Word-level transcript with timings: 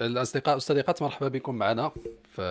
الأصدقاء 0.00 0.54
والصديقات 0.54 1.02
مرحبا 1.02 1.28
بكم 1.28 1.54
معنا 1.54 1.92
في 2.34 2.42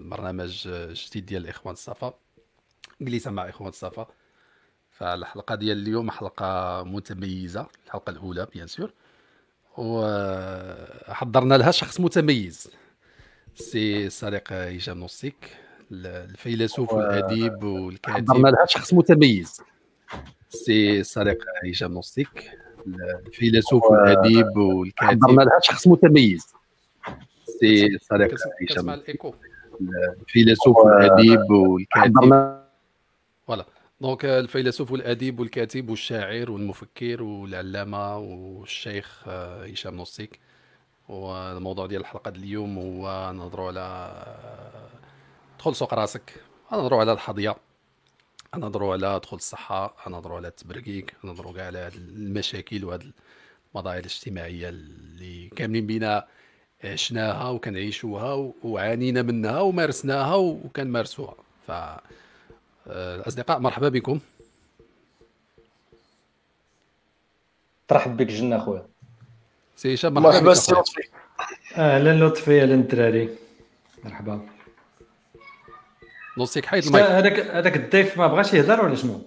البرنامج 0.00 0.62
الجديد 0.66 1.26
ديال 1.26 1.42
الاخوان 1.42 1.72
الصفا 1.72 2.14
جلسه 3.00 3.30
مع 3.30 3.48
إخوان 3.48 3.68
الصفا. 3.68 4.06
فالحلقة 4.90 5.54
ديال 5.54 5.78
اليوم 5.78 6.10
حلقة 6.10 6.82
متميزة 6.84 7.66
الحلقة 7.86 8.10
الأولى 8.10 8.46
بيان 8.54 8.66
سور. 8.66 8.92
وحضرنا 9.76 11.54
لها 11.54 11.70
شخص 11.70 12.00
متميز 12.00 12.70
سي 13.54 14.10
سارق 14.10 14.52
هشام 14.52 14.98
نوسيك 14.98 15.56
الفيلسوف 15.92 16.92
والاديب 16.92 17.62
والكاتب. 17.62 18.16
حضرنا 18.16 18.48
لها 18.48 18.66
شخص 18.66 18.94
متميز. 18.94 19.60
سي 20.48 21.02
سارق 21.02 21.38
هشام 21.64 21.92
نوسيك 21.92 22.50
الفيلسوف 23.26 23.82
والاديب 23.84 24.56
والكاتب. 24.56 25.08
حضرنا 25.08 25.42
لها 25.42 25.60
شخص 25.62 25.86
متميز. 25.86 26.46
سي 27.60 27.98
صديق 27.98 28.34
هشام 28.70 28.90
الفيلسوف 30.20 30.76
والاديب 30.76 31.50
والكاتب. 31.50 32.58
voilà 33.46 33.64
donc 34.00 34.24
الفيلسوف 34.24 34.92
والاديب 34.92 35.40
والكاتب 35.40 35.90
والشاعر 35.90 36.50
والمفكر 36.50 37.22
والعلامة 37.22 38.18
والشيخ 38.18 39.28
هشام 39.28 39.94
نوسيك 39.94 40.38
والموضوع 41.08 41.86
ديال 41.86 42.00
الحلقة 42.00 42.30
ديال 42.30 42.44
اليوم 42.44 42.78
هو 42.78 43.32
نهضروا 43.32 43.66
على 43.66 44.12
دخل 45.58 45.74
سوق 45.74 45.94
راسك. 45.94 46.34
نهضروا 46.72 47.00
على 47.00 47.12
الحظيه 47.12 47.56
نهضروا 48.56 48.92
على 48.92 49.20
دخول 49.22 49.38
الصحة. 49.38 49.96
نهضروا 50.10 50.36
على 50.36 50.48
التبرقيق 50.48 51.06
نهضروا 51.24 51.52
كاع 51.52 51.66
على 51.66 51.90
المشاكل 51.94 52.84
وهاد 52.84 53.12
المظاهر 53.74 53.98
الاجتماعية 53.98 54.68
اللي 54.68 55.48
كاملين 55.56 55.86
بينا 55.86 56.26
عشناها 56.84 57.48
وكنعيشوها 57.48 58.52
وعانينا 58.62 59.22
منها 59.22 59.60
ومارسناها 59.60 60.34
وكنمارسوها. 60.34 61.34
ف 61.66 61.72
الاصدقاء 62.86 63.56
آه، 63.56 63.60
مرحبا 63.60 63.88
بكم. 63.88 64.20
ترحب 67.88 68.16
بك 68.16 68.26
جنة 68.26 68.58
خويا. 68.58 68.86
سي 69.76 69.94
هشام 69.94 70.14
مرحبا 70.14 70.50
بك 70.50 70.52
سي 70.52 70.72
لطفي. 70.72 71.02
أهلا 71.76 72.24
لطفي 72.24 72.62
أهلا 72.62 72.74
الدراري 72.74 73.28
مرحبا. 74.04 74.40
نوصيك 76.38 76.66
حيد 76.66 76.84
المايك. 76.84 77.06
هذاك 77.06 77.38
هذاك 77.38 77.76
الضيف 77.76 78.18
ما 78.18 78.26
بغاش 78.26 78.54
يهضر 78.54 78.84
ولا 78.84 78.94
شنو؟ 78.94 79.22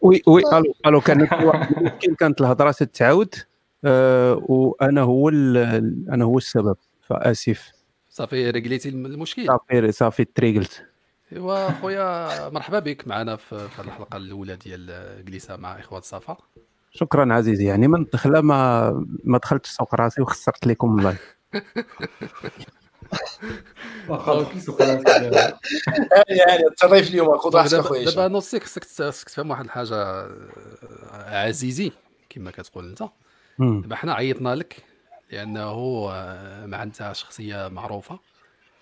oui 0.00 0.22
oui 0.26 0.42
allô 0.52 0.74
allô 0.86 1.00
كانت 1.00 1.34
كانت 2.20 2.40
الهضرة 2.40 2.70
تتعاود 2.72 3.34
وأنا 3.84 5.00
هو 5.00 5.28
أنا 5.28 6.24
هو 6.24 6.38
السبب. 6.38 6.76
فآسف. 7.02 7.72
صافي 8.10 8.50
رجليتي 8.50 8.88
المشكل. 8.88 9.46
صافي 9.46 9.92
صافي 9.92 10.24
تريقلت 10.24 10.86
أيوا 11.32 11.70
خويا 11.72 12.48
مرحبا 12.48 12.78
بك 12.78 13.08
معنا 13.08 13.36
في 13.36 13.68
الحلقة 13.78 14.16
الأولى 14.16 14.56
ديال 14.56 15.24
جلسه 15.24 15.56
مع 15.56 15.78
اخوات 15.78 16.04
صفا. 16.04 16.36
شكرا 16.90 17.34
عزيزي. 17.34 17.64
يعني 17.64 17.88
من 17.88 18.02
الدخلة 18.02 18.40
ما 18.40 18.90
ما 19.24 19.38
دخلتش 19.38 19.70
سوق 19.70 19.94
راسي 19.94 20.22
وخسرت 20.22 20.66
لكم 20.66 20.98
اللايف 20.98 21.36
يعني 26.28 26.66
التضيف 26.70 27.10
اليوم 27.10 27.38
خذ 27.38 27.56
راحتك 27.56 27.74
اخويا 27.74 28.04
دابا 28.04 28.28
نصيك 28.28 28.64
خصك 28.64 28.84
تفهم 28.84 29.50
واحد 29.50 29.64
الحاجة 29.64 29.96
آه، 29.96 31.46
عزيزي 31.46 31.92
كما 32.30 32.50
كتقول 32.50 32.88
أنت. 32.88 33.02
دابا 33.82 33.96
حنا 33.96 34.14
عيطنا 34.14 34.54
لك 34.54 34.76
لأنه 35.32 35.70
آه، 36.10 36.66
مع 36.66 36.82
أنت 36.82 37.10
شخصية 37.12 37.68
معروفة 37.68 38.18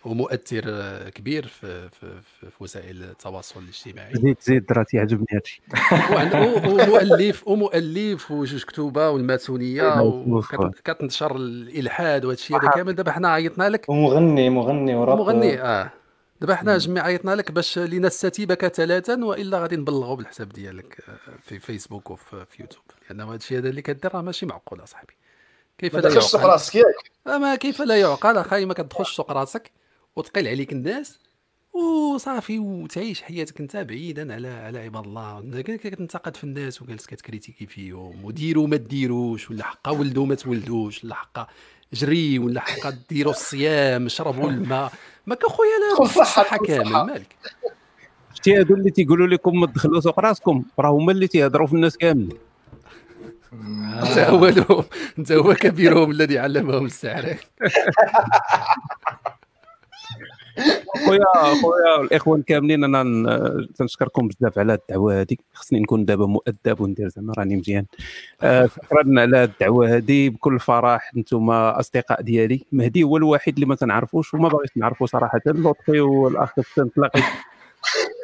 ومؤثر 0.05 0.63
آه، 0.67 1.09
كبير 1.09 1.47
في, 1.47 1.89
في, 1.89 2.21
في, 2.21 2.47
في 2.51 2.57
وسائل 2.61 3.03
التواصل 3.03 3.61
الاجتماعي. 3.61 4.15
زيد 4.15 4.37
زيد 4.43 4.67
دراتي 4.67 4.97
يعجبني 4.97 5.27
هادشي. 5.33 5.63
ومؤلف 6.71 7.49
ومؤلف 7.49 8.31
وجوج 8.31 8.65
كتوبة 8.65 9.11
والماسونية 9.11 10.01
وكتنشر 10.03 11.37
الإلحاد 11.37 12.25
وهذا 12.25 12.35
الشيء 12.35 12.57
هذا 12.57 12.71
كامل. 12.71 12.93
دابا 12.93 13.13
حنا 13.13 13.29
عيطنا 13.29 13.69
لك. 13.69 13.89
ومغني 13.89 14.51
مغني 14.51 14.95
وراب. 14.95 15.19
مغني 15.19 15.63
آه. 15.63 15.91
دابا 16.41 16.55
حنا 16.55 16.79
جميع 16.79 17.05
عيطنا 17.05 17.35
لك 17.35 17.53
باش 17.53 17.79
لنستتيبك 17.79 18.67
ثلاثا 18.67 19.25
وإلا 19.25 19.59
غادي 19.59 19.77
نبلغوا 19.77 20.17
بالحساب 20.17 20.49
ديالك 20.49 21.03
آه، 21.09 21.37
في 21.43 21.59
فيسبوك 21.59 22.11
وفي 22.11 22.47
يوتيوب 22.61 22.85
لأن 23.09 23.21
هذا 23.21 23.35
الشيء 23.35 23.59
هذا 23.59 23.69
اللي 23.69 23.83
كدير 23.83 24.15
راه 24.15 24.23
ماشي 24.23 24.47
معقول 24.47 24.83
أصاحبي. 24.83 25.13
كيف 25.79 25.97
لا 25.97 26.09
يعقل؟ 26.09 26.23
سوق 26.23 26.45
راسك 26.45 26.75
ياك. 26.75 27.11
ما 27.27 27.55
كيف 27.55 27.83
لا 27.83 28.01
يعقل 28.01 28.37
اخاي 28.37 28.65
ما 28.65 28.75
كتدخلش 28.75 29.17
سوق 29.17 29.33
راسك 29.33 29.71
وتقيل 30.17 30.49
عليك 30.49 30.73
الناس. 30.73 31.19
وصافي 31.73 32.59
وتعيش 32.59 33.23
حياتك 33.23 33.61
أنت 33.61 33.77
بعيدا 33.77 34.35
على 34.35 34.49
على 34.49 34.79
عباد 34.79 35.05
الله. 35.05 35.63
كتنتقد 35.63 36.37
في 36.37 36.45
الناس 36.45 36.83
وجالس 36.83 37.07
كتكريتيكي 37.07 37.67
فيهم. 37.67 38.25
وديروا 38.25 38.67
ما 38.67 38.77
ديروش 38.77 39.51
ولا 39.51 39.65
حقا 39.65 39.91
ولدوا 39.91 40.27
ما 40.27 40.35
تولدوش 40.35 41.05
ولا 41.05 41.15
حقا 41.15 41.47
جري 41.93 42.39
ولا 42.39 42.61
حقا 42.61 42.99
ديروا 43.09 43.33
الصيام 43.33 44.09
شربوا 44.09 44.51
الماء 44.51 44.93
ما 45.27 45.37
خويا 45.49 45.97
لا 45.99 46.03
الصحه 46.03 46.57
كامل 46.57 46.91
مالك؟ 46.91 47.37
شتي 48.35 48.59
هادو 48.59 48.75
اللي 48.75 48.91
تيقولوا 48.91 49.27
لكم 49.27 49.61
ما 49.61 49.67
تدخلوا 49.67 50.01
سوق 50.01 50.21
راسكم 50.21 50.65
راه 50.79 50.91
هما 50.91 51.13
اللي 51.13 51.27
تيهضروا 51.27 51.67
في 51.67 51.73
الناس 51.73 51.97
كامل 51.97 52.37
انت 53.53 54.19
اولهم 54.19 54.85
انت 55.19 55.33
هو 55.33 55.55
كبيرهم 55.55 56.11
الذي 56.11 56.39
علمهم 56.39 56.87
السحر. 56.87 57.37
خويا 61.07 61.55
خويا 61.63 62.01
الإخوان 62.03 62.43
كاملين 62.43 62.85
أنا 62.85 63.67
تنشكركم 63.77 64.29
بزاف 64.29 64.59
على 64.59 64.75
الدعوة 64.75 65.21
هذه 65.21 65.37
خصني 65.55 65.81
نكون 65.81 66.05
دابا 66.05 66.27
مؤدب 66.27 66.81
وندير 66.81 67.09
زعما 67.09 67.33
راني 67.39 67.57
مزيان. 67.57 67.85
آه، 68.43 68.67
شكرا 68.67 69.21
على 69.21 69.45
الدعوة 69.45 69.97
هذه 69.97 70.29
بكل 70.29 70.61
فرح 70.61 71.11
أنتم 71.17 71.51
أصدقاء 71.51 72.23
ديالي. 72.23 72.65
مهدي 72.73 73.03
هو 73.03 73.17
الوحيد 73.17 73.55
اللي 73.55 73.67
ما 73.67 73.75
تنعرفوش 73.75 74.35
وما 74.35 74.49
باغيش 74.49 74.71
نعرفو 74.77 75.07
صراحة. 75.07 75.41
لطفي 75.47 76.01
والأخ 76.01 76.55
تلاقيت 76.95 77.25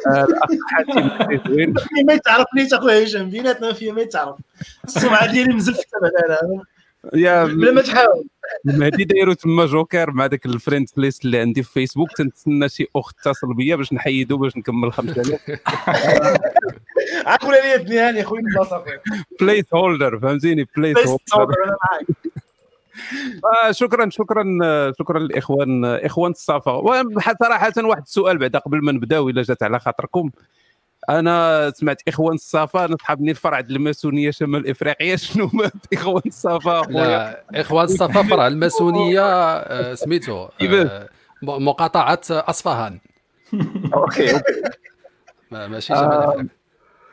آه، 0.07 0.25
الأخ 0.25 0.51
حاتم 0.67 1.39
زوين. 1.49 1.75
ما 2.07 2.13
يتعرفنيش 2.13 2.75
أخويا 2.75 3.05
هشام. 3.05 3.31
بيناتنا 3.31 3.73
فيا 3.73 3.93
ما 3.93 4.01
يتعرف. 4.01 4.37
السمعة 4.85 5.33
ديالي 5.33 5.55
مزفتة 5.55 6.01
بعدا 6.03 6.63
يا 7.15 7.45
بلا 7.45 7.73
ما 7.73 7.83
تحاول. 7.83 8.27
مهدي 8.65 9.05
دايرو 9.05 9.33
تما 9.33 9.67
جوكر 9.67 10.11
مع 10.11 10.27
داك 10.27 10.47
friend 10.47 10.89
list 10.97 11.25
اللي 11.25 11.39
عندي 11.39 11.63
في 11.63 11.73
فيسبوك 11.73 12.13
تنتسنى 12.13 12.69
شي 12.69 12.87
أخت 12.97 13.17
تتصل 13.17 13.55
بيا 13.55 13.77
باش 13.77 13.93
نحيدو 13.93 14.37
باش 14.37 14.57
نكمل 14.57 14.93
5000 14.93 15.41
عقول 17.27 17.55
لي 17.55 17.75
الدنيا 17.75 18.11
يا 18.11 18.23
خويا 18.25 18.41
البلاصه 18.41 18.85
placeholder 19.41 20.19
فهمتيني؟ 20.19 20.69
placeholder 20.77 21.65
أنا 21.65 21.77
معاك. 21.91 22.07
آه 23.67 23.73
شكرا 23.73 24.11
شكرا 24.11 24.45
شكرا 24.99 25.19
للاخوان 25.19 25.85
إخوان 25.85 26.31
الصفا. 26.31 27.03
صراحة 27.41 27.73
واحد 27.85 28.03
السؤال 28.03 28.39
بعدا 28.39 28.59
قبل 28.59 28.85
ما 28.85 28.93
نبداو 28.93 29.29
إلا 29.29 29.43
جات 29.43 29.63
على 29.63 29.81
خاطركم. 29.81 30.31
أنا 31.09 31.73
سمعت 31.77 32.03
اخوان 32.09 32.35
الصفا 32.35 32.87
نصحابني 32.87 33.31
الفرع 33.31 33.59
الماسونية 33.59 34.31
شمال 34.31 34.71
افريقيا. 34.71 35.17
شنو 35.27 35.51
ما 35.53 35.71
اخوان 35.93 36.23
الصفا 36.27 36.83
لا 36.91 37.45
اخوان 37.55 37.85
الصفا 37.85 38.23
فرع 38.23 38.47
الماسونية 38.57 39.23
آه، 39.23 39.95
سميتو 39.95 40.49
آه، 40.63 41.09
مقاطعة 41.43 42.21
أصفهان. 42.31 43.01
OK 43.95 44.41
ماشي 45.51 45.95
شمال 45.95 46.49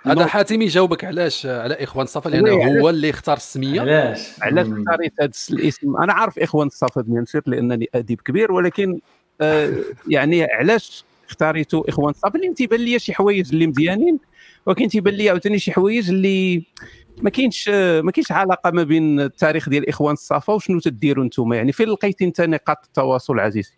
هذا 0.06 0.26
حاتم 0.26 0.62
يجاوبك 0.62 1.06
علاش 1.06 1.46
على 1.46 1.84
إخوان 1.84 2.04
الصفا 2.04 2.30
لأنه 2.30 2.80
هو 2.82 2.90
اللي 2.90 3.10
اختار 3.10 3.38
السمية. 3.38 3.82
علاش؟ 3.82 4.30
علاش 4.42 4.68
اختاريت 4.68 5.14
هذا 5.22 5.32
الاسم؟ 5.52 5.98
أنا 5.98 6.14
عارف 6.14 6.40
إخوان 6.40 6.68
الصفا 6.68 7.02
bien 7.02 7.26
لأنني 7.46 7.90
أديب 7.96 8.22
كبير 8.22 8.52
ولكن 8.52 9.00
آه 9.42 9.74
يعني 10.08 10.44
علاش 10.44 11.06
اختاريتو 11.30 11.82
إخوان 11.82 12.10
الصفا 12.10 12.36
اللي 12.36 12.54
تيبان 12.54 12.80
لي 12.80 13.00
شي 13.00 13.14
حوايج 13.14 13.50
اللي 13.54 13.68
مزيانين 13.68 14.20
ولكن 14.66 14.88
تيبان 14.88 15.14
لي 15.14 15.30
عاوتاني 15.30 15.60
شي 15.60 15.72
حوايج 15.72 16.10
اللي 16.10 16.64
ما 17.22 17.30
كاينش 17.30 17.70
ما 18.04 18.12
كاينش 18.12 18.32
علاقة 18.32 18.72
ما 18.72 18.84
بين 18.84 19.20
التاريخ 19.20 19.70
ديال 19.70 19.90
إخوان 19.90 20.14
الصفا 20.14 20.54
وشنو 20.54 20.80
تديروا 20.80 21.24
أنتم 21.24 21.54
يعني 21.54 21.72
فين 21.72 21.90
لقيتي 21.90 22.26
أنت 22.26 22.42
نقاط 22.42 22.86
التواصل 22.86 23.40
عزيزي؟ 23.40 23.74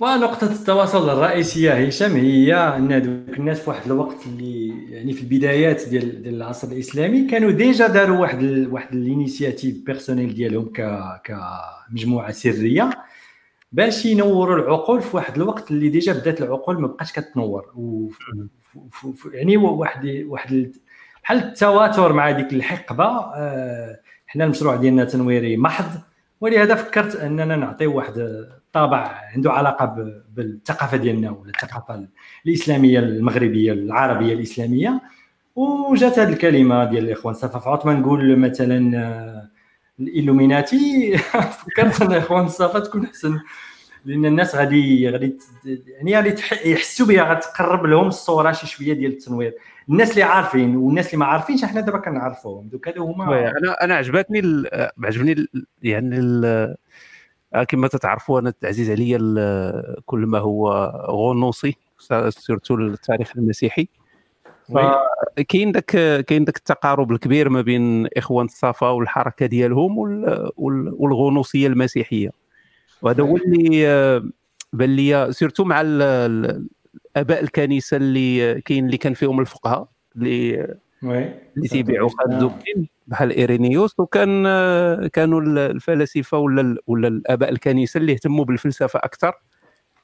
ونقطة 0.00 0.52
التواصل 0.52 1.10
الرئيسية 1.10 1.72
هشام 1.72 2.12
هي 2.12 2.54
أن 2.54 2.92
هذوك 2.92 3.38
الناس 3.38 3.60
في 3.60 3.70
واحد 3.70 3.86
الوقت 3.86 4.26
اللي 4.26 4.68
يعني 4.90 5.12
في 5.12 5.22
البدايات 5.22 5.88
ديال 5.88 6.22
ديال 6.22 6.34
العصر 6.34 6.68
الإسلامي 6.68 7.26
كانوا 7.26 7.50
déjà 7.50 7.86
داروا 7.86 8.18
واحد 8.18 8.42
ال 8.42 8.72
واحد 8.72 8.94
initiative 8.94 9.76
personnelle 9.86 10.34
ديالهم 10.34 10.72
ك 10.76 11.00
كمجموعة 11.24 12.30
سرية. 12.30 12.90
باش 13.74 14.06
ينوروا 14.06 14.56
العقول 14.56 15.02
في 15.02 15.16
واحد 15.16 15.36
الوقت 15.36 15.70
اللي 15.70 15.88
déjà 15.88 16.12
بدات 16.12 16.40
العقول 16.42 16.80
ما 16.80 16.86
بقاش 16.86 17.12
كتنور. 17.12 17.72
و 17.74 18.10
يعني 19.32 19.56
واحد 19.56 20.24
واحد 20.26 20.72
بحال 21.22 21.38
التواتر 21.38 22.12
مع 22.12 22.30
ديك 22.30 22.52
الحقبة 22.52 23.04
آه، 23.34 24.00
حنا 24.26 24.44
المشروع 24.44 24.76
ديالنا 24.76 25.04
تنويري 25.04 25.56
محض. 25.56 26.00
ولهذا 26.40 26.74
فكرت 26.74 27.16
أننا 27.16 27.56
نعطي 27.56 27.86
واحد 27.86 28.18
الطابع 28.18 29.20
عنده 29.34 29.52
علاقة 29.52 29.84
بالثقافة 30.34 30.96
ديالنا 30.96 31.30
ولا 31.30 31.50
الثقافة 31.50 32.06
الإسلامية 32.46 32.98
المغربية 32.98 33.72
العربية 33.72 34.34
الإسلامية. 34.34 35.00
وجات 35.56 36.18
هذه 36.18 36.32
الكلمة 36.32 36.84
ديال 36.84 37.04
الإخوان 37.04 37.34
صفا. 37.34 37.70
عطما 37.70 37.94
نقول 37.94 38.38
مثلا 38.38 38.98
آه، 38.98 39.53
الإلوميناتي. 40.00 41.18
فكرت 41.58 42.02
ان 42.02 42.12
الاخوان 42.12 42.48
صفا 42.48 42.78
تكون 42.78 43.04
أحسن 43.04 43.40
لأن 44.04 44.26
الناس 44.26 44.54
غادي 44.54 45.10
غادي 45.10 45.36
يعني 45.64 46.16
غادي 46.16 46.34
يحسوا 46.64 47.06
بها 47.06 47.34
غتقرب 47.34 47.86
لهم 47.86 48.08
الصورة 48.08 48.52
شي 48.52 48.66
شوية 48.66 48.92
ديال 48.92 49.12
التنوير. 49.12 49.54
الناس 49.88 50.10
اللي 50.10 50.22
عارفين 50.22 50.76
والناس 50.76 51.06
اللي 51.06 51.18
ما 51.18 51.26
عارفينش 51.26 51.64
إحنا 51.64 51.80
دابا 51.80 51.98
كنعرفوهم. 51.98 52.68
دوك 52.68 52.88
هادو 52.88 53.04
هما 53.04 53.50
أنا 53.58 53.84
أنا 53.84 53.94
عجبتني 53.94 54.68
عجبني 55.04 55.46
يعني 55.82 56.16
آه، 57.54 57.64
كما 57.68 57.88
تتعرفوا 57.88 58.40
أنا 58.40 58.52
عزيز 58.64 58.90
عليا 58.90 59.18
كل 60.06 60.18
ما 60.18 60.38
هو 60.38 60.92
غنوصي 61.10 61.76
surtout 62.28 62.74
التاريخ 62.74 63.32
المسيحي. 63.36 63.88
كاين 65.48 65.72
داك 65.72 65.86
كاين 66.26 66.44
داك 66.44 66.56
التقارب 66.56 67.12
الكبير 67.12 67.48
ما 67.48 67.60
بين 67.60 68.06
إخوان 68.16 68.46
الصفا 68.46 68.88
والحركة 68.88 69.46
ديالهم 69.46 69.98
والغنوصية 70.96 71.66
المسيحية. 71.66 72.30
وهذا 73.02 73.22
هو 73.22 73.36
اللي 73.36 74.22
بان 74.72 74.96
لي 74.96 75.32
surtout 75.32 75.64
مع 75.64 75.80
اباء 77.16 77.42
الكنيسة 77.42 77.96
اللي 77.96 78.60
كاين 78.60 78.86
اللي 78.86 78.96
كان 78.96 79.14
فيهم 79.14 79.40
الفقهاء 79.40 79.88
اللي 80.16 80.54
اللي 81.56 81.68
تيبيعوا 81.68 82.08
خازوكين 82.08 82.88
بحال 83.06 83.30
إيرينيوس 83.30 84.00
وكان 84.00 84.42
كانوا 85.08 85.40
الفلاسفة 85.40 86.38
ولا 86.38 86.76
ولا 86.86 87.08
الآباء 87.08 87.50
الكنيسة 87.50 87.98
اللي 87.98 88.12
اهتموا 88.12 88.44
بالفلسفة 88.44 88.98
أكثر 88.98 89.32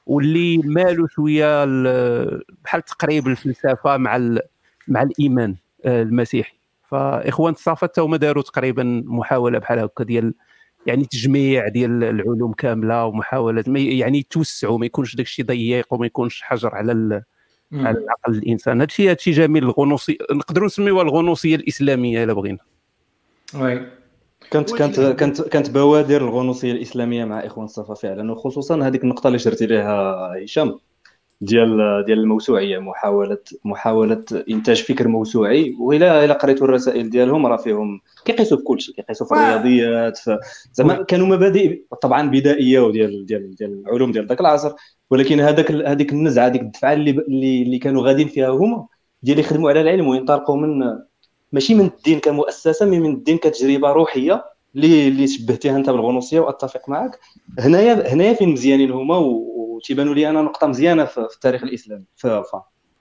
واللي 0.05 0.57
مالوا 0.57 1.07
شوية 1.07 1.65
بحال 2.63 2.81
تقريب 2.81 3.27
الفلسفة 3.27 3.97
مع 3.97 4.15
مع 4.91 5.01
الإيمان 5.01 5.55
آه، 5.85 6.01
المسيحي. 6.01 6.53
فإخوان 6.89 7.53
الصفا 7.53 7.89
هما 7.97 8.17
داروا 8.17 8.43
تقريبا 8.43 9.03
محاولة 9.05 9.59
بحال 9.59 9.79
هكا 9.79 10.03
ديال 10.03 10.33
يعني 10.85 11.05
تجميع 11.05 11.67
ديال 11.67 12.03
العلوم 12.03 12.53
كاملة 12.53 13.05
ومحاولة 13.05 13.63
يعني 13.67 14.17
يتوسعوا 14.17 14.77
ما 14.77 14.85
يكونش 14.85 15.15
داك 15.15 15.25
الشيء 15.25 15.45
ضيق 15.45 15.93
وما 15.93 16.05
يكونش 16.05 16.41
حجر 16.41 16.75
على 16.75 17.23
على 17.73 17.97
العقل 17.97 18.33
الإنسان. 18.33 18.81
هذا 18.81 18.85
الشيء 18.85 19.05
هذا 19.05 19.13
الشيء 19.13 19.33
جميل 19.33 19.63
الغنوصي 19.63 20.17
نقدروا 20.31 20.65
نسميوها 20.65 21.03
الغنوصية 21.03 21.55
الإسلامية 21.55 22.23
إلا 22.23 22.33
بغينا. 22.33 22.59
وي. 23.55 23.87
كانت 24.51 24.75
كانت 24.75 24.99
كانت 24.99 25.41
كانت 25.41 25.69
بوادر 25.69 26.21
الغنوصية 26.21 26.71
الإسلامية 26.71 27.25
مع 27.25 27.39
إخوان 27.39 27.65
الصفا 27.65 27.93
فعلا 27.93 28.31
وخصوصا 28.31 28.87
هذيك 28.87 29.03
النقطة 29.03 29.27
اللي 29.27 29.39
شرتي 29.39 29.65
لها 29.65 30.13
هشام. 30.43 30.79
ديال 31.41 32.03
ديال 32.05 32.19
الموسوعية 32.19 32.79
محاوله 32.79 33.37
محاولة 33.65 34.25
إنتاج 34.49 34.83
فكر 34.83 35.07
موسوعي. 35.07 35.75
والى 35.79 36.25
إلى 36.25 36.33
قريتوا 36.33 36.67
الرسائل 36.67 37.09
ديالهم 37.09 37.45
راه 37.45 37.57
فيهم 37.57 38.01
كيقيسوا 38.25 38.57
في 38.57 38.63
كل 38.63 38.81
شيء 38.81 38.95
كيقيسوا 38.95 39.27
في 39.27 39.33
الرياضيات 39.33 40.19
زعما 40.73 41.03
كانوا 41.03 41.27
مبادئ 41.27 41.81
طبعا 42.01 42.29
بدائية 42.29 42.79
وديال 42.79 43.25
ديال 43.25 43.55
ديال 43.55 43.81
العلوم 43.87 44.11
ديال 44.11 44.27
ذاك 44.27 44.41
العصر. 44.41 44.71
ولكن 45.09 45.39
هذاك 45.39 45.71
هذيك 45.71 46.13
النزعة 46.13 46.45
هذيك 46.45 46.61
الدفعة 46.61 46.93
اللي 46.93 47.11
اللي 47.61 47.77
كانوا 47.79 48.03
غاديين 48.03 48.27
فيها 48.27 48.49
هما 48.49 48.87
ديال 49.23 49.39
يخدموا 49.39 49.69
على 49.69 49.81
العلم 49.81 50.07
وينطلقوا 50.07 50.57
من 50.57 50.83
ماشي 51.51 51.73
من 51.75 51.85
الدين 51.85 52.19
كمؤسسة 52.19 52.85
mais 52.85 52.99
من 52.99 53.13
الدين 53.13 53.37
كتجربة 53.37 53.91
روحية 53.91 54.45
اللي 54.75 55.07
اللي 55.07 55.27
شبهتيها 55.27 55.77
أنت 55.77 55.89
بالغنوصية 55.89 56.39
وأتفق 56.39 56.89
معك 56.89 57.19
هنايا 57.59 58.13
هنايا 58.13 58.33
فين 58.33 58.49
مزيانين 58.49 58.91
هما 58.91 59.17
وتيبانوا 59.81 60.13
لي 60.13 60.29
أنا 60.29 60.41
نقطه 60.41 60.67
مزيانه 60.67 61.05
في 61.05 61.17
التاريخ 61.17 61.63
الاسلامي 61.63 62.03
ف 62.15 62.27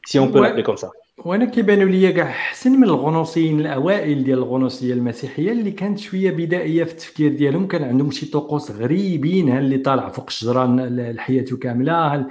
c'est 0.05 0.19
un 0.19 0.31
peu 0.31 0.62
comme 0.62 0.77
ça 0.77 0.91
وأنا 1.25 1.44
كيبانوا 1.44 1.88
لي 1.88 2.12
كاع 2.12 2.29
احسن 2.31 2.73
من 2.73 2.85
الغنوصيين 2.85 3.61
الاوائل 3.61 4.25
ديال 4.25 4.38
الغنوصيه 4.38 4.94
المسيحيه 4.94 5.53
اللي 5.53 5.71
كانت 5.71 5.99
شوية 5.99 6.31
بدائيه 6.31 6.85
في 6.85 6.93
التفكير 6.93 7.32
ديالهم 7.32 7.67
كان 7.69 7.85
عندهم 7.85 8.11
شي 8.11 8.27
طقوس 8.27 8.71
غريبين 8.71 9.59
اللي 9.59 9.79
طالع 9.79 10.09
فوق 10.09 10.25
الشجره 10.29 10.65
الحياة 10.88 11.44
كامله 11.62 12.27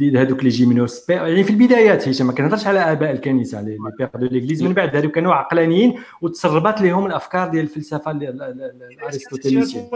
هذوك 0.00 0.44
les 0.44 0.48
gymnos 0.48 1.10
يعني 1.10 1.44
في 1.44 1.50
البدايات 1.50 2.08
هشام 2.08 2.26
ما 2.26 2.32
كنهضرش 2.32 2.66
على 2.66 2.92
اباء 2.92 3.10
الكنيسه 3.10 3.62
les 3.62 3.76
pères 3.98 4.08
de 4.14 4.26
l'église 4.26 4.62
من 4.62 4.72
بعد 4.72 4.96
هذوك 4.96 5.12
كانوا 5.12 5.34
عقلانيين 5.34 5.94
وتسربات 6.22 6.80
لهم 6.80 7.06
الافكار 7.06 7.48
ديال 7.48 7.64
الفلسفه 7.64 8.10
الارسطوتيليسيه 8.10 9.90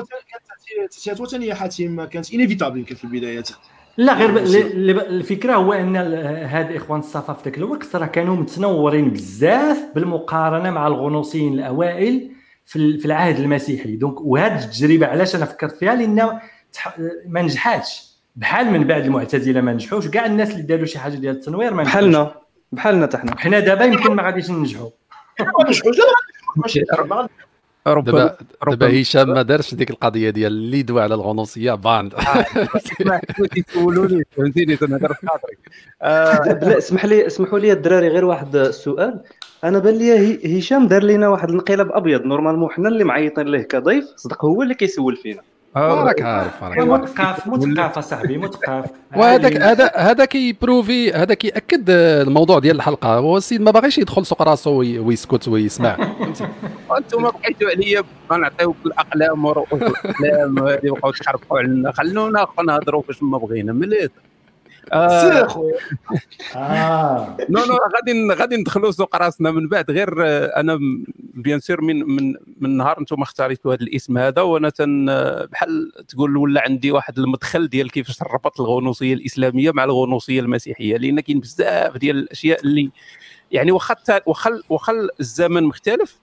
كانت 1.05 1.29
ثانية 1.31 1.55
حاتم 1.55 2.05
كانت 2.05 2.35
inévitable 2.35 2.85
في 2.85 3.05
البدايات 3.05 3.49
لا 3.97 4.15
غير 4.15 4.39
الفكرة 5.07 5.55
هو 5.55 5.73
إن 5.73 5.97
هاد 5.97 6.73
إخوان 6.73 7.01
الصفا 7.01 7.33
في 7.33 7.43
ذاك 7.45 7.59
الوقت 7.59 7.97
راه 7.97 8.07
كانوا 8.07 8.37
متنورين 8.37 9.11
بزاف 9.11 9.79
بالمقارنة 9.95 10.71
مع 10.71 10.87
الغنوصيين 10.87 11.55
الأوائل 11.55 12.31
في 12.65 13.05
العهد 13.05 13.41
المسيحي. 13.41 13.97
donc 13.97 14.21
وهذه 14.21 14.65
التجربة 14.65 15.07
علاش 15.07 15.37
أنا 15.37 15.45
فكرت 15.45 15.77
فيها؟ 15.77 15.95
لأن 15.95 16.41
ما 17.27 17.43
نجحاتش. 17.43 18.17
بحال 18.37 18.71
من 18.71 18.85
بعد 18.85 19.05
المعتزلة 19.05 19.61
ما 19.61 19.73
نجحوش. 19.73 20.09
كاع 20.09 20.27
الناس 20.27 20.51
اللي 20.51 20.63
داروا 20.63 20.87
شي 20.87 20.99
حاجة 20.99 21.15
ديال 21.15 21.37
التنوير 21.37 21.75
ما 21.75 21.83
بحالنا 21.83 22.35
بحالنا 22.73 23.07
حتى 23.07 23.19
حنا. 23.19 23.39
حنا 23.39 23.61
دابا 23.61 23.85
يمكن 23.85 24.15
ما 24.15 24.23
غاديش 24.23 24.51
ننجحوا. 24.51 24.91
ننجحوش 27.87 28.05
دابا 28.05 28.37
دابا 28.69 29.03
هشام 29.03 29.29
ما 29.29 29.43
دارش 29.43 29.75
ديك 29.75 29.91
القضية 29.91 30.31
ديال 30.31 30.53
اللي 30.53 30.83
دوا 30.83 31.03
على 31.03 31.15
الغنوصيه 31.15 31.73
bien. 31.73 32.15
يسولوني 33.57 34.25
فهمتيني 34.37 34.77
تنهضر 34.77 35.15
في 35.15 35.27
لا 36.67 36.79
اسمح 36.79 37.05
لي 37.05 37.27
اسمحوا 37.27 37.59
لي 37.59 37.73
الدراري 37.73 38.09
غير 38.09 38.25
واحد 38.25 38.57
السؤال. 38.57 39.21
أنا 39.65 39.79
بان 39.79 39.95
لي 39.95 40.59
هشام 40.59 40.89
دار 40.89 41.03
لنا 41.03 41.29
واحد 41.29 41.49
الانقلاب 41.49 41.93
أبيض. 41.93 42.23
normalement 42.23 42.71
حنا 42.71 42.89
اللي 42.89 43.05
معيطين 43.05 43.47
ليه 43.47 43.63
كضيف 43.63 44.05
صدق 44.17 44.45
هو 44.45 44.63
اللي 44.63 44.75
كيسول 44.75 45.17
فينا. 45.17 45.43
راك 45.77 46.23
عارف 46.23 46.65
مثقف 46.65 47.47
مثقف 47.47 47.99
اصاحبي 47.99 48.39
مثقف 48.39 48.85
وهذاك 49.17 49.57
هذا 49.57 49.91
هذا 49.97 50.25
كي 50.25 50.45
prouver 50.45 51.13
هذا 51.13 51.35
كياكد 51.35 51.91
الموضوع 51.91 52.59
ديال 52.59 52.77
الحلقة. 52.77 53.15
هو 53.15 53.37
السيد 53.37 53.61
ما 53.61 53.71
باغيش 53.71 53.99
يدخل 53.99 54.27
سوق 54.27 54.43
راسو 54.43 54.71
ويسكت 54.79 55.49
ويسمع. 55.49 55.97
أنتم 56.99 57.23
بقيتوا 57.23 57.71
عليا 57.71 58.03
نعطيوك 58.31 58.77
الأقلام 58.87 59.45
ورؤوس 59.45 59.83
الأقلام 59.83 60.59
هذه 60.59 60.81
بقاو 60.83 61.11
تحرقوا 61.11 61.59
علينا. 61.59 61.93
خلونا 61.93 62.47
نهضروا 62.67 63.03
فاش 63.03 63.23
ما 63.23 63.39
بغينا. 63.39 63.73
مليت 63.73 64.13
آه. 64.93 65.47
non 67.51 67.61
non 67.65 67.79
غادي 67.97 68.33
غادي 68.33 68.57
ندخلوا 68.57 68.91
سوق 68.91 69.17
راسنا 69.17 69.51
من 69.51 69.69
بعد. 69.69 69.91
غير 69.91 70.27
آه، 70.27 70.61
أنا 70.61 70.79
بيان 71.17 71.61
سور 71.61 71.81
من 71.81 72.07
من 72.07 72.35
من 72.61 72.77
نهار 72.77 73.01
أنتم 73.01 73.23
اختاريتوا 73.23 73.75
هذا 73.75 73.83
الاسم 73.83 74.19
هذا 74.19 74.43
وأنا 74.43 74.71
تن 74.71 75.07
بحال 75.53 75.93
تقول 76.09 76.37
ولا 76.37 76.63
عندي 76.63 76.91
واحد 76.91 77.19
المدخل 77.19 77.69
ديال 77.69 77.91
كيفاش 77.91 78.23
ربط 78.23 78.61
الغنوصية 78.61 79.15
الإسلامية 79.15 79.71
مع 79.71 79.85
الغنوصية 79.85 80.41
المسيحية 80.41 80.97
لأن 80.97 81.21
كاين 81.21 81.41
بزاف 81.41 81.97
ديال 81.97 82.17
الأشياء 82.17 82.61
اللي 82.61 82.91
يعني 83.51 83.73
واخا 83.73 83.97
واخا 84.27 84.61
واخا 84.69 84.93
الزمن 85.21 85.63
مختلف 85.63 86.19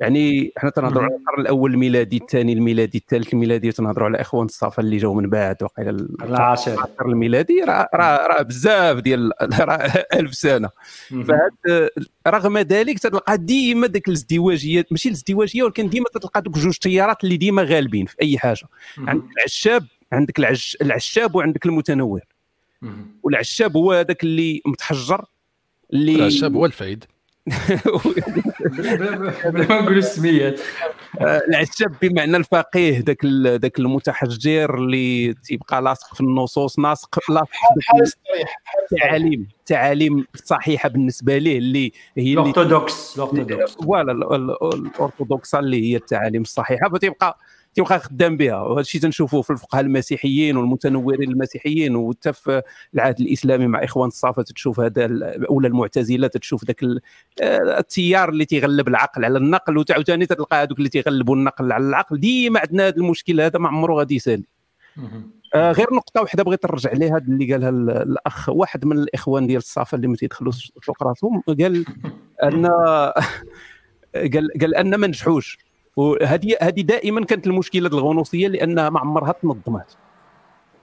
يعني 0.00 0.52
إحنا 0.58 0.70
تنهضروا 0.70 1.04
على 1.04 1.14
القرن 1.14 1.40
الأول 1.40 1.74
الميلادي 1.74 2.16
الثاني 2.16 2.52
الميلادي 2.52 2.98
الثالث 2.98 3.32
الميلادي 3.32 3.72
تنهضروا 3.72 4.06
على 4.08 4.20
اخوان 4.20 4.44
الصفا 4.44 4.82
اللي 4.82 4.96
جاوا 4.96 5.14
من 5.14 5.30
بعد 5.30 5.62
وقيل 5.62 5.88
العاشر. 6.22 6.86
الميلادي 7.00 7.60
راه 7.64 7.88
راه 7.94 8.42
بزاف 8.42 8.96
ديال 8.96 9.32
راه 9.60 10.04
1000 10.14 10.34
سنة. 10.34 10.68
فهاد 11.10 11.90
رغم 12.26 12.58
ذلك 12.58 12.98
تلقى 12.98 13.38
ديما 13.38 13.86
ذاك 13.86 14.08
الازدواجيه 14.08 14.86
ماشي 14.90 15.08
الازدواجية 15.08 15.62
ولكن 15.62 15.88
ديما 15.88 16.06
تلقى 16.14 16.42
دوك 16.42 16.58
جوج 16.58 16.76
تيارات 16.76 17.24
اللي 17.24 17.36
ديما 17.36 17.62
غالبين 17.62 18.06
في 18.06 18.16
أي 18.22 18.38
حاجة. 18.38 18.66
عندك 18.98 19.24
العشاب 19.38 19.86
عندك 20.12 20.38
العش... 20.38 20.76
العشاب 20.82 21.34
وعندك 21.34 21.66
المتنور 21.66 22.20
والعشاب 23.22 23.76
هو 23.76 23.92
هذاك 23.92 24.22
اللي 24.22 24.62
متحجر 24.66 25.24
اللي 25.92 26.14
العشاب 26.14 26.54
هو 26.56 26.66
الفايد. 26.66 27.04
بلا 27.46 29.18
ما 29.50 29.62
نقولوا 29.62 29.98
السميات 29.98 30.60
العشاب 31.20 31.92
بمعنى 32.02 32.36
الفقيه 32.36 32.98
ذاك 33.06 33.24
ذاك 33.62 33.78
المتحجر 33.78 34.74
اللي 34.74 35.34
تيبقى 35.34 35.82
لاصق 35.82 36.14
في 36.14 36.20
النصوص 36.20 36.78
ناسق 36.78 37.18
لاصق 37.30 37.48
التعاليم 38.92 39.48
التعاليم 39.60 40.26
الصحيحة 40.34 40.88
بالنسبة 40.88 41.38
ليه 41.38 41.58
اللي 41.58 41.92
هي 42.16 42.32
ال 43.14 43.20
orthodoxe 43.20 43.74
voilà 43.84 44.12
الأرثوذكس 44.12 45.54
اللي 45.54 45.92
هي 45.92 45.96
التعاليم 45.96 46.42
الصحيحة 46.42 46.88
فتيبقى 46.88 47.38
تيبقى 47.76 47.98
خدام 48.00 48.36
بها. 48.36 48.56
وهذا 48.56 48.80
الشيء 48.80 49.00
تنشوفوه 49.00 49.42
في 49.42 49.50
الفقهاء 49.50 49.82
المسيحيين 49.84 50.56
والمتنورين 50.56 51.30
المسيحيين 51.30 51.96
وحتى 51.96 52.32
في 52.32 52.62
العهد 52.94 53.20
الإسلامي 53.20 53.66
مع 53.66 53.84
إخوان 53.84 54.08
الصفا 54.08 54.42
تشوف 54.42 54.80
هذا 54.80 55.04
ولا 55.50 55.68
المعتزلة 55.68 56.26
تشوف 56.26 56.64
ذاك 56.64 56.84
آه، 56.84 57.78
التيار 57.78 58.28
اللي 58.28 58.44
تيغلب 58.44 58.88
العقل 58.88 59.24
على 59.24 59.38
النقل. 59.38 59.78
وتعاوتاني 59.78 60.26
تلقى 60.26 60.62
هذوك 60.62 60.78
اللي 60.78 60.88
تيغلبوا 60.88 61.36
النقل 61.36 61.72
على 61.72 61.88
العقل. 61.88 62.20
ديما 62.20 62.60
عندنا 62.60 62.86
هذا 62.86 62.96
المشكل 62.96 63.40
هذا 63.40 63.58
ما 63.58 63.68
عمره 63.68 63.94
غادي 63.94 64.14
يسالي. 64.14 64.44
آه 65.54 65.72
غير 65.72 65.86
نقطة 65.94 66.20
واحدة 66.20 66.44
بغيت 66.44 66.66
نرجع 66.66 66.92
ليها 66.92 67.18
اللي 67.18 67.52
قالها 67.52 67.68
الأخ. 68.02 68.48
واحد 68.48 68.84
من 68.84 68.98
الإخوان 68.98 69.46
ديال 69.46 69.58
الصافه 69.58 69.96
اللي 69.96 70.08
ما 70.08 70.16
تيدخلوش 70.16 70.72
فوق 70.82 71.02
راسهم 71.02 71.42
قال 71.46 71.84
ان 72.42 72.66
قال 74.34 74.48
قال 74.60 74.74
أن 74.74 74.94
ما 74.94 75.06
نجحوش. 75.06 75.65
وهذه 75.96 76.56
هذه 76.62 76.80
دائما 76.80 77.24
كانت 77.24 77.46
المشكلة 77.46 77.88
الغنوصيه 77.88 78.48
لانها 78.48 78.90
ما 78.90 79.00
عمرها 79.00 79.32
تنظمات 79.32 79.92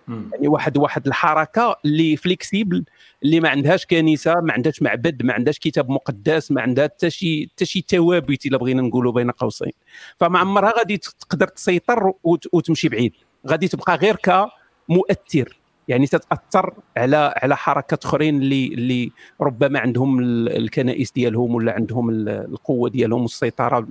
يعني 0.08 0.48
واحد 0.48 0.78
واحد 0.78 1.08
الحركة 1.08 1.76
اللي 1.86 2.16
فليكسيبل 2.18 2.86
اللي 3.24 3.40
ما 3.40 3.50
عندهاش 3.50 3.86
كنيسة 3.86 4.36
ما 4.42 4.54
عندهاش 4.54 4.82
معبد 4.82 5.24
ما 5.24 5.34
عندهاش 5.34 5.60
كتاب 5.60 5.90
مقدس 5.90 6.52
ما 6.52 6.62
عندها 6.62 6.84
حتى 6.84 7.10
شي 7.10 7.48
حتى 7.48 7.66
شي 7.66 7.86
ثوابت 7.90 8.46
إلا 8.46 8.58
بغينا 8.58 8.82
نقولوا 8.82 9.12
بين 9.12 9.32
قوسين. 9.32 9.72
فما 10.18 10.40
عمرها 10.40 10.74
غادي 10.78 10.98
تقدر 10.98 11.48
تسيطر 11.48 12.14
وتمشي 12.54 12.90
بعيد. 12.90 13.14
غادي 13.48 13.68
تبقى 13.68 13.96
غير 13.96 14.16
كمؤثر. 14.16 15.58
يعني 15.88 16.08
تتأثر 16.08 16.74
على 16.98 17.34
على 17.38 17.58
حركات 17.58 18.06
أخرين 18.06 18.42
اللي 18.42 18.68
اللي 18.68 19.12
ربما 19.42 19.80
عندهم 19.80 20.20
الكنائس 20.48 21.12
ديالهم 21.12 21.56
ولا 21.56 21.72
عندهم 21.72 22.10
القوة 22.28 22.90
ديالهم 22.90 23.22
والسيطرة 23.22 23.88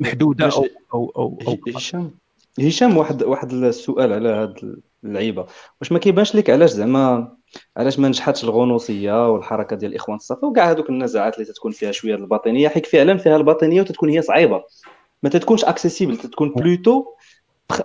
محدودة 0.00 0.46
أو 0.46 0.66
أو 0.94 1.12
أو, 1.16 1.38
أو 1.48 1.58
هشام 1.76 2.10
هشام 2.60 2.96
واحد 2.96 3.22
واحد 3.22 3.52
السؤال 3.52 4.12
على 4.12 4.28
هاد 4.28 4.80
اللعيبة. 5.04 5.46
واش 5.80 5.92
ما 5.92 5.98
كيبانش 5.98 6.34
لك 6.34 6.50
علاش 6.50 6.70
زعما 6.70 7.32
علاش 7.76 7.98
ما 7.98 8.08
نجحتش 8.08 8.44
الغنوصية 8.44 9.32
والحركة 9.32 9.76
ديال 9.76 9.90
الاخوان 9.90 10.16
الصفا 10.16 10.46
وكاع 10.46 10.70
هذوك 10.70 10.90
النزاعات 10.90 11.34
اللي 11.34 11.44
تتكون 11.44 11.72
فيها 11.72 11.92
شوية 11.92 12.14
الباطنية 12.14 12.68
حيت 12.68 12.86
فعلا 12.86 13.18
فيها 13.18 13.36
الباطنية 13.36 13.80
وتتكون 13.80 14.08
هي 14.08 14.22
صعيبة. 14.22 14.62
ما 15.22 15.30
تتكونش 15.30 15.64
accessible 15.64 16.16
تتكون 16.16 16.52
plutôt 16.52 17.04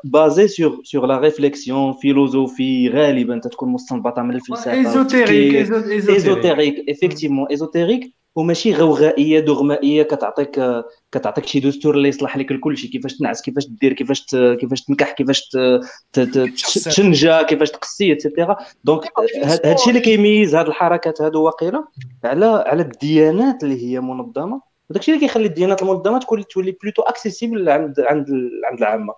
basée 0.03 0.47
sur 0.47 0.81
sur 0.83 1.05
la 1.05 1.19
réflexion 1.19 1.93
philosophique 1.93 2.89
غالبا 2.89 3.39
تتكون 3.39 3.69
مستنبطة 3.69 4.21
من 4.21 4.35
الفلسفة. 4.35 4.71
ésotérique 4.71 5.55
ésotérique 6.09 6.89
effectivement 6.89 7.47
ésotérique 7.47 8.18
وماشي 8.35 8.73
غوغائيه 8.73 9.39
دغمائيه 9.39 10.03
كتعطيك 10.03 10.61
كتعطيك 11.11 11.45
شي 11.45 11.59
دستور 11.59 11.95
اللي 11.95 12.09
يصلح 12.09 12.37
لك 12.37 12.51
الكل 12.51 12.77
شيء 12.77 12.91
كيفاش 12.91 13.17
تنعس 13.17 13.41
كيفاش 13.41 13.67
دير 13.67 13.93
كيفاش 13.93 14.25
كيفاش 14.59 14.81
تنكح 14.81 15.11
كيفاش 15.11 15.49
تشنجا 16.85 17.41
كيفاش 17.41 17.71
تقسي 17.71 18.13
et 18.13 18.24
cetera 18.24 18.57
donc 18.83 19.01
هذا 19.43 19.73
الشيء 19.73 19.89
اللي 19.89 19.99
كيميز 19.99 20.55
هذه 20.55 20.67
الحركات 20.67 21.21
هادو 21.21 21.43
واقيلا 21.43 21.85
على 22.23 22.63
على 22.67 22.81
الديانات 22.81 23.63
اللي 23.63 23.85
هي 23.85 23.99
منظمة. 23.99 24.61
وداك 24.89 25.01
الشيء 25.01 25.15
اللي 25.15 25.27
كيخلي 25.27 25.45
الديانات 25.45 25.81
المنظمة 25.81 26.19
تكون 26.19 26.47
تولي 26.47 26.77
plutôt 26.83 27.01
accessible 27.01 27.69
عند 27.69 27.99
عند 27.99 28.27
عند 28.65 28.77
العامة. 28.79 29.13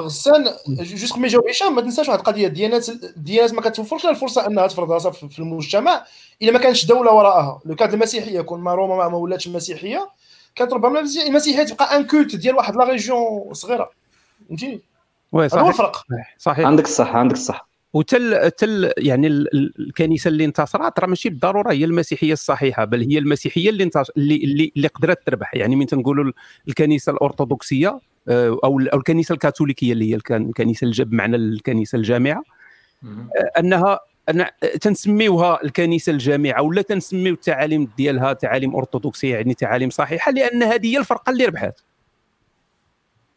غسان 0.00 0.44
juste 0.68 1.18
ما 1.18 1.26
يجاوب 1.26 1.48
هشام 1.48 1.74
ما 1.74 1.80
تنساش 1.82 2.08
واحد 2.08 2.18
القضية 2.18 2.46
الديانات 2.46 2.88
الديانات 2.88 3.54
ما 3.54 3.60
كتوفرش 3.60 4.06
الفرصة 4.06 4.46
أنها 4.46 4.66
تفرض 4.66 4.92
راسها 4.92 5.10
في 5.10 5.38
المجتمع 5.38 6.04
إلا 6.42 6.52
ما 6.52 6.58
كانش 6.58 6.86
دولة 6.86 7.12
وراءها. 7.12 7.60
لو 7.64 7.74
كانت 7.74 7.94
المسيحية 7.94 8.40
كون 8.40 8.60
ما 8.60 8.74
روما 8.74 9.08
ما 9.08 9.16
ولاتش 9.16 9.48
مسيحيه 9.48 10.10
كانت 10.54 10.72
ربما 10.72 11.00
المسيحيه 11.00 11.62
تبقى 11.64 11.96
un 11.96 12.06
culte 12.06 12.36
ديال 12.36 12.56
واحد 12.56 12.76
la 12.76 12.84
région 12.84 13.54
صغيرة. 13.54 13.90
فهمتيني؟ 14.48 14.80
oui 15.32 15.48
صحيح 15.48 15.62
هو 15.62 15.68
الفرق. 15.68 16.04
صحيح. 16.38 16.66
عندك 16.66 16.84
الصح 16.84 17.16
عندك 17.16 17.36
الصح 17.36 17.68
وتل 17.94 18.50
تل 18.50 18.92
يعني 18.98 19.26
الكنيسة 19.26 20.28
اللي 20.28 20.44
انتصرت 20.44 21.00
راه 21.00 21.06
ماشي 21.06 21.28
بالضرورة 21.28 21.72
هي 21.72 21.84
المسيحية 21.84 22.32
الصحيحة 22.32 22.84
بل 22.84 23.00
هي 23.00 23.18
المسيحية 23.18 23.70
اللي 23.70 23.90
اللي 24.16 24.36
اللي, 24.36 24.72
اللي 24.76 24.88
قدرت 24.88 25.26
تربح. 25.26 25.54
يعني 25.54 25.76
من 25.76 25.86
تنقولوا 25.86 26.32
الكنيسة 26.68 27.12
الأرثوذكسية 27.12 28.00
آه، 28.28 28.58
أو 28.64 28.80
أو 28.80 28.98
الكنيسة 28.98 29.32
الكاثوليكية 29.32 29.92
اللي 29.92 30.10
هي 30.10 30.18
الكنيسة 30.30 30.84
الجب 30.84 31.10
بمعنى 31.10 31.36
الكنيسة 31.36 31.96
الجامعة. 31.96 32.42
آه، 33.04 33.60
انها 33.60 34.00
أن 34.28 34.46
تنسميوها 34.80 35.64
الكنيسة 35.64 36.12
الجامعة 36.12 36.62
ولا 36.62 36.82
تنسميو 36.82 37.34
التعاليم 37.34 37.88
ديالها 37.96 38.32
تعاليم 38.32 38.76
أرثوذكسية 38.76 39.34
يعني 39.34 39.54
تعاليم 39.54 39.90
صحيحة 39.90 40.32
لأن 40.32 40.62
هذه 40.62 40.86
هي 40.86 40.98
الفرقة 40.98 41.30
اللي 41.30 41.44
ربحت. 41.44 41.83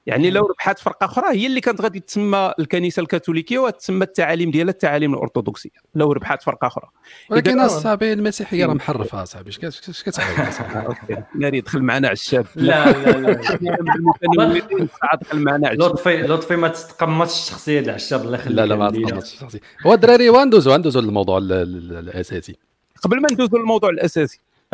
يعني 0.08 0.30
لو 0.30 0.46
ربحت 0.46 0.80
فرقة 0.80 1.06
أخرى 1.06 1.38
هي 1.38 1.48
اللي 1.48 1.62
كانت 1.62 1.82
غادي 1.82 2.00
تسمى 2.00 2.54
الكنيسة 2.60 3.02
الكاثوليكية 3.02 3.60
وتسمى 3.60 4.04
التعاليم 4.04 4.52
ديالها 4.52 4.72
التعاليم 4.72 5.14
الأرثوذكسية 5.14 5.70
لو 5.96 6.12
ربحت 6.12 6.44
فرقة 6.44 6.68
أخرى. 6.68 6.90
ولكن 7.30 7.60
أصاحبي 7.60 8.14
المسيحيه 8.14 8.66
راه 8.66 8.74
محرفه 8.74 9.24
أصاحبي. 9.24 9.50
اش 9.50 10.04
كتعاود 10.04 10.40
أصاحبي. 10.40 11.18
ناري 11.40 11.62
دخل 11.62 11.82
معنا 11.82 12.08
عشاب 12.10 12.46
لا 12.56 12.92
لا 12.92 13.12
لا 13.12 13.34
دخل 15.22 15.40
معنا 15.40 15.68
عشاب 15.68 15.82
لطفي 15.82 16.22
لطفي 16.22 16.56
ما 16.56 16.68
تتقمصش 16.68 17.44
الشخصية 17.44 17.80
ديال 17.80 17.94
عشاب 17.96 18.22
الله 18.22 18.38
يخليك 18.38 18.58
لا 18.58 18.66
لا 18.66 18.76
ما 18.76 18.90
تتقمصش 18.90 19.34
الشخصية. 19.34 19.60
هو 19.86 19.94
الدراري 19.94 20.30
وندوزو 20.30 20.76
ندوزو 20.76 21.00
للموضوع 21.00 21.38
الأساسي. 21.38 22.56
قبل 23.04 23.22
ما 23.22 23.28
ندوزو 23.32 23.58
للموضوع 23.58 23.90
الأساسي 23.90 24.40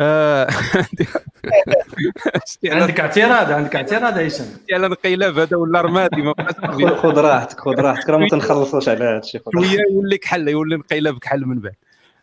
عندك 2.64 3.00
اعتراض 3.00 3.52
عندك 3.52 3.76
اعتراض 3.76 4.16
هيثم 4.18 4.44
على 4.72 4.86
انقلاب 4.86 5.38
هذا 5.38 5.56
ولا 5.56 5.80
رمادي 5.80 6.32
خذ 7.02 7.18
راحتك 7.18 7.60
خذ 7.60 7.74
راحتك. 7.80 8.08
راه 8.10 8.18
ما 8.18 8.28
تنخلصوش 8.28 8.88
على 8.88 9.04
هذا 9.04 9.18
الشيء 9.18 9.42
شوية 9.52 9.78
يولي 9.92 10.18
كحل 10.18 10.48
يولي 10.48 10.74
انقلاب 10.74 11.18
كحل 11.18 11.46
من 11.46 11.58
بعد. 11.60 11.74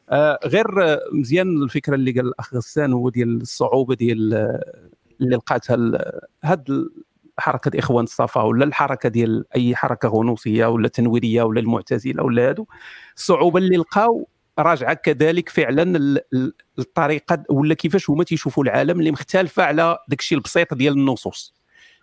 آه 0.10 0.40
غير 0.46 0.68
مزيان 1.14 1.64
الفكرة 1.64 1.96
اللي 1.96 2.12
قال 2.12 2.28
الأخ 2.28 2.54
غسان 2.54 2.94
هو 2.94 3.10
ديال 3.10 3.42
الصعوبة 3.42 3.96
ديال 3.96 4.34
اللي 5.22 5.36
لقاتها 5.36 5.78
هاد 6.44 6.90
حركة 7.40 7.80
إخوان 7.80 8.04
الصفا 8.04 8.42
ولا 8.42 8.66
الحركة 8.66 9.10
ديال 9.10 9.46
أي 9.56 9.76
حركة 9.76 10.10
غنوصية 10.10 10.66
ولا 10.66 10.88
تنويرية 10.88 11.44
ولا 11.44 11.60
المعتزلة 11.60 12.24
ولا 12.24 12.50
هادو. 12.50 12.66
الصعوبة 13.18 13.60
اللي 13.60 13.78
لقاو 13.78 14.28
راجعة 14.60 14.94
كذلك 14.94 15.50
فعلا 15.50 16.20
الطريقة 16.80 17.44
ولا 17.50 17.74
كيفاش 17.74 18.10
هما 18.10 18.24
تيشوفوا 18.24 18.64
العالم 18.64 19.00
اللي 19.00 19.12
مختلفه 19.12 19.64
على 19.64 19.98
داك 20.08 20.20
الشيء 20.20 20.38
البسيط 20.38 20.74
ديال 20.74 20.94
النصوص. 20.94 21.54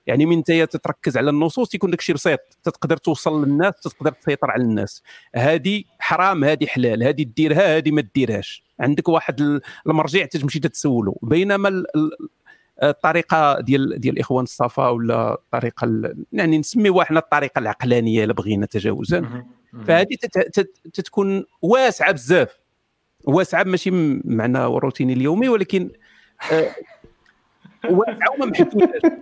يعني 0.07 0.26
من 0.26 0.37
انت 0.37 0.52
تتركز 0.52 1.17
على 1.17 1.31
النصوص 1.31 1.69
تيكون 1.69 1.95
الشيء 1.95 2.14
بسيط 2.14 2.40
تقدر 2.62 2.97
توصل 2.97 3.45
للناس 3.45 3.75
تقدر 3.75 4.12
تسيطر 4.12 4.50
على 4.50 4.62
الناس. 4.62 5.02
هذه 5.35 5.85
حرام 5.99 6.45
هذه 6.45 6.67
حلال 6.67 7.02
هذه 7.02 7.23
ديرها 7.23 7.76
هذه 7.76 7.90
ما 7.90 8.05
ديرهاش. 8.14 8.64
عندك 8.81 9.09
واحد 9.09 9.61
المرجع 9.87 10.25
تمشي 10.25 10.61
تتسولو. 10.61 11.19
بينما 11.23 11.85
الطريقة 12.83 13.61
ديال 13.61 14.00
ديال 14.00 14.14
الاخوان 14.14 14.43
الصفا 14.43 14.88
ولا 14.88 15.33
الطريقة 15.33 16.14
يعني 16.33 16.59
نسميوها 16.59 17.05
حنا 17.05 17.19
الطريقة 17.19 17.59
العقلانية 17.59 18.25
الا 18.25 18.33
بغينا 18.33 18.67
تجاوزا 18.67 19.45
فهذه 19.87 20.16
تتكون 20.94 21.44
واسعة 21.62 22.12
بزاف. 22.12 22.58
واسعة 23.25 23.62
ماشي 23.62 23.90
معنى 24.25 24.58
الروتين 24.58 25.10
اليومي 25.10 25.48
ولكن 25.48 25.90
آه، 26.52 26.70
واسعة 27.84 28.32
وما 28.32 28.52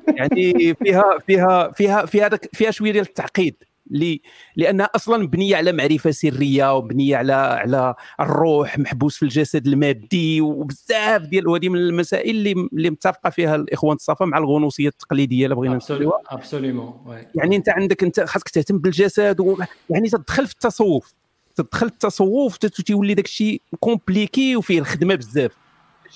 يعني 0.08 0.74
فيها 0.74 1.18
فيها 1.26 1.72
فيها 1.72 2.06
فيها 2.06 2.30
فيها 2.52 2.70
شوية 2.70 2.92
ديال 2.92 3.04
التعقيد. 3.04 3.54
لي 3.90 4.20
لأنها 4.56 4.90
أصلا 4.94 5.18
مبنية 5.18 5.56
على 5.56 5.72
معرفة 5.72 6.10
سرية 6.10 6.76
ومبنية 6.76 7.16
على 7.16 7.32
على 7.32 7.94
الروح 8.20 8.78
محبوس 8.78 9.16
في 9.16 9.22
الجسد 9.22 9.66
المادي 9.66 10.40
وبزاف 10.40 11.22
ديال 11.22 11.48
وهذه 11.48 11.68
من 11.68 11.78
المسائل 11.78 12.36
اللي 12.36 12.68
اللي 12.72 12.90
متفقة 12.90 13.30
فيها 13.30 13.54
الإخوان 13.54 13.96
الصفا 13.96 14.24
مع 14.24 14.38
الغنوصية 14.38 14.88
التقليدية 14.88 15.46
الا 15.46 15.54
بغينا 15.54 15.76
نسميوها 15.76 16.22
absolument 16.26 16.94
يعني 17.34 17.56
أنت 17.56 17.68
عندك 17.68 18.02
أنت 18.02 18.20
خاصك 18.20 18.48
تهتم 18.48 18.78
بالجسد 18.78 19.40
و... 19.40 19.56
يعني 19.90 20.08
تدخل 20.08 20.46
في 20.46 20.52
التصوف 20.52 21.14
تدخل 21.56 21.86
التصوف 21.86 22.56
تولي 22.56 23.14
داك 23.14 23.24
الشيء 23.24 23.62
compliqué 23.80 24.56
وفيه 24.56 24.78
الخدمة 24.78 25.14
بزاف. 25.14 25.52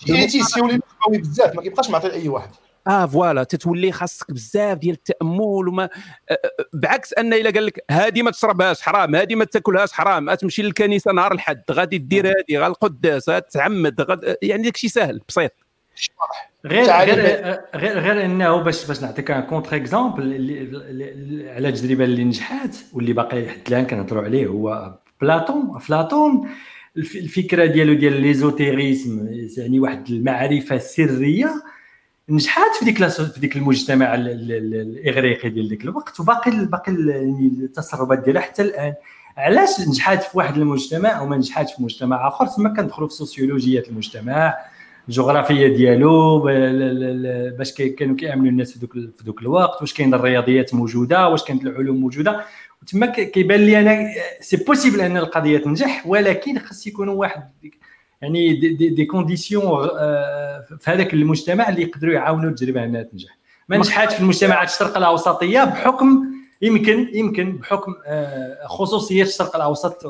يعني 0.07 0.27
تيولي 0.27 0.81
بزاف 1.09 1.57
ما 1.57 1.63
كيبقاش 1.63 1.91
معطي 1.91 2.09
لأي 2.09 2.29
واحد. 2.29 2.51
آه 2.87 3.07
voilà 3.07 3.45
تتولي 3.45 3.93
خاصك 3.93 4.31
بزاف 4.31 4.79
ديال 4.79 4.95
التأمل 4.95 5.69
وما 5.69 5.89
آه، 6.31 6.39
بعكس 6.73 7.13
أن 7.13 7.35
إلا 7.35 7.51
قال 7.51 7.67
لك 7.67 7.85
هذه 7.91 8.23
ما 8.23 8.31
تشربهاش 8.31 8.83
حرام 8.83 9.17
هذه 9.17 9.35
ما 9.35 9.45
تاكلهاش 9.45 9.93
حرام 9.93 10.35
تمشي 10.35 10.63
للكنيسة 10.63 11.13
نهار 11.13 11.33
الحد 11.33 11.63
غادي 11.71 11.99
دير 11.99 12.27
هذه 12.27 12.59
غا 12.59 12.67
القداس 12.67 13.31
تعمد 13.53 14.01
غد... 14.01 14.37
يعني 14.43 14.63
داك 14.63 14.75
الشيء 14.75 14.91
سهل 14.91 15.21
بسيط. 15.29 15.53
غير 16.67 16.85
غير 16.85 17.61
غير 17.75 17.99
غير 17.99 18.25
إنه 18.25 18.63
باش 18.63 18.87
باش 18.87 19.03
نعطيك 19.03 19.31
un 19.31 19.43
contre 19.43 19.77
exemple 19.77 20.25
على 21.57 21.69
التجربه 21.69 22.05
اللي 22.05 22.25
نجحات 22.25 22.77
واللي 22.93 23.13
باقي 23.13 23.49
حتى 23.49 23.69
الآن 23.69 23.87
كنهضروا 23.87 24.23
عليه 24.23 24.47
هو 24.47 24.95
بلاطون 25.21 25.77
افلاطون 25.77 26.49
الفكرة 26.97 27.67
ديالو 27.67 27.95
ديال 27.95 28.21
l'ésotérisme 28.21 29.29
يعني 29.57 29.81
واحد 29.81 30.11
المعرفة 30.11 30.79
سرية 30.79 31.63
نجحات 32.31 32.77
في 32.79 32.85
ديك 32.85 33.09
في 33.09 33.41
ديك 33.41 33.57
المجتمع 33.57 34.15
الإغريقي 34.15 35.51
ديال 35.51 35.69
ديك 35.69 35.85
الوقت 35.85 36.21
وباقي 36.21 36.51
باقي 36.51 36.93
يعني 36.93 37.47
التسربات 37.47 38.19
ديالها 38.19 38.43
حتى 38.43 38.63
الآن. 38.63 38.95
علاش 39.37 39.81
نجحات 39.89 40.23
في 40.23 40.39
واحد 40.39 40.57
المجتمع 40.57 41.21
وما 41.21 41.37
نجحاتش 41.37 41.75
في 41.75 41.83
مجتمع 41.83 42.29
آخر 42.29 42.47
تما 42.47 42.69
كندخلوا 42.69 43.09
في 43.09 43.15
سوسيولوجيه 43.15 43.83
المجتمع 43.89 44.55
الجغرافيه 45.09 45.69
ديالو 45.69 46.41
باش 47.59 47.73
كانوا 47.73 48.17
كيأمنوا 48.17 48.51
الناس 48.51 48.73
في 48.73 48.79
دوك 48.79 48.93
في 48.93 49.25
دوك 49.25 49.43
الوقت 49.43 49.81
واش 49.81 49.95
كاين 49.95 50.15
الرياضيات 50.15 50.75
موجودة 50.75 51.29
واش 51.29 51.45
كانت 51.45 51.63
العلوم 51.63 51.97
موجودة. 51.97 52.45
وتما 52.83 53.07
كيبان 53.07 53.61
لي 53.61 53.81
أنا 53.81 54.07
c'est 54.41 54.57
possible 54.57 55.01
أن 55.01 55.17
القضية 55.17 55.59
تنجح 55.59 56.07
ولكن 56.07 56.59
خاص 56.59 56.87
يكونوا 56.87 57.15
واحد 57.15 57.43
يعني 58.23 58.53
des, 58.53 58.75
des, 58.75 58.89
des 58.89 59.05
conditions 59.05 59.89
آه، 59.99 60.67
في 60.81 60.91
هذاك 60.91 61.15
المجتمع 61.15 61.69
اللي 61.69 61.83
يقدروا 61.83 62.15
يعاونوا 62.15 62.51
التجربة 62.51 62.85
انها 62.85 63.03
تنجح 63.03 63.39
ما 63.69 63.77
نجحاتش 63.77 64.15
في 64.15 64.21
المجتمعات 64.21 64.69
الشرق 64.69 64.97
الأوسطية 64.97 65.65
بحكم 65.65 66.25
يمكن 66.63 67.11
يمكن 67.15 67.57
بحكم 67.57 67.95
آه، 68.07 68.67
خصوصيات 68.67 69.27
الشرق 69.27 69.57
الأوسط 69.57 70.05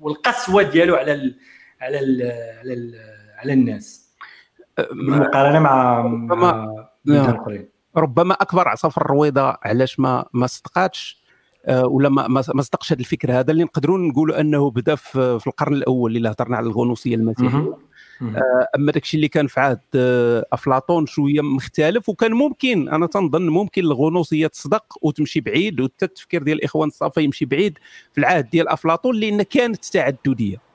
والقسوة 0.00 0.62
ديالو 0.62 0.94
على 0.94 1.12
ال 1.12 1.36
على 1.80 1.98
ال 2.00 2.22
على 2.60 2.74
ال 2.74 2.94
على 3.38 3.52
الناس 3.52 4.06
بالمقارنة 4.92 5.58
مع 5.58 6.00
ربما 6.00 6.86
نعم. 7.04 7.44
ربما 7.96 8.34
أكبر 8.34 8.68
عصا 8.68 8.88
في 8.88 8.98
الرويضة 8.98 9.56
علاش 9.62 10.00
ما 10.00 10.24
ما 10.32 10.46
صدقاتش 10.46 11.22
آه، 11.22 11.25
ولا 11.68 12.08
ما 12.08 12.28
ما 12.28 12.62
صدقش 12.62 12.92
هذا 12.92 13.00
الفكر 13.00 13.32
هذا 13.32 13.50
اللي 13.50 13.64
نقدروا 13.64 13.98
نقولوا 13.98 14.40
أنه 14.40 14.70
بدأ 14.70 14.94
في, 14.94 15.40
القرن 15.46 15.74
الأول 15.74 16.16
اللي 16.16 16.28
هضرنا 16.28 16.56
على 16.56 16.66
الغنوصية 16.66 17.14
المسيحية. 17.14 17.76
آه، 18.22 18.68
أما 18.76 18.92
داكشي 18.92 19.16
اللي 19.16 19.28
كان 19.28 19.46
في 19.46 19.60
عهد 19.60 19.80
آه، 19.94 20.46
أفلاطون 20.52 21.06
شوية 21.06 21.40
مختلف 21.40 22.08
وكان 22.08 22.32
ممكن 22.32 22.88
أنا 22.88 23.06
تنظن 23.06 23.48
ممكن 23.48 23.82
الغنوصية 23.82 24.46
تصدق 24.46 24.84
وتمشي 25.02 25.40
بعيد 25.40 25.80
والتفكير 25.80 26.42
ديال 26.42 26.58
الإخوان 26.58 26.88
الصافي 26.88 27.22
يمشي 27.22 27.44
بعيد 27.44 27.78
في 28.12 28.18
العهد 28.18 28.50
ديال 28.50 28.68
أفلاطون 28.68 29.16
لأن 29.16 29.42
كانت 29.42 29.84
تعددية. 29.84 30.65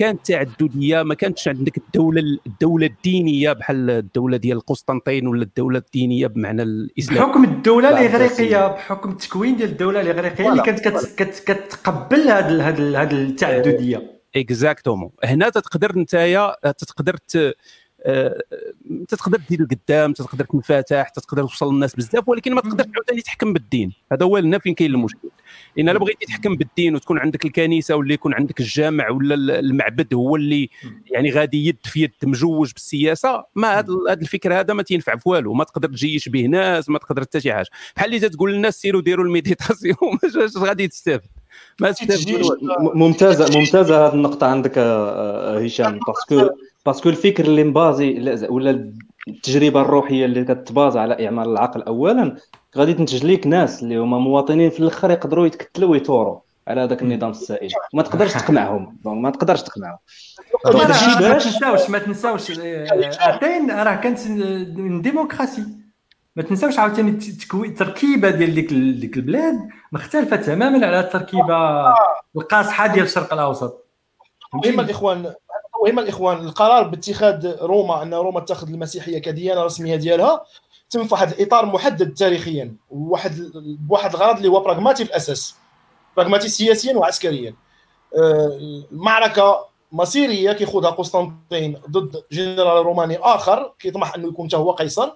كانت 0.00 0.26
تعدديه 0.26 1.02
ما 1.02 1.14
كانتش 1.14 1.48
عندك 1.48 1.76
الدولة 1.76 2.22
الدولة 2.46 2.86
الدينية 2.86 3.52
بحال 3.52 3.90
الدولة 3.90 4.36
ديال 4.36 4.60
قسطنطين 4.60 5.26
ولا 5.26 5.42
الدولة 5.42 5.78
الدينية 5.78 6.26
بمعنى 6.26 6.62
الإسلام. 6.62 7.26
بحكم 7.26 7.44
الدولة 7.44 7.88
الإغريقية 7.88 8.68
بحكم 8.68 9.10
التكوين 9.10 9.56
ديال 9.56 9.68
الدولة 9.68 10.00
الإغريقية 10.00 10.52
اللي 10.52 10.62
كانت 10.62 10.88
كتقبل 11.16 12.20
هذه 12.20 12.68
هذه 12.68 13.10
التعدديه 13.12 14.20
exactement. 14.36 15.10
هنا 15.24 15.48
تقدر 15.48 15.98
نتايا 15.98 16.56
تقدر 16.62 17.16
آه، 18.02 18.42
تقدر 19.08 19.38
دير 19.48 19.62
لقدام 19.62 20.12
تقدر 20.12 20.44
تنفتح 20.44 21.08
تقدر 21.08 21.42
توصل 21.42 21.72
للناس 21.74 21.96
بزاف 21.96 22.28
ولكن 22.28 22.54
ما 22.54 22.60
تقدرش 22.60 22.86
عاوتاني 22.94 23.20
تحكم 23.20 23.52
بالدين. 23.52 23.92
هذا 24.12 24.26
هو 24.26 24.36
هنا 24.36 24.58
فين 24.58 24.74
كاين 24.74 24.90
المشكل. 24.90 25.28
إن 25.78 25.88
إلا 25.88 25.98
بغيتي 25.98 26.26
تحكم 26.26 26.56
بالدين 26.56 26.94
وتكون 26.94 27.18
عندك 27.18 27.44
الكنيسة 27.44 27.96
ولا 27.96 28.14
يكون 28.14 28.34
عندك 28.34 28.60
الجامع 28.60 29.10
ولا 29.10 29.58
المعبد 29.58 30.14
هو 30.14 30.36
اللي 30.36 30.70
يعني 31.06 31.30
غادي 31.30 31.66
يد 31.66 31.78
في 31.84 32.02
يد 32.02 32.12
مزوج 32.22 32.72
بالسياسة 32.72 33.44
ما 33.54 33.78
هذا 33.78 33.86
الفكر 34.10 34.60
هذا 34.60 34.74
ما 34.74 34.82
تينفع 34.82 35.16
في 35.16 35.28
والو. 35.28 35.54
ما 35.54 35.64
تقدر 35.64 35.88
تجيش 35.88 36.28
به 36.28 36.46
ناس 36.46 36.88
ما 36.88 36.98
تقدر 36.98 37.22
حتى 37.22 37.40
شي 37.40 37.52
حاجة. 37.52 37.68
بحال 37.96 38.14
اللي 38.14 38.28
تقول 38.28 38.52
للناس 38.52 38.80
سيروا 38.80 39.02
ديروا 39.02 39.24
ال 39.24 39.32
méditation. 39.32 40.18
اش 40.24 40.56
غادي 40.56 40.88
تستافد. 40.88 41.39
ما 41.80 41.94
ممتازه 42.94 43.58
ممتازه 43.58 44.06
هذه 44.06 44.14
النقطة 44.14 44.46
عندك 44.46 44.78
آه، 44.78 45.10
آه، 45.56 45.64
هشام. 45.64 45.98
parce 46.06 46.33
que 46.33 46.50
parce 46.86 47.00
que 47.00 47.08
الفكر 47.08 47.44
اللي 47.44 47.64
م 47.64 47.78
basé 47.78 48.36
ولا 48.48 48.92
التجربة 49.28 49.80
الروحية 49.80 50.24
اللي 50.24 50.44
كت 50.44 50.59
baser 50.59 50.98
على 50.98 51.26
إعمال 51.26 51.48
العقل 51.48 51.82
اولا 51.82 52.36
غادي 52.76 52.94
تنتج 52.94 53.26
ليك 53.26 53.46
ناس 53.46 53.82
اللي 53.82 53.96
هما 53.96 54.18
مواطنين 54.18 54.70
في 54.70 54.80
الآخر 54.80 55.10
يقدروا 55.10 55.46
يتكتلوا 55.46 55.90
ويثوروا 55.90 56.38
على 56.68 56.80
هذاك 56.80 57.02
النظام 57.02 57.30
السائد 57.30 57.70
ما 57.94 58.02
تقدرش 58.02 58.32
تقنعهم 58.32 58.96
ما 59.04 59.30
تقدرش 59.30 59.62
تقنعهم. 59.62 59.98
ما 61.20 61.38
تنساوش 61.38 61.90
ما 61.90 61.98
تنساوش 61.98 62.50
اتين 62.60 63.70
راه 63.70 63.94
كانت 63.94 64.20
démocratie. 65.02 65.79
ما 66.36 66.42
تنساوش 66.42 66.78
عاوتاني 66.78 67.18
التركيبه 67.54 68.30
ديال 68.30 68.54
ديك 68.54 68.72
ديك 68.72 69.16
البلاد 69.16 69.68
مختلفة 69.92 70.36
تماما 70.36 70.86
على 70.86 71.00
التركيبة 71.00 71.86
القاصحة 72.36 72.86
ديال 72.86 73.04
الشرق 73.04 73.32
الأوسط. 73.32 73.84
مهمه 74.54 74.82
الاخوان 74.82 75.34
مهمه 75.84 76.02
الإخوان 76.02 76.36
القرار 76.36 76.82
باتخاذ 76.88 77.56
روما 77.62 78.02
أن 78.02 78.14
روما 78.14 78.40
تاخذ 78.40 78.68
المسيحية 78.68 79.18
كديانة 79.18 79.64
رسميه 79.64 79.96
ديالها 79.96 80.44
تم 80.90 81.04
في 81.04 81.14
واحد 81.14 81.32
الإطار 81.32 81.66
محدد 81.66 82.14
تاريخيا 82.14 82.74
وواحد 82.90 83.32
بواحد 83.88 84.14
الغرض 84.14 84.36
اللي 84.36 84.48
هو 84.48 84.60
براغماتي 84.60 85.04
في 85.04 85.10
الاساس 85.10 85.54
براغماتي 86.16 86.48
سياسيا 86.48 86.96
وعسكريا. 86.96 87.54
المعركة 88.92 89.42
آه، 89.42 89.68
مصيرية 89.92 90.52
كيخوضها 90.52 90.90
قسطنطين 90.90 91.76
ضد 91.90 92.22
جنرال 92.32 92.86
روماني 92.86 93.18
آخر 93.18 93.72
كيطمح 93.78 94.14
أنه 94.14 94.28
يكون 94.28 94.48
هو 94.54 94.72
قيصر. 94.72 95.12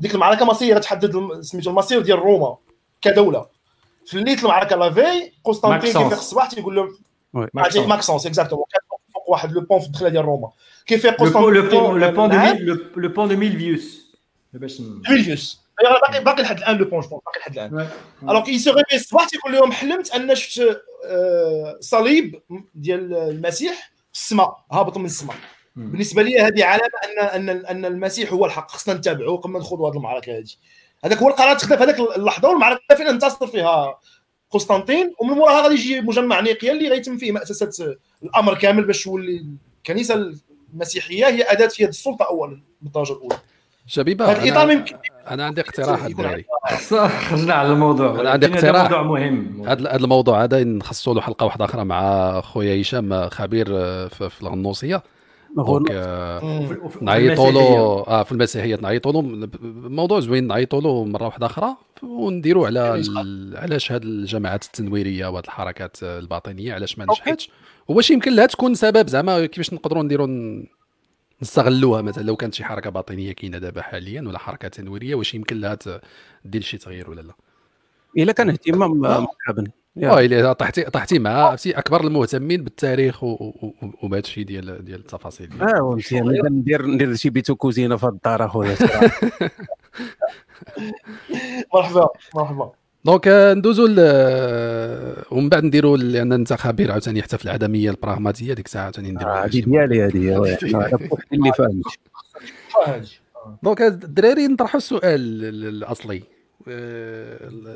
ديك 0.00 0.14
المعركة 0.14 0.44
مصيرية 0.44 0.78
تحدد 0.78 1.40
سميتو 1.40 1.70
المصير 1.70 2.00
ديال 2.00 2.18
روما 2.18 2.56
كدولة. 3.00 3.46
في 4.06 4.20
ليله 4.20 4.42
المعركة 4.42 4.76
لافي 4.76 5.32
قسطنطين 5.44 5.92
كيفيق 5.92 6.12
الصباح 6.12 6.50
تيقول 6.50 6.76
لهم 6.76 6.98
ماكسونس 7.88 8.26
اكزاكتومون 8.26 8.64
فوق 9.14 9.30
واحد 9.30 9.52
لو 9.52 9.60
بون 9.60 9.80
في 9.80 9.86
الدخلة 9.86 10.08
ديال 10.08 10.24
روما. 10.24 10.50
كيفيق 10.86 11.20
قسطنطين 11.20 11.54
لو 11.54 11.70
بون 11.70 12.00
لو 12.00 12.10
بون 12.10 12.30
دو 12.30 12.74
لو 12.96 13.08
بون 13.08 13.28
دو 13.28 13.36
ميلفيوس 13.36 14.16
ميلفيوس 15.10 15.62
باقي 15.82 16.24
باقي 16.24 16.42
لحد 16.42 16.56
الآن 16.56 16.76
لو 16.76 16.84
بون 16.84 17.00
باقي 17.00 17.40
لحد 17.40 17.52
الآن. 17.52 17.88
الوغ 18.22 18.44
كي 18.44 18.58
سو 18.58 18.70
ريفي 18.70 18.96
الصباح 18.96 19.28
تيقول 19.28 19.52
لهم 19.52 19.72
حلمت 19.72 20.10
ان 20.10 20.34
شفت 20.34 20.82
صليب 21.80 22.42
ديال 22.74 23.14
المسيح 23.14 23.92
في 24.12 24.18
السماء 24.18 24.64
هابط 24.72 24.96
من 24.96 25.04
السماء 25.04 25.36
بالنسبة 25.76 26.22
لي 26.22 26.40
هذه 26.40 26.64
علامة 26.64 27.28
ان 27.34 27.48
ان 27.48 27.66
أن 27.66 27.84
المسيح 27.84 28.32
هو 28.32 28.46
الحق. 28.46 28.70
خصنا 28.70 28.94
نتابعه 28.94 29.36
قبل 29.36 29.52
ما 29.52 29.58
نخوضوا 29.58 29.90
هذه 29.90 29.96
المعركة 29.96 30.38
هذه 30.38 30.44
هذاك 31.04 31.18
هو 31.18 31.28
القرار 31.28 31.58
تخذ 31.58 31.76
في 31.76 31.84
هذيك 31.84 32.00
اللحظة 32.16 32.48
والمعركة 32.48 32.94
فين 32.96 33.06
انتصر 33.06 33.46
فيها 33.46 33.98
قسطنطين 34.50 35.14
ومن 35.20 35.34
موراها 35.34 35.62
غادي 35.62 35.74
يجي 35.74 36.00
مجمع 36.00 36.40
نيقيا 36.40 36.72
اللي 36.72 36.88
غيتم 36.88 37.16
فيه 37.16 37.32
مأسسة 37.32 37.96
الأمر 38.22 38.54
كامل 38.54 38.84
باش 38.84 39.04
تولي 39.04 39.46
الكنيسة 39.78 40.32
المسيحية 40.74 41.26
هي 41.26 41.42
أداة 41.42 41.66
في 41.66 41.82
يد 41.82 41.88
السلطة 41.88 42.24
اولا 42.24 42.62
بالدرجة 42.82 43.12
الأولى. 43.12 43.36
شبيبة 43.86 44.32
أنا, 44.32 44.64
ممكن 44.64 44.96
أنا 45.30 45.44
عندي 45.44 45.60
اقتراح 45.60 46.04
الدراري 46.04 46.44
خرجنا 46.88 47.54
على 47.54 47.72
الموضوع. 47.72 48.20
أنا 48.20 48.30
عندي 48.30 48.46
اقتراح. 48.46 48.82
موضوع 48.82 49.02
مهم. 49.02 49.68
هذا 49.68 49.96
الموضوع 49.96 50.44
هذا 50.44 50.64
نخصصوا 50.64 51.14
له 51.14 51.20
حلقة 51.20 51.46
واحدة 51.46 51.64
أخرى 51.64 51.84
مع 51.84 52.40
خويا 52.40 52.82
هشام 52.82 53.28
خبير 53.28 53.66
في 54.08 54.42
الغنوصيه 54.42 54.94
donc 54.96 55.11
نعيطوا 57.00 57.50
له 57.50 57.60
آه 58.08 58.22
في 58.22 58.32
المسيحيه 58.32 58.76
نعيطوا 58.76 59.12
له. 59.12 59.48
موضوع 59.88 60.20
زوين 60.20 60.46
نعيطوا 60.46 60.80
له 60.80 61.04
مرة 61.04 61.24
واحدة 61.24 61.46
أخرى 61.46 61.76
ونديروا 62.02 62.66
على 62.66 63.02
علاش 63.54 63.92
هاد 63.92 64.04
الجماعات 64.04 64.64
التنويرية 64.64 65.26
وهاد 65.26 65.44
الحركات 65.44 66.02
الباطنية 66.02 66.74
علاش 66.74 66.98
ما 66.98 67.04
نجحتش؟ 67.04 67.50
واش 67.88 68.10
يمكن 68.10 68.36
لها 68.36 68.46
تكون 68.46 68.74
سبب 68.74 69.08
زعما 69.08 69.46
كيفاش 69.46 69.72
نقدروا 69.74 70.02
نديروا 70.02 70.62
نستغلوها 71.42 72.02
مثلا 72.02 72.22
لو 72.22 72.36
كانت 72.36 72.54
شي 72.54 72.64
حركة 72.64 72.90
باطنية 72.90 73.32
كاينة 73.32 73.58
دابا 73.58 73.82
حاليا 73.82 74.20
ولا 74.22 74.38
حركة 74.38 74.68
تنويرية 74.68 75.14
واش 75.14 75.34
يمكن 75.34 75.60
لها 75.60 75.78
دير 76.44 76.60
شي 76.62 76.78
تغيير 76.78 77.10
ولا 77.10 77.20
لا؟ 77.20 77.34
إلا 78.18 78.32
كان 78.32 78.50
اهتمام 78.50 78.90
مرحبا 78.90 79.64
الا 79.96 80.52
طحتي 80.52 80.82
طحتي 80.82 81.18
مع 81.18 81.30
عرفتي 81.30 81.78
أكبر 81.78 82.06
المهتمين 82.06 82.64
بالتاريخ 82.64 83.22
وبهذا 83.22 84.18
الشيء 84.18 84.44
ديال 84.44 84.84
ديال 84.84 85.00
التفاصيل. 85.00 85.48
آه 85.62 85.94
مزيان 85.96 86.52
ندير 86.52 86.86
ندير 86.86 87.14
شي 87.14 87.30
بيت 87.30 87.54
وكوزينة 87.54 87.96
في 87.96 88.06
الدار 88.06 88.46
أخويا 88.46 88.76
مرحبا 91.74 92.08
مرحبا. 92.34 92.72
donc 93.04 93.28
ندوزو 93.28 93.84
ومن 95.30 95.48
بعد 95.48 95.64
نديرو 95.64 95.96
لأن 95.96 96.32
انت 96.32 96.52
خبير 96.52 96.92
عاوتاني 96.92 97.22
حتى 97.22 97.38
في 97.38 97.44
العدمية 97.44 97.90
البراغماتيه 97.90 98.54
ديك 98.54 98.66
الساعة 98.66 98.82
عاوتاني 98.82 99.10
نديرو 99.10 99.30
هذه 99.30 99.60
ديالي 99.60 100.02
هذه 100.02 100.56
اللي 101.32 101.52
فاهم 101.52 101.82
donc 103.62 103.82
الدراري 103.82 104.46
نطرحوا 104.46 104.78
السؤال 104.78 105.20
الأصلي. 105.64 106.22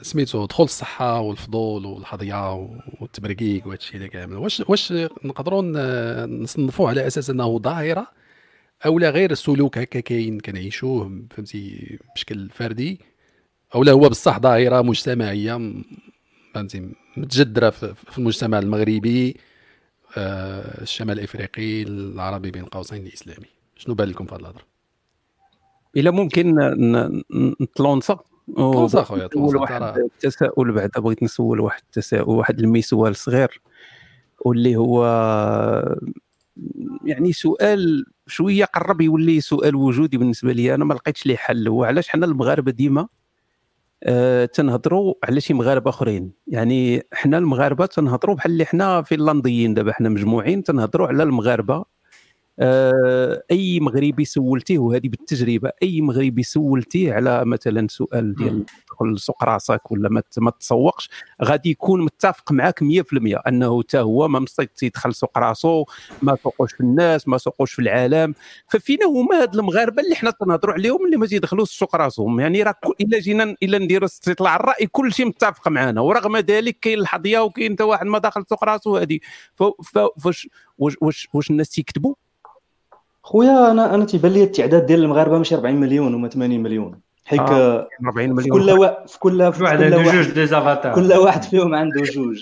سميتو 0.03 0.47
دخول 0.47 0.65
الصحة 0.65 1.21
والفضول 1.21 1.87
والحظيه 1.87 2.55
والتبرقيق 3.01 3.67
وهذا 3.67 3.79
الشيء 3.79 4.07
كامل. 4.07 4.37
واش 4.37 4.63
واش 4.69 4.93
نقدروا 5.25 5.63
نصنفوه 6.27 6.89
على 6.89 7.07
أساس 7.07 7.31
أنه 7.31 7.59
ظاهرة 7.59 8.07
أو 8.87 8.99
لا 8.99 9.11
غير 9.11 9.35
سلوك 9.35 9.79
هكا 9.79 10.01
كاين 10.01 10.41
كنعيشوه 10.41 11.27
فهمتي 11.31 11.99
بشكل 12.15 12.51
فردي؟ 12.51 13.01
أو 13.75 13.83
لا 13.83 13.93
هو 13.93 14.09
بصح 14.09 14.39
ظاهرة 14.39 14.83
مجتمعية 14.83 15.73
فهمتي 16.55 16.93
متجدرة 17.17 17.71
في 17.71 18.19
المجتمع 18.19 18.59
المغربي 18.59 19.37
آه، 20.19 20.83
الشمال 20.83 21.19
الافريقي 21.19 21.83
العربي 21.83 22.51
بين 22.51 22.65
قوسين 22.65 23.07
الإسلامي. 23.07 23.47
شنو 23.77 23.95
بان 23.95 24.09
لكم 24.09 24.27
في 24.27 24.35
هذا 24.35 24.41
الهضرة؟ 24.41 24.63
إلا 25.97 26.11
ممكن 26.11 26.55
نتلونسا 27.61 28.19
تلونسا 28.57 29.03
خويا 29.03 29.29
نسول 29.37 29.57
واحد 29.57 29.99
التساؤل 29.99 30.73
بعدا 30.73 31.01
بغيت 31.01 31.23
نسول 31.23 31.61
واحد 31.61 31.83
التساؤل 31.87 32.37
واحد 32.37 32.59
المسوال 32.59 33.17
صغير 33.17 33.61
واللي 34.41 34.77
هو 34.77 35.05
يعني 37.05 37.33
سؤال 37.33 38.07
شوية 38.27 38.65
قرب 38.65 39.01
يولي 39.01 39.41
سؤال 39.41 39.77
وجودي 39.77 40.19
بالنسبة 40.19 40.53
لي. 40.53 40.75
أنا 40.75 40.85
ما 40.85 40.95
لقيتش 40.95 41.27
ليه 41.27 41.37
حل. 41.37 41.69
هو 41.69 41.85
علاش 41.85 42.09
حنا 42.09 42.27
المغاربة 42.27 42.73
ديما 42.73 43.09
آه 44.03 44.45
تنهضروا 44.45 45.15
على 45.25 45.41
شي 45.41 45.55
مغاربة 45.55 45.91
أخرين؟ 45.91 46.33
يعني 46.47 47.03
حنا 47.13 47.39
المغاربة 47.39 47.87
تنهضروا 47.87 48.35
بحال 48.35 48.53
اللي 48.53 48.65
حنا 48.65 49.03
فنلنديين. 49.03 49.75
دابا 49.75 49.93
حنا 49.93 50.09
مجموعين 50.09 50.63
تنهضروا 50.63 51.07
على 51.07 51.23
المغاربة 51.23 51.85
أي 52.61 53.81
مغربي 53.81 54.25
سولتيه 54.25 54.79
وهذه 54.79 55.09
بالتجربة 55.09 55.71
أي 55.83 56.01
مغربي 56.01 56.43
سولتيه 56.43 57.13
على 57.13 57.45
مثلا 57.45 57.87
سؤال 57.91 58.35
ديال 58.35 58.65
تدخل 58.87 59.19
سوق 59.19 59.45
راسك 59.45 59.91
ولا 59.91 60.23
ما 60.39 60.51
تسوقش 60.51 61.11
غادي 61.45 61.71
يكون 61.71 62.03
متفق 62.05 62.53
معك 62.53 62.81
100% 62.85 62.85
أنه 63.49 63.83
حتى 63.83 63.99
هو 63.99 64.29
ما 64.29 64.45
يدخل 64.83 65.15
سوق 65.15 65.39
راسو 65.39 65.85
ما 66.23 66.37
سوقوش 66.43 66.73
في 66.73 66.81
الناس 66.81 67.29
ما 67.29 67.39
سوقوش 67.39 67.73
في 67.73 67.79
العالم. 67.79 68.35
ففينا 68.69 69.07
هما 69.07 69.43
هاد 69.43 69.55
المغاربة 69.57 70.03
اللي 70.03 70.15
حنا 70.15 70.31
تنهضروا 70.31 70.75
عليهم 70.75 71.07
اللي 71.07 71.17
ما 71.17 71.27
تيدخلوش 71.27 71.71
سوق 71.79 71.97
راسهم. 71.97 72.41
يعني 72.41 72.63
راه 72.63 72.75
إلا 73.01 73.19
جينا 73.19 73.57
إلا 73.63 73.79
نديروا 73.79 74.07
استطلاع 74.07 74.57
الرأي 74.57 74.87
كل 74.87 75.13
شيء 75.13 75.27
متفق 75.27 75.69
معنا 75.69 76.01
ورغم 76.01 76.37
ذلك 76.37 76.79
كاين 76.81 76.99
الحظية 76.99 77.39
وكاين 77.39 77.73
حتى 77.73 77.83
واحد 77.83 78.07
ما 78.07 78.19
داخل 78.19 78.45
سوق 78.51 78.65
راسو 78.65 78.97
هذه 78.97 79.19
فاش 80.19 80.49
واش 80.79 81.29
واش 81.33 81.51
الناس 81.51 81.69
تيكتبوا؟ 81.69 82.15
خويا 83.27 83.71
أنا 83.71 83.95
أنا 83.95 84.05
تيبان 84.05 84.33
لي 84.33 84.43
التعداد 84.43 84.87
ديال 84.87 85.03
المغاربة 85.03 85.39
ماشي 85.39 85.55
40 85.55 85.77
مليون 85.77 86.15
وما 86.15 86.29
80 86.29 86.63
مليون. 86.63 87.01
حيت 87.25 87.41
آه 87.41 87.89
40 88.07 88.31
مليون. 88.31 88.43
في 88.43 88.49
كل 88.67 88.71
وا... 88.71 89.07
في 89.07 89.19
كل 89.19 89.53
في 89.53 89.63
واحد 89.63 89.83
عنده 89.83 90.03
جوج 90.03 90.31
des 90.31 90.47
avatars 90.47 90.95
كل 90.95 91.13
واحد 91.13 91.43
فيهم 91.43 91.75
عنده 91.75 92.03
جوج. 92.03 92.39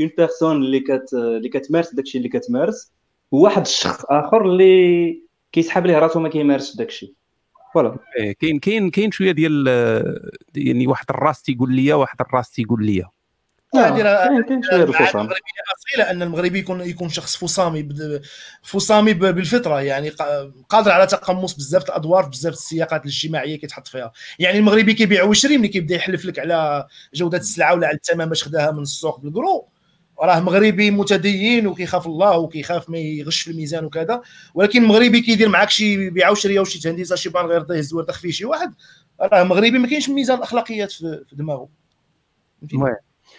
une 0.00 0.10
personne 0.18 0.56
اللي 0.56 0.80
كت 0.80 1.12
اللي 1.12 1.48
كتمارس 1.48 1.94
داكشي 1.94 2.18
اللي 2.18 2.28
كتمارس 2.28 2.92
وواحد 3.32 3.60
الشخص 3.60 4.04
آخر 4.04 4.44
اللي 4.44 5.22
كيسحب 5.52 5.86
ليه 5.86 5.98
راسو 5.98 6.20
ما 6.20 6.28
كيمارسش 6.28 6.76
داكشي. 6.76 7.14
voilà. 7.74 7.96
كاين 8.40 8.58
كاين 8.58 8.90
كاين 8.90 9.10
شوية 9.10 9.32
ديال 9.32 9.66
يعني 10.56 10.86
واحد 10.86 11.06
الراس 11.10 11.42
تيقول 11.42 11.74
لي 11.74 11.92
واحد 11.92 12.16
الراس 12.20 12.50
تيقول 12.50 12.86
لي 12.86 13.04
هذه 13.74 14.02
راه 14.02 14.26
المغربيه 15.20 15.62
أصيلة 15.78 16.10
أن 16.10 16.22
المغربي 16.22 16.58
يكون 16.58 16.80
يكون 16.80 17.08
شخص 17.08 17.36
فصامي 17.36 17.88
فصامي 18.62 19.14
بالفطرة 19.14 19.80
يعني 19.80 20.08
قادر 20.68 20.90
على 20.90 21.06
تقمص 21.06 21.54
بزاف 21.54 21.84
الأدوار 21.84 22.28
بزاف 22.28 22.52
السياقات 22.52 23.02
الاجتماعية 23.02 23.56
كيتحط 23.56 23.88
فيها. 23.88 24.12
يعني 24.38 24.58
المغربي 24.58 24.94
كيبيع 24.94 25.24
ويشري 25.24 25.58
ملي 25.58 25.68
كيبدا 25.68 25.94
يحلف 25.94 26.24
لك 26.24 26.38
على 26.38 26.86
جودة 27.14 27.38
السلعة 27.38 27.74
ولا 27.74 27.86
على 27.86 27.96
الثمن 27.96 28.24
باش 28.26 28.44
خداها 28.44 28.70
من 28.70 28.82
السوق 28.82 29.20
بالكرو 29.20 29.68
راه 30.20 30.40
مغربي 30.40 30.90
متدين 30.90 31.66
وكيخاف 31.66 32.06
الله 32.06 32.38
وكيخاف 32.38 32.90
ما 32.90 32.98
يغش 32.98 33.40
في 33.40 33.50
الميزان 33.50 33.84
وكذا. 33.84 34.22
ولكن 34.54 34.82
المغربي 34.82 35.20
كيدير 35.20 35.48
معاك 35.48 35.70
شي 35.70 36.10
بيع 36.10 36.30
وشريه 36.30 36.60
وشي 36.60 36.80
تهنديسه 36.80 37.16
شي 37.16 37.28
بان 37.28 37.46
غير 37.46 37.66
يهز 37.70 37.94
ورده 37.94 38.12
في 38.12 38.32
شي 38.32 38.44
واحد 38.44 38.74
راه 39.20 39.42
مغربي 39.42 39.78
ما 39.78 39.88
كاينش 39.88 40.08
ميزان 40.08 40.38
الاخلاقيات 40.38 40.92
في 40.92 41.24
دماغه 41.32 41.68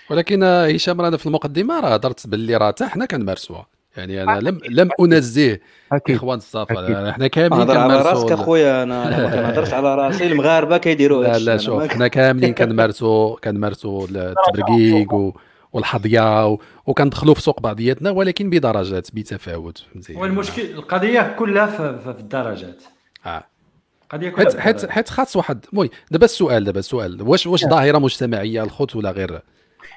ولكن 0.09 0.43
هشام 0.43 1.01
رانا 1.01 1.17
في 1.17 1.25
المقدمة 1.25 1.79
راه 1.79 1.93
هضرت 1.93 2.27
باللي 2.27 2.57
راه 2.57 2.67
حتى 2.67 2.85
حنا 2.85 3.05
كنمارسوها. 3.05 3.67
يعني 3.97 4.23
أنا 4.23 4.39
لم 4.39 4.59
لم 4.69 4.89
أنزه 4.99 5.59
إخوان 5.91 6.37
الصفا 6.37 7.09
إحنا 7.09 7.27
كاملين 7.27 7.65
كنمارسوا 7.65 8.09
على 8.09 8.09
راسك 8.09 8.31
أخويا 8.31 8.73
أنا 8.83 9.09
ما 9.09 9.49
هضرتش 9.49 9.73
على 9.73 9.95
راسي 9.95 10.27
المغاربة 10.27 10.77
كيديروا 10.77 11.23
لا 11.23 11.39
لا 11.39 11.57
شوف 11.57 11.87
حنا 11.87 12.07
كاملين 12.07 12.53
كنمارسوا 12.53 13.35
كنمارسوا 13.39 14.07
التبرقيق 14.11 15.33
والحظيه 15.73 16.47
و... 16.47 16.57
وكندخلوا 16.85 17.33
في 17.33 17.41
سوق 17.41 17.59
بعضياتنا 17.59 18.11
ولكن 18.11 18.49
بدرجات 18.49 19.07
بتفاوت. 19.13 19.83
مزيان. 19.95 20.19
والمشكل 20.19 20.61
القضية 20.61 21.35
كلها 21.39 21.65
في, 21.65 22.13
في 22.13 22.19
الدرجات. 22.19 22.83
آه. 23.25 23.43
قضيه 24.09 24.29
كلها 24.29 24.61
حيت 24.61 24.91
حيت 24.91 25.09
خاص 25.09 25.35
واحد. 25.35 25.65
المهم 25.73 25.89
دابا 26.11 26.25
السؤال 26.25 26.63
دابا 26.63 26.79
السؤال. 26.79 27.21
واش 27.21 27.47
واش 27.47 27.65
ظاهرة 27.65 27.97
مجتمعية 27.97 28.63
الخوت 28.63 28.95
ولا 28.95 29.11
غير؟ 29.11 29.41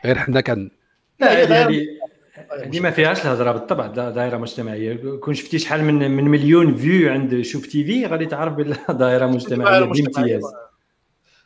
غير 0.05 0.19
حنا 0.19 0.41
كان 0.41 0.71
لا 1.19 1.67
هذه 1.67 2.81
ما 2.81 2.91
فيهاش 2.91 3.21
الهضرة 3.21 3.53
بالطبع 3.53 3.87
ظاهرة 3.87 4.37
مجتمعية. 4.37 5.17
كون 5.21 5.35
شفتي 5.35 5.59
شحال 5.59 5.85
من 5.85 6.11
من 6.11 6.25
مليون 6.25 6.77
views 6.77 7.13
عند 7.13 7.43
شوف 7.43 7.67
تي 7.67 7.85
في 7.85 8.07
غادي 8.07 8.27
تعرف 8.27 8.53
بان 8.53 8.77
ظاهرة 8.99 9.27
مجتمعية 9.27 9.81
بامتياز. 9.81 10.43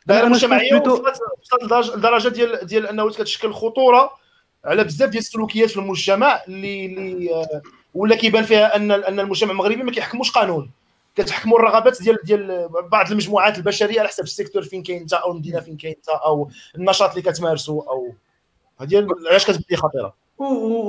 ظاهرة 0.05 0.27
مجتمعية 0.27 0.83
وصلت 0.83 1.95
لدرجه 1.97 2.29
ديال 2.29 2.65
ديال 2.65 2.87
أنه 2.87 3.09
كتشكل 3.09 3.53
خطورة 3.53 4.09
على 4.65 4.83
بزاف 4.83 5.09
ديال 5.09 5.23
السلوكيات 5.23 5.69
في 5.69 5.77
المجتمع 5.77 6.41
اللي 6.47 6.85
اللي 6.85 7.33
آه، 7.33 7.61
ولا 7.93 8.15
كيبان 8.15 8.43
فيها 8.43 8.75
أن 8.75 8.91
أن 8.91 9.19
المجتمع 9.19 9.51
المغربي 9.51 9.83
ما 9.83 9.91
كيحكموش 9.91 10.31
قانون. 10.31 10.71
كتحكموا 11.15 11.59
الرغبات 11.59 12.01
ديال 12.01 12.17
ديال 12.23 12.69
بعض 12.91 13.11
المجموعات 13.11 13.57
البشرية 13.57 13.99
على 13.99 14.09
حسب 14.09 14.23
السيكتور 14.23 14.63
فين 14.63 14.83
كاين 14.83 15.01
انت 15.01 15.13
أو 15.13 15.31
المدينة 15.31 15.59
فين 15.59 15.77
كاين 15.77 15.95
انت 15.97 16.09
أو 16.09 16.49
النشاط 16.75 17.09
اللي 17.09 17.21
كتمارسه 17.21 17.73
أو 17.73 18.13
هذه 18.81 19.07
علاش 19.29 19.45
كتبدي 19.45 19.75
خطيرة. 19.75 20.15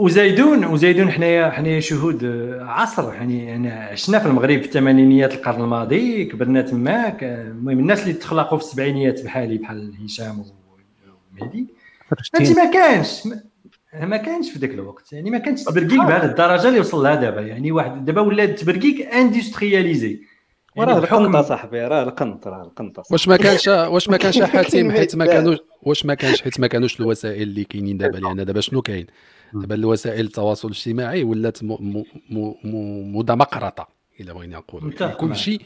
وزايدون 0.03 0.65
وزايدون 0.65 1.11
حنايا 1.11 1.51
حنايا 1.51 1.81
شهود 1.81 2.25
عصر. 2.61 3.15
يعني 3.15 3.47
يعني 3.47 3.71
عشنا 3.71 4.19
في 4.19 4.27
المغرب 4.27 4.61
في 4.61 4.67
الثمانينيات 4.67 5.35
القرن 5.35 5.61
الماضي 5.61 6.25
كبرنا 6.25 6.63
تماك 6.63 7.25
المهم 7.25 7.79
الناس 7.79 8.03
اللي 8.03 8.13
تخلقوا 8.13 8.59
في 8.59 8.65
السبعينيات 8.65 9.25
بحالي 9.25 9.59
بحال 9.59 9.95
هشام 10.05 10.45
ومهدي. 11.41 11.67
هادشي 12.35 12.55
ما 12.55 12.71
كانش 12.71 13.23
ما 14.03 14.17
كانش 14.17 14.51
في 14.51 14.59
ذاك 14.59 14.71
الوقت. 14.71 15.13
يعني 15.13 15.31
ما 15.31 15.39
كانش 15.39 15.65
تبرقيق 15.65 16.05
بهذه 16.05 16.25
الدرجة 16.25 16.69
اللي 16.69 16.81
وصل 16.81 17.03
لها 17.03 17.15
دابا. 17.15 17.41
يعني 17.41 17.73
واحد 17.73 18.05
دابا 18.05 18.21
ولا 18.21 18.45
التبرقيق 18.45 19.15
اندسترياليزي. 19.15 20.21
وراه 20.77 20.93
يعني 20.93 21.05
القنطة 21.05 21.43
صاحبي 21.43 21.81
راه 21.81 22.03
القنط 22.03 22.49
راه 22.49 22.63
القنطة 22.63 23.03
واش 23.11 23.29
ما 23.29 23.37
كانش 23.37 23.69
واش 23.69 24.09
ما 24.09 24.17
كانش 24.17 24.39
حاتم 24.53 24.93
حيت 24.93 25.17
ما 25.17 25.27
كانوش 25.27 25.59
واش 25.83 26.07
ما 26.07 26.15
كانش 26.15 26.43
حيت 26.43 26.61
ما 26.61 26.67
كانوش 26.67 27.01
الوسائل 27.01 27.43
اللي 27.43 27.65
كاينين 27.65 27.99
دابا 27.99 28.19
لأن 28.19 28.45
دابا 28.45 28.61
شنو 28.61 28.83
كاين؟ 28.83 29.07
دابا 29.55 29.75
الوسائل 29.75 30.27
التواصل 30.27 30.69
الاجتماعي 30.69 31.23
ولات 31.25 31.59
مدمقرطه 33.15 33.89
الا 34.21 34.33
بغينا 34.33 34.57
نقولوا. 34.59 35.11
كل 35.11 35.37
شيء 35.37 35.61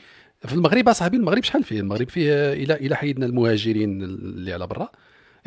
في 0.47 0.55
المغرب 0.55 0.89
أصاحبي 0.89 1.17
المغرب 1.17 1.45
شحال 1.45 1.65
فيه؟ 1.65 1.81
المغرب 1.81 2.09
فيه 2.09 2.53
إلى 2.53 2.75
إلى 2.75 2.97
حيدنا 2.97 3.27
المهاجرين 3.27 4.03
اللي 4.03 4.53
على 4.53 4.67
برا. 4.67 4.89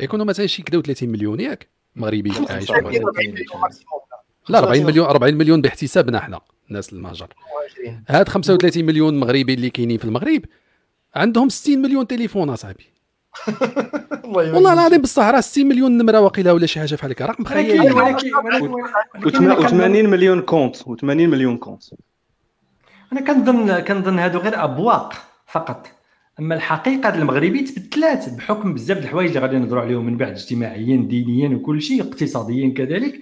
يكونوا 0.00 0.24
مثلا 0.24 0.46
شي 0.46 0.62
كدا 0.62 0.80
30 0.80 1.08
مليون 1.08 1.40
ياك 1.40 1.68
مغربي 1.96 2.32
عايش 2.50 2.72
في 2.72 2.78
المغرب 2.78 3.02
لا 4.48 4.58
40 4.58 4.84
مليون 4.86 5.06
40 5.06 5.34
مليون 5.34 5.60
باحتسابنا 5.60 6.18
إحنا. 6.18 6.40
الناس 6.68 6.92
المهجر. 6.92 7.28
هاد 8.08 8.28
35 8.28 8.84
مليون 8.84 9.20
مغربي 9.20 9.54
اللي 9.54 9.70
كاينين 9.70 9.98
في 9.98 10.04
المغرب 10.04 10.42
عندهم 11.14 11.48
60 11.48 11.78
مليون 11.78 12.06
تليفون 12.06 12.50
أصاحبي. 12.50 12.84
والله 14.34 14.72
العظيم 14.72 15.02
بصح 15.02 15.22
راه 15.22 15.40
60 15.40 15.66
مليون 15.66 15.98
نمرة 15.98 16.20
واقيلا 16.20 16.52
ولا 16.52 16.66
شي 16.66 16.80
حاجة 16.80 16.94
بحال 16.94 17.10
هكا. 17.10 17.26
رقم 17.26 17.44
خيالي. 17.44 17.90
و80 19.20 19.74
مليون 19.82 20.42
كونت. 20.42 20.76
و80 20.76 21.04
مليون 21.04 21.56
كونت. 21.56 21.82
أنا 23.12 23.20
كنظن 23.20 23.80
كنظن 23.80 24.18
هادو 24.18 24.38
غير 24.38 24.64
أبواق 24.64 25.14
فقط. 25.46 25.86
أما 26.40 26.54
الحقيقة 26.54 27.14
المغربي 27.14 27.62
تبدلات 27.62 28.28
بحكم 28.28 28.74
بزاف 28.74 28.98
الحوايج 28.98 29.28
اللي 29.28 29.40
غادي 29.40 29.58
نهضروا 29.58 29.82
عليهم 29.82 30.06
من 30.06 30.16
بعد 30.16 30.32
اجتماعيا 30.32 30.96
دينيا 30.96 31.48
وكل 31.56 31.82
شيء 31.82 32.02
اقتصاديا 32.02 32.74
كذلك. 32.76 33.20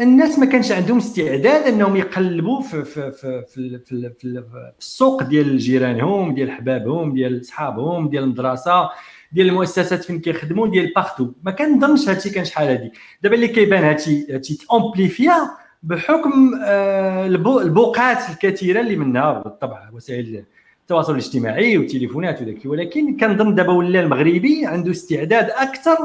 الناس 0.00 0.38
ما 0.38 0.46
كانش 0.46 0.72
عندهم 0.72 0.98
استعداد 0.98 1.62
انهم 1.66 1.96
يقلبوا 1.96 2.62
في 2.62 2.84
في 2.84 3.12
في 3.12 3.44
في, 3.48 3.78
في, 3.78 4.10
في, 4.18 4.42
في 4.50 4.72
السوق 4.78 5.22
ديال 5.22 5.58
جيرانهم 5.58 6.34
ديال 6.34 6.50
حبابهم 6.50 7.14
ديال 7.14 7.44
صحابهم 7.46 8.08
ديال 8.08 8.24
المدرسة 8.24 8.90
ديال 9.32 9.48
المؤسسات 9.48 10.04
فين 10.04 10.20
كيخدموا 10.20 10.68
ديال 10.68 10.92
بارتو 10.96 11.32
ما 11.42 11.50
كنظنش 11.50 12.08
هادشي 12.08 12.30
كان 12.30 12.44
شحال 12.44 12.68
هادي. 12.68 12.92
دابا 13.22 13.34
اللي 13.34 13.48
كيبان 13.48 13.84
هادشي 13.84 14.34
هادشي 14.34 14.54
تأمبليفيا 14.54 15.34
بحكم 15.82 16.60
آه 16.64 17.26
البوقات 17.26 18.30
الكثيرة 18.30 18.80
اللي 18.80 18.96
منها 18.96 19.32
بالطبع 19.32 19.90
وسائل 19.92 20.44
التواصل 20.82 21.12
الاجتماعي 21.12 21.78
والتليفونات 21.78 22.42
وداك 22.42 22.66
ولكن 22.66 23.16
كنظن 23.16 23.54
دابا 23.54 23.72
ولا 23.72 24.00
المغربي 24.00 24.66
عنده 24.66 24.90
استعداد 24.90 25.50
أكثر 25.50 25.98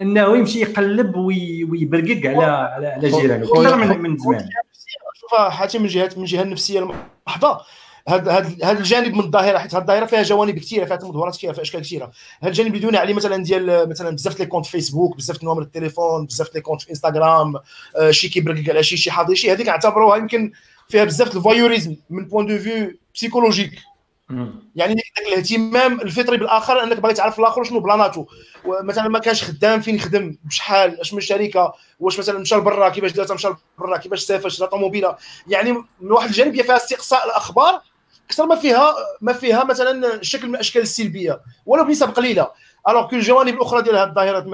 إنه 0.00 0.36
يمشي 0.36 0.60
يقلب 0.60 1.16
ويبرقق 1.16 2.30
على 2.30 2.44
على, 2.44 3.10
جيرانه. 3.10 3.44
أكثر 3.44 3.76
من 3.76 4.02
من 4.02 4.18
زمان. 4.18 4.48
شوف 5.20 5.34
حتى 5.40 5.78
من 5.78 5.86
جهه 5.86 6.10
من 6.16 6.24
جهة 6.24 6.42
النفسيه 6.42 6.78
المحضة. 6.78 7.60
هذا 8.08 8.70
الجانب 8.70 9.14
من 9.14 9.20
الظاهرة 9.20 9.58
حيت 9.58 9.74
هذه 9.74 9.82
الظاهرة 9.82 10.06
فيها 10.06 10.22
جوانب 10.22 10.58
كثيرة 10.58 10.84
فيها 10.84 10.96
تمظهرات 10.96 11.36
كثيرة 11.36 11.52
فيها 11.52 11.62
أشكال 11.62 11.80
كثيرة. 11.80 12.10
هذا 12.40 12.48
الجانب 12.48 12.74
اللي 12.74 12.98
عليه 12.98 13.14
مثلا 13.14 13.44
ديال 13.44 13.88
مثلا 13.88 14.10
بزاف 14.10 14.40
les 14.40 14.46
comptes 14.46 14.66
فيسبوك 14.66 15.16
بزاف 15.16 15.44
نوامر 15.44 15.62
التليفون 15.62 16.26
بزاف 16.26 16.54
les 16.54 16.60
comptes 16.60 16.82
في 16.82 16.90
إنستغرام 16.90 17.54
آه 17.96 18.10
شي 18.10 18.28
كيبرقق 18.28 18.70
على 18.70 18.82
شي 18.82 18.96
شي 18.96 19.10
حاضي 19.10 19.36
شي 19.36 19.52
هذيك 19.52 19.66
نعتبروها 19.66 20.16
يمكن 20.16 20.52
فيها 20.88 21.04
بزاف 21.04 21.36
ال 21.36 21.41
voyeurisme 21.41 21.96
من 22.10 22.24
point 22.24 22.46
de 22.46 22.58
vue 22.58 22.92
psychologique 23.14 23.72
يعني 24.74 24.94
ذاك 24.94 25.28
الاهتمام 25.28 26.00
الفطري 26.00 26.36
بالاخر 26.36 26.82
انك 26.82 27.00
باغي 27.00 27.14
تعرف 27.14 27.40
الآخر 27.40 27.64
شنو 27.64 27.80
بلاناتو. 27.80 28.26
مثلا 28.66 29.08
ما 29.08 29.18
كانش 29.18 29.44
خدام 29.44 29.80
فين 29.80 29.94
يخدم 29.94 30.36
بشحال 30.44 31.00
اش 31.00 31.14
من 31.14 31.20
شركة 31.20 31.74
واش 32.00 32.18
مثلا 32.18 32.38
مشى 32.38 32.54
لبرا 32.54 32.88
كيفاش 32.88 33.12
دارت 33.12 33.32
مشى 33.32 33.48
لبرا 33.78 33.96
كيفاش 33.96 34.20
سافر 34.20 34.48
شرا 34.48 34.66
طوموبيلة. 34.66 35.16
يعني 35.46 35.72
من 35.72 36.12
واحد 36.12 36.28
الجانب 36.28 36.62
فيها 36.62 36.76
استقصاء 36.76 37.26
الأخبار 37.26 37.80
أكثر 38.26 38.46
ما 38.46 38.56
فيها 38.56 38.94
ما 39.20 39.32
فيها 39.32 39.64
مثلا 39.64 40.22
شكل 40.22 40.48
من 40.48 40.54
الاشكال 40.54 40.82
السلبية 40.82 41.40
ولو 41.66 41.84
بنسب 41.84 42.10
قليلة. 42.10 42.50
alors 42.88 43.08
que 43.10 43.16
الجوانب 43.16 43.54
الأخرى 43.54 43.82
ديال 43.82 43.96
هذه 43.96 44.08
الظاهرات 44.08 44.44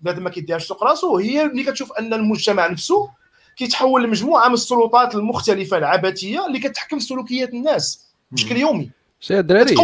بنادم 0.00 0.24
ما 0.24 0.30
كيديهاش 0.30 0.66
سوق 0.66 0.84
راسو 0.84 1.16
هي 1.16 1.44
اللي 1.44 1.64
كتشوف 1.64 1.92
أن 1.92 2.14
المجتمع 2.14 2.66
نفسه 2.66 3.10
كيتحول 3.56 4.04
لمجموعة 4.04 4.48
من 4.48 4.54
السلطات 4.54 5.14
المختلفة 5.14 5.78
العبثية 5.78 6.46
اللي 6.46 6.58
كتحكم 6.58 6.98
سلوكيات 6.98 7.48
الناس. 7.48 8.05
بشكل 8.36 8.56
يومي. 8.56 8.90
سي 9.20 9.38
الدراري 9.38 9.74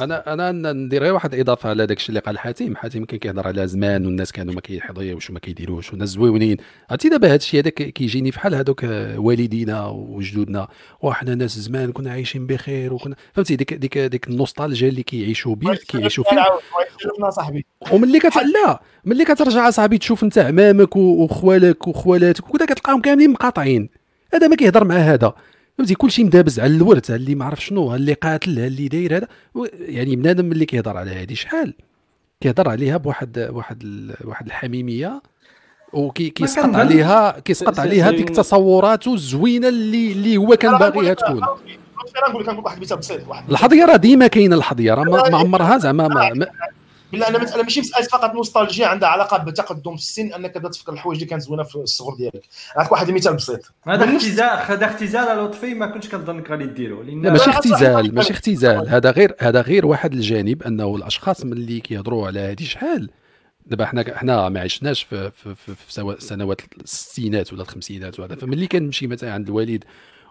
أنا 0.00 0.32
أنا 0.32 0.72
ندير 0.72 1.02
غير 1.02 1.14
واحد 1.14 1.34
الاضافه 1.34 1.68
على 1.68 1.86
داك 1.86 1.96
الشيء 1.96 2.08
اللي 2.08 2.20
قال 2.20 2.38
حاتم. 2.38 2.76
حاتم 2.76 3.04
كان 3.04 3.18
كيهضر 3.18 3.46
على 3.46 3.66
زمان 3.66 4.06
والناس 4.06 4.32
كانوا 4.32 4.54
ما 4.54 4.60
كيحضيوش 4.60 5.30
وما 5.30 5.38
كيديروش 5.38 5.90
والناس 5.90 6.08
زويونين. 6.08 6.56
عرفتي 6.90 7.08
دابا 7.08 7.28
هذا 7.28 7.36
الشيء 7.36 7.60
هذاك 7.60 7.74
كيجيني 7.74 8.32
فحال 8.32 8.54
هذوك 8.54 8.84
والدينا 9.16 9.86
وجدودنا. 9.86 10.68
وحنا 11.02 11.34
ناس 11.34 11.58
زمان 11.58 11.92
كنا 11.92 12.10
عايشين 12.10 12.46
بخير 12.46 12.94
وكنا 12.94 13.16
فهمتي؟ 13.32 13.56
ديك 13.56 13.74
ديك 13.74 13.98
ديك 13.98 14.28
النوستالجيا 14.28 14.88
اللي 14.88 15.02
كيعيشوا 15.02 15.54
بها 15.54 15.74
كيعيشوا 15.74 16.24
فيها 16.24 16.46
وملي 17.92 18.18
كت 18.18 18.36
لا 18.36 18.82
ملي 19.04 19.24
كترجع 19.24 19.70
صاحبي 19.70 19.98
تشوف 19.98 20.24
انت 20.24 20.38
عمامك 20.38 20.96
وخوالك 20.96 21.88
وخوالاتك 21.88 22.50
وكذا 22.50 22.66
كتلقاهم 22.66 23.00
كاملين 23.00 23.30
مقاطعين. 23.30 23.88
هذا 24.34 24.48
ما 24.48 24.56
كيهضر 24.56 24.84
مع 24.84 24.94
هذا. 24.94 25.34
فهمتي؟ 25.78 25.94
كلشي 25.94 26.24
مدابز 26.24 26.60
على 26.60 26.76
الورث 26.76 27.10
على 27.10 27.20
اللي 27.20 27.34
ما 27.34 27.44
عرف 27.44 27.64
شنو 27.64 27.94
اللي 27.94 28.12
قاتل 28.12 28.58
اللي 28.58 28.88
داير 28.88 29.16
هذا. 29.16 29.28
يعني 29.80 30.16
بنادم 30.16 30.52
اللي 30.52 30.66
كيهضر 30.66 30.96
على 30.96 31.10
هذه 31.10 31.34
شحال؟ 31.34 31.74
كيهضر 32.40 32.68
عليها 32.68 32.96
بواحد 32.96 33.48
واحد 33.50 34.10
واحد 34.24 34.46
الحميمية 34.46 35.22
وكي 35.92 36.30
كيسقط 36.30 36.74
عليها 36.74 37.40
كيسقط 37.40 37.78
عليها 37.78 38.10
ديك 38.10 38.28
التصورات 38.28 39.06
الزوينه 39.08 39.68
اللي 39.68 40.12
اللي 40.12 40.36
هو 40.36 40.56
كان 40.56 40.78
باغيها 40.78 41.14
تكون. 41.14 41.40
نقول 42.30 42.46
لك 42.46 42.64
واحد 42.64 42.80
بسيط 42.80 43.20
الحضيه 43.50 43.84
راه 43.84 43.96
ديما 43.96 44.26
كاينة 44.26 44.56
الحضيه 44.56 44.94
راه 44.94 45.02
ما 45.30 45.38
عمرها 45.38 45.78
زعما 45.78 46.08
بلا 47.14 47.28
أنا 47.28 47.38
مساله 47.38 47.62
ماشي 47.62 47.80
مسألة 47.80 48.06
فقط 48.06 48.34
نوستالجيا 48.34 48.86
عندها 48.86 49.08
علاقة 49.08 49.38
بتقدم 49.38 49.96
في 49.96 50.02
السن 50.02 50.32
أنك 50.32 50.54
تفكر 50.54 50.92
الحوايج 50.92 51.18
اللي 51.18 51.30
كانت 51.30 51.42
زوينة 51.42 51.62
في 51.62 51.76
الصغر 51.76 52.14
ديالك. 52.14 52.42
نعطيك 52.76 52.92
واحد 52.92 53.08
المثال 53.08 53.34
بسيط. 53.34 53.72
هذا 53.82 54.04
اختزال 54.04 54.58
هذا 54.72 54.86
اختزال 54.86 55.44
لطفي 55.44 55.74
ما 55.74 55.86
كنتش 55.86 56.08
كنظنك 56.08 56.50
غادي 56.50 56.66
ديرو 56.66 57.02
لا 57.02 57.32
ماشي 57.32 57.50
اختزال 57.50 58.14
ماشي 58.14 58.32
اختزال. 58.32 58.88
هذا 58.88 59.10
غير 59.10 59.34
هذا 59.38 59.60
غير 59.60 59.86
واحد 59.86 60.12
الجانب 60.12 60.62
أنه 60.62 60.96
الأشخاص 60.96 61.44
ملي 61.44 61.80
كيهضروا 61.80 62.26
على 62.26 62.40
هذه 62.40 62.62
شحال؟ 62.62 63.10
دابا 63.66 63.86
حنا 63.86 64.18
حنا 64.18 64.48
ما 64.48 64.60
عشناش 64.60 65.02
في 65.02 65.30
في, 65.30 65.54
في, 65.54 65.74
في 65.74 65.92
سنوات 66.18 66.60
الستينات 66.80 67.52
ولا 67.52 67.62
الخمسينات 67.62 68.20
وهذا. 68.20 68.34
فملي 68.34 68.66
كنمشي 68.66 69.06
مثلا 69.06 69.32
عند 69.32 69.48
الوالد 69.48 69.84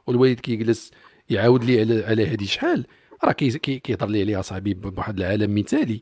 والوالد 0.08 0.39
كيجلس 0.39 0.91
يعاود 1.30 1.63
لي 1.63 1.80
على 1.80 2.06
على 2.06 2.28
هذه 2.28 2.46
شحال 2.46 2.86
راه 3.24 3.32
كيهضر 3.32 4.08
لي 4.08 4.22
عليها 4.22 4.41
صاحبي 4.41 4.74
بواحد 4.74 5.19
العالم 5.19 5.56
مثالي. 5.56 6.02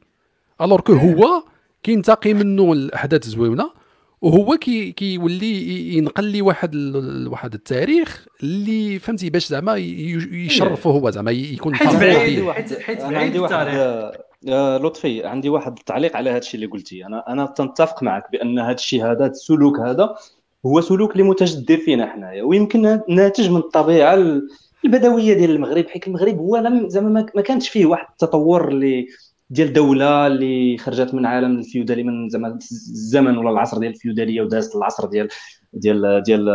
alors 0.62 0.80
que 0.80 0.94
هو 0.93 1.43
كينتقي 1.84 2.34
منه 2.34 2.74
الأحداث 2.74 3.26
الزوينة 3.26 3.71
وهو 4.21 4.58
كي 4.58 4.91
كيولي 4.91 5.95
ينقل 5.97 6.24
لي 6.24 6.41
واحد 6.41 6.76
واحد 7.28 7.54
التاريخ 7.54 8.28
اللي 8.43 9.00
فهمتي 9.00 9.30
باش 9.30 9.47
زعما 9.47 9.76
يشرفه 9.76 10.89
هو 10.89 11.10
زعما 11.10 11.32
يكون 11.32 11.76
حيت 11.76 11.95
بعيد 11.95 12.50
حيت 12.80 13.02
بعيد 13.02 13.36
التاريخ. 13.36 13.76
آه، 14.47 14.78
لطفي 14.78 15.26
عندي 15.26 15.50
واحد 15.50 15.78
التعليق 15.78 16.15
على 16.15 16.30
هذا 16.30 16.38
الشيء 16.38 16.56
اللي 16.56 16.71
قلتي. 16.71 17.06
أنا 17.06 17.24
أنا 17.28 17.45
تنتفق 17.45 18.04
معك 18.04 18.32
بأن 18.32 18.60
هذا 18.60 18.74
الشيء 18.74 19.12
هذا 19.12 19.26
السلوك 19.26 19.80
هذا 19.80 20.15
هو 20.65 20.82
سلوك 20.82 21.12
اللي 21.12 21.24
متجدر 21.24 21.78
فينا 21.78 22.08
حنايا 22.08 22.43
ويمكن 22.43 23.02
ناتج 23.10 23.50
من 23.50 23.58
الطبيعة 23.58 24.41
البدوية 24.86 25.34
ديال 25.34 25.50
المغرب 25.50 25.88
حيت 25.88 26.08
المغرب 26.08 26.38
هو 26.38 26.58
لم 26.58 26.89
زعما 26.89 27.26
ما 27.36 27.41
كانش 27.41 27.69
فيه 27.69 27.86
واحد 27.86 28.06
التطور 28.12 28.67
اللي 28.67 29.08
ديال 29.52 29.74
دولة 29.74 30.28
اللي 30.28 30.78
خرجت 30.78 31.14
من 31.14 31.26
عالم 31.26 31.60
الفيودالي 31.60 32.04
من 32.04 32.30
زعما 32.30 32.48
الزمن 32.72 33.38
ولا 33.38 33.50
العصر 33.50 33.78
ديال 33.78 33.92
الفيودالية 33.92 34.42
ودازت 34.42 34.76
العصر 34.76 35.06
ديال 35.08 35.30
ديال 35.74 36.24
ديال 36.24 36.50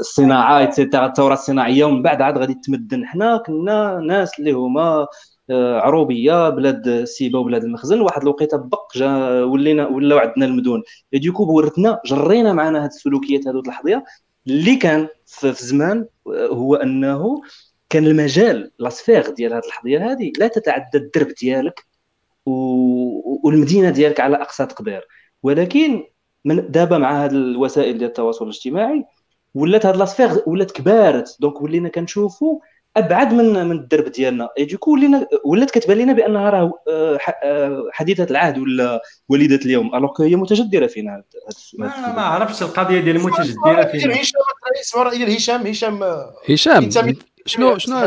الصناعة 0.00 0.58
ايتترا 0.58 1.06
الثورة 1.06 1.34
الصناعية 1.34 1.84
ومن 1.84 2.02
بعد 2.02 2.22
عاد 2.22 2.38
غادي 2.38 2.54
تمدن. 2.54 3.06
حنا 3.06 3.36
كنا 3.46 3.98
ناس 4.00 4.38
اللي 4.38 4.52
هما 4.52 5.06
آه، 5.50 5.80
عروبية 5.80 6.50
بلاد 6.50 7.04
سيبا 7.04 7.38
وبلاد 7.38 7.64
المخزن. 7.64 8.00
واحد 8.00 8.22
الوقيتة 8.22 8.56
بق 8.56 8.96
جا 8.96 9.08
ولينا 9.44 9.86
ولاو 9.86 10.18
عندنا 10.18 10.46
المدن 10.46 10.82
du 11.12 11.23
coup 11.23 11.44
بورثنا 11.44 12.00
جرينا 12.06 12.52
معنا 12.52 12.84
هاد 12.84 12.90
السلوكيات 12.90 13.46
هادو 13.46 13.60
الحضية. 13.60 14.04
اللي 14.46 14.76
كان 14.76 15.08
في 15.26 15.52
زمان 15.52 16.06
آه، 16.26 16.46
هو 16.46 16.74
أنه 16.74 17.42
كان 17.90 18.06
المجال 18.06 18.70
la 18.78 18.91
sphère 18.91 19.30
ديال 19.30 19.52
هاد 19.52 19.62
الحضية 19.64 20.12
هذه 20.12 20.32
لا 20.38 20.48
تتعدى 20.48 20.98
الدرب 20.98 21.28
ديالك. 21.40 21.85
والمدينة 22.46 23.90
ديالك 23.90 24.20
على 24.20 24.36
أقصى 24.36 24.66
تقدير. 24.66 25.06
ولكن 25.42 26.04
من 26.44 26.70
دابا 26.70 26.98
مع 26.98 27.24
هذه 27.24 27.30
الوسائل 27.30 27.98
ديال 27.98 28.08
التواصل 28.08 28.44
الاجتماعي 28.44 29.04
ولات 29.54 29.86
هاد 29.86 29.96
la 29.96 30.08
sphère 30.08 30.42
ولات 30.46 30.70
كبارت. 30.70 31.36
donc 31.40 31.62
ولينا 31.62 31.88
كنشوفوا 31.88 32.60
أبعد 32.96 33.34
من 33.34 33.66
من 33.66 33.76
الدرب 33.76 34.04
ديالنا. 34.04 34.48
et 34.58 34.64
du 34.64 34.73
coup 34.73 34.92
ولينا 34.92 35.26
ولات 35.44 35.70
كتبان 35.70 35.98
لنا 35.98 36.12
بأنها 36.12 36.50
راه 36.50 36.72
آه، 36.88 37.18
آه، 37.44 37.88
حديثة 37.92 38.24
العهد 38.30 38.58
ولا 38.58 39.02
وليدة 39.28 39.56
اليوم. 39.56 39.94
الوغ 39.94 40.22
هي 40.22 40.36
متجدرة 40.36 40.86
فينا 40.86 41.16
هاد 41.16 41.24
ما, 41.78 42.12
ما 42.16 42.22
عرفتش 42.22 42.62
القضية 42.62 43.00
ديال 43.00 43.16
المتجدره 43.16 43.84
فينا. 43.84 44.14
هشام 45.36 45.66
هشام 45.66 46.02
هشام 46.84 47.14
شنو 47.46 47.78
شنو 47.78 48.06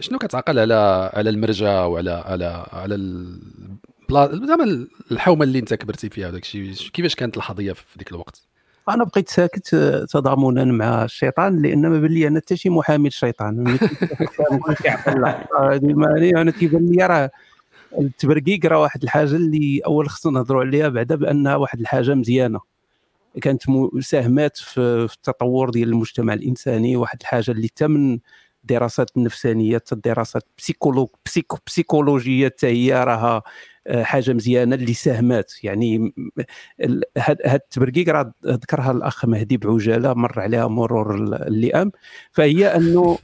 شنو 0.00 0.18
كتعقل 0.18 0.58
على 0.58 1.10
على 1.14 1.30
المرجع 1.30 1.84
وعلى 1.84 2.10
على 2.10 2.66
على 2.72 2.94
زعما 4.46 4.86
الحومة 5.10 5.44
اللي 5.44 5.58
انت 5.58 5.74
كبرتي 5.74 6.10
فيها 6.10 6.28
وداك 6.28 6.42
الشيء 6.42 6.90
كيفاش 6.92 7.14
كانت 7.14 7.36
الحظية 7.36 7.72
في 7.72 7.98
ذاك 7.98 8.10
الوقت؟ 8.10 8.42
أنا 8.88 9.04
بقيت 9.04 9.28
ساكت 9.28 9.74
آه، 9.74 10.04
تضامنا 10.04 10.64
مع 10.64 11.04
الشيطان 11.04 11.62
لأن 11.62 11.86
ما 11.86 12.00
بان 12.00 12.10
لي 12.10 12.28
أنا 12.28 12.40
حتى 12.40 12.56
شي 12.56 12.70
محامي 12.70 13.08
الشيطان 13.08 13.78
أنا 16.36 16.50
كيبان 16.50 16.86
لي 16.86 17.06
راه 17.06 17.30
التبرقيق 18.00 18.66
راه 18.66 18.80
واحد 18.80 19.02
الحاجة 19.02 19.36
اللي 19.36 19.80
أول 19.86 20.08
خصنا 20.08 20.32
نهضروا 20.32 20.64
عليها 20.64 20.88
بعدا 20.88 21.14
بأنها 21.14 21.56
واحد 21.56 21.80
الحاجة 21.80 22.14
مزيانة. 22.14 22.60
كانت 23.42 23.62
ساهمات 24.00 24.56
في 24.56 24.80
التطور 24.80 25.70
ديال 25.70 25.88
المجتمع 25.88 26.34
الإنساني 26.34 26.96
واحد 26.96 27.18
الحاجة 27.20 27.50
اللي 27.50 27.68
تم 27.76 28.18
الدراسات 28.64 29.10
النفسانية 29.16 29.82
الدراسات 29.92 30.42
بسيكولوج 30.58 31.08
بسيكو 31.26 31.58
بسيكولوجية 31.66 32.48
حتى 32.48 32.66
هي 32.66 33.04
راها 33.04 33.42
آه، 33.86 34.02
حاجة 34.02 34.32
مزيانة 34.32 34.74
اللي 34.74 34.94
ساهمات. 34.94 35.52
يعني 35.64 36.14
هاد 37.18 37.38
التبرقيق 37.46 38.08
راه 38.08 38.34
ذكرها 38.46 38.90
الأخ 38.90 39.24
مهدي 39.24 39.56
بعجالة 39.56 40.14
مر 40.14 40.40
عليها 40.40 40.66
مرور 40.68 41.14
اللئام. 41.46 41.92
فهي 42.32 42.66
أنه 42.76 43.18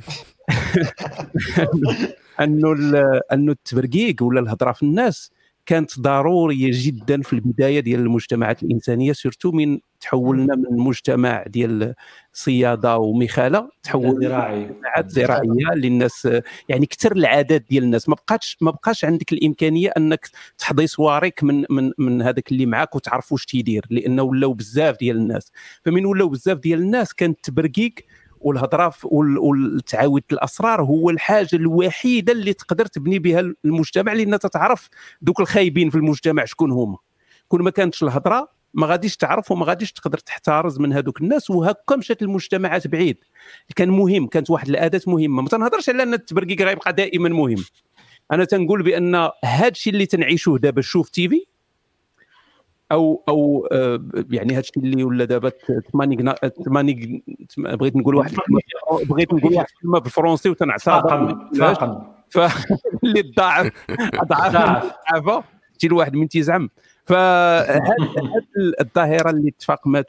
أنه 2.40 2.72
أنه 3.32 3.52
التبرقيق 3.52 4.22
ولا 4.22 4.40
الهضرة 4.40 4.72
في 4.72 4.82
الناس 4.82 5.30
كانت 5.66 6.00
ضرورية 6.00 6.70
جدا 6.72 7.22
في 7.22 7.32
البداية 7.32 7.80
ديال 7.80 8.00
المجتمعات 8.00 8.62
الإنسانية 8.62 9.12
surtout 9.12 9.52
من 9.52 9.78
تحولنا 10.00 10.56
من 10.56 10.78
مجتمع 10.78 11.44
ديال 11.46 11.94
صيادة 12.32 12.98
ومخالة 12.98 13.68
تحول 13.82 14.24
زراعي. 14.24 14.70
زراعية 15.06 15.72
اللي 15.72 15.88
الناس 15.88 16.28
يعني 16.68 16.86
كثر 16.86 17.12
العادات 17.12 17.64
ديال 17.70 17.84
الناس. 17.84 18.08
ما 18.08 18.14
بقاتش 18.14 18.56
ما 18.60 18.70
بقاش 18.70 19.04
عندك 19.04 19.32
الإمكانية 19.32 19.92
أنك 19.96 20.28
تحضي 20.58 20.86
صواريك 20.86 21.44
من 21.44 21.64
من 21.70 21.92
من 21.98 22.22
هذاك 22.22 22.52
اللي 22.52 22.66
معاك 22.66 22.94
وتعرف 22.96 23.32
واش 23.32 23.44
تيدير 23.46 23.86
لأنه 23.90 24.22
ولاو 24.22 24.52
بزاف 24.52 24.98
ديال 24.98 25.16
الناس. 25.16 25.52
فمن 25.84 26.04
ولاو 26.04 26.28
بزاف 26.28 26.58
ديال 26.58 26.80
الناس 26.80 27.14
كانت 27.14 27.38
تبرقيق 27.42 27.94
والهضرة 28.40 28.94
والتعاود 29.04 30.22
الأسرار 30.32 30.82
هو 30.82 31.10
الحاجة 31.10 31.48
الوحيدة 31.56 32.32
اللي 32.32 32.52
تقدر 32.52 32.86
تبني 32.86 33.18
بها 33.18 33.40
المجتمع 33.64 34.12
لأن 34.12 34.38
تتعرف 34.38 34.88
دوك 35.22 35.40
الخايبين 35.40 35.90
في 35.90 35.96
المجتمع 35.96 36.44
شكون 36.44 36.70
هما. 36.72 36.96
كون 37.48 37.62
ما 37.62 37.70
كانتش 37.70 38.02
الهضرة 38.02 38.48
ما 38.74 38.86
غاديش 38.86 39.16
تعرف 39.16 39.50
وما 39.50 39.66
غاديش 39.66 39.92
تقدر 39.92 40.18
تحترز 40.18 40.78
من 40.78 40.92
هذوك 40.92 41.20
الناس 41.20 41.50
وهكا 41.50 41.96
مشات 41.96 42.22
المجتمعات 42.22 42.86
بعيد. 42.86 43.16
كان 43.76 43.90
مهم 43.90 44.26
كانت 44.26 44.50
واحد 44.50 44.68
الأداة 44.68 45.00
مهمة. 45.06 45.42
ما 45.42 45.48
تنهضرش 45.48 45.88
على 45.88 46.02
أن 46.02 46.14
التبرقيق 46.14 46.62
غيبقى 46.62 46.92
دائما 46.92 47.28
مهم. 47.28 47.64
أنا 48.32 48.44
تنقول 48.44 48.82
بأن 48.82 49.28
هذا 49.44 49.68
الشيء 49.68 49.92
اللي 49.92 50.06
تنعيشوه 50.06 50.58
دابا 50.58 50.80
شوف 50.80 51.08
تيفي 51.08 51.46
أو 52.92 53.24
أو 53.28 53.68
آه، 53.72 54.04
يعني 54.30 54.52
هذا 54.52 54.60
الشيء 54.60 54.82
اللي 54.82 55.04
ولا 55.04 55.24
دابا 55.24 55.52
ثماني 55.92 56.42
ثماني 56.64 57.24
بغيت 57.58 57.96
نقول 57.96 58.14
واحد 58.14 58.34
بغيت 59.02 59.34
نقول 59.34 59.54
واحد 59.54 59.66
الكلمة 59.76 59.98
طاقم 60.84 61.50
طاقم 61.58 62.02
فاللي 62.30 63.22
تضاعف 63.22 63.72
أضعاف 63.90 64.56
أضعافه. 65.14 65.44
شي 65.78 65.86
الواحد 65.86 66.14
من 66.14 66.28
تيزعم. 66.28 66.70
فهاد 67.10 67.82
الظاهرة 68.80 69.30
اللي 69.30 69.48
اتفاقمات 69.48 70.06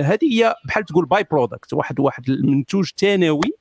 هذه 0.00 0.18
هي 0.22 0.54
بحال 0.64 0.84
تقول 0.84 1.06
باي 1.06 1.24
برودكت 1.30 1.72
واحد 1.72 2.00
واحد 2.00 2.28
المنتوج 2.28 2.90
ثانوي 2.96 3.52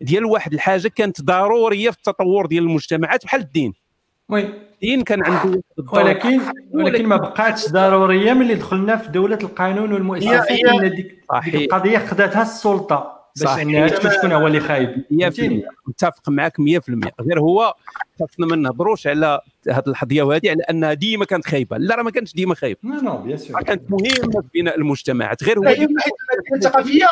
ديال 0.00 0.24
واحد 0.24 0.52
الحاجة 0.52 0.88
كانت 0.88 1.22
ضرورية 1.22 1.90
في 1.90 1.96
التطور 1.96 2.46
ديال 2.46 2.64
المجتمعات 2.64 3.24
بحال 3.24 3.40
الدين. 3.40 3.74
oui. 4.28 4.48
الدين 4.74 5.02
كان 5.02 5.24
عنده 5.24 5.62
ولكن 5.92 6.40
ولكن 6.70 7.06
ما 7.06 7.16
بقاتش 7.16 7.68
ضرورية 7.68 8.32
ملي 8.32 8.54
دخلنا 8.54 8.96
في 8.96 9.08
دولة 9.08 9.38
القانون 9.42 9.92
والمؤسسات 9.92 10.50
ان 10.50 10.90
ديك 10.94 11.24
القضية 11.54 11.98
خداتها 11.98 12.42
السلطة. 12.42 13.15
باش 13.40 13.58
انها 13.62 13.88
تشوف 13.88 14.12
شكون 14.12 14.32
هو 14.32 14.46
اللي 14.46 14.60
خايب. 14.60 15.04
متفق 15.86 16.28
معك 16.28 16.60
100% 16.60 16.62
غير 17.20 17.40
هو 17.40 17.74
خاصنا 18.20 18.46
ما 18.46 18.56
نهضروش 18.56 19.06
على 19.06 19.40
هذه 19.68 19.82
الحضية 19.86 20.22
وهذه 20.22 20.50
على 20.50 20.62
انها 20.70 20.92
ديما 20.92 21.24
كانت 21.24 21.46
خايبة. 21.46 21.76
لا 21.76 21.94
راه 21.94 22.02
ما 22.02 22.10
كانتش 22.10 22.34
ديما 22.34 22.54
خايبة. 22.54 22.80
non 22.84 23.00
non 23.00 23.16
bien 23.16 23.38
sûr. 23.38 23.62
كانت 23.62 23.90
مهمة 23.90 24.42
في 24.42 24.48
بناء 24.54 24.78
المجتمعات. 24.78 25.44
غير 25.44 25.58
هو 25.58 25.74
الثقافيه 26.54 27.06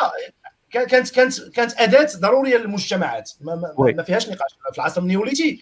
كانت 0.71 1.09
كانت 1.15 1.49
كانت 1.55 1.73
أداة 1.77 2.07
ضرورية 2.17 2.57
للمجتمعات. 2.57 3.31
ما, 3.41 3.55
ما, 3.55 3.93
ما 3.93 4.03
فيهاش 4.03 4.29
نقاش. 4.29 4.51
في 4.71 4.77
العصر 4.77 5.01
النيوليتي 5.01 5.61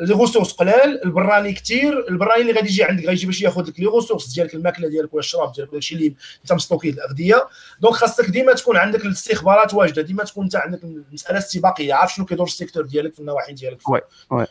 les 0.00 0.14
ressources 0.14 0.52
قلال 0.52 1.04
البراني 1.04 1.52
كثير 1.52 2.08
البراني 2.08 2.42
اللي 2.42 2.52
غادي 2.52 2.68
يجي 2.68 2.84
عندك 2.84 3.06
غيجي 3.06 3.26
باش 3.26 3.42
ياخذ 3.42 3.68
لك 3.68 3.80
les 3.80 3.86
ressources 3.86 4.34
ديالك 4.34 4.54
الماكلة 4.54 4.88
ديالك 4.88 5.14
ولا 5.14 5.20
الشراب 5.20 5.52
ديالك 5.52 5.70
ولا 5.70 5.78
الشيء 5.78 5.98
اللي 5.98 6.14
انت 6.42 6.52
مستوكي 6.52 6.90
الاغذيه 6.90 7.48
donc 7.80 7.94
خاصك 7.94 8.30
ديما 8.30 8.52
تكون 8.52 8.76
عندك 8.76 9.04
الاستخبارات 9.04 9.74
واجدة 9.74 10.02
ديما 10.02 10.24
تكون 10.24 10.44
انت 10.44 10.56
عندك 10.56 10.84
المساله 10.84 11.38
استباقية 11.38 11.94
عارف 11.94 12.14
شنو 12.14 12.24
كيدور 12.24 12.46
ال 12.46 12.51
secteur 12.51 12.86
ديالك 12.86 13.14
في 13.14 13.20
النواحي 13.20 13.52
ديالك. 13.52 13.88
oui 13.88 14.00
oui. 14.30 14.46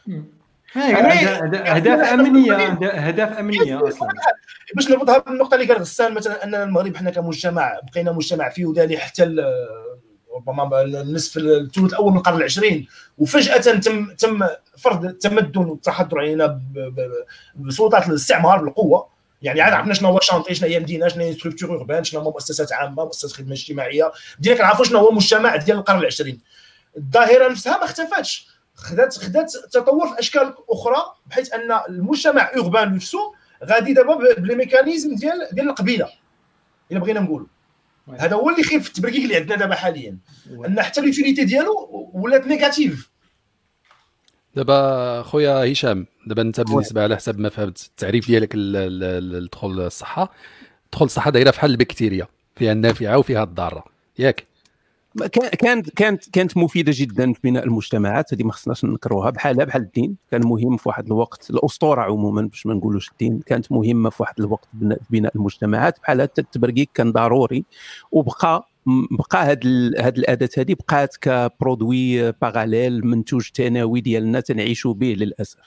اهداف 0.76 2.13
أمنية 2.13 2.56
اهداف 2.84 3.38
أمنية 3.39 3.88
أصلا. 3.88 4.08
باش 4.76 4.89
نربطها 4.89 5.17
بالنقطة 5.17 5.56
اللي 5.56 5.65
قال 5.65 5.78
غسان 5.78 6.13
مثلا 6.13 6.43
أننا 6.43 6.63
المغرب 6.63 6.96
حنا 6.96 7.12
كمجتمع 7.12 7.80
بقينا 7.91 8.12
مجتمع 8.12 8.50
فيودالي 8.50 8.98
حتى 8.98 9.24
ربما 10.34 10.82
النصف 10.82 11.38
الثلث 11.38 11.93
الأول 11.93 12.12
من 12.12 12.17
القرن 12.17 12.38
العشرين. 12.38 12.88
وفجأة 13.17 13.58
تم 13.58 14.13
تم 14.13 14.48
فرض 14.78 15.06
التمدن 15.06 15.65
والتحضر 15.65 16.19
علينا 16.19 16.62
بسلطات 17.56 18.08
الاستعمار 18.08 18.63
بالقوة. 18.63 19.13
يعني 19.41 19.62
عاد 19.62 19.74
عرفنا 19.74 19.93
شنو 19.93 20.10
هو 20.10 20.19
chantier 20.19 20.56
شنو 20.56 20.69
هي 20.69 20.80
مدينه 20.80 21.08
شنو 21.08 21.24
هي 21.24 21.34
structure 21.34 21.69
urbaine 21.69 22.04
شنو 22.04 22.22
هما 22.22 22.30
مؤسسات 22.30 22.74
عامة 22.74 23.06
مؤسسات 23.06 23.32
خدمة 23.32 23.54
اجتماعية. 23.54 24.12
بدينا 24.39 24.56
كنعرفوا 24.56 24.86
شنو 24.86 25.00
هو 25.00 25.10
المجتمع 25.10 25.56
ديال 25.56 25.78
القرن 25.78 26.00
العشرين. 26.00 26.41
الظاهرة 26.98 27.52
نفسها 27.52 27.78
ما 27.78 27.84
اختفتش 27.84 28.48
خدات 28.76 29.17
خدات 29.17 29.52
تطور 29.72 30.08
في 30.08 30.19
أشكال 30.19 30.54
أخرى 30.69 31.04
بحيث 31.26 31.54
أن 31.54 31.80
المجتمع 31.89 32.52
urbain 32.58 32.96
نفسه 32.96 33.34
غادي 33.65 33.93
دابا 33.93 34.34
ب 34.38 34.42
les 34.42 34.56
mécanismes 34.56 35.15
ديال 35.15 35.48
ديال 35.52 35.69
القبيلة. 35.69 36.10
إلا 36.91 37.00
بغينا 37.00 37.19
نقولوا. 37.19 37.48
هذا 38.20 38.36
هو 38.36 38.50
اللي 38.50 38.63
خير 38.63 38.80
في 38.80 38.88
التبرقيق 38.88 39.24
اللي 39.24 39.36
عندنا 39.36 39.56
دابا 39.56 39.76
حاليا. 39.76 40.18
أن 40.66 40.82
حتى 40.82 41.02
ال 41.02 41.07
utilité 41.07 41.43
ديالو 41.44 42.10
ولات 42.13 42.48
négative. 42.48 43.10
دابا 44.56 45.22
خويا 45.22 45.72
هشام 45.72 46.06
دابا 46.28 46.42
انت 46.42 46.62
بالنسبة 46.62 47.04
على 47.04 47.16
حسب 47.16 47.39
ما 47.39 47.50
فهمت 47.50 47.86
التعريف 47.86 48.28
ديالك 48.28 48.56
لدخول 48.56 49.82
الصحة 49.82 50.34
دخول 50.94 51.06
الصحة 51.06 51.32
دايرة 51.32 51.52
بحال 51.52 51.72
البكتيريا 51.72 52.28
فيها 52.56 52.72
النافعة 52.72 53.18
وفيها 53.18 53.44
الضارة. 53.44 53.84
ياك؟ 54.20 54.48
كانت 55.32 55.89
كانت 55.89 56.30
كانت 56.30 56.58
مفيدة 56.58 56.91
جدا 56.95 57.34
في 57.34 57.39
بناء 57.43 57.63
المجتمعات. 57.63 58.34
هذه 58.34 58.43
ما 58.43 58.52
خصناش 58.52 58.86
نكروها 58.86 59.30
بحالها 59.30 59.65
بحال 59.65 59.82
الدين. 59.82 60.15
كان 60.32 60.47
مهم 60.47 60.78
في 60.78 60.89
واحد 60.89 61.06
الوقت 61.06 61.49
الأسطورة 61.49 62.02
عموما 62.02 62.41
باش 62.41 62.65
ما 62.65 62.73
نقولوش 62.73 63.12
الدين. 63.12 63.39
كانت 63.45 63.71
مهمة 63.71 64.10
في 64.10 64.23
واحد 64.23 64.34
الوقت 64.39 64.67
في 64.73 64.99
بناء 65.10 65.32
المجتمعات. 65.36 65.99
بحال 65.99 66.21
حتى 66.21 66.41
التبرقيق 66.41 66.88
كان 66.93 67.12
ضروري. 67.12 67.65
وبقى 68.12 68.67
بقى 69.12 69.52
هاد 69.52 69.65
هاد 69.99 70.17
الأداة 70.17 70.49
هذه 70.58 70.73
بقات 70.73 71.17
كبرودوي 71.21 72.32
باراليل 72.32 73.08
منتوج 73.08 73.49
ثانوي 73.56 74.02
ديالنا 74.02 74.39
تنعيشوا 74.39 74.93
به 74.93 75.15
للأسف. 75.19 75.60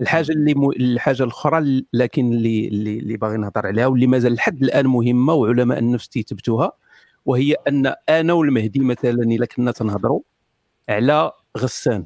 الحاجة 0.00 0.32
اللي 0.32 0.54
م... 0.54 0.70
الحاجة 0.70 1.22
الأخرى 1.22 1.82
لكن 1.92 2.32
اللي, 2.32 2.68
اللي 2.68 3.16
باغي 3.16 3.36
نهضر 3.36 3.66
عليها 3.66 3.86
واللي 3.86 4.06
مازال 4.06 4.34
لحد 4.34 4.62
الآن 4.62 4.86
مهمة 4.86 5.32
وعلماء 5.32 5.78
النفس 5.78 6.08
تيثبتوها 6.08 6.72
وهي 7.26 7.56
أن 7.68 7.94
أنا 8.08 8.32
والمهدي 8.32 8.80
مثلا 8.80 9.22
الا 9.22 9.46
كنا 9.46 9.72
تنهضروا 9.72 10.20
على 10.88 11.32
غسان 11.58 12.04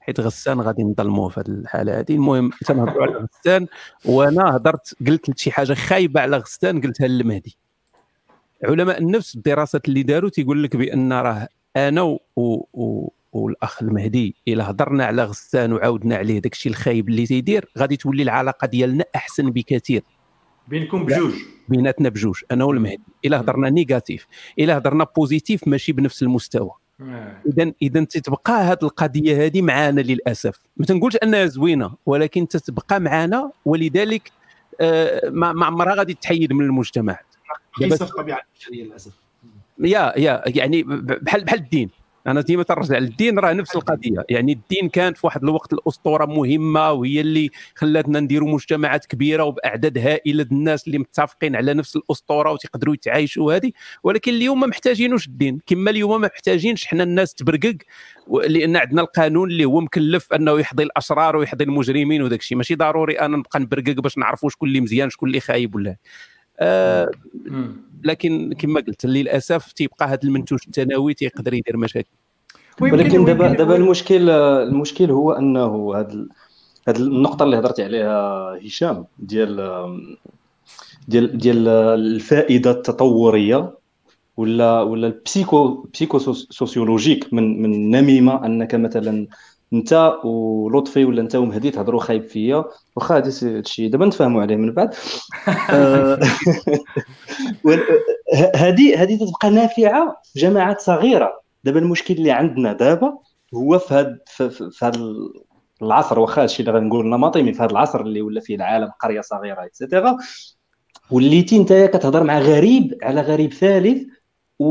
حيت 0.00 0.20
غسان 0.20 0.60
غادي 0.60 0.82
نظلموه 0.82 1.28
في 1.28 1.40
هذه 1.40 1.48
الحالة 1.48 1.98
هذه. 1.98 2.14
المهم 2.14 2.50
تنهضروا 2.66 3.02
على 3.02 3.26
غسان 3.40 3.66
وأنا 4.04 4.56
هضرت 4.56 4.94
قلت 5.06 5.38
شي 5.38 5.50
حاجة 5.50 5.74
خايبة 5.74 6.20
على 6.20 6.36
غسان 6.36 6.80
قلتها 6.80 7.06
للمهدي. 7.06 7.56
علماء 8.64 8.98
النفس 8.98 9.34
الدراسات 9.34 9.88
اللي 9.88 10.02
داروا 10.02 10.30
تيقول 10.30 10.62
لك 10.62 10.76
بأن 10.76 11.12
راه 11.12 11.48
أنا 11.76 12.02
و... 12.02 12.20
و... 12.36 13.08
والأخ 13.32 13.82
المهدي 13.82 14.34
إلا 14.48 14.70
هضرنا 14.70 15.04
على 15.04 15.24
غسان 15.24 15.72
وعاودنا 15.72 16.16
عليه 16.16 16.38
داك 16.38 16.52
الشيء 16.52 16.72
الخايب 16.72 17.08
اللي 17.08 17.26
تيدير 17.26 17.70
غادي 17.78 17.96
تولي 17.96 18.22
العلاقة 18.22 18.66
ديالنا 18.66 19.04
أحسن 19.16 19.50
بكثير. 19.50 20.02
بينكم 20.68 21.04
بجوج. 21.04 21.32
بيناتنا 21.68 22.08
بجوج 22.08 22.40
أنا 22.50 22.64
والمهدي. 22.64 23.02
إلا 23.24 23.40
هضرنا 23.40 23.70
négatif 23.70 24.26
إلا 24.58 24.78
هضرنا 24.78 25.06
positif 25.16 25.68
ماشي 25.68 25.92
بنفس 25.92 26.22
المستوى. 26.22 26.70
اذا 27.46 27.72
اذا 27.82 28.04
تتبقى 28.04 28.52
هذه 28.52 28.78
القضية 28.82 29.44
هذه 29.46 29.62
معنا 29.62 30.00
للأسف. 30.00 30.60
ما 30.76 30.86
تنقولش 30.86 31.16
أنها 31.22 31.46
زوينة 31.46 31.94
ولكن 32.06 32.48
تتبقى 32.48 33.00
معنا 33.00 33.50
ولذلك 33.64 34.32
آه 34.80 35.28
ما 35.30 35.66
عمرها 35.66 35.94
غادي 35.94 36.14
تحيد 36.14 36.52
من 36.52 36.64
المجتمع 36.64 37.20
الطبيعه 37.82 38.40
البشرية 38.54 38.84
للأسف. 38.84 39.12
يا 39.78 40.12
يا 40.16 40.42
يعني 40.46 40.82
بحال 40.82 41.44
بحال 41.44 41.58
الدين. 41.58 41.90
أنا 42.26 42.40
ديما 42.40 42.62
ترجع 42.62 42.98
للدين 42.98 43.38
راه 43.38 43.52
نفس 43.52 43.76
القضية. 43.76 44.24
يعني 44.28 44.52
الدين 44.52 44.88
كانت 44.88 45.16
في 45.18 45.26
واحد 45.26 45.42
الوقت 45.42 45.72
الأسطورة 45.72 46.26
مهمة 46.26 46.92
وهي 46.92 47.20
اللي 47.20 47.50
خلاتنا 47.74 48.20
نديروا 48.20 48.48
مجتمعات 48.54 49.06
كبيرة 49.06 49.44
وبأعداد 49.44 49.98
هائلة 49.98 50.46
الناس 50.52 50.86
اللي 50.86 50.98
متفقين 50.98 51.56
على 51.56 51.74
نفس 51.74 51.96
الأسطورة 51.96 52.52
وتقدروا 52.52 52.94
يتعايشوا 52.94 53.54
هذه. 53.54 53.72
ولكن 54.02 54.32
اليوم 54.34 54.60
ما 54.60 54.66
محتاجينوش 54.66 55.26
الدين. 55.26 55.60
كما 55.66 55.90
اليوم 55.90 56.20
ما 56.20 56.30
محتاجينش 56.34 56.86
حنا 56.86 57.02
الناس 57.02 57.34
تبرقق 57.34 57.76
لأن 58.46 58.76
عندنا 58.76 59.02
القانون 59.02 59.50
اللي 59.50 59.64
هو 59.64 59.80
مكلف 59.80 60.32
أنه 60.32 60.60
يحظي 60.60 60.82
الاشرار 60.82 61.36
ويحظي 61.36 61.64
المجرمين 61.64 62.22
وداك 62.22 62.40
الشيء. 62.40 62.58
ماشي 62.58 62.74
ضروري 62.74 63.20
أنا 63.20 63.36
نبقى 63.36 63.60
نبرقق 63.60 64.00
باش 64.00 64.18
نعرفوا 64.18 64.50
شكون 64.50 64.68
اللي 64.68 64.80
مزيان 64.80 65.10
شكون 65.10 65.28
اللي 65.28 65.40
خايب 65.40 65.74
ولا. 65.74 65.96
آه 66.60 67.10
لكن 68.04 68.52
كما 68.58 68.80
قلت 68.80 69.06
للأسف 69.06 69.72
تيبقى 69.72 70.06
هذا 70.08 70.20
المنتوج 70.24 70.58
الثانوي 70.66 71.14
تيقدر 71.14 71.54
يدير 71.54 71.76
مشاكل. 71.76 72.08
ولكن 72.80 73.24
دابا 73.24 73.52
دابا 73.52 73.76
المشكل 73.76 74.30
المشكل 74.30 75.10
هو 75.10 75.32
أنه 75.32 75.94
هذا 75.96 76.26
هذه 76.88 76.96
النقطة 76.96 77.42
اللي 77.42 77.58
هضرتي 77.58 77.84
عليها 77.84 78.58
هشام 78.66 79.04
ديال 79.18 79.56
ديال 81.08 81.38
ديال 81.38 81.68
الفائدة 81.68 82.70
التطورية 82.70 83.74
ولا 84.36 84.82
ولا 84.82 85.06
البسيكو 85.06 85.88
بسيكو 85.94 86.18
سوسيولوجيك 86.32 87.32
من 87.32 87.62
من 87.62 87.74
النميمه 87.74 88.46
أنك 88.46 88.74
مثلا 88.74 89.26
انت 89.72 90.18
ولطفي 90.24 91.04
ولا 91.04 91.22
انت 91.22 91.36
ومهدي 91.36 91.70
تهضروا 91.70 92.00
خايب 92.00 92.24
فيا. 92.24 92.64
واخا 92.96 93.16
هذا 93.16 93.28
الشيء 93.42 93.90
دابا 93.90 94.06
نتفاهموا 94.06 94.42
عليه 94.42 94.56
من 94.56 94.72
بعد. 94.72 94.94
آه، 95.70 96.20
هذه 98.54 99.02
هذه 99.02 99.16
تتبقى 99.16 99.50
نافعة 99.50 100.16
في 100.24 100.38
جماعات 100.40 100.80
صغيرة. 100.80 101.40
دابا 101.64 101.78
المشكل 101.80 102.14
اللي 102.14 102.30
عندنا 102.30 102.72
دابا 102.72 103.18
هو 103.54 103.78
في 103.78 103.94
هذا 103.94 104.18
في 104.26 104.70
هذا 104.82 105.00
العصر. 105.82 106.18
واخا 106.18 106.42
هادشي 106.42 106.62
اللي 106.62 106.72
غنقول 106.72 107.06
نمطي 107.06 107.42
من 107.42 107.52
في 107.52 107.62
هذا 107.62 107.70
العصر 107.70 108.00
اللي 108.00 108.22
ولا 108.22 108.40
فيه 108.40 108.56
العالم 108.56 108.90
قرية 109.00 109.20
صغيرة 109.20 109.62
ايتترا 109.62 110.16
وليتي 111.10 111.56
انت 111.56 111.72
كتهضر 111.72 112.22
مع 112.24 112.38
غريب 112.38 112.98
على 113.02 113.20
غريب 113.20 113.52
ثالث 113.52 114.02
و... 114.58 114.66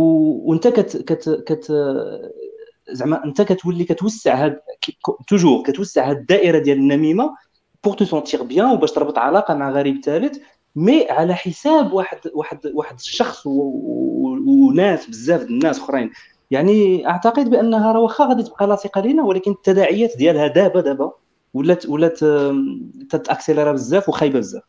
وانت 0.49 0.67
كت 0.67 0.97
كت 0.97 1.43
كت 1.47 1.71
زعما 2.91 3.25
انت 3.25 3.41
كتولي 3.41 3.83
كتوسع 3.83 4.45
هاد 4.45 4.59
toujours 5.27 5.63
كتوسع 5.63 6.09
هاد 6.09 6.17
الدائرة 6.17 6.59
ديال 6.59 6.77
النميمة 6.77 7.35
pour 7.83 7.93
te 7.93 8.05
sentir 8.05 8.43
bien 8.43 8.71
وباش 8.71 8.91
تربط 8.91 9.17
علاقة 9.17 9.53
مع 9.53 9.71
غريب 9.71 10.01
ثالث 10.03 10.37
mais 10.75 11.09
على 11.09 11.35
حساب 11.35 11.93
واحد 11.93 12.17
واحد 12.33 12.59
واحد 12.73 12.95
الشخص. 12.99 13.43
وناس 14.45 15.09
بزاف 15.09 15.41
الناس 15.41 15.79
أخرين 15.79 16.11
يعني 16.51 17.07
أعتقد 17.07 17.49
بأنها 17.49 17.91
راه 17.91 17.99
واخا 17.99 18.25
غادي 18.25 18.43
تبقى 18.43 18.67
لاصقة 18.67 19.01
لينا 19.01 19.23
ولكن 19.23 19.51
التداعيات 19.51 20.17
ديالها 20.17 20.47
دابا 20.47 20.81
دابا 20.81 21.11
ولات 21.53 21.85
ولات 21.85 22.19
تت 23.09 23.21
accélérer 23.21 23.71
بزاف 23.71 24.09
وخايبة 24.09 24.39
بزاف 24.39 24.63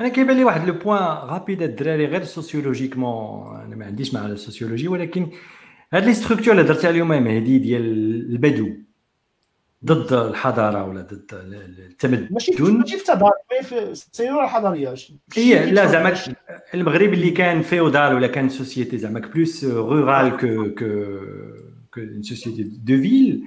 أنا 0.00 0.08
كيبان 0.08 0.36
لي 0.36 0.44
واحد 0.44 0.68
le 0.68 0.74
point 0.74 0.98
rapide 1.00 1.62
الدراري 1.62 2.06
غير 2.06 2.24
sociologiquement 2.24 3.56
أنا 3.66 3.76
ما 3.76 3.86
عنديش 3.86 4.14
مع 4.14 4.26
السوسيولوجي 4.26 4.88
ولكن 4.88 5.30
هاد 5.92 6.04
les 6.04 6.14
structures 6.14 6.52
اللي 6.52 6.62
درتي 6.62 6.86
عليهم 6.86 7.08
مهدي 7.08 7.58
ديال 7.58 7.82
البدو 8.30 8.68
ضد 9.84 10.12
الحضارة 10.12 10.84
ولا 10.84 11.00
ضد 11.00 11.22
التمدن؟ 11.32 12.28
ماشي 12.30 12.62
ماشي 12.62 12.98
في 12.98 13.04
تضارب 13.04 13.32
في 13.62 13.78
السيوره 13.78 14.44
الحضارية. 14.44 14.94
هي 15.36 15.70
لا 15.70 15.86
زعما 15.86 16.14
المغرب 16.74 17.12
اللي 17.12 17.30
كان 17.30 17.62
féodal 17.62 18.14
ولا 18.14 18.26
كان 18.26 18.48
société 18.48 18.98
زعما 18.98 19.20
plus 19.20 19.64
rurale 19.64 20.36
que 20.36 20.74
que 20.74 21.18
que 21.94 22.22
société 22.22 22.62
de 22.62 23.02
ville 23.02 23.44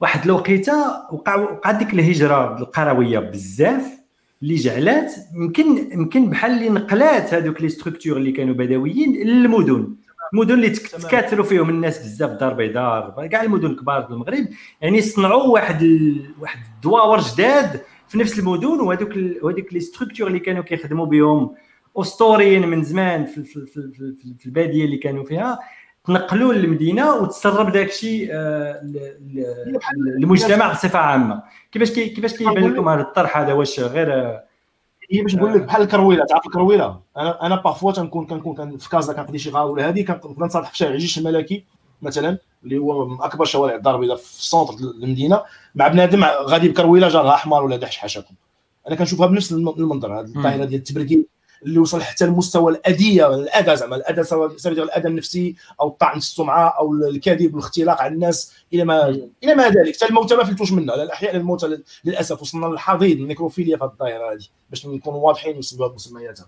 واحد 0.00 0.24
الوقيتة 0.24 0.72
وقع 1.12 1.36
وقع 1.36 1.70
ديك 1.70 1.94
الهجرة 1.94 2.58
القروية 2.58 3.18
بزاف 3.18 4.00
اللي 4.42 4.54
جعلات 4.54 5.12
يمكن 5.36 5.92
يمكن 5.92 6.30
بحال 6.30 6.52
اللي 6.52 6.68
نقلات 6.68 7.34
هذوك 7.34 7.62
les 7.62 7.68
structures 7.68 8.16
اللي 8.16 8.32
كانوا 8.32 8.54
بدويين 8.54 9.26
للمدن. 9.26 9.94
المدن 10.32 10.54
اللي 10.54 10.70
تكاثروا 10.70 11.44
فيهم 11.44 11.70
الناس 11.70 11.98
بزاف 11.98 12.30
دار 12.30 12.54
بيضاء 12.54 13.26
كاع 13.26 13.42
المدن 13.42 13.66
الكبار 13.66 14.02
في 14.02 14.10
المغرب. 14.10 14.48
يعني 14.80 15.00
صنعوا 15.00 15.44
واحد 15.44 15.82
ال... 15.82 16.34
واحد 16.40 16.58
الدواور 16.76 17.20
جداد 17.20 17.80
في 18.08 18.18
نفس 18.18 18.38
المدن 18.38 18.66
وهذوك 18.66 19.10
ال... 19.10 19.38
وهذوك 19.42 19.72
les 19.72 19.80
structures 19.80 20.26
اللي 20.26 20.38
كانوا 20.38 20.62
كيخدموا 20.62 21.06
بهم. 21.06 21.54
اسطوريين 21.96 22.68
من 22.68 22.84
زمان 22.84 23.26
في, 23.26 23.44
في, 23.44 23.66
في, 23.66 23.92
في, 23.92 24.34
في 24.38 24.46
البادية 24.46 24.84
اللي 24.84 24.96
كانوا 24.96 25.24
فيها. 25.24 25.58
تنقلوا 26.04 26.52
للمدينة 26.52 27.14
وتسرب 27.14 27.72
داك 27.72 27.88
الشيء 27.88 28.28
آه، 28.32 28.80
للمجتمع 30.18 30.72
بصفة 30.72 30.98
عامة. 30.98 31.42
كيفاش 31.72 31.92
كي 31.92 32.08
كيفاش 32.08 32.36
كيبان 32.36 32.72
لكم 32.72 32.88
هذا 32.88 33.00
الطرح 33.00 33.38
هذا؟ 33.38 33.52
واش 33.52 33.80
غير 33.80 34.40
هي 35.12 35.22
باش 35.22 35.34
نقول 35.34 35.54
لك 35.54 35.62
بحال 35.62 35.82
الكرويلة 35.82 36.24
تعرف 36.24 36.46
الكرويلة؟ 36.46 37.00
أنا 37.16 37.46
أنا 37.46 37.56
parfois 37.56 37.92
تنكون 37.92 38.26
كنكون 38.26 38.78
في 38.78 38.88
Casa 38.88 39.12
كنقضي 39.12 39.38
شي 39.38 39.50
غاوله 39.50 39.72
ولا 39.72 39.88
هذه 39.88 40.04
كنبدا 40.04 40.46
نصالح 40.46 40.70
في 40.70 40.76
شارع 40.76 40.94
الجيش 40.94 41.18
الملكي 41.18 41.64
مثلا 42.02 42.38
اللي 42.64 42.78
هو 42.78 43.08
من 43.08 43.22
أكبر 43.22 43.44
شوارع 43.44 43.74
الدار 43.74 43.94
البيضاء 43.94 44.16
في 44.16 44.22
ال 44.22 44.29
centre 44.29 44.74
المدينة 44.74 45.42
مع 45.74 45.88
بنادم 45.88 46.24
غادي 46.24 46.68
بكرويلة 46.68 47.08
جارها 47.08 47.36
حمار 47.36 47.64
ولا 47.64 47.76
دحش 47.76 47.96
حاشاكم. 47.96 48.34
أنا 48.88 48.96
كنشوفها 48.96 49.26
بنفس 49.26 49.52
المنظر 49.52 50.20
هذه 50.20 50.24
الظاهره 50.24 50.64
ديال 50.64 50.80
التبركيك 50.80 51.26
اللي 51.62 51.78
وصل 51.78 52.02
حتى 52.02 52.26
لمستوى 52.26 52.72
الاذيه 52.72 53.34
الاذى 53.34 53.76
زعما 53.76 53.96
الاذى 53.96 54.24
سواء 54.24 54.56
الاذى 54.66 55.08
النفسي 55.08 55.56
أو 55.80 55.88
الطعن 55.88 56.12
في 56.12 56.18
السمعه 56.18 56.68
أو 56.68 56.94
الكذب 56.94 57.54
والاختلاق 57.54 58.02
على 58.02 58.14
الناس 58.14 58.52
إلى 58.72 58.84
ما 58.84 59.08
إلى 59.44 59.54
ما 59.54 59.68
ذلك. 59.68 59.96
حتى 59.96 60.06
الموتى 60.08 60.36
ما 60.36 60.44
فلتوش 60.44 60.72
منها 60.72 60.94
الأحياء 60.94 61.36
الموتى 61.36 61.78
للأسف 62.04 62.42
وصلنا 62.42 62.66
للحضيض 62.66 63.18
النيكروفيليا 63.18 63.76
في 63.76 63.84
هذه 63.84 63.90
الظاهره 63.90 64.32
هذه 64.32 64.44
باش 64.70 64.86
نكونوا 64.86 65.20
واضحين 65.20 65.56
ونسميوها 65.56 65.88
بمسمياتها 65.88 66.46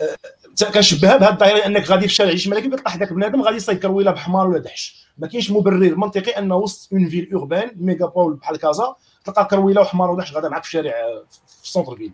أه، 0.00 0.70
كنشبهها 0.74 1.16
بهذه 1.16 1.32
الظاهره 1.32 1.66
أنك 1.66 1.90
غادي 1.90 2.00
في 2.00 2.06
الشارع 2.06 2.32
ملكي 2.46 2.68
يطلع 2.68 2.90
حداك 2.90 3.12
بنادم 3.12 3.42
غادي 3.42 3.56
يصيد 3.56 3.78
كرويله 3.78 4.10
بحمار 4.10 4.48
ولا 4.48 4.58
دحش. 4.58 5.06
ما 5.18 5.26
كاينش 5.26 5.50
مبرر. 5.50 5.96
منطقي 5.96 6.30
انه 6.30 6.56
وسط 6.56 6.92
une 6.92 7.08
ville 7.08 7.30
urbaine 7.34 7.70
mégapole 7.76 8.34
بحال 8.34 8.56
Casa 8.56 8.94
تلقى 9.24 9.44
كرويلة 9.50 9.80
وحمار 9.80 10.10
ودحش 10.10 10.34
غادا 10.34 10.48
معك 10.48 10.62
في 10.62 10.68
الشارع 10.68 10.92
في 11.58 11.64
ال 11.64 11.96
centre-ville 11.96 12.12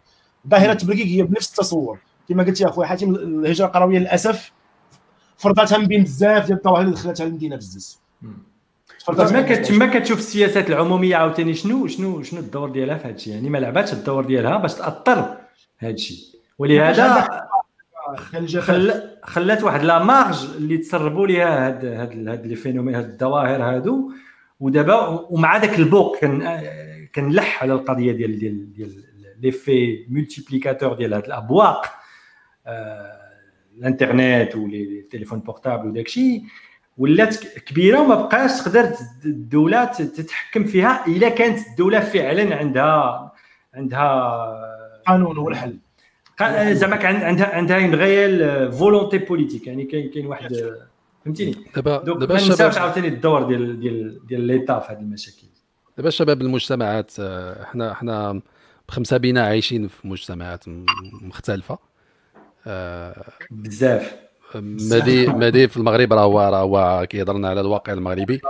ظاهره 0.49 0.73
التبركيك 0.73 1.07
هي 1.07 1.23
بنفس 1.23 1.51
التصور. 1.51 1.99
كما 2.29 2.43
قلت 2.43 2.61
يا 2.61 2.69
اخويا 2.69 2.87
حاتم 2.87 3.15
الهجرة 3.15 3.67
القروية 3.67 3.99
للأسف 3.99 4.53
فرضتها 5.37 5.79
من 5.79 5.87
بين 5.87 6.03
بزاف 6.03 6.47
ديال 6.47 6.59
الظواهر 6.59 6.83
اللي 6.83 6.95
دخلتها 6.95 7.27
المدينة 7.27 7.57
بزز 7.57 8.01
تما 9.07 9.55
تما 9.55 9.99
كتشوف 9.99 10.19
السياسات 10.19 10.71
العمومية 10.71 11.17
عاوتاني؟ 11.17 11.55
شنو 11.55 11.87
شنو 11.87 12.23
شنو 12.23 12.41
الدور 12.41 12.71
ديالها 12.71 12.99
في 12.99 13.09
هذا 13.09 13.15
الشيء 13.15 13.35
يعني 13.35 13.51
ما 13.51 13.59
لعباتش 13.59 13.93
الدور 13.93 14.25
ديالها 14.25 14.57
باش 14.57 14.75
تأثر 14.75 15.37
هذا 15.79 15.91
الشيء 15.91 16.19
ولهذا 16.59 17.29
خل... 18.17 19.03
خلات 19.23 19.63
واحد 19.63 19.85
la 19.85 20.05
marge 20.05 20.45
اللي 20.57 20.79
تسربوا 20.79 21.27
ليها 21.27 21.67
هاد 21.67 21.85
هاد 21.85 22.29
هاد 22.29 22.47
les 22.47 22.55
phénomènes 22.55 22.95
هاد 22.95 23.11
الظواهر 23.11 23.63
هادو. 23.63 24.13
ودابا 24.61 25.27
ومع 25.31 25.57
ذاك 25.57 25.79
البوق 25.79 26.19
كان 26.19 26.63
كنلح 27.15 27.63
على 27.63 27.73
القضية 27.73 28.13
ديال 28.13 28.39
ديال 28.39 28.73
ديال 28.73 29.05
l'effet 29.41 30.07
multiplicateur 30.09 30.95
ديال 30.95 31.15
هاد 31.15 31.25
الأبواق. 31.25 32.00
الانترنت 33.79 34.57
و 34.57 34.69
les 34.69 35.07
téléphones 35.11 35.41
portables 35.41 35.89
وداك 35.89 36.07
الشيء 36.07 36.43
ولات 36.99 37.45
كبيرة 37.59 38.01
وما 38.01 38.15
بقاش 38.15 38.63
تقدر 38.63 38.93
الدولة 39.25 39.85
تتحكم 39.85 40.65
فيها 40.65 41.07
إلا 41.07 41.29
كانت 41.29 41.67
الدولة 41.67 42.01
فعلا 42.01 42.57
عندها 42.57 43.33
عندها 43.75 44.41
قانون 45.07 45.37
هو 45.37 45.49
الحل 45.49 45.79
زعما 46.73 46.97
كان 46.97 47.17
عندها 47.17 47.55
عندها 47.55 47.85
une 47.85 47.95
réelle 47.95 48.73
volonté 48.73 49.19
politique 49.19 49.67
يعني 49.67 49.85
كاين 49.85 50.11
كاين 50.11 50.27
واحد 50.27 50.57
فهمتيني؟ 51.25 51.57
دابا 51.77 51.99
دابا 52.05 52.35
ما 52.35 52.35
ننساوش 52.35 52.79
عاوتاني 52.79 53.09
الدور 53.09 53.43
ديال 53.43 53.81
ديال 53.81 54.27
ديال 54.27 54.41
l'État 54.41 54.79
في 54.79 54.93
هذه 54.93 54.99
المشاكل. 54.99 55.47
دابا 55.97 56.11
شباب 56.11 56.43
المجتمعات 56.43 57.13
آه، 57.21 57.65
حنا 57.65 57.95
حنا 57.95 58.41
بخمسة 58.89 59.17
بينا 59.17 59.47
عايشين 59.47 59.89
في 59.89 60.09
مجتمعات 60.09 60.65
مختلفة. 61.23 61.79
بزاف. 63.51 64.17
مادي 64.55 65.27
مادي 65.27 65.69
في 65.69 65.77
المغرب 65.77 66.13
راه 66.13 66.25
هو 66.25 66.41
راه 66.41 66.63
هو 66.63 67.07
كيهضرنا 67.07 67.49
على 67.49 67.61
الواقع 67.61 67.93
المغربي. 67.93 68.41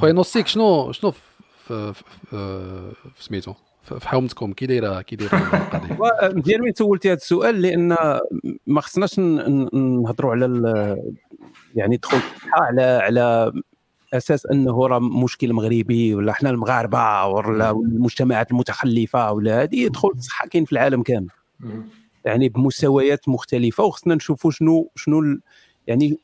خويا 0.00 0.12
نوصيك 0.12 0.46
شنو 0.46 0.92
شنو 0.92 1.10
في 1.66 1.92
في 2.34 2.74
سميتو؟ 3.20 3.54
في 3.82 4.08
حومتكم 4.08 4.52
كي 4.52 4.66
دايره 4.66 5.02
كي 5.02 5.16
دايرة 5.16 5.36
القضية؟ 5.36 5.98
مزيان 6.38 6.62
وين 6.62 6.72
سولتي 6.74 7.08
هذا 7.08 7.16
السؤال 7.16 7.62
لأن 7.62 7.96
ما 8.66 8.80
خصناش 8.80 9.18
نهضروا 9.18 10.32
على 10.32 10.96
يعني 11.74 11.96
دخول 11.96 12.20
على 12.52 12.82
على 12.82 13.52
أساس 14.14 14.46
أنه 14.46 14.86
راه 14.86 14.98
مشكل 14.98 15.52
مغربي 15.52 16.14
ولا 16.14 16.32
حنا 16.32 16.50
المغاربة 16.50 17.26
ولا 17.26 17.70
المجتمعات 17.70 18.50
المتخلفة 18.50 19.32
ولا 19.32 19.62
هذه 19.62 19.88
دخول 19.88 20.12
الصحة 20.12 20.48
كاين 20.48 20.64
في 20.64 20.72
العالم 20.72 21.02
كامل. 21.02 21.28
يعني 22.24 22.48
بمستويات 22.48 23.28
مختلفة 23.28 23.84
وخصنا 23.84 24.14
نشوفوا 24.14 24.50
شنو 24.50 24.90
شنو 24.96 25.38
يعني 25.86 26.18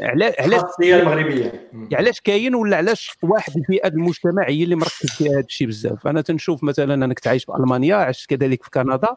علاش 0.00 0.34
علاش 0.38 0.62
المغربية. 0.80 1.70
علاش 1.92 2.20
كاين 2.20 2.54
ولا 2.54 2.76
علاش 2.76 3.16
واحد 3.22 3.56
الفئة 3.56 3.88
المجتمع 3.88 4.48
هي 4.48 4.64
اللي 4.64 4.76
مركز 4.76 5.10
فيها 5.10 5.32
هذا 5.32 5.40
الشيء 5.40 5.66
بزاف؟ 5.66 6.06
أنا 6.06 6.20
تنشوف 6.20 6.64
مثلا 6.64 6.94
أنا 6.94 7.14
كنت 7.14 7.26
عايش 7.26 7.44
في 7.44 7.52
ألمانيا 7.52 7.96
عشت 7.96 8.30
كذلك 8.30 8.62
في 8.62 8.70
كندا 8.70 9.16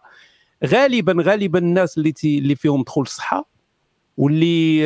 غالبا 0.66 1.24
غالبا 1.24 1.60
الناس 1.60 1.98
اللي 1.98 2.12
تي 2.12 2.38
اللي 2.38 2.56
فيهم 2.56 2.84
دخول 2.84 3.04
الصحة 3.04 3.50
واللي 4.18 4.80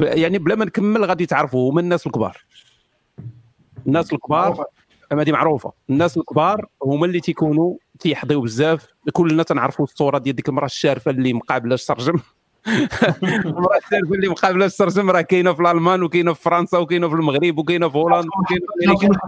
يعني 0.00 0.38
بلا 0.38 0.54
ما 0.54 0.64
نكمل 0.64 1.04
غادي 1.04 1.26
تعرفوا 1.26 1.72
هما 1.72 1.80
الناس 1.80 2.06
الكبار. 2.06 2.44
الناس 3.86 4.12
الكبار 4.12 4.64
هذه 5.12 5.32
معروفة. 5.32 5.72
الناس 5.90 6.16
الكبار 6.16 6.66
هما 6.82 7.06
اللي 7.06 7.20
تيكونوا 7.20 7.76
تيحظيو 8.00 8.40
بزاف. 8.40 8.86
كلنا 9.12 9.42
تنعرفوا 9.42 9.84
الصورة 9.84 10.18
ديال 10.18 10.36
ديك 10.36 10.48
المرأة 10.48 10.66
الشارفة 10.66 11.10
اللي 11.10 11.32
مقابلة 11.32 11.74
السرجم. 11.74 12.20
المرأة 13.46 13.78
الشارفة 13.78 14.14
اللي 14.14 14.28
مقابلة 14.28 14.66
السرجم 14.66 15.10
راه 15.10 15.20
كاينة 15.20 15.52
في 15.52 15.60
الألمان 15.62 16.02
وكاينة 16.02 16.32
في 16.32 16.42
فرنسا 16.42 16.78
وكاينة 16.78 17.08
في 17.08 17.14
المغرب 17.14 17.58
وكاينة 17.58 17.88
في 17.88 17.98
هولندا 17.98 18.28
وكاينة 18.90 19.18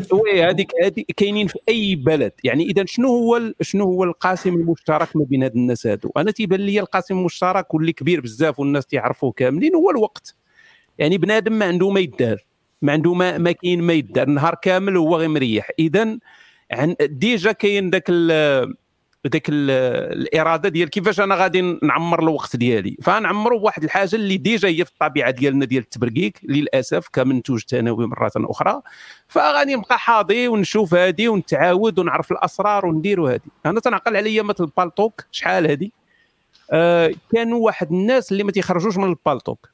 في 0.00 0.14
oui 0.14 0.42
هذيك 0.42 0.70
هذيك 0.84 1.06
كاينين 1.16 1.46
في 1.46 1.58
أي 1.68 1.94
بلد. 1.94 2.32
يعني 2.44 2.64
إذا 2.64 2.84
شنو 2.86 3.08
هو 3.08 3.52
شنو 3.60 3.84
هو 3.84 4.04
القاسم 4.04 4.54
المشترك 4.54 5.16
ما 5.16 5.24
بين 5.24 5.42
هاد 5.42 5.54
الناس 5.56 5.86
هادو؟ 5.86 6.10
أنا 6.16 6.30
تيبان 6.30 6.60
لي 6.60 6.80
القاسم 6.80 7.18
المشترك 7.18 7.74
واللي 7.74 7.92
كبير 7.92 8.20
بزاف 8.20 8.60
والناس 8.60 8.86
تيعرفوه 8.86 9.32
كاملين 9.32 9.74
هو 9.74 9.90
الوقت. 9.90 10.34
يعني 10.98 11.18
بنادم 11.18 11.52
ما 11.52 11.64
عنده 11.64 11.90
ما 11.90 12.00
يدار. 12.00 12.46
ما 12.82 12.92
عنده 12.92 13.14
ما, 13.14 13.38
ما 13.38 13.52
كاين 13.52 13.82
ما 13.82 13.92
يدار. 13.92 14.28
النهار 14.28 14.54
كامل 14.54 14.96
هو 14.96 15.16
غير 15.16 15.28
مريح 15.28 15.70
اذا 15.78 16.18
déjà 17.00 17.52
كاين 17.52 17.90
ذاك 17.90 18.10
ذاك 19.28 19.46
الإرادة 19.48 20.68
ديال 20.68 20.90
كيفاش 20.90 21.20
أنا 21.20 21.34
غادي 21.34 21.78
نعمر 21.82 22.22
الوقت 22.22 22.56
ديالي. 22.56 22.96
فنعمرو 23.02 23.58
بواحد 23.58 23.84
الحاجة 23.84 24.16
اللي 24.16 24.36
déjà 24.36 24.68
هي 24.68 24.84
في 24.84 24.90
الطبيعة 24.90 25.30
ديالنا 25.30 25.64
ديال 25.64 25.82
التبرقيق 25.82 26.32
للأسف 26.42 27.08
كمنتوج 27.12 27.60
ثانوي 27.68 28.06
مرة 28.06 28.30
أخرى. 28.36 28.82
فغادي 29.28 29.74
نبقى 29.74 29.98
حاضي 29.98 30.48
ونشوف 30.48 30.94
هذه 30.94 31.28
ونتعاود 31.28 31.98
ونعرف 31.98 32.32
الأسرار 32.32 32.86
ونديروا 32.86 33.30
هذه 33.30 33.40
أنا 33.66 33.80
تنعقل 33.80 34.16
عليا 34.16 34.42
مثل 34.42 34.64
Paltalk 34.64 35.24
شحال 35.30 35.70
هذه 35.70 35.90
آه 36.72 37.12
كانوا 37.32 37.64
واحد 37.64 37.92
الناس 37.92 38.32
اللي 38.32 38.44
ما 38.44 38.52
تيخرجوش 38.52 38.96
من 38.96 39.04
Paltalk. 39.08 39.68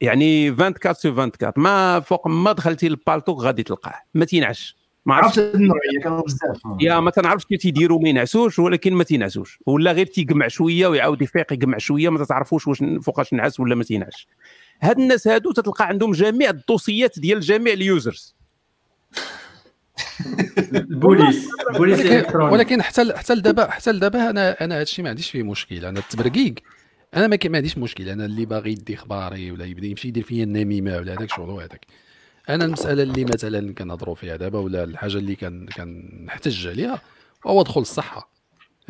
يعني 0.00 0.48
24 0.48 0.94
sur 0.94 1.08
24 1.08 1.52
ما 1.56 2.00
فوق 2.00 2.26
ما 2.28 2.52
دخلتي 2.52 2.88
ل 2.88 2.95
Paltalk 2.95 3.40
غادي 3.40 3.62
تلقاه 3.62 4.02
ما 4.14 4.24
تينعس. 4.24 4.77
ما 5.08 5.14
عرفتش 5.14 5.38
النوعيه 5.38 6.00
كانوا 6.02 6.22
بزاف. 6.22 6.60
يا 6.80 7.00
ما 7.00 7.10
تنعرفش 7.10 7.44
كيف 7.44 7.60
تيديروا 7.60 8.00
ما 8.00 8.08
ينعسوش 8.08 8.58
ولكن 8.58 8.94
ما 8.94 9.04
تينعسوش. 9.04 9.58
ولا 9.66 9.92
غير 9.92 10.06
تيقمع 10.06 10.48
شوية 10.48 10.86
ويعاود 10.86 11.22
يفيق 11.22 11.52
يقمع 11.52 11.78
شوية 11.78 12.08
ما 12.08 12.24
تعرفوش 12.24 12.68
واش 12.68 12.84
فوقاش 13.02 13.32
نعس 13.32 13.60
ولا 13.60 13.74
ما 13.74 13.84
تينعس. 13.84 14.28
هاد 14.82 14.98
الناس 14.98 15.28
هادو 15.28 15.52
تتلقى 15.52 15.86
عندهم 15.86 16.12
جميع 16.12 16.50
ال 16.50 16.57
dossiers 16.57 17.11
ات 17.11 17.18
ديال 17.18 17.40
جميع 17.40 17.72
ال 17.72 17.81
users. 17.81 18.36
البوليس 20.74 21.48
البوليس 21.70 22.00
ولكن 22.52 22.82
حتى 22.82 23.16
حتى 23.16 23.34
لدابا 23.34 23.70
حتى 23.70 23.92
لدابا 23.92 24.30
أنا 24.30 24.64
أنا 24.64 24.80
هادشي 24.80 25.02
ما 25.02 25.08
عنديش 25.08 25.30
فيه 25.30 25.42
مشكل. 25.42 25.84
أنا 25.84 25.98
التبرقيق 25.98 26.54
أنا 27.16 27.26
ما 27.26 27.38
عنديش 27.44 27.78
مشكل. 27.78 28.08
أنا 28.08 28.24
اللي 28.24 28.44
باغي 28.44 28.72
يدي 28.72 28.94
اخباري 28.94 29.50
ولا 29.50 29.64
يبدأ 29.64 29.86
يمشي 29.86 30.08
يدير 30.08 30.22
فيا 30.22 30.44
النميمة 30.44 30.96
ولا 30.96 31.12
هذاك 31.12 31.30
الشغل 31.30 31.50
هذاك 31.50 31.86
أنا 32.48 32.64
المسألة 32.64 33.02
اللي 33.02 33.24
مثلا 33.24 33.74
كنهضروا 33.74 34.14
فيها 34.14 34.36
دابا 34.36 34.58
ولا 34.58 34.84
الحاجة 34.84 35.16
اللي 35.16 35.34
كان 35.34 35.66
كنحتج 35.66 36.66
عليها 36.66 37.00
هو 37.46 37.62
دخول 37.62 37.82
الصحة. 37.82 38.30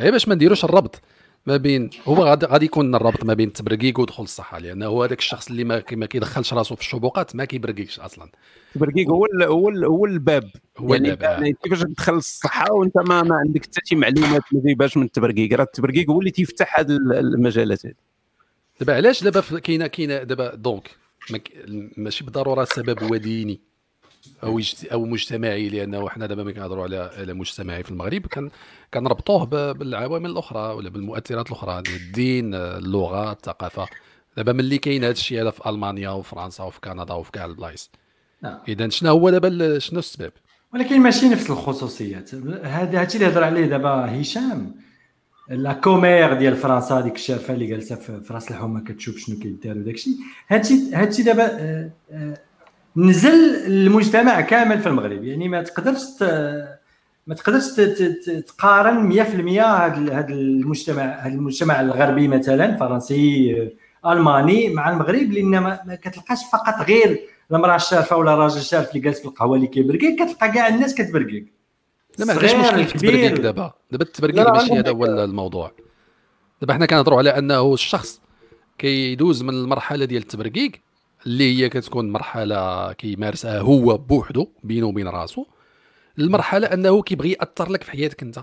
غير 0.01 0.13
باش 0.13 0.29
ما 0.29 0.35
نديروش 0.35 0.65
الربط 0.65 1.01
ما 1.47 1.57
بين 1.57 1.91
هو 2.05 2.25
غادي 2.25 2.47
غادي 2.47 2.65
يكون 2.65 2.95
الربط 2.95 3.25
ما 3.25 3.35
بين 3.35 3.49
التبرقيق 3.49 4.01
ودخول 4.01 4.25
الصحة 4.25 4.59
لأنه 4.59 4.87
هو 4.87 5.05
هذاك 5.05 5.19
الشخص 5.19 5.49
اللي 5.49 5.65
ما 5.65 5.83
ما 5.93 6.07
كيدخلش 6.07 6.55
راسه 6.55 6.75
في 6.75 6.81
الشبوقات 6.81 7.37
ما 7.37 7.45
كيبرقيقش 7.45 8.01
أصلا. 8.01 8.31
التبرقيق 8.69 9.09
هو 9.09 9.27
هو 9.43 9.69
هو 9.71 10.07
الباب. 10.07 10.51
هو 10.79 10.95
يعني 10.95 11.11
الباب، 11.11 11.31
آه. 11.31 11.33
يعني 11.33 11.57
كيفاش 11.63 11.83
تدخل 11.83 12.15
الصحة 12.15 12.73
وأنت 12.73 12.97
ما, 12.97 13.23
ما 13.23 13.37
عندك 13.37 13.65
حتى 13.65 13.81
شي 13.85 13.97
معلومات 13.97 14.43
ما 14.53 14.61
جايبهاش 14.65 14.97
من 14.97 15.03
التبرقيق 15.03 15.53
راه 15.55 15.65
التبرقيق 15.65 16.11
هو 16.11 16.21
اللي 16.21 16.31
تيفتح 16.31 16.81
هذه 16.81 16.97
المجالات 16.97 17.87
هذه 17.87 17.95
دابا 18.81 18.95
علاش 18.95 19.25
دابا 19.25 19.41
كاينة 19.41 19.87
كاينة 19.87 20.23
دابا 20.23 20.55
donc 20.55 20.91
ماشي 21.97 22.25
بالضروره 22.25 22.63
السبب 22.63 23.03
هو 23.03 23.17
ديني 23.17 23.61
أو 24.45 24.61
أو 24.93 25.05
مجتمعي 25.05 25.69
لأنه 25.69 26.09
حنا 26.09 26.27
دابا 26.27 26.43
ملي 26.43 26.53
كنهضروا 26.53 26.83
على 26.85 27.11
على 27.19 27.35
مجتمعي 27.35 27.83
في 27.83 27.91
المغرب 27.91 28.27
كان 28.27 28.51
كنربطوه 28.95 29.45
ب- 29.47 29.79
بالعوامل 29.79 30.31
الأخرى 30.31 30.75
ولا 30.75 30.89
بالمؤثرات 30.91 31.47
الأخرى 31.47 31.79
الدين 31.79 32.55
اللغة 32.55 33.33
الثقافة. 33.33 33.87
دابا 34.37 34.53
ملي 34.53 34.79
كاين 34.79 35.05
هذا 35.05 35.13
الشيء 35.13 35.43
هذا 35.43 35.51
في 35.51 35.69
ألمانيا 35.69 36.11
وفرنسا 36.11 36.65
وفي 36.65 36.81
كندا 36.81 37.15
وفي 37.15 37.31
كاع 37.31 37.45
البلايص. 37.45 37.91
نعم. 38.43 38.59
إذا 38.69 38.89
شنو 38.89 39.11
هو 39.11 39.31
دابا 39.31 39.79
شنو 39.79 39.99
السبب؟ 39.99 40.33
ولكن 40.75 41.01
ماشي 41.01 41.29
نفس 41.29 41.51
الخصوصيات. 41.51 42.35
هذا 42.65 43.01
هادشي 43.01 43.19
اللي 43.19 43.29
هضر 43.29 43.45
عليه 43.45 43.67
دابا 43.67 44.21
هشام. 44.21 44.75
لا 45.49 45.73
كومير 45.73 46.35
ديال 46.35 46.57
فرنسا 46.57 47.01
ديك 47.01 47.15
الشارفه 47.15 47.55
اللي 47.55 47.67
جالسة 47.67 47.97
في 47.97 48.33
راس 48.35 48.51
الحومه 48.51 48.81
كتشوف 48.81 49.17
شنو 49.17 49.39
كيدار 49.39 49.79
وداكشي 49.79 50.11
هادشي 50.49 50.95
هادشي 50.95 51.23
دابا 51.23 51.45
آه، 51.45 51.91
آه، 52.13 52.35
نزل 52.97 53.67
المجتمع 53.67 54.41
كامل 54.41 54.79
في 54.79 54.87
المغرب. 54.87 55.25
يعني 55.25 55.49
ما 55.49 55.63
تقدرش 55.63 56.03
ما 57.27 57.35
تقدرش 57.35 57.65
تقارن 58.47 59.09
100% 59.09 59.63
هذا 59.63 60.19
هذا 60.19 60.29
المجتمع 60.35 61.03
هذا 61.03 61.35
المجتمع 61.35 61.81
الغربي 61.81 62.29
مثلا 62.29 62.77
فرنسي 62.77 63.55
آه، 64.05 64.13
ألماني 64.13 64.69
مع 64.69 64.91
المغرب 64.91 65.33
لأن 65.33 65.59
ما 65.59 65.99
كتلقاش 66.03 66.39
فقط 66.53 66.89
غير 66.89 67.21
المرأة 67.53 67.77
الشارفه 67.77 68.17
ولا 68.17 68.35
الراجل 68.35 68.59
الشارف 68.59 68.89
اللي 68.89 69.01
جالس 69.01 69.21
في 69.21 69.27
القهوة 69.27 69.57
اللي 69.57 69.67
كيبرقيق 69.67 70.15
كتلقى 70.15 70.51
كاع 70.51 70.69
الناس 70.69 70.95
كتبرقيق 70.95 71.58
لا 72.19 72.25
ما 72.25 72.33
عندناش 72.33 72.55
مشكل 72.55 72.85
في 72.85 72.95
التبرقيق. 72.95 73.41
دابا. 73.41 73.73
دابا 73.91 74.05
التبرقيق 74.05 74.51
ماشي 74.51 74.73
هذا 74.73 74.91
هو 74.91 75.05
الموضوع. 75.05 75.73
دابا 76.61 76.75
حنا 76.75 76.87
كنهضروا 76.87 77.19
على 77.19 77.31
أنه 77.31 77.75
الشخص 77.75 78.21
كيدوز 78.79 79.43
من 79.43 79.51
المرحلة 79.55 80.05
ديال 80.05 80.23
التبرقيق 80.23 80.73
اللي 81.27 81.65
هي 81.65 81.69
كتكون 81.69 82.13
مرحلة 82.13 82.93
كيمارسها 82.93 83.61
هو 83.61 83.97
بوحدو 83.97 84.49
بينه 84.65 84.87
وبين 84.87 85.09
راسو. 85.09 85.45
المرحلة 86.19 86.67
أنه 86.67 87.03
كيبغي 87.03 87.33
يأثر 87.33 87.71
لك 87.71 87.83
في 87.85 87.91
حياتك 87.91 88.23
أنت 88.23 88.39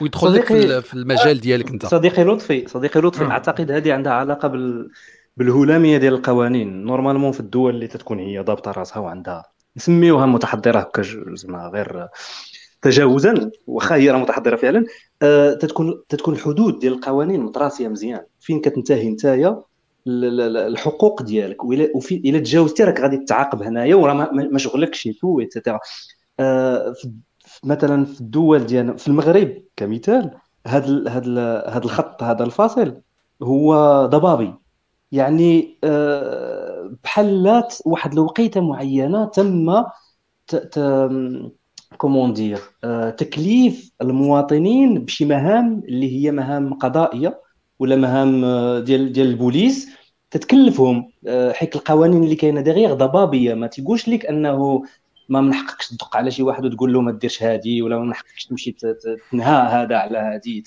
ويدخل 0.00 0.34
لك 0.34 0.46
في 0.80 0.94
المجال 0.94 1.40
ديالك 1.40 1.70
أنت. 1.70 1.86
صديقي 1.86 2.24
لطفي 2.24 2.66
صديقي 2.68 3.00
لطفي 3.00 3.24
مم. 3.24 3.30
أعتقد 3.30 3.70
هذه 3.70 3.92
عندها 3.92 4.12
علاقة 4.12 4.48
بال 4.48 4.90
بالهلامية 5.36 5.98
ديال 5.98 6.14
القوانين. 6.14 6.84
normalement 6.84 7.32
في 7.32 7.40
الدول 7.40 7.74
اللي 7.74 7.86
تتكون 7.86 8.18
هي 8.18 8.38
ضابطة 8.38 8.70
راسها 8.70 8.98
وعندها 8.98 9.44
نسميوها 9.76 10.26
متحضرة 10.26 10.78
هكا 10.78 11.02
زعما 11.34 11.70
غير 11.74 12.08
تجاوزا 12.82 13.50
واخا 13.66 13.94
هي 13.96 14.10
راه 14.10 14.18
متحضرة 14.18 14.56
فعلا 14.56 14.84
آه، 15.22 15.52
تتكون 15.54 16.02
تتكون 16.08 16.34
الحدود 16.34 16.78
ديال 16.78 16.92
القوانين 16.92 17.40
متراسية 17.40 17.88
مزيان. 17.88 18.20
فين 18.40 18.60
كتنتهي 18.60 19.10
نتايا 19.10 19.62
ال- 20.06 20.40
ال- 20.40 20.56
الحقوق 20.56 21.22
ديالك 21.22 21.64
وفي 21.94 22.14
إلا 22.16 22.38
تجاوزتي 22.38 22.84
راك 22.84 23.00
غادي 23.00 23.16
تعاقب 23.28 23.62
هنايا 23.62 23.94
وراه 23.94 24.14
ما- 24.14 24.58
شغلكش 24.58 25.02
تو 25.20 25.40
ايتترا 25.40 25.78
آه، 26.40 26.94
مثلا 27.64 28.04
في 28.04 28.20
الدول 28.20 28.66
ديالنا 28.66 28.96
في 28.96 29.08
المغرب 29.08 29.62
كمثال 29.76 30.30
هذا 30.66 31.08
هذا 31.08 31.26
ال- 31.26 31.70
هذا 31.70 31.84
الخط 31.84 32.22
هذا 32.22 32.44
الفاصل 32.44 33.00
هو 33.42 33.74
ضبابي. 34.06 34.54
يعني 35.12 35.78
آه، 35.84 36.96
بحالات 37.04 37.74
واحد 37.86 38.12
الوقيتة 38.12 38.60
معينة 38.60 39.24
تم 39.24 39.84
comment 41.98 42.32
dire 42.32 42.58
آه، 42.84 43.10
تكليف 43.10 43.90
المواطنين 44.02 45.04
بشي 45.04 45.24
مهام 45.24 45.82
اللي 45.88 46.16
هي 46.16 46.30
مهام 46.30 46.74
قضائية 46.74 47.40
ولا 47.78 47.96
مهام 47.96 48.44
آه، 48.44 48.80
ديال 48.80 49.12
ديال 49.12 49.26
البوليس 49.26 49.88
تتكلفهم. 50.30 51.12
آه، 51.26 51.52
حيت 51.52 51.76
القوانين 51.76 52.24
اللي 52.24 52.34
كاينة 52.34 52.60
دغيغ 52.60 52.94
ضبابية. 52.94 53.54
ما 53.54 53.66
تيقولش 53.66 54.08
لك 54.08 54.26
أنه 54.26 54.82
ما 55.28 55.40
من 55.40 55.54
حقكش 55.54 55.88
تدق 55.88 56.16
على 56.16 56.30
شي 56.30 56.42
واحد 56.42 56.64
وتقول 56.64 56.92
له 56.92 57.00
ما 57.00 57.12
ديرش 57.12 57.42
هادي 57.42 57.82
ولا 57.82 57.98
من 57.98 58.14
حقكش 58.14 58.44
تمشي 58.44 58.76
تنهى 59.32 59.68
هذا 59.68 59.96
على 59.96 60.18
هادي 60.18 60.64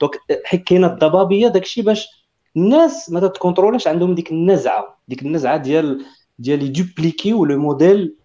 donc 0.00 0.18
حيت 0.44 0.64
كاينة 0.64 0.86
الضبابية 0.86 1.48
داكشي 1.48 1.82
باش 1.82 2.08
الناس 2.56 3.10
ما 3.10 3.20
تتكونترولش 3.20 3.88
عندهم 3.88 4.14
ديك 4.14 4.32
النزعة 4.32 5.00
ديك 5.08 5.22
النزعة 5.22 5.56
ديال 5.56 6.04
ديال 6.38 6.62
يدوبليكيو 6.62 7.44
le 7.44 7.58
modèle 7.58 8.16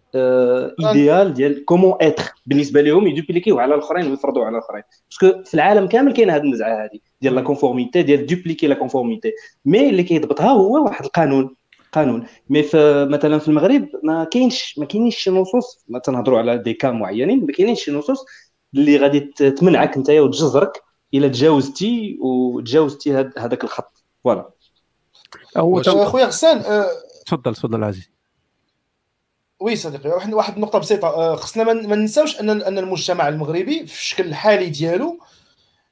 idéal 0.87 1.33
ديال 1.33 1.65
comment 1.65 1.93
être 2.01 2.23
بالنسبة 2.45 2.81
لهم 2.81 3.07
يدوبليكيو 3.07 3.59
على 3.59 3.75
الأخرين 3.75 4.11
ويفرضوا 4.11 4.45
على 4.45 4.57
الأخرين. 4.57 4.83
parce 5.09 5.30
que 5.30 5.43
في 5.43 5.53
العالم 5.53 5.87
كامل 5.87 6.13
كاينة 6.13 6.35
هذه 6.35 6.41
النزعة 6.41 6.83
هذه 6.83 6.99
ديال 7.21 7.35
la 7.35 7.41
conformité 7.41 8.01
ديال 8.03 8.25
dupliquer 8.25 8.67
la 8.67 8.75
conformité. 8.75 9.31
mais 9.65 9.89
اللي 9.89 10.03
كيضبطها 10.03 10.49
هو 10.51 10.83
واحد 10.85 11.05
القانون 11.05 11.55
قانون. 11.91 12.25
mais 12.49 12.63
في 12.63 13.05
مثلا 13.09 13.39
في 13.39 13.47
المغرب 13.47 13.87
ما 14.03 14.23
كاينش 14.23 14.75
ما 14.79 14.85
كاينينش 14.85 15.15
شي 15.17 15.29
نصوص 15.31 15.85
ما 15.87 15.99
تنهضروا 15.99 16.39
على 16.39 16.57
des 16.57 16.73
cas 16.73 16.91
معينين 16.91 17.45
ما 17.45 17.51
كاينينش 17.53 17.83
شي 17.83 17.91
نصوص 17.91 18.25
اللي 18.75 18.97
غادي 18.97 19.19
تمنعك 19.59 19.97
انت 19.97 20.09
وتجزرك 20.09 20.81
إلا 21.13 21.27
تجاوزتي 21.27 22.17
وتجاوزتي 22.21 23.11
هاد- 23.11 23.33
هذاك 23.37 23.63
الخط. 23.63 24.03
فوالا. 24.23 24.49
هو 25.57 25.75
واش- 25.77 25.85
تم- 25.85 26.05
خويا 26.05 26.25
غسان 26.25 26.57
آه، 26.57 26.85
تفضل 27.25 27.55
تفضل 27.55 27.83
عزيز. 27.83 28.09
وي 29.65 29.75
صديقي 29.75 30.09
واحد 30.09 30.55
النقطة 30.55 30.79
بسيطة 30.79 31.07
آه، 31.07 31.35
خصنا 31.35 31.63
ما 31.63 31.95
ننساوش 31.95 32.39
أن 32.39 32.49
أن 32.49 32.77
المجتمع 32.77 33.27
المغربي 33.27 33.87
في 33.87 33.99
الشكل 33.99 34.25
الحالي 34.25 34.69
ديالو 34.69 35.19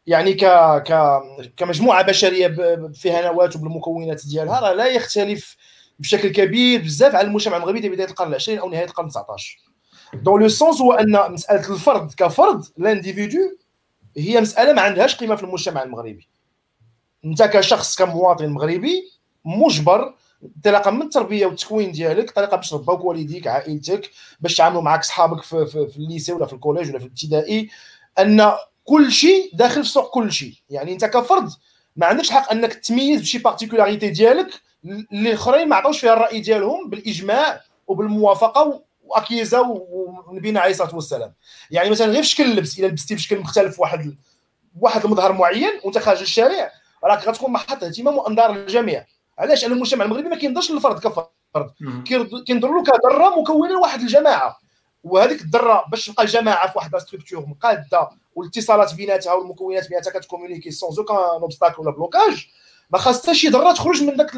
يعني 0.07 0.33
ك 0.33 0.45
ك 0.87 1.21
كمجموعة 1.57 2.03
بشرية 2.03 2.47
فيها 2.93 3.31
نواة 3.31 3.49
بالمكونات 3.55 4.25
ديالها 4.27 4.59
راه 4.59 4.73
لا 4.73 4.85
يختلف 4.85 5.57
بشكل 5.99 6.29
كبير 6.29 6.81
بزاف 6.81 7.15
على 7.15 7.27
المجتمع 7.27 7.57
المغربي 7.57 7.79
ديال 7.79 7.91
بداية 7.91 8.07
القرن 8.07 8.29
العشرين 8.29 8.59
أو 8.59 8.69
نهاية 8.69 8.85
القرن 8.85 9.07
19 9.07 9.57
dans 10.13 10.41
le 10.41 10.47
sens 10.47 10.81
هو 10.81 10.93
أن 10.93 11.31
مسألة 11.31 11.73
الفرد 11.73 12.13
كفرد 12.17 12.65
l'individu 12.77 13.39
هي 14.17 14.41
مسألة 14.41 14.73
ما 14.73 14.81
عندهاش 14.81 15.15
قيمة 15.15 15.35
في 15.35 15.43
المجتمع 15.43 15.83
المغربي. 15.83 16.27
أنت 17.25 17.43
كشخص 17.43 17.95
كمواطن 17.95 18.49
مغربي 18.49 19.11
مجبر 19.45 20.13
انطلاقا 20.55 20.91
من 20.91 21.01
التربية 21.01 21.45
والتكوين 21.45 21.91
ديالك 21.91 22.31
طريقة 22.31 22.57
باش 22.57 22.73
رباوك 22.73 23.05
والديك 23.05 23.47
عائلتك 23.47 24.11
باش 24.39 24.55
تعاملوا 24.55 24.81
معك 24.81 25.03
صحابك 25.03 25.43
في, 25.43 25.65
في, 25.65 25.87
في 25.87 25.97
ال 25.97 26.03
lycée 26.03 26.33
ولا 26.33 26.45
في 26.45 26.53
ال 26.53 26.58
collège 26.58 26.89
ولا 26.89 26.99
في 26.99 27.05
الابتدائي 27.05 27.69
أن 28.19 28.51
كل 28.83 29.11
شيء 29.11 29.49
داخل 29.53 29.83
في 29.83 29.89
سوق 29.89 30.09
كل 30.13 30.31
شيء. 30.31 30.53
يعني 30.69 30.93
أنت 30.93 31.05
كفرد 31.05 31.49
ما 31.95 32.05
عندكش 32.05 32.31
حق 32.31 32.51
أنك 32.51 32.73
تميز 32.73 33.21
بشي 33.21 33.37
particularité 33.37 34.09
ديالك 34.09 34.47
اللي 34.85 35.05
الاخرين 35.29 35.69
ما 35.69 35.75
عطاوش 35.75 35.99
فيها 35.99 36.13
الرأي 36.13 36.39
ديالهم 36.39 36.89
بالإجماع 36.89 37.61
وبالموافقة 37.87 38.83
واكيزا 39.03 39.59
ونبينا 40.27 40.59
عليه 40.59 40.71
الصلاة 40.71 40.95
والسلام. 40.95 41.33
يعني 41.71 41.89
مثلا 41.89 42.07
غير 42.07 42.23
في 42.23 42.29
شكل 42.29 42.43
اللبس 42.43 42.79
إلا 42.79 42.87
لبستي 42.87 43.15
بشكل 43.15 43.39
مختلف 43.39 43.79
واحد 43.79 44.15
واحد 44.79 45.05
المظهر 45.05 45.33
معين 45.33 45.71
وأنت 45.83 45.97
خارج 45.97 46.21
الشارع 46.21 46.71
راك 47.03 47.27
غتكون 47.27 47.51
محط 47.51 47.83
اهتمام 47.83 48.17
وأنظار 48.17 48.55
الجميع 48.55 49.05
علاش؟ 49.39 49.65
أنا 49.65 49.73
المجتمع 49.73 50.05
المغربي 50.05 50.29
ما 50.29 50.35
كينظرش 50.35 50.71
للفرد 50.71 50.99
كفرد. 50.99 51.27
كينظر 52.45 52.71
له 52.71 52.83
كذره 52.83 53.39
مكونة 53.41 53.73
لواحد 53.73 54.01
الجماعة. 54.01 54.57
وهذيك 55.03 55.41
الذره 55.41 55.85
باش 55.91 56.05
تبقى 56.05 56.25
جماعة 56.25 56.71
في 56.71 56.77
واحد 56.77 56.97
structure 56.97 57.45
مقادة 57.45 58.09
والاتصالات 58.35 58.93
بيناتها 58.93 59.33
والمكونات 59.33 59.89
بيناتها 59.89 60.11
كت 60.11 60.20
communiquer 60.20 60.71
sans 60.71 60.97
aucun 60.97 61.17
obstacle 61.17 61.81
ولا 61.81 61.91
blocage 61.91 62.47
ما 62.91 62.97
خاص 62.99 63.21
حتى 63.23 63.35
شي 63.35 63.47
ذره 63.47 63.71
تخرج 63.71 64.03
من 64.03 64.13
ذاك 64.17 64.31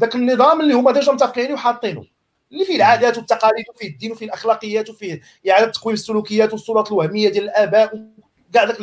ذاك 0.00 0.14
النظام 0.14 0.60
اللي 0.60 0.74
هما 0.74 0.92
déjà 0.92 1.12
متفقين 1.12 1.52
وحاطينه. 1.52 2.04
اللي 2.52 2.64
فيه 2.64 2.76
العادات 2.76 3.16
والتقاليد 3.16 3.64
وفيه 3.74 3.88
الدين 3.88 4.12
وفيه 4.12 4.26
الأخلاقيات 4.26 4.90
وفيه 4.90 5.20
إعادة 5.50 5.70
تقويم 5.70 5.94
السلوكيات 5.94 6.52
والصورات 6.52 6.88
الوهمية 6.88 7.28
ديال 7.28 7.44
الآباء 7.44 8.08
كاع 8.52 8.64
ذاك 8.64 8.76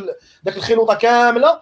ذاك 0.45 0.57
الخليطه 0.57 0.93
كاملة 0.93 1.59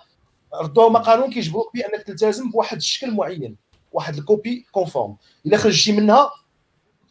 ردوا 0.62 0.88
هما 0.88 1.00
قانون 1.00 1.32
كيجبروك 1.34 1.74
بأنك 1.74 2.04
تلتزم 2.04 2.52
بواحد 2.52 2.78
الشكل 2.78 3.12
معين. 3.12 3.58
واحد 3.92 4.18
ال 4.18 4.26
copie 4.26 4.66
conforme. 4.72 5.16
إلا 5.46 5.58
خرجتي 5.58 5.92
منها 5.92 6.32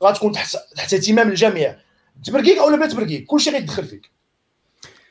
غتكون 0.02 0.32
تحت 0.32 0.56
تحت 0.76 0.94
اهتمام 0.94 1.28
الجميع. 1.28 1.78
تبرقيك 2.24 2.58
أو 2.58 2.70
لا 2.70 2.86
تبرقيك 2.86 3.26
كلشي 3.26 3.50
غيدخل 3.50 3.84
فيك. 3.84 4.10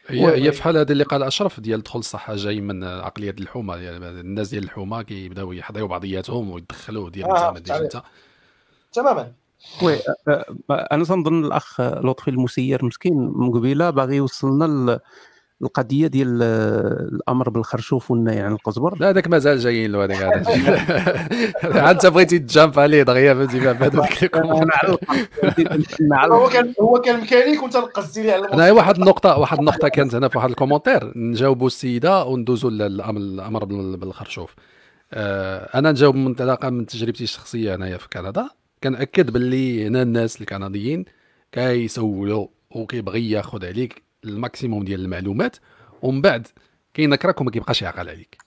هي 0.07 0.45
هي 0.45 0.51
في 0.51 0.63
حال 0.63 0.77
هذا 0.77 0.91
اللي 0.91 1.03
قال 1.03 1.23
أشرف 1.23 1.59
ديال 1.59 1.81
دخول 1.81 1.99
الصحة 1.99 2.35
جاي 2.35 2.61
من 2.61 2.83
عقلية 2.83 3.35
الحومة. 3.39 3.75
يعني 3.75 3.97
الناس 3.97 4.49
ديال 4.49 4.63
الحومة 4.63 5.01
كيبداو 5.01 5.51
يحضيو 5.51 5.87
بعضياتهم 5.87 6.51
ويدخلوا 6.51 7.09
ديال 7.09 7.25
آه، 7.25 7.57
انت 7.57 7.71
ما 7.71 7.77
انت 7.77 8.03
تماما. 8.93 9.31
وي 9.83 9.99
أنا 10.69 11.03
تنظن 11.03 11.45
الأخ 11.45 11.81
لطفي 11.81 12.27
المسير 12.27 12.85
مسكين 12.85 13.13
من 13.35 13.51
قبيلة 13.51 13.89
باغي 13.89 14.15
يوصلنا 14.15 14.99
القضية 15.61 16.07
ديال 16.07 16.43
الأمر 17.13 17.49
بالخرشوف 17.49 18.11
والنهي 18.11 18.39
عن 18.39 18.51
القزبر. 18.51 18.97
لا 18.99 19.09
هذاك 19.09 19.27
مازال 19.27 19.59
جايين 19.59 19.91
له 19.91 20.03
هذاك 20.03 20.21
عاد 21.83 21.95
انت 21.95 22.05
بغيتي 22.05 22.39
تجامب 22.39 22.79
عليه 22.79 23.03
دغيا 23.03 23.33
فهمتي 23.33 23.59
بهذوك 23.59 24.35
هو 26.31 26.49
كان 26.49 26.73
هو 26.81 27.01
كان 27.01 27.19
مكانيك 27.21 27.63
وانت 27.63 27.75
قصدي 27.77 28.23
لي 28.23 28.31
على 28.31 28.53
أنا 28.53 28.71
واحد 28.71 28.95
النقطه 28.95 29.37
واحد 29.37 29.59
النقطة 29.59 29.87
كانت 29.87 30.15
هنا 30.15 30.27
في 30.27 30.37
واحد 30.37 30.49
الكومونتير. 30.49 31.13
نجاوبوا 31.15 31.67
السيدة 31.67 32.25
وندوزوا 32.25 32.69
للامر 32.69 33.65
بالخرشوف. 33.95 34.55
آه، 35.13 35.77
أنا 35.77 35.91
نجاوب 35.91 36.15
من 36.15 36.25
انطلاقا 36.25 36.69
من 36.69 36.85
تجربتي 36.85 37.23
الشخصية 37.23 37.75
هنايا 37.75 37.97
في 37.97 38.07
كندا. 38.13 38.49
كنأكد 38.83 39.31
باللي 39.31 39.87
هنا 39.87 40.01
الناس 40.01 40.41
الكنديين 40.41 41.05
كيسولوا 41.51 42.47
وكيبغي 42.71 43.31
ياخذ 43.31 43.65
عليك 43.65 44.08
ال 44.25 44.32
maximum 44.32 44.83
ديال 44.83 44.99
المعلومات 44.99 45.57
ومن 46.01 46.21
بعد 46.21 46.47
كينكرك 46.93 47.41
وما 47.41 47.51
كيبقاش 47.51 47.81
يعقل 47.81 48.09
عليك. 48.09 48.37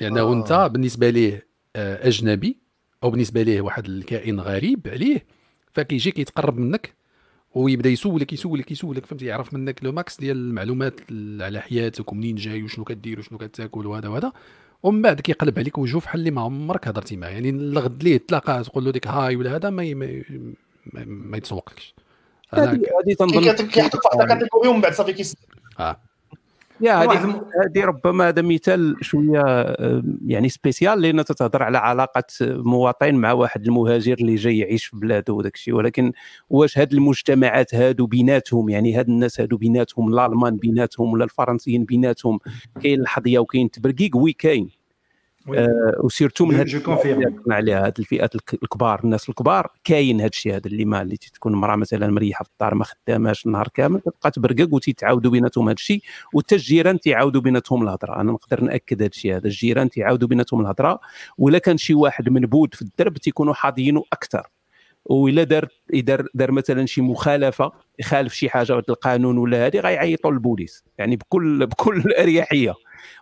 لأنه 0.00 0.20
آه. 0.20 0.32
أنت 0.32 0.70
بالنسبة 0.72 1.10
ليه 1.10 1.46
آه، 1.76 2.08
أجنبي 2.08 2.56
أو 3.02 3.10
بالنسبة 3.10 3.42
ليه 3.42 3.60
واحد 3.60 3.86
الكائن 3.86 4.40
غريب 4.40 4.88
عليه 4.88 5.26
فكيجي 5.72 6.10
كيتقرب 6.10 6.58
منك 6.58 6.94
ويبدأ 7.54 7.90
يسولك 7.90 8.32
يسولك 8.32 8.72
يسولك 8.72 9.06
فهمتي؟ 9.06 9.26
يعرف 9.26 9.54
منك 9.54 9.84
le 9.84 9.92
max 9.92 10.20
ديال 10.20 10.36
المعلومات 10.36 11.00
على 11.40 11.60
حياتك 11.60 12.12
ومنين 12.12 12.36
جاي 12.36 12.62
وشنو 12.62 12.84
كدير 12.84 13.18
وشنو 13.18 13.38
كتاكل 13.38 13.86
وهذا 13.86 14.08
وهذا. 14.08 14.32
ومن 14.82 15.02
بعد 15.02 15.20
كيقلب 15.20 15.58
عليك 15.58 15.78
وجوه 15.78 16.00
بحال 16.00 16.20
اللي 16.20 16.30
ما 16.30 16.40
عمرك 16.40 16.88
هضرتي 16.88 17.16
معاه. 17.16 17.30
يعني 17.30 17.50
الغد 17.50 18.02
ليه 18.02 18.16
تلاقى 18.16 18.62
تقول 18.62 18.84
له 18.84 18.90
ديك 18.90 19.06
hi 19.06 19.36
ولا 19.36 19.56
هذا 19.56 19.70
ما 19.70 19.94
ما, 19.94 21.04
ما 21.04 21.36
يتسوقلكش. 21.36 21.94
هذه 22.54 23.14
تنظن 23.18 23.52
كيحطك 23.52 24.02
في 24.02 24.08
واحد 24.16 24.30
ال 24.30 24.34
catégorie 24.34 24.68
ومن 24.68 24.80
بعد 24.80 24.92
صافي 24.92 25.12
كيس. 25.12 25.36
آه. 25.80 25.96
يا 26.80 26.94
هذه 26.94 27.42
هذه 27.64 27.84
ربما 27.84 28.28
هذا 28.28 28.42
مثال 28.42 28.96
شوية 29.00 29.42
آه، 29.46 30.02
يعني 30.26 30.48
spécial 30.48 31.00
لأن 31.00 31.24
تتهضر 31.24 31.62
على 31.62 31.78
علاقة 31.78 32.24
مواطن 32.40 33.14
مع 33.14 33.32
واحد 33.32 33.66
المهاجر 33.66 34.12
اللي 34.12 34.34
جاي 34.34 34.58
يعيش 34.58 34.86
في 34.86 34.96
بلاده 34.96 35.32
وداك 35.32 35.54
الشيء. 35.54 35.74
ولكن 35.74 36.12
واش 36.50 36.78
هاد 36.78 36.92
المجتمعات 36.92 37.74
هادو 37.74 38.06
بيناتهم؟ 38.06 38.68
يعني 38.68 38.94
هاد 38.94 39.08
الناس 39.08 39.40
هادو 39.40 39.56
بيناتهم 39.56 40.14
الألمان 40.14 40.56
بيناتهم 40.56 41.12
ولا 41.12 41.24
الفرنسيين 41.24 41.84
بيناتهم 41.84 42.38
كاين 42.82 43.00
الحظية 43.00 43.38
وكاين 43.38 43.66
التبرقيق 43.66 44.16
oui 44.16 44.32
كاين. 44.32 44.79
آه 45.58 46.00
و 46.04 46.09
surtout 46.09 46.44
من 46.46 46.54
هاد 46.54 46.66
عليها 47.50 47.86
هاد 47.86 47.98
الفئات 47.98 48.34
الكبار 48.34 49.00
الناس 49.04 49.28
الكبار 49.28 49.70
كاين 49.84 50.20
هاد 50.20 50.30
الشيء 50.32 50.56
هذا 50.56 50.66
اللي 50.66 50.84
ما 50.84 51.02
اللي 51.02 51.16
تكون 51.16 51.52
مراه 51.52 51.76
مثلا 51.76 52.08
مريحة 52.08 52.42
في 52.42 52.50
الدار 52.50 52.74
ما 52.74 52.84
خداماش 52.84 53.46
النهار 53.46 53.68
كامل 53.74 54.00
تبقى 54.00 54.30
تبرقق 54.30 54.74
وتيتعاودوا 54.74 55.30
بيناتهم 55.30 55.68
هاد 55.68 55.76
الشيء 55.76 56.02
وحتى 56.34 56.54
الجيران 56.54 57.00
تيعاودوا 57.00 57.40
بيناتهم 57.40 57.82
الهضرة. 57.82 58.20
أنا 58.20 58.32
نقدر 58.32 58.64
نأكد 58.64 59.02
هاد 59.02 59.10
الشيء 59.10 59.36
هذا 59.36 59.46
الجيران 59.46 59.90
تيعاودوا 59.90 60.28
بيناتهم 60.28 60.60
الهضرة 60.60 61.00
ولا 61.38 61.58
كان 61.58 61.76
شي 61.76 61.94
واحد 61.94 62.28
منبود 62.28 62.74
في 62.74 62.82
الدرب 62.82 63.18
تيكونوا 63.18 63.54
حاضيينه 63.54 64.04
أكثر 64.12 64.46
وإلا 65.04 65.44
دار 65.44 65.68
دار 65.94 66.26
دار 66.34 66.52
مثلا 66.52 66.86
شي 66.86 67.00
مخالفة 67.00 67.72
يخالف 67.98 68.34
شي 68.34 68.48
حاجة 68.48 68.78
القانون 68.88 69.38
ولا 69.38 69.66
هذه 69.66 69.80
غيعيطوا 69.80 70.30
للبوليس. 70.30 70.84
يعني 70.98 71.16
بكل 71.16 71.66
بكل 71.66 72.02
اريحيه 72.22 72.74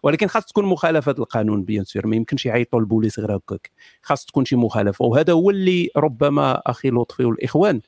ولكن 0.03 0.27
خاص 0.27 0.47
تكون 0.47 0.65
مخالفة 0.65 1.15
القانون 1.19 1.65
بيان 1.65 1.85
سور. 1.85 2.07
ما 2.07 2.17
يمكنش 2.17 2.47
يعيطوا 2.47 2.81
البوليس 2.81 3.19
غير 3.19 3.37
هكاك. 3.37 3.71
خاص 4.03 4.25
تكون 4.27 4.45
شي 4.45 4.57
مخالفة. 4.57 5.05
وهذا 5.05 5.33
هو 5.33 5.51
اللي 5.51 5.91
ربما 5.97 6.63
أخي 6.67 6.91
لطفي 6.91 7.25
والإخوان 7.25 7.81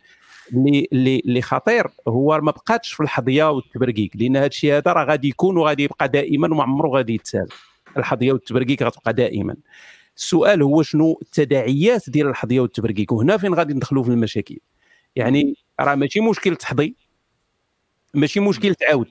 اللي 0.53 0.88
اللي 0.93 1.22
اللي 1.26 1.43
خطير. 1.43 1.86
هو 2.09 2.41
ما 2.43 2.51
بقاتش 2.53 2.93
في 2.93 3.03
الحظية 3.03 3.51
والتبرقيق. 3.51 4.11
لأن 4.14 4.36
هذا 4.36 4.47
الشيء 4.47 4.76
هذا 4.76 4.93
راه 4.93 5.05
غادي 5.05 5.28
يكون 5.28 5.57
وغادي 5.57 5.82
يبقى 5.82 6.09
دائما 6.09 6.49
وما 6.53 6.62
عمره 6.62 6.88
غادي 6.88 7.14
يتسال. 7.14 7.47
الحظية 7.97 8.32
والتبرقيق 8.32 8.82
غتبقى 8.82 9.12
دائما. 9.12 9.57
السؤال 10.16 10.62
هو 10.62 10.82
شنو 10.82 11.18
التداعيات 11.22 12.11
ديال 12.11 12.28
الحظية 12.28 12.61
والتبرقيق 12.61 13.12
وهنا 13.12 13.36
فين 13.36 13.54
غادي 13.54 13.74
ندخلوا 13.74 14.02
في 14.04 14.11
المشاكل. 14.11 14.58
يعني 15.16 15.54
راه 15.80 15.94
ماشي 15.94 16.20
مشكل 16.20 16.56
تحظي 16.56 16.94
ماشي 18.14 18.40
مشكل 18.40 18.74
تعاود. 18.74 19.08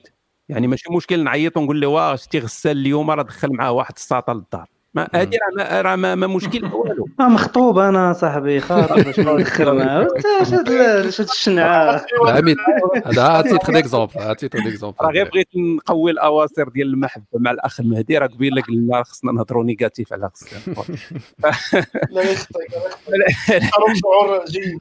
يعني 0.48 0.66
ماشي 0.66 0.92
مشكل 0.92 1.24
نعيط 1.24 1.56
ونقول 1.56 1.80
له 1.80 1.86
واه 1.86 2.16
شتي 2.16 2.38
غسان 2.38 2.78
اليوم 2.78 3.10
راه 3.10 3.22
دخل 3.22 3.52
معاه 3.52 3.72
واحد 3.72 3.94
الساطة 3.96 4.32
للدار. 4.32 4.68
ما 4.94 5.08
هذه 5.14 5.38
راه 5.58 5.82
راه 5.82 5.96
ما, 5.96 6.14
ما 6.14 6.26
مشكل 6.26 6.64
والو. 6.64 7.08
مخطوب 7.20 7.78
أنا 7.78 8.12
صاحبي 8.12 8.60
خاطر 8.60 9.12
شنو 9.12 9.38
ندخل 9.38 9.72
معاه 9.72 10.06
الشنعة. 11.20 12.06
هذا 13.06 13.22
عطيت 13.22 13.70
des 13.70 13.83
exemples 13.83 14.18
عطيت 14.18 14.56
des 14.56 14.67
exemples 14.67 14.96
راه 15.00 15.10
غير 15.10 15.28
بغيت 15.28 15.48
نقوي 15.56 16.10
الأواصر 16.10 16.68
ديال 16.68 16.86
المحبه 16.86 17.24
مع 17.34 17.50
الأخ 17.50 17.80
المهدي. 17.80 18.18
راه 18.18 18.26
قبيله 18.26 18.62
قلنا 18.62 19.02
خصنا 19.02 19.32
نهضروا 19.32 19.64
négatif 19.64 20.12
على 20.12 20.26
غسان 20.26 20.74
لا 22.10 22.22
يخطيك 22.32 22.70
شعور 24.02 24.44
جيد. 24.44 24.78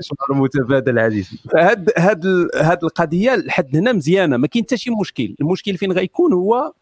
شعور 0.00 0.42
متبادل 0.42 0.98
عزيزي 0.98 1.38
فهاد 1.52 1.90
هاد 1.98 2.48
هاد 2.54 2.84
القضية 2.84 3.34
لحد 3.34 3.76
هنا 3.76 3.92
مزيانة 3.92 4.36
ما 4.36 4.46
كاين 4.46 4.64
حتى 4.64 4.76
شي 4.76 4.90
مشكل. 4.90 5.36
المشكل 5.40 5.76
فين 5.76 5.92
غيكون 5.92 6.32
هو 6.32 6.72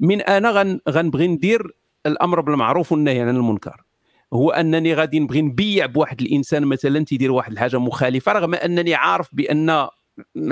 من 0.00 0.20
أنا 0.20 0.50
غن 0.50 0.80
غنبغي 0.88 1.28
ندير 1.28 1.81
الأمر 2.06 2.40
بالمعروف 2.40 2.92
والنهي 2.92 3.20
عن 3.20 3.36
المنكر. 3.36 3.82
هو 4.32 4.50
أنني 4.50 4.94
غادي 4.94 5.20
نبغي 5.20 5.42
نبيع 5.42 5.86
بواحد 5.86 6.20
الإنسان 6.20 6.64
مثلا 6.64 7.04
تيدير 7.04 7.32
واحد 7.32 7.52
الحاجة 7.52 7.78
مخالفة 7.78 8.32
رغم 8.32 8.54
أنني 8.54 8.94
عارف 8.94 9.28
بأن 9.32 9.88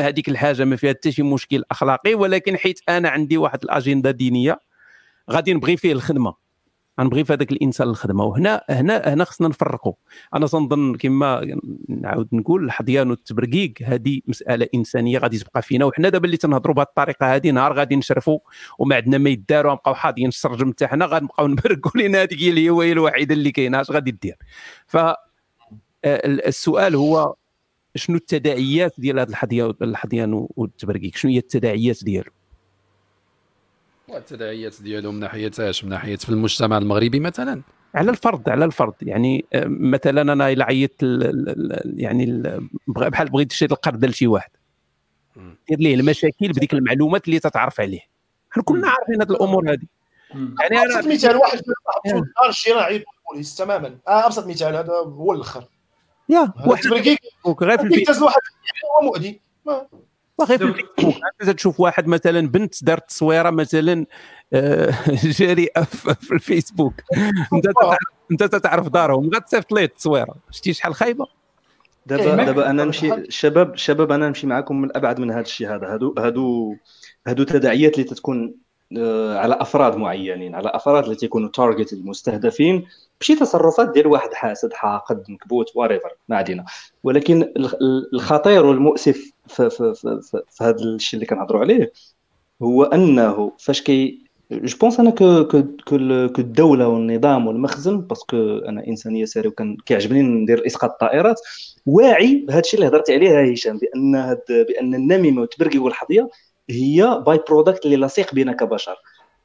هذيك 0.01 0.29
الحاجة 0.29 0.65
ما 0.65 0.77
فيها 0.77 0.91
حتى 0.91 1.13
شي 1.13 1.23
مشكل 1.23 1.65
أخلاقي 1.71 2.15
ولكن 2.15 2.57
حيت 2.57 2.81
أنا 2.89 3.09
عندي 3.09 3.37
واحد 3.37 3.65
الأجندة 3.65 4.11
دينية 4.11 4.59
غادي 5.31 5.55
نبغي 5.55 5.77
فيه 5.77 5.93
الخدمة. 5.93 6.35
غنبغي 7.01 7.25
في 7.25 7.33
هذاك 7.33 7.53
الإنسان 7.53 7.89
الخدمة. 7.89 8.25
وهنا 8.25 8.65
هنا 8.71 9.15
هنا 9.15 9.25
خصنا 9.25 9.49
نفرقوا. 9.49 9.93
أنا 10.35 10.47
تنظن 10.47 10.95
كما 10.95 11.59
نعاود 11.89 12.29
نقول 12.33 12.65
الحضيان 12.65 13.11
والتبرقيق 13.11 13.75
هذه 13.83 14.21
مسألة 14.27 14.69
إنسانية 14.75 15.19
غادي 15.19 15.39
تبقى 15.39 15.63
فينا. 15.63 15.85
وحنا 15.85 16.09
دابا 16.09 16.27
اللي 16.27 16.37
تنهضروا 16.37 16.75
بهذه 16.75 16.87
الطريقة 16.87 17.35
هذه 17.35 17.51
نهار 17.51 17.73
غادي 17.73 17.97
نشرفوا 17.97 18.39
وما 18.79 18.97
عندنا 18.97 19.19
ما 19.19 19.31
يدار 19.31 19.67
ونبقاو 19.67 19.95
حاضيين 19.95 20.29
السرجم 20.29 20.73
تاعنا 20.73 21.07
غنبقاو 21.07 21.47
نبرقوا 21.53 22.03
لنا 22.03 22.23
هذيك 22.23 22.43
هي 22.43 22.51
الهواية 22.51 22.93
الوحيدة 22.93 23.35
اللي 23.35 23.53
كاينة. 23.53 23.81
اش 23.81 23.91
غادي 23.91 24.11
دير؟ 24.11 24.37
ف 24.87 24.97
آه، 24.97 25.17
السؤال 26.05 26.97
هو 26.97 27.35
شنو 27.95 28.17
التداعيات 28.17 28.95
ديال 28.99 29.19
الحضيان 29.19 29.75
الحضيان 29.83 30.47
والتبرقيق؟ 30.57 31.17
شنو 31.17 31.33
هي 31.33 31.39
التداعيات 31.39 32.05
ديالو؟ 32.05 32.33
والتداعيات 34.15 34.83
ديالو 34.83 35.13
من 35.13 35.21
ناحيه 35.21 35.51
اش 35.59 35.85
من 35.85 35.91
ناحيه 35.91 36.17
في 36.17 36.29
المجتمع 36.29 36.79
المغربي 36.79 37.21
مثلا. 37.21 37.63
على 37.95 38.11
الفرد 38.11 38.49
على 38.49 38.65
الفرد. 38.65 38.95
يعني 39.03 39.45
آه، 39.53 39.65
مثلا 39.67 40.33
أنا 40.33 40.49
إلى 40.49 40.65
عيطت 40.65 41.03
يعني 41.85 42.43
بحال 42.87 43.29
بغيت 43.29 43.51
تشري 43.51 43.69
القرض 43.73 44.05
لشي 44.05 44.27
واحد. 44.27 44.51
دير 45.69 45.79
ليه 45.79 45.95
المشاكل 45.95 46.49
بديك 46.49 46.73
المعلومات 46.73 47.29
اللي 47.29 47.39
تتعرف 47.39 47.81
عليه. 47.81 48.01
حنا 48.51 48.63
كلنا 48.65 48.89
عارفين 48.89 49.23
هذه 49.23 49.31
الأمور 49.31 49.73
هذه 49.73 49.87
يعني 50.35 50.79
أنا 50.79 51.09
مثال 51.09 51.37
واحد 51.37 51.59
في 51.59 51.65
الدار 52.07 52.49
الشراء 52.49 52.83
عيط 52.83 53.05
البوليس 53.19 53.55
تماما. 53.55 53.99
آه، 54.09 54.27
أبسط 54.27 54.47
مثال 54.47 54.77
هذا 54.77 54.93
هو 54.93 55.33
الأخر. 55.33 55.65
يا 56.29 56.53
واحد 56.67 56.87
غير 56.87 57.79
في 57.79 57.85
الفيديو 57.85 58.25
واحد 58.25 58.41
هو 58.97 59.07
مؤذي. 59.07 59.41
واخا 60.41 60.57
في 60.57 60.65
الفيسبوك 60.65 61.17
تشوف 61.57 61.81
واحد 61.81 62.07
مثلا 62.07 62.49
بنت 62.49 62.85
دارت 62.85 63.09
تصويرة 63.09 63.51
مثلا 63.51 64.07
آه، 64.53 64.95
جارئه 65.39 65.83
في 66.21 66.33
الفيسبوك 66.33 66.95
أنت 67.55 67.67
أنت 68.31 68.45
تتعرف 68.45 68.89
دارهم 68.89 69.31
غتصيفط 69.35 69.73
ليه 69.73 69.85
التصويرة؟ 69.85 70.35
شتي 70.51 70.73
شحال 70.73 70.95
خايبة؟ 70.95 71.27
دابا 72.07 72.45
دابا 72.45 72.71
أنا 72.71 72.85
نمشي 72.85 73.15
الشباب 73.15 73.75
الشباب 73.75 74.13
أنا 74.13 74.29
نمشي 74.29 74.47
معكم 74.47 74.81
من 74.81 74.97
أبعد 74.97 75.21
من 75.21 75.31
هذا 75.31 75.41
الشيء 75.41 75.75
هذا. 75.75 75.95
هادو 75.95 76.15
هادو 76.19 76.77
هادو 77.27 77.45
تداعيات 77.45 77.95
اللي 77.95 78.05
تتكون 78.05 78.55
على 79.37 79.55
أفراد 79.61 79.97
معينين 79.97 80.55
على 80.55 80.69
أفراد 80.69 81.05
اللي 81.05 81.17
تيكونوا 81.17 81.49
target 81.49 81.93
المستهدفين 81.93 82.87
بشي 83.21 83.37
تصرفات 83.37 83.91
ديال 83.93 84.07
واحد 84.07 84.35
حاسد 84.35 84.73
حاقد 84.73 85.25
مكبوت 85.31 85.67
whatever 85.75 86.17
ما 86.29 86.37
علينا. 86.37 86.65
ولكن 87.05 87.53
الخطير 88.15 88.67
والمؤسف 88.67 89.33
في, 89.49 89.71
في, 89.71 89.95
في, 89.95 90.21
في, 90.23 90.43
في 90.51 90.65
هذا 90.65 90.85
الشيء 90.85 91.19
اللي 91.19 91.27
كنهضروا 91.27 91.61
عليه 91.61 91.93
هو 92.63 92.85
أنه 92.85 93.53
فاش 93.59 93.83
كي 93.83 94.31
جو 94.53 94.77
بونس 94.79 95.01
أنا 95.01 95.11
كو 95.11 95.45
كو 95.45 95.63
كو 95.87 96.41
الدولة 96.41 96.89
والنظام 96.89 97.47
والمخزن 97.47 98.01
باسكو 98.01 98.37
أنا 98.59 98.87
انسان 98.87 99.17
يساري 99.17 99.49
وكان 99.49 99.77
كيعجبني 99.87 100.23
ندير 100.23 100.67
إسقاط 100.67 100.91
الطائرات 100.91 101.41
واعي 101.87 102.45
بهذا 102.49 102.61
الشيء 102.61 102.81
اللي 102.81 102.91
هضرت 102.91 103.11
عليه 103.11 103.53
هشام 103.53 103.79
بأن 103.79 104.15
هاد 104.15 104.43
بأن 104.49 104.95
النميمة 104.95 105.41
والتبرقي 105.41 105.79
والحظية 105.79 106.29
هي 106.71 107.23
باي 107.27 107.41
برودكت 107.49 107.85
اللي 107.85 107.97
لصيق 107.97 108.35
بنا 108.35 108.53
كبشر. 108.53 108.97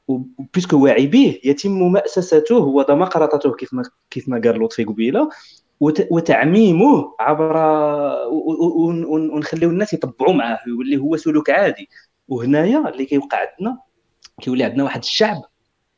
وبيسكو 0.08 0.84
واعي 0.84 1.06
به 1.06 1.40
يتم 1.44 1.92
مأسسته 1.92 2.58
هو 2.58 2.86
ما 2.88 3.04
قرطته 3.04 3.52
كيف 3.52 3.74
ما 3.74 3.82
كيف 4.10 4.28
ما 4.28 4.40
قال 4.44 4.62
لطفي 4.62 4.84
قبيلة 4.84 5.28
وتعميمه 6.10 7.14
عبر 7.20 7.56
ونخليو 9.32 9.70
الناس 9.70 9.92
يطبعوا 9.92 10.32
معاه 10.32 10.58
يولي 10.68 10.96
هو 10.96 11.16
سلوك 11.16 11.50
عادي. 11.50 11.88
وهنايا 12.28 12.88
اللي 12.88 13.04
كيوقع 13.04 13.38
عندنا 13.38 13.78
كيولي 14.40 14.64
عندنا 14.64 14.84
واحد 14.84 15.00
الشعب 15.00 15.42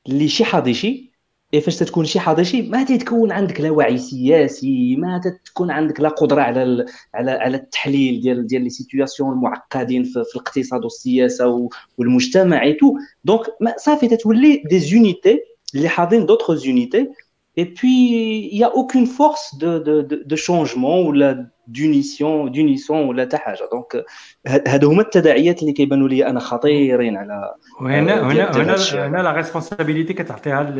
اللي 0.08 0.28
شي 0.28 0.44
حاضيشي 0.44 0.88
إيه 0.88 1.07
فاش 1.52 1.76
تتكون 1.76 2.04
شي 2.04 2.20
حاضيشي 2.20 2.62
ما 2.62 2.84
تتكون 2.84 3.32
عندك 3.32 3.60
لا 3.60 3.70
وعي 3.70 3.98
سياسي 3.98 4.96
ما 4.96 5.20
تتكون 5.24 5.70
عندك 5.70 6.00
لا 6.00 6.08
قدرة 6.08 6.42
على 6.42 6.86
على 7.14 7.30
على 7.30 7.56
التحليل 7.56 8.20
ديال 8.20 8.46
ديال 8.46 8.62
les 8.62 8.70
situations 8.70 9.32
المعقدين 9.32 10.04
في, 10.04 10.12
في 10.12 10.36
الاقتصاد 10.36 10.84
والسياسة 10.84 11.68
والمجتمع 11.98 12.62
et 12.62 12.72
tout 12.72 12.94
دونك 13.24 13.40
صافي 13.76 14.08
تتولي 14.08 14.62
دي 14.70 14.78
زونيتي 14.78 15.38
اللي 15.74 15.88
حاضين 15.88 16.26
دوطخ 16.26 16.52
زونيتي 16.52 17.08
et 17.57 17.65
puis 17.65 18.49
il 18.51 18.57
y 18.57 18.63
a 18.63 18.75
aucune 18.75 19.05
force 19.05 19.57
de 19.57 19.79
de 19.79 20.01
de, 20.01 20.23
de 20.25 20.35
changement 20.35 21.01
ou 21.01 21.11
la 21.11 21.35
d'unition 21.67 22.47
d'unisson 22.47 23.07
ولا 23.07 23.23
حتى 23.23 23.37
حاجه 23.37 23.69
دونك 23.71 24.05
هادو 24.47 24.91
هما 24.91 25.01
التداعيات 25.01 25.61
اللي 25.61 25.73
كيبانوا 25.73 26.09
لي 26.09 26.27
انا 26.27 26.39
خطيرين 26.39 27.17
على 27.17 27.53
وهنا 27.81 28.31
هنا 28.31 28.51
هنا 28.51 28.75
هنا 29.07 29.17
لا 29.17 29.31
ريسبونسابيلتي 29.31 30.13
كتعطيها 30.13 30.75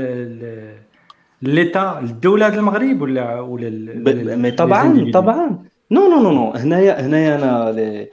ليتا 1.41 1.99
الدوله 1.99 2.47
المغرب 2.47 3.01
ولا 3.01 3.39
ولا 3.39 4.35
مي 4.35 4.51
طبعا 4.51 5.11
طبعا 5.13 5.63
نو 5.91 6.09
نو 6.09 6.21
نو 6.21 6.31
نو 6.31 6.51
هنايا 6.51 7.05
هنايا 7.05 7.35
انا 7.35 8.07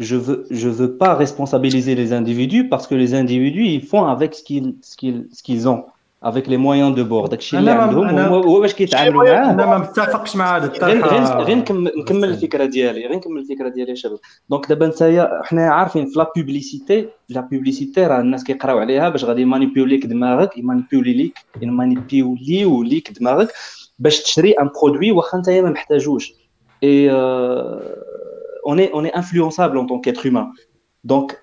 je 0.00 0.16
veux 0.16 0.44
je 0.50 0.68
veux 0.68 0.96
pas 0.96 1.14
responsabiliser 1.14 1.94
les 1.94 2.12
individus 2.12 2.68
parce 2.68 2.86
que 2.88 2.96
les 2.96 3.14
individus 3.14 3.66
ils 3.76 3.84
font 3.92 4.04
avec 4.06 4.34
ce 4.34 4.42
qu'ils 4.42 4.74
ce 4.82 4.96
qu'ils 4.96 5.20
ce 5.36 5.42
qu'ils 5.46 5.68
ont 5.68 5.84
افيك 6.23 6.49
لي 6.49 6.57
مويان 6.57 6.95
دو 6.95 7.03
بور 7.03 7.27
داكشي 7.27 7.57
اللي 7.57 7.71
عندهم 7.71 8.19
هو 8.19 8.61
باش 8.61 8.73
كيتعاملوا 8.73 9.23
معاه. 9.23 9.51
أنا 9.51 9.65
ما 9.65 9.77
متفقش 9.77 10.35
مع 10.35 10.57
هذا 10.57 10.67
غير 10.67 11.05
غير 11.25 11.57
نكمل 11.97 12.29
الفكرة 12.29 12.65
ديالي. 12.65 13.07
غير 13.07 13.15
نكمل 13.15 13.37
الفكرة 13.37 13.69
ديالي 13.69 13.89
يا 13.89 13.95
شباب. 13.95 14.19
donc 14.49 14.69
دابا 14.69 14.87
نتايا 14.87 15.41
حنا 15.43 15.69
عارفين 15.69 16.05
في 16.05 16.19
la 16.19 16.31
publicité 16.35 17.09
la 17.29 17.41
publicité 17.41 18.07
راه 18.07 18.19
الناس 18.19 18.43
كيقراو 18.43 18.77
عليها 18.77 19.09
باش 19.09 19.25
غادي 19.25 19.45
مانيبيوليك 19.45 20.05
دماغك 20.05 20.57
يمانيبيولي 20.57 21.13
ليك 21.13 21.37
يمانيبيوليو 21.61 22.83
ليك 22.83 23.19
دماغك 23.19 23.53
باش 23.99 24.23
تشري 24.23 24.51
ان 24.51 24.69
produit 24.81 25.11
واخا 25.11 25.37
نتايا 25.37 25.61
ما 25.61 25.69
محتاجوش. 25.69 26.33
اي 26.83 27.11
اوني 28.65 28.93
اوني 28.93 29.09
انفلونسابل 29.09 29.77
اون 29.77 29.87
طونك 29.87 30.07
اتر 30.07 30.21
هيومان 30.25 30.51
دونك 31.03 31.39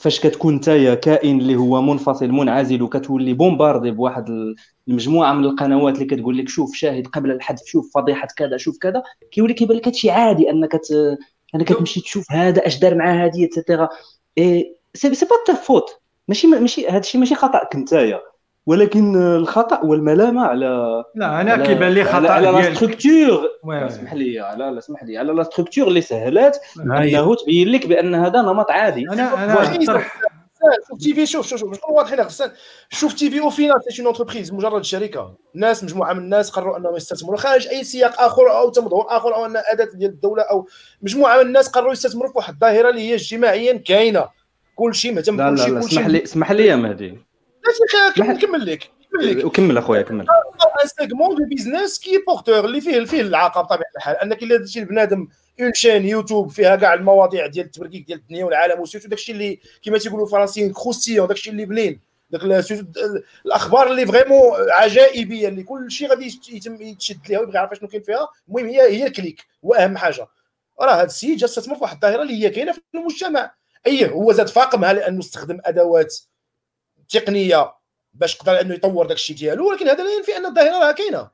فاش 0.00 0.20
كتكون 0.20 0.54
نتايا 0.54 0.94
كائن 0.94 1.40
اللي 1.40 1.56
هو 1.56 1.82
منفصل 1.82 2.28
منعزل 2.28 2.82
وكتولي 2.82 3.34
بومباردي 3.34 3.90
بواحد 3.90 4.54
المجموعة 4.88 5.32
من 5.32 5.44
القنوات 5.44 5.94
اللي 5.94 6.06
كتقول 6.06 6.38
لك 6.38 6.48
شوف 6.48 6.74
شاهد 6.74 7.06
قبل 7.06 7.30
الحدث 7.30 7.64
شوف 7.64 7.90
فضيحة 7.94 8.28
كذا 8.36 8.56
شوف 8.56 8.78
كذا 8.78 9.02
كيولي 9.32 9.54
كيبان 9.54 9.76
لك 9.76 9.88
هادشي 9.88 10.10
عادي 10.10 10.50
أنك 10.50 10.72
ت... 10.72 11.18
أنك 11.54 11.68
تمشي 11.68 12.00
تشوف 12.00 12.32
هذا 12.32 12.66
اش 12.66 12.78
دار 12.78 12.94
مع 12.94 13.24
هذه 13.24 13.44
اتسيتيرا 13.44 13.88
اي 14.38 14.76
سي 14.94 15.26
با 15.48 15.54
فوت 15.54 16.00
ماشي 16.28 16.46
ماشي 16.46 16.88
هادشي 16.88 17.18
ماشي 17.18 17.34
خطاك 17.34 17.76
نتايا 17.76 18.20
ولكن 18.70 19.16
الخطأ 19.16 19.80
والملامة 19.84 20.46
على 20.46 21.04
لا 21.14 21.40
أنا 21.40 21.66
كيبان 21.66 21.92
لي 21.92 22.04
خطأ 22.04 22.30
على 22.30 22.50
لا 22.50 22.74
ستركتور 22.74 23.48
اسمح 23.64 24.14
لي 24.14 24.40
على 24.40 24.78
اسمح 24.78 25.04
لي. 25.04 25.18
على 25.18 25.32
لا 25.32 25.42
ستركتور 25.42 25.88
اللي 25.88 26.00
سهلات 26.00 26.58
أنه 26.76 27.34
تبين 27.34 27.68
لك 27.68 27.86
بأن 27.86 28.14
هذا 28.14 28.42
نمط 28.42 28.70
عادي. 28.70 29.08
أنا 29.10 29.44
أنا 29.44 29.54
شوف 30.88 30.98
تي 30.98 31.14
في 31.14 31.26
شوف 31.26 31.46
شوف 31.46 31.60
شوف 31.60 31.90
واضحين 31.90 32.20
غسان 32.20 32.50
شوف 32.90 33.12
تي 33.12 33.30
في 33.30 33.40
au 33.40 33.50
final 33.50 33.80
c'est 33.88 34.02
une 34.02 34.08
entreprise 34.08 34.52
مجرد 34.52 34.84
شركه 34.84 35.34
ناس 35.54 35.84
مجموعه 35.84 36.12
من 36.12 36.18
الناس 36.18 36.50
قرروا 36.50 36.76
انهم 36.76 36.96
يستثمروا 36.96 37.36
خارج 37.36 37.68
اي 37.68 37.84
سياق 37.84 38.20
اخر 38.20 38.50
أو 38.50 38.70
تمظهر 38.70 39.06
اخر 39.08 39.34
أو 39.34 39.46
ان 39.46 39.56
اداه 39.72 39.88
ديال 39.94 40.10
الدولة 40.10 40.42
أو 40.42 40.66
مجموعة 41.02 41.36
من 41.36 41.46
الناس 41.46 41.68
قرروا 41.68 41.92
يستثمروا 41.92 42.30
في 42.30 42.38
واحد 42.38 42.52
الظاهرة 42.54 42.90
اللي 42.90 43.00
هي 43.00 43.14
اجتماعيا 43.14 43.76
كاينة. 43.76 44.28
كل 44.74 44.94
شيء 44.94 45.14
مهتم 45.14 45.36
بكل 45.36 45.58
شيء 45.58 45.68
لا 45.68 45.72
لا 45.72 45.78
اسمح 45.78 46.06
لي 46.06 46.22
اسمح 46.22 46.52
لي 46.52 46.66
يا 46.66 46.76
مهدي. 46.76 47.29
نكمل 48.18 48.66
لك 48.66 48.90
وكمل 49.44 49.78
أخويا 49.78 50.02
كمل. 50.02 50.26
un 50.82 50.88
segment 50.88 51.36
de 51.36 51.44
business 51.44 51.98
qui 51.98 52.24
est 52.26 52.37
porteur 52.37 52.64
اللي 52.64 52.80
فيه 52.80 53.04
فيه 53.04 53.20
العاقه 53.20 53.60
بطبيعه 53.60 53.90
الحال. 53.96 54.16
أنك 54.16 54.42
إلا 54.42 54.56
درتي 54.56 54.80
لبنادم 54.80 55.28
une 55.60 55.74
chaîne 55.74 56.06
YouTube 56.06 56.50
فيها 56.50 56.76
كاع 56.76 56.94
المواضيع 56.94 57.46
ديال 57.46 57.66
التبركيك 57.66 58.06
ديال 58.06 58.18
الدنيا 58.18 58.44
والعالم 58.44 58.80
و 58.80 58.83
surtout 58.83 59.08
داكشي 59.08 59.32
اللي 59.32 59.60
كما 59.82 59.98
تيقولوا 59.98 60.26
الفرنسيين 60.26 60.72
croustillant 60.72 61.28
داكشي 61.28 61.50
اللي 61.50 61.64
بنين. 61.64 62.00
داك 62.30 62.64
الأخبار 63.46 63.90
اللي 63.90 64.06
vraiment 64.06 64.52
عجائبية 64.70 65.48
اللي 65.48 65.62
كل 65.62 65.90
شيء 65.90 66.08
غادي 66.08 66.40
يتم 66.50 66.82
يتشد 66.82 67.28
ليها 67.28 67.40
ويبغي 67.40 67.54
يعرف 67.54 67.78
شنو 67.78 67.88
كاين 67.88 68.02
فيها. 68.02 68.28
المهم 68.48 68.66
هي 68.66 68.80
هي 68.80 69.06
ال 69.06 69.14
clic 69.14 69.46
هو 69.64 69.74
اهم 69.74 69.96
حاجة. 69.96 70.26
راه 70.80 70.92
هذا 70.92 71.04
السيد 71.04 71.36
جا 71.38 71.46
استثمر 71.46 71.74
في 71.74 71.82
واحد 71.82 71.94
الظاهرة 71.94 72.22
اللي 72.22 72.44
هي 72.44 72.50
كاينة 72.50 72.72
في 72.72 72.80
المجتمع. 72.94 73.54
اي 73.86 74.10
هو 74.10 74.32
زاد 74.32 74.48
فاقمها 74.48 74.92
لأنه 74.92 75.18
استخدم 75.18 75.60
أدوات 75.64 76.16
تقنية 77.10 77.74
باش 78.12 78.34
يقدر 78.34 78.60
إنه 78.60 78.74
يطور 78.74 79.06
داك 79.06 79.16
الشيء 79.16 79.36
ديالو 79.36 79.70
ولكن 79.70 79.88
هذا 79.88 80.04
لا 80.04 80.14
ينفي 80.14 80.36
أن 80.36 80.46
الظاهرة 80.46 80.86
راه 80.86 80.92
كاينة. 80.92 81.30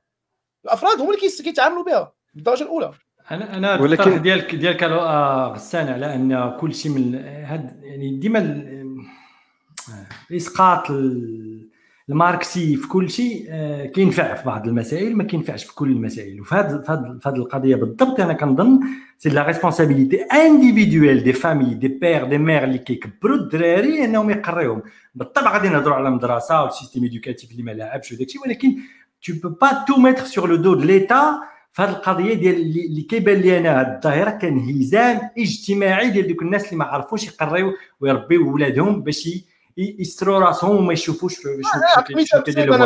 الأفراد 0.65 1.01
هما 1.01 1.15
اللي 1.15 1.31
كيتعاملوا 1.43 1.85
بها 1.85 2.13
بالدرجة 2.35 2.63
الأولى. 2.63 2.93
أنا 3.31 3.57
أنا 3.57 3.81
ولكن 3.81 4.23
ديالك 4.23 4.55
ديالك 4.55 4.83
غسان 5.53 5.89
على 5.89 6.15
أن 6.15 6.57
كل 6.61 6.75
شيء 6.75 6.93
من 6.93 7.15
هاد 7.25 7.81
يعني 7.83 8.17
ديما 8.19 8.67
إسقاط 10.33 10.87
الماركسي 12.09 12.77
في 12.77 12.89
كل 12.89 13.11
شيء 13.11 13.47
آه، 13.51 13.87
كينفع 13.87 14.35
في 14.35 14.47
بعض 14.47 14.69
المسائل 14.69 15.17
ما 15.17 15.25
كينفعش 15.25 15.65
في 15.65 15.75
كل 15.75 15.91
المسائل. 15.91 16.41
وفي 16.41 16.55
هذه 16.55 16.83
في 17.21 17.29
هذه 17.29 17.35
القضية 17.37 17.77
بالضبط 17.77 18.21
أنا 18.21 18.33
كنظن 18.33 18.81
c'est 19.19 19.29
la 19.29 19.47
responsabilité 19.47 20.23
individuelle 20.23 21.23
des 21.25 21.33
familles 21.33 21.75
des 21.75 21.89
pères 21.89 22.25
des 22.25 22.39
mères 22.39 22.65
اللي 22.65 22.79
كيكبروا 22.79 23.37
الدراري 23.37 24.05
إنهم 24.05 24.31
يقريوهم 24.31 24.83
بالطبع 25.15 25.53
غادي 25.53 25.69
نهضروا 25.69 25.97
على 25.97 26.09
المدرسة 26.09 26.63
وال 26.63 26.71
système 26.71 27.03
éducatif 27.03 27.51
اللي 27.51 27.63
ما 27.63 27.71
لاعبش 27.71 28.13
وداك 28.13 28.27
الشيء 28.27 28.43
ولكن 28.43 28.77
tu 29.25 29.33
peux 29.43 29.49
pas 29.49 29.85
tout 29.89 29.97
mettre 29.97 30.25
sur 30.25 30.49
le 30.49 30.57
dos 30.57 30.75
de 30.75 30.81
l'État 30.85 31.41
في 31.73 31.83
هذه 31.83 31.91
القضية 31.91 32.35
ديال 32.35 32.55
اللي 32.57 33.03
كيبان 33.03 33.37
لي 33.37 33.59
أنا. 33.59 33.81
هذه 33.81 33.97
الظاهرة 33.97 34.31
كانهزام 34.31 35.21
اجتماعي 35.39 36.11
ديال 36.11 36.29
دوك 36.29 36.43
الناس 36.43 36.65
اللي 36.65 36.77
ما 36.77 36.85
عرفوش 36.85 37.27
يقريو 37.27 37.73
ويربيو 38.01 38.55
ولادهم 38.55 39.03
باش 39.03 39.29
يستروا 39.77 40.39
راسهم 40.39 40.77
وما 40.77 40.93
يشوفوش 40.93 41.37
شنو 42.25 42.43
كيديروا 42.43 42.77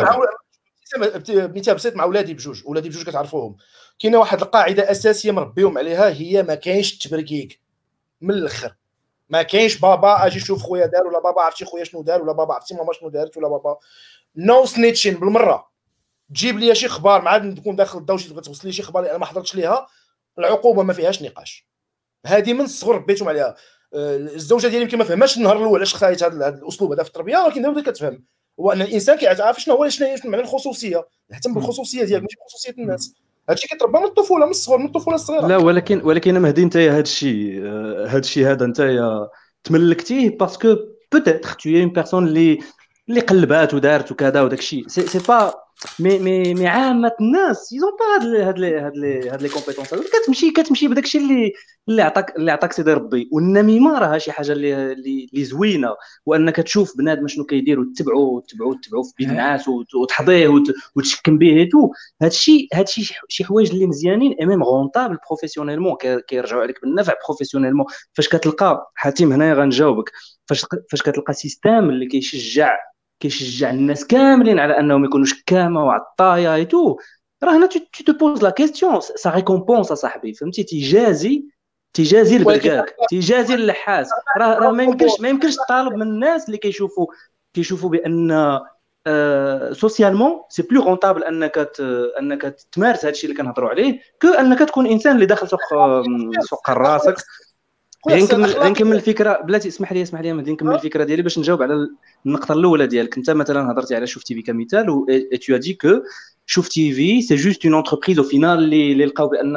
مثال 1.48 1.74
بسيط 1.74 1.96
مع 1.96 2.04
ولادي 2.04 2.34
بجوج 2.34 2.62
ولادي 2.66 2.88
بجوج 2.88 3.06
كتعرفوهم 3.06 3.56
كاينة 3.98 4.18
واحد 4.18 4.40
القاعده 4.42 4.90
اساسيه 4.90 5.30
مربيهم 5.30 5.78
عليها 5.78 6.08
هي 6.08 6.42
ما 6.42 6.54
كاينش 6.54 6.92
التبركيك 6.92 7.60
من 8.20 8.30
الآخر 8.34 8.74
ما 9.28 9.42
كاينش 9.42 9.78
بابا 9.78 10.26
أجي 10.26 10.40
شوف 10.40 10.62
خويا 10.62 10.86
دار 10.86 11.06
ولا 11.06 11.20
بابا 11.20 11.42
عرفتي 11.42 11.64
خويا 11.64 11.84
شنو 11.84 12.02
دار 12.02 12.22
ولا 12.22 12.32
بابا 12.32 12.54
عرفتي 12.54 12.74
ماما 12.74 12.92
شنو 12.92 13.08
دارت 13.08 13.36
ولا 13.36 13.48
بابا 13.48 13.78
نو 14.36 14.66
سنيتشين 14.66 15.14
بالمرة 15.14 15.70
تجيب 16.30 16.58
لي 16.58 16.74
شي 16.74 16.86
أخبار 16.86 17.22
مع 17.22 17.38
تكون 17.38 17.76
داخل 17.76 17.98
الضوء 17.98 18.18
تبغي 18.18 18.40
توصل 18.40 18.68
لي 18.68 18.72
شي 18.72 18.82
أخبار 18.82 19.10
أنا 19.10 19.18
ما 19.18 19.26
حضرتش 19.26 19.54
ليها 19.54 19.86
العقوبه 20.38 20.82
ما 20.82 20.92
فيهاش 20.92 21.22
نقاش 21.22 21.68
هذه 22.26 22.52
من 22.52 22.60
الصغر 22.60 22.94
ربيتهم 22.94 23.28
عليها 23.28 23.56
الزوجة 23.94 24.68
ديالي 24.68 24.82
يمكن 24.84 24.98
ما 24.98 25.04
فهماش 25.04 25.36
النهار 25.36 25.56
الأول 25.56 25.76
علاش 25.76 25.94
خديت 25.94 26.22
هذا 26.22 26.48
الأسلوب 26.48 26.92
هذا 26.92 27.02
في 27.02 27.08
التربية 27.08 27.38
ولكن 27.38 27.62
دابا 27.62 27.80
كتفهم. 27.80 28.22
هو 28.60 28.72
أن 28.72 28.82
الإنسان 28.82 29.16
كيعرف 29.16 29.60
شنو 29.60 29.74
هو 29.74 29.88
شنو 29.88 30.08
معنى 30.24 30.42
الخصوصية 30.42 31.06
يهتم 31.32 31.54
بالخصوصية 31.54 32.04
ديالك 32.04 32.22
ماشي 32.22 32.36
بخصوصيه 32.40 32.70
الناس. 32.70 33.14
هادشي 33.50 33.68
كيتربى 33.68 33.98
من 33.98 34.04
الطفولة 34.04 34.44
من 34.44 34.50
الصغر 34.50 34.78
من 34.78 34.86
الطفولة 34.86 35.14
الصغيرة. 35.14 35.46
لا 35.46 35.56
ولكن 35.56 36.00
ولكن 36.04 36.38
مهدي 36.38 36.62
انت 36.62 36.76
هذا 36.76 37.00
الشيء 37.00 37.66
هذا 38.06 38.18
الشيء 38.18 38.46
هذا 38.46 38.64
انت 38.64 39.00
تملكتيه 39.64 40.38
parce 40.38 40.62
que 40.62 40.76
peut-être 41.12 41.52
tu 41.52 41.70
es 41.70 41.79
une 41.79 41.92
personne 41.92 42.26
اللي 42.26 42.58
اللي 43.10 43.20
قلبات 43.20 43.74
ودارت 43.74 44.12
وكذا 44.12 44.42
وداك 44.42 44.58
الشيء. 44.58 44.88
سي 44.88 45.06
سي 45.06 45.18
با 45.28 45.54
مي 46.00 46.18
مي 46.18 46.54
مي 46.54 46.66
عامة 46.66 47.12
الناس 47.20 47.72
يزون 47.72 47.90
با 48.00 48.04
هاد 48.14 48.34
هاد 48.34 48.62
هاد 48.64 48.96
لي 48.96 49.30
هاد 49.30 49.42
لي 49.42 49.48
كومبيتونس 49.48 49.94
كتمشي 49.94 50.50
كتمشي 50.50 50.88
بداك 50.88 51.04
الشيء 51.04 51.20
اللي 51.20 51.52
اللي 51.88 52.02
عطاك 52.02 52.36
اللي 52.36 52.52
عطاك 52.52 52.72
سيدي 52.72 52.92
ربي. 52.92 53.28
والنميمة 53.32 53.98
راه 53.98 54.18
شي 54.18 54.32
حاجة 54.32 54.52
اللي 54.52 54.92
اللي 54.92 55.44
زوينة. 55.44 55.88
وأنك 56.26 56.56
تشوف 56.56 56.96
بنادم 56.98 57.28
شنو 57.28 57.44
كيدير 57.44 57.80
وتتبعو 57.80 58.36
وتتبعو 58.36 58.70
وتتبعو 58.70 59.02
في 59.02 59.12
بيت 59.18 59.28
الناس 59.28 59.68
وتحضيه 60.02 60.48
وتشكم 60.96 61.38
به 61.38 61.68
تو 61.72 61.92
هادشي 62.22 62.68
هادشي 62.74 63.14
شي 63.28 63.44
حوايج 63.44 63.70
اللي 63.70 63.86
مزيانين 63.86 64.32
اي 64.40 64.46
ميم 64.46 64.62
غونطابل 64.62 65.18
بروفيسيونيلمون 65.28 65.96
كيرجعوا 66.28 66.62
عليك 66.62 66.80
بالنفع 66.82 67.14
بروفيسيونيلمون 67.26 67.86
فاش 68.12 68.28
كتلقى 68.28 68.92
حاتم 68.94 69.32
هنايا 69.32 69.54
غنجاوبك. 69.54 70.10
فاش 70.46 70.66
فاش 70.90 71.02
كتلقى 71.02 71.32
سيستيم 71.32 71.90
اللي 71.90 72.06
كيشجع 72.06 72.76
كيشجع 73.20 73.70
الناس 73.70 74.06
كاملين 74.06 74.58
على 74.58 74.78
أنهم 74.78 75.04
يكونوا 75.04 75.26
شكامة 75.26 75.84
وعطايا 75.84 76.54
اي 76.54 76.64
تو 76.64 76.98
راه 77.44 77.56
هنا 77.56 77.66
تو 77.66 77.80
تو 78.06 78.12
بوز 78.12 78.42
لا 78.42 78.50
كيستيون 78.50 79.00
سا 79.00 79.30
ريكومبونس 79.30 79.92
أصاحبي. 79.92 80.34
فهمتي؟ 80.34 80.62
تيجازي 80.62 81.44
تيجازي 81.92 82.36
البركاك 82.36 82.96
تيجازي 83.08 83.54
اللحاس. 83.54 84.08
راه 84.38 84.58
راه 84.58 84.70
ما 84.70 84.82
يمكنش 84.82 85.20
ما 85.20 85.28
يمكنش 85.28 85.56
تطالب 85.56 85.92
من 85.92 86.02
الناس 86.02 86.46
اللي 86.46 86.58
كيشوفوا 86.58 87.06
كيشوفوا 87.54 87.90
بأن 87.90 88.60
سوسيالمون 89.72 90.40
سي 90.48 90.62
بلو 90.62 90.82
رونتابل 90.82 91.24
أنك 91.24 91.70
أنك 92.20 92.56
تمارس 92.72 92.98
هذا 92.98 93.10
الشيء 93.10 93.30
اللي 93.30 93.42
كنهضروا 93.42 93.70
عليه 93.70 94.00
كو 94.22 94.28
أنك 94.28 94.58
تكون 94.58 94.86
إنسان 94.86 95.14
اللي 95.14 95.26
داخل 95.26 95.48
سوق 95.48 95.60
سوق 96.40 96.70
راسك 96.70 97.14
غير 98.08 98.24
نكمل 98.24 98.70
نكمل 98.70 98.96
الفكرة. 98.96 99.40
بلاتي 99.42 99.68
اسمح 99.68 99.92
لي 99.92 100.02
اسمح 100.02 100.20
لي 100.20 100.32
مهدي 100.32 100.52
نكمل 100.52 100.74
الفكرة 100.74 101.04
ديالي 101.04 101.22
باش 101.22 101.38
نجاوب 101.38 101.62
على 101.62 101.88
النقطة 102.26 102.52
الأولى 102.52 102.86
ديالك. 102.86 103.16
أنت 103.16 103.30
مثلا 103.30 103.72
هضرتي 103.72 103.94
على 103.94 104.06
شوف 104.06 104.22
تي 104.22 104.34
في 104.34 104.42
كمثال 104.42 104.90
و 104.90 105.06
tu 105.46 105.56
dis 105.56 105.74
que 105.74 105.88
شوف 106.46 106.68
تي 106.68 106.92
في 106.92 107.22
c'est 107.22 107.34
juste 107.34 107.66
une 107.66 107.74
entreprise 107.74 108.18
au 108.18 108.24
final 108.24 108.58
اللي 108.58 108.92
اللي 108.92 109.04
لقاو 109.04 109.28
بأن 109.28 109.56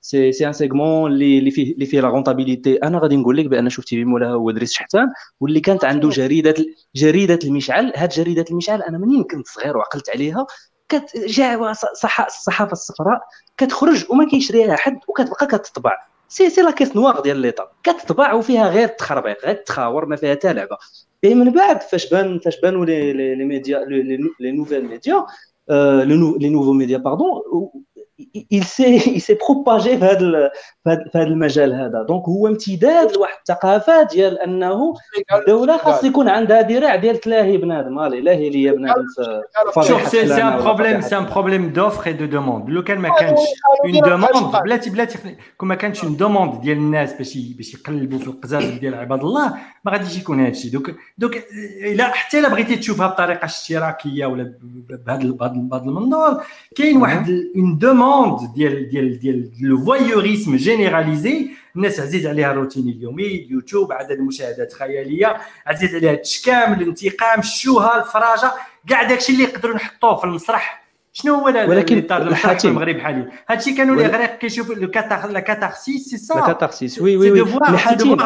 c'est 0.00 0.32
c'est 0.32 0.46
un 0.46 0.52
segment 0.52 1.12
اللي 1.12 1.38
اللي 1.38 1.50
فيه 1.50 1.72
اللي 1.74 1.86
فيه 1.86 2.00
la 2.00 2.08
rentabilité 2.08 2.76
أنا 2.76 2.98
غادي 2.98 3.16
نقول 3.16 3.36
لك 3.36 3.46
بأن 3.46 3.68
شوف 3.68 3.84
تي 3.84 3.96
في 3.96 4.04
مولاها 4.04 4.32
هو 4.32 4.50
دريس 4.50 4.72
شحتان 4.72 5.08
واللي 5.40 5.60
كانت 5.60 5.84
عنده 5.84 6.08
جريدة 6.08 6.54
جريدة 6.96 7.38
المشعل. 7.44 7.92
هاد 7.96 8.08
جريدة 8.08 8.44
المشعل 8.50 8.82
أنا 8.82 8.98
منين 8.98 9.24
كنت 9.24 9.46
صغير 9.46 9.76
وعقلت 9.76 10.10
عليها. 10.10 10.46
كت 10.88 11.16
جا 11.28 11.70
الصحافه 11.70 12.72
الصفراء 12.72 13.20
كتخرج 13.56 14.04
وما 14.10 14.24
كيشريها 14.28 14.76
حد 14.76 14.98
وكتبقى 15.08 15.46
كتطبع. 15.46 15.92
c'est 16.28 16.50
c'est 16.50 16.62
la 16.62 16.70
caisse 16.70 16.96
noire 16.96 17.20
ديال 17.20 17.36
l'État 17.36 17.70
كتطبع 17.82 18.32
وفيها 18.34 18.68
غير 18.68 18.84
التخربيق 18.84 19.44
غير 19.44 19.54
التخاور 19.56 20.06
ما 20.06 20.16
فيها 20.16 20.34
حتى 20.34 20.52
لعبة. 20.52 20.76
اي 21.24 21.34
من 21.34 21.52
بعد 21.52 21.82
فاش 21.82 22.10
بان 22.10 22.38
فاش 22.38 22.60
بانوا 22.60 22.86
les 22.86 23.12
les 23.12 23.44
médias 23.44 23.84
les 24.40 24.52
nouvelles 24.52 24.88
médias 24.88 25.26
les 26.38 26.48
nouveaux 26.48 26.72
médias 26.72 26.98
pardon 26.98 27.42
il 28.50 28.64
s'est 28.64 28.96
il 29.16 29.20
s'est 29.20 29.36
propagé 29.36 29.96
في 29.98 30.04
هذا 30.04 30.50
في 30.84 31.18
هذا 31.18 31.22
المجال 31.22 31.74
هذا 31.74 32.02
donc 32.08 32.28
هو 32.28 32.46
امتداد 32.46 33.12
لواحد 33.12 33.34
الثقافه 33.38 34.02
ديال 34.02 34.38
انه 34.38 34.94
الدولة 35.34 35.76
خاص 35.76 36.04
يكون 36.04 36.28
عندها 36.28 36.62
ذراع 36.62 36.96
ديال 36.96 37.20
تلاهي 37.20 37.56
بنادم 37.56 37.94
مالي 37.94 38.20
لاهي 38.20 38.50
ليا 38.50 38.72
بنادم 38.72 39.06
شوف 39.82 40.08
c'est 40.08 40.42
un 40.42 40.56
problème 40.56 41.00
c'est 41.00 41.18
un 41.18 41.24
problème 41.24 41.68
d'offre 41.68 42.06
et 42.06 42.12
de 42.12 42.24
demande 42.24 42.70
لو 42.70 42.84
كان 42.84 42.98
ما 42.98 43.08
كانش 43.08 43.38
une 43.84 44.00
demande 44.00 44.56
بلاتي 44.64 44.90
بلاتي 44.90 45.18
كون 45.58 45.68
ما 45.68 45.74
كانش 45.74 46.04
une 46.04 46.16
demande 46.16 46.60
ديال 46.60 46.76
الناس 46.76 47.12
باش 47.12 47.38
باش 47.56 47.74
يقلبوا 47.74 48.18
في 48.18 48.26
القزاز 48.26 48.64
ديال 48.64 48.94
عباد 48.94 49.20
الله 49.20 49.54
ما 49.84 49.92
غاديش 49.92 50.18
يكون 50.18 50.40
هذا 50.40 50.48
الشيء 50.48 50.72
donc 50.72 50.90
donc 51.18 51.36
الا 51.84 52.04
حتى 52.04 52.38
الا 52.38 52.48
بغيتي 52.48 52.76
تشوفها 52.76 53.06
بطريقه 53.06 53.44
اشتراكيه 53.44 54.26
ولا 54.26 54.54
بهذا 55.06 55.22
المنظور 55.72 56.42
كاين 56.76 56.96
واحد 56.96 57.30
une 57.56 57.78
demande 57.78 58.07
ديال 58.54 58.88
ديال 58.88 59.18
ديال 59.18 59.50
le 59.60 59.84
voyeurisme 59.84 60.56
généralisé 60.56 61.50
الناس 61.76 62.00
عزيز 62.00 62.26
عليها 62.26 62.52
الروتين 62.52 62.88
اليومي 62.88 63.26
اليوتيوب 63.26 63.92
عدد 63.92 64.10
المشاهدات 64.10 64.72
خيالية 64.72 65.36
عزيز 65.66 65.94
عليها 65.94 66.12
التشكام 66.12 66.72
الانتقام 66.72 67.40
الشوهه 67.40 67.98
الفراجة 67.98 68.52
كاع 68.88 69.02
داكشي 69.02 69.32
اللي 69.32 69.44
يقدروا 69.44 69.74
نحطوه 69.74 70.16
في 70.16 70.24
المسرح. 70.24 70.88
شنو 71.12 71.34
هو 71.34 71.44
ولكن 71.44 71.98
في 72.58 72.68
المغرب 72.68 72.98
حاليا؟ 72.98 73.30
هادشي 73.48 73.74
كانوا 73.74 73.94
الاغريق 73.94 74.38
كيشوفوا 74.38 74.74
le 74.74 74.90
la 75.30 75.40
catharsis 75.40 76.08
c'est 76.08 76.16
ça 76.16 76.34
la 76.34 76.46
catharsis 76.46 77.00
oui 77.00 77.16
oui 77.16 77.30
oui 77.30 77.42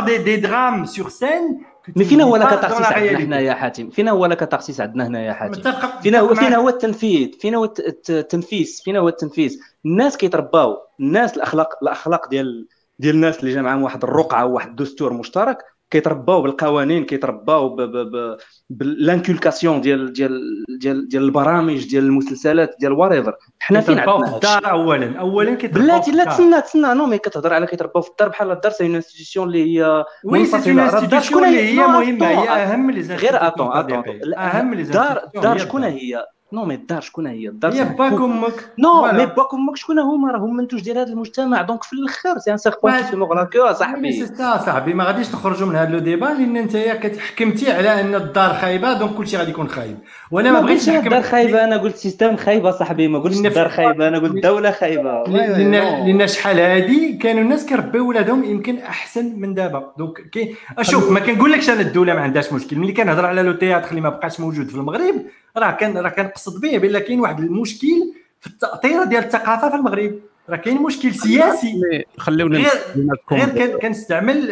des 0.06 0.18
des 0.18 0.36
drames 0.36 0.86
sur 0.86 1.08
scène 1.08 1.62
mais 1.96 2.04
فينا 2.04 2.24
هو 2.24 2.36
la 2.36 2.44
catharsis 2.44 2.86
عندنا 2.86 3.18
هنا 3.18 3.40
يا 3.40 3.54
حاتم. 3.54 3.90
فينا 3.90 4.10
هو 4.10 4.26
la 4.26 4.34
catharsis 4.34 4.80
عندنا 4.80 5.06
هنا 5.06 5.26
يا 5.26 5.32
حاتم. 5.32 5.72
فينا 6.02 6.20
هو 6.20 6.34
فينا 6.34 6.56
هو 6.56 6.68
التنفيذ. 6.68 7.38
فينا 7.40 7.56
هو 7.56 7.64
التنفيذ. 8.08 8.82
فينا 8.84 8.98
هو 8.98 9.08
التنفيذ. 9.08 9.58
الناس 9.86 10.16
كيترباو. 10.16 10.76
الناس 11.00 11.36
الاخلاق 11.36 11.68
الأخلاق 11.82 12.28
ديال 12.28 12.68
ديال 12.98 13.14
الناس 13.14 13.40
اللي 13.40 13.54
جا 13.54 13.62
معاهم 13.62 13.82
واحد 13.82 14.04
الرقعة 14.04 14.46
وواحد 14.46 14.68
الدستور 14.68 15.12
مشترك 15.12 15.58
كيترباو 15.92 16.42
بالقوانين 16.42 17.04
كيترباو 17.04 17.76
بال 18.70 18.87
inculcation 18.87 19.80
ديال 19.80 20.12
ديال 20.12 20.40
ديال 20.80 21.08
ديال 21.08 21.22
البرامج 21.22 21.88
ديال 21.90 22.04
المسلسلات 22.04 22.76
ديال 22.80 22.92
واريفر 22.92 23.34
حنا 23.60 23.80
فين 23.80 23.98
عندنا؟ 23.98 24.26
في 24.26 24.34
الدار 24.34 24.70
اولا. 24.70 25.18
اولا 25.18 25.54
كيترباو 25.54 25.82
بلاتي 25.82 26.10
لا 26.10 26.24
تسنى 26.24 26.60
تسنى 26.60 26.94
non 26.94 27.06
mais 27.06 27.18
كتهضر 27.18 27.54
على 27.54 27.66
كيترباو 27.66 28.02
في 28.02 28.10
الدار. 28.10 28.28
بحال 28.28 28.50
الدار 28.50 28.72
c'est 28.72 28.86
une 28.86 28.94
institution 28.94 29.46
اللي 29.46 29.80
هي 29.80 30.04
oui 30.24 30.46
c'est 30.46 30.70
une 30.70 30.78
institution 30.78 31.44
اللي 31.44 31.62
هي 31.62 31.76
مهمة. 31.76 32.26
هي 32.26 32.48
أهم 32.48 32.90
لي 32.90 33.14
غير 33.14 33.46
attends 33.46 33.72
attends. 33.72 34.02
أهم 34.34 34.74
لي 34.74 34.82
الدار 34.82 35.22
الدار 35.36 35.58
شكون 35.58 35.84
هي؟ 35.84 36.24
non 36.52 36.64
mais 36.64 36.74
الدار 36.74 37.00
شكون 37.00 37.26
هي 37.26 37.48
الدار 37.48 37.72
هي 37.72 37.84
باك 37.84 38.12
أمك. 38.12 38.72
non 38.78 39.12
mais 39.12 39.26
باك 39.26 39.54
أمك 39.54 39.76
شكون 39.76 39.98
هما؟ 39.98 40.32
راهم 40.32 40.56
منتوج 40.56 40.80
ديال 40.80 40.98
هذا 40.98 41.12
المجتمع. 41.12 41.62
donc 41.62 41.82
في 41.82 41.92
الآخر 41.92 42.38
c'est 42.38 42.52
un 42.52 42.56
cercle 42.56 42.72
démographique 43.10 43.74
صاحبي. 43.74 44.12
c'est 44.12 44.34
صاحبي 44.36 44.94
ما 44.94 45.04
غاديش 45.04 45.34
نخرجوا 45.34 45.68
من 45.68 45.76
هذا 45.76 45.90
le 45.90 45.98
débat 45.98 46.26
لأن 46.26 46.56
أنت 46.56 46.76
كتحكمتي 46.76 47.72
على 47.72 48.00
أن 48.00 48.14
الدار 48.14 48.54
خايبة 48.54 48.92
donc 48.92 49.14
كلشي 49.14 49.36
غادي 49.36 49.50
يكون 49.50 49.68
خايب. 49.68 49.98
وأنا 50.32 50.52
ما 50.52 50.60
بغيتش 50.60 50.88
نحكم 50.88 51.06
الدار 51.06 51.22
خايبة 51.22 51.64
أنا 51.64 51.76
قلت 51.76 51.96
système 51.96 52.36
خايبة 52.36 52.70
صاحبي 52.70 53.08
ما 53.08 53.18
قلتش 53.18 53.38
الدار 53.38 53.68
خايبة 53.68 54.08
أنا 54.08 54.18
قلت 54.18 54.34
الدولة 54.34 54.70
خايبة. 54.70 55.24
لأن 55.24 55.70
لأن 56.06 56.26
شحال 56.28 56.58
هادي 56.58 57.12
كانوا 57.12 57.42
الناس 57.42 57.66
كيربيو 57.66 58.08
ولادهم 58.08 58.44
يمكن 58.44 58.78
أحسن 58.78 59.32
من 59.36 59.54
دابا. 59.54 59.92
donc 59.98 60.20
كي 60.32 60.54
أشوف 60.78 61.10
ما 61.10 61.20
كنقولكش 61.20 61.70
أنا 61.70 61.80
الدولة 61.80 62.14
ما 62.14 62.20
عندهاش 62.20 62.52
مشكل. 62.52 62.78
ملي 62.78 62.92
كنهضر 62.92 63.26
على 63.26 63.42
le 63.42 63.52
théâtre 63.52 63.90
اللي 63.90 64.00
ما 64.00 64.08
بقاش 64.08 64.40
موجود 64.40 64.68
في 64.68 64.74
المغرب 64.74 65.14
راه 65.56 65.70
كان 65.70 65.98
راه 65.98 66.08
كنقصد 66.08 66.60
به 66.60 66.78
ben 66.78 66.98
كاين 66.98 67.20
واحد 67.20 67.40
المشكل 67.40 68.14
في 68.40 68.50
ديال 68.82 69.24
الثقافة 69.24 69.70
في 69.70 69.76
المغرب. 69.76 70.18
راه 70.50 70.56
كاين 70.56 70.82
مشكل 70.82 71.14
سياسي. 71.14 72.04
خليونا 72.18 72.58
غير, 72.58 72.68
غير 73.32 73.78
كنستعمل 73.78 74.50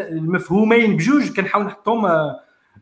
المفهومين 0.00 0.96
بجوج 0.96 1.30
كنحاول 1.36 1.64
نحطهم 1.64 2.06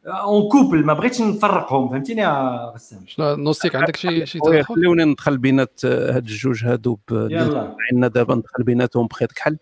un 0.09 0.49
couple 0.49 0.84
ما 0.84 0.92
بغيتش 0.92 1.20
نفرقهم 1.20 1.88
فهمتيني 1.88 2.20
يا 2.20 2.66
غسان؟ 2.74 3.06
شنو 3.06 3.34
نوستيك 3.34 3.76
عندك 3.76 3.96
شي 3.96 4.26
شي 4.26 4.38
تدخل 4.38 4.62
خليوني 4.62 5.04
ندخل 5.04 5.38
بينات 5.38 5.84
هاد 5.84 6.26
الجوج 6.28 6.64
هادو 6.64 6.98
عندنا 7.11 8.09
دابا 8.09 8.34
ندخل 8.34 8.62
بيناتهم 8.62 9.06
بخيط 9.06 9.32
كحل. 9.32 9.59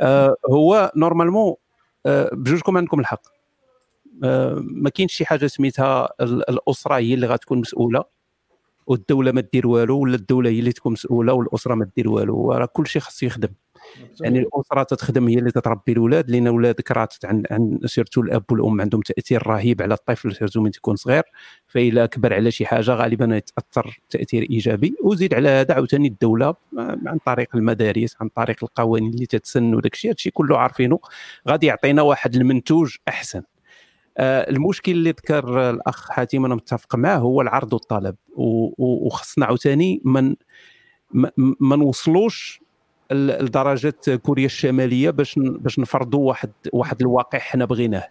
آه 0.00 0.36
هو 0.50 0.92
normalement 0.96 1.54
آه 2.06 2.30
بجوجكم 2.32 2.76
عندكم 2.76 3.00
الحق. 3.00 3.22
آه 4.24 4.58
ما 4.60 4.90
كاينش 4.90 5.12
شي 5.12 5.24
حاجة 5.24 5.46
سميتها 5.46 6.08
الأسرة 6.20 6.94
هي 6.94 7.14
اللي 7.14 7.26
غتكون 7.26 7.58
مسؤولة 7.58 8.04
والدولة 8.86 9.32
ما 9.32 9.42
دير 9.52 9.66
والو 9.66 9.98
ولا 9.98 10.14
الدولة 10.14 10.50
هي 10.50 10.58
اللي 10.58 10.72
تكون 10.72 10.92
مسؤولة 10.92 11.32
والأسرة 11.32 11.74
ما 11.74 11.88
دير 11.96 12.08
والو. 12.08 12.52
راه 12.52 12.66
كل 12.66 12.86
شيء 12.86 13.02
خصو 13.02 13.26
يخدم. 13.26 13.48
يعني 14.20 14.38
الأسرة 14.38 14.82
تتخدم 14.82 15.28
هي 15.28 15.38
اللي 15.38 15.50
تتربي 15.50 15.92
الأولاد 15.92 16.30
لأن 16.30 16.46
اولادك 16.46 16.90
راه 16.90 17.08
عن, 17.24 17.42
عن 17.50 17.78
surtout 17.84 18.20
الأب 18.20 18.44
والأم 18.50 18.80
عندهم 18.80 19.00
تأثير 19.00 19.46
رهيب 19.46 19.82
على 19.82 19.94
الطفل 19.94 20.34
surtout 20.34 20.60
من 20.60 20.70
تكون 20.70 20.96
صغير 20.96 21.22
فإلا 21.66 22.06
كبر 22.06 22.34
على 22.34 22.50
شي 22.50 22.66
حاجة 22.66 22.90
غالبا 22.90 23.36
يتأثر 23.36 24.00
تأثير 24.10 24.46
إيجابي 24.50 24.94
وزيد 25.02 25.34
على 25.34 25.48
هذا 25.48 25.74
عاوتاني 25.74 26.08
الدولة 26.08 26.54
عن 27.06 27.18
طريق 27.26 27.56
المدارس 27.56 28.16
عن 28.20 28.28
طريق 28.28 28.56
القوانين 28.62 29.10
اللي 29.10 29.26
تتسن 29.26 29.74
وداك 29.74 29.92
الشيء 29.94 30.10
هادشي 30.10 30.30
كله 30.30 30.58
عارفينه. 30.58 30.98
غادي 31.48 31.66
يعطينا 31.66 32.02
واحد 32.02 32.34
المنتوج 32.34 32.96
أحسن. 33.08 33.42
آه، 34.18 34.50
المشكل 34.50 34.92
اللي 34.92 35.10
ذكر 35.10 35.70
الأخ 35.70 36.10
حاتم 36.10 36.44
أنا 36.44 36.54
متفق 36.54 36.96
معاه 36.96 37.16
هو 37.16 37.40
العرض 37.40 37.72
والطلب 37.72 38.16
وخصنا 38.36 39.46
عاوتاني 39.46 40.00
من 40.04 40.34
ما 41.60 41.76
نوصلوش 41.76 42.60
لدرجه 43.10 44.16
كوريا 44.22 44.46
الشمالية 44.46 45.10
باش 45.10 45.34
باش 45.38 45.78
نفرضوا 45.78 46.28
واحد 46.28 46.50
واحد 46.72 47.00
الواقع 47.00 47.38
حنا 47.38 47.64
بغيناه. 47.64 48.08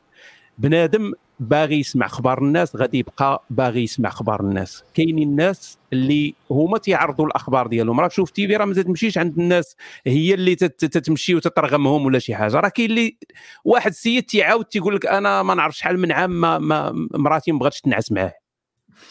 بنادم 0.57 1.13
باغي 1.39 1.79
يسمع 1.79 2.05
أخبار 2.05 2.41
الناس 2.41 2.75
غادي 2.75 2.97
يبقى 2.97 3.43
باغي 3.49 3.83
يسمع 3.83 4.09
أخبار 4.09 4.41
الناس. 4.41 4.83
كاينين 4.93 5.29
الناس 5.29 5.77
اللي 5.93 6.33
هما 6.51 6.77
تيعرضوا 6.77 7.25
الأخبار 7.25 7.67
ديالهم. 7.67 7.99
راه 7.99 8.07
شوف 8.07 8.29
تيفي 8.29 8.55
راه 8.55 8.65
ما 8.65 8.73
تمشيش 8.73 9.17
عند 9.17 9.39
الناس 9.39 9.75
هي 10.07 10.33
اللي 10.33 10.55
تتمشي 10.55 11.35
وتترغمهم 11.35 12.05
ولا 12.05 12.19
شي 12.19 12.35
حاجة. 12.35 12.55
راه 12.55 12.69
كاين 12.69 12.89
اللي 12.89 13.17
واحد 13.65 13.91
السيد 13.91 14.23
تيعاود 14.23 14.65
تيقول 14.65 14.95
لك 14.95 15.05
أنا 15.05 15.43
ما 15.43 15.53
نعرف 15.53 15.77
شحال 15.77 15.99
من 15.99 16.11
عام 16.11 16.41
ما, 16.41 16.59
ما 16.59 17.07
مراتي 17.13 17.51
ما 17.51 17.59
بغاتش 17.59 17.81
تنعس 17.81 18.11
معاه. 18.11 18.33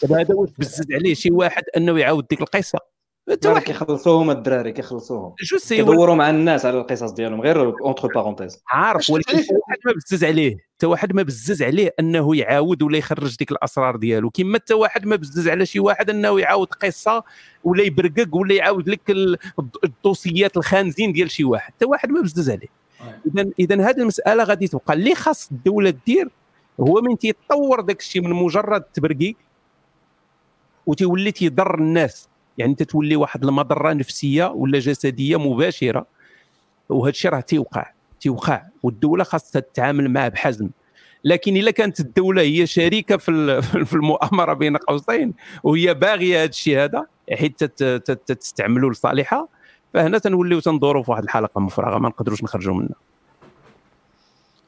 دابا 0.01 0.21
هذا 0.21 0.35
واش 0.35 0.49
بزز 0.59 0.91
عليه 0.91 1.13
شي 1.13 1.31
واحد 1.31 1.63
أنه 1.77 1.99
يعاود 1.99 2.27
ديك 2.27 2.41
القصة. 2.41 2.79
انت 3.29 3.47
كيخلصوهم 3.47 4.31
الدراري 4.31 4.71
كيخلصوهم. 4.71 5.33
كيدوروا 5.69 6.15
مع 6.15 6.29
الناس 6.29 6.65
على 6.65 6.79
القصص 6.79 7.11
ديالهم 7.11 7.41
غير 7.41 7.73
entre 7.81 8.07
parenthèses 8.07 8.63
عارف 8.67 9.09
ولكن 9.09 9.37
واحد 9.37 9.79
ما 9.85 9.93
بزز 9.93 10.23
عليه 10.23 10.57
حتى 10.77 10.85
واحد 10.85 11.13
ما 11.13 11.21
بزز 11.21 11.63
عليه 11.63 11.93
أنه 11.99 12.35
يعاود 12.35 12.81
ولا 12.81 12.97
يخرج 12.97 13.37
ديك 13.37 13.51
الأسرار 13.51 13.95
ديالو. 13.95 14.29
كما 14.29 14.57
حتى 14.57 14.73
واحد 14.73 15.05
ما 15.05 15.15
بزز 15.15 15.47
على 15.47 15.65
شي 15.65 15.79
واحد 15.79 16.09
أنه 16.09 16.39
يعاود 16.39 16.67
قصة 16.67 17.23
ولا 17.63 17.83
يبرقق 17.83 18.35
ولا 18.35 18.55
يعاود 18.55 18.89
لك 18.89 19.01
الدوسيات 19.83 20.57
الخانزين 20.57 21.13
ديال 21.13 21.31
شي 21.31 21.43
واحد. 21.43 21.73
حتى 21.73 21.85
واحد 21.85 22.09
ما 22.09 22.21
بزز 22.21 22.49
عليه. 22.49 22.67
اذا 23.25 23.49
اذا 23.59 23.89
هذه 23.89 23.97
المسألة 23.97 24.43
غادي 24.43 24.67
تبقى. 24.67 24.93
اللي 24.93 25.15
خاص 25.15 25.51
الدولة 25.51 25.93
دير 26.05 26.29
هو 26.79 27.01
من 27.01 27.17
تيطور 27.17 27.81
داك 27.81 27.99
الشيء 27.99 28.21
من 28.21 28.33
مجرد 28.33 28.81
تبرقيق 28.81 29.35
وتولي 30.85 31.31
تيضر 31.31 31.75
الناس. 31.79 32.29
يعني 32.57 32.71
انت 32.71 32.83
تولي 32.83 33.15
واحد 33.15 33.43
المضرة 33.43 33.93
نفسية 33.93 34.45
ولا 34.45 34.79
جسدية 34.79 35.39
مباشرة 35.39 36.05
وهذا 36.89 37.09
الشيء 37.09 37.31
راه 37.31 37.39
تيوقع 37.39 37.91
تيوقع 38.21 38.61
والدولة 38.83 39.23
خاصها 39.23 39.59
تتعامل 39.59 40.09
معه 40.09 40.27
بحزم. 40.27 40.69
لكن 41.23 41.55
اذا 41.55 41.71
كانت 41.71 41.99
الدولة 41.99 42.41
هي 42.41 42.67
شريكة 42.67 43.17
في 43.17 43.61
في 43.85 43.93
المؤامرة 43.93 44.53
بين 44.53 44.77
قوسين 44.77 45.33
وهي 45.63 45.93
باغية 45.93 46.43
هذا 46.43 46.49
الشيء 46.49 46.83
هذا 46.83 47.05
حيت 47.33 47.63
تستعملوا 48.31 48.91
لصالحها 48.91 49.47
فهنا 49.93 50.17
تنوليو 50.17 50.59
تندوروا 50.59 51.03
في 51.03 51.11
واحد 51.11 51.23
الحلقة 51.23 51.61
مفرغة 51.61 51.97
ما 51.97 52.09
نقدروش 52.09 52.43
نخرجوا 52.43 52.73
منها. 52.73 52.95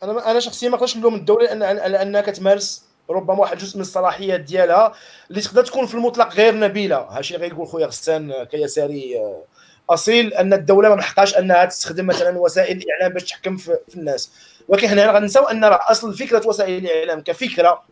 أنا 0.03 0.31
أنا 0.31 0.39
شخصيا 0.39 0.69
ما 0.69 0.75
نقدرش 0.75 0.97
نلوم 0.97 1.15
الدولة 1.15 1.53
لأن 1.53 1.95
انها 1.95 2.21
كتمارس 2.21 2.88
ربما 3.09 3.39
واحد 3.39 3.57
جزء 3.57 3.75
من 3.75 3.81
الصلاحيات 3.81 4.39
ديالها 4.39 4.93
اللي 5.29 5.41
تقدر 5.41 5.65
تكون 5.65 5.85
في 5.85 5.95
المطلق 5.95 6.33
غير 6.33 6.59
نبيلة. 6.59 6.97
هادشي 6.97 7.35
اللي 7.35 7.47
غيقول 7.47 7.67
خويا 7.67 7.85
غسان 7.85 8.43
كيساري 8.43 9.19
آه، 9.19 9.43
أصيل 9.89 10.33
أن 10.33 10.53
الدولة 10.53 10.89
ما 10.89 10.95
محقاش 10.95 11.37
انها 11.37 11.65
تستخدم 11.65 12.07
مثلا 12.07 12.39
وسائل 12.39 12.77
الإعلام 12.77 13.13
باش 13.13 13.23
تحكم 13.23 13.57
في, 13.57 13.77
الناس. 13.95 14.31
ولكن 14.67 14.87
هنا 14.87 15.11
غنساو 15.11 15.45
أن 15.45 15.65
راه 15.65 15.79
أصل 15.91 16.13
فكرة 16.13 16.47
وسائل 16.47 16.85
الإعلام 16.85 17.21
كفكرة 17.21 17.83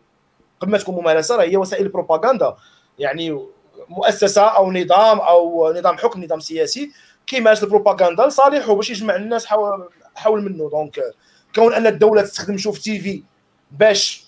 قبل 0.60 0.72
ما 0.72 0.78
تكون 0.78 0.94
ممارسة 0.94 1.36
راه 1.36 1.44
هي 1.44 1.56
وسائل 1.56 1.86
البروباغندا. 1.86 2.56
يعني 2.98 3.46
مؤسسة 3.88 4.42
أو 4.42 4.72
نظام 4.72 5.18
أو 5.18 5.72
نظام 5.72 5.98
حكم 5.98 6.24
نظام 6.24 6.40
سياسي 6.40 6.90
كيمارس 7.26 7.62
البروباغندا 7.62 8.26
لصالحه 8.26 8.74
باش 8.74 8.90
يجمع 8.90 9.16
الناس 9.16 9.46
حول 9.46 9.88
حول 10.14 10.42
منه. 10.42 10.70
donc 10.70 11.00
كون 11.54 11.74
أن 11.74 11.86
الدولة 11.86 12.22
تستخدم 12.22 12.56
شوف 12.56 12.78
تي 12.78 13.00
في 13.00 13.22
باش 13.70 14.27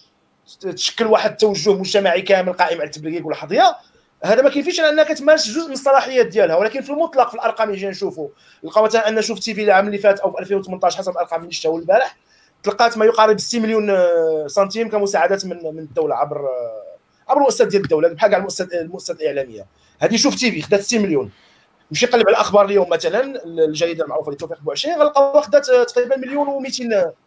تشكل 0.61 1.07
واحد 1.07 1.30
التوجه 1.30 1.72
مجتمعي 1.72 2.22
كامل 2.22 2.53
قائم 2.53 2.78
على 2.78 2.86
التبليغ 2.86 3.26
والحضية 3.26 3.76
هذا 4.24 4.42
ما 4.42 4.51
كينفيش 4.50 4.80
أنها 4.80 5.05
كتمارس 5.05 5.48
جزء 5.48 5.66
من 5.66 5.72
الصلاحيات 5.72 6.26
ديالها 6.26 6.57
ولكن 6.57 6.80
في 6.80 6.90
المطلق 6.90 7.28
في 7.28 7.34
الأرقام 7.34 7.68
اللي 7.68 7.80
جينا 7.80 7.90
نشوفوا 7.90 8.28
لقى 8.62 8.82
مثلا 8.82 9.09
أن 9.09 9.22
شوف 9.22 9.38
تي 9.38 9.55
في 9.55 9.64
العام 9.64 9.86
اللي 9.86 9.98
فات 9.98 10.20
أو 10.20 10.32
في 10.32 10.40
2018 10.40 10.98
حسب 10.98 11.12
الارقام 11.12 11.40
اللي 11.40 11.53
شفتها 11.53 11.78
البارح 11.78 12.16
تلقات 12.62 12.98
ما 12.98 13.05
يقارب 13.05 13.38
6 13.38 13.61
مليون 13.61 13.90
آه، 13.90 14.46
سنتيم 14.46 14.88
كمساعدات 14.88 15.46
من 15.46 15.57
من 15.57 15.78
الدولة 15.78 16.14
عبر 16.14 16.40
آه، 16.40 16.82
عبر 17.28 17.38
المؤسسات 17.38 17.68
ديال 17.68 17.82
الدولة 17.82 18.09
بحال 18.09 18.30
كاع 18.30 18.38
المؤسسات 18.72 19.20
الإعلامية. 19.20 19.66
هذه 19.98 20.16
شوف 20.16 20.34
تي 20.34 20.53
في 20.53 20.62
خدات 20.62 20.80
6 20.80 20.98
مليون. 20.98 21.30
مشي 21.90 22.07
يقلب 22.07 22.28
على 22.28 22.34
الأخبار 22.34 22.64
اليوم 22.64 22.88
مثلا 22.88 23.44
الجريدة 23.44 24.05
المعروفة 24.05 24.28
اللي 24.28 24.38
توفيق 24.38 24.61
بوعشرين 24.61 24.88
خدات 25.34 25.68
آه، 25.68 25.84
تقريبا 25.84 26.16
مليون 26.16 26.46
و200 26.46 26.80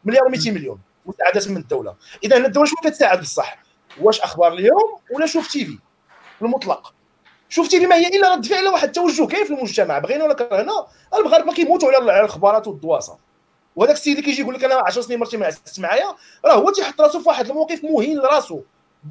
مليار 0.06 0.24
و200 0.24 0.48
مليون. 0.48 0.80
مساعدات 1.06 1.48
من 1.48 1.58
الدولة. 1.58 1.96
إذا 2.24 2.38
الدولة 2.38 2.66
شنو 2.66 2.92
كتساعد 2.92 3.22
بصح؟ 3.22 3.58
واش 4.02 4.22
أخبار 4.22 4.54
اليوم 4.54 5.00
ولا 5.12 5.26
شوف 5.26 5.48
تي 5.52 5.66
في؟ 5.66 5.80
المطلق 6.42 6.94
شوف 7.50 7.68
تي 7.68 7.80
في 7.80 7.86
ما 7.86 7.96
هي 7.96 8.08
إلا 8.08 8.34
رد 8.34 8.46
فعل 8.46 8.68
واحد. 8.68 8.88
التوجه 8.88 9.28
كاين 9.28 9.46
في 9.46 9.54
المجتمع؟ 9.54 10.00
بغينا 10.00 10.24
ولا 10.24 10.34
كرهنا؟ 10.34 10.88
المغاربه 11.16 11.54
كيموتوا 11.54 11.92
على 11.92 12.20
الاخبارات 12.20 12.68
والدواسة. 12.68 13.18
وهذاك 13.76 13.96
السيد 13.96 14.18
اللي 14.18 14.30
كيجي 14.30 14.42
يقول 14.42 14.56
لك 14.56 14.64
أنا 14.64 14.76
10 14.76 15.02
سنين 15.02 15.20
مرتي 15.20 15.38
ما 15.38 15.46
نعستش 15.46 15.80
معايا 15.80 16.16
راه 16.46 16.54
هو 16.54 16.70
تيحط 16.70 17.02
راسو 17.02 17.20
في 17.20 17.30
واحد 17.30 17.50
الموقف 17.50 17.84
مهين 17.84 18.18
لراسو. 18.18 18.62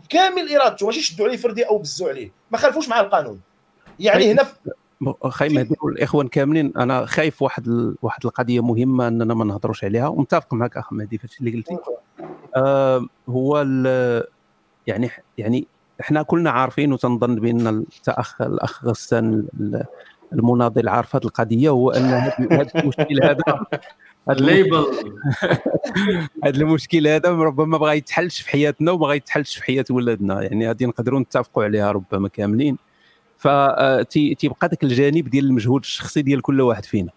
بكامل 0.09 0.57
إرادته. 0.57 0.87
ماشي 0.87 1.03
شدوا 1.03 1.27
عليه 1.27 1.37
الفردي 1.37 1.63
أو 1.63 1.79
بزوا 1.79 2.09
عليه. 2.09 2.33
ما 2.51 2.59
خالفوش 2.59 2.89
مع 2.89 3.01
القانون. 3.01 3.41
يعني 4.01 4.33
هنا 4.33 4.47
خاي 5.29 5.49
مهدي 5.49 5.75
والاخوان 5.83 6.29
كاملين. 6.29 6.73
أنا 6.77 7.07
خايف 7.07 7.43
واحد 7.43 7.69
ال... 7.69 7.95
واحد 8.03 8.21
القضية 8.25 8.63
مهمة 8.63 9.09
أننا 9.09 9.35
ما 9.35 9.45
نهضروش 9.45 9.85
عليها 9.85 10.09
ومتفق 10.09 10.55
معك 10.55 10.77
أخ 10.77 10.93
مهدي 10.93 11.19
في 11.19 11.41
اللي 11.41 11.51
قلتي. 11.51 11.77
آه 12.57 13.07
هو 13.29 13.63
ال... 13.63 14.25
يعني 14.87 15.11
يعني 15.39 15.67
إحنا 16.01 16.23
كلنا 16.23 16.51
عارفين 16.51 16.93
وتنظن 16.93 17.35
بأن 17.35 17.85
الاخ 18.09 18.43
الأخ 18.43 18.85
غسان 18.85 19.47
المناضل 20.33 20.89
عارف 20.89 21.17
هذه 21.17 21.25
القضية 21.25 21.69
هو 21.69 21.91
أن 21.91 22.05
هذا 22.05 22.71
المشكل 22.77 23.23
هذا 23.23 23.43
هذا 24.29 24.39
الليبل 24.39 24.87
هذا 26.45 26.57
المشكل 26.57 27.07
هذا 27.09 27.31
ربما 27.31 27.67
ما 27.67 27.79
بغى 27.79 27.97
يتحلش 27.97 28.41
في 28.41 28.51
حياتنا 28.51 28.93
وما 28.93 29.15
يتحلش 29.15 29.57
في 29.57 29.65
حياة 29.65 29.85
ولادنا. 29.91 30.43
يعني 30.43 30.71
هذه 30.71 30.85
نقدروا 30.85 31.21
نتفقوا 31.21 31.65
عليها 31.65 31.93
ربما 31.93 32.29
كاملين. 32.29 32.79
فتيبقى 33.43 34.69
ذاك 34.69 34.85
الجانب 34.85 35.29
ديال 35.29 35.45
المجهود 35.45 35.81
الشخصي 35.81 36.23
ديال 36.23 36.43
كل 36.43 36.61
واحد 36.61 36.85
فينا. 36.85 37.11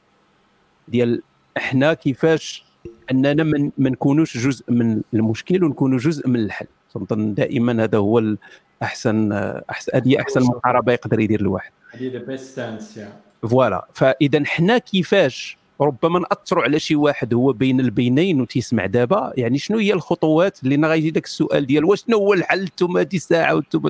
ديال 0.87 1.21
إحنا 1.57 1.93
كيفاش 1.93 2.65
أننا 3.11 3.43
ما 3.77 3.89
نكونوش 3.89 4.37
جزء 4.37 4.71
من 4.71 5.01
المشكل 5.13 5.63
ونكونوا 5.63 5.97
جزء 5.99 6.27
من 6.29 6.39
الحل. 6.39 6.67
تنظن 6.93 7.33
دائما 7.33 7.83
هذا 7.83 7.97
هو 7.97 8.19
الاحسن 8.19 9.31
أحسن 9.69 9.91
هذه 9.95 10.21
أحسن 10.21 10.41
محاربة 10.41 10.93
يقدر 10.93 11.19
يدير 11.19 11.39
الواحد. 11.41 11.71
هذه 11.91 12.11
the 12.11 12.19
best 12.19 12.51
stance 12.51 12.99
voilà. 13.41 13.87
فإذا 13.93 14.45
حنا 14.45 14.77
كيفاش 14.77 15.57
ربما 15.81 16.19
نأثروا 16.19 16.63
على 16.63 16.79
شي 16.79 16.95
واحد 16.95 17.33
هو 17.33 17.53
بين 17.53 17.79
البينين 17.79 18.41
وتيسمع 18.41 18.85
دابا. 18.85 19.33
يعني 19.37 19.57
شنو 19.57 19.77
هي 19.77 19.93
الخطوات 19.93 20.63
اللي 20.63 20.87
غيجي 20.87 21.11
داك 21.11 21.25
السؤال 21.25 21.65
ديال 21.65 21.85
واش 21.85 22.03
شنو 22.07 22.17
هو 22.17 22.33
الحل 22.33 22.61
أنتم 22.61 22.97
هذه 22.97 23.15
الساعة 23.15 23.55
وأنتم 23.55 23.89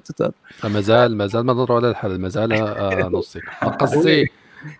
مازال 0.64 1.18
مازال 1.18 1.46
ما 1.46 1.54
نهضروا 1.54 1.78
على 1.78 1.90
الحل 1.90 2.20
مازال 2.20 2.54
آه، 2.54 3.10
نصي 3.10 3.40
نقصتي 3.64 4.26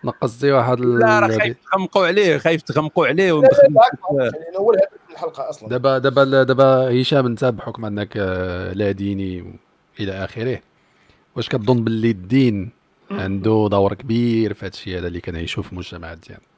نقصتي 0.04 0.52
واحد 0.52 0.80
لا 0.80 1.20
راه 1.20 1.38
خايف 1.38 1.56
تغمقوا 1.72 2.06
عليه 2.06 2.38
خايف 2.38 2.62
تغمقوا 2.62 3.06
عليه 3.06 3.40
الحلقة 5.12 5.50
أصلا. 5.50 5.68
دابا 5.68 5.98
دابا 5.98 6.42
دابا 6.42 7.00
هشام 7.02 7.26
انت 7.26 7.44
بحكم 7.44 7.84
أنك 7.84 8.12
آه، 8.16 8.72
لا 8.72 8.90
ديني 8.90 9.54
إلى 10.00 10.12
آخره. 10.12 10.60
واش 11.36 11.48
كتظن 11.48 11.84
باللي 11.84 12.10
الدين 12.10 12.70
عنده 13.10 13.68
دور 13.70 13.94
كبير 13.94 14.54
في 14.54 14.66
هذا 14.66 14.72
الشيء 14.74 14.98
هذا 14.98 15.06
اللي 15.08 15.20
كنعيشوا 15.20 15.62
في 15.62 15.72
المجتمعات 15.72 16.18
ديالنا 16.18 16.55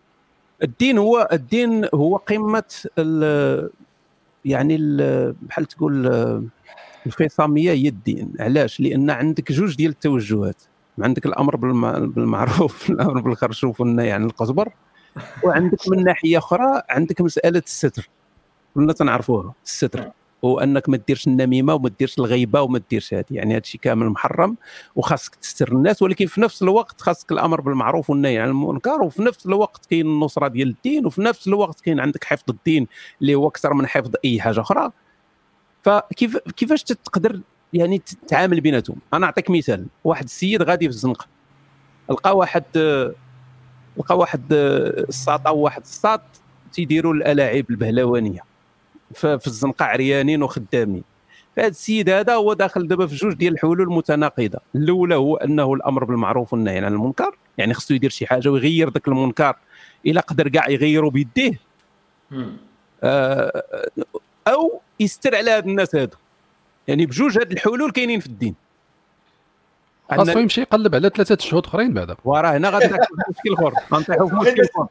الدين 0.63 0.99
هو 0.99 1.29
الدين 1.33 1.89
هو 1.95 2.17
قمة 2.17 2.65
ال 2.99 3.71
يعني 4.45 4.77
ال 4.77 5.33
بحال 5.43 5.65
تقول 5.67 6.07
الفيصامية 7.07 7.71
هي 7.73 7.89
الدين. 7.89 8.33
علاش؟ 8.41 8.81
لأن 8.81 9.11
عندك 9.11 9.53
جوج 9.53 9.77
ديال 9.77 9.91
التوجهات. 9.91 10.63
عندك 10.99 11.27
الأمر 11.27 11.57
بالمعروف 11.57 12.91
الأمر 12.91 13.21
بالخرشوف 13.21 13.81
والنهي 13.81 14.13
عن 14.13 14.25
القزبر 14.25 14.69
وعندك 15.45 15.89
من 15.89 16.05
ناحية 16.05 16.39
أخرى 16.39 16.83
عندك 16.91 17.21
مسألة 17.21 17.63
الستر. 17.67 18.09
كلنا 18.75 18.93
تنعرفوها 18.93 19.55
الستر. 19.65 20.11
وانك 20.43 20.89
ما 20.89 20.97
ديرش 20.97 21.27
النميمة 21.27 21.75
وما 21.75 21.91
ديرش 21.99 22.19
الغيبة 22.19 22.63
وما 22.63 22.81
ديرش 22.91 23.15
هذه 23.15 23.25
يعني 23.31 23.53
هذا 23.55 23.61
الشيء 23.61 23.81
كامل 23.81 24.11
محرم 24.11 24.57
وخاصك 24.97 25.35
تستر 25.35 25.73
الناس 25.73 26.03
ولكن 26.03 26.27
في 26.27 26.41
نفس 26.41 26.63
الوقت 26.63 27.01
خاصك 27.01 27.33
الامر 27.33 27.61
بالمعروف 27.61 28.11
والنهي 28.11 28.39
عن 28.39 28.49
المنكر 28.49 29.03
وفي 29.03 29.23
نفس 29.23 29.47
الوقت 29.47 29.87
كاين 29.87 30.07
النصرة 30.07 30.49
ديال 30.49 30.69
الدين 30.69 31.07
وفي 31.07 31.23
نفس 31.23 31.49
الوقت 31.49 31.81
كاين 31.81 32.01
عندك 32.01 32.25
حفظ 32.25 32.45
الدين 32.51 32.87
اللي 33.21 33.35
هو 33.35 33.49
أكثر 33.49 33.75
من 33.75 33.87
حفظ 33.87 34.13
أي 34.25 34.41
حاجة 34.41 34.61
أخرى. 34.61 34.91
فكيف 35.83 36.37
كيفاش 36.37 36.83
تقدر 36.83 37.41
يعني 37.73 37.99
تتعامل 37.99 38.61
بيناتهم؟ 38.61 38.97
أنا 39.15 39.27
نعطيك 39.27 39.51
مثال. 39.51 39.87
واحد 40.05 40.25
السيد 40.25 40.63
غادي 40.63 40.89
في 40.89 40.95
الزنقة. 40.95 41.27
لقى 42.11 42.37
واحد 42.37 42.65
لقى 43.97 44.19
واحد 44.19 44.43
الساط 44.53 45.47
أو 45.47 45.59
واحد 45.59 45.83
الساط 45.83 46.23
تيديروا 46.73 47.15
الألاعيب 47.15 47.71
البهلوانية. 47.71 48.41
في 49.15 49.47
الزنقه 49.47 49.85
عريانين 49.85 50.43
وخدامين. 50.43 51.05
فهذا 51.57 51.69
السيد 51.69 52.11
هذا 52.11 52.35
هو 52.35 52.53
داخل 52.53 52.89
دابا 52.89 53.07
في 53.07 53.15
جوج 53.15 53.35
ديال 53.35 53.53
الحلول 53.53 53.93
متناقضه 53.93 54.59
الأولى 54.75 55.15
هو 55.15 55.37
أنه 55.37 55.75
الأمر 55.75 56.05
بالمعروف 56.05 56.53
والنهي 56.53 56.79
عن 56.79 56.93
المنكر 56.93 57.37
يعني 57.59 57.75
خصو 57.75 57.95
يدير 57.95 58.11
شي 58.11 58.27
حاجة 58.27 58.49
ويغير 58.49 58.91
ذاك 58.91 59.09
المنكر 59.09 59.57
إلى 60.07 60.21
قدر 60.21 60.49
كاع 60.49 60.69
يغيروا 60.69 61.11
بيديه. 61.11 61.61
آه 63.03 63.63
أو 64.49 64.81
يستر 65.01 65.37
على 65.37 65.51
هاد 65.51 65.67
الناس 65.67 65.95
هادو. 65.95 66.17
يعني 66.89 67.07
بجوج 67.07 67.39
هاد 67.39 67.53
الحلول 67.53 67.91
كاينين 67.91 68.21
في 68.21 68.27
الدين. 68.27 68.55
خاصو 70.17 70.39
يمشي 70.39 70.61
يقلب 70.61 70.95
على 70.95 71.11
ثلاثة 71.15 71.37
شهود 71.41 71.67
أخرين 71.67 71.95
بعدا 71.95 72.17
وراه 72.25 72.57
هنا 72.57 72.71
غادي 72.71 72.89
في 72.89 72.95
مشكل 73.29 73.53
آخر. 73.53 73.75
غنطيحوا 73.93 74.29
في 74.29 74.35
مشكل 74.35 74.63
آخر. 74.63 74.87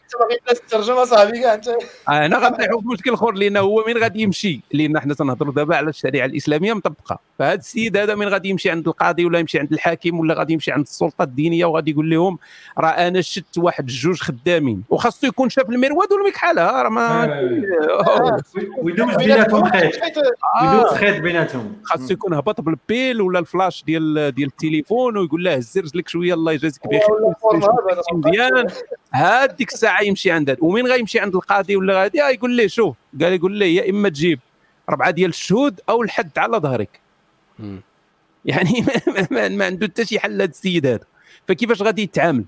الترجمه 0.52 1.06
صاحبي 1.06 1.40
كاع 1.40 1.54
انت 1.54 1.68
آه، 1.68 1.76
هنا 2.08 2.38
غنطيحوا 2.38 2.82
في 2.82 2.88
مشكل 2.88 3.14
آخر 3.14 3.32
لأن 3.32 3.58
هو 3.58 3.84
من 3.88 3.98
غادي 3.98 4.22
يمشي. 4.22 4.62
لأن 4.74 5.00
حنا 5.00 5.14
تنهضروا 5.14 5.54
دابا 5.54 5.76
على 5.76 5.90
الشريعة 5.90 6.26
الإسلامية 6.26 6.74
مطبقة. 6.74 7.20
فهذا 7.40 7.60
السيد 7.60 7.98
هذا 7.98 8.16
من 8.16 8.28
غادي 8.28 8.50
يمشي 8.50 8.70
عند 8.70 8.88
القاضي 8.88 9.26
ولا 9.26 9.40
يمشي 9.40 9.60
عند 9.60 9.74
الحاكم 9.74 10.20
ولا 10.20 10.34
غادي 10.34 10.54
يمشي 10.54 10.72
عند 10.72 10.84
السلطة 10.84 11.24
الدينية 11.24 11.66
وغادي 11.66 11.92
يقول 11.92 12.10
لهم 12.10 12.40
راه 12.78 12.90
أنا 12.90 13.22
شت 13.22 13.58
واحد 13.58 13.86
جوج 13.86 14.20
خدامين 14.22 14.84
وخاصو 14.90 15.28
يكون 15.28 15.50
شاف 15.50 15.70
المرواد 15.70 16.12
والمكحله 16.12 16.82
راه 16.82 16.90
ما 16.90 17.24
آه، 17.24 18.38
ويدوز 18.84 19.16
بيناتهم 19.16 19.70
خيط. 19.70 19.94
ويدوز 20.62 20.92
خيط 20.94 21.22
بيناتهم. 21.22 21.76
خاصو 21.84 22.14
يكون 22.14 22.34
هبط 22.34 22.62
بالبيل 22.62 23.22
ولا 23.22 23.40
الفلاش 23.40 23.84
ديال 23.84 24.32
ديال 24.36 24.48
التليفون. 24.48 25.07
يكون 25.08 25.18
ويقول 25.18 25.44
له 25.44 25.56
هز 25.56 25.78
رجلك 25.78 26.08
شوية 26.10 26.34
الله 26.34 26.52
يجازيك 26.52 26.88
بخير. 26.88 27.02
مزيان 28.14 28.68
هاد 29.14 29.56
ديك 29.56 29.74
الساعة 29.74 30.04
يمشي 30.04 30.32
عند 30.32 30.58
ومين 30.62 30.88
غيمشي 30.88 31.20
عند 31.20 31.36
القاضي 31.36 31.76
ولا 31.76 32.02
غادي؟ 32.02 32.18
يقول 32.18 32.52
ليه 32.56 32.68
شوف 32.68 32.96
قال 33.22 33.34
يقول 33.34 33.56
ليه 33.56 33.78
يا 33.78 33.90
إما 33.90 34.10
تجيب 34.10 34.40
اربعه 34.90 35.12
ديال 35.12 35.30
الشهود 35.30 35.82
أو 35.90 36.04
الحد 36.04 36.38
على 36.38 36.58
ظهرك. 36.58 37.00
يعني 38.46 38.86
ما, 39.32 39.50
ما 39.50 39.66
عنده 39.66 39.88
حتى 39.88 40.06
شي 40.06 40.20
حل 40.20 40.42
هذا 40.42 40.52
السيد 40.52 40.86
هذا. 40.86 41.06
فكيفاش 41.48 41.82
غادي 41.82 42.02
يتعامل؟ 42.02 42.46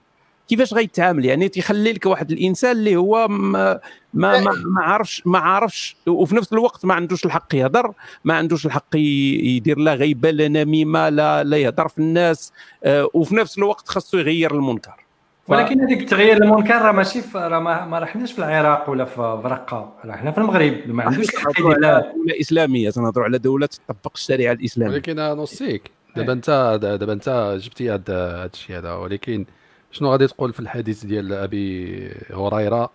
كيفاش 0.50 0.74
غيتعامل؟ 0.74 1.26
يعني 1.26 1.50
تيخلي 1.50 1.93
لك 1.93 2.06
واحد 2.06 2.32
الإنسان 2.32 2.72
اللي 2.72 2.95
هو 2.95 3.28
ما 3.28 3.80
ما 4.14 4.39
ما, 4.39 4.52
ما 4.66 4.82
عارفش 4.82 5.24
ما 5.26 5.39
عارفش 5.39 5.95
وفي 6.08 6.36
نفس 6.36 6.54
الوقت 6.54 6.86
ما 6.86 6.93
عندوش 6.93 7.26
الحق 7.26 7.56
يهضر 7.56 7.93
ما 8.24 8.34
عندوش 8.34 8.66
الحق 8.66 8.95
يدير 8.95 9.80
لا 9.80 9.93
غيبة 9.93 10.32
لا 10.32 10.47
نميمة 10.47 11.10
لا 11.10 11.43
لا 11.43 11.58
يهضر 11.58 11.88
في 11.88 11.97
الناس 12.00 12.54
آه، 12.84 13.10
وفي 13.14 13.36
نفس 13.36 13.58
الوقت 13.58 13.89
خاصو 13.89 14.18
يغير 14.18 14.56
المنكر. 14.56 15.06
ولكن 15.47 15.82
هذيك 15.82 16.10
تغيير 16.10 16.43
المنكر 16.43 16.82
راه 16.82 16.91
ماشي 16.91 17.22
راه 17.36 17.60
ما 17.86 18.00
رحناش 18.00 18.32
في 18.32 18.39
العراق 18.39 18.89
ولا 18.89 19.06
في 19.06 19.41
رقه 19.45 19.93
راه 20.06 20.16
حنا 20.16 20.32
في 20.32 20.38
المغرب 20.38 20.76
ما 20.86 21.04
عندوش 21.04 21.34
الحق 21.34 21.60
يدير. 21.60 21.74
دوله 21.74 22.14
إسلامية 22.41 22.89
تنهضروا 22.89 23.26
على 23.26 23.38
دولة 23.38 23.68
تطبق 23.68 24.12
الشريعة 24.16 24.54
الإسلامية. 24.54 24.93
ولكن 24.93 25.16
نوصيك 25.16 25.91
دابا 26.16 26.34
انت 26.34 26.80
دابا 26.82 27.14
أنت 27.14 27.58
جبتي 27.62 27.91
هذا 27.91 28.45
الشيء 28.54 28.78
هذا 28.78 28.93
ولكن 28.93 29.45
شنو 29.92 30.12
غادي 30.12 30.28
تقول 30.28 30.54
في 30.54 30.60
الحديث 30.60 31.06
ديال 31.06 31.34
أبي 31.34 32.10
هريرة 32.30 32.90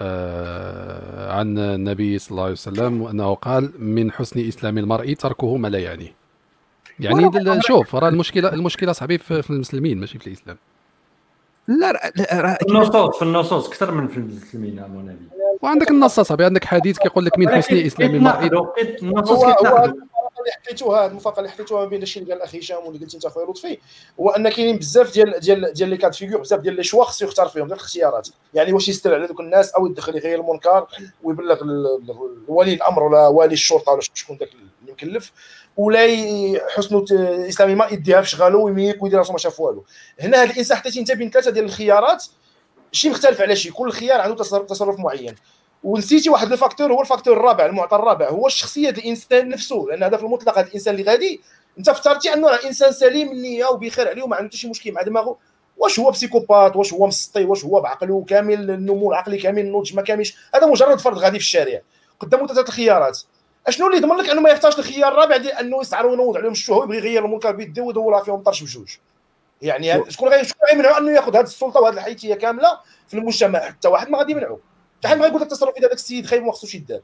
آه 0.00 1.32
عن 1.32 1.58
النبي 1.58 2.18
صلى 2.18 2.30
الله 2.30 2.42
عليه 2.42 2.52
وسلم 2.52 3.02
وأنه 3.02 3.34
قال 3.34 3.70
من 3.78 4.12
حسن 4.12 4.48
إسلام 4.48 4.78
المرء 4.78 5.12
تركه 5.12 5.56
ما 5.56 5.68
لا 5.68 5.78
يعنيه 5.78 6.14
يعني 7.00 7.30
شوف 7.60 7.94
راه 7.94 8.08
المشكلة 8.08 8.52
المشكلة 8.52 8.92
صاحبي 8.92 9.18
في 9.18 9.50
المسلمين 9.50 10.00
ماشي 10.00 10.18
في 10.18 10.26
الإسلام. 10.26 10.56
لا 11.68 11.92
لا 11.92 12.12
في 12.54 12.68
النصوص 12.68 13.16
في 13.16 13.22
النصوص 13.22 13.66
أكثر 13.66 13.90
من 13.90 14.08
في 14.08 14.16
المسلمين 14.16 14.84
مونابي 14.88 15.28
وعندك 15.62 15.90
النص 15.90 16.20
صاحبي 16.20 16.44
عندك 16.44 16.64
حديث 16.64 16.98
كيقول 16.98 17.24
لك 17.24 17.38
من 17.38 17.48
حسن 17.48 17.76
إسلام 17.76 18.14
المرء. 18.14 18.72
النصوص 19.02 19.44
اللي 20.48 20.60
حكيتوها 20.64 21.04
هذه 21.04 21.10
المفارقه 21.10 21.38
اللي 21.38 21.50
حكيتوها 21.50 21.84
بين 21.84 22.02
الشيء 22.02 22.22
اللي 22.22 22.34
قال 22.34 22.42
الاخ 22.42 22.54
هشام 22.54 22.86
واللي 22.86 23.04
قلت 23.04 23.14
أنت 23.14 23.24
أخويا 23.24 23.46
لطفي 23.46 23.78
هو 24.20 24.30
أن 24.30 24.48
كاينين 24.48 24.76
بزاف 24.78 25.12
ديال 25.12 25.40
ديال 25.40 25.72
ديال 25.72 25.88
les 25.88 25.96
cas 25.96 26.07
de 26.07 26.14
figure 26.14 26.40
بزاف 26.40 26.60
ديال 26.60 26.74
les 26.74 26.82
choix 26.82 27.04
خصو 27.04 27.24
يختار 27.24 27.48
فيهم 27.48 27.66
ديال 27.66 27.76
الاختيارات. 27.76 28.28
يعني 28.54 28.72
واش 28.72 28.88
يستر 28.88 29.14
على 29.14 29.26
دوك 29.26 29.40
الناس 29.40 29.72
أو 29.72 29.86
يدخل 29.86 30.16
يغير 30.16 30.40
المنكر 30.40 30.86
ويبلغ 31.22 31.62
ولي 32.48 32.74
الأمر 32.74 33.02
ولا 33.02 33.28
والي 33.28 33.52
الشرطة 33.52 33.92
ولا 33.92 34.00
شكون 34.14 34.36
ذاك 34.36 34.52
اللي 34.52 34.92
مكلف 34.92 35.32
ولا 35.76 36.06
حسن 36.76 37.04
الإسلامي 37.10 37.74
ما 37.74 37.86
يديها 37.86 38.20
في 38.20 38.28
شغالو 38.28 38.64
ويميك 38.64 39.02
ويدير 39.02 39.18
راسو 39.18 39.32
ما 39.32 39.38
شاف 39.38 39.60
والو. 39.60 39.84
هنا 40.20 40.42
هذا 40.42 40.50
الإنسان 40.52 40.76
حتى 40.76 41.00
أنت 41.00 41.12
بين 41.12 41.30
ثلاثة 41.30 41.50
ديال 41.50 41.64
الخيارات 41.64 42.24
شي 42.92 43.10
مختلف 43.10 43.40
على 43.40 43.56
شي 43.56 43.70
كل 43.70 43.92
خيار 43.92 44.20
عنده 44.20 44.44
تصرف 44.44 44.98
معين. 44.98 45.34
ونسيتي 45.84 46.30
واحد 46.30 46.52
ال 46.52 46.57
facteur 46.57 46.92
هو 46.92 47.00
ال 47.00 47.04
facteur 47.04 47.36
الرابع 47.36 47.66
المعطى 47.66 47.96
الرابع. 47.96 48.28
هو 48.28 48.46
الشخصية 48.46 48.90
الإنسان 48.90 49.48
نفسه 49.48 49.84
لأن 49.88 50.02
هذا 50.02 50.16
في 50.16 50.22
المطلق 50.22 50.58
هذا 50.58 50.68
الإنسان 50.68 50.94
اللي 50.94 51.10
غادي 51.10 51.40
أنت 51.78 51.88
افترضتي 51.88 52.32
أنه 52.32 52.48
راه 52.48 52.58
إنسان 52.66 52.92
سليم 52.92 53.32
النية 53.32 53.66
وبخير 53.66 54.08
عليه 54.08 54.22
وما 54.22 54.36
عنده 54.36 54.56
شي 54.56 54.68
مشكل. 54.68 54.92
مع 54.92 55.02
دماغه 55.02 55.36
واش 55.76 55.98
هو 56.00 56.10
بسيكوبات؟ 56.10 56.76
واش 56.76 56.92
هو 56.92 57.06
مسطي؟ 57.06 57.44
واش 57.44 57.64
هو 57.64 57.80
بعقله 57.80 58.24
كامل؟ 58.28 58.70
النمو 58.70 59.10
العقلي 59.10 59.38
كامل؟ 59.38 59.58
النضج 59.58 59.96
ما 59.96 60.02
كاملش؟ 60.02 60.36
هذا 60.54 60.66
مجرد 60.66 60.98
فرد 60.98 61.18
غادي 61.18 61.38
في 61.38 61.44
الشارع. 61.44 61.80
قدامه 62.20 62.46
ثلاثة 62.46 62.68
الخيارات. 62.68 63.18
أشنو 63.66 63.86
اللي 63.86 63.98
يضمن 63.98 64.16
لك 64.16 64.30
أنه 64.30 64.40
ما 64.40 64.50
يختارش 64.50 64.78
الخيار 64.78 65.12
الرابع 65.12 65.36
ديال 65.36 65.52
أنه 65.52 65.80
يسعر 65.80 66.06
وينوض 66.06 66.36
عليهم؟ 66.36 66.52
الشهوه 66.52 66.78
ويبغي 66.78 66.98
يغير 66.98 67.24
المنكر 67.24 67.52
بيديه 67.52 67.82
ويدور 67.82 68.24
فيهم 68.24 68.42
طرش 68.42 68.62
بجوج. 68.62 68.96
يعني 69.62 70.10
شكون 70.10 70.28
غادي 70.28 70.48
شكون 70.48 70.68
غيمنعو 70.70 70.98
أنه 70.98 71.12
ياخذ 71.12 71.36
هذه 71.36 71.44
السلطة 71.44 71.80
وهذه 71.80 71.94
الحيثيه 71.94 72.34
كاملة 72.34 72.80
في 73.08 73.14
المجتمع؟ 73.14 73.60
حتى 73.60 73.88
واحد 73.88 74.10
ما 74.10 74.18
غادي 74.18 74.32
يمنعو. 74.32 74.60
حد 75.04 75.18
ما 75.18 75.26
يقول 75.26 75.36
لك 75.36 75.46
التصرف 75.46 75.74
ديال 75.74 75.84
هذاك 75.84 75.96
السيد 75.96 76.26
خايب 76.26 76.42
ما 76.42 76.52
خصوش 76.52 76.74
يدار 76.74 77.00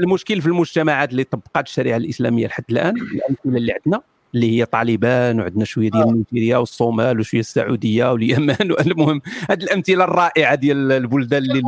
المشكل 0.00 0.42
في 0.42 0.46
المجتمعات 0.46 1.10
اللي 1.10 1.24
طبقات 1.24 1.66
الشريعة 1.66 1.96
الإسلامية 1.96 2.46
لحد 2.46 2.64
الآن 2.70 2.96
الأمثلة 2.96 3.56
اللي 3.56 3.72
عندنا 3.72 4.02
اللي 4.34 4.58
هي 4.58 4.64
طالبان 4.64 5.40
وعندنا 5.40 5.64
شوية 5.64 5.90
ديال 5.90 6.02
آه. 6.02 6.12
نيجيريا 6.32 6.56
والصومال 6.56 7.20
وشوية 7.20 7.40
السعودية 7.40 8.12
واليمن. 8.12 8.56
المهم 8.86 9.22
هذه 9.50 9.62
الأمثلة 9.62 10.04
الرائعة 10.04 10.54
ديال 10.54 10.92
البلدان 10.92 11.42
اللي 11.42 11.62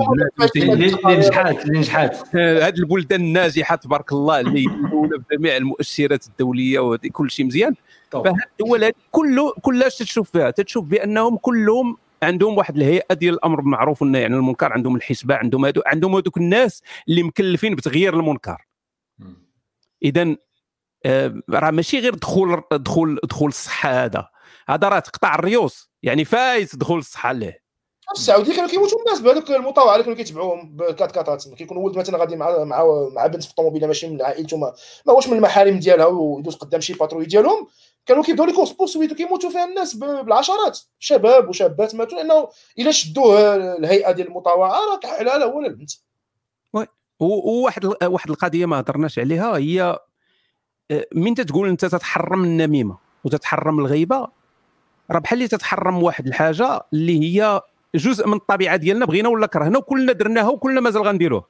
اللي 0.57 0.97
نجحات 1.07 1.65
اللي 1.65 1.79
نجحات 1.79 2.37
هذه 2.37 2.79
البلدان 2.79 3.21
الناجحة 3.21 3.77
تبارك 3.77 4.13
الله 4.13 4.41
اللي 4.41 4.63
في 4.63 5.37
جميع 5.37 5.57
المؤشرات 5.57 6.27
الدولية 6.27 6.79
وكل 6.79 7.31
شيء 7.31 7.47
مزيان. 7.47 7.75
فهذه 8.11 8.37
الدول 8.61 8.85
هذه 8.85 8.93
كله 9.11 9.53
كلها 9.63 9.89
تشوف 9.89 10.31
فيها. 10.31 10.51
تشوف 10.51 10.85
بأنهم 10.85 11.37
كلهم 11.37 11.97
عندهم 12.23 12.59
واحد 12.59 12.77
الهيئه 12.77 13.15
ديال 13.15 13.35
الأمر 13.35 13.61
بالمعروف 13.61 14.03
والنهي 14.03 14.25
عن 14.25 14.35
المنكر 14.35 14.73
عندهم 14.73 14.97
الحسبه 14.97 15.35
عندهم 15.35 15.65
هادو 15.65 15.83
عندهم 15.87 16.17
هذوك 16.17 16.37
الناس 16.37 16.83
اللي 17.09 17.23
مكلفين 17.23 17.75
بتغيير 17.75 18.15
المنكر. 18.15 18.67
اذا 20.03 20.37
آه، 21.07 21.43
راه 21.51 21.71
ماشي 21.71 21.99
غير 21.99 22.15
دخول 22.15 22.63
دخول 22.73 23.21
دخول 23.25 23.49
الصحة 23.49 24.05
هذا. 24.05 24.29
هذا 24.69 24.89
راه 24.89 24.99
تقطع 24.99 25.35
الريوس. 25.35 25.91
يعني 26.03 26.25
فايت 26.25 26.77
دخول 26.77 26.99
الصحة 26.99 27.33
ليه 27.33 27.63
السعوديه 28.17 28.57
كانوا 28.57 28.71
كيموتوا 28.71 28.99
الناس 28.99 29.21
بهذوك 29.21 29.51
المطاوعة 29.51 29.93
اللي 29.93 30.05
كانوا 30.05 30.17
كيتبعوهم 30.17 30.77
بكات 30.77 31.13
كاتات 31.13 31.49
كيكون 31.49 31.77
ولد 31.77 31.99
مثلا 31.99 32.19
غادي 32.19 32.37
مع 32.37 32.65
مع 32.65 33.09
مع 33.15 33.27
بنت 33.27 33.43
في 33.43 33.51
الطوموبيله 33.51 33.87
ماشي 33.87 34.09
من 34.09 34.23
عائلته 34.23 34.57
ما 34.57 34.73
ماهوش 35.07 35.29
من 35.29 35.37
المحارم 35.37 35.79
ديالها 35.79 36.07
ويدوز 36.07 36.55
قدام 36.55 36.81
شي 36.81 36.93
patrouille 36.93 37.25
ديالهم. 37.25 37.67
كانوا 38.07 38.23
كيبداو 38.23 38.47
les 38.47 38.53
courses-poursuites 38.53 39.13
وكيموتوا 39.13 39.51
فيها 39.51 39.65
الناس 39.65 39.95
بالعشرات. 39.95 40.79
شباب 40.99 41.49
وشابات 41.49 41.95
ماتوا 41.95 42.19
لأنه 42.19 42.49
إلا 42.79 42.91
شدوه 42.91 43.57
الهيئة 43.77 44.13
ديال 44.13 44.27
المطاوعة 44.27 44.71
راه 44.71 44.99
كحلال 44.99 45.43
هو 45.43 45.61
البنت 45.61 45.91
وي. 46.73 46.87
وواحد 47.21 47.85
واحد 48.05 48.31
القضية 48.31 48.67
ما 48.67 48.81
هضرناش 48.81 49.19
عليها 49.19 49.57
هي 49.57 49.99
آه، 50.91 51.07
من 51.15 51.35
تتقول 51.35 51.69
أنت 51.69 51.85
تتحرم 51.85 52.45
النميمة 52.45 52.99
وتتحرم 53.25 53.79
الغيبة؟ 53.79 54.29
راه 55.11 55.19
بحال 55.19 55.39
اللي 55.39 55.49
تتحرم 55.49 56.03
واحد 56.03 56.27
الحاجة 56.27 56.81
اللي 56.93 57.21
هي 57.21 57.61
جزء 57.95 58.29
من 58.29 58.35
الطبيعة 58.35 58.77
ديالنا 58.77 59.07
بغينا 59.07 59.29
ولا 59.29 59.47
كرهنا 59.47 59.79
وكلنا 59.79 60.13
درناها 60.13 60.49
وكلنا 60.49 60.81
مازال 60.81 61.03
غنديروه. 61.03 61.47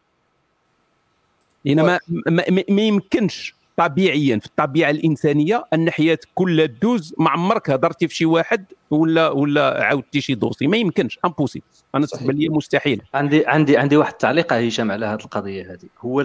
لأن 1.65 1.83
ما, 1.83 1.99
ما, 2.09 2.45
ما 2.69 2.83
يمكنش 2.83 3.55
طبيعيا 3.77 4.39
في 4.39 4.47
الطبيعة 4.47 4.91
الإنسانية 4.91 5.65
أن 5.75 5.91
حياة 5.91 6.19
كل 6.35 6.69
دوز 6.69 7.15
ما 7.19 7.31
عمرك 7.31 7.71
هضرتي 7.71 8.09
في 8.09 8.15
شي 8.15 8.25
واحد 8.25 8.65
ولا 8.91 9.29
ولا 9.29 9.85
عاودتي 9.85 10.21
شي 10.21 10.35
dossier. 10.35 10.67
ما 10.67 10.77
يمكنش 10.77 11.19
impossible 11.25 11.65
أنا 11.95 12.07
تقبل 12.07 12.37
لي 12.37 12.49
مستحيل. 12.49 13.03
عندي 13.15 13.47
عندي 13.47 13.77
عندي 13.77 13.97
واحد 13.97 14.13
التعليق 14.13 14.53
هشام 14.53 14.91
على 14.91 15.07
هذه 15.07 15.21
القضية 15.21 15.73
هذه. 15.73 15.89
هو 16.01 16.23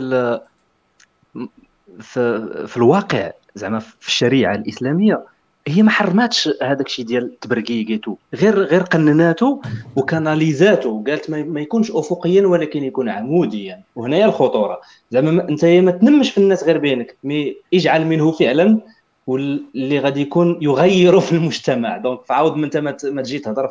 في, 2.00 2.48
في 2.68 2.78
الواقع 2.78 3.32
زعما 3.56 3.80
في 3.80 4.08
الشريعة 4.08 4.56
الإسلامية 4.56 5.26
هي 5.68 5.82
ما 5.82 5.90
حرماتش 5.90 6.50
هذاك 6.62 6.86
الشيء 6.86 7.06
ديال 7.06 7.24
التبركيكيتو 7.24 8.16
غير 8.36 8.60
غير 8.60 8.82
قنناتو 8.82 9.62
وكاناليزاتو. 9.96 11.04
قالت 11.04 11.30
ما 11.30 11.62
يكونش 11.62 11.92
افقيا 11.92 12.48
ولكن 12.48 12.84
يكون 12.84 13.10
عموديا. 13.10 13.82
وهنا 13.96 14.16
هي 14.16 14.26
الخطورة. 14.26 14.82
زعما 15.12 15.50
أنت 15.50 15.66
ما 15.66 15.92
تنمش 15.92 16.32
في 16.32 16.38
الناس 16.38 16.64
غير 16.64 16.78
بينك. 16.78 17.18
mais 17.24 17.56
اجعل 17.74 18.06
منه 18.06 18.32
فعلا 18.32 18.80
واللي 19.28 20.00
غادي 20.00 20.22
يكون 20.22 20.58
يغير 20.62 21.20
في 21.20 21.32
المجتمع. 21.32 21.98
donc 21.98 22.20
فعاود 22.26 22.56
ما 22.56 22.66
أنت 22.66 22.78
ما 23.06 23.22
تجي 23.22 23.40
تهضر 23.40 23.70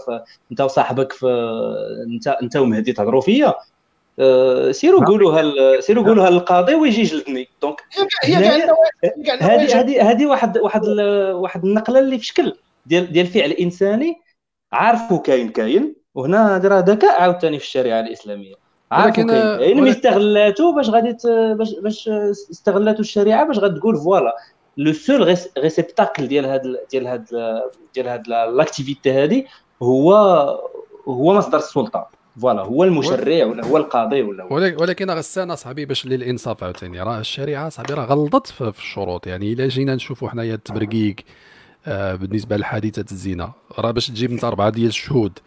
أنت 0.51 0.61
وصاحبك 0.61 1.13
في 1.13 1.27
انت 2.07 2.29
أنت 2.29 2.57
ومهدي 2.57 2.93
تهضروا 2.93 3.21
فيا. 3.21 3.55
سيروا. 4.71 5.05
قولوها 5.05 5.81
سيروا. 5.81 6.05
قولوها 6.05 6.31
للقاضي 6.31 6.75
ويجي 6.75 7.01
يجلدني 7.01 7.49
donc 7.63 7.83
هذه 9.41 9.81
هذه 9.81 10.11
هذه 10.11 10.27
واحد 10.27 10.59
واحد 10.59 10.87
واحد 11.35 11.65
النقلة 11.65 11.99
اللي 11.99 12.19
في 12.19 12.27
شكل 12.27 12.57
ديال 12.87 13.13
ديال 13.13 13.27
فعل 13.27 13.51
إنساني 13.51 14.17
عارفه 14.73 15.19
كاين 15.19 15.49
كاين 15.49 15.95
وهنا 16.15 16.57
هذا 16.57 16.69
راه 16.69 16.81
ذكاء 16.81 17.21
عاوتاني 17.21 17.59
في 17.59 17.65
الشريعة 17.65 18.01
الإسلامية 18.01 18.55
ولكن 18.93 19.29
كاين 19.29 19.81
mais 19.81 19.91
استغلاتو 19.91 20.73
باش 20.73 20.89
غادي 20.89 21.17
باش 21.55 21.75
باش 21.83 22.09
استغلاتو 22.51 23.01
الشريعة 23.01 23.45
باش 23.45 23.59
غتقول 23.59 23.97
voilà 23.97 24.37
le 24.77 24.93
seul 24.93 25.37
réceptacle 25.59 26.29
ديال 26.29 26.47
هاد 26.47 26.79
ديال 26.91 27.07
هاد 27.07 27.27
ديال 27.95 28.09
هاد 28.09 28.29
l'activité 28.29 29.13
هذه 29.13 29.45
هو 29.83 30.13
هو 31.09 31.35
مصدر 31.35 31.59
السلطة 31.59 32.16
voilà 32.41 32.63
هو 32.63 32.85
المشرع 32.85 33.45
ولا 33.45 33.67
هو 33.67 33.77
القاضي 33.77 34.23
ولا 34.23 34.45
هو؟ 34.45 34.55
ولكن 34.55 35.11
غسان 35.11 35.51
اصاحبي 35.51 35.85
باش 35.85 36.07
للانصاف 36.07 36.65
عاوتاني. 36.65 37.03
راه 37.03 37.21
الشريعة 37.21 37.69
صاحبي 37.69 37.95
راه 37.95 38.05
غلطت 38.05 38.47
في 38.47 38.69
الشروط. 38.79 39.27
يعني 39.27 39.53
إلا 39.53 39.69
جينا 39.69 39.95
نشوفوا 39.95 40.29
حنايا 40.29 40.55
التبرقيق 40.55 41.17
آه 41.87 42.15
بالنسبة 42.15 42.57
لحادثه 42.57 43.05
الزنا 43.13 43.53
راه 43.79 43.91
باش 43.91 44.09
تجيب 44.09 44.31
انت 44.31 44.45
أربعة 44.45 44.71
ديال 44.71 44.89
الشهود 44.89 45.39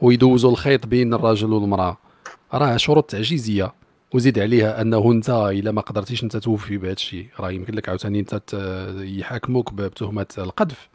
ويدوزوا 0.00 0.50
الخيط 0.50 0.86
بين 0.86 1.14
الرجل 1.14 1.52
والمرأة 1.52 1.98
راه 2.54 2.76
شروط 2.76 3.10
تعجيزية. 3.10 3.72
وزيد 4.14 4.38
عليها 4.38 4.80
أنه 4.80 5.12
أنت 5.12 5.30
إلا 5.30 5.72
ما 5.72 5.80
قدرتيش 5.80 6.24
أنت 6.24 6.36
توفي 6.36 6.76
بهذا 6.76 6.92
الشيء 6.92 7.26
راه 7.40 7.50
يمكن 7.50 7.74
لك 7.74 7.88
عاوتاني 7.88 8.20
أنت 8.20 8.40
يحاكموك 9.00 9.72
بتهمة 9.72 10.26
القذف. 10.38 10.88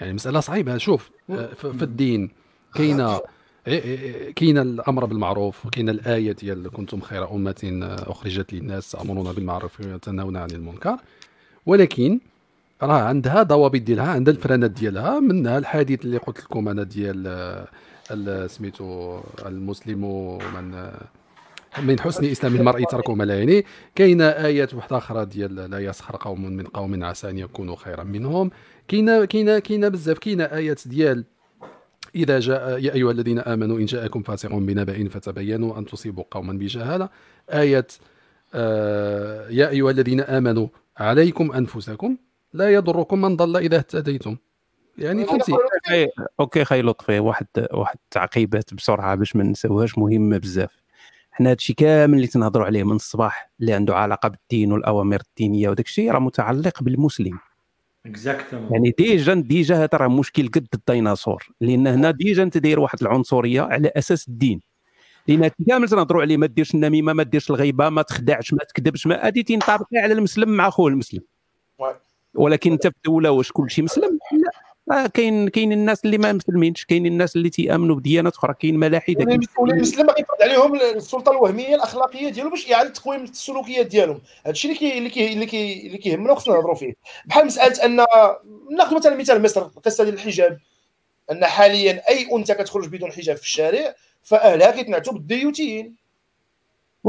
يعني 0.00 0.12
مسألة 0.12 0.40
صعيبة. 0.40 0.78
شوف 0.78 1.10
آه، 1.30 1.48
في 1.54 1.82
الدين 1.82 2.30
كاينة 2.74 3.12
إيه، 3.14 3.22
كاين 4.36 4.58
الأمر 4.58 5.04
بالمعروف 5.04 5.66
وكاين 5.66 5.88
الآية 5.88 6.32
ديال 6.32 6.70
كنتم 6.70 7.00
خير 7.00 7.30
أمة 7.30 7.96
أخرجت 8.06 8.52
للناس 8.52 8.90
تامرون 8.90 9.32
بالمعروف 9.32 9.80
وتنهون 9.80 10.36
عن 10.36 10.50
المنكر. 10.50 10.96
ولكن 11.66 12.20
راه 12.82 13.02
عندها 13.02 13.42
ضوابط 13.42 13.80
ديالها 13.80 14.08
عندها 14.08 14.34
الفرانات 14.34 14.70
ديالها 14.70 15.20
منها 15.20 15.58
الحديث 15.58 16.04
اللي 16.04 16.16
قلت 16.16 16.40
لكم 16.40 16.68
أنا 16.68 16.82
ديال 16.82 17.66
سميتو 18.50 19.20
المسلم 19.46 20.00
من 20.54 20.90
من 21.82 22.00
حسن 22.00 22.24
إسلام 22.24 22.56
المرء 22.56 22.84
ترك 22.84 23.10
ما 23.10 23.24
لا 23.24 23.38
يعني 23.38 23.64
كاينة 23.94 24.24
آيات 24.24 24.74
واحدة 24.74 24.98
أخرى 24.98 25.24
ديال 25.26 25.54
لا 25.54 25.78
يسخر 25.78 26.16
قوم 26.16 26.46
من 26.46 26.66
قوم 26.66 27.04
عسى 27.04 27.30
أن 27.30 27.38
يكونوا 27.38 27.76
خيرا 27.76 28.04
منهم. 28.04 28.50
كاينة 28.88 29.24
كاينة 29.24 29.58
كاينة 29.58 29.88
بزاف 29.88 30.18
كاينة 30.18 30.44
آيات 30.44 30.88
ديال 30.88 31.24
إذا 32.14 32.40
جاء 32.40 32.78
يا 32.78 32.94
أيها 32.94 33.10
الذين 33.10 33.38
آمنوا 33.38 33.78
إن 33.78 33.84
جاءكم 33.84 34.22
فاسق 34.22 34.54
بنبأ 34.54 35.08
فتبينوا 35.08 35.78
أن 35.78 35.86
تصيبوا 35.86 36.24
قوما 36.30 36.52
بجهالة. 36.52 37.08
آية 37.50 37.86
آه 38.54 39.48
يا 39.48 39.68
أيها 39.68 39.90
الذين 39.90 40.20
آمنوا 40.20 40.68
عليكم 40.96 41.52
أنفسكم 41.52 42.16
لا 42.52 42.70
يضركم 42.74 43.20
من 43.20 43.36
ضل 43.36 43.56
إذا 43.56 43.76
اهتديتم. 43.76 44.36
يعني 44.98 45.24
فهمتي 45.24 45.52
OK 46.40 46.64
خي 46.64 46.82
لطفي 46.82 47.18
واحد 47.18 47.46
واحد 47.72 47.96
التعقيبات 48.04 48.74
بسرعة 48.74 49.14
باش 49.14 49.36
ما 49.36 49.44
نساوهاش 49.44 49.98
مهمه 49.98 50.38
بزاف. 50.38 50.82
حنا 51.30 51.50
هادشي 51.50 51.74
كامل 51.74 52.14
اللي 52.14 52.26
تنهضروا 52.26 52.66
عليه 52.66 52.84
من 52.84 52.96
الصباح 52.96 53.50
اللي 53.60 53.72
عنده 53.72 53.96
علاقة 53.96 54.28
بالدين 54.28 54.72
والأوامر 54.72 55.22
الدينية 55.30 55.68
وداك 55.68 55.86
الشيء 55.86 56.10
راه 56.10 56.18
متعلق 56.18 56.82
بالمسلم. 56.82 57.38
exactement 58.06 58.72
يعني 58.72 58.94
déjà 58.98 59.34
déjà 59.34 59.76
هذا 59.76 59.88
راه 59.94 60.08
مشكل 60.08 60.48
قد 60.48 60.66
الديناصور 60.74 61.48
لأن 61.60 61.86
هنا 61.86 62.10
déjà 62.10 62.42
أنت 62.42 62.58
داير 62.58 62.80
واحد 62.80 63.02
العنصرية 63.02 63.62
على 63.62 63.92
أساس 63.96 64.28
الدين. 64.28 64.60
لأن 65.28 65.50
كامل 65.68 65.88
تنهضروا 65.88 66.22
عليه 66.22 66.36
ما 66.36 66.46
ديرش 66.46 66.74
النميمة 66.74 67.12
ما 67.12 67.22
ديرش 67.22 67.50
الغيبة 67.50 67.88
ما 67.88 68.02
تخدعش 68.02 68.52
ما 68.52 68.64
تكذبش 68.64 69.06
ما 69.06 69.26
هادي 69.26 69.42
تنطبق 69.42 69.86
على 69.94 70.14
المسلم 70.14 70.48
مع 70.48 70.70
خوه 70.70 70.88
المسلم. 70.88 71.22
ولكن 72.34 72.72
أنت 72.72 72.86
في 72.86 72.94
الدولة 72.96 73.30
واش 73.30 73.52
كل 73.52 73.70
شيء 73.70 73.84
مسلم؟ 73.84 74.18
لا. 74.32 74.63
آه 74.92 75.06
كاين 75.06 75.48
كاين 75.48 75.72
الناس 75.72 76.04
اللي 76.04 76.18
ما 76.18 76.32
مسلمينش 76.32 76.84
كاين 76.84 77.06
الناس 77.06 77.36
اللي 77.36 77.50
تيأمنوا 77.50 77.96
بديانات 77.96 78.34
أخرى 78.36 78.54
كاين 78.54 78.78
ملاحدة 78.78 79.38
المسلم 79.58 80.10
كيفرض 80.10 80.42
عليهم 80.42 80.74
السلطة 80.74 81.32
الوهمية 81.32 81.74
الأخلاقية 81.74 82.28
ديالو 82.28 82.50
باش 82.50 82.72
إعادة 82.72 82.90
تقويم 82.90 83.22
السلوكيات 83.22 83.86
ديالهم. 83.86 84.20
هذا 84.42 84.50
الشيء 84.52 84.70
اللي 84.70 84.78
كي 84.78 84.98
اللي 84.98 85.10
كي 85.10 85.32
اللي 85.32 85.46
كي 85.46 85.86
اللي 85.86 85.98
كيهمنا 85.98 86.32
وخصنا 86.32 86.54
نهضروا 86.54 86.74
فيه. 86.74 86.94
بحال 87.26 87.46
مسألة 87.46 87.84
أن 87.84 87.96
ناخذ 88.76 88.96
مثلا 88.96 89.16
مثال 89.16 89.42
مصر 89.42 89.62
القصة 89.62 90.04
ديال 90.04 90.14
الحجاب. 90.14 90.58
أن 91.32 91.44
حاليا 91.44 92.02
أي 92.08 92.28
أنثى 92.32 92.54
كتخرج 92.54 92.88
بدون 92.88 93.12
حجاب 93.12 93.36
في 93.36 93.42
الشارع 93.42 93.94
فاهلها 94.22 94.70
كيتنعتوا 94.70 95.12
بالديوثيين. 95.12 95.96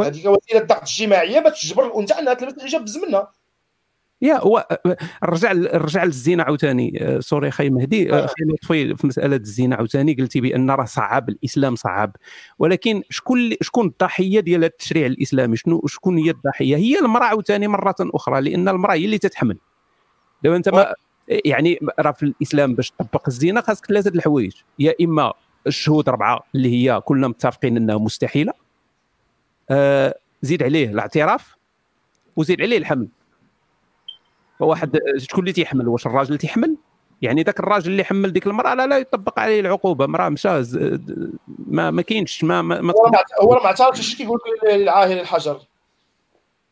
هذه 0.02 0.28
وسيلة 0.28 0.60
ضغط 0.60 0.82
اجتماعيه 0.82 1.40
باش 1.40 1.62
تجبر 1.62 1.88
الأنثى 1.88 2.14
أنها 2.14 2.34
تلبس 2.34 2.54
الحجاب 2.54 2.84
بزز 2.86 3.06
منها. 3.06 3.32
يا 4.22 4.40
هو 4.40 4.68
رجع 5.24 5.52
رجع 5.74 6.04
للزينه 6.04 6.44
عاوتاني. 6.44 6.98
آه، 7.02 7.20
سوري 7.20 7.52
خي 7.52 7.70
مهدي. 7.70 8.14
آه. 8.14 8.26
خي 8.26 8.44
لطفي 8.44 8.96
في 8.96 9.08
مسألة 9.08 9.36
الزينة 9.36 9.76
عاوتاني. 9.76 10.14
قلتي 10.14 10.42
بأن 10.42 10.72
راه 10.72 10.86
صعب 10.86 11.30
الإسلام 11.30 11.76
صعب 11.76 12.16
ولكن 12.60 13.04
شكون 13.10 13.54
شكون 13.62 13.88
الضحية 13.88 14.40
ديال 14.40 14.64
التشريع 14.64 15.06
الإسلامي؟ 15.06 15.58
شنو 15.58 15.82
شكون 15.88 16.18
هي 16.18 16.30
الضحية؟ 16.30 16.76
هي 16.76 17.00
المرأة 17.00 17.26
عاوتاني 17.26 17.68
مرة 17.68 17.96
أخرى 18.00 18.42
لأن 18.42 18.70
المرأة 18.70 18.94
هي 18.94 19.06
اللي 19.06 19.18
تتحمل. 19.18 19.58
دابا 20.44 20.56
أنت 20.56 20.70
ما 20.70 20.94
يعني 21.28 21.80
راه 22.00 22.12
في 22.12 22.24
الإسلام 22.24 22.76
باش 22.76 22.92
تطبق 22.92 23.24
الزينة 23.28 23.62
خاصك 23.62 23.86
ثلاثة 23.86 24.10
الحوايج. 24.10 24.54
يا 24.80 24.94
إما 25.02 25.34
الشهود 25.68 26.10
اربعه 26.10 26.44
اللي 26.56 26.70
هي 26.72 27.02
كلنا 27.02 27.28
متفقين 27.28 27.78
أنها 27.78 27.98
مستحيلة. 27.98 28.54
آه 29.70 30.16
زيد 30.42 30.64
عليه 30.64 30.90
الاعتراف 30.90 31.56
وزيد 32.36 32.62
عليه 32.62 32.78
الحمل. 32.78 33.08
فواحد 34.60 35.00
شكون 35.18 35.40
اللي 35.40 35.52
تيحمل؟ 35.52 35.88
واش 35.88 36.06
الراجل 36.06 36.38
تيحمل؟ 36.38 36.76
يعني 37.22 37.44
ذاك 37.44 37.60
الراجل 37.60 37.92
اللي 37.92 38.04
حمل 38.04 38.34
ديك 38.34 38.48
المرأة 38.48 38.74
لا 38.74 38.88
لا 38.88 38.98
يطبق 38.98 39.40
عليه 39.40 39.60
العقوبة. 39.60 40.06
مرأة 40.06 40.30
مشى 40.30 40.50
ما 41.48 41.92
ما 41.92 42.02
كاينش 42.02 42.44
ما 42.44 42.62
ما, 42.62 42.82
ما 42.82 42.94
هو 43.42 43.52
ما 43.52 43.66
اعترفش 43.66 44.00
الشيء 44.00 44.18
كيقول 44.18 44.40
العاهل 44.64 45.20
الحجر 45.20 45.62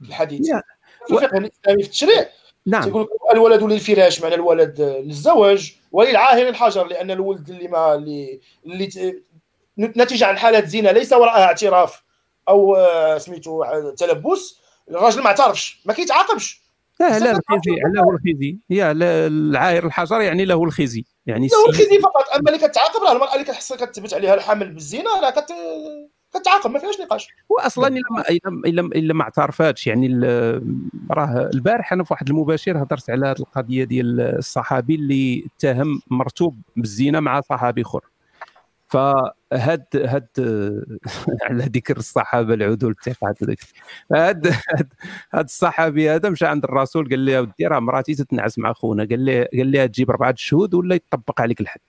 الحديث. 0.01 0.51
في 1.07 1.13
الفقه 1.13 1.37
الاسلامي 1.37 1.83
في 1.83 1.89
التشريع. 1.89 2.25
نعم. 2.65 2.83
تيقول 2.83 3.07
الولد 3.33 3.63
للفراش 3.63 4.21
معنى 4.21 4.35
الولد 4.35 4.81
للزواج 4.81 5.75
وللعاهل 5.91 6.47
الحجر 6.47 6.87
لأن 6.87 7.11
الولد 7.11 7.49
اللي 7.49 7.67
ما 7.67 7.95
اللي 7.95 8.39
اللي 8.65 9.21
نتيجة 9.79 10.25
عن 10.25 10.37
حالة 10.37 10.65
زنا 10.65 10.89
ليس 10.89 11.13
وراءها 11.13 11.43
اعتراف 11.43 12.03
أو 12.49 12.75
آه، 12.75 13.17
سميتو 13.17 13.63
تلبس. 13.97 14.59
الراجل 14.89 15.21
ما 15.21 15.27
اعترفش 15.27 15.81
ما 15.85 15.93
كيتعاقبش. 15.93 16.62
لا 16.99 17.19
لا 17.19 17.31
الخزي 17.31 17.71
له 17.95 18.09
الخزي. 18.11 18.57
يا 18.69 18.91
العاير 19.27 19.85
الحجر 19.85 20.21
يعني 20.21 20.45
له 20.45 20.63
الخزي. 20.63 21.05
يعني 21.25 21.47
له 21.47 21.69
الخزي 21.69 21.99
فقط. 21.99 22.25
أما 22.39 22.49
اللي 22.49 22.67
كتعاقب 22.67 23.03
راه 23.03 23.11
المراه 23.11 23.33
اللي 23.33 23.45
كتحس 23.45 23.73
كتثبت 23.73 24.13
عليها 24.13 24.33
الحمل 24.33 24.69
بالزنا 24.73 25.19
راه 25.23 25.29
كت 25.29 25.53
كتعاقب 26.33 26.71
ما 26.71 26.79
فيهاش 26.79 26.99
نقاش. 26.99 27.27
واصلا 27.49 27.87
إلا 27.87 28.01
ما 28.11 28.23
إلا 28.65 28.81
إلا 28.81 29.13
ما 29.13 29.23
اعترفاتش. 29.23 29.87
يعني 29.87 30.07
راه 31.11 31.49
البارح 31.53 31.93
أنا 31.93 32.03
في 32.03 32.13
واحد 32.13 32.29
المباشر 32.29 32.83
هضرت 32.83 33.09
على 33.09 33.25
هذه 33.27 33.35
القضية 33.39 33.83
ديال 33.83 34.21
الصحابي 34.21 34.95
اللي 34.95 35.45
اتهم 35.57 36.01
مرتوب 36.07 36.61
بالزنا 36.75 37.19
مع 37.19 37.41
صحابي 37.41 37.81
أخر. 37.81 38.01
فهاد 38.93 39.85
هاد 39.95 40.27
على 41.45 41.63
ذكر 41.63 41.97
الصحابة 41.97 42.53
العدول 42.53 42.91
الثقات 42.91 43.37
هاد 44.13 44.53
هاد 45.33 45.43
الصحابي 45.43 46.09
هذا 46.09 46.29
مشى 46.29 46.45
عند 46.45 46.63
الرسول 46.63 47.09
قال 47.09 47.25
له 47.25 47.41
ودي 47.41 47.67
راه 47.67 47.79
مراتي 47.79 48.15
تتنعس 48.15 48.59
مع 48.59 48.73
خونا 48.73 49.07
قال 49.09 49.25
له 49.25 49.47
قال 49.53 49.71
له 49.71 49.85
تجيب 49.85 50.09
أربعة 50.09 50.35
شهود 50.37 50.73
ولا 50.73 50.95
يطبق 50.95 51.41
عليك 51.41 51.61
الحد؟ 51.61 51.79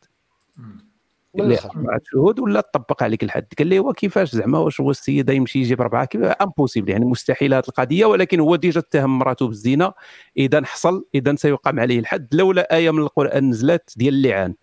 قال 1.38 1.48
له 1.48 1.58
أربعة 1.64 2.00
شهود 2.04 2.40
ولا 2.40 2.60
تطبق 2.60 3.02
عليك 3.02 3.22
الحد؟ 3.22 3.46
قال 3.58 3.70
له 3.70 3.80
وكيفاش 3.80 4.34
زعما 4.34 4.58
واش 4.58 4.80
هو 4.80 4.90
السيد 4.90 5.30
يمشي 5.30 5.58
يجيب 5.58 5.80
أربعة؟ 5.80 6.04
كيف؟ 6.04 6.22
impossible 6.22 6.90
يعني 6.90 7.04
مستحيل 7.04 7.54
هذه 7.54 7.64
القضية 7.68 8.06
ولكن 8.06 8.40
هو 8.40 8.56
déjà 8.56 8.80
اتهم 8.80 9.18
مراته 9.18 9.46
بالزنا 9.48 9.92
إذا 10.36 10.64
حصل 10.64 11.04
إذا 11.14 11.34
سيقام 11.34 11.80
عليه 11.80 11.98
الحد. 11.98 12.34
لولا 12.34 12.76
آية 12.76 12.90
من 12.90 12.98
القرآن 12.98 13.50
نزلت 13.50 13.92
ديال 13.96 14.14
اللعان. 14.14 14.54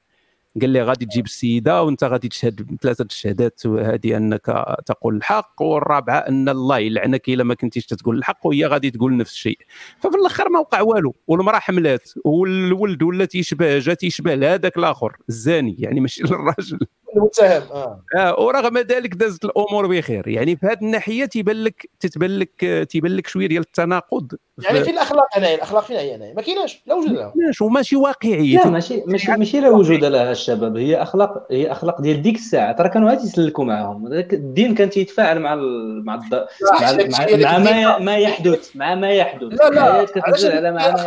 قال 0.61 0.69
لي 0.69 0.81
غادي 0.83 1.05
تجيب 1.05 1.25
السيدة 1.25 1.83
وانت 1.83 2.03
غادي 2.03 2.27
تشهد 2.29 2.61
بثلاثه 2.61 3.03
الشهادات 3.03 3.67
هذه 3.67 4.17
أنك 4.17 4.65
تقول 4.85 5.15
الحق 5.15 5.61
والرابعة 5.61 6.17
أن 6.17 6.49
الله 6.49 6.79
يلعنك 6.79 7.29
إلا 7.29 7.43
ما 7.43 7.53
كنتيش 7.53 7.85
تقول 7.85 8.17
الحق 8.17 8.45
وهي 8.45 8.65
غادي 8.65 8.91
تقول 8.91 9.17
نفس 9.17 9.33
الشيء. 9.33 9.57
ففي 9.99 10.15
الآخر 10.15 10.49
ما 10.49 10.59
وقع 10.59 10.81
والو 10.81 11.15
والمراه 11.27 11.59
حملات 11.59 12.09
والولد 12.25 13.03
ولا 13.03 13.25
تيشبه 13.25 13.79
جا 13.79 13.93
تيشبه 13.93 14.35
لهذاك 14.35 14.77
الآخر 14.77 15.17
الزاني 15.29 15.75
يعني 15.79 15.99
ماشي 15.99 16.23
للراجل. 16.27 16.79
المتهم 17.15 17.61
آه, 17.71 18.03
آه 18.15 18.39
ورغم 18.39 18.77
ذلك 18.77 19.13
دازت 19.13 19.45
الأمور 19.45 19.87
بخير. 19.87 20.27
يعني 20.27 20.55
في 20.55 20.65
هذه 20.65 20.77
الناحية 20.81 21.25
تيبان 21.25 21.63
لك 21.63 21.89
تتبان 21.99 22.39
لك 22.39 22.87
تيبان 22.89 23.15
لك 23.15 23.27
شوية 23.27 23.47
ديال 23.47 23.61
التناقض. 23.61 24.31
يعني 24.63 24.83
في 24.83 24.91
الأخلاق 24.91 25.27
هنايا 25.33 25.55
الأخلاق 25.55 25.83
فين 25.83 25.95
هي 25.97 26.15
هنايا. 26.15 26.33
ما 26.33 26.41
كايناش 26.41 26.83
لا 26.85 26.95
وجود 26.95 27.11
لها. 27.11 27.33
ماشي 27.35 27.63
وماشي 27.63 27.95
واقعية. 27.95 28.57
لا 28.57 28.69
ماشي 28.69 29.03
ماشي 29.05 29.31
ماشي 29.31 29.59
لا 29.59 29.69
وجود 29.69 30.03
لها 30.03 30.31
الشباب. 30.31 30.77
هي 30.77 31.01
أخلاق 31.01 31.47
هي 31.51 31.71
أخلاق 31.71 32.01
ديال 32.01 32.21
ديك 32.21 32.35
الساعة. 32.35 32.71
ترى 32.71 32.89
كانوا 32.89 33.09
غادي 33.09 33.23
يسلكوا 33.23 33.65
معاهم. 33.65 34.13
الدين 34.13 34.75
كان 34.75 34.89
تيتفاعل 34.89 35.39
مع 35.39 35.53
ال... 35.53 36.05
مع 36.05 36.15
الض... 36.15 36.33
مع, 36.33 36.91
مع, 36.91 37.35
مع 37.37 37.57
ما 37.57 37.99
ما 37.99 38.17
يحدث 38.17 38.75
مع 38.75 38.95
ما 38.95 39.11
يحدث. 39.11 39.61
لا 39.61 39.69
لا. 39.69 40.05
كتنزل 40.05 40.51
على 40.51 40.71
ما 40.71 40.81
يحدث. 40.81 41.05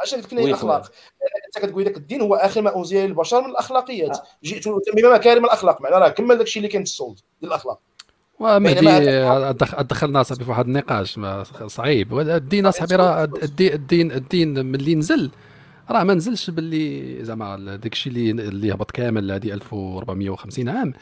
عشان 0.00 0.22
تكون 0.22 0.38
الاخلاق 0.38 0.90
انت 1.46 1.66
كتقول 1.66 1.84
لك 1.84 1.96
الدين 1.96 2.20
هو 2.20 2.34
اخر 2.34 2.62
ما 2.62 2.76
انزل 2.76 2.96
للبشر 2.96 3.40
من 3.40 3.50
الاخلاقيات. 3.50 4.16
آه. 4.16 4.22
جئت 4.44 4.66
اتمم 4.66 5.14
مكارم 5.14 5.44
الأخلاق. 5.44 5.82
معناها 5.82 5.98
راه 5.98 6.08
كمل 6.08 6.36
داك 6.36 6.46
الشيء 6.46 6.60
اللي 6.60 6.72
كان 6.72 6.84
في 6.84 6.90
الصلد 6.90 7.20
ديال 7.40 7.52
الاخلاق 7.52 7.80
ومهدي 8.40 8.80
دخلنا 9.82 10.20
اصاحبي 10.20 10.44
في 10.44 10.50
واحد 10.50 10.66
النقاش 10.66 11.20
صعيب. 11.66 12.18
الدين 12.18 12.66
اصاحبي 12.66 12.94
راه 12.94 13.28
الدين 13.42 14.12
الدين 14.12 14.66
ملي 14.66 14.94
نزل 14.94 15.30
راه 15.90 16.04
ما 16.04 16.14
نزلش 16.14 16.50
باللي 16.50 17.24
زعما 17.24 17.76
داك 17.76 17.92
الشيء 17.92 18.12
اللي 18.12 18.30
اللي 18.30 18.72
هبط 18.72 18.90
كامل 18.90 19.32
هذه 19.32 19.52
1450 19.52 20.68
عام. 20.68 20.92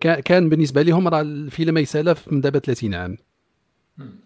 كان 0.00 0.48
بالنسبة 0.48 0.82
لهم 0.82 1.08
راه 1.08 1.20
الفيلم 1.20 1.78
يسالف 1.78 2.28
من 2.32 2.40
دابا 2.40 2.58
30 2.58 2.94
عام. 2.94 3.16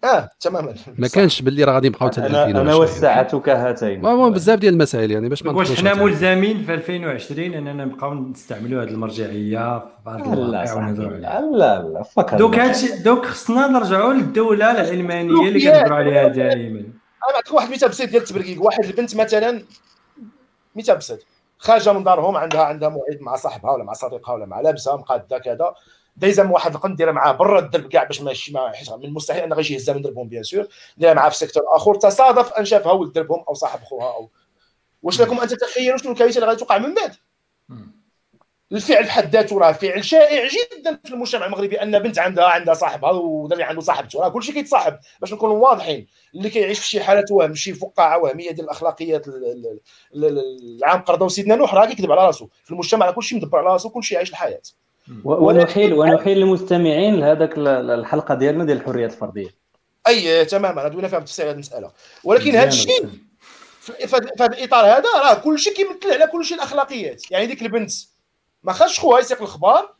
آه 0.04 0.30
تماما. 0.40 0.74
ما 0.98 1.08
كانش 1.08 1.42
باللي 1.42 1.64
راه 1.64 1.72
غادي 1.72 1.88
نبقاو 1.88 2.08
حتى 2.08 2.26
أنا, 2.26 2.44
أنا 2.44 2.74
والساعة 2.74 3.38
كهاتين 3.40 3.98
المهم 4.06 4.32
بزاف 4.32 4.58
ديال 4.58 4.74
المسائل 4.74 5.10
يعني 5.10 5.28
باش 5.28 5.42
ما 5.42 5.52
واش 5.52 5.80
حنا 5.80 5.94
ملزمين 5.94 6.64
في 6.64 6.74
2020 6.74 7.54
أننا 7.54 7.84
نبقاو 7.84 8.14
نستعملوا 8.14 8.82
هذه 8.82 8.88
المرجعية 8.88 9.78
في 9.78 9.86
بعض 10.06 10.28
المواقع 10.28 10.88
لا 10.90 11.40
لا 11.40 11.82
لا 11.82 12.02
فكر 12.02 12.36
donc 12.36 12.54
هادشي 12.54 13.02
donc 13.02 13.26
خصنا 13.26 13.66
نرجعوا 13.66 14.12
للدولة 14.12 14.70
العلمانية 14.70 15.48
اللي 15.48 15.60
كنهضروا 15.60 15.96
عليها 15.96 16.28
دائما 16.28 16.80
أنا 16.80 17.32
نعطيك 17.34 17.54
واحد 17.54 17.70
مثال 17.70 17.88
بسيط 17.88 18.10
ديال 18.10 18.22
التبرقيق 18.22 18.62
واحد 18.62 18.84
البنت 18.84 19.16
مثلا 19.16 19.62
مثال 20.76 20.96
بسيط. 20.96 21.26
خارجة 21.58 21.92
من 21.92 22.04
دارهم 22.04 22.36
عندها 22.36 22.62
عندها 22.62 22.88
موعد 22.88 23.18
مع 23.20 23.36
صاحبها 23.36 23.70
ولا 23.70 23.84
مع 23.84 23.92
صديقها 23.92 24.34
ولا 24.34 24.46
مع 24.46 24.60
لابسه 24.60 24.96
مقادة 24.96 25.38
كذا. 25.38 25.74
دايزه 26.20 26.50
واحد 26.50 26.74
القنت 26.74 26.94
ديرها 26.94 27.12
معاه 27.12 27.32
برا 27.32 27.58
الدرب 27.58 27.88
كاع 27.88 28.04
باش 28.04 28.20
ماشي 28.20 28.52
ما 28.52 28.72
من 28.96 29.04
المستحيل 29.04 29.42
انه 29.42 29.56
غيجي 29.56 29.74
يهزها 29.74 29.94
من 29.94 30.02
دربهم 30.02 30.28
bien 30.28 30.42
sûr. 30.42 30.66
ديرها 30.96 31.14
معاه 31.14 31.28
في 31.28 31.36
secteur 31.36 31.62
آخر. 31.76 31.94
تصادف 31.94 32.52
ان 32.52 32.64
شافها 32.64 32.92
ولد 32.92 33.12
دربهم 33.12 33.44
أو 33.48 33.54
صاحب 33.54 33.80
خوها 33.80 34.14
أو 34.14 34.30
واش 35.02 35.20
لكم 35.20 35.40
أن 35.40 35.48
تتخيلوا 35.48 35.98
شنو 35.98 36.12
الكارثة 36.12 36.36
اللي 36.36 36.46
غادي 36.46 36.58
توقع 36.58 36.78
من 36.78 36.94
بعد؟ 36.94 37.16
الفعل 38.72 39.04
بحد 39.04 39.32
ذاته 39.32 39.58
راه 39.58 39.72
فعل 39.72 40.04
شائع 40.04 40.48
جدا 40.48 41.00
في 41.04 41.14
المجتمع 41.14 41.46
المغربي 41.46 41.82
أن 41.82 41.98
بنت 41.98 42.18
عندها 42.18 42.44
عندها 42.44 42.74
صاحبها 42.74 43.10
ودري 43.10 43.62
عنده 43.62 43.80
صاحبته 43.80 44.20
راه 44.20 44.28
كلشي 44.28 44.52
كيتصاحب. 44.52 44.98
باش 45.20 45.32
نكونوا 45.32 45.68
واضحين 45.68 46.06
اللي 46.34 46.50
كيعيش 46.50 46.78
في 46.78 46.88
شي 46.88 47.00
حالة 47.00 47.24
وهم 47.30 47.54
شي 47.54 47.74
فقاعة 47.74 48.18
وهمية 48.18 48.50
ديال 48.50 48.64
الأخلاقيات 48.64 49.24
العام 50.14 51.00
قرضه 51.00 51.24
وسيدنا 51.24 51.56
نوح 51.56 51.74
راه 51.74 51.86
كيكذب 51.86 52.12
على 52.12 52.26
راسو. 52.26 52.48
في 52.64 52.70
المجتمع 52.70 53.10
كلشي 53.10 53.36
مدبر 53.36 53.58
على 53.58 53.68
راسو 53.68 53.90
كلشي 53.90 54.16
عايش 54.16 54.30
الحياة. 54.30 54.62
ونحيل 55.24 55.94
ونحيل 55.94 56.38
المستمعين 56.38 57.20
لهذاك 57.20 57.58
الحلقة 57.58 58.34
ديالنا 58.34 58.64
ديال 58.64 58.76
الحريات 58.76 59.12
الفردية. 59.12 59.54
أي 60.06 60.44
تماما. 60.44 60.88
دوينا 60.88 61.08
فيها 61.08 61.20
تفسير 61.20 61.46
هذه 61.46 61.52
المسألة. 61.52 61.92
ولكن 62.24 62.56
هذا 62.56 62.68
الشيء 62.68 63.08
في 63.80 64.16
هذا 64.40 64.46
الإطار 64.46 64.84
هذا 64.84 65.08
راه 65.22 65.34
كلشي 65.34 65.70
كيمثل 65.70 66.12
على 66.12 66.26
كلشي 66.26 66.54
الأخلاقيات. 66.54 67.30
يعني 67.30 67.46
ديك 67.46 67.62
البنت 67.62 67.92
ما 68.62 68.72
خاصش 68.72 69.00
خوها 69.00 69.20
يسيق 69.20 69.42
الخبار 69.42 69.94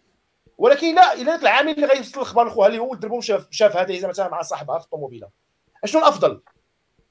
ولكن 0.59 0.94
لا 0.94 1.14
إلا 1.14 1.43
العامل 1.43 1.70
اللي 1.72 1.86
غيوصل 1.86 2.20
الخبر 2.20 2.47
لخوها 2.47 2.66
اللي 2.66 2.78
هو 2.78 2.94
دربهم 2.94 3.20
شاف 3.20 3.47
شاف 3.51 3.77
هذه 3.77 4.06
مثلا 4.06 4.28
مع 4.28 4.43
صاحبها 4.43 4.78
في 4.78 4.85
الطوموبيلة. 4.85 5.28
أشنو 5.85 6.01
الأفضل؟ 6.01 6.40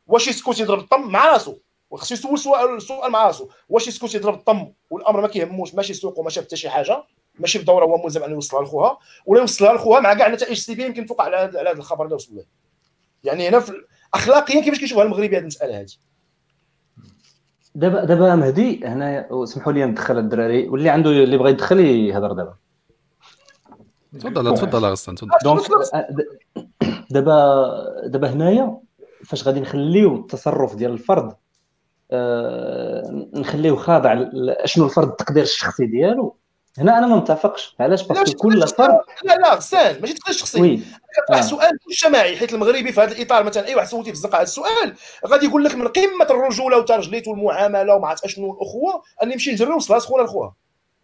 واش 0.07 0.27
يسكت 0.27 0.59
يضرب 0.59 0.79
الطم 0.79 1.01
مع 1.01 1.31
راسو؟ 1.31 1.57
وخصو 1.89 2.13
يسول 2.15 2.39
سؤال 2.39 2.81
سؤال 2.81 3.11
مع 3.11 3.27
راسو. 3.27 3.49
واش 3.69 3.87
يسكت 3.87 4.15
يضرب 4.15 4.33
الطم 4.33 4.73
والأمر 4.89 5.21
ما 5.21 5.27
كيهموش 5.27 5.75
ماشي 5.75 5.93
سوق 5.93 6.19
وما 6.19 6.29
شاف 6.29 6.43
حتى 6.43 6.55
شي 6.55 6.69
حاجة؟ 6.69 7.03
ماشي 7.39 7.59
بدوره 7.59 7.85
هو 7.85 8.03
ملزم 8.03 8.23
أنه 8.23 8.33
يوصلها 8.33 8.63
لخوها 8.63 8.97
ولا 9.25 9.41
يوصلها 9.41 9.73
لخوها 9.73 9.99
مع 9.99 10.13
كاع 10.13 10.27
النتائج 10.27 10.51
السلبيه 10.51 10.85
يمكن 10.85 11.05
توقع 11.05 11.23
على 11.23 11.37
هذا 11.37 11.71
الخبر 11.71 12.05
اللي 12.05 12.15
وصل 12.15 12.35
له. 12.35 12.43
يعني 13.23 13.49
هنا 13.49 13.59
في 13.59 13.73
اخلاقيا 14.13 14.61
كيفاش 14.61 14.79
كيشوفها 14.79 15.03
المغربي 15.03 15.37
هذه 15.37 15.41
المسألة 15.41 15.79
هذه 15.79 15.87
دابا 17.75 18.05
دابا 18.05 18.35
مهدي 18.35 18.85
هنا 18.85 19.29
سمحوا 19.45 19.73
لي 19.73 19.85
ندخل 19.85 20.17
الدراري 20.17 20.67
واللي 20.67 20.89
عنده 20.89 21.09
اللي 21.09 21.37
بغى 21.37 21.49
يدخل 21.49 21.79
يهضر 21.79 22.31
دابا. 22.31 22.55
تفضل 24.19 24.55
تفضل 24.57 24.85
غسان 24.85 25.15
تفضل. 25.15 25.31
donc 25.43 25.61
دابا 27.09 27.73
دابا 28.05 28.29
هنايا 28.29 28.79
فاش 29.25 29.47
غادي 29.47 29.59
نخليو 29.59 30.15
التصرف 30.15 30.75
ديال 30.75 30.91
الفرد 30.91 31.35
آه 32.11 33.27
نخليو 33.33 33.75
خاضع 33.75 34.29
شنو 34.65 34.85
الفرد 34.85 35.07
التقدير 35.07 35.43
الشخصي 35.43 35.85
ديالو 35.85 36.35
هنا 36.79 36.97
أنا 36.97 37.07
ما 37.07 37.15
متفقش. 37.15 37.75
علاش؟ 37.79 38.07
parce 38.07 38.26
que 38.26 38.37
كل 38.37 38.67
فرد 38.67 38.99
لا 39.23 39.33
لا 39.33 39.55
غسان 39.55 40.01
ماشي 40.01 40.13
تقدير 40.13 40.35
شخصي. 40.35 40.61
oui. 40.61 40.79
آه. 41.33 41.41
سؤال 41.41 41.77
مجتمعي 41.89 42.37
حيت 42.37 42.53
المغربي 42.53 42.91
في 42.91 43.01
هذا 43.01 43.11
الإطار 43.11 43.43
مثلا 43.43 43.67
أي 43.67 43.75
واحد 43.75 43.87
سولتيه 43.87 44.03
في 44.03 44.11
الزنقه 44.11 44.35
هذا 44.35 44.43
السؤال. 44.43 44.93
غادي 45.27 45.45
يقول 45.45 45.63
لك 45.63 45.75
من 45.75 45.87
قمة 45.87 46.25
الرجولة 46.29 46.77
وترجليت 46.77 47.27
والمعامله 47.27 47.95
وما 47.95 48.07
عرفت 48.07 48.25
أشنو 48.25 48.53
الاخوه 48.53 49.01
أني 49.23 49.33
نمشي 49.33 49.51
نجري 49.51 49.69
نوصلها 49.69 49.99
سخونه 49.99 50.23
لخوها. 50.23 50.53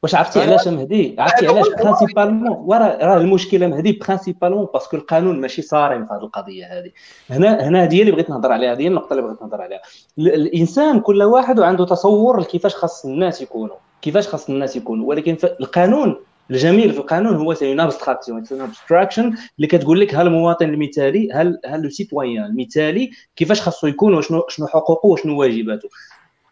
واش 0.04 0.16
عرفتي 0.16 0.42
علاش 0.42 0.68
مهدي 0.68 1.16
عرفتي 1.20 1.48
علاش 1.48 1.66
principalement 1.68 2.72
راه 2.78 3.18
المشكلة 3.18 3.68
مهدي 3.68 3.92
principalement 3.92 4.68
parce 4.74 4.89
que 4.89 4.98
القانون 4.98 5.42
ماشي 5.42 5.62
صارم 5.62 6.06
في 6.06 6.14
هذه 6.14 6.20
القضية 6.20 6.66
هذه. 6.66 6.92
هنا 7.30 7.68
هنا 7.68 7.84
هذه 7.84 8.02
اللي 8.02 8.12
بغيت 8.12 8.30
نهضر 8.30 8.52
عليها 8.52 8.74
هذه 8.74 8.88
النقطة 8.88 9.12
اللي 9.12 9.22
بغيت 9.22 9.42
نهضر 9.42 9.62
عليها. 9.62 9.82
الإنسان 10.18 11.00
كل 11.00 11.24
واحد 11.24 11.60
عنده 11.60 11.86
تصور 11.86 12.44
كيفاش 12.44 12.76
خاص 12.76 13.06
الناس 13.06 13.42
يكونوا. 13.42 13.76
كيفاش 14.06 14.28
خاص 14.28 14.50
الناس 14.50 14.76
يكونوا. 14.76 15.10
ولكن 15.10 15.38
القانون 15.60 16.16
الجميل 16.52 16.94
في 16.94 17.00
القانون 17.00 17.36
هو 17.36 17.54
c'est 17.54 17.70
une 17.70 17.80
abstraction 17.80 18.44
abstraction 18.52 19.36
اللي 19.58 19.68
كتقول 19.68 20.00
لك 20.00 20.16
ها 20.16 20.22
المواطن 20.22 20.70
المثالي 20.70 21.32
هل 21.34 21.60
هل 21.66 21.82
le 21.82 21.90
citoyen 21.90 22.46
المثالي 22.46 23.12
كيفاش 23.36 23.62
خاصو 23.62 23.88
يكون 23.88 24.14
وشنو 24.14 24.46
شنو 24.50 24.68
حقوقه 24.68 25.08
وشنو 25.08 25.40
واجباته. 25.40 25.90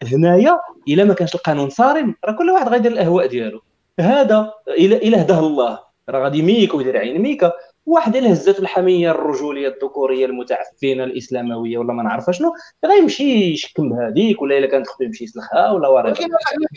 هنايا 0.04 0.60
إلا 0.88 1.04
ما 1.04 1.14
كانش 1.14 1.36
القانون 1.36 1.70
صارم 1.70 2.16
راه 2.26 2.34
كل 2.34 2.50
واحد 2.50 2.68
غيدير 2.68 2.92
الاهواء 2.92 3.28
ديالو. 3.28 3.62
هذا 4.00 4.54
إلى 4.68 4.98
إلى 4.98 5.18
هداه 5.18 5.40
الله. 5.40 5.80
راه 6.10 6.24
غادي 6.24 6.42
ميك 6.42 6.74
ويدير 6.74 6.98
عين 6.98 7.22
ميكا 7.22 7.52
واحد 7.85 8.15
الا 8.15 8.34
هزته 8.34 8.61
الحمية 8.61 9.11
الرجولية 9.11 9.68
الذكورية 9.68 10.26
المتعفنة 10.26 11.03
الإسلاموية 11.03 11.77
ولا 11.77 11.93
ما 11.93 12.03
نعرف 12.03 12.31
شنو 12.31 12.53
غيمشي 12.85 13.51
يشكم 13.51 13.89
بهذيك 13.89 14.41
ولا 14.41 14.57
إلا 14.57 14.68
كانت 14.68 14.88
خصو 14.88 15.03
يمشي 15.03 15.23
يسلخها 15.23 15.72
ولا 15.72 15.88
ورا 15.88 16.14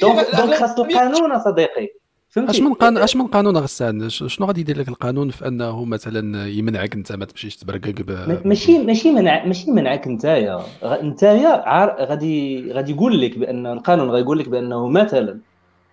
donc 0.01 0.27
donc 0.37 0.55
خاص 0.55 0.79
القانون 0.79 1.39
صديقي. 1.39 1.89
أش 2.37 2.61
من 2.61 2.75
قانون 2.75 3.03
أش 3.03 3.17
من 3.17 3.27
قانون 3.27 3.57
غسان؟ 3.57 4.09
شنو 4.09 4.47
غادي 4.47 4.61
يدير 4.61 4.79
لك 4.79 4.89
القانون 4.89 5.31
في 5.31 5.49
أنه 5.49 5.85
مثلا 5.85 6.49
يمنعك 6.49 6.95
أنت 6.95 7.13
ما 7.13 7.25
تمشيش 7.25 7.57
تبرقق 7.57 7.95
ب... 8.01 8.41
ماشي 8.45 8.79
ماشي 8.79 9.11
منع 9.11 9.45
ماشي 9.45 9.71
منعك 9.71 10.09
نتايا. 10.09 10.61
نتايا 10.85 11.63
غادي 12.05 12.73
غادي 12.73 12.93
يقول 12.93 13.21
لك 13.21 13.39
بان 13.39 13.67
القانون 13.67 14.11
غيقول 14.11 14.39
لك 14.39 14.49
بأنه 14.49 14.89
مثلا 14.89 15.41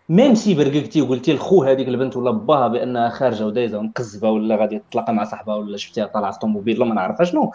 même 0.09 0.35
si 0.35 0.53
برققتي 0.53 1.01
وقلتي 1.01 1.33
لخو 1.33 1.63
هذيك 1.63 1.87
البنت 1.87 2.17
ولا 2.17 2.31
باها 2.31 2.67
بأنها 2.67 3.09
خارجة 3.09 3.45
ودايزة 3.45 3.77
ومقزبه 3.77 4.29
ولا 4.29 4.55
غادي 4.55 4.79
تطلق 4.79 5.09
مع 5.09 5.23
صاحبها 5.23 5.55
ولا 5.55 5.77
شفتيها 5.77 6.05
طالعة 6.05 6.31
في 6.31 6.39
طوموبيل 6.39 6.81
ولا 6.81 6.89
ما 6.89 6.95
نعرف 6.95 7.21
شنو. 7.21 7.51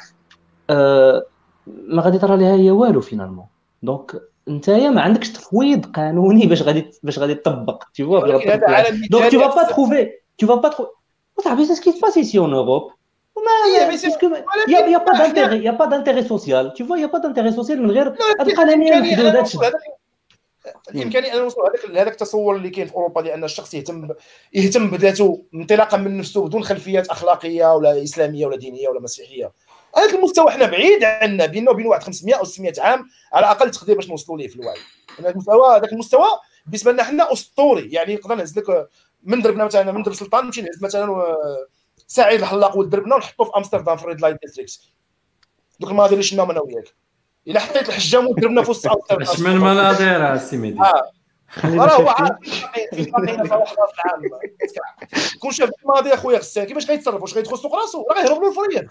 أه 0.70 1.25
ما 1.66 2.03
غادي 2.03 2.19
ترى 2.19 2.37
لها 2.37 2.55
هي 2.55 2.70
والو 2.70 3.01
finalement 3.01 3.47
donc 3.82 4.23
نتايا 4.49 4.91
ما 4.91 5.01
عندكش 5.01 5.33
تفويض 5.33 5.87
قانوني 5.87 6.47
باش 6.47 6.62
غادي 6.62 6.91
باش 7.03 7.19
غادي 7.19 7.35
تطبق 7.35 7.85
tu 7.85 8.05
vois 8.05 8.25
donc 9.11 9.31
tu 9.31 9.37
vas 9.37 9.53
pas 9.55 9.73
trouver 9.73 10.05
tu 10.43 10.47
vas 10.47 10.61
pas 10.62 10.70
trouver 10.70 10.89
صاحبي 11.45 11.65
c'est 11.65 11.74
ce 11.74 11.85
qui 11.85 12.01
passe 12.03 12.19
ici 12.19 12.39
en 12.39 12.49
Europe 12.49 12.93
il 14.69 14.87
n'y 14.89 14.95
a 14.95 15.01
pas 15.01 15.12
d'intérêt 15.19 15.57
il 15.57 15.62
y 15.62 15.69
a 15.69 15.73
pas 15.73 15.87
d'intérêt 15.87 16.25
social. 16.35 16.73
Tu 16.77 16.83
vois 16.83 16.99
il 16.99 17.03
y 17.03 17.05
a 17.05 17.09
pas 17.09 17.20
d'intérêt 17.20 17.53
social 17.53 17.79
من 17.79 17.91
غير 17.91 18.09
هاد 18.41 18.49
القوانين 18.49 18.93
المحدودات 18.93 19.53
الامكانيه 20.90 21.35
أن 21.35 21.39
نوصلوا 21.39 21.69
هذاك 21.69 21.90
هذاك 21.90 22.12
التصور 22.12 22.57
اللي 22.57 22.70
كاين 22.70 22.86
في 22.86 22.95
أوروبا 22.95 23.20
ديال 23.20 23.35
ان 23.35 23.45
الشخص 23.45 23.74
يهتم 23.74 24.09
يهتم 24.53 24.90
بذاته 24.90 25.45
انطلاقا 25.55 25.97
من 25.97 26.19
نفسه 26.19 26.47
بدون 26.47 26.65
خلفيات 26.65 27.09
أخلاقية 27.09 27.74
ولا 27.74 28.03
إسلامية 28.03 28.47
ولا 28.47 28.57
دينية 28.57 28.89
ولا 28.89 29.01
مسيحية. 29.01 29.53
هذاك 29.97 30.15
المستوى 30.15 30.51
حنا 30.51 30.66
بعيد 30.66 31.05
عنا 31.05 31.47
بيننا 31.47 31.70
وبين 31.70 31.86
واحد 31.86 32.03
500 32.03 32.35
أو 32.35 32.45
600 32.45 32.73
عام 32.78 33.09
على 33.32 33.47
أقل 33.47 33.70
تقدير 33.70 33.97
باش 33.97 34.09
نوصلوا 34.09 34.39
ليه 34.39 34.49
في 34.49 34.57
الوعي. 34.57 34.78
هذاك 35.19 35.32
المستوى 35.32 35.77
هذاك 35.77 35.93
المستوى 35.93 36.27
بالنسبة 36.66 36.93
لنا 36.93 37.03
حنا 37.03 37.32
أسطوري. 37.32 37.93
يعني 37.93 38.15
نقدر 38.15 38.35
نهز 38.35 38.59
لك 38.59 38.89
من 39.23 39.43
دربنا 39.43 39.65
مثلا 39.65 39.93
من 39.93 40.03
درب 40.03 40.15
سلطان 40.15 40.45
نمشي 40.45 40.62
نهز 40.62 40.85
مثلا 40.85 41.36
سعيد 42.07 42.40
الحلاق 42.40 42.77
ولد 42.77 42.90
دربنا 42.90 43.15
ونحطوه 43.15 43.47
في 43.47 43.53
أمستردام 43.57 43.97
في 43.97 44.03
ال 44.03 44.07
red 44.07 44.20
light 44.20 44.36
district. 44.43 44.81
دوك 45.81 45.90
المناظر 45.90 46.12
اللي 46.12 46.23
شفناهم 46.23 46.51
أنا 46.51 46.61
وياك. 46.61 46.95
إلا 47.47 47.60
حطيت 47.60 47.89
الحجام 47.89 48.27
ودربنا 48.27 48.62
في 48.62 48.70
وسط 48.70 49.12
اش 49.12 49.40
من 49.47 49.56
مناظر 49.56 50.32
السي 50.32 50.56
ميدي 50.56 50.81
راه 51.65 51.97
هو 51.97 52.09
عارف 52.09 52.36
كون 55.40 55.51
شاف 55.51 55.70
الماضي 55.85 56.15
اخويا 56.15 56.39
غسان 56.39 56.65
كيفاش 56.65 56.90
غيتصرف؟ 56.90 57.23
واش 57.23 57.35
غيدخل 57.35 57.59
سوق 57.59 57.74
راسو؟ 57.74 58.06
راه 58.10 58.23
غيهرب 58.23 58.43
له 58.43 58.48
الفريق. 58.48 58.90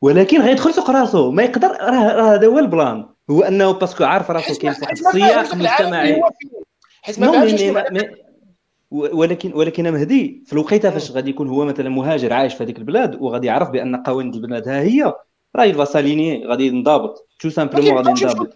ولكن 0.00 0.40
غيدخل 0.40 0.74
سوق 0.74 0.90
راسو. 0.90 1.30
ما 1.30 1.42
يقدر 1.42 1.68
راه 1.68 2.34
هذا 2.34 2.46
هو 2.46 2.58
البلان. 2.58 3.08
هو 3.30 3.42
أنه 3.42 3.72
parce 3.72 3.92
que 3.92 4.04
عارف 4.04 4.30
راسو 4.30 4.54
كاين 4.54 4.74
واحد 4.82 4.92
السياق 4.92 5.54
مجتمعي 5.54 6.22
حيت 7.02 7.20
ما 7.20 7.30
ولكن 8.90 9.52
ولكن 9.54 9.92
مهدي 9.92 10.42
في 10.46 10.52
الوقيته 10.52 10.90
فاش 10.90 11.10
غادي 11.10 11.30
يكون 11.30 11.48
هو 11.48 11.64
مثلا 11.64 11.88
مهاجر 11.88 12.32
عايش 12.32 12.54
في 12.54 12.64
هذيك 12.64 12.78
البلاد 12.78 13.22
وغادي 13.22 13.46
يعرف 13.46 13.70
بأن 13.70 13.96
قوانين 13.96 14.34
البلاد 14.34 14.68
ها 14.68 14.80
هي 14.80 15.14
راه 15.56 15.64
يبغى 15.64 15.86
ساليني 15.86 16.46
غادي 16.46 16.66
ينضبط 16.66 17.28
tout 17.40 17.50
simplement 17.50 17.96
غادي 17.96 18.10
ينضبط 18.10 18.54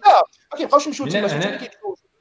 ما 0.51 0.57
كيبقاوش 0.57 0.87
يمشيو 0.87 1.05
تما 1.05 1.57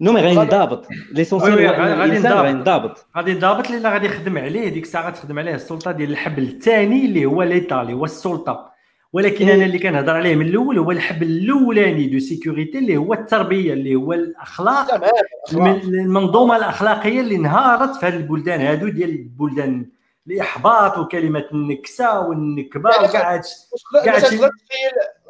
non 0.01 0.13
mais 0.13 0.21
غادي 0.21 0.35
ينضبط 0.35 0.87
l'essentiel 1.13 1.67
غادي 1.67 2.17
ينضبط 2.51 3.07
غادي 3.17 3.31
ينضبط 3.31 3.71
لأن 3.71 3.87
غادي 3.87 4.07
يخدم 4.07 4.39
عليه. 4.39 4.69
ديك 4.69 4.83
الساعة 4.83 5.11
تخدم 5.11 5.39
عليه 5.39 5.55
السلطة 5.55 5.93
ديال 5.93 6.11
الحبل 6.11 6.43
الثاني 6.43 7.07
اللي 7.07 7.25
هو 7.25 7.43
l'état 7.43 7.83
اللي 7.83 7.93
هو 7.93 8.05
السلطة. 8.05 8.71
ولكن 9.13 9.49
أنا 9.49 9.65
اللي 9.65 9.79
كنهضر 9.79 10.17
عليه 10.17 10.37
من 10.37 10.47
الأول 10.47 10.79
هو 10.79 10.91
الحبل 10.91 11.27
الأولاني 11.27 12.07
de 12.07 12.19
sécurité 12.19 12.79
اللي 12.79 12.97
هو 12.97 13.15
التربية 13.15 13.73
اللي 13.73 13.95
هو 13.95 14.13
الأخلاق. 14.13 15.11
المنظومة 15.53 16.57
الأخلاقية 16.57 17.21
اللي 17.21 17.37
انهارت 17.37 17.97
في 17.97 18.07
هذه 18.07 18.17
البلدان 18.17 18.61
هادو 18.61 18.89
ديال 18.89 19.11
البلدان 19.11 19.87
الاحباط 20.31 20.99
وكلمة 20.99 21.45
النكسة 21.53 22.21
والنكبة 22.21 22.91
وكاع 22.91 23.35
هادشي 23.35 23.55
كاع 24.05 24.17
هادشي 24.17 24.39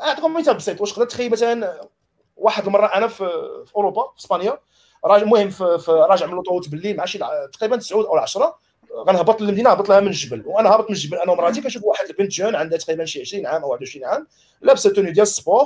أعطيكم 0.03 0.37
مثال 0.37 0.55
بسيط. 0.55 0.81
واش 0.81 0.93
تقدر 0.93 1.05
تخيل 1.05 1.31
مثلا 1.31 1.89
واحد 2.37 2.67
المرة 2.67 2.87
أنا 2.87 3.09
في, 3.09 3.25
في 3.67 3.77
أوروبا 3.77 4.03
في 4.03 4.21
إسبانيا 4.21 4.59
راجع 5.05 5.23
المهم 5.23 5.51
في, 5.51 5.79
في 5.79 5.91
راجع 5.91 6.27
من 6.27 6.33
l'autoroute 6.33 6.69
بالليل 6.69 6.97
مع 6.97 7.05
شي 7.05 7.19
تقريبا 7.53 7.77
9 7.77 7.99
أو 7.99 8.17
10 8.17 8.59
غنهبط 9.09 9.41
للمدينه 9.41 9.71
هبط 9.71 9.89
لها 9.89 10.01
من 10.01 10.07
الجبل. 10.07 10.43
وأنا 10.47 10.69
هابط 10.69 10.91
من 10.91 10.97
الجبل. 10.97 11.17
أنا 11.19 11.33
ومراتي 11.33 11.61
كنشوف 11.61 11.85
واحد 11.85 12.05
البنت 12.05 12.31
jeune 12.31 12.55
عندها 12.55 12.79
تقريبا 12.79 13.05
شي 13.05 13.21
20 13.21 13.47
عام 13.47 13.63
أو 13.63 13.71
21 13.71 14.05
عام 14.05 14.27
لابسة 14.61 14.91
tenue 14.91 15.11
ديال 15.11 15.23
ال 15.23 15.29
sport. 15.29 15.65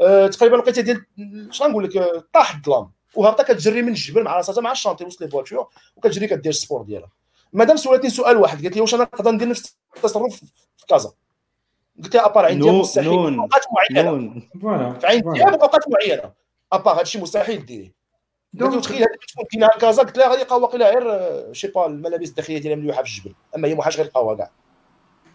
أه 0.00 0.26
تقريبا 0.26 0.56
لقيتها 0.56 0.82
ديال 0.82 1.04
اش 1.50 1.62
غنقول 1.62 1.84
لك؟ 1.84 2.24
طاح 2.32 2.54
الظلام 2.54 2.90
وهابطة 3.14 3.44
كتجري 3.44 3.82
من 3.82 3.88
الجبل 3.88 4.22
مع 4.22 4.36
راسها 4.36 4.60
مع 4.60 4.72
ال 4.72 4.76
chantier 4.76 5.04
وسط 5.04 5.20
les 5.20 5.28
voitures 5.28 5.68
وكتجري 5.96 6.26
كدير 6.26 6.50
ال 6.50 6.55
sport 6.55 6.82
ديالها. 6.82 7.08
مادام 7.52 7.76
سولتني 7.76 8.10
سؤال 8.10 8.36
واحد 8.36 8.62
قالت 8.62 8.74
لي 8.74 8.80
واش 8.80 8.94
أنا 8.94 9.02
نقدر 9.02 9.30
ندير 9.30 9.48
نفس 9.48 9.76
التصرف 9.96 10.36
في 10.76 10.86
كازا؟ 10.88 11.12
قلت 12.02 12.14
لها 12.14 12.26
à 12.26 12.30
part 12.30 12.46
عندي 12.46 12.70
مستحيل 12.70 13.38
اوقات 13.38 13.64
معينة. 13.72 14.40
في 14.98 15.06
عين 15.06 15.22
دياب 15.32 15.52
اوقات 15.54 15.80
معينة. 15.88 16.32
à 16.72 16.77
part 16.77 16.98
هادشي 16.98 17.20
مستحيل 17.20 17.66
ديريه 17.66 18.00
donc 18.52 18.84
تخيل 18.84 18.96
هذيك 18.96 19.24
تكون 19.32 19.44
كاينة 19.52 19.68
كازا؟ 19.68 20.02
قلت 20.02 20.18
لها 20.18 20.28
غادي 20.28 20.40
يلقاو 20.40 20.62
واقيلا 20.62 20.90
غير 20.90 21.52
شي 21.52 21.68
با 21.68 21.86
الملابس 21.86 22.28
الداخلية 22.28 22.58
ديالها 22.58 22.76
مليوحة 22.76 23.02
في 23.02 23.08
الجبل. 23.08 23.34
أما 23.56 23.68
هي 23.68 23.74
ما 23.74 23.84
غير 23.84 24.00
يلقاوها 24.00 24.36
كاع. 24.36 24.50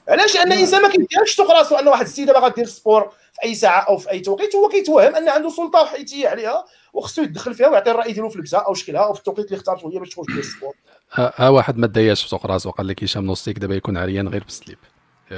علاش؟ 0.07 0.35
لأن 0.35 0.51
الإنسان 0.51 0.81
ما 0.81 0.89
كيديرش 0.89 1.35
سوق 1.35 1.51
راسو 1.51 1.75
أن 1.75 1.87
واحد 1.87 2.05
السيدة 2.05 2.33
باغا 2.33 2.47
دير 2.47 2.65
sport 2.65 3.09
في 3.33 3.43
أي 3.43 3.55
ساعة 3.55 3.81
أو 3.81 3.97
في 3.97 4.11
أي 4.11 4.19
توقيت 4.19 4.55
هو 4.55 4.67
كيتوهم 4.67 5.15
أن 5.15 5.29
عنده 5.29 5.49
سلطة 5.49 5.81
وحيتية 5.81 6.27
عليها 6.27 6.65
وخصو 6.93 7.21
يتدخل 7.21 7.53
فيها 7.53 7.67
ويعطي 7.67 7.91
الرأي 7.91 8.13
ديالو 8.13 8.29
في 8.29 8.39
لبسها 8.39 8.59
أو 8.59 8.73
شكلها 8.73 9.01
أو 9.01 9.13
في 9.13 9.19
التوقيت 9.19 9.45
اللي 9.45 9.57
اختارته 9.57 9.91
هي 9.93 9.99
باش 9.99 10.09
تخرج 10.09 10.25
دير 10.25 10.37
ال 10.37 10.42
sport. 10.42 10.73
ها 11.17 11.49
واحد 11.49 11.77
ما 11.77 11.87
داياش 11.87 12.23
في 12.23 12.29
سوق 12.29 12.45
راسو 12.45 12.69
قال 12.69 12.87
لك 12.87 13.03
هشام 13.03 13.25
نوستيك 13.25 13.59
دابا 13.59 13.75
يكون 13.75 13.97
عريان 13.97 14.27
غير 14.27 14.43
بال 14.43 14.55
slip 14.55 14.77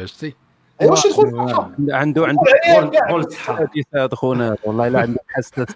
شتي 0.06 0.34
ايوا 0.82 0.92
واش 0.92 1.06
يدخل 1.06 1.32
عنده 1.90 2.26
عنده 2.26 2.44
حساسات 3.38 4.16
خونا 4.16 4.58
والله 4.64 4.88
الا 4.88 5.00
عنده 5.00 5.20
حساسات 5.28 5.70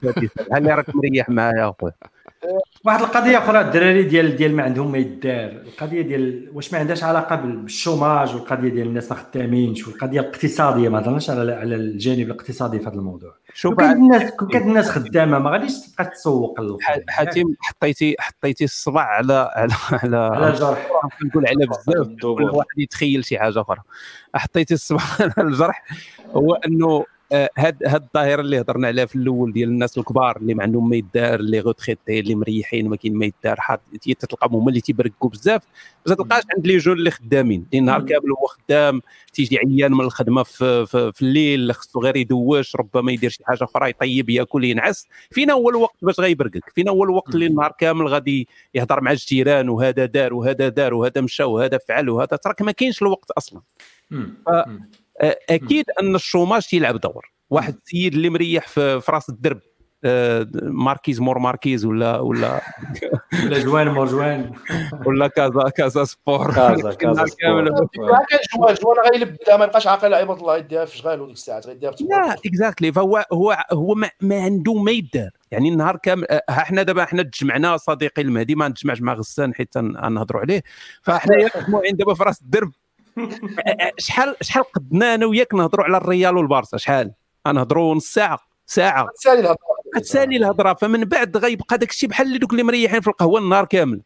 هل 0.53 0.65
راك 0.65 0.95
مريح 0.95 1.30
معايا 1.30 1.69
اخويا 1.69 1.94
واحد 2.86 3.02
القضية 3.02 3.38
أخرى 3.38 3.61
الدراري 3.61 4.03
ديال 4.03 4.36
ديال 4.36 4.56
ما 4.56 4.64
عندهم 4.64 4.91
ما 4.91 4.98
يدار. 4.98 5.52
القضية 5.52 6.02
ديال 6.02 6.49
واش 6.53 6.73
ما 6.73 6.80
عندهاش 6.80 7.03
علاقة 7.03 7.36
بالشوماج 7.36 8.36
والقضية 8.36 8.69
ديال 8.69 8.88
الناس 8.88 9.11
ما 9.11 9.18
خدامينش 9.18 9.88
والقضية 9.88 10.19
الاقتصادية 10.19 10.90
ما 10.90 10.99
هضرناش 10.99 11.30
على 11.30 11.53
على 11.53 11.76
الجانب 11.76 12.19
الاقتصادي 12.19 12.80
في 12.80 12.88
هذا 12.88 12.95
الموضوع. 12.95 13.36
شوف 13.53 13.73
كان 13.73 13.91
الناس 13.91 14.32
كانت 14.32 14.56
الناس 14.56 14.90
خدامة 14.90 15.40
ما 15.40 15.49
غاديش 15.49 15.73
تبقى 15.80 16.06
تسوق 16.06 16.60
حاتم 17.10 17.56
حطيتي 17.60 18.15
حطيتي 18.19 18.64
الصبع 18.64 19.02
على 19.02 19.52
على 19.56 19.73
على 19.91 20.18
على 20.18 20.49
الجرح 20.49 20.90
نقول 21.26 21.48
على 21.48 21.65
بزاف. 21.65 22.07
كل 22.22 22.44
واحد 22.44 22.68
يتخيل 22.78 23.26
شي 23.26 23.40
حاجة 23.40 23.61
أخرى. 23.61 23.82
حطيتي 24.36 24.73
الصبع 24.73 25.02
على 25.38 25.48
الجرح 25.48 25.84
هو 26.36 26.53
أنه 26.53 27.06
هاد 27.32 27.84
هاد 27.86 28.03
الظاهرة 28.03 28.41
اللي 28.41 28.62
هضرنا 28.62 28.88
عليها 28.88 29.06
في 29.06 29.16
الأول 29.16 29.53
ديال 29.53 29.70
الناس 29.70 29.98
الكبار 29.98 30.38
اللي 30.38 30.53
ما 30.53 30.64
عندهم 30.64 30.90
ما 30.90 30.95
يدار 30.95 31.40
اللي 31.40 31.60
غوتخيتي 31.60 32.20
اللي 32.20 32.36
مريحين 32.36 32.90
ما 32.90 32.95
كاين 32.95 33.16
ما 33.16 33.26
يدار 33.26 33.58
تلقاهم 34.20 34.56
هما 34.56 34.70
اللي 34.70 34.82
تيبركوا 34.82 35.30
بزاف. 35.30 35.64
ما 36.08 36.16
تلقاش 36.16 36.44
عند 36.56 36.68
لي 36.68 36.78
جون 36.78 36.98
اللي 36.98 37.12
خدامين. 37.12 37.66
لأن 37.74 37.86
نهار 37.86 38.02
كامل 38.02 38.32
هو 38.32 38.48
خدام 38.48 39.02
تيجي 39.34 39.58
عيان 39.58 39.91
من 39.91 40.02
الخدمة 40.02 40.44
في, 40.44 40.86
في, 40.86 41.12
في 41.12 41.22
الليل 41.22 41.74
خصو 41.74 41.99
غير 41.99 42.16
يدوش 42.16 42.76
ربما 42.76 43.12
يدير 43.12 43.30
شي 43.30 43.44
حاجة 43.45 43.64
أخرى 43.64 43.90
يطيب 43.90 44.30
يأكل 44.30 44.64
ينعس. 44.64 45.08
فينا 45.32 45.53
هو 45.53 45.70
الوقت 45.70 45.98
باش 46.02 46.20
غيبركك 46.20 46.70
فينا 46.76 46.91
هو 46.91 47.03
الوقت 47.03 47.36
اللي 47.36 47.45
النهار 47.45 47.72
كامل 47.80 48.08
غادي 48.08 48.48
يهضر 48.74 49.02
مع 49.02 49.12
الجيران 49.12 49.70
وهذا 49.70 50.06
دار 50.06 50.34
وهذا 50.34 50.70
دار 50.70 50.94
وهذا 50.94 51.22
مشى 51.22 51.44
وهذا 51.44 51.78
فعل 51.88 52.10
وهذا. 52.10 52.36
تراك 52.38 52.62
ما 52.62 52.72
كاينش 52.72 53.02
الوقت 53.02 53.32
أصلا. 53.32 53.62
أكيد 55.50 55.86
أن 56.02 56.16
الشوماج 56.16 56.68
تيلعب 56.68 56.98
دور. 56.98 57.32
واحد 57.50 57.76
السيد 57.86 58.14
اللي 58.14 58.30
مريح 58.30 58.68
في, 58.68 59.02
راس 59.10 59.30
الدرب 59.30 59.60
ماركيز 60.64 61.22
مور 61.22 61.40
ماركيز 61.40 61.86
ولا 61.86 62.20
ولا 62.20 62.62
ولا 63.46 63.60
جوان 63.60 63.88
مور 63.88 64.08
جوان. 64.08 64.52
ولا 65.06 65.28
كازا 65.28 65.70
كازا 65.70 66.04
سبور. 66.04 66.54
كازا 66.54 66.94
كازا 66.94 67.26
كامل. 67.40 67.70
كان 67.70 68.40
جوان 68.58 68.76
جوان 68.76 68.98
غيلب 69.12 69.36
ما 69.48 69.66
يبقاش 69.66 69.88
عاقل 69.88 70.14
عباد 70.14 70.38
الله 70.38 70.58
يديها 70.58 70.86
في 70.86 70.98
شغال 70.98 71.22
وديك 71.22 71.36
الساعات 71.36 71.68
غيديها 71.68 71.92
في 71.92 72.04
لا 72.04 72.34
اكزاكتلي 72.46 72.92
فهو 72.92 73.26
هو 73.34 73.66
هو 73.72 73.96
ما, 73.96 74.10
ما 74.22 74.44
عنده 74.44 74.74
ما 74.74 74.92
يدار. 74.92 75.30
يعني 75.52 75.70
النهار 75.70 75.98
كامل 75.98 76.28
ها 76.32 76.62
إحنا 76.62 76.84
دابا 76.84 77.04
إحنا 77.04 77.24
تجمعنا 77.24 77.78
صديقي 77.78 78.22
المهدي 78.22 78.56
ما 78.56 78.68
نتجمعش 78.68 79.02
مع 79.02 79.14
غسان 79.14 79.54
حيت 79.54 79.78
نهضروا 79.78 80.42
عليه. 80.42 80.64
فاحنا 81.02 81.50
مجموعين 81.56 81.96
دابا 81.96 82.14
في 82.14 82.24
راس 82.24 82.42
الدرب. 82.42 82.72
شحال 83.98 84.36
شحال 84.42 84.64
قدنا 84.64 85.16
أنا 85.16 85.26
وياك 85.26 85.54
نهضروا 85.54 85.86
على 85.86 85.98
الريال 85.98 86.38
والبارسا؟ 86.38 86.78
شحال؟ 86.78 87.12
غنهضروا 87.48 87.96
نص 87.96 88.14
ساعة 88.14 88.40
ساعة. 88.66 89.08
تسالي 89.16 89.40
الهضرة. 89.40 89.58
تسالي 90.02 90.38
الهضرة. 90.38 90.74
فمن 90.74 91.06
بعد 91.06 91.38
غيبقى 91.38 91.78
داك 91.78 91.90
الشيء 91.90 92.10
بحال 92.10 92.28
اللي 92.28 92.38
دوك 92.38 92.52
اللي 92.52 92.64
مريحين 92.64 93.02
في 93.02 93.08
القهوة 93.08 93.40
النهار 93.40 93.66
كامل. 93.66 94.02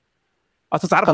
تتعرف 0.81 1.09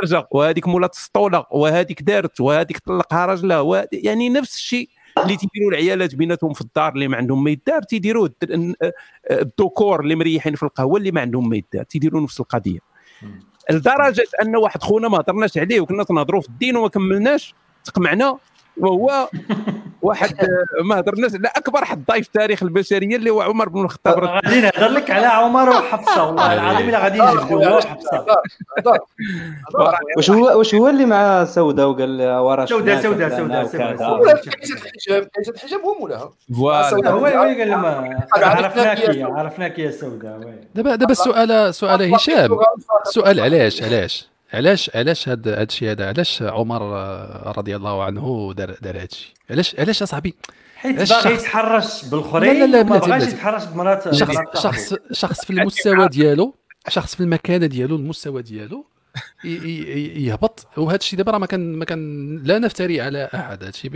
خارجة؟ 0.00 0.28
وهذيك 0.30 0.68
مولات 0.68 0.94
السطولة 0.94 1.46
وهذيك 1.50 2.02
دارت 2.02 2.40
وهذيك 2.40 2.78
طلقها 2.78 3.26
راجلها 3.26 3.86
يعني 3.92 4.28
نفس 4.28 4.54
الشيء 4.54 4.88
اللي 5.22 5.36
تيديروا 5.36 5.70
العيالات 5.70 6.14
بيناتهم 6.14 6.52
في 6.52 6.60
الدار 6.60 6.92
اللي 6.92 7.08
ما 7.08 7.16
عندهم 7.16 7.44
ما 7.44 7.50
يدار 7.50 7.82
تيديروه 7.82 8.30
الدوكور 9.30 10.00
اللي 10.00 10.14
مريحين 10.14 10.54
في 10.54 10.62
القهوة 10.62 10.98
اللي 10.98 11.10
ما 11.10 11.20
عندهم 11.20 11.48
ما 11.48 11.56
يدار 11.56 11.82
تيديروا 11.82 12.20
نفس 12.20 12.40
القضية. 12.40 12.78
لدرجة 13.70 14.26
أن 14.42 14.56
واحد 14.56 14.82
خونا 14.82 15.08
ما 15.08 15.18
هضرناش 15.20 15.58
عليه 15.58 15.80
وكنا 15.80 16.04
تنهضروا 16.04 16.40
في 16.40 16.48
الدين 16.48 16.76
وما 16.76 16.88
كملناش 16.88 17.54
تقمعنا 17.84 18.38
وهو 18.80 19.28
واحد 20.02 20.36
ما 20.84 20.98
هضرناش 20.98 21.34
على 21.34 21.50
اكبر 21.56 21.84
حد 21.84 22.04
ضيف 22.10 22.26
تاريخ 22.28 22.62
البشريه 22.62 23.16
اللي 23.16 23.30
هو 23.30 23.42
عمر 23.42 23.68
بن 23.68 23.84
الخطاب 23.84 24.24
غادي 24.24 24.60
نهضر 24.60 24.88
لك 24.88 25.10
على 25.10 25.26
عمر 25.26 25.68
وحفصه 25.68 26.26
والله 26.26 26.54
العظيم 26.54 26.88
الا 26.88 26.98
غادي 26.98 27.20
نجبدوا 27.20 27.76
وحفصه 27.76 28.26
واش 30.16 30.30
هو 30.30 30.58
واش 30.58 30.74
هو 30.74 30.88
اللي 30.88 31.06
مع 31.06 31.44
سوده 31.44 31.88
وقال 31.88 32.18
لها 32.18 32.40
ورا 32.40 32.66
سوده 32.66 33.02
سوده 33.02 33.36
سوده 33.36 33.62
كيسه 35.34 35.52
الحجاب 35.54 35.80
هو 35.80 35.94
مولاها 36.00 36.32
فوالا 36.56 37.10
هو 37.10 37.24
قال 37.24 37.68
لها 37.68 38.18
عرفناك 38.36 39.18
عرفناك 39.22 39.78
يا 39.78 39.90
سوده 39.90 40.40
دابا 40.74 40.94
دابا 40.94 41.12
السؤال 41.12 41.74
سؤال 41.74 42.14
هشام 42.14 42.58
السؤال 43.06 43.40
علاش 43.40 43.82
علاش 43.82 44.30
علاش 44.54 44.90
علاش 44.94 45.28
هذا 45.28 45.62
الشيء 45.62 45.90
هذا؟ 45.90 46.08
علاش 46.08 46.42
عمر 46.42 46.82
رضي 47.58 47.76
الله 47.76 48.04
عنه 48.04 48.54
دار 48.56 48.76
دار 48.82 48.96
هذا 48.96 49.04
الشيء؟ 49.04 49.32
علاش 49.50 49.76
علاش 49.80 50.02
أصاحبي؟ 50.02 50.34
حيت 50.76 51.08
باغي 51.08 51.34
يتحرش 51.34 52.04
بالاخرين 52.04 52.54
لا 52.54 52.66
لا 52.66 52.76
لا 52.76 52.82
ما 52.82 52.98
بغاش 52.98 53.22
يتحرش 53.22 53.64
بمرات 53.64 54.14
شخص 54.14 54.36
شخص 54.62 54.94
شخص 55.12 55.44
في 55.44 55.50
المستوى 55.50 56.08
ديالو 56.08 56.54
شخص 56.88 57.14
في 57.14 57.20
المكانة 57.20 57.66
ديالو 57.66 57.96
المستوى 57.96 58.42
ديالو 58.42 58.86
يهبط. 59.44 60.66
وهذا 60.76 60.96
الشيء 60.96 61.18
دابا 61.18 61.32
راه 61.32 61.38
ما 61.38 61.46
كان 61.46 61.72
ما 61.72 61.84
كان 61.84 62.36
لا 62.44 62.58
نفتري 62.58 63.00
على 63.00 63.28
أحد 63.34 63.60
هذا 63.60 63.68
الشيء 63.68 63.90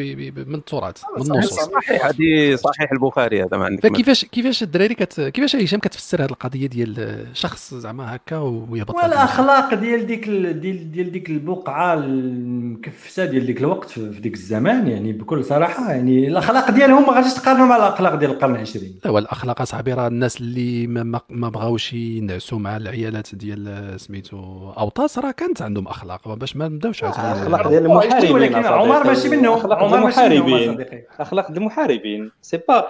من 0.47 0.55
التراث 0.55 1.03
من 1.17 1.23
النصوص. 1.23 1.61
صحيح 1.61 2.07
هذه 2.07 2.55
صحيح 2.55 2.93
البخاري 2.93 3.43
هذا 3.43 3.57
ما 3.57 3.65
عندك 3.65 3.87
فكيفاش 3.87 4.25
كيفاش 4.25 4.63
الدراري 4.63 4.95
كت 4.95 5.21
كيفاش 5.21 5.57
هشام 5.57 5.81
كتفسر 5.81 6.23
هذه 6.23 6.31
القضية 6.31 6.67
ديال 6.67 7.27
شخص 7.33 7.75
زعما 7.75 8.17
هكا 8.17 8.39
ويهبط 8.39 8.95
والأخلاق 8.95 9.75
ديال 9.75 10.07
ديك 10.07 10.29
ديال 10.29 10.93
ديال 10.93 11.13
ديك 11.13 11.31
البقعة 11.31 11.95
المكفسة 11.95 13.25
ديال 13.25 13.47
ديك 13.47 13.61
الوقت 13.61 13.91
في 13.91 14.21
ديك 14.21 14.35
الزمان 14.35 14.89
يعني 14.89 15.13
بكل 15.13 15.45
صراحة 15.45 15.91
يعني 15.93 16.29
الأخلاق 16.29 16.71
ديالهم 16.71 17.07
ما 17.07 17.13
غاديش 17.13 17.35
تقارنوا 17.35 17.67
مع 17.67 17.77
الأخلاق 17.77 18.15
ديال 18.15 18.31
القرن 18.31 18.55
العشرين. 18.55 18.99
لا 19.05 19.19
الاخلاق 19.19 19.61
أصاحبي 19.61 19.93
راه 19.93 20.07
الناس 20.07 20.41
اللي 20.41 20.87
ما, 20.87 21.21
ما 21.31 21.49
بغاوش 21.49 21.93
ينعسوا 21.93 22.59
مع 22.59 22.77
العيالات 22.77 23.35
ديال 23.35 23.95
سميتو 24.01 24.71
اوطاس 25.05 25.19
راه 25.19 25.31
كانت 25.31 25.63
عندهم 25.63 25.89
أخلاق 25.89 26.35
باش 26.35 26.57
ما 26.57 26.69
نبداوش 26.69 27.05
أخلاق 27.05 27.69
ديال 27.69 27.85
المحاربين 27.87 28.33
ولكن 28.33 28.65
عمر 28.65 29.07
ماشي 29.07 29.29
منهم 29.29 29.73
عمر 29.73 29.99
المحاربين. 29.99 30.85
أخلاق 31.21 31.51
المحاربين. 31.51 32.31
c'est 32.43 32.57
pas 32.69 32.87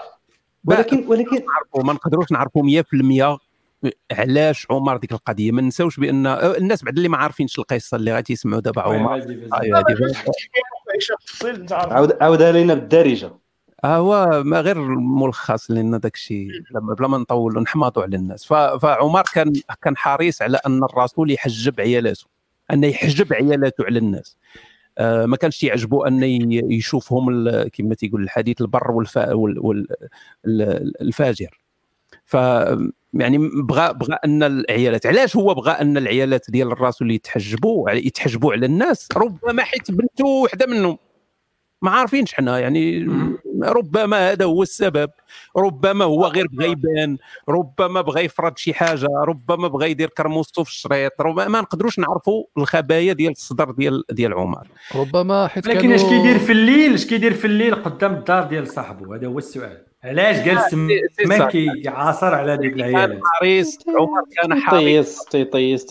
ولكن 0.65 1.05
ولكن 1.07 1.43
ما 1.77 1.93
نقدروش 1.93 2.33
نعرفوا 2.33 2.63
100% 2.63 3.39
علاش 4.13 4.67
عمر 4.71 4.97
ديك 4.97 5.13
القضية. 5.13 5.53
ما 5.53 5.63
نساوش 5.63 6.01
بان 6.01 6.27
الناس 6.27 6.85
بعد 6.85 6.97
اللي 6.97 7.09
ما 7.09 7.17
عارفينش 7.17 7.59
القصة 7.59 7.97
اللي 7.97 8.13
غادي 8.13 8.33
يسمعوا 8.33 8.61
دابا 8.61 8.83
عمر. 8.83 9.23
عاود 11.71 12.23
عاودها 12.23 12.53
لينا 12.53 12.75
بالدارجة. 12.75 13.33
هو 13.85 14.43
ما 14.45 14.61
غير 14.61 14.79
ملخص 14.99 15.71
لأن 15.71 16.01
داك 16.01 16.15
الشيء 16.15 16.49
بلا 16.99 17.09
ما 17.09 17.19
نطولوا 17.19 17.63
نحماطوا 17.63 18.03
على 18.03 18.17
الناس. 18.17 18.45
فعمر 18.83 19.23
كان 19.35 19.53
كان 19.83 19.97
حريص 19.97 20.43
على 20.43 20.59
أن 20.67 20.85
الرسول 20.85 21.31
يحجب 21.31 21.81
عيالاته 21.81 22.27
انه 22.73 22.87
يحجب 22.87 23.33
عيالاته 23.33 23.85
على 23.85 23.99
الناس. 23.99 24.37
آه 24.99 25.27
ما 25.27 25.37
كانش 25.37 25.63
يعجبه 25.63 26.09
أن 26.09 26.23
يشوفهم 26.53 27.45
كما 27.69 27.95
تيقول 27.95 28.23
الحديث 28.23 28.61
البر 28.61 28.91
والفا 28.91 29.33
والفاجر 30.45 31.61
ف 32.25 32.35
يعني 33.15 33.39
بغى 33.39 33.93
بغى 33.93 34.19
أن 34.25 34.43
العيالات 34.43 35.07
علاش 35.07 35.37
هو 35.37 35.55
بغى 35.55 35.71
أن 35.71 35.97
العيالات 35.97 36.51
ديال 36.51 36.73
الرسول 36.73 37.11
يتحجبوا 37.11 37.91
يتحجبوا 37.91 38.53
على 38.53 38.67
الناس؟ 38.67 39.09
ربما 39.17 39.63
حيت 39.63 39.91
بنته 39.91 40.27
وحدة 40.27 40.67
منهم. 40.67 40.99
ما 41.83 41.91
عارفينش 41.91 42.35
حنا 42.35 42.59
يعني 42.59 43.09
ربما 43.65 44.33
هذا 44.33 44.45
هو 44.45 44.63
السبب. 44.63 45.11
ربما 45.57 46.05
هو 46.05 46.27
غير 46.27 46.47
بغى 46.53 46.71
يبان 46.71 47.19
ربما 47.49 48.01
بغى 48.01 48.25
يفرض 48.25 48.57
شي 48.57 48.75
حاجة. 48.75 49.09
ربما 49.27 49.69
بغى 49.69 49.91
يدير 49.91 50.09
كرموستو 50.09 50.65
في 50.65 50.71
الشريط. 50.71 51.21
ربما 51.21 51.49
ما 51.49 51.61
نقدروش 51.61 51.99
نعرفوا 51.99 52.45
الخبايا 52.59 53.13
ديال 53.13 53.33
الصدر 53.33 53.71
ديال 53.71 54.03
ديال 54.11 54.35
عمر. 54.35 54.67
ربما 54.95 55.47
حيت 55.47 55.67
لكن 55.67 55.93
اش 55.93 56.03
كيدير 56.03 56.39
في 56.39 56.53
الليل؟ 56.53 56.95
اش 56.95 57.07
كيدير 57.07 57.35
في 57.35 57.45
الليل 57.45 57.75
قدام 57.75 58.15
الدار 58.15 58.45
ديال 58.45 58.69
صاحبه 58.69 59.17
هذا 59.17 59.27
هو 59.27 59.39
السؤال. 59.39 59.85
علاش 60.05 60.37
جالس 60.37 60.75
ما 61.27 61.47
كيعاصر 61.49 62.35
على 62.35 62.57
ديك 62.57 62.73
العيالات؟ 62.73 63.21
حريص. 63.25 63.79
عمر 63.89 64.23
كان 64.37 64.61
حريص. 64.61 65.25
تيطيس 65.25 65.85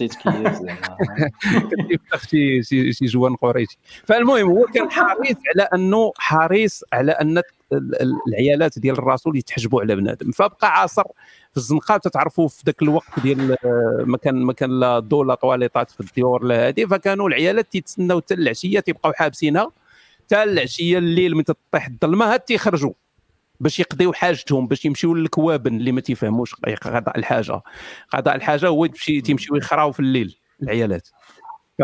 كيفتح 1.90 2.28
شي 2.30 2.64
شي 2.94 3.06
جوان 3.06 3.36
قريشي. 3.36 3.78
فالمهم 4.06 4.50
هو 4.50 4.66
كان 4.66 4.91
حريص 4.91 5.38
على 5.56 5.70
انه 5.74 6.12
حريص 6.18 6.84
على 6.94 7.12
أن 7.12 7.41
العيالات 8.28 8.80
ديال 8.80 8.98
الرسول 8.98 9.38
يتحجبوا 9.38 9.82
على 9.82 9.95
بنادم. 9.95 10.32
فبقى 10.32 10.80
حاصر 10.80 11.03
في 11.52 11.58
الزنقة 11.58 11.98
تتعرفوا 11.98 12.48
في 12.48 12.64
ذاك 12.66 12.82
الوقت 12.82 13.20
ديال 13.24 13.56
ما 14.06 14.18
كان 14.18 14.36
ما 14.36 14.54
كان 14.54 14.80
لا 14.80 15.00
ضو 15.00 15.24
لا 15.24 15.36
طواليطات 15.36 15.91
في 15.91 16.00
الديور 16.00 16.44
لا 16.44 16.68
هذه 16.68 16.86
فكانوا 16.86 17.28
العيالات 17.28 17.72
تيتسناو 17.72 18.22
حتى 18.22 18.34
العشيه 18.34 18.80
تيبقاو 18.80 19.14
حابسينها. 19.14 19.72
حتى 20.26 20.44
العشيه 20.44 20.98
الليل 20.98 21.38
متى 21.38 21.54
تطيح 21.70 21.88
الظلمة 21.88 22.34
هاد 22.34 22.40
تيخرجوا 22.40 22.94
باش 23.60 23.80
يقضيو 23.80 24.14
حاجتهم 24.14 24.68
باش 24.68 24.86
يمشيو 24.86 25.14
للكوان 25.14 25.77
اللي 25.78 25.91
ما 25.91 26.02
تيفهموش 26.02 26.56
قضاء 26.56 27.18
الحاجة. 27.18 27.62
قضاء 28.10 28.36
الحاجة 28.36 28.68
هو 28.68 28.86
تمشي 28.86 29.22
تيمشيو 29.22 29.56
يخراو 29.56 29.91
في 29.91 30.00
الليل 30.00 30.38
العيالات. 30.64 31.08
ف 31.80 31.84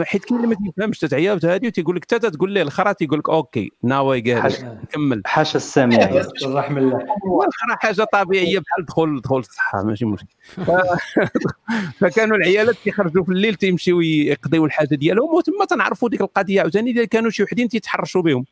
حيت 0.00 0.24
كاين 0.24 0.40
اللي 0.40 0.56
ما 0.56 0.70
تيفهمش 0.74 0.98
تتعيا 0.98 1.40
هذه 1.44 1.66
وتيقول 1.66 1.96
لك 1.96 2.04
حتى 2.04 2.30
تقول 2.30 2.52
ليه 2.52 2.62
الخرا 2.62 2.92
تيقول 2.92 3.18
لك 3.18 3.28
OK 3.28 3.70
ناوي 3.82 4.34
قال 4.34 4.78
كمل. 4.92 5.22
حاشا 5.24 5.56
السامع 5.56 5.96
الرحم 6.44 6.78
الله 6.78 6.98
الخرا 7.46 7.76
حاجة 7.78 8.06
طبيعية 8.12 8.58
بحال 8.58 8.86
دخول 8.86 9.20
دخول 9.20 9.40
الصحة 9.40 9.82
ماشي 9.82 10.04
مشكل. 10.04 10.26
فكانوا 12.00 12.36
العيالات 12.36 12.76
كيخرجوا 12.84 13.24
في 13.24 13.32
الليل 13.32 13.54
تيمشيو 13.54 14.00
يقضيو 14.00 14.66
الحاجة 14.66 14.94
ديالهم 14.94 15.34
وتما 15.34 15.64
تنعرفوا 15.64 16.08
ديك 16.08 16.20
القضية 16.20 16.60
عاوتاني 16.60 17.06
كانوا 17.06 17.30
شي 17.30 17.42
وحدين 17.42 17.68
تيتحرشوا 17.68 18.22
بهم. 18.22 18.44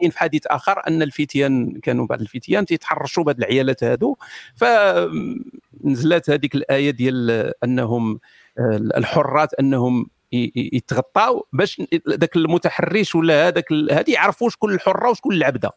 كاين 0.00 0.10
في 0.10 0.18
حديث 0.18 0.46
آخر 0.46 0.82
أن 0.88 1.02
الفتيان 1.02 1.80
كانوا 1.80 2.06
بعض 2.06 2.20
الفتيان 2.20 2.66
تيتحرشوا 2.66 3.24
بهاد 3.24 3.38
العيالات 3.38 3.84
هادو 3.84 4.16
فنزلت 4.56 6.30
هذيك 6.30 6.54
الآية 6.54 6.90
ديال 6.90 7.52
أنهم 7.64 8.20
الحرات 8.96 9.54
أنهم 9.54 10.06
يتغطاو 10.32 11.46
باش 11.52 11.82
ذاك 12.08 12.36
المتحرش 12.36 13.14
ولا 13.14 13.48
هذاك 13.48 13.72
هذه 13.72 14.10
يعرفوا 14.12 14.50
شكون 14.50 14.74
الحرة 14.74 15.10
وشكون 15.10 15.34
العبدة. 15.34 15.70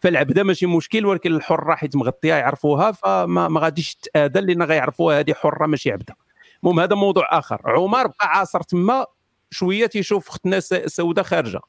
فالعبدة 0.00 0.42
ماشي 0.42 0.66
مشكل 0.66 1.06
ولكن 1.06 1.34
الحرة 1.36 1.74
حيت 1.74 1.96
مغطية 1.96 2.34
يعرفوها 2.34 2.92
فما 2.92 3.48
ما 3.48 3.60
غاديش 3.60 3.94
تاذى 3.94 4.40
لأن 4.40 4.62
غيعرفوها 4.62 5.18
هذه 5.20 5.32
حرة 5.32 5.66
ماشي 5.66 5.92
عبدة. 5.92 6.16
المهم 6.62 6.80
هذا 6.80 6.96
موضوع 6.96 7.26
آخر. 7.38 7.60
عمر 7.64 8.06
بقى 8.06 8.28
عاصر 8.28 8.60
تما 8.60 9.06
شوية 9.50 9.86
تيشوف 9.86 10.28
اختنا 10.28 10.60
سوداء 10.86 11.24
خارجة. 11.24 11.60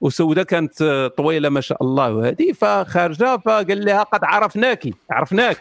وسوداء 0.00 0.44
كانت 0.44 0.82
طويلة 1.16 1.48
ما 1.48 1.60
شاء 1.60 1.82
الله 1.82 2.14
وهذه 2.14 2.52
فخارجه 2.52 3.36
فقال 3.36 3.84
لها 3.84 4.02
قد 4.02 4.20
عرفناك 4.22 4.88
عرفناك. 5.10 5.58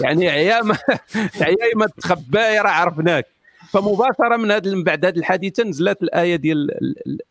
يعني 0.00 0.28
عيا 0.28 0.62
ما 0.62 0.78
عيا 1.46 1.76
ما 1.76 1.86
تخباي 1.86 2.58
راه 2.58 2.70
عرفناك. 2.70 3.26
فمباشرة 3.72 4.36
من 4.36 4.50
هذا 4.50 4.74
من 4.74 4.84
بعد 4.84 5.04
هذه 5.04 5.18
الحادثه 5.18 5.64
نزلت 5.64 6.02
الآية 6.02 6.36
ديال 6.36 6.70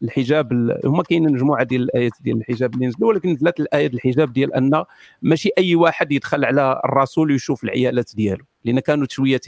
الحجاب 0.04 0.78
هما 0.86 1.04
كاينين 1.04 1.34
مجموعة 1.34 1.64
ديال 1.64 1.82
الآيات 1.82 2.12
ديال 2.22 2.38
الحجاب 2.38 2.74
اللي 2.74 2.88
نزلوا 2.88 3.10
ولكن 3.10 3.30
نزلت 3.30 3.60
الآية 3.60 3.88
ديال 3.88 3.96
الحجاب 3.96 4.34
ديال 4.34 4.54
أن 4.54 4.84
ماشي 5.22 5.50
أي 5.58 5.76
واحد 5.76 6.12
يدخل 6.12 6.46
على 6.46 6.82
الرسول 6.86 7.32
ويشوف 7.32 7.64
العيالات 7.64 8.12
ديالو 8.16 8.46
لأن 8.66 8.80
كانوا 8.80 9.08
شوية 9.10 9.42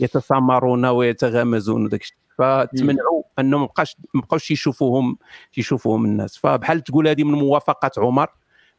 يتسامرون 0.00 0.86
ويتغامزون 0.86 1.84
وداك 1.84 2.00
الشيء 2.00 2.21
فتمنعوا 2.38 3.22
انه 3.38 3.58
ما 3.58 3.66
بقاش 3.66 3.96
ما 4.14 4.20
بقاوش 4.20 4.50
يشوفوهم 4.50 5.18
يشوفوهم 5.56 6.04
الناس. 6.04 6.36
فبحال 6.36 6.84
تقول 6.84 7.08
هذه 7.08 7.24
من 7.24 7.38
موافقة 7.38 7.90
عمر 7.98 8.28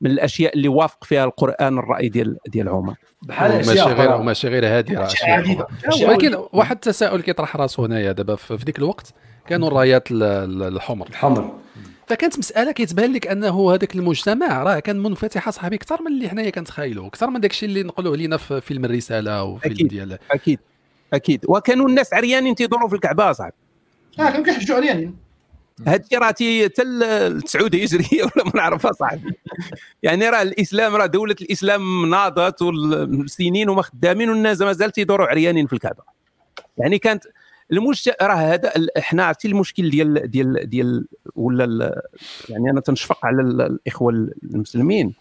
من 0.02 0.12
الأشياء 0.12 0.54
اللي 0.56 0.68
وافق 0.68 1.04
فيها 1.04 1.26
القرآن 1.26 1.78
الرأي 1.78 2.10
ديال 2.10 2.38
ديال 2.48 2.70
عمر. 2.70 2.96
بحال 3.22 3.52
ماشي 3.52 3.82
غير 3.82 4.18
ماشي 4.18 4.48
غير 4.48 4.66
هذه 4.68 5.08
ولكن 6.08 6.38
واحد 6.54 6.76
التساؤل 6.76 7.22
كيطرح 7.22 7.56
راسه 7.56 7.86
هنايا 7.86 8.12
دابا 8.12 8.36
في 8.36 8.56
ذيك 8.56 8.80
الوقت 8.80 9.14
كانوا 9.48 9.68
الرايات 9.68 10.08
الحمر. 10.12 11.08
الحمر. 11.08 11.54
فكانت 12.08 12.40
مسألة 12.40 12.72
كيتبان 12.72 13.14
لك 13.14 13.28
أنه 13.28 13.74
هذاك 13.74 13.96
المجتمع 13.96 14.64
راه 14.64 14.80
كان 14.80 15.00
منفتح 15.00 15.48
اصاحبي 15.48 15.76
أكثر 15.76 16.02
من 16.02 16.08
اللي 16.08 16.30
حنايا 16.30 16.50
كنتخيلوا 16.50 17.08
أكثر 17.08 17.30
من 17.30 17.40
داك 17.40 17.52
الشيء 17.52 17.70
اللي 17.70 17.84
نقولوا 17.84 18.14
علينا 18.14 18.38
في 18.38 18.62
فيلم 18.62 18.86
الرسالة 18.86 19.44
وفيلم 19.44 19.74
أكيد. 19.76 19.88
ديال 19.88 20.18
أكيد. 20.32 20.60
أكيد. 21.14 21.46
وكانوا 21.48 21.90
الناس 21.90 22.14
عريانين 22.14 22.56
تيدوروا 22.56 22.90
في 22.90 22.96
الكعبة 22.96 23.32
صاحبي 23.32 23.54
آه 24.20 24.30
كانوا 24.30 24.46
كيحجوا 24.46 24.76
عريانين. 24.76 25.24
هادشي 25.88 26.16
راه 26.18 26.32
تي 26.32 26.66
حتى 26.66 26.82
التسعود 26.82 27.76
هجريه 27.76 28.24
ولا 28.24 28.46
ما 28.46 28.52
نعرفها 28.56 28.92
صاحبي 28.92 29.34
يعني 30.04 30.30
راه 30.30 30.42
الإسلام 30.42 30.96
راه 30.96 31.06
دولة 31.06 31.36
الإسلام 31.42 32.10
ناضت 32.10 32.62
والسنين 32.62 33.70
وما 33.70 33.82
خدامين 33.82 34.30
والناس 34.30 34.62
مازال 34.62 34.92
تيدوروا 34.92 35.28
عريانين 35.28 35.68
في 35.68 35.74
الكعبة. 35.74 36.04
يعني 36.78 37.00
كانت 37.00 37.24
المش 37.72 38.10
راه 38.22 38.36
هذا 38.36 38.72
إحنا 38.98 39.26
عرفتي 39.26 39.48
المشكل 39.48 39.90
ديال 39.90 40.32
ديال 40.32 40.70
ديال 40.70 41.08
ولا 41.36 42.02
يعني 42.50 42.70
أنا 42.70 42.82
تنشفق 42.82 43.26
على 43.26 43.42
الإخوة 43.42 44.30
المسلمين. 44.44 45.14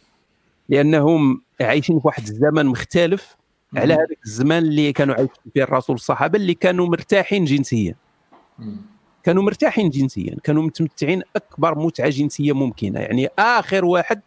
لأنهم 0.69 1.43
عايشين 1.60 2.01
في 2.01 2.06
واحد 2.06 2.23
الزمن 2.23 2.66
مختلف. 2.66 3.36
على 3.77 3.94
هذاك 3.94 4.19
الزمان 4.27 4.62
اللي 4.62 4.93
كانوا 4.93 5.15
عايشين 5.15 5.35
فيه 5.55 5.62
الرسول 5.62 5.97
الصحابة 5.97 6.39
اللي 6.39 6.55
كانوا 6.55 6.86
مرتاحين 6.86 7.44
جنسيا. 7.44 7.94
كانوا 9.23 9.43
مرتاحين 9.43 9.90
جنسيا. 9.90 10.36
كانوا 10.44 10.62
متمتعين 10.62 11.23
أكبر 11.36 11.78
متعة 11.78 12.09
جنسية 12.09 12.53
ممكنة. 12.53 13.01
يعني 13.01 13.28
آخر 13.39 13.85
واحد 13.85 14.20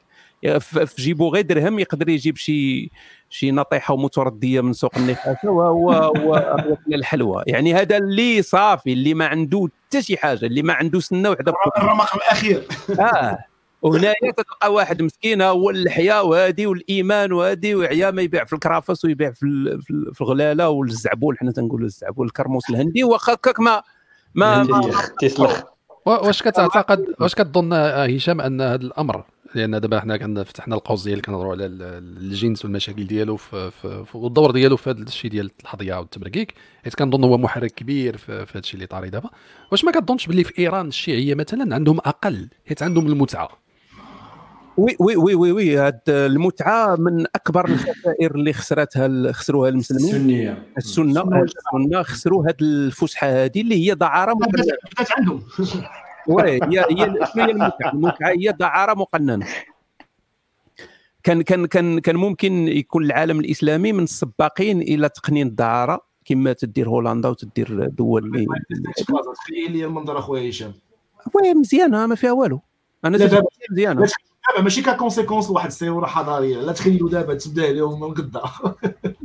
في 0.69 0.95
جيبو 0.97 1.29
غير 1.29 1.45
درهم 1.45 1.79
يقدر 1.79 2.09
يجيب 2.09 2.37
شي 2.37 2.91
شي 3.29 3.51
نطيحة 3.51 3.97
مترديه 3.97 4.61
من 4.61 4.73
سوق 4.73 4.97
النقاشه 4.97 5.49
وهو 5.49 5.91
هو 5.91 6.63
الحلوى. 6.93 7.43
يعني 7.47 7.73
هذا 7.73 7.97
اللي 7.97 8.41
صافي 8.41 8.93
اللي 8.93 9.13
ما 9.13 9.25
عنده 9.25 9.67
حتى 9.87 10.01
شي 10.01 10.17
حاجة 10.17 10.45
اللي 10.45 10.61
ما 10.61 10.73
عنده 10.73 10.99
سنة 10.99 11.29
وحده 11.29 11.53
الرمق 11.77 12.15
الأخير. 12.15 12.67
آه. 12.99 13.37
وهنايا 13.85 14.31
تلقى 14.37 14.73
واحد 14.73 15.01
مسكين 15.01 15.41
هو 15.41 15.69
اللحيه 15.69 16.21
وهادي 16.23 16.67
والإيمان 16.67 17.31
وهادي 17.31 17.75
وعيا 17.75 18.11
ما 18.11 18.21
يبيع 18.21 18.45
في 18.45 18.53
الكرافس 18.53 19.05
ويبيع 19.05 19.31
في 19.31 19.79
في 20.13 20.21
الغلالة 20.21 20.69
والزعبول. 20.69 21.37
حنا 21.37 21.51
تنقولوا 21.51 21.85
الزعبول 21.85 22.27
الكرموس 22.27 22.69
الهندي. 22.69 23.03
واخا 23.03 23.33
هكاك 23.33 23.59
ما 23.59 23.83
ما, 24.35 24.63
ما 24.63 24.91
تيسلخ 25.19 25.63
واش 26.05 26.43
كتعتقد 26.43 27.05
واش 27.19 27.35
كتظن 27.35 27.73
هشام 27.73 28.41
أن 28.41 28.61
هذا 28.61 28.83
الأمر؟ 28.83 29.23
لأن 29.55 29.81
دابا 29.81 29.99
حنا 29.99 30.17
كنا 30.17 30.43
فتحنا 30.43 30.75
القوس 30.75 31.03
ديال 31.03 31.21
كنهضروا 31.21 31.51
على 31.51 31.65
الجنس 31.65 32.65
والمشاكل 32.65 33.07
ديالو 33.07 33.37
في, 33.37 33.71
في, 33.71 34.05
في 34.05 34.17
والدور 34.17 34.51
ديالو 34.51 34.77
في 34.77 34.89
هذا 34.89 35.01
الشيء 35.01 35.31
ديال 35.31 35.51
الحظيه 35.61 35.99
والتبركيك 35.99 36.53
حيت 36.83 36.95
كنظن 36.95 37.23
هو 37.23 37.37
محرك 37.37 37.71
كبير 37.71 38.17
في, 38.17 38.45
في 38.45 38.51
هذا 38.51 38.59
الشيء 38.59 38.75
اللي 38.75 38.87
طاري 38.87 39.09
دابا. 39.09 39.29
واش 39.71 39.85
ما 39.85 39.91
كتظنش 39.91 40.27
باللي 40.27 40.43
في 40.43 40.59
إيران 40.59 40.87
الشيعية 40.87 41.35
مثلا 41.35 41.75
عندهم 41.75 41.97
أقل 41.97 42.49
حيت 42.67 42.83
عندهم 42.83 43.07
المتعة؟ 43.07 43.64
oui 44.77 44.95
oui 44.99 45.15
oui 45.15 45.35
oui 45.35 45.51
oui 45.51 45.77
هاد 45.77 45.99
المتعة 46.09 46.95
من 46.95 47.25
أكبر 47.35 47.69
الخسائر 47.69 48.35
اللي 48.35 48.53
خسرتها 48.53 49.31
خسروها 49.31 49.69
المسلمين. 49.69 50.15
السنية. 50.15 50.63
السنة 50.77 51.43
السنة. 51.43 52.03
خسروا 52.03 52.47
هاد 52.47 52.61
الفسحة 52.61 53.27
هذه 53.27 53.61
اللي 53.61 53.87
هي 53.89 53.95
دعارة 53.95 54.33
بدات 54.33 55.11
عندهم. 55.17 55.43
oui 56.27 56.51
هي 56.63 56.79
هي 56.79 57.27
شنو 57.33 57.43
هي 57.43 57.51
المتعة؟ 57.51 57.91
المتعة 57.93 58.29
هي 58.29 58.51
دعارة 58.51 58.93
مقننة. 58.93 59.47
كان 61.23 61.41
كان 61.41 61.65
كان 61.65 61.99
كان 61.99 62.15
ممكن 62.15 62.67
يكون 62.67 63.05
العالم 63.05 63.39
الإسلامي 63.39 63.93
من 63.93 64.03
السباقين 64.03 64.81
إلى 64.81 65.09
تقنين 65.09 65.47
الدعارة 65.47 66.05
كما 66.25 66.53
تدير 66.53 66.89
هولندا 66.89 67.29
وتدير 67.29 67.87
دول 67.87 68.25
اللي 68.25 68.45
تخيل 69.35 69.71
لي 69.71 69.85
المنظر 69.85 70.19
أخويا 70.19 70.49
هشام. 70.49 70.73
oui 71.33 71.53
مزيانة 71.53 72.07
ما 72.07 72.15
فيها 72.15 72.31
والو. 72.31 72.61
أنا 73.05 73.17
مزيانة. 73.71 74.07
دابا 74.49 74.63
ماشي 74.63 74.81
ك 74.81 74.87
conséquence 74.87 75.49
لواحد 75.49 75.69
الثوره 75.69 76.05
حضارية. 76.05 76.57
لا 76.57 76.71
تخيلوا 76.71 77.09
دابا 77.09 77.33
تبدا 77.33 77.67
عليهم 77.67 78.03
القدا 78.03 78.41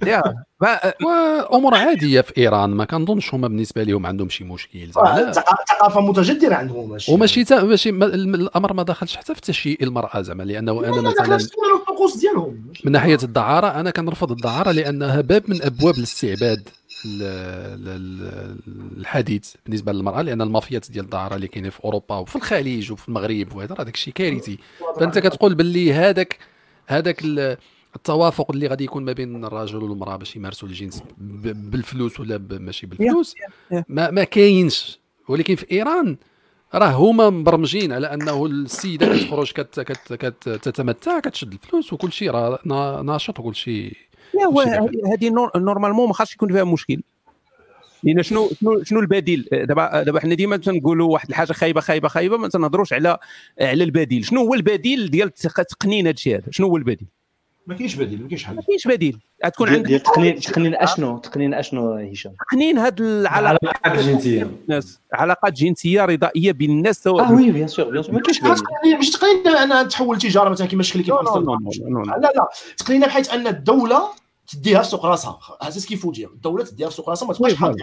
يا 0.06 0.22
أمور 1.52 1.74
عادية 1.74 2.20
في 2.20 2.38
إيران 2.38 2.70
ما 2.70 2.84
كنظنش 2.84 3.34
هما 3.34 3.48
بالنسبة 3.48 3.82
لهم 3.82 4.06
عندهم 4.06 4.28
شي 4.28 4.44
مشكل 4.44 4.92
ثقافه 5.68 6.00
متجدره 6.00 6.54
عندهم 6.54 6.90
ماشي. 6.90 7.12
وماشي 7.12 7.44
ماشي 7.50 7.90
الأمر 7.90 8.72
ما 8.72 8.82
دخلش 8.82 9.16
حتى 9.16 9.34
في 9.34 9.40
تشيء 9.40 9.82
المرأة 9.82 10.20
زعما 10.20 10.42
لأنه 10.42 10.84
أنا 10.84 11.00
مثلا 11.00 11.38
الطقوس 11.80 12.16
ديالهم. 12.16 12.64
من 12.84 12.92
ناحية 12.92 13.18
الدعارة 13.22 13.66
أنا 13.66 13.90
كنرفض 13.90 14.30
الدعارة 14.30 14.70
لأنها 14.70 15.20
باب 15.20 15.42
من 15.48 15.62
أبواب 15.62 15.98
الاستعباد. 15.98 16.68
الحديث 18.96 19.54
بالنسبة 19.66 19.92
للمرأة 19.92 20.22
لأن 20.22 20.42
المافيات 20.42 20.90
ديال 20.90 21.04
الدعاره 21.04 21.34
اللي 21.36 21.48
كاينين 21.48 21.70
في 21.70 21.84
أوروبا 21.84 22.16
وفي 22.16 22.36
الخليج 22.36 22.92
وفي 22.92 23.08
المغرب 23.08 23.56
وهذا 23.56 23.74
راه 23.74 23.84
داك 23.84 23.94
الشيء 23.94 24.14
كارثي. 24.14 24.58
فأنت 25.00 25.18
كتقول 25.18 25.54
باللي 25.54 25.92
هذاك 25.92 26.38
هذاك 26.86 27.22
التوافق 27.96 28.50
اللي 28.50 28.66
غادي 28.66 28.84
يكون 28.84 29.04
ما 29.04 29.12
بين 29.12 29.44
الرجل 29.44 29.82
والمرأة 29.82 30.16
باش 30.16 30.36
يمارسوا 30.36 30.68
الجنس 30.68 31.02
بالفلوس 31.18 32.20
ولا 32.20 32.38
ماشي 32.50 32.86
بالفلوس 32.86 33.34
ما, 33.88 34.10
ما 34.10 34.24
كاينش. 34.24 34.98
ولكن 35.28 35.54
في 35.54 35.66
إيران 35.72 36.16
راه 36.74 36.86
هما 36.90 37.30
مبرمجين 37.30 37.92
على 37.92 38.06
أنه 38.14 38.46
السيدة 38.46 39.16
كتخرج 39.16 39.52
كت 39.52 39.80
كت 39.80 40.12
كت 40.12 40.48
تتمتع 40.48 41.20
كتشد 41.20 41.52
الفلوس 41.52 41.92
وكل 41.92 42.12
شيء 42.12 42.30
راه 42.30 42.58
ناشط 43.02 43.40
وكل 43.40 43.54
شيء 43.54 43.96
هذه 45.12 45.30
normalement 45.56 46.08
ما 46.08 46.14
خاصش 46.14 46.34
يكون 46.34 46.52
فيها 46.52 46.64
مشكل. 46.64 47.02
لأن 48.02 48.22
شنو 48.22 48.50
شنو 48.60 48.82
شنو 48.84 49.00
البديل؟ 49.00 49.48
دابا 49.52 50.02
دابا 50.02 50.20
حنا 50.20 50.34
ديما 50.34 50.56
تنقولوا 50.56 51.12
واحد 51.12 51.28
الحاجة 51.28 51.52
خايبة 51.52 51.80
خايبة 51.80 52.08
خايبة 52.08 52.36
ما 52.36 52.48
تنهضروش 52.48 52.92
على 52.92 53.18
على 53.60 53.84
البديل. 53.84 54.24
شنو 54.24 54.40
هو 54.40 54.54
البديل 54.54 55.10
ديال 55.10 55.34
تقنين 55.34 56.06
هذا 56.06 56.14
الشيء 56.14 56.36
هذا؟ 56.36 56.44
شنو 56.50 56.66
هو 56.66 56.76
البديل؟ 56.76 57.08
ما 57.66 57.74
كاينش 57.74 57.94
بديل 57.94 58.22
ما 58.22 58.28
كاينش 58.28 58.44
حل. 58.44 58.54
ما 58.54 58.62
كاينش 58.62 58.88
بديل. 58.88 59.18
تكون 59.52 59.68
عندك 59.68 59.86
ديال 59.86 60.00
تقنين 60.00 60.40
تقنين 60.40 60.74
أشنو؟ 60.74 61.18
تقنين 61.18 61.54
أشنو 61.54 61.92
هشام؟ 61.94 62.32
تقنين 62.50 62.78
هاد 62.78 63.00
العلاقات 63.00 63.98
الجنسية. 63.98 64.42
الناس. 64.42 65.00
علاقات 65.12 65.52
جنسية 65.52 66.04
رضائية 66.04 66.52
بين 66.52 66.70
الناس 66.70 67.02
سواء 67.02 67.24
آه 67.24 67.32
oui 67.32 67.50
bien 67.50 67.68
sûr 67.68 67.90
bien 67.90 68.02
sûr. 68.02 68.14
ما 68.14 68.20
كاينش 68.20 68.40
بديل 68.40 68.98
مش 68.98 69.10
تقنين 69.10 69.48
أنا 69.56 69.82
تحول 69.82 70.18
تجارة 70.18 70.48
مثلا 70.48 70.66
كيما 70.66 70.80
الشكل 70.80 71.00
كيف 71.00 71.14
لا 71.14 72.32
لا 72.34 72.48
تقنين 72.76 73.00
بحيث 73.00 73.30
أن 73.30 73.46
الدولة 73.46 74.02
تديها 74.48 74.82
في 74.82 74.88
سوق 74.88 75.06
راسها. 75.06 75.38
هذا 75.62 75.80
كيف 75.88 76.04
وجه 76.04 76.26
الدولة 76.26 76.64
تديها 76.64 76.88
في 76.88 76.94
سوق 76.94 77.10
راسها 77.10 77.28
ما 77.28 77.34
تبقاش 77.34 77.54
حاضرة. 77.54 77.76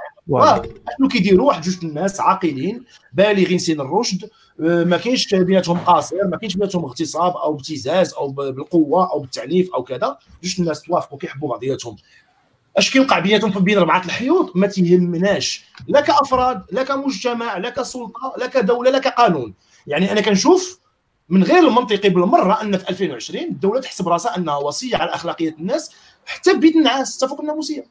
شنو 0.97 1.07
كيديروا؟ 1.07 1.47
واحد 1.47 1.61
جوج 1.61 1.77
الناس 1.83 2.19
عاقلين 2.21 2.83
بالغين 3.13 3.57
سن 3.57 3.81
الرشد 3.81 4.23
آه، 4.23 4.29
ما 4.59 4.97
كاينش 4.97 5.35
بيناتهم 5.35 5.77
قاصر 5.77 6.27
ما 6.27 6.37
كاينش 6.37 6.53
بيناتهم 6.53 6.85
اغتصاب 6.85 7.35
أو 7.37 7.55
ابتزاز 7.55 8.13
أو 8.13 8.27
بالقوة 8.27 9.11
أو 9.11 9.19
بالتعنيف 9.19 9.73
أو 9.73 9.83
كذا. 9.83 10.17
جوج 10.43 10.55
الناس 10.59 10.81
توافقوا 10.81 11.17
كيحبوا 11.17 11.49
بعضياتهم. 11.49 11.95
أش 12.77 12.91
كيوقع 12.91 13.19
بيناتهم 13.19 13.63
بين 13.63 13.77
أربعة 13.77 14.05
الحيوط؟ 14.05 14.55
ما 14.55 14.67
تيهمناش. 14.67 15.65
لا 15.87 16.01
كأفراد 16.01 16.61
لا 16.71 16.83
كمجتمع 16.83 17.57
لا 17.57 17.69
كسلطة 17.69 18.33
لا 18.37 18.47
كدولة 18.47 18.91
لا 18.91 18.99
كقانون. 18.99 19.53
يعني 19.87 20.11
أنا 20.11 20.21
كنشوف 20.21 20.79
من 21.29 21.43
غير 21.43 21.67
المنطقي 21.67 22.09
بالمرة 22.09 22.61
أن 22.61 22.77
في 22.77 22.89
2020 22.89 23.43
الدولة 23.43 23.81
تحسب 23.81 24.07
راسها 24.07 24.37
أنها 24.37 24.57
وصية 24.57 24.97
على 24.97 25.13
أخلاقية 25.13 25.55
الناس 25.59 25.91
حتى 26.25 26.53
بيد 26.53 26.75
النعاس 26.75 27.17
حتى 27.17 27.27
فوق 27.27 27.41
الناموسية. 27.41 27.85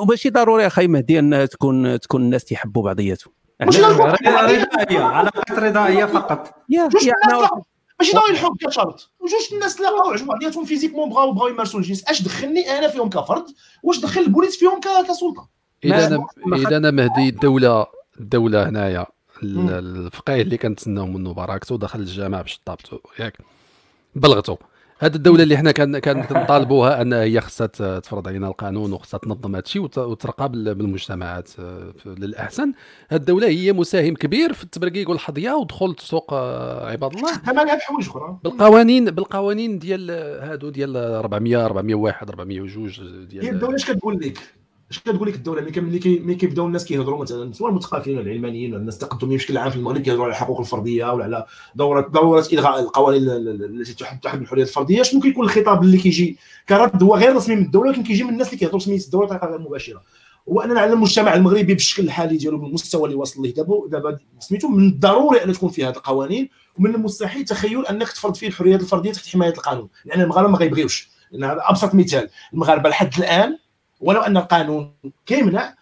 وماشي 0.00 0.30
ضروري 0.30 0.66
أخي 0.66 0.86
مهدي 0.86 1.18
أن 1.18 1.48
تكون 1.48 2.00
تكون 2.00 2.22
الناس 2.22 2.44
تيحبوا 2.44 2.82
بعضياتهم. 2.82 3.32
رضائية 3.60 5.02
علاقات 5.02 5.50
رضائية 5.50 6.04
فقط. 6.04 6.54
يا 6.68 6.88
ماشي 8.00 8.12
ضروري 8.12 8.30
الحب 8.30 8.56
كشرط 8.66 9.10
وجوج 9.20 9.40
الناس 9.52 9.76
تلاقاو 9.76 10.10
عجبوا 10.10 10.28
بعضياتهم 10.28 10.64
فيزيكمون 10.64 11.10
بغاو 11.10 11.32
بغاو 11.32 11.48
يمارسوا 11.48 11.80
الجنس. 11.80 12.04
أش 12.08 12.22
دخلني 12.22 12.78
أنا 12.78 12.88
فيهم 12.88 13.08
كفرد؟ 13.08 13.44
واش 13.82 14.00
دخل 14.00 14.20
البوليس 14.20 14.56
فيهم 14.56 14.80
كسلطة؟ 15.08 15.48
اذا 15.84 16.06
أنا 16.06 16.26
اذا 16.56 16.76
أنا 16.76 16.90
مهدي 16.90 17.28
الدولة 17.28 17.86
الدولة 18.20 18.68
هنايا. 18.68 19.06
الفقيه 19.42 20.42
اللي 20.42 20.56
كنتسناو 20.56 21.06
منه 21.06 21.34
بركته 21.34 21.78
دخل 21.78 21.98
الجامع 21.98 22.42
باش 22.42 22.60
طابتو 22.64 22.98
ياك. 23.18 23.38
بلغته 24.14 24.58
هذه 25.02 25.14
الدولة 25.14 25.42
اللي 25.42 25.56
حنا 25.56 25.70
كان 25.70 25.98
كنطالبوها 25.98 27.02
أن 27.02 27.12
هي 27.12 27.40
خصها 27.40 27.66
تفرض 28.00 28.28
علينا 28.28 28.48
القانون 28.48 28.92
وخصها 28.92 29.18
تنظم 29.18 29.54
هذا 29.54 29.62
الشيء 29.64 29.82
وترقى 29.82 30.48
بالمجتمعات 30.48 31.50
آه، 31.58 31.92
للأحسن. 32.06 32.72
هذه 33.08 33.20
الدولة 33.20 33.48
هي 33.48 33.72
مساهم 33.72 34.14
كبير 34.14 34.52
في 34.52 34.64
التبرقيق 34.64 35.10
والحظيه 35.10 35.50
ودخول 35.52 35.90
السوق 35.90 36.32
آه، 36.32 36.90
عباد 36.90 37.14
الله. 37.14 37.32
حوايج 37.80 38.08
أخرى. 38.08 38.38
بالقوانين 38.44 39.04
بالقوانين 39.04 39.78
ديال 39.78 40.10
هادو 40.42 40.68
ديال 40.70 40.96
400 40.96 41.64
401 41.64 42.28
402 42.28 43.28
ديال 43.28 43.44
هي 43.44 43.50
الدولة 43.50 43.74
اش 43.74 43.90
كتقول 43.90 44.20
لك؟ 44.20 44.38
اش 44.92 44.98
كتقول 44.98 45.28
لك 45.28 45.34
الدولة؟ 45.34 45.60
ملي 45.62 46.20
ملي 46.20 46.34
كيبداو 46.34 46.66
الناس 46.66 46.84
كيهضروا 46.84 47.22
مثلا 47.22 47.52
سواء 47.52 47.70
المثقفين 47.70 48.18
ولا 48.18 48.26
العلمانيين 48.26 48.70
ولا 48.72 48.80
الناس 48.80 48.94
التقدميين 48.94 49.38
بشكل 49.38 49.58
عام 49.58 49.70
في 49.70 49.76
المغرب 49.76 50.00
كيهضروا 50.00 50.24
على 50.24 50.30
الحقوق 50.30 50.60
الفردية 50.60 51.12
ولا 51.12 51.24
على 51.24 51.46
دوره 51.74 52.00
دورة 52.00 52.46
إلغاء 52.52 52.80
القوانين 52.80 53.22
التي 53.28 53.94
تحد 54.22 54.40
الحريات 54.40 54.68
الفردية. 54.68 55.02
شنو 55.02 55.20
كيكون 55.20 55.44
الخطاب 55.44 55.82
اللي 55.82 55.98
كيجي؟ 55.98 56.38
كرد 56.68 57.02
هو 57.02 57.16
غير 57.16 57.36
رسمي 57.36 57.56
من 57.56 57.62
الدولة 57.62 57.88
ولكن 57.88 58.02
كيجي 58.02 58.24
من 58.24 58.30
الناس 58.30 58.46
اللي 58.46 58.58
كيهضروا 58.58 58.80
سميت 58.80 59.04
الدولة 59.04 59.26
بطريقة 59.26 59.46
غير 59.46 59.58
مباشرة. 59.58 60.02
هو 60.48 60.60
اننا 60.60 60.80
على 60.80 60.92
المجتمع 60.92 61.34
المغربي 61.34 61.74
بالشكل 61.74 62.02
الحالي 62.02 62.36
ديالو 62.36 62.58
بالمستوى 62.58 63.04
اللي 63.04 63.16
واصل 63.16 63.42
ليه. 63.42 63.54
دابا 63.54 63.88
دابا 63.88 64.18
سميتو 64.38 64.68
من 64.68 64.88
الضروري 64.88 65.44
أن 65.44 65.52
تكون 65.52 65.70
فيه 65.70 65.88
هذه 65.88 65.96
القوانين 65.96 66.48
ومن 66.78 66.94
المستحيل 66.94 67.44
تخيل 67.44 67.86
أنك 67.86 68.08
تفرض 68.08 68.34
فيه 68.34 68.46
الحريات 68.46 68.80
الفردية 68.80 69.12
تحت 69.12 69.26
حماية 69.26 69.52
القانون. 69.52 69.88
لأن 70.04 70.20
المغاربة 70.20 70.50
ما 70.50 70.58
غيبغيوش. 70.58 71.10
أبسط 71.42 71.94
مثال 71.94 72.28
المغاربة 72.52 72.88
لحد 72.88 73.18
الآن 73.18 73.58
ولو 74.02 74.20
أن 74.20 74.36
القانون 74.36 74.94
كيمنع 75.26 75.74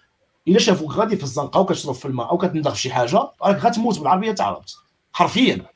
إلا 0.49 0.59
شافوك 0.59 0.93
غادي 0.93 1.17
في 1.17 1.23
الزنقة 1.23 1.61
وكتشرب 1.61 1.95
في 1.95 2.05
الماء 2.05 2.31
أو 2.31 2.39
كتنضغ 2.39 2.71
في 2.71 2.81
شي 2.81 2.91
حاجة 2.91 3.17
راك 3.43 3.65
غتموت 3.65 3.99
بالعربية 3.99 4.33
تعرفت 4.33 4.77
حرفيا. 5.13 5.67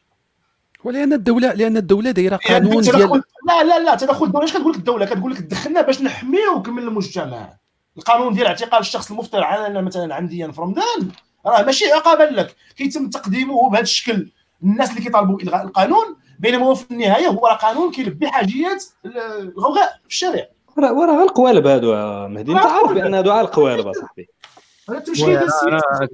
ولأن 0.85 1.13
الدولة 1.13 1.53
لأن 1.53 1.77
الدولة 1.77 2.11
دايرة 2.11 2.41
يعني 2.49 2.67
قانون 2.67 2.83
ديال 2.83 3.23
لا 3.49 3.65
لا 3.65 3.79
لا 3.79 3.95
تدخل 3.95 4.27
الدولة 4.27 4.45
اش 4.45 4.53
كتقول 4.53 4.73
لك 4.73 4.79
الدولة؟ 4.79 5.07
كتقول 5.07 5.33
لك 5.33 5.41
دخلنا 5.41 5.83
باش 5.83 6.03
نحميوك 6.03 6.69
من 6.69 6.83
المجتمع. 6.83 7.57
القانون 7.97 8.35
ديال 8.35 8.47
اعتقال 8.47 8.81
الشخص 8.81 9.11
المفتر 9.11 9.45
علنا 9.45 9.81
مثلا 9.81 10.15
عمديا 10.15 10.51
في 10.51 10.61
رمضان 10.61 11.11
راه 11.47 11.63
ماشي 11.63 11.85
عقابا 11.93 12.23
لك. 12.23 12.57
كيتم 12.77 13.11
تقديمه 13.11 13.71
بهذا 13.71 13.83
الشكل. 13.83 14.31
الناس 14.63 14.91
اللي 14.91 15.01
كيطالبوا 15.01 15.41
الغاء 15.43 15.63
القانون 15.63 16.17
بينما 16.39 16.67
هو 16.67 16.75
في 16.75 16.91
النهاية 16.91 17.29
هو 17.29 17.47
قانون 17.47 17.91
كيلبي 17.93 18.29
حاجيات 18.29 18.85
الغوغاء 19.05 20.01
في 20.03 20.09
الشارع 20.09 20.47
وراه 20.77 21.17
غير 21.17 21.23
القوالب 21.23 21.67
هادو 21.67 21.93
مهدي. 22.29 22.53
انت 22.53 22.61
عارف 22.61 22.93
بأن 22.93 23.15
هادو 23.15 23.31
على 23.31 23.41
القوالب 23.41 23.87
أصاحبي. 23.87 24.29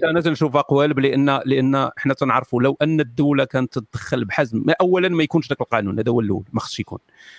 أنا 0.05 0.20
تنشوفها 0.20 0.61
قوالب 0.61 0.99
لأن 0.99 1.41
لأن 1.45 1.91
حنا 1.97 2.15
تنعرفوا 2.15 2.62
لو 2.62 2.77
أن 2.82 3.01
الدولة 3.01 3.45
كانت 3.45 3.78
تدخل 3.78 4.24
بحزم 4.24 4.65
اولا 4.81 5.09
ما 5.09 5.23
يكونش 5.23 5.49
ذاك 5.49 5.61
القانون 5.61 5.99
هذا 5.99 6.11
هو 6.11 6.20
الأول 6.20 6.45
ما 6.53 6.61
خصش 6.61 6.81
يكون. 6.81 6.99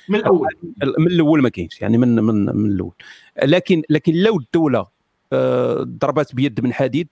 من 0.10 0.20
الأول. 0.20 0.48
من 0.98 1.08
الأول 1.08 1.42
ما 1.42 1.50
كاينش 1.50 1.82
يعني 1.82 1.98
من 1.98 2.16
من 2.16 2.46
من 2.46 2.72
الأول. 2.72 2.94
لكن 3.44 3.82
لكن 3.90 4.14
لو 4.14 4.38
الدولة 4.38 4.88
آه، 5.34 5.84
ضربت 5.84 6.36
بيد 6.36 6.62
من 6.64 6.74
حديد 6.74 7.08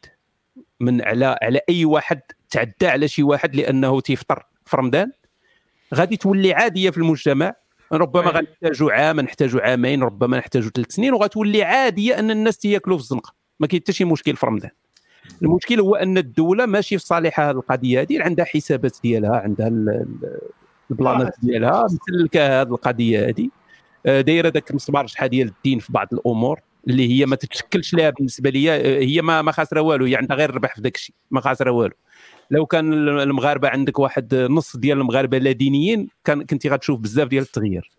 من 0.80 1.02
على 1.02 1.38
على 1.42 1.60
أي 1.70 1.86
واحد 1.86 2.22
تعدى 2.50 2.88
على 2.88 3.08
شي 3.08 3.24
واحد 3.24 3.56
لأنه 3.56 4.02
تيفطر 4.02 4.46
في 4.66 4.78
رمضان 4.78 5.12
غادي 5.96 6.18
تولي 6.18 6.54
عادية 6.54 6.90
في 6.90 6.98
المجتمع 6.98 7.56
ربما 7.92 8.32
غنحتاجوا 8.32 8.92
عام 8.92 9.20
نحتاجوا 9.20 9.62
عامين 9.62 10.04
ربما 10.04 10.38
نحتاجوا 10.38 10.72
ثلاث 10.76 10.92
سنين 10.92 11.14
وغتولي 11.14 11.64
عادية 11.64 12.20
أن 12.20 12.32
الناس 12.32 12.58
تياكلوا 12.58 12.98
في 12.98 13.04
الزنقة. 13.04 13.34
ما 13.60 13.68
كاين 13.68 13.82
حتى 13.82 13.94
شي 13.94 14.06
مشكل 14.06 14.36
في 14.36 14.46
رمضان. 14.46 14.72
المشكل 15.42 15.80
هو 15.80 15.96
أن 15.96 16.18
الدولة 16.18 16.66
ماشي 16.66 16.98
في 16.98 17.06
صالحها 17.06 17.52
القضية 17.52 18.02
هذه 18.02 18.22
عندها 18.24 18.46
حسابات 18.46 18.98
ديالها 19.04 19.38
عندها 19.38 19.68
البلانات 20.92 21.36
ديالها 21.44 21.86
مسلكه 21.86 22.62
هذه 22.62 22.68
القضية 22.68 23.30
هذه. 23.30 23.50
آه، 24.06 24.22
دايرة 24.22 24.50
ذاك 24.50 24.70
المسمار 24.70 25.08
شحال 25.08 25.30
ديال 25.30 25.48
الدين 25.48 25.80
في 25.80 25.94
بعض 25.94 26.08
الأمور 26.14 26.60
اللي 26.88 27.20
هي 27.20 27.26
ما 27.26 27.36
تتشكلش 27.36 27.94
لها 27.94 28.10
بالنسبة 28.10 28.50
لي 28.50 28.72
آه، 28.72 29.00
هي 29.00 29.22
ما 29.22 29.42
ما 29.42 29.52
خاسرة 29.52 29.82
والو 29.82 30.06
هي 30.06 30.16
عندها 30.16 30.38
غير 30.38 30.50
الربح 30.50 30.76
في 30.76 30.82
ذاك 30.82 30.96
الشيء 30.96 31.16
ما 31.32 31.42
خاسرة 31.42 31.72
والو. 31.72 31.94
لو 32.52 32.66
كان 32.66 32.94
المغاربة 33.20 33.70
عندك 33.70 34.00
واحد 34.00 34.36
نص 34.36 34.78
ديال 34.78 34.98
المغاربة 34.98 35.38
لا 35.38 35.52
دينيين 35.52 36.08
كان 36.26 36.46
كنتي 36.46 36.70
غتشوف 36.70 37.00
بزاف 37.00 37.28
ديال 37.28 37.44
التغيير. 37.44 37.92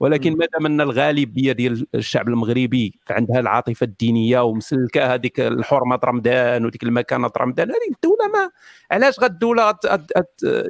ولكن 0.00 0.36
ما 0.36 0.46
دام 0.52 0.66
أن 0.66 0.80
الغالبيه 0.80 1.52
ديال 1.52 1.86
الشعب 1.94 2.28
المغربي 2.28 2.94
عندها 3.10 3.40
العاطفة 3.40 3.84
الدينية 3.84 4.40
ومسلكة 4.40 5.14
هذيك 5.14 5.40
الحرمة 5.40 6.00
رمضان 6.04 6.64
وديك 6.64 6.82
المكانة 6.82 7.30
رمضان 7.38 7.68
هذه 7.70 7.94
الدولة 7.94 8.28
ما 8.32 8.50
علاش 8.90 9.20
غد 9.20 9.30
الدولة 9.30 9.74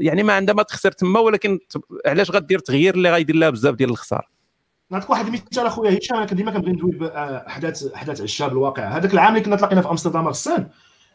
يعني 0.00 0.22
ما 0.22 0.32
عندها 0.32 0.54
ما 0.54 0.62
تخسر 0.62 0.92
تما 0.92 1.20
ولكن 1.20 1.58
علاش 2.06 2.30
غدير 2.30 2.58
تغيير 2.58 2.94
اللي 2.94 3.10
غيدير 3.10 3.36
لها 3.36 3.50
بزاف 3.50 3.74
ديال 3.74 3.90
الخسارة؟ 3.90 4.26
نعطيك 4.90 5.10
واحد 5.10 5.26
المثال 5.26 5.66
أخويا 5.66 5.98
هشام 5.98 6.16
أنا 6.16 6.26
ديما 6.26 6.50
كنبغي 6.50 6.72
ندوي 6.72 6.92
باحداث 6.92 7.84
احداث 7.84 8.22
عشاب 8.22 8.52
الواقع. 8.52 8.88
هذاك 8.88 9.14
العام 9.14 9.32
اللي 9.32 9.44
كنا 9.44 9.56
تلاقينا 9.56 9.82
في 9.82 9.90
أمستردام 9.90 10.28
غسان 10.28 10.68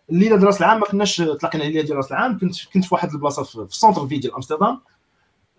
الليلة 0.09 0.35
ديال 0.35 0.47
راس 0.47 0.61
العام 0.61 0.79
ما 0.79 0.85
كناش 0.85 1.17
تلاقينا 1.17 1.63
الليلة 1.63 1.81
ديال 1.81 1.97
راس 1.97 2.11
العام. 2.11 2.39
كنت 2.39 2.55
كنت 2.73 2.85
في 2.85 2.93
واحد 2.95 3.11
البلاصة 3.11 3.43
في 3.43 3.55
ال 3.55 3.62
centre 3.62 4.07
في 4.07 4.17
ديال 4.17 4.33
أمستردام. 4.35 4.79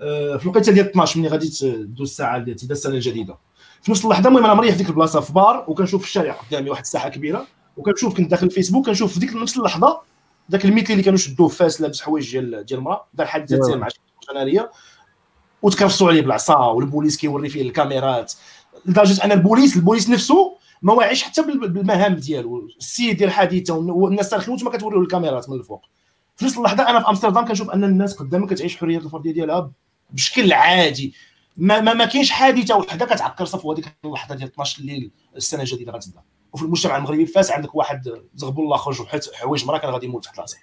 آه، 0.01 0.37
في 0.37 0.45
الوقيتة 0.45 0.73
ديال 0.73 0.89
12 0.89 1.21
ملي 1.21 1.29
غادي 1.29 1.49
تدوز 1.49 2.09
الساعة 2.11 2.39
ديال 2.39 2.57
السنة 2.71 2.95
الجديده 2.95 3.37
في 3.83 3.91
نفس 3.91 4.05
اللحظة 4.05 4.29
المهم 4.29 4.45
أنا 4.45 4.55
مريح 4.55 4.73
في 4.73 4.79
ديك 4.79 4.89
البلاصة 4.89 5.21
في 5.21 5.33
بار 5.33 5.65
وكنشوف 5.69 6.03
في 6.03 6.09
الشارع 6.09 6.33
قدامي 6.33 6.71
واحد 6.71 6.83
الساحة 6.83 7.09
كبيرة 7.09 7.47
وكنشوف 7.77 8.17
كنت 8.17 8.31
داخل 8.31 8.47
الفيسبوك 8.47 8.87
كنشوف 8.87 9.13
في 9.13 9.21
ديك 9.21 9.35
نفس 9.35 9.57
اللحظة 9.57 10.01
ذاك 10.51 10.65
المثلي 10.65 10.93
اللي 10.93 11.03
كانوا 11.03 11.19
شدوه 11.19 11.49
فاس 11.49 11.81
لابس 11.81 12.01
حوايج 12.01 12.31
ديال 12.33 12.65
ديال 12.65 12.79
المرأة 12.79 13.07
دار 13.15 13.27
حادثة 13.27 13.77
مع 13.77 13.89
شي 13.89 14.01
ناريه 14.35 14.71
وتكرفسوا 15.63 16.09
عليه 16.09 16.23
بالعصا 16.23 16.57
والبوليس 16.57 17.17
كيوري 17.17 17.49
فيه 17.49 17.63
الكاميرات. 17.63 18.33
لدرجة 18.87 19.25
أن 19.25 19.33
البوليس 19.33 19.77
البوليس 19.77 20.11
نفسه 20.11 20.56
ما 20.87 20.93
واعيش 20.93 21.23
حتى 21.23 21.43
بالمهام 21.43 22.15
ديالو. 22.15 22.69
السيد 22.79 23.17
ديال 23.17 23.29
الحادثه 23.29 23.75
والناس 23.75 24.31
سارخين 24.31 24.55
وأنتم 24.55 24.71
كتوريو 24.71 25.03
الكاميرات 25.03 25.51
من 25.51 25.57
الفوق. 25.57 25.85
في 26.37 26.45
نفس 26.45 26.59
اللحظة 26.59 26.91
أنا 26.91 27.01
في 27.01 27.09
أمستردام 27.09 27.47
كنشوف 27.47 27.71
أن 27.71 27.85
الناس 27.85 28.15
قدامك 28.15 28.51
كتعيش 28.51 28.75
الحريات 28.75 29.03
الفرديه 29.05 29.33
ديالها 29.33 29.71
بشكل 30.11 30.53
عادي. 30.53 31.15
ما 31.57 31.81
ما, 31.81 31.95
ما 31.95 32.05
كاينش 32.05 32.31
حادثة 32.31 32.77
وحدة 32.77 33.07
كتعكر 33.07 33.45
صفو 33.45 33.73
هذيك 33.73 33.97
اللحظة 34.05 34.35
ديال 34.35 34.49
12 34.49 34.81
الليل 34.81 35.11
السنة 35.37 35.61
الجديدة 35.61 35.93
غتبدأ. 35.93 36.21
وفي 36.53 36.65
المجتمع 36.65 36.97
المغربي 36.97 37.27
فاس 37.27 37.51
عندك 37.51 37.75
واحد 37.75 38.23
زغبو 38.35 38.63
الله 38.63 38.77
خرج 38.77 39.01
وحيت 39.01 39.35
حوايج 39.35 39.65
مرا 39.65 39.79
كان 39.79 39.91
غادي 39.91 40.07
يموت 40.07 40.25
تحت 40.25 40.39
راسه 40.39 40.59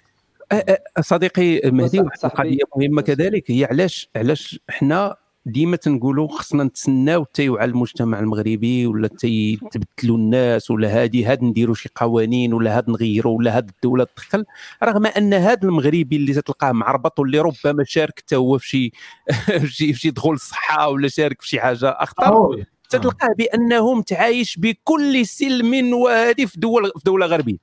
صديقي 1.00 1.60
مهدي 1.70 2.00
واحد 2.00 2.18
القضية 2.24 2.58
مهمة 2.76 3.02
كذلك 3.02 3.50
هي 3.50 3.64
علاش 3.64 4.08
علاش 4.16 4.60
حنا 4.68 5.16
ديما 5.46 5.76
تنقولوا 5.76 6.28
خصنا 6.28 6.64
نتسناو 6.64 7.24
حتى 7.24 7.44
يوعى 7.44 7.64
المجتمع 7.64 8.20
المغربي 8.20 8.86
ولا 8.86 9.08
تبدلوا 9.08 10.16
الناس 10.16 10.70
ولا 10.70 11.02
هادي 11.02 11.24
هاد 11.24 11.44
نديروا 11.44 11.74
شي 11.74 11.88
قوانين 11.94 12.54
ولا 12.54 12.78
هاد 12.78 12.90
نغيروا 12.90 13.38
ولا 13.38 13.56
هاد 13.56 13.68
الدولة 13.68 14.04
تدخل. 14.04 14.44
رغم 14.82 15.06
أن 15.06 15.32
هاد 15.32 15.64
المغربي 15.64 16.16
اللي 16.16 16.42
تلقاه 16.42 16.72
معربط 16.72 17.18
واللي 17.18 17.40
ربما 17.40 17.84
شارك 17.84 18.18
حتى 18.18 18.36
هو 18.36 18.58
في 18.58 18.68
شي 18.68 18.92
في 19.76 19.94
شي 19.94 20.10
دخول 20.10 20.34
الصحة 20.34 20.88
ولا 20.88 21.08
شارك 21.08 21.42
في 21.42 21.48
شي 21.48 21.60
حاجة 21.60 21.88
أخطر 21.88 22.64
تلقاه 22.90 23.34
بانه 23.38 23.94
متعايش 23.94 24.58
بكل 24.58 25.26
سلم 25.26 25.94
وهادي 25.94 26.46
في 26.46 26.60
دول 26.60 26.92
في 26.96 27.02
دولة 27.04 27.26
غربية. 27.26 27.58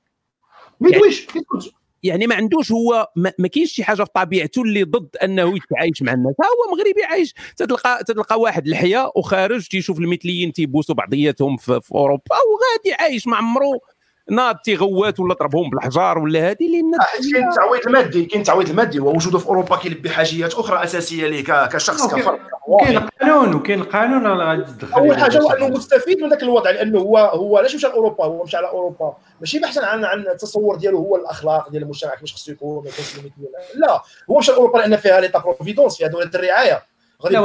ما 0.80 0.88
يدويش 0.88 1.26
يعني 1.34 1.81
ما 2.26 2.34
عندوش 2.34 2.72
هو 2.72 3.08
ما, 3.16 3.32
ما 3.38 3.48
كاينش 3.48 3.72
شي 3.72 3.84
حاجة 3.84 4.04
في 4.04 4.10
طبيعته 4.14 4.62
اللي 4.62 4.82
ضد 4.82 5.16
أنه 5.16 5.56
يتعايش 5.56 6.02
مع 6.02 6.12
الناس. 6.12 6.34
هو 6.40 6.76
مغربي 6.76 7.04
عايش 7.04 7.34
تلقى 7.56 8.04
تلقى 8.04 8.40
واحد 8.40 8.66
الحياة 8.66 9.12
وخارج 9.16 9.66
تيشوف 9.68 9.98
المثليين 9.98 10.52
تيبوسوا 10.52 10.94
بعضياتهم 10.94 11.56
في, 11.56 11.80
في 11.80 11.92
أوروبا 11.94 12.22
وغادي 12.52 13.02
عايش 13.02 13.28
عمرو 13.28 13.80
ناض 14.32 14.56
تيغوات 14.56 15.20
ولا 15.20 15.34
ضربهم 15.34 15.70
بالحجار 15.70 16.18
ولا 16.18 16.50
هذه 16.50 16.68
لأن 16.68 16.92
كاين 17.32 17.48
التعويض 17.48 17.86
المادي 17.86 18.24
كاين 18.24 18.40
التعويض 18.40 18.68
المادي 18.68 19.00
ووجوده 19.00 19.38
في 19.38 19.46
أوروبا 19.46 19.76
كيلبي 19.76 20.10
حاجيات 20.10 20.54
أخرى 20.54 20.84
أساسية 20.84 21.26
ليه 21.26 21.66
كشخص 21.66 22.14
كفرد 22.14 22.38
كاين 22.80 22.96
القانون 22.96 23.54
وكاين 23.54 23.80
القانون 23.80 24.26
راه 24.26 24.48
غادي 24.48 24.62
تدخل 24.62 25.00
أول 25.00 25.18
حاجة 25.18 25.38
هو 25.38 25.50
أنه 25.50 25.68
مستفيد 25.68 26.22
من 26.22 26.28
ذاك 26.28 26.42
الوضع 26.42 26.70
لأنه 26.70 26.98
هو 26.98 27.18
هو 27.18 27.58
علاش 27.58 27.74
مشى 27.74 27.86
لأوروبا؟ 27.86 28.24
هو 28.24 28.44
مشى 28.44 28.56
على 28.56 28.68
أوروبا 28.68 29.16
ماشي 29.40 29.58
بحثا 29.58 29.80
عن 29.80 30.04
عن 30.04 30.20
التصور 30.20 30.76
ديالو 30.76 30.98
هو 30.98 31.16
الأخلاق 31.16 31.70
ديال 31.70 31.82
المجتمع 31.82 32.14
كيفاش 32.14 32.34
خصو 32.34 32.52
يكون 32.52 32.84
ما 32.84 32.90
يكونش 32.90 33.16
لا 33.74 34.02
هو 34.30 34.38
مشى 34.38 34.52
لأوروبا 34.52 34.78
لأن 34.78 34.96
فيها 34.96 35.20
l'État 35.20 35.38
providence 35.38 35.96
فيها 35.96 36.08
دولة 36.08 36.30
الرعاية. 36.34 36.82
غادي 37.22 37.36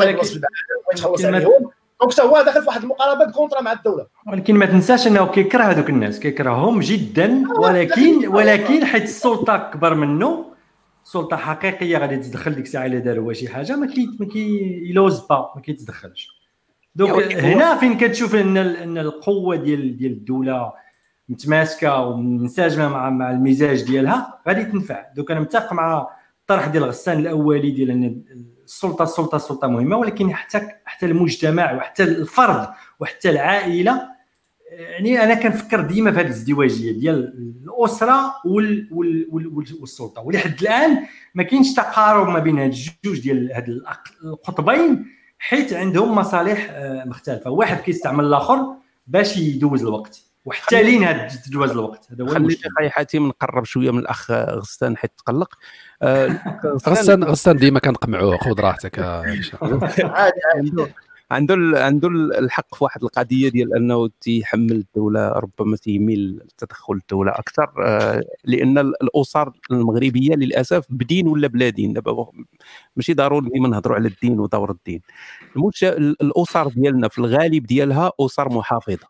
يتخلص 0.94 1.26
عليهم. 1.26 1.72
donc 2.02 2.14
حتى 2.14 2.22
هو 2.22 2.41
داخل 2.41 2.61
في 2.61 2.68
واحد 2.68 2.82
المقاربات 2.82 3.32
contrat 3.32 3.62
مع 3.61 3.72
الدولة. 3.72 4.07
ولكن 4.28 4.56
ما 4.56 4.65
تنساش 4.65 5.07
أنه 5.07 5.28
كيكره 5.28 5.64
هذوك 5.64 5.90
الناس 5.90 6.19
كيكرههم 6.19 6.80
جدا 6.80 7.44
ولكن 7.60 8.28
ولكن 8.28 8.86
حيت 8.86 9.03
السلطة 9.03 9.56
أكبر 9.56 9.95
منه 9.95 10.45
سلطة 11.03 11.38
حقيقية 11.38 11.98
غادي 11.98 12.18
تدخل 12.18 12.56
ديك 12.56 12.65
الساعة 12.65 12.86
إلا 12.86 12.99
دار 12.99 13.19
هو 13.19 13.34
شي 13.34 13.48
حاجة 13.49 13.76
ما 13.76 13.88
كي 13.88 14.10
ما 14.19 14.26
كي 14.26 14.52
l'ose 14.52 15.20
pas 15.20 15.52
ما 15.56 15.61
كيتدخلش. 15.61 16.30
donc 16.95 17.34
هنا 17.34 17.78
فين 17.78 17.98
كتشوف 17.98 18.36
أن 18.36 18.57
أن 18.57 18.98
القوة 18.98 19.56
ديال 19.56 19.98
ديال 19.98 20.11
الدولة 20.11 20.74
متماسكة 21.30 22.02
ومنسجمة 22.02 22.90
مع 22.90 23.10
مع 23.10 23.32
المزاج 23.32 23.84
ديالها 23.84 24.40
غادي 24.48 24.64
تنفع. 24.65 25.06
donc 25.16 25.32
أنا 25.32 25.40
متفق 25.40 25.74
مع 25.74 26.07
الطرح 26.41 26.68
ديال 26.68 26.84
غسان 26.84 27.19
الأولي 27.19 27.72
ديال 27.72 27.91
أن 27.91 28.22
السلطة 28.68 29.03
السلطة 29.03 29.35
السلطة 29.35 29.68
مهمة 29.68 29.98
ولكن 29.98 30.34
حتى 30.34 30.61
حتى 30.85 31.06
المجتمع 31.06 31.73
وحتى 31.73 32.03
الفرد 32.03 32.68
وحتى 32.99 33.30
العائلة 33.30 34.02
يعني 34.72 35.23
أنا 35.23 35.34
كنفكر 35.34 35.81
ديما 35.81 36.11
في 36.11 36.19
هذه 36.19 36.26
الازدواجيه 36.26 36.91
ديال 36.91 37.34
الأسرة 37.65 38.34
وال 38.45 38.89
وال 38.91 39.27
وال 39.31 39.77
والسلطة. 39.81 40.22
ولحد 40.22 40.61
الآن 40.61 40.98
ما 41.35 41.44
كاينش 41.44 41.73
تقارب 41.73 42.30
ما 42.30 42.39
بين 42.39 42.60
هاد 42.60 42.72
الجوج 42.72 43.19
ديال 43.19 43.52
هاد 43.53 43.81
القطبين 44.23 45.06
حيت 45.39 45.73
عندهم 45.73 46.15
مصالح 46.15 46.68
آه، 46.72 47.03
مختلفة. 47.06 47.49
واحد 47.49 47.77
كيستعمل 47.77 48.26
الآخر 48.26 48.76
باش 49.07 49.38
يدوز 49.38 49.81
الوقت. 49.81 50.27
وحتى 50.48 50.84
لين 50.84 51.03
هاد 51.03 51.28
تدوز 51.28 51.72
الوقت. 51.72 52.07
هذا 52.11 52.24
هو 52.24 52.28
خليني 52.28 52.56
خاي 52.78 52.90
حاتم 52.90 53.28
نقرب 53.28 53.65
شوية 53.65 53.91
من 53.91 53.99
الأخ 53.99 54.32
غسان 54.32 54.98
حيت 54.98 55.11
تقلق. 55.18 55.53
آه، 56.02 56.28
غسان 56.90 57.24
غسان 57.24 57.57
ديما 57.57 57.80
كنقمعوه 57.80 58.38
خذ 58.38 58.60
راحتك 58.60 58.99
عادي 58.99 60.41
عادي. 60.56 60.94
عنده 61.32 61.57
عنده 61.86 62.07
الحق 62.40 62.76
في 62.76 62.84
واحد 62.84 63.03
القضية 63.03 63.49
ديال 63.49 63.76
أنه 63.76 64.10
تيحمل 64.22 64.72
الدولة 64.72 65.30
ربما 65.30 65.78
تيميل 65.78 66.41
تدخل 66.57 66.94
الدولة 66.94 67.32
أكثر 67.32 67.72
آه، 67.86 68.22
لأن 68.44 68.78
الأسر 68.78 69.52
المغربية 69.72 70.36
للأسف 70.36 70.86
بدين 70.90 71.28
ولا 71.28 71.48
بلا 71.48 71.69
دين. 71.69 71.94
دابا 71.94 72.32
ماشي 72.95 73.14
ضروري 73.14 73.49
ديما 73.49 73.68
نهضروا 73.68 73.95
على 73.95 74.07
الدين 74.07 74.40
ودور 74.40 74.72
الدين. 74.72 75.02
الأسر 76.22 76.68
ديالنا 76.68 77.07
في 77.07 77.18
الغالب 77.18 77.65
ديالها 77.65 78.11
أسر 78.19 78.49
محافظة. 78.49 79.07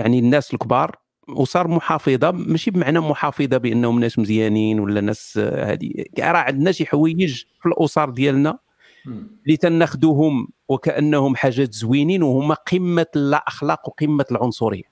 يعني 0.00 0.18
الناس 0.18 0.54
الكبار 0.54 0.96
اسر 1.28 1.68
محافظة 1.68 2.30
ماشي 2.30 2.70
بمعنى 2.70 3.00
محافظة 3.00 3.56
بأنهم 3.56 4.00
ناس 4.00 4.18
مزيانين 4.18 4.80
ولا 4.80 5.00
ناس 5.00 5.38
هذه 5.38 6.04
راه 6.18 6.38
عندنا 6.38 6.72
شي 6.72 6.86
حوايج 6.86 7.44
في 7.60 7.66
الاسر 7.66 8.10
ديالنا 8.10 8.58
اللي 9.06 9.56
تناخذوهم 9.56 10.48
وكأنهم 10.68 11.36
حاجات 11.36 11.74
زوينين 11.74 12.22
وهما 12.22 12.54
قمة 12.54 13.06
لا 13.14 13.44
اخلاق 13.48 13.88
وقمة 13.88 14.24
العنصرية. 14.30 14.82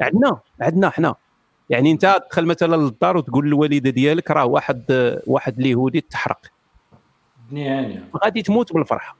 عندنا 0.00 0.40
عندنا 0.60 0.90
حنا. 0.90 1.14
يعني 1.70 1.90
أنت 1.90 2.20
تدخل 2.26 2.46
مثلا 2.46 2.76
للدار 2.76 3.16
وتقول 3.16 3.46
للوالده 3.46 3.90
ديالك 3.90 4.30
راه 4.30 4.44
واحد 4.44 4.84
واحد 5.26 5.58
اليهودي 5.58 6.00
تحرق. 6.00 6.46
غادي 8.24 8.42
تموت 8.42 8.72
بالفرحة. 8.72 9.16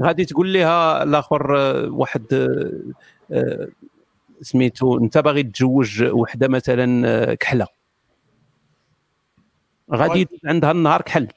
غادي 0.00 0.24
تقول 0.24 0.52
لها 0.52 1.02
الآخر 1.02 1.52
واحد 1.90 2.24
آه، 3.32 3.68
سميتو 4.42 4.98
انت 4.98 5.18
باغي 5.18 5.42
تتزوج 5.42 6.02
وحدة 6.04 6.48
مثلا 6.48 7.08
آه، 7.08 7.34
كحلة. 7.34 7.66
غادي 9.94 10.28
عندها 10.44 10.70
النهار 10.70 11.02
كحل. 11.02 11.28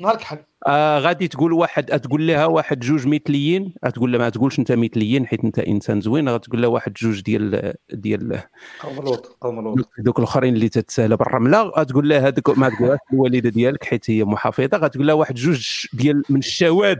نهار 0.00 0.16
كحل. 0.16 0.38
آه 0.66 0.98
غادي 0.98 1.28
تقول 1.28 1.52
واحد 1.52 1.84
تقول 1.84 2.26
لها 2.26 2.46
واحد 2.46 2.80
جوج 2.80 3.06
مثليين 3.06 3.74
تقول 3.94 4.12
لها 4.12 4.18
ما 4.20 4.28
تقولش 4.28 4.58
انت 4.58 4.72
مثليين 4.72 5.26
حيت 5.26 5.44
انت 5.44 5.58
إنسان 5.58 6.00
زوين. 6.00 6.28
غتقول 6.28 6.62
لها 6.62 6.70
واحد 6.70 6.92
جوج 6.92 7.20
ديال 7.20 7.74
ديال 7.92 8.42
قوم 8.80 8.96
لوط 8.96 9.36
قوم 9.40 9.60
لوط 9.60 9.88
دوك 9.98 10.18
الأخرين 10.18 10.54
اللي 10.54 10.68
تتسالى 10.68 11.16
بالرمله 11.16 11.62
غتقول 11.62 12.08
لها 12.08 12.28
هذوك 12.28 12.58
ما 12.58 12.68
تقولهاش 12.68 12.98
الوالدة 13.12 13.50
ديالك 13.50 13.84
حيت 13.84 14.10
هي 14.10 14.24
محافظة. 14.24 14.76
غتقول 14.78 15.06
لها 15.06 15.14
واحد 15.14 15.34
جوج 15.34 15.86
ديال 15.92 16.22
من 16.28 16.38
الشواذ 16.38 16.96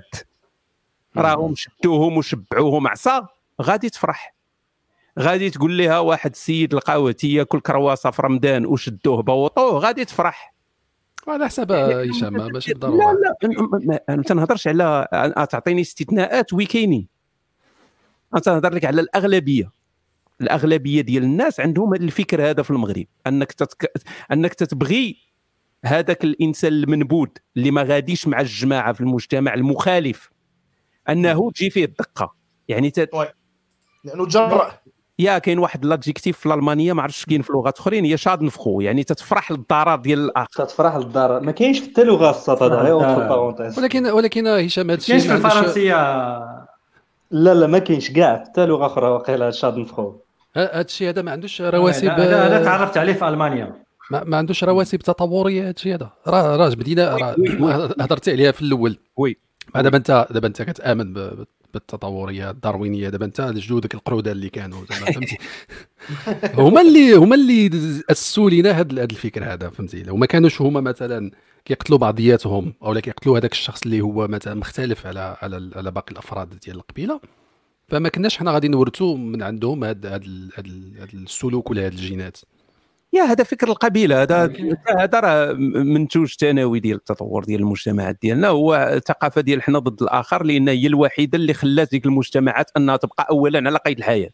راهم 1.16 1.55
شدوهم 1.55 2.16
وشبعوهم 2.16 2.89
عصا. 2.89 3.28
غادي 3.62 3.90
تفرح. 3.90 4.35
غادي 5.21 5.51
تقول 5.51 5.79
لها 5.79 5.99
واحد 5.99 6.31
السيد 6.31 6.75
لقاوه 6.75 7.13
تياكل 7.13 7.61
كرواسه 7.61 8.11
في 8.11 8.23
رمضان 8.23 8.67
وشدوه 8.67 9.23
بوطوه 9.23 9.79
غادي 9.79 10.05
تفرح. 10.05 10.55
على 11.29 11.47
حسب 11.47 11.73
هشام 11.73 12.33
ماشي 12.33 12.73
بالضروره 12.73 13.13
لا 13.13 13.37
لا 13.85 14.17
ما 14.17 14.23
تنهضرش 14.23 14.69
على 14.69 15.09
تعطيني 15.51 15.81
استثناءات 15.81 16.53
وكاينين 16.53 17.09
أنا 18.33 18.41
تنهضر 18.41 18.75
لك 18.75 18.85
على 18.85 19.01
الأغلبية. 19.01 19.73
الأغلبية 20.41 21.01
ديال 21.01 21.23
الناس 21.23 21.61
عندهم 21.61 21.95
هذا 21.95 22.05
الفكر 22.05 22.51
هذا 22.51 22.63
في 22.63 22.71
المغرب. 22.71 23.07
أنك 23.27 23.53
تتك... 23.53 23.93
أنك 24.33 24.55
تتبغي 24.55 25.17
هذاك 25.85 26.25
الإنسان 26.25 26.73
المنبود 26.73 27.39
اللي 27.57 27.71
ما 27.71 27.83
غاديش 27.83 28.29
مع 28.29 28.41
الجماعة 28.41 28.93
في 28.93 29.01
المجتمع 29.01 29.55
المخالف. 29.55 30.31
أنه 31.09 31.51
تجي 31.51 31.71
فيه 31.71 31.85
الدقة. 31.85 32.35
يعني 32.69 32.91
تت... 32.91 33.11
لأنه 34.05 34.27
جرأ. 34.27 34.81
يا 35.21 35.39
كاين 35.39 35.59
واحد 35.59 35.85
لادجيكتيف 35.85 36.39
في 36.39 36.47
الألمانية 36.47 36.93
ما 36.93 37.03
عرفتش 37.03 37.25
كاين 37.25 37.43
في 37.43 37.53
لغات 37.53 37.79
أخرين 37.79 38.05
هي 38.05 38.17
شاد 38.17 38.43
نفخو 38.43 38.81
يعني 38.81 39.05
تتفرح 39.05 39.53
للضرر 39.53 39.97
ديال 39.97 40.19
الآخر. 40.19 40.65
تتفرح 40.65 40.97
للضرر 40.97 41.41
ما 41.41 41.53
كاينش 41.53 41.83
حتى 41.83 42.05
لغه 42.05 42.31
السطا 42.31 42.67
هذا 42.67 42.93
ولكن 43.79 44.07
ولكن 44.07 44.47
هشام 44.47 44.91
هذا 44.91 44.99
الشيء 44.99 45.19
كاينش 45.19 45.27
في 45.27 45.47
الفرنسية. 45.47 45.95
لا 47.31 47.55
لا 47.55 47.67
ما 47.67 47.79
كاينش 47.79 48.11
كاع 48.11 48.45
حتى 48.45 48.67
لغة 48.67 48.87
أخرى 48.87 49.07
واقيلا 49.09 49.51
شاد 49.51 49.77
نفخو. 49.77 50.13
هذا 50.57 50.81
الشيء 50.81 51.09
هذا 51.09 51.23
ما 51.23 51.31
عندوش 51.31 51.63
رواسب 51.63 52.09
هذا 52.09 52.65
تعرفت 52.65 52.97
عليه 52.97 53.13
في 53.13 53.29
ألمانيا. 53.29 53.75
ما, 54.11 54.25
ما 54.25 54.37
عندوش 54.37 54.65
رواسب 54.65 54.99
تطورية 54.99 55.63
هذا. 55.63 55.71
الشيء 55.71 55.95
هذا 55.95 56.11
راه 56.27 56.57
راه 56.57 56.69
بدينا 56.69 57.35
هضرت 58.01 58.29
عليها 58.29 58.53
في 58.53 58.63
الأول. 58.63 58.99
وي. 59.17 59.37
دابا 59.75 59.97
انت 59.97 60.27
دابا 60.31 60.47
أنت 60.47 60.63
كتآمن 60.63 61.15
بالتطورية 61.75 62.51
الداروينية. 62.51 63.09
دابا 63.09 63.25
انت 63.25 63.41
جدودك 63.41 63.95
القرودة 63.95 64.33
اللي 64.33 64.49
كانوا 64.49 64.85
فهمتي؟ 65.15 65.37
هما 66.55 66.81
اللي 66.81 67.15
هما 67.15 67.35
اللي 67.35 67.71
أسسوا 68.11 68.51
لنا 68.51 68.71
هذا 68.71 69.05
الفكر 69.05 69.53
هذا 69.53 69.71
فهمتي؟ 69.71 70.03
لو 70.03 70.17
ما 70.17 70.27
كانوش 70.27 70.61
هما 70.63 70.81
مثلا 70.81 71.31
كيقتلوا 71.65 71.99
بعضياتهم 71.99 72.75
أو 72.83 72.95
كيقتلوا 73.01 73.39
هذاك 73.39 73.53
الشخص 73.53 73.83
اللي 73.83 74.01
هو 74.01 74.29
مثلا 74.29 74.55
مختلف 74.55 75.07
على 75.07 75.37
على 75.43 75.71
على 75.77 75.91
باقي 75.91 76.13
الأفراد 76.13 76.59
ديال 76.59 76.77
القبيلة 76.77 77.21
فما 77.89 78.09
كناش 78.09 78.39
حنا 78.39 78.53
غادي 78.53 78.69
نورثوا 78.69 79.17
من 79.17 79.43
عندهم 79.43 79.85
هذا 79.85 80.15
هذا 80.15 80.21
السلوك 81.15 81.71
ولا 81.71 81.87
هذه 81.87 81.93
الجينات. 81.93 82.39
يا 83.12 83.23
هذا 83.23 83.45
فكر 83.45 83.69
القبيلة 83.69 84.23
هذا 84.23 84.53
هذا 84.99 85.20
راه 85.20 85.53
منتوج 85.53 86.35
ثانوي 86.35 86.81
ديال 86.81 86.97
التطور 86.97 87.45
ديال 87.45 87.61
المجتمعات 87.61 88.19
ديالنا 88.23 88.49
هو 88.49 88.74
الثقافه 88.74 89.41
ديال 89.41 89.62
حنا 89.62 89.78
ضد 89.78 90.03
الآخر 90.03 90.45
لأن 90.45 90.69
هي 90.69 90.87
الوحيدة 90.87 91.39
اللي 91.39 91.55
خلات 91.55 91.91
ديك 91.91 92.07
المجتمعات 92.07 92.70
أنها 92.77 92.97
تبقى 92.97 93.27
اولا 93.31 93.59
على 93.66 93.78
قيد 93.78 93.99
الحياة. 93.99 94.31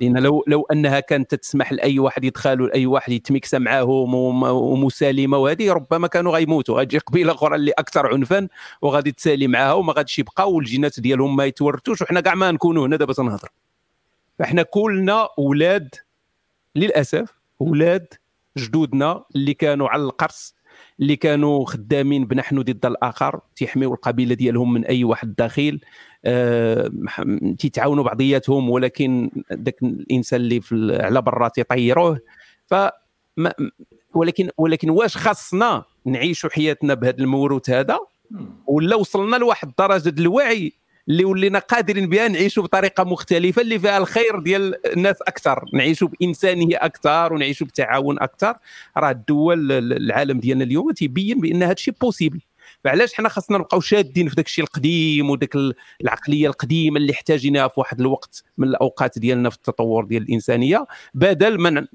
لأن 0.00 0.18
لو 0.18 0.44
لو 0.46 0.66
أنها 0.72 1.00
كانت 1.00 1.34
تسمح 1.34 1.72
لأي 1.72 1.98
واحد 1.98 2.24
يدخل 2.24 2.62
لاي 2.66 2.86
واحد 2.86 3.12
يتميكس 3.12 3.54
معاهم 3.54 4.14
ومسالمة 4.44 5.38
وهذه 5.38 5.72
ربما 5.72 6.06
كانوا 6.08 6.32
غيموتوا. 6.32 6.80
غتجي 6.80 6.98
قبيلة 6.98 7.32
أخرى 7.32 7.56
اللي 7.56 7.70
أكثر 7.70 8.06
عنفا 8.06 8.48
وغادي 8.82 9.12
تسالي 9.12 9.46
معاها 9.46 9.72
وما 9.72 9.92
غاديش 9.92 10.18
يبقاو 10.18 10.52
والجينات 10.56 11.00
ديالهم 11.00 11.36
ما 11.36 11.44
يتورثوش 11.44 12.02
وحنا 12.02 12.20
كاع 12.20 12.34
ما 12.34 12.50
نكونوا 12.50 12.86
هنا 12.86 12.96
دابا 12.96 13.12
تنهضر. 13.12 13.48
فاحنا 14.38 14.62
كلنا 14.62 15.28
أولاد 15.38 15.94
للأسف 16.76 17.43
أولاد 17.68 18.06
جدودنا 18.58 19.24
اللي 19.36 19.54
كانوا 19.54 19.88
على 19.88 20.02
القرص 20.02 20.54
اللي 21.00 21.16
كانوا 21.16 21.66
خدامين 21.66 22.24
بنحن 22.24 22.60
ضد 22.62 22.86
الآخر 22.86 23.40
تيحميو 23.56 23.94
القبيلة 23.94 24.34
ديالهم 24.34 24.72
من 24.72 24.84
أي 24.84 25.04
واحد 25.04 25.34
داخل. 25.34 25.80
أه 26.24 26.90
تيتعاونوا 27.58 28.04
بعضياتهم 28.04 28.70
ولكن 28.70 29.30
ذاك 29.52 29.82
الإنسان 29.82 30.40
اللي 30.40 30.60
في 30.60 30.98
على 31.02 31.22
برا 31.22 31.48
تيطيروه. 31.48 32.20
ف 32.66 32.74
ولكن 34.14 34.50
ولكن 34.56 34.90
واش 34.90 35.16
خاصنا 35.16 35.84
نعيشوا 36.04 36.50
حياتنا 36.50 36.94
بهذا 36.94 37.18
الموروث 37.18 37.70
هذا؟ 37.70 37.98
ولا 38.66 38.96
وصلنا 38.96 39.36
لواحد 39.36 39.72
درجه 39.78 40.14
الوعي؟ 40.18 40.72
اللي 41.08 41.24
ولينا 41.24 41.58
قادرين 41.58 42.08
بها 42.08 42.28
نعيشوا 42.28 42.62
بطريقة 42.62 43.04
مختلفة 43.04 43.62
اللي 43.62 43.78
فيها 43.78 43.98
الخير 43.98 44.38
ديال 44.38 44.92
الناس 44.92 45.22
أكثر. 45.22 45.64
نعيشوا 45.72 46.08
بانسانيه 46.08 46.76
أكثر 46.76 47.32
ونعيشوا 47.32 47.66
بتعاون 47.66 48.18
أكثر. 48.22 48.54
راه 48.96 49.10
الدول 49.10 49.72
العالم 49.92 50.40
ديالنا 50.40 50.64
اليوم 50.64 50.90
تيبين 50.90 51.40
بأن 51.40 51.62
هذا 51.62 51.72
الشيء 51.72 51.94
بوسيبل 52.00 52.40
فعلاش 52.84 53.14
حنا 53.14 53.28
خاصنا 53.28 53.58
نبقاو 53.58 53.80
شادين 53.80 54.28
في 54.28 54.34
داك 54.34 54.46
الشيء 54.46 54.64
القديم 54.64 55.30
وداك 55.30 55.56
العقلية 56.00 56.48
القديمة 56.48 56.96
اللي 56.96 57.12
احتاجيناها 57.12 57.68
في 57.68 57.80
واحد 57.80 58.00
الوقت 58.00 58.44
من 58.58 58.68
الأوقات 58.68 59.18
ديالنا 59.18 59.50
في 59.50 59.56
التطور 59.56 60.04
ديال 60.04 60.22
الإنسانية 60.22 60.86
بدل 61.14 61.60
ما 61.60 61.86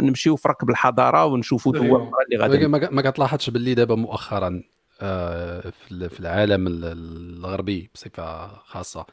نمشيو 0.00 0.36
في 0.36 0.48
ركب 0.48 0.70
الحضارة 0.70 1.24
ونشوفوا 1.24 1.72
دول 1.72 2.10
اللي 2.32 2.42
غادي 2.44 2.66
ما 2.68 3.10
كتلاحظش 3.10 3.50
باللي 3.50 3.74
دابا 3.74 3.94
مؤخرا 3.94 4.62
في 4.98 6.20
العالم 6.20 6.66
الغربي 6.68 7.90
بصفة 7.94 8.48
خاصة. 8.48 9.06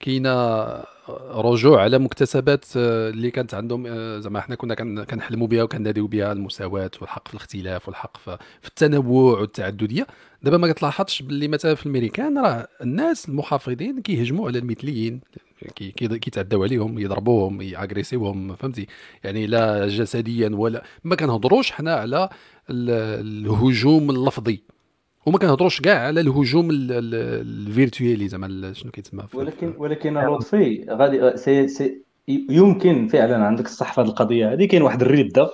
كاينة 0.00 0.64
رجوع 1.30 1.82
على 1.82 1.98
مكتسبات 1.98 2.64
آه، 2.76 3.10
اللي 3.10 3.30
كانت 3.30 3.54
عندهم 3.54 3.86
آه، 3.86 4.18
زعما 4.18 4.40
حنا 4.40 4.54
كنا 4.54 4.74
كنحلموا 5.04 5.46
بها 5.46 5.62
وكناديو 5.62 6.06
بها 6.06 6.32
المساواة 6.32 6.90
والحق 7.00 7.28
في 7.28 7.34
الاختلاف 7.34 7.88
والحق 7.88 8.16
في 8.16 8.38
التنوع 8.68 9.40
والتعددية. 9.40 10.06
دابا 10.42 10.56
ما 10.56 10.72
كتلاحظش 10.72 11.22
باللي 11.22 11.48
مثلا 11.48 11.74
في 11.74 11.86
الأمريكان 11.86 12.38
راه 12.38 12.68
الناس 12.82 13.28
المحافظين 13.28 14.02
كيهجموا 14.02 14.48
على 14.48 14.58
المثليين 14.58 15.20
كيتعداو 15.96 16.62
عليهم 16.62 16.98
يضربوهم 16.98 17.62
ي 17.62 17.71
agressi 17.71 18.30
وهم 18.30 18.56
فهمتي؟ 18.56 18.86
يعني 19.24 19.46
لا 19.46 19.88
جسديا 19.88 20.50
ولا 20.54 20.84
ما 21.04 21.16
كنهضروش 21.16 21.72
حنا 21.72 21.94
على 21.94 22.28
الهجوم 22.70 24.10
اللفظي. 24.10 24.62
وما 25.26 25.38
كنهضروش 25.38 25.80
كاع 25.80 26.06
على 26.06 26.20
الهجوم 26.20 26.68
ال 26.70 26.90
virtuel 26.90 28.28
زعما 28.28 28.72
شنو 28.72 28.90
كيتسمى 28.90 29.24
ولكن 29.34 29.74
ولكن 29.78 30.18
لطفي 30.18 30.86
غادي 30.90 31.36
سي 31.36 31.68
سي 31.68 32.02
يمكن 32.28 33.08
فعلا 33.08 33.44
عندك 33.44 33.64
الصح 33.64 33.94
في 33.94 34.00
هذه 34.00 34.06
القضية. 34.06 34.52
هذه 34.52 34.64
كاين 34.64 34.82
واحد 34.82 35.02
الردة. 35.02 35.50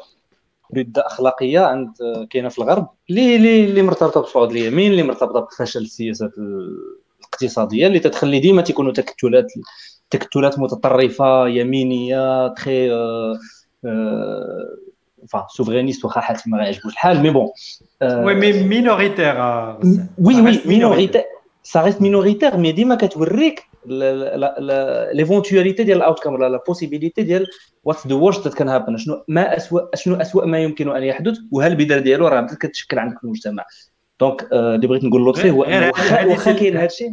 ردة 0.76 1.06
أخلاقية 1.06 1.60
عند 1.60 1.92
كاينة 2.30 2.48
في 2.48 2.58
الغرب. 2.58 2.88
اللي 3.10 3.36
اللي 3.36 3.64
اللي 3.64 3.82
مرتبطة 3.82 4.20
بالصعود 4.20 4.50
اليمين 4.50 4.90
اللي 4.90 5.02
مرتبطة 5.02 5.40
بفشل 5.40 5.80
السياسات 5.80 6.30
الاقتصادية 6.38 7.86
اللي 7.86 7.98
تتخلي 7.98 8.40
ديما 8.40 8.62
تيكونوا 8.62 8.92
تكتلات 8.92 9.52
تكتلات 10.10 10.58
متطرفة 10.58 11.48
يمينية 11.48 12.48
تخي 12.48 12.90
enfin 15.24 15.44
souverainiste 15.48 16.04
واخا 16.04 16.20
حالتي 16.20 16.50
ما 16.50 16.58
غيعجبوش 16.58 16.92
الحال 16.92 17.20
mais 17.20 17.30
bon 17.30 17.48
oui 18.02 18.34
mais 18.34 18.52
minoritaire 18.62 19.34
oui 20.18 20.40
oui 20.40 20.60
minoritaire 20.66 21.24
ça 21.62 21.82
reste 21.82 22.02
minoritaire 22.02 22.56
mais 22.56 22.72
ديما 22.72 22.94
كتوريك 22.94 23.68
l'éventualité 25.12 25.84
ديال 25.84 25.96
ال 25.96 26.01
outcome 26.01 26.32
ولا 26.32 26.48
la 26.48 26.62
possibilité 26.66 27.22
ديال 27.22 27.46
what's 27.84 28.06
the 28.06 28.14
worst 28.14 28.44
that 28.44 28.54
can 28.54 28.68
happen 28.68 28.96
شنو 28.96 29.24
ما 29.28 29.56
اسوء 29.56 29.82
شنو 29.94 30.14
اسوء 30.14 30.46
ما 30.46 30.58
يمكن 30.58 30.96
ان 30.96 31.02
يحدث 31.02 31.38
وهل 31.52 31.72
البدايه 31.72 32.00
ديالو 32.00 32.28
راه 32.28 32.40
بدات 32.40 32.58
كتشكل 32.58 32.98
عندك 32.98 33.18
في 33.18 33.24
المجتمع 33.24 33.64
donc 34.20 34.48
اللي 34.52 34.86
بغيت 34.86 35.04
نقول 35.04 35.28
لطفي 35.28 35.50
هو 35.50 35.60
واخا 35.60 36.52
كاين 36.52 36.76
هذا 36.76 36.86
الشيء 36.86 37.12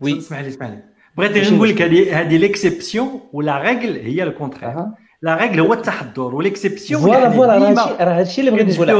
oui 0.00 0.18
اسمح 0.18 0.40
لي 0.40 0.48
اسمح 0.48 0.66
لي 0.66 0.82
بغيت 1.16 1.32
غير 1.32 1.54
نقول 1.54 1.68
لك 1.68 1.82
هذه 1.82 2.36
l'exception 2.36 3.20
و 3.32 3.41
la 3.41 3.58
règle 3.58 3.96
هي 3.96 4.22
ال 4.22 4.28
contraire 4.28 4.86
la 5.22 5.36
règle 5.36 5.60
هو 5.60 5.72
التحضر 5.72 6.34
و 6.34 6.40
l'exception 6.40 7.02
voilà 7.02 7.30
voilà 7.30 7.74
راه 8.00 8.18
هادشي 8.18 8.40
اللي 8.40 8.50
بغيت 8.50 8.80
نقول 8.80 8.90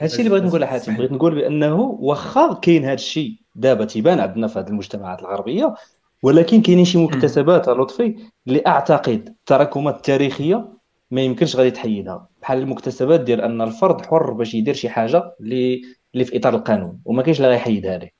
هادشي 0.00 0.18
اللي 0.18 0.30
بغيت 0.30 0.44
نقول 0.44 0.64
حاتم 0.64 0.96
بغيت 0.96 1.12
نقول 1.12 1.34
بانه 1.34 1.96
واخا 2.00 2.54
كاين 2.54 2.84
هذا 2.84 2.94
الشيء 2.94 3.36
دابا 3.54 3.84
تيبان 3.84 4.20
عندنا 4.20 4.46
في 4.46 4.58
هذه 4.58 4.68
المجتمعات 4.68 5.20
الغربية 5.20 5.74
ولكن 6.22 6.62
كاينين 6.62 6.84
شي 6.84 6.98
مكتسبات 6.98 7.68
لطفي 7.68 8.16
اللي 8.46 8.62
أعتقد 8.66 9.28
التراكمات 9.28 9.96
التاريخية 9.96 10.68
ما 11.10 11.20
يمكنش 11.20 11.56
غادي 11.56 11.70
تحيدها. 11.70 12.28
بحال 12.42 12.58
المكتسبات 12.58 13.20
ديال 13.20 13.40
أن 13.40 13.62
الفرد 13.62 14.06
حر 14.06 14.32
باش 14.32 14.54
يدير 14.54 14.74
شي 14.74 14.88
حاجة 14.88 15.34
اللي 15.40 15.82
اللي 16.14 16.24
في 16.24 16.36
إطار 16.36 16.54
القانون 16.54 16.98
وما 17.04 17.22
كاينش 17.22 17.38
اللي 17.38 17.50
غيحيدها 17.50 17.98
ليه. 17.98 18.10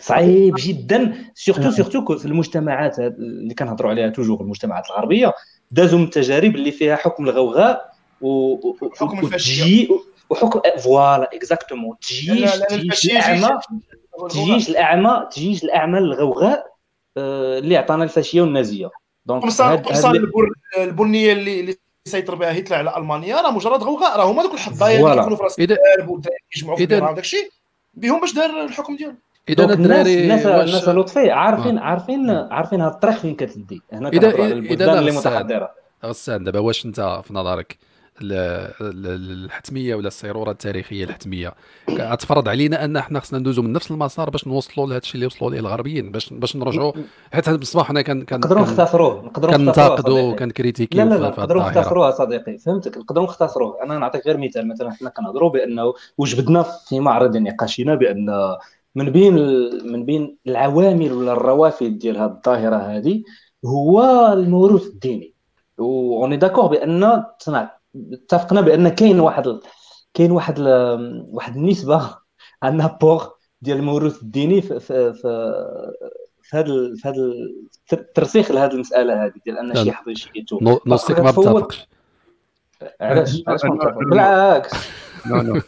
صعيب 0.00 0.54
جدا 0.58 1.14
surtout 1.34 1.70
surtout 1.70 2.16
في 2.18 2.26
المجتمعات 2.26 2.98
اللي 2.98 3.54
كنهضروا 3.54 3.90
عليها 3.90 4.08
toujours 4.08 4.40
المجتمعات 4.40 4.86
الغربية. 4.86 5.32
دازوا 5.70 5.98
من 5.98 6.04
التجارب 6.04 6.54
اللي 6.56 6.72
فيها 6.72 6.96
حكم 6.96 7.24
الغوغاء 7.24 7.92
وحكم 8.20 9.18
الفاشية. 9.18 9.88
وحكم 10.30 10.60
voilà 10.78 11.30
exactement 11.34 11.96
تجيش 11.98 12.50
تجيش 12.50 13.10
الاعمى 13.10 13.60
تجيش 14.30 14.68
الاعمى 14.68 15.28
تجيش 15.32 15.64
الاعمى 15.64 15.98
الغوغاء 15.98 16.66
آه، 17.16 17.58
اللي 17.58 17.76
عطانا 17.76 18.04
الفاشية 18.04 18.40
والنازية. 18.40 18.90
donc 19.26 19.44
البنية 20.78 21.32
اللي 21.32 21.60
اللي 21.60 21.76
سيطر 22.04 22.34
بها 22.34 22.58
هتلر 22.58 22.76
على 22.76 22.96
ألمانيا 22.96 23.40
راه 23.40 23.50
مجرد 23.50 23.82
غوغاء 23.82 24.18
راه 24.18 24.24
هما 24.24 24.42
دوك 24.42 24.54
الحضايا 24.54 25.00
اللي 25.00 25.14
كيكونوا 25.14 25.36
في 25.36 25.42
رأس 25.42 25.60
الدرب 25.60 26.08
ويجمعوا 26.54 26.76
في 26.78 26.86
داك 26.86 27.18
الشيء 27.18 27.50
بهم 27.94 28.20
باش 28.20 28.32
دار 28.32 28.64
الحكم 28.64 28.96
ديالهم. 28.96 29.18
إذا 29.48 29.64
الدراري 29.64 30.22
الناس 30.22 30.46
الناس 30.46 30.88
لطفي 30.88 31.30
عارفين 31.30 31.78
عارفين 31.78 32.30
عارفين 32.30 32.80
هاد 32.80 32.92
الطريق 32.92 33.16
فين 33.16 33.34
كتدي 33.34 33.82
هنا 33.92 34.08
اذا 34.08 34.28
إذا 34.56 34.98
اللي 34.98 35.12
متحضرة. 35.12 35.70
غسان 36.04 36.44
دابا 36.44 36.58
واش 36.58 36.86
أنت 36.86 37.20
في 37.24 37.34
نظرك؟ 37.34 37.78
الحتمية 38.22 39.94
ولا 39.94 40.06
الصيروره 40.08 40.50
التاريخية 40.50 41.04
الحتمية؟ 41.04 41.54
غتفرض 41.90 42.48
علينا 42.48 42.84
أن 42.84 42.96
إحنا 42.96 43.20
خصنا 43.20 43.38
ندوزو 43.38 43.62
من 43.62 43.72
نفس 43.72 43.90
المسار 43.90 44.30
باش 44.30 44.46
نوصلوا 44.46 44.86
لهذا 44.86 44.98
الشيء 44.98 45.14
اللي 45.14 45.26
وصلوا 45.26 45.50
ليه 45.50 45.58
الغربيين 45.58 46.12
باش 46.12 46.32
باش 46.32 46.56
نرجعوا 46.56 46.92
حيت 47.32 47.50
بالصباح 47.50 47.88
حنا 47.88 48.02
كان 48.02 48.22
كان 48.22 48.40
نقدروا 48.40 48.62
نختصروه 48.62 49.24
نقدروا 49.24 49.56
كنتاقدوا 49.56 50.32
كنكريتيكيو 50.32 51.04
لا 51.04 51.08
لا 51.08 51.14
لا 51.14 51.28
نقدروا 51.28 51.62
نختصروه 51.62 52.10
صديقي. 52.10 52.58
فهمتك؟ 52.58 52.98
نقدروا 52.98 53.24
نختصروه. 53.24 53.82
أنا 53.82 53.98
نعطيك 53.98 54.26
غير 54.26 54.36
مثال. 54.36 54.68
مثلا 54.68 54.90
حنا 54.90 55.10
كنهضروا 55.10 55.50
بأنه 55.50 55.94
وجبدنا 56.18 56.62
في 56.62 57.00
معرض 57.00 57.36
نقاشنا 57.36 57.94
بأن 57.94 58.56
من 58.98 59.10
بين 59.10 59.34
من 59.92 60.04
بين 60.04 60.38
العوامل 60.46 61.12
ولا 61.12 61.32
الروافد 61.32 61.98
ديال 61.98 62.16
هذه 62.16 62.30
الظاهرة 62.30 62.76
هذه 62.76 63.22
هو 63.64 64.26
الموروث 64.32 64.86
الديني. 64.86 65.34
وني 65.78 66.36
داكور 66.36 66.66
بأن 66.66 67.24
اتفقنا 68.12 68.60
بأن 68.60 68.88
كاين 68.88 69.20
واحد 69.20 69.60
كاين 70.14 70.30
واحد 70.30 70.60
واحد 71.30 71.56
النسبة 71.56 72.10
عندنا 72.62 72.98
بور 73.00 73.30
ديال 73.62 73.76
الموروث 73.76 74.22
الديني 74.22 74.62
في 74.62 74.80
في 74.80 75.12
في 76.42 76.56
هذا 76.56 76.94
في 76.96 77.08
هذا 77.08 77.32
الترسيخ 77.92 78.50
لهذه 78.50 78.72
المسألة 78.72 79.24
هذه 79.24 79.32
ديال 79.44 79.58
أن 79.58 79.74
شي 79.74 79.88
يحفظ 79.88 80.12
شي 80.12 80.30
يتوب 80.34 80.80
نصك 80.86 81.20
ما 81.20 81.30
بتتفقش 81.30 81.88
علاش؟ 83.00 83.42
علاش 83.48 83.60
بالعكس. 84.10 84.72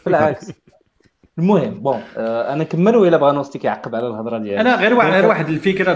بالعكس. 0.05 0.51
المهم 1.37 1.79
بون 1.79 2.01
آه 2.17 2.53
أنا 2.53 2.63
كمل 2.63 2.95
ولا 2.95 3.17
بغا 3.17 3.31
نوستي 3.31 3.59
كيعقب 3.59 3.95
على 3.95 4.07
الهضرة 4.07 4.37
ديالي 4.37 4.61
أنا 4.61 4.75
غير 4.75 4.93
واحد 4.93 5.11
غير 5.11 5.25
واحد 5.25 5.49
الفكرة 5.49 5.93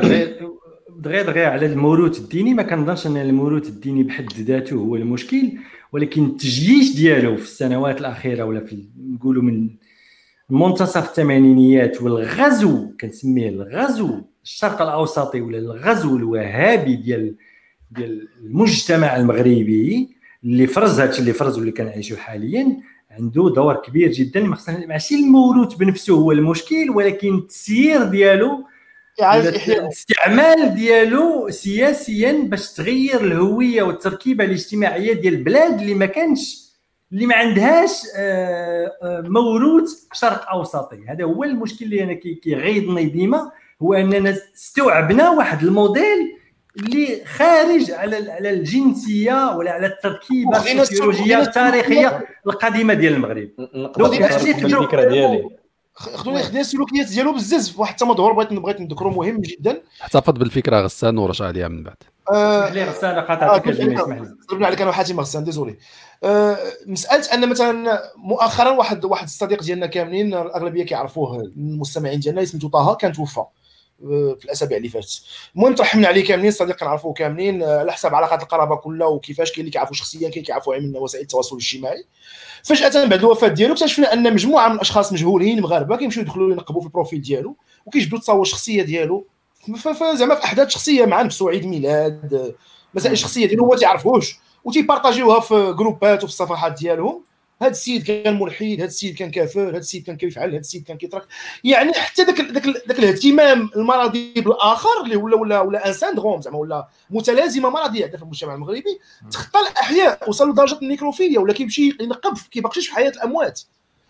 دغيا 1.00 1.24
دغيا 1.24 1.48
على 1.48 1.66
الموروث 1.66 2.20
الديني. 2.20 2.54
ما 2.54 2.64
كنظنش 2.64 3.08
أن 3.08 3.18
الموروث 3.18 3.70
الديني 3.70 4.04
بحد 4.04 4.34
ذاته 4.34 4.76
هو 4.76 4.96
المشكل 4.96 5.52
ولكن 5.92 6.26
التجييش 6.26 6.96
ديالو 6.96 7.36
في 7.38 7.44
السنوات 7.44 8.00
الأخيرة 8.00 8.44
ولا 8.44 8.60
في 8.60 8.86
نقولوا 9.14 9.44
من 9.44 9.70
منتصف 10.50 11.10
الثمانينيات 11.10 12.02
والغزو 12.02 12.92
كنسميه 13.02 13.50
الغزو 13.50 14.22
الشرق 14.44 14.82
الأوسطي 14.82 15.42
ولا 15.42 15.58
الغزو 15.58 16.18
الوهابي 16.18 16.96
ديال 16.96 17.36
ديال 17.92 18.28
المجتمع 18.42 19.16
المغربي 19.16 20.16
اللي 20.44 20.68
فرز 20.68 21.00
هادشي 21.00 21.20
اللي 21.20 21.34
فرز 21.34 21.58
واللي 21.58 21.72
كنعيشوا 21.72 22.18
حاليا 22.18 22.78
عنده 23.20 23.50
دور 23.50 23.76
كبير 23.76 24.12
جدا 24.12 24.56
ماشي 24.88 25.16
الموروث 25.16 25.74
بنفسه 25.74 26.14
هو 26.14 26.32
المشكل 26.32 26.90
ولكن 26.90 27.36
التسيير 27.36 28.04
ديالو 28.04 28.64
الاستعمال 29.22 30.76
ديالو 30.76 31.50
سياسيا 31.50 32.32
باش 32.32 32.74
تغير 32.74 33.22
الهوية 33.22 33.84
والتركيبة 33.84 34.44
الاجتماعية 34.44 35.14
ديال 35.14 35.34
البلاد 35.34 35.80
اللي 35.82 35.94
ما 35.94 36.06
كانش 36.06 36.66
اللي 37.12 37.26
ما 37.26 37.36
عندهاش 37.36 37.92
آه، 38.18 38.92
آه، 39.04 39.22
موروث 39.22 40.06
شرق 40.14 40.50
أوسطي. 40.50 41.06
هذا 41.10 41.24
هو 41.24 41.44
المشكل 41.44 41.86
اللي 41.86 42.04
أنا 42.04 42.14
كيغيظني 42.14 43.06
ديما 43.06 43.52
هو 43.82 43.94
أننا 43.94 44.38
استوعبنا 44.56 45.30
واحد 45.30 45.64
الموديل 45.64 46.38
اللي 46.78 47.26
خارج 47.26 47.92
على 47.92 48.32
على 48.32 48.50
الجنسية 48.50 49.56
ولا 49.58 49.72
على 49.72 49.88
التركيبة 49.88 50.58
السوسيولوجية 50.58 51.40
التاريخية 51.40 52.26
القديمة 52.48 52.94
ديال 52.94 53.14
المغرب. 53.14 53.50
donc 53.98 54.22
الفكرة 54.22 55.10
ديالي. 55.10 55.50
خذوني 55.94 56.44
خدنا 56.44 56.60
السلوكيات 56.62 57.08
ديالو 57.08 57.34
بزاف 57.34 57.70
في 57.70 57.82
واحد 57.82 57.92
التمظهر 57.92 58.34
بغيت 58.34 58.54
بغيت 58.54 58.82
نذكرو 58.82 59.10
مهم 59.10 59.42
جدا. 59.42 59.82
احتفظ 60.02 60.34
بالفكرة 60.34 60.82
غسان 60.82 61.18
ورجع 61.18 61.46
عليها 61.46 61.68
من 61.68 61.84
بعد. 61.84 61.96
آه 62.34 62.70
غسان 62.70 63.20
قاطعتك 63.20 63.68
اسمح 63.68 64.02
لي 64.52 64.66
عليك 64.66 64.82
أنا 64.82 64.90
وحاتم 64.90 65.20
غسان 65.20 65.44
désolé 65.44 65.78
آه 66.24 66.58
مسألة 66.86 67.34
أن 67.34 67.50
مثلا 67.50 68.02
مؤخرا 68.18 68.70
واحد 68.70 69.06
واحد 69.06 69.24
الصديق 69.24 69.64
ديالنا 69.64 69.86
كاملين 69.86 70.34
الأغلبية 70.34 70.84
كيعرفوه 70.84 71.42
المستمعين 71.42 72.20
ديالنا 72.20 72.46
سميتو 72.46 72.68
طه 72.68 72.96
كان 72.96 73.12
توفى. 73.14 73.40
آه، 73.40 73.50
في 74.40 74.46
الأسابيع 74.46 74.78
اللي 74.78 74.90
فاتت. 74.90 75.22
المهم 75.56 75.76
ترحمنا 75.76 76.08
عليه 76.08 76.26
كاملين 76.26 76.52
صديق 76.52 76.76
كنعرفوه 76.76 77.14
كاملين 77.14 77.64
آه، 77.64 77.80
على 77.80 77.94
حساب 77.94 78.16
علاقات 78.16 78.44
القرابة 78.44 78.76
كلها 78.76 79.08
وكيفاش 79.08 79.52
كاين 79.52 79.60
اللي 79.60 79.72
كيعرفوا 79.72 79.96
شخصيا 79.96 80.30
كاين 80.30 80.46
كيعرفوا 80.46 80.78
من 80.78 80.98
وسائل 80.98 81.24
التواصل 81.24 81.56
الاجتماعي. 81.56 82.06
فجأة 82.64 83.06
بعد 83.06 83.20
الوفاة 83.20 83.48
ديالو 83.48 83.74
اكتشفنا 83.74 84.14
أن 84.14 84.34
مجموعة 84.34 84.68
من 84.68 84.76
الأشخاص 84.76 85.14
مجهولين 85.14 85.62
مغاربة 85.62 85.98
كيمشيو 85.98 86.24
يدخلوا 86.24 86.52
ينقبوا 86.52 86.82
في 86.82 86.88
البروفيل 86.88 87.22
ديالو 87.22 87.56
وكيجبدوا 87.86 88.20
تصور 88.20 88.42
الشخصيه 88.42 88.82
ديالو. 88.82 89.28
زعما 90.14 90.36
في 90.36 90.44
أحداث 90.44 90.70
شخصية 90.70 91.06
مع 91.06 91.22
نفسه 91.22 91.50
عيد 91.50 91.66
ميلاد 91.66 92.56
مسائل 92.94 93.18
شخصية 93.18 93.46
ديالو 93.46 93.64
هو 93.64 93.72
ما 93.72 93.78
تيعرفوش 93.78 94.40
وتيبارطاجيوها 94.64 95.40
في 95.40 95.74
groupes 95.78 96.24
وفي 96.24 96.34
الصفحات 96.34 96.80
ديالهم. 96.80 97.24
هذا 97.62 97.72
السيد 97.72 98.04
كان 98.04 98.40
ملحد 98.40 98.66
هذا 98.66 98.86
السيد 98.86 99.16
كان 99.16 99.32
كافر 99.32 99.70
هذا 99.70 99.78
السيد 99.78 100.06
كان 100.06 100.18
كيفعل 100.18 100.50
هذا 100.50 100.60
السيد 100.60 100.84
كان 100.84 100.98
كيترك. 100.98 101.28
يعني 101.64 101.94
حتى 101.94 102.24
ذاك 102.24 102.42
ذاك 102.42 102.68
ذاك 102.68 103.00
الاهتمام 103.00 103.70
المرضي 103.76 104.34
بالآخر 104.34 105.04
اللي 105.04 105.16
ولا 105.16 105.36
ولا 105.36 105.62
ولا 105.62 105.88
un 105.88 105.94
syndrome 105.94 106.42
زعما 106.42 106.58
ولا 106.58 106.88
متلازمة 107.10 107.70
مرضية 107.70 108.06
في 108.06 108.24
المجتمع 108.24 108.56
المغربي 108.56 109.00
تخطى 109.32 109.60
الأحياء 109.60 110.30
وصل 110.30 110.50
لدرجة 110.50 110.80
ال 110.82 110.87
nécrophilie 110.87 111.40
ولا 111.40 111.54
كيمشي 111.54 111.98
ينقب 112.00 112.38
كيبقيش 112.52 112.88
في 112.88 112.96
حياة 112.96 113.10
الأموات. 113.10 113.62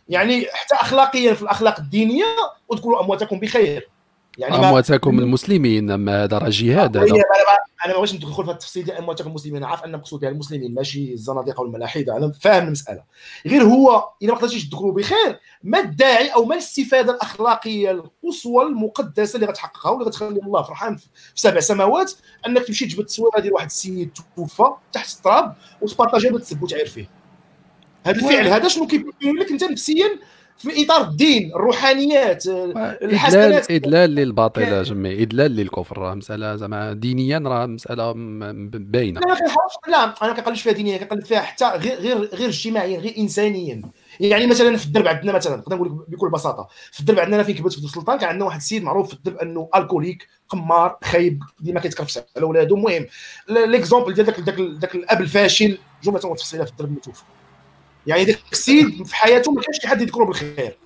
يعني 0.10 0.46
حتى 0.54 0.76
اخلاقيا 0.76 1.34
في 1.34 1.42
الأخلاق 1.42 1.80
الدينية 1.80 2.26
اذكروا 2.74 3.04
أمواتكم 3.04 3.40
بخير. 3.40 3.90
يعني 4.38 4.56
أمواتكم 4.56 5.20
المسلمين 5.20 5.92
أما 5.92 6.24
هذا 6.24 6.38
راه 6.38 6.50
جهاد 6.50 6.98
هذا. 6.98 7.08
أنا 7.86 7.94
ما 7.94 8.00
بغيتش 8.00 8.16
ندخل 8.16 8.46
في 8.46 8.52
التفصيل 8.52 8.86
ديال 8.86 8.98
أمواتكم 8.98 9.30
المسلمين 9.30 9.58
أنا 9.58 9.68
عارف 9.68 9.84
أن 9.84 9.94
المقصود 9.94 10.20
بها 10.20 10.30
المسلمين 10.30 10.74
ماشي 10.74 11.14
الزنادقة 11.14 11.62
والملاحدة 11.62 12.18
أنا 12.18 12.32
فاهم 12.32 12.66
المسألة. 12.66 13.04
غير 13.48 13.64
هو 13.64 14.10
اذا 14.22 14.32
ما 14.32 14.38
قدرتيش 14.38 14.70
تذكروا 14.70 14.94
بخير 14.94 15.40
ما 15.64 15.80
الداعي 15.80 16.28
أو 16.28 16.46
ما 16.46 16.54
الاستفادة 16.54 17.14
الأخلاقية 17.14 17.92
القصوى 17.92 18.64
المقدسة 18.64 19.36
اللي 19.36 19.48
غتحققها 19.48 19.92
واللي 19.92 20.06
غتخلي 20.06 20.40
الله 20.40 20.64
فرحان 20.64 20.96
في 20.96 21.08
سبع 21.36 21.60
سماوات 21.60 22.14
أنك 22.48 22.64
تمشي 22.64 22.86
تجبد 22.86 23.00
التصويره 23.00 23.40
ديال 23.40 23.54
واحد 23.54 23.66
السيد 23.66 24.12
توفى 24.36 24.74
تحت 24.94 25.18
التراب 25.18 25.56
وتبارطاجيها 25.82 26.34
وتسب 26.34 26.64
وتعير 26.64 26.88
فيه. 26.88 27.10
هذا 28.06 28.16
الفعل 28.16 28.48
هذا 28.48 28.68
شنو 28.68 28.88
كيبين 28.88 29.36
لك 29.40 29.52
أنت 29.52 29.64
نفسيا؟ 29.64 30.20
في 30.58 30.86
إطار 30.86 31.02
الدين 31.02 31.52
الروحانيات 31.56 32.48
الحسنات. 32.48 33.72
ادلال 33.72 34.16
للباطل 34.16 34.84
جمي 34.84 35.22
إدلال 35.22 35.56
للكفر 35.56 35.98
راه 35.98 36.14
مسألة 36.14 36.56
زعما 36.56 36.94
دينيا 36.94 37.40
راه 37.40 37.66
مسألة 37.66 38.14
باينة. 38.66 39.20
لا 39.20 39.38
لا 39.88 40.04
أنا 40.04 40.16
ما 40.22 40.34
كنقلبش 40.34 40.62
فيها 40.62 40.74
دينيا 40.74 40.98
كنقلب 40.98 41.26
فيها 41.26 41.42
حتى 41.42 41.66
غير 41.66 42.00
غير 42.00 42.18
غير 42.18 42.50
اجتماعيا 42.50 43.00
غير 43.00 43.14
انسانيا. 43.18 43.82
يعني 44.20 44.48
مثلا 44.48 44.78
في 44.78 44.86
الدرب 44.86 45.08
عندنا 45.08 45.32
مثلا 45.32 45.56
نقدر 45.56 45.76
نقول 45.76 46.06
بكل 46.08 46.30
بساطة 46.30 46.68
في 46.92 47.00
الدرب 47.00 47.20
عندنا 47.20 47.44
فين 47.44 47.56
كبرت 47.56 47.74
في 47.74 47.86
السلطان 47.86 48.18
كان 48.18 48.30
عندنا 48.30 48.46
واحد 48.46 48.58
السيد 48.58 48.84
معروف 48.84 49.08
في 49.08 49.14
الدرب 49.14 49.38
أنه 49.38 49.70
alcoolique 49.76 50.28
قمار 50.50 50.98
خايب 51.04 51.44
ديما 51.60 51.80
كيتكرفس 51.80 52.24
على 52.38 52.46
ولادو 52.46 52.76
المهم 52.76 53.06
l'exemple 53.50 54.14
ديال 54.14 54.26
ذاك 54.26 54.60
ذاك 54.60 54.96
الأب 54.96 55.22
الفاشل 55.22 55.78
جملة 56.04 56.20
تفصيلها 56.20 56.66
في 56.66 56.72
الدرب 56.72 56.92
متوفى 56.92 57.24
يعني 58.08 58.24
ذاك 58.24 58.40
السيد 58.52 59.04
في 59.04 59.16
حياته 59.16 59.52
ما 59.52 59.62
كانش 59.62 59.86
حد 59.86 60.02
يذكره 60.02 60.24
بالخير. 60.24 60.78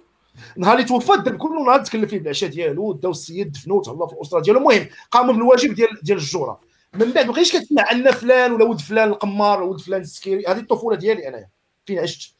نهار 0.58 0.74
اللي 0.76 0.86
توفى 0.86 1.14
الدرب 1.14 1.38
كله 1.38 1.64
نهار 1.66 1.84
تكلم 1.84 2.06
فيه 2.06 2.20
بالعشاء 2.20 2.50
ديالو 2.50 2.94
داو 2.94 3.12
السيد 3.12 3.52
دفنوه 3.52 3.82
تهلا 3.82 4.08
في 4.08 4.14
الأسرة 4.14 4.40
ديالو. 4.40 4.60
المهم 4.60 4.88
قاموا 5.12 5.34
بالواجب 5.34 5.74
ديال 5.74 5.90
ديال 6.04 6.18
الجورة. 6.18 6.60
من 6.94 7.12
بعد 7.12 7.26
ما 7.26 7.32
بقيتش 7.32 7.56
كتسمع 7.56 7.86
عندنا 7.88 8.12
فلان 8.12 8.52
ولا 8.52 8.66
ولد 8.66 8.82
فلان 8.82 9.10
القمار 9.10 9.62
ولا 9.62 9.72
ولد 9.72 9.82
فلان 9.82 10.02
السكيري 10.02 10.44
هذه 10.48 10.60
الطفولة 10.60 10.98
ديالي 10.98 11.28
أنايا. 11.28 11.50
فين 11.86 12.00
عشت؟ 12.00 12.36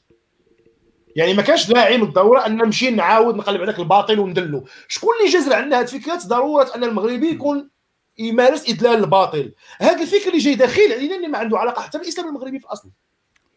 يعني 1.16 1.34
ما 1.34 1.42
كانش 1.42 1.68
داعي 1.68 1.98
من 1.98 2.04
الضروره 2.04 2.46
أن 2.46 2.58
نمشي 2.58 2.92
نعاود 2.92 3.36
نقلب 3.36 3.62
على 3.62 3.78
الباطل 3.80 4.20
وندلو. 4.20 4.66
شكون 4.88 5.10
اللي 5.20 5.32
جزر 5.32 5.54
عندنا 5.54 5.80
هذه 5.80 5.84
الفكرة؟ 5.84 6.16
ضرورة 6.16 6.72
أن 6.76 6.84
المغربي 6.84 7.30
يكون 7.30 7.70
يمارس 8.18 8.70
إدلال 8.70 9.04
الباطل. 9.04 9.54
هذا 9.80 10.02
الفكر 10.02 10.28
اللي 10.28 10.38
جاي 10.38 10.56
داخل 10.56 10.94
علينا 10.94 11.16
اللي 11.16 11.28
ما 11.28 11.38
عنده 11.38 11.58
علاقة 11.58 11.82
حتى 11.82 11.98
بالإسلام 11.98 12.28
المغربي 12.28 12.60
في 12.60 12.66
الأصل. 12.66 12.90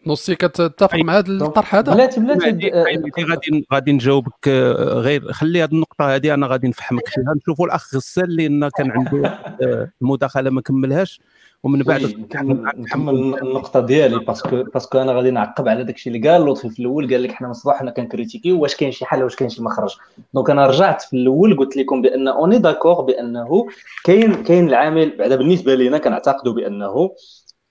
نصي 0.07 0.35
كتتفق 0.35 0.99
مع 0.99 1.19
هذا 1.19 1.33
الطرح 1.33 1.75
هذا؟ 1.75 1.95
بلاتي 1.95 2.21
بلاتي 2.21 2.71
غادي 3.31 3.67
غادي 3.73 3.93
نجاوبك 3.93 4.49
آه، 4.49 4.73
غير 5.01 5.33
خلي 5.33 5.63
هذه 5.63 5.73
النقطة 5.73 6.15
هذه 6.15 6.35
أنا 6.35 6.47
غادي 6.47 6.69
نفهمك 6.69 7.09
فيها. 7.09 7.35
نشوفوا 7.37 7.67
الأخ 7.67 7.95
غسال 7.95 8.37
لأن 8.37 8.69
كان 8.69 8.91
عنده 8.91 9.29
آه، 9.63 9.91
المداخلة 10.03 10.51
ما 10.51 10.61
كملهاش 10.61 11.21
ومن 11.63 11.83
بعد 11.83 12.03
نكمل 12.77 13.15
النقطة 13.43 13.81
ديالي 13.81 14.19
parce 14.19 14.46
que 14.46 14.63
parce 14.63 14.85
que 14.85 14.99
أنا 14.99 15.13
غادي 15.13 15.31
نعقب 15.31 15.69
على 15.69 15.85
داكشي 15.85 16.11
اللي 16.11 16.31
قال. 16.31 16.47
لطفي 16.47 16.71
في 16.71 16.81
الأول 16.81 17.11
قال 17.13 17.23
لك 17.23 17.33
حنا 17.33 17.47
من 17.47 17.51
الصباح 17.51 17.77
حنا 17.77 17.91
كنكريتيكي 17.91 18.53
واش 18.53 18.77
كاين 18.77 18.93
شي 18.93 19.05
حل 19.05 19.23
واش 19.23 19.37
كاين 19.37 19.51
شي 19.51 19.63
مخرج. 19.63 19.97
donc 20.35 20.51
أنا 20.51 20.67
رجعت 20.67 21.03
في 21.03 21.17
الأول 21.17 21.57
قلت 21.57 21.77
لكم 21.77 22.03
بأن 22.03 22.29
on 22.29 22.59
est 22.59 22.70
d'accord 22.70 23.01
بأنه 23.01 23.67
كاين 24.05 24.43
كاين 24.43 24.69
العامل. 24.69 25.17
بعدا 25.19 25.37
بالنسبة 25.37 25.75
لينا 25.75 25.99
كنعتقدوا 25.99 26.53
بأنه 26.53 27.11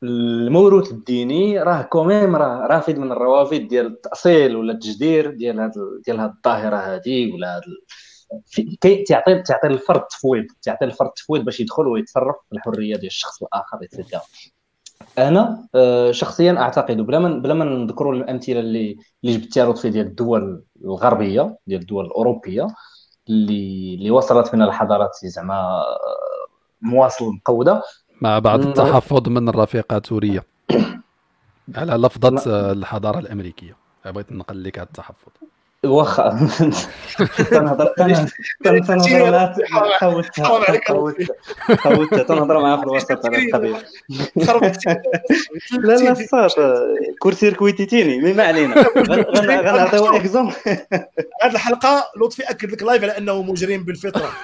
الموروث 0.04 0.92
الديني 0.92 1.60
راه 1.60 1.82
quand 1.82 2.12
même 2.12 2.36
راه 2.36 2.68
رافد 2.68 2.98
من 2.98 3.12
الروافد 3.12 3.68
ديال 3.68 3.86
التأصيل 3.86 4.56
ولا 4.56 4.74
التجدير 4.74 5.32
ديال 5.32 5.60
هاد 5.60 5.72
ديال 6.06 6.20
هاد 6.20 6.30
الظاهرة 6.30 6.76
هادي 6.76 7.32
ولا 7.32 7.56
هاد 7.56 7.62
كي 8.82 9.04
تعطي 9.04 9.42
تعطي 9.42 9.68
الفرد 9.68 10.02
تفويض 10.08 10.46
تعطي 10.62 10.86
الفرد 10.86 11.10
تفويض 11.10 11.46
باش 11.46 11.60
يدخل 11.60 11.88
ويتصرف 11.88 12.36
في 12.50 12.56
الحرية 12.56 12.96
ديال 12.96 13.06
الشخص 13.06 13.44
الآخر 13.44 13.78
ايتترا 13.82 14.22
أنا 15.18 15.68
آه، 15.76 16.12
شخصيا 16.12 16.58
أعتقد 16.60 16.98
بلا 16.98 17.20
ما 17.20 17.40
بلا 17.40 17.54
ما 17.54 17.66
نذكروا 17.66 18.14
الأمثلة 18.14 18.60
اللي 18.60 18.98
اللي 19.24 19.38
جبتيها 19.38 19.66
لطفي 19.66 19.90
ديال 19.90 20.06
الدول 20.06 20.64
الغربية 20.86 21.58
ديال 21.68 21.82
الدول 21.82 22.06
الأوروبية 22.06 22.68
اللي 23.30 23.96
اللي 23.96 24.12
وصلت 24.12 24.54
من 24.56 24.62
الحضارات 24.62 25.12
زعما 25.24 25.56
آه، 25.56 25.98
مواصل 26.82 27.26
مقودة. 27.26 27.82
مع 28.22 28.40
بعض 28.40 28.66
التحفظ 28.66 29.30
من 29.30 29.50
الرفيقة 29.50 30.02
سورية. 30.06 30.44
على 31.76 31.94
لفظة 31.94 32.72
الحضارة 32.72 33.20
الأمريكية. 33.20 33.76
بغيت 34.06 34.32
نقل 34.32 34.64
لك 34.64 34.80
هذا 34.80 34.88
التحفظ. 34.88 35.32
واخا. 35.86 36.48
تنهضر 37.52 37.86
تنهضر 38.64 39.54
حاولت 40.02 40.40
حاولت 41.80 42.14
تنهضر 42.14 42.62
معاه 42.62 42.78
في 42.78 42.84
الوسط 42.84 43.26
على 43.26 43.46
القضية 43.46 43.76
لا 45.72 45.96
لا 45.96 46.14
صافي. 46.14 46.56
كور 47.20 47.34
كويتيتيني 47.54 48.22
مي 48.22 48.34
ما 48.34 48.44
علينا. 48.44 48.76
غنعطيو 49.72 50.06
اكزومبل 50.06 50.54
هذه 51.42 51.54
الحلقة 51.54 52.04
لطفي 52.18 52.44
أكد 52.44 52.72
لك 52.72 52.84
لايف 52.84 53.04
على 53.04 53.18
أنه 53.18 53.42
مجرم 53.42 53.84
بالفطرة. 53.84 54.30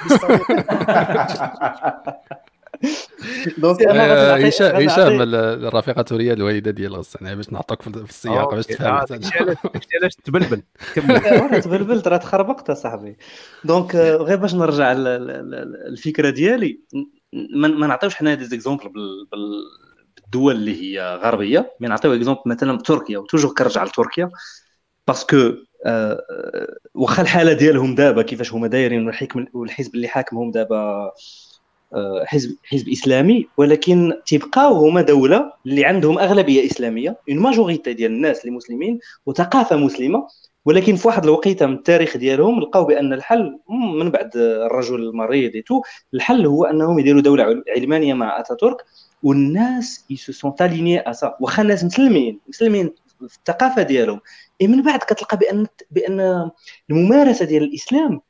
دونك 3.57 3.81
أنا 3.91 4.47
هشام 4.49 4.75
هشام 4.75 5.21
الرفيقة 5.21 5.99
التورية 5.99 6.33
الوالده 6.33 6.71
ديال 6.71 6.95
غسان 6.95 7.35
باش 7.35 7.49
نعطوك 7.49 7.81
في 7.81 7.87
السياق 7.89 8.55
باش 8.55 8.65
تفهم. 8.65 8.87
علاش 8.89 10.15
تبلبل؟ 10.23 10.61
كمل. 10.95 11.61
تبلبلت 11.63 12.07
راه 12.07 12.17
تخربقت 12.17 12.69
اصاحبي 12.69 13.17
donc 13.64 13.95
غير 13.95 14.37
باش 14.37 14.55
نرجع 14.55 14.91
الفكرة 15.87 16.29
ديالي 16.29 16.79
ما 17.33 17.87
نعطيوش 17.87 18.15
حنا 18.15 18.33
des 18.34 18.45
exemples 18.45 18.91
بالدول 19.31 20.55
اللي 20.55 20.81
هي 20.83 21.19
غربية. 21.23 21.75
mais 21.80 21.88
نعطيو 21.87 22.13
exemple 22.14 22.41
مثلا 22.45 22.77
تركيا 22.77 23.17
و 23.18 23.22
toujours 23.22 23.53
كنرجع 23.53 23.83
لتركيا. 23.83 24.29
parce 25.07 25.36
que 25.36 25.53
واخا 26.93 27.21
الحالة 27.21 27.53
ديالهم 27.53 27.95
دابا 27.95 28.21
كيفاش 28.21 28.53
هما 28.53 28.67
دايرين 28.67 29.13
والحزب 29.53 29.95
اللي 29.95 30.07
حاكمهم 30.07 30.51
دابا 30.51 30.75
آه، 30.75 31.13
حزب 32.26 32.55
حزب 32.64 32.89
إسلامي 32.89 33.47
ولكن 33.57 34.14
تيبقاو 34.26 34.88
هما 34.88 35.01
دولة 35.01 35.53
اللي 35.65 35.85
عندهم 35.85 36.19
أغلبية 36.19 36.65
إسلامية 36.65 37.18
une 37.30 37.39
majorité 37.39 37.93
ديال 37.93 38.11
الناس 38.11 38.41
اللي 38.41 38.55
مسلمين 38.55 38.99
وثقافة 39.26 39.76
مسلمة 39.76 40.27
ولكن 40.65 40.95
في 40.95 41.07
واحد 41.07 41.23
الوقيتة 41.23 41.65
من 41.65 41.73
التاريخ 41.73 42.18
ديالهم 42.18 42.59
لقاو 42.59 42.85
بأن 42.85 43.14
الحل 43.14 43.59
من 43.99 44.11
بعد 44.11 44.38
الرجل 44.38 44.95
المريض 44.95 45.64
تو 45.64 45.81
الحل 46.14 46.45
هو 46.45 46.65
أنهم 46.65 46.99
يديروا 46.99 47.22
دولة 47.22 47.64
علمانية 47.77 48.14
مع 48.14 48.39
أتاتورك 48.39 48.85
والناس 49.23 50.05
يسو 50.09 50.49
تاليني 50.49 51.11
اسا 51.11 51.38
واخا 51.39 51.61
الناس 51.61 51.84
مسلمين 51.84 52.39
مسلمين 52.49 52.93
في 53.27 53.38
الثقافة 53.38 53.81
ديالهم. 53.81 54.19
اي 54.61 54.68
من 54.68 54.81
بعد 54.84 54.99
كتلقى 54.99 55.38
بان 55.38 55.68
بأن 55.91 56.51
الممارسة 56.89 57.45
ديال 57.45 57.64
الإسلام 57.64 58.22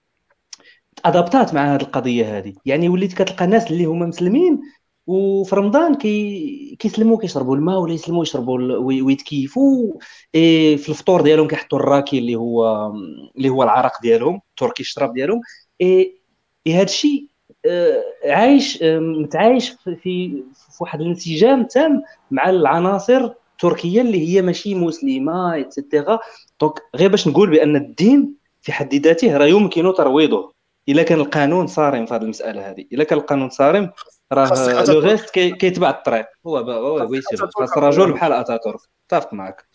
ادابتات 1.06 1.54
مع 1.54 1.76
هذه 1.76 1.82
القضية 1.82 2.38
هذه 2.38 2.54
يعني 2.66 2.90
وليت 2.90 3.14
كتلقى 3.14 3.48
ناس 3.48 3.72
اللي 3.72 3.86
هما 3.86 4.06
مسلمين 4.06 4.62
وفي 5.08 5.56
رمضان 5.56 5.96
كي 5.96 6.76
كيسلموا 6.80 7.18
كيشربوا 7.18 7.56
الماء 7.56 7.80
ولا 7.80 7.94
يسلموا 7.94 8.24
يشربوا 8.24 8.78
ويتكيفوا. 8.78 9.94
إيه 10.36 10.78
في 10.78 10.90
الفطور 10.90 11.22
ديالهم 11.22 11.48
كيحطوا 11.48 11.80
الراكي 11.80 12.20
اللي 12.20 12.36
هو 12.36 12.92
اللي 13.38 13.50
هو 13.50 13.64
العرق 13.64 14.02
ديالهم 14.02 14.42
تركي 14.58 14.84
الشراب 14.84 15.14
ديالهم. 15.14 15.42
اي 15.82 16.22
هذا 16.68 16.84
الشيء 16.84 17.28
آه، 17.66 18.04
عايش 18.26 18.84
متعايش 18.84 19.70
في 19.70 19.96
في 19.96 20.44
واحد 20.82 21.02
الانسجام 21.02 21.64
تام 21.64 22.04
مع 22.32 22.50
العناصر 22.50 23.32
التركية 23.54 24.02
اللي 24.02 24.28
هي 24.28 24.42
ماشي 24.42 24.76
مسلمة 24.76 25.54
et 25.54 25.70
cetera 25.70 26.20
donc 26.62 26.74
غير 26.96 27.10
باش 27.12 27.28
نقول 27.28 27.50
بأن 27.50 27.76
الدين 27.76 28.36
في 28.62 28.72
حد 28.72 28.96
ذاته 28.96 29.38
راه 29.38 29.46
يمكن 29.46 29.94
ترويضه. 29.98 30.57
إلا 30.90 31.04
كان 31.04 31.20
القانون 31.20 31.68
صارم 31.68 32.06
في 32.06 32.14
هذه 32.14 32.22
المسألة 32.22 32.70
هذه. 32.70 32.86
إلا 32.94 33.04
كان 33.04 33.20
القانون 33.20 33.50
صارم 33.50 33.92
راه 34.34 34.84
le 34.84 35.00
reste 35.00 35.30
كيتبع 35.30 35.90
الطريق. 35.90 36.26
هو 36.48 36.58
هو 36.58 37.10
ويسير. 37.10 37.48
خاص 37.48 37.78
رجل 37.78 38.14
بحال 38.14 38.34
أتاتورك. 38.34 38.80
أتفق 39.08 39.34
معك. 39.34 39.66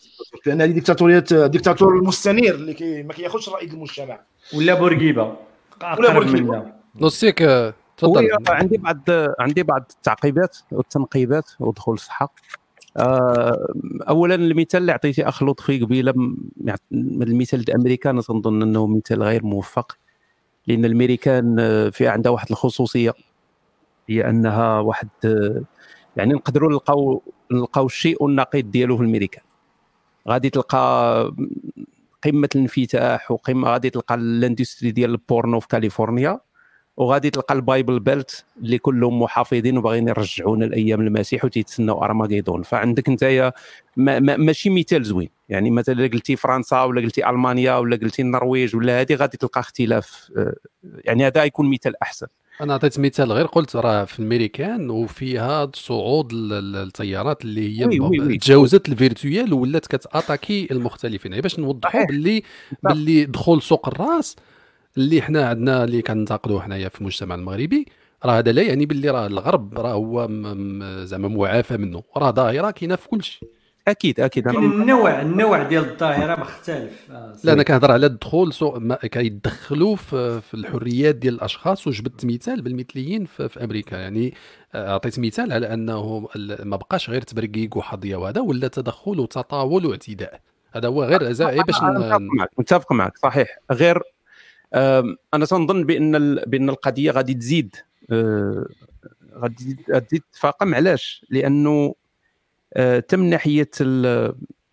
لأن 0.47 0.61
هذه 0.61 0.71
ديكتاتوريه 0.71 1.25
ديكتاتور 1.31 1.97
المستنير 1.97 2.55
اللي 2.55 2.75
كي 2.75 3.03
ما 3.03 3.13
كياخذش 3.13 3.49
رأي 3.49 3.67
المجتمع. 3.67 4.21
ولا 4.55 4.75
بورقيبة. 4.75 5.37
ولا 5.99 6.13
بورقيبة. 6.13 6.73
نوصيك 7.01 7.39
تفضل. 7.97 8.29
عندي 8.49 8.77
بعض 8.77 8.99
عندي 9.39 9.63
بعض 9.63 9.85
التعقيبات 9.91 10.57
والتنقيبات 10.73 11.51
ودخول 11.61 11.95
الصحه 11.95 12.35
آه، 12.97 13.67
اولا 14.09 14.35
المثال 14.35 14.81
اللي 14.81 14.93
عطيتي 14.93 15.29
اخ 15.29 15.43
لطفي 15.43 15.81
قبيلة 15.81 16.15
المثال 16.93 17.61
الأمريكي 17.61 18.11
أنا 18.11 18.23
تنظن 18.23 18.63
أنه 18.63 18.87
مثال 18.87 19.23
غير 19.23 19.45
موفق. 19.45 19.97
لأن 20.67 20.85
الأمريكان 20.85 21.57
آه، 21.61 21.89
في 21.89 22.09
عندها 22.09 22.33
واحد 22.33 22.47
الخصوصية. 22.51 23.13
هي 24.09 24.31
أنها 24.31 24.81
واحد 24.81 25.09
آه، 25.25 25.63
يعني 26.17 26.35
نقدروا 26.35 26.71
نلقاو 26.71 27.23
نلقاو 27.53 27.87
الشيء 27.87 28.27
النقيض 28.27 28.71
ديالو 28.71 28.97
في 28.97 29.03
الأمريكان. 29.03 29.45
غادي 30.29 30.51
تلقى 30.51 31.35
قمة 32.25 32.49
الانفتاح 32.55 33.31
وقمه 33.31 33.71
غادي 33.71 33.91
تلقى 33.91 34.15
ال 34.15 34.23
industrie 34.23 34.91
ديال 34.91 35.11
البورنو 35.11 35.61
في 35.61 35.69
كاليفورنيا. 35.69 36.41
وغادي 37.03 37.31
تلقى 37.31 37.55
ال 37.55 37.63
Bible 37.63 38.01
Belt 38.01 38.45
اللي 38.63 38.79
كلهم 38.79 39.23
محافظين 39.23 39.79
وباغيين 39.79 40.09
يرجعونا 40.09 40.65
لأيام 40.65 41.01
المسيح 41.01 41.45
وتيتسناو 41.45 42.05
أرماغيدون. 42.05 42.63
فعندك 42.63 43.09
انت 43.09 43.53
ما 43.97 44.19
ماشي 44.19 44.71
مثال 44.71 45.05
زوين. 45.05 45.29
يعني 45.49 45.71
مثلا 45.71 46.07
قلتي 46.07 46.37
فرنسا 46.37 46.83
ولا 46.83 47.01
قلتي 47.01 47.31
ألمانيا 47.31 47.77
ولا 47.77 47.97
قلتي 47.97 48.23
النرويج 48.23 48.77
ولا 48.77 49.01
هذه 49.01 49.15
غادي 49.15 49.37
تلقى 49.37 49.61
اختلاف 49.61 50.31
آه، 50.37 50.55
يعني 51.05 51.27
هذا 51.27 51.45
يكون 51.45 51.71
مثال 51.71 52.03
أحسن. 52.03 52.27
أنا 52.61 52.75
عطيت 52.75 53.01
مثال 53.01 53.33
غير 53.33 53.47
قلت 53.47 53.77
راه 53.77 54.05
في 54.05 54.19
الميريكان 54.19 54.91
وفيها 54.91 55.71
صعود 55.75 56.29
الطيارات 56.33 57.45
اللي 57.45 57.81
هي 57.81 58.39
تجاوزت 58.39 58.89
ال 58.89 58.97
virtuel 58.97 59.53
ولات 59.53 59.87
كتأتاكي 59.87 60.69
المختلفين. 60.71 61.41
باش 61.41 61.59
نوضحوا 61.59 62.05
باللي 62.05 62.43
باللي 62.83 63.25
دخول 63.25 63.63
سوق 63.63 63.89
الرأس 63.89 64.37
اللي 64.97 65.23
حنا 65.23 65.49
عندنا 65.49 65.85
اللي 65.85 66.03
كننتقدوه 66.03 66.63
حنايا 66.63 66.89
في 66.89 67.01
المجتمع 67.01 67.35
المغربي 67.35 67.87
راه 68.25 68.39
هذا 68.39 68.53
لا 68.53 68.63
يعني 68.63 68.87
باللي 68.87 69.11
راه 69.11 69.27
الغرب 69.27 69.79
راه 69.79 69.93
هو 69.93 70.29
زعما 71.05 71.29
معافى 71.29 71.77
منه 71.77 72.03
راه 72.17 72.31
ظاهره 72.31 72.71
كاينة 72.71 72.97
في 72.97 73.09
كل 73.09 73.23
شيء 73.23 73.49
أكيد. 73.89 74.21
أكيد 74.21 74.49
أنا 74.49 74.59
النوع 74.59 75.21
النوع 75.21 75.63
ديال 75.63 75.85
الظاهره 75.91 76.41
مختلف. 76.41 77.11
آه 77.11 77.37
لا 77.45 77.53
أنا 77.53 77.63
كنهضر 77.63 77.93
على 77.93 78.07
الدخول 78.07 78.53
سوء 78.53 78.95
كيدخلوا 78.95 79.97
في, 79.97 80.41
في 80.41 80.55
الحريات 80.55 81.15
ديال 81.15 81.35
الأشخاص 81.35 81.87
وجبت 81.87 82.25
مثال 82.25 82.63
بالمثليين 82.63 83.25
في, 83.25 83.49
في 83.49 83.65
أمريكا. 83.65 83.97
يعني 83.97 84.35
آه، 84.75 84.91
اعطيت 84.91 85.19
مثال 85.19 85.53
على 85.53 85.75
أنه 85.75 86.29
ما 86.63 86.77
بقاش 86.77 87.11
غير 87.11 87.23
تبرقيق 87.23 87.77
وحظية 87.77 88.17
وهذا 88.17 88.41
ولا 88.41 88.69
تدخل 88.69 89.21
وتطاول 89.21 89.87
واعتداء. 89.87 90.41
هذا 90.73 90.89
هو 90.89 91.05
غير 91.05 91.19
باش 91.19 91.83
متفق 91.83 92.19
معك 92.21 92.51
متفق 92.59 92.93
معك 92.93 93.19
صحيح. 93.19 93.59
غير 93.73 94.03
أنا 94.75 95.47
تنظن 95.47 95.85
بأن 95.85 96.35
بأن 96.35 96.69
القضية 96.69 97.11
غادي 97.11 97.35
تزيد. 97.35 97.77
آه، 98.11 98.67
غادي 99.35 99.75
تزيد 99.75 100.23
تفاقم 100.33 100.75
علاش؟ 100.75 101.27
لأنه 101.31 101.95
آه، 102.75 102.99
تم 103.01 103.25
ناحية 103.25 103.71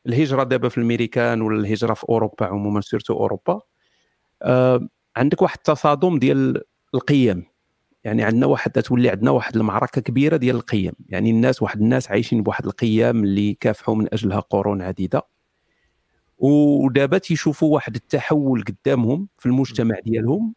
الهجرة 0.08 0.44
دابا 0.44 0.70
في 0.70 0.78
الأمريكان 0.78 1.42
ولا 1.42 1.60
الهجره 1.60 1.94
في 1.94 2.04
أوروبا 2.10 2.46
عموما 2.46 2.82
سيرتو 2.82 3.14
أوروبا. 3.14 3.62
عندك 5.18 5.42
واحد 5.42 5.58
التصادم 5.58 6.20
ديال 6.20 6.64
القيم. 6.94 7.46
يعني 8.04 8.24
عندنا 8.24 8.46
واحد 8.46 8.72
تولي 8.72 9.10
عندنا 9.10 9.32
واحد 9.32 9.56
المعركة 9.56 10.02
كبيرة 10.02 10.38
ديال 10.38 10.56
القيم. 10.56 10.94
يعني 11.10 11.30
الناس 11.30 11.62
واحد 11.62 11.82
الناس 11.82 12.12
عايشين 12.12 12.44
بواحد 12.44 12.66
القيم 12.66 13.24
اللي 13.24 13.54
كافحوا 13.54 13.96
من 13.96 14.08
أجلها 14.14 14.40
قرون 14.40 14.82
عديدة. 14.82 15.22
ودابا 16.40 17.18
تيشوفوا 17.18 17.74
واحد 17.74 17.96
التحول 17.96 18.64
قدامهم 18.64 19.28
في 19.38 19.46
المجتمع 19.46 20.00
ديالهم 20.06 20.54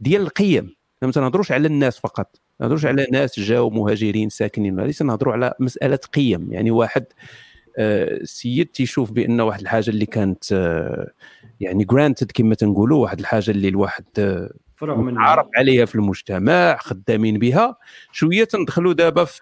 ديال 0.00 0.22
القيم. 0.22 0.76
ما 1.02 1.12
تنهضروش 1.12 1.52
على 1.52 1.66
الناس 1.68 1.98
فقط 1.98 2.36
ما 2.60 2.66
نهضروش 2.66 2.86
على 2.86 3.06
ناس 3.12 3.40
جاوا 3.40 3.70
مهاجرين 3.70 4.28
ساكنين 4.28 4.80
وليس 4.80 5.02
نهضروا 5.02 5.32
على 5.32 5.54
مسألة 5.60 5.96
قيم. 5.96 6.52
يعني 6.52 6.70
واحد 6.70 7.04
السيد 7.78 8.66
آه، 8.66 8.72
تيشوف 8.72 9.12
بأن 9.12 9.40
واحد 9.40 9.60
الحاجة 9.60 9.90
اللي 9.90 10.06
كانت 10.06 10.52
آه، 10.52 11.10
يعني 11.60 11.84
جرانتد 11.84 12.32
كما 12.32 12.54
تنقولوا 12.54 13.02
واحد 13.02 13.20
الحاجة 13.20 13.50
اللي 13.50 13.68
الواحد 13.68 14.04
آه، 14.18 14.50
عارف 15.16 15.46
عليها 15.56 15.84
في 15.84 15.94
المجتمع 15.94 16.76
خدامين 16.76 17.38
بها. 17.38 17.76
شوية 18.12 18.44
تندخلوا 18.44 18.92
دابا 18.92 19.24
في, 19.24 19.40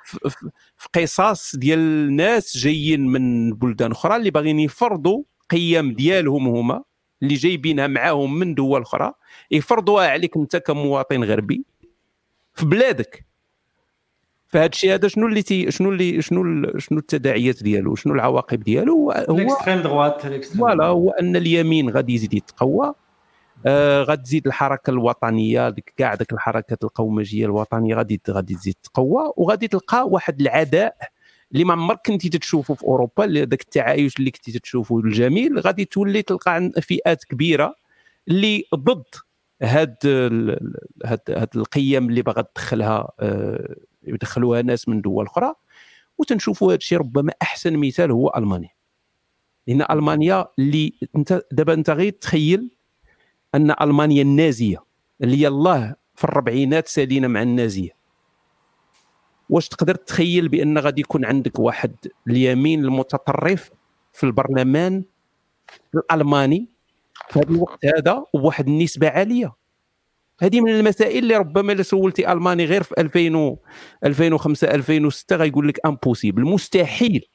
في 0.76 0.88
قصص 0.94 1.56
ديال 1.56 1.78
الناس 1.78 2.56
جايين 2.56 3.06
من 3.06 3.52
بلدان 3.52 3.90
أخرى 3.90 4.16
اللي 4.16 4.30
باغيين 4.30 4.60
يفرضوا 4.60 5.22
قيم 5.50 5.92
ديالهم 5.92 6.48
هما 6.48 6.82
اللي 7.22 7.34
جايبينها 7.34 7.86
معاهم 7.86 8.38
من 8.38 8.54
دول 8.54 8.82
أخرى. 8.82 9.12
يفرضوها 9.50 10.08
عليك 10.08 10.36
أنت 10.36 10.56
كمواطن 10.56 11.24
غربي 11.24 11.64
في 12.54 12.66
بلادك. 12.66 13.24
فهذا 14.48 14.66
الشيء 14.66 14.94
هذا 14.94 15.08
شنو 15.08 15.26
اللي 15.26 15.42
تي 15.42 15.70
شنو 15.70 15.90
اللي 15.90 16.22
شنو 16.22 16.72
شنو 16.78 16.98
التداعيات 16.98 17.62
ديالو؟ 17.62 17.94
شنو 17.94 18.14
العواقب 18.14 18.60
ديالو؟ 18.60 19.10
هو 19.10 19.36
voilà 20.58 20.84
هو 20.84 21.10
أن 21.10 21.36
اليمين 21.36 21.90
غادي 21.90 22.14
يزيد 22.14 22.34
يتقوى. 22.34 22.94
آه 23.66 24.02
غادي 24.02 24.22
تزيد 24.22 24.46
الحركة 24.46 24.90
الوطنية 24.90 25.68
ديك 25.68 25.92
كاع 25.96 26.14
ديك 26.14 26.32
الحركات 26.32 26.84
القومجيه 26.84 27.44
الوطنية 27.44 27.94
غادي 27.94 28.20
غادي 28.30 28.54
تزيد 28.54 28.74
تقوى 28.82 29.32
وغادي 29.36 29.68
تلقى 29.68 30.08
واحد 30.08 30.40
العداء 30.40 30.96
اللي 31.54 31.64
ما 31.64 31.72
عمرك 31.72 32.00
كنتي 32.06 32.28
تشوفه 32.28 32.74
في 32.74 32.82
أوروبا 32.84 33.22
ذاك 33.22 33.60
التعايش 33.62 34.16
اللي 34.18 34.30
كنتي 34.30 34.58
تشوفه 34.58 34.98
الجميل 34.98 35.58
غادي 35.58 35.84
تولي 35.84 36.22
تلقى 36.22 36.70
فئات 36.82 37.24
كبيرة 37.24 37.74
اللي 38.28 38.64
ضد 38.74 39.04
هاد 39.62 39.96
هاد 41.04 41.20
هاد 41.28 41.48
القيم 41.56 42.08
اللي 42.08 42.22
باغا 42.22 42.42
تدخلها 42.42 43.12
آه، 43.20 43.76
يدخلوها 44.02 44.62
ناس 44.62 44.88
من 44.88 45.00
دول 45.00 45.26
أخرى. 45.26 45.54
وتنشوفوا 46.18 46.68
هذا 46.68 46.76
الشيء 46.76 46.98
ربما 46.98 47.32
أحسن 47.42 47.76
مثال 47.76 48.10
هو 48.10 48.32
ألمانيا. 48.36 48.70
لأن 49.66 49.84
ألمانيا 49.90 50.46
اللي 50.58 50.92
أنت 51.16 51.42
دابا 51.52 51.74
أنت 51.74 51.90
غير 51.90 52.12
تخيل 52.12 52.70
أن 53.54 53.74
ألمانيا 53.80 54.22
النازية 54.22 54.78
اللي 55.22 55.42
يلاه 55.42 55.96
في 56.14 56.24
الربعينات 56.24 56.88
سالينا 56.88 57.28
مع 57.28 57.42
النازية. 57.42 57.90
واش 59.50 59.68
تقدر 59.68 59.94
تخيل 59.94 60.48
بأن 60.48 60.78
غادي 60.78 61.00
يكون 61.00 61.24
عندك 61.24 61.58
واحد 61.58 61.96
اليمين 62.28 62.84
المتطرف 62.84 63.70
في 64.12 64.24
البرلمان 64.24 65.04
الألماني 65.94 66.68
في 67.30 67.38
هذا 67.38 67.50
الوقت 67.50 67.84
هذا 67.84 68.24
وبواحد 68.32 68.68
النسبة 68.68 69.08
عالية؟ 69.08 69.52
هذه 70.40 70.60
من 70.60 70.70
المسائل 70.70 71.18
اللي 71.18 71.36
ربما 71.36 71.72
إلا 71.72 71.82
سولتي 71.82 72.32
ألماني 72.32 72.64
غير 72.64 72.82
في 72.82 72.94
2000 72.98 73.56
2005 74.04 74.68
2006 74.68 75.36
غيقول 75.36 75.68
لك 75.68 75.86
امبوسيبل 75.86 76.42
مستحيل 76.44 77.26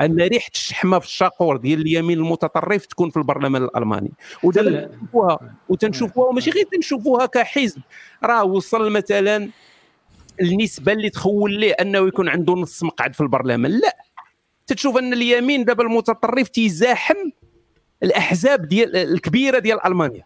أن 0.00 0.20
ريحة 0.20 0.50
الشحمة 0.54 0.98
في 0.98 1.06
الشاقور 1.06 1.56
ديال 1.56 1.80
اليمين 1.80 2.18
المتطرف 2.18 2.86
تكون 2.86 3.10
في 3.10 3.16
البرلمان 3.16 3.64
الألماني. 3.64 4.12
وتنشوفوها 4.42 5.38
وتنشوفوها 5.68 6.28
وماشي 6.28 6.50
غير 6.50 6.64
تنشوفوها 6.72 7.26
كحزب. 7.26 7.80
راه 8.24 8.44
وصل 8.44 8.90
مثلا 8.92 9.48
النسبة 10.40 10.92
اللي 10.92 11.10
تخول 11.10 11.52
ليه 11.60 11.72
أنه 11.72 11.98
يكون 12.08 12.28
عنده 12.28 12.52
نص 12.54 12.82
مقعد 12.82 13.14
في 13.14 13.20
البرلمان؟ 13.20 13.70
لا. 13.70 13.96
تتشوف 14.66 14.96
أن 14.96 15.12
اليمين 15.12 15.64
دابا 15.64 15.82
المتطرف 15.84 16.48
تيزاحم 16.48 17.16
الأحزاب 18.02 18.68
ديال 18.68 18.96
الكبيرة 18.96 19.58
ديال 19.58 19.86
ألمانيا. 19.86 20.24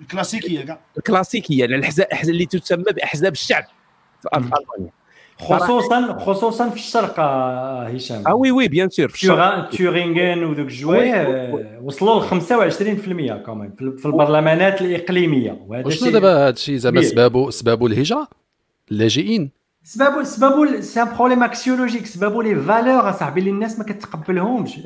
الكلاسيكية 0.00 0.64
كاع. 0.64 0.80
الكلاسيكية 0.98 1.60
يعني 1.60 1.74
الاحزاب 1.74 2.06
اللي 2.24 2.46
تسمى 2.46 2.84
بأحزاب 2.96 3.32
الشعب 3.32 3.64
في 4.22 4.28
ألمانيا. 4.36 4.92
خصوصا 5.38 6.18
خصوصا 6.18 6.70
في 6.70 6.76
الشرق 6.76 7.20
آه، 7.20 7.88
هشام. 7.88 8.26
آه 8.28 8.34
oui 8.34 8.50
oui 8.50 8.68
bien 8.68 8.88
sûr 8.88 9.08
في 9.08 9.14
الشرق. 9.14 9.70
تيورينغن 9.70 10.44
ودوك 10.44 10.66
الجوايه 10.68 11.50
وصلوا 11.82 12.20
ل 12.20 12.28
25% 12.28 13.32
كمان 13.46 13.72
في 13.98 14.06
البرلمانات 14.06 14.80
الإقليمية. 14.82 15.64
وهذا 15.66 15.90
شنو 15.90 16.10
دابا 16.10 16.32
هذا 16.36 16.50
الشيء؟ 16.50 16.76
زعما 16.76 17.02
سبابه 17.02 17.50
سبابه 17.50 17.86
الهجرة؟ 17.86 18.28
اللاجئين. 18.92 19.50
سبابو 19.84 20.22
سبابو 20.22 20.80
c'est 20.80 21.02
un 21.02 21.08
problème 21.08 21.42
axiologique. 21.42 22.06
سبابو 22.06 22.42
les 22.42 22.54
valeurs 22.54 23.10
اصاحبي 23.10 23.40
اللي 23.40 23.50
الناس 23.50 23.78
ما 23.78 23.84
كتقبلهمش. 23.84 24.80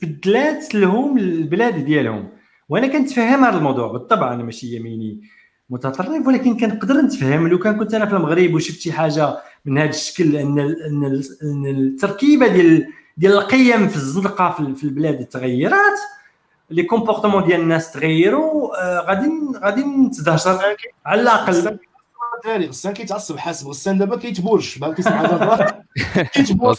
تبدلات 0.00 0.74
لهم 0.74 1.18
البلاد 1.18 1.84
ديالهم. 1.84 2.28
وأنا 2.68 2.86
كنتفهم 2.86 3.44
هذا 3.44 3.58
الموضوع 3.58 3.92
بالطبع 3.92 4.34
أنا 4.34 4.42
ماشي 4.42 4.76
يميني 4.76 5.20
متطرف 5.70 6.26
ولكن 6.26 6.56
كنقدر 6.56 6.94
نتفهم. 6.94 7.48
لو 7.48 7.58
كان 7.58 7.76
كنت 7.78 7.94
أنا 7.94 8.06
في 8.06 8.12
المغرب 8.16 8.54
وشفت 8.54 8.80
شي 8.80 8.92
حاجة 8.92 9.36
من 9.64 9.78
هذا 9.78 9.90
الشكل 9.90 10.36
أن 10.36 10.58
أن 11.42 11.66
التركيبة 11.66 12.46
ديال 12.46 12.86
ديال 13.16 13.32
القيم 13.32 13.88
في 13.88 13.96
الزنقة 13.96 14.74
في 14.74 14.84
البلاد 14.84 15.24
تغيرات 15.24 15.98
les 16.70 16.82
comportements 16.82 17.44
ديال 17.44 17.60
الناس 17.60 17.92
تغيروا 17.92 18.82
آه، 18.82 19.00
غادي 19.00 19.28
غادي 19.64 19.82
نتدهشر 19.84 20.58
على 21.06 21.22
الأقل. 21.22 21.78
الدراري 22.34 22.66
غسان 22.66 22.92
كيتعصب 22.92 23.36
حاسب 23.36 23.68
غسان 23.68 23.98
دابا 23.98 24.16
كيتبورش 24.16 24.78
باغي 24.78 24.94
كيسمع 24.94 25.22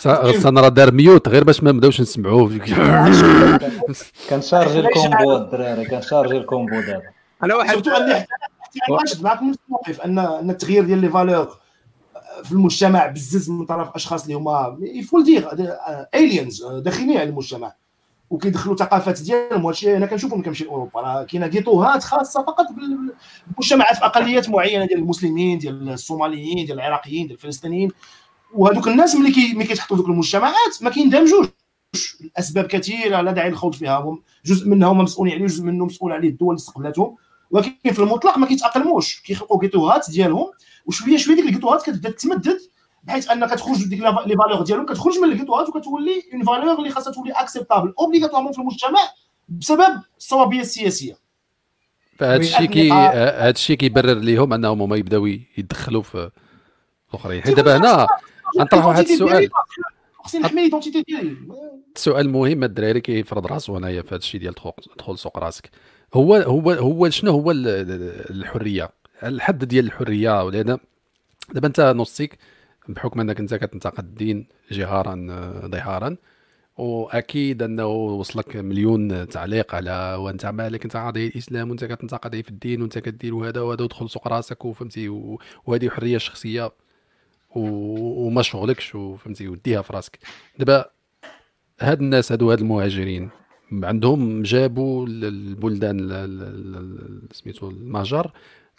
غسان 0.06 0.58
راه 0.64 0.70
دار 0.70 0.92
mute 0.92 1.30
غير 1.30 1.44
باش 1.44 1.64
ما 1.64 1.72
نبداوش 1.72 2.02
نسمعوه. 2.02 2.50
كنشارجي 4.30 4.80
ال 4.88 4.96
combo 4.96 5.36
الدراري 5.36 5.86
كنشارجي 5.86 6.38
ال 6.38 6.45
combo 6.45 6.82
دابا. 6.82 7.04
أنا 7.44 7.56
واحد 7.56 7.74
surtout 7.74 7.92
أني 7.92 8.26
واحد 8.90 9.22
معكم 9.22 9.54
الموقف 9.68 10.02
ان 10.02 10.20
أن 10.20 10.50
التغيير 10.50 10.84
ديال 10.84 11.00
les 11.00 11.10
valeurs 11.10 11.58
في 12.44 12.52
المجتمع 12.52 13.08
بزز 13.08 13.50
من 13.50 13.66
طرف 13.66 13.96
أشخاص 13.96 14.24
اللي 14.24 14.34
هما 14.34 14.78
if 14.82 14.91
you 14.91 15.05
will 15.05 15.24
they're 15.24 15.50
aliens 16.16 16.66
داخلين 16.66 17.18
على 17.18 17.30
المجتمع. 17.30 17.74
وكيدخلوا 18.30 18.76
ثقافات 18.76 19.22
ديالهم 19.22 19.66
وهادشي 19.66 19.98
أنا 19.98 20.06
كنشوفو 20.06 20.36
ملي 20.36 20.46
كنمشي 20.46 20.64
لأوروبا. 20.64 21.02
راه 21.02 21.24
كاينة 21.24 21.48
جيتوهات 21.48 22.04
خاصة 22.04 22.44
فقط 22.44 22.66
بالمجتمعات 22.72 23.98
أقليات 23.98 24.50
معينة 24.50 24.86
ديال 24.86 25.00
المسلمين 25.00 25.58
ديال 25.58 25.90
الصوماليين 25.90 26.66
ديال 26.66 26.80
العراقيين 26.80 27.28
ديال 27.28 27.38
الفلسطينيين. 27.38 27.92
وهذوك 28.54 28.88
الناس 28.88 29.16
ملي 29.16 29.32
كي 29.32 29.54
ملي 29.54 29.66
كيتحطوا 29.66 29.98
دوك 29.98 30.08
المجتمعات 30.08 30.82
ما 30.82 30.90
كيندمجوش 30.90 31.48
الاسباب 32.22 32.66
كثيرة 32.66 33.22
لا 33.22 33.32
داعي 33.32 33.50
للخوض 33.50 33.76
فيها. 33.76 34.18
جزء 34.46 34.70
منها 34.70 34.90
هما 34.90 35.04
مسؤولين 35.04 35.34
عليه 35.34 35.46
جزء 35.46 35.64
منه 35.64 35.86
مسؤول 35.86 36.12
عليه 36.12 36.30
الدول 36.30 36.50
اللي 36.50 36.60
استقبلتهم 36.60 37.16
ولكن 37.52 37.92
في 37.92 38.00
المطلق 38.00 38.38
ما 38.38 38.48
كيتأقلموش. 38.48 39.22
كيخلقوا 39.22 39.60
جيتوهات 39.60 40.10
ديالهم. 40.12 40.52
وشوية 40.86 41.18
شوية 41.18 41.36
ديك 41.36 41.46
الجيتوهات 41.46 41.82
كتبدأ 41.82 42.10
تمدد 42.10 42.60
بحيث 43.06 43.32
انك 43.32 43.50
تخرج 43.50 43.84
ديك 43.84 44.00
les 44.00 44.36
valeurs 44.38 44.62
ديالهم 44.62 44.86
كتخرج 44.86 45.18
من 45.18 45.32
الجيتوات 45.32 45.70
وكتولي 45.70 46.24
une 46.34 46.44
valeur 46.44 46.78
اللي 46.80 46.90
خاصها 46.90 47.14
تولي 47.14 47.32
acceptable 47.32 47.94
obligatoirement 48.00 48.52
في 48.52 48.60
المجتمع 48.60 49.00
بسبب 49.50 50.02
الصوابية 50.18 50.62
السياسية. 50.62 51.18
فهذا 52.18 52.42
الشيء 52.42 52.66
كي 52.66 52.92
هذا 52.92 53.50
الشيء 53.50 53.78
كيبرر 53.78 54.14
لهم 54.14 54.54
أنهم 54.54 54.82
هما 54.82 54.96
يبداو 54.96 55.26
يدخلوا 55.58 56.02
في 56.02 56.32
الأخرين. 57.10 57.42
حيت 57.42 57.56
دابا 57.56 57.78
هنا 57.78 58.08
غنطرح 58.60 58.86
واحد 58.86 59.04
السؤال. 59.04 59.50
خصني 60.24 60.42
نحمي 60.42 60.62
l'identité 60.62 61.02
ديالي. 61.02 61.38
السؤال 61.96 62.30
مهم 62.30 62.64
الدراري 62.64 63.02
كيفرض 63.02 63.48
راسو 63.48 63.76
هنايا 63.76 64.02
في 64.02 64.08
هذا 64.08 64.16
الشيء 64.16 64.42
ديال 64.42 64.54
دخول 64.98 65.20
سوق 65.20 65.40
راسك. 65.40 65.70
هو 66.14 66.36
هو 66.36 66.72
هو 66.72 67.10
شنو 67.10 67.32
هو 67.32 67.52
الحرية؟ 67.52 68.90
الحد 69.24 69.66
ديال 69.66 69.86
الحرية 69.86 70.44
ولأن 70.44 70.78
دابا 71.54 71.68
أنت 71.68 71.82
نصيك 71.82 72.38
بحكم 72.90 73.20
أنك 73.20 73.40
أنت 73.40 73.54
كتنتقد 73.56 74.04
الدين 74.04 74.48
جهارا 74.72 75.16
ظهارا 75.66 76.16
وأكيد 76.78 77.64
أنه 77.64 77.88
وصلك 77.88 78.56
مليون 78.56 79.28
تعليق 79.28 79.76
على 79.76 80.16
وأنت 80.20 80.46
مالك 80.46 80.84
أنت 80.84 80.96
عاضي 80.96 81.28
الإسلام 81.28 81.70
وأنت 81.70 81.86
كتنتقد 81.86 82.42
في 82.42 82.50
الدين 82.50 82.82
وأنت 82.82 83.00
كدير 83.00 83.36
وهذا 83.36 83.62
وهذا 83.62 83.84
ودخل 83.84 84.10
سوق 84.10 84.28
راسك 84.28 84.66
وفهمتي 84.66 85.10
وهذه 85.66 85.90
حرية 85.90 86.18
شخصية 86.18 86.72
وما 87.56 88.42
شغلكش 88.42 88.96
وفهمتي 88.96 89.48
وديها 89.48 89.82
في 89.82 89.94
راسك. 89.94 90.20
دابا 90.60 90.86
هاد 91.80 92.02
الناس 92.02 92.32
هادو 92.32 92.52
هاد 92.52 92.60
المهاجرين 92.60 93.30
عندهم 93.72 94.44
جابوا 94.44 95.08
البلدان 95.08 95.98
سميتو 97.32 97.70
المهجر 97.70 98.32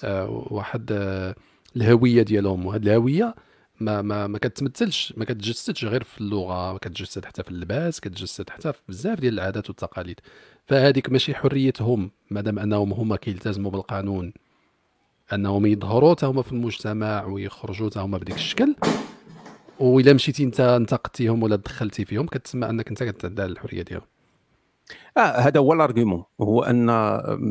آه، 0.04 0.46
واحد 0.50 0.92
آه، 0.92 1.34
الهوية 1.76 2.22
ديالهم 2.22 2.66
وهاد 2.66 2.86
الهوية 2.86 3.34
ما 3.80 4.02
ما 4.02 4.26
ما 4.26 4.38
كتمثلش 4.38 5.14
ما 5.16 5.24
كتجسدش 5.24 5.84
غير 5.84 6.04
في 6.04 6.20
اللغة 6.20 6.72
ما 6.72 6.78
كتجسد 6.78 7.24
حتى 7.24 7.42
في 7.42 7.50
اللباس 7.50 8.00
كتجسد 8.00 8.50
حتى 8.50 8.72
في 8.72 8.80
بزاف 8.88 9.20
ديال 9.20 9.34
العادات 9.34 9.68
والتقاليد. 9.68 10.20
فهذيك 10.66 11.10
ماشي 11.10 11.34
حريتهم 11.34 12.10
مادام 12.30 12.58
أنهم 12.58 12.92
هما 12.92 13.16
كيلتزموا 13.16 13.70
بالقانون. 13.70 14.32
أنهم 15.32 15.66
يظهروا 15.66 16.14
حتى 16.14 16.26
هما 16.26 16.42
في 16.42 16.52
المجتمع 16.52 17.24
ويخرجوا 17.24 17.90
حتى 17.90 18.00
هما 18.00 18.18
بديك 18.18 18.34
الشكل. 18.34 18.74
واذا 19.78 20.12
مشيتي 20.12 20.44
أنت 20.44 20.60
انتقدتيهم 20.60 21.42
ولا 21.42 21.56
دخلتي 21.56 22.04
فيهم 22.04 22.26
كتسمى 22.26 22.70
أنك 22.70 22.88
أنت 22.88 23.02
كتعدى 23.02 23.42
على 23.42 23.52
الحرية 23.52 23.82
ديالهم. 23.82 24.06
آه 25.16 25.20
هذا 25.20 25.60
هو 25.60 25.72
الأرغيومون. 25.72 26.24
هو 26.40 26.62
أن 26.62 26.86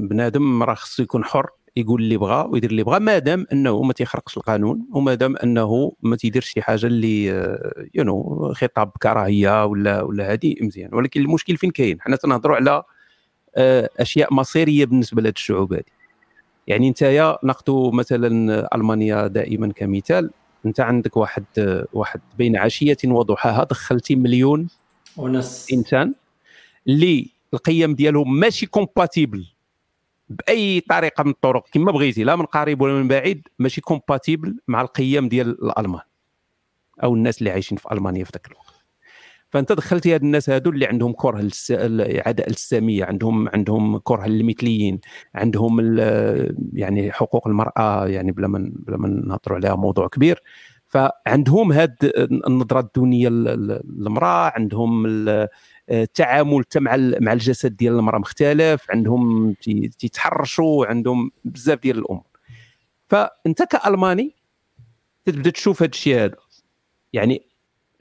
بنادم 0.10 0.64
راه 0.64 0.74
خصو 0.74 1.04
يكون 1.04 1.24
حر. 1.24 1.50
يقول 1.78 2.02
اللي 2.02 2.18
بغى 2.18 2.48
ويدير 2.50 2.70
اللي 2.70 2.84
بغى 2.84 3.00
مادام 3.00 3.48
أنه 3.54 3.82
ما 3.82 3.94
تيخرقش 3.94 4.38
القانون 4.38 4.88
ومادام 4.92 5.38
أنه 5.38 5.94
ما 6.02 6.16
تيديرش 6.16 6.50
شي 6.50 6.62
حاجة 6.62 6.86
اللي 6.86 7.26
you 7.94 8.04
know 8.04 8.54
خطاب 8.54 8.92
كراهية 9.02 9.66
ولا 9.66 10.02
ولا 10.02 10.34
هذه 10.34 10.56
مزيان. 10.62 10.96
ولكن 10.96 11.22
المشكل 11.22 11.58
فين 11.58 11.72
كاين؟ 11.72 12.02
حنا 12.02 12.16
تنهضروا 12.16 12.56
على 12.56 12.84
آه، 13.56 13.90
أشياء 14.00 14.34
مصيرية 14.34 14.86
بالنسبة 14.86 15.22
لهذه 15.22 15.34
الشعوب 15.34 15.74
هذه 15.74 15.84
يعني 16.68 16.88
انت 16.88 17.04
ناخذ 17.44 17.92
مثلا 17.94 18.76
ألمانيا 18.76 19.28
دائما 19.28 19.72
كمثال. 19.72 20.32
أنت 20.66 20.80
عندك 20.80 21.18
واحد 21.18 21.44
واحد 21.94 22.22
بين 22.38 22.58
عشية 22.58 22.98
وضحاها 23.06 23.64
دخلتي 23.64 24.16
مليون 24.16 24.68
ونص. 25.18 25.74
إنسان 25.74 26.14
اللي 26.88 27.30
القيم 27.54 27.96
ديالهم 27.96 28.40
ماشي 28.40 28.66
compatible 28.66 29.46
بأي 30.30 30.80
طريقة 30.80 31.24
من 31.24 31.32
الطرق 31.32 31.70
كما 31.72 31.92
بغيتي 31.92 32.24
لا 32.24 32.36
من 32.36 32.46
قريب 32.46 32.82
ولا 32.82 32.94
من 32.94 33.08
بعيد 33.08 33.48
ماشي 33.60 33.82
compatible 33.82 34.58
مع 34.68 34.82
القيم 34.82 35.30
ديال 35.30 35.66
الألمان 35.66 36.02
أو 37.04 37.16
الناس 37.16 37.40
اللي 37.40 37.50
عايشين 37.50 37.78
في 37.78 37.92
ألمانيا 37.92 38.24
في 38.24 38.32
ذاك 38.34 38.48
الوقت. 38.48 38.76
فأنت 39.50 39.72
دخلتي 39.72 40.14
هاد 40.14 40.24
الناس 40.24 40.50
هادو 40.50 40.70
اللي 40.70 40.86
عندهم 40.86 41.14
كره 41.14 41.38
للس... 41.42 41.72
العداء 41.72 42.50
السامية 42.50 43.06
عندهم 43.06 43.50
عندهم 43.50 43.98
كره 43.98 44.26
للمثليين 44.28 45.00
عندهم 45.36 45.98
يعني 46.74 47.12
حقوق 47.12 47.48
المرأة 47.48 48.08
يعني 48.08 48.32
بلا 48.32 48.48
ما 48.48 48.72
بلا 48.74 48.98
ما 48.98 49.08
نهضروا 49.08 49.58
عليها 49.58 49.76
موضوع 49.76 50.08
كبير. 50.08 50.42
فعندهم 50.88 51.72
هاد 51.72 51.96
النظرة 52.48 52.80
الدونية 52.80 53.30
للمرأة 53.30 54.52
عندهم 54.56 55.08
التعامل 55.90 56.64
مع 56.76 56.98
مع 56.98 57.34
الجسد 57.34 57.76
ديال 57.78 57.94
المرأة 57.94 58.20
مختلف 58.20 58.86
عندهم 58.90 59.54
تيتحرشوا 60.00 60.86
عندهم 60.86 61.32
بزاف 61.46 61.80
ديال 61.80 61.98
الأمور. 61.98 62.24
فأنت 63.10 63.64
كألماني 63.64 64.36
تبدأ 65.26 65.50
تشوف 65.50 65.82
هذا 65.82 65.92
الشيء 65.92 66.16
هذا. 66.16 66.36
يعني 67.14 67.46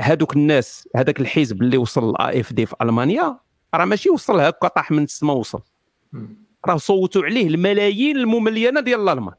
هذوك 0.00 0.36
الناس 0.36 0.88
هذاك 0.96 1.20
الحزب 1.20 1.62
اللي 1.62 1.76
وصل 1.76 2.10
ال 2.10 2.40
AfD 2.40 2.66
في 2.66 2.74
ألمانيا 2.82 3.38
راه 3.74 3.84
ماشي 3.84 4.10
وصل 4.10 4.40
هكا 4.40 4.68
طاح 4.68 4.90
من 4.90 5.02
السماء 5.02 5.36
وصل. 5.36 5.62
راه 6.66 6.76
صوتوا 6.76 7.22
عليه 7.22 7.46
الملايين 7.46 8.16
المملينه 8.16 8.80
ديال 8.80 9.00
الألمان. 9.00 9.34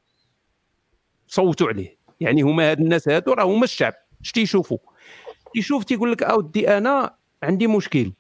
صوتوا 1.27 1.67
عليه. 1.67 1.97
يعني 2.19 2.41
هما 2.41 2.71
هاد 2.71 2.79
الناس 2.79 3.09
هادو 3.09 3.33
راه 3.33 3.43
هما 3.43 3.63
الشعب. 3.63 3.93
اش 4.21 4.31
تيشوفوا 4.31 4.77
تيشوف 5.53 5.83
تيقول 5.83 6.11
لك 6.11 6.23
أودي 6.23 6.77
أنا 6.77 7.15
عندي 7.43 7.67
مشكل. 7.67 8.11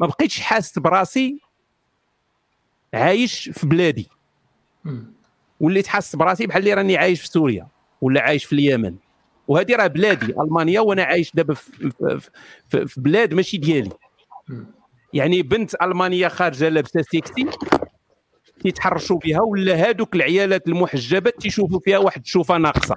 ما 0.00 0.06
بقيتش 0.06 0.40
حاس 0.40 0.78
براسي 0.78 1.40
عايش 2.94 3.48
في 3.48 3.66
بلادي. 3.66 4.08
وليت 5.60 5.86
حاس 5.86 6.16
براسي 6.16 6.46
بحال 6.46 6.62
اللي 6.62 6.74
راني 6.74 6.96
عايش 6.96 7.20
في 7.20 7.26
سوريا 7.26 7.68
ولا 8.00 8.20
عايش 8.20 8.44
في 8.44 8.52
اليمن. 8.52 8.96
وهذه 9.48 9.76
راه 9.76 9.86
بلادي 9.86 10.26
ألمانيا 10.40 10.80
وأنا 10.80 11.02
عايش 11.02 11.32
دابا 11.34 11.54
في, 11.54 11.90
في, 12.68 12.86
في, 12.86 13.00
بلاد 13.00 13.34
ماشي 13.34 13.56
ديالي. 13.56 13.90
يعني 15.12 15.42
بنت 15.42 15.74
ألمانية 15.82 16.28
خارجة 16.28 16.68
لابسة 16.68 17.02
سيكسي 17.02 17.46
تيتحرشوا 18.60 19.18
بها 19.18 19.40
ولا 19.40 19.88
هادوك 19.88 20.14
العيالات 20.14 20.68
المحجبات 20.68 21.40
تيشوفوا 21.40 21.80
فيها 21.80 21.98
واحد 21.98 22.20
الشوفة 22.20 22.58
ناقصة. 22.58 22.96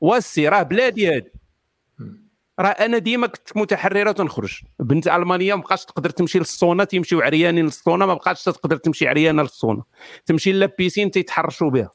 واسي 0.00 0.48
راه 0.48 0.62
بلادي 0.62 1.08
هذه 1.16 1.39
راه 2.60 2.68
أنا 2.68 2.98
ديما 2.98 3.26
كنت 3.26 3.56
متحرره 3.56 4.12
تنخرج. 4.12 4.60
بنت 4.78 5.08
المانيا 5.08 5.54
ما 5.54 5.62
بقاش 5.62 5.84
تقدر 5.84 6.10
تمشي 6.10 6.38
لل 6.38 6.51
sauna 6.51 6.84
تيمشيو 6.84 7.20
عريانين 7.20 7.64
لل 7.64 7.76
sauna 7.76 8.06
ما 8.06 8.14
بقاش 8.14 8.44
تقدر 8.44 8.76
تمشي 8.76 9.08
عريانة 9.08 9.42
لل 9.42 9.53
sauna 9.53 9.82
تمشي 10.26 10.52
la 10.52 10.65
piscine 10.65 11.10
تيتحرشوا 11.10 11.70
بها. 11.70 11.90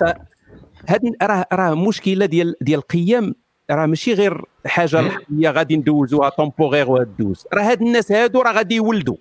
فهاد 0.00 1.00
راه 1.22 1.46
راه 1.52 1.74
مشكلة 1.74 2.26
ديال 2.26 2.54
ديال 2.60 2.78
القيم 2.78 3.34
راه 3.70 3.86
ماشي 3.86 4.14
غير 4.14 4.44
حاجة 4.66 5.00
لحظيه 5.00 5.50
غادي 5.50 5.76
ندوزوها 5.76 6.28
temporaire 6.28 6.90
وهدوز 6.90 7.46
راه 7.52 7.62
هاد 7.62 7.82
الناس 7.82 8.12
هادو 8.12 8.40
راه 8.40 8.52
غادي 8.52 8.74
يولدوا 8.74 9.16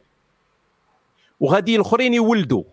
وغادي 1.40 1.76
الآخرين 1.76 2.14
يولدوا 2.14 2.64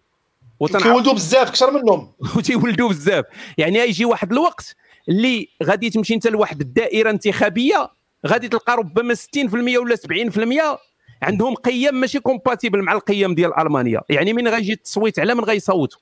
وتيولدوا 0.60 1.12
بزاف 1.12 1.48
أكثر 1.48 1.70
منهم. 1.70 2.12
وتيولدوا 2.36 2.88
بزاف. 2.88 3.24
يعني 3.58 3.78
يجي 3.78 4.04
واحد 4.04 4.32
الوقت 4.32 4.76
اللي 5.08 5.48
غادي 5.62 5.90
تمشي 5.90 6.14
انت 6.14 6.26
لواحد 6.26 6.60
الدائرة 6.60 7.10
انتخابية 7.10 7.90
غادي 8.26 8.48
تلقى 8.48 8.76
ربما 8.76 9.14
60% 9.14 9.18
ولا 9.54 9.96
70% 9.96 10.78
عندهم 11.22 11.54
قيم 11.54 11.94
ماشي 11.94 12.20
compatible 12.20 12.82
مع 12.82 12.92
القيم 12.92 13.34
ديال 13.34 13.58
ألمانيا. 13.58 14.00
يعني 14.10 14.32
من 14.32 14.48
غيجي 14.48 14.72
التصويت 14.72 15.18
على 15.18 15.34
من 15.34 15.44
غيصوتوا 15.44 16.00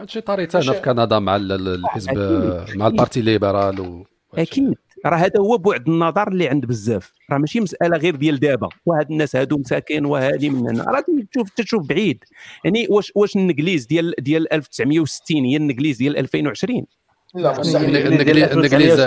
هادشي 0.00 0.20
طريقة 0.20 0.60
هنا 0.62 0.72
في 0.72 0.80
كندا 0.80 1.18
مع 1.18 1.36
الحزب 1.36 2.18
مع 2.76 2.86
ال 2.86 2.92
parti 2.92 3.20
libéral 3.20 3.80
و... 3.80 4.06
أكيد. 4.34 4.74
راه 5.06 5.16
هذا 5.16 5.40
هو 5.40 5.58
بعد 5.58 5.88
النظر 5.88 6.28
اللي 6.28 6.48
عند 6.48 6.66
بزاف. 6.66 7.12
راه 7.30 7.38
ماشي 7.38 7.60
مسألة 7.60 7.96
غير 7.96 8.16
ديال 8.16 8.40
دابا. 8.40 8.68
وهاد 8.86 9.10
الناس 9.10 9.36
هادو 9.36 9.58
مساكن 9.58 10.04
وهادي 10.04 10.50
من 10.50 10.68
هنا. 10.68 10.84
راه 10.84 11.04
تشوف 11.32 11.50
تشوف 11.50 11.86
بعيد. 11.86 12.24
يعني 12.64 12.86
واش 12.90 13.12
واش 13.14 13.36
النجليز 13.36 13.86
ديال 13.86 14.14
ديال 14.18 14.52
1960 14.52 15.44
هي 15.44 15.56
النجليز 15.56 15.96
ديال 15.96 16.16
2020 16.16 16.86
لا 17.34 17.62
النجليز 18.06 19.00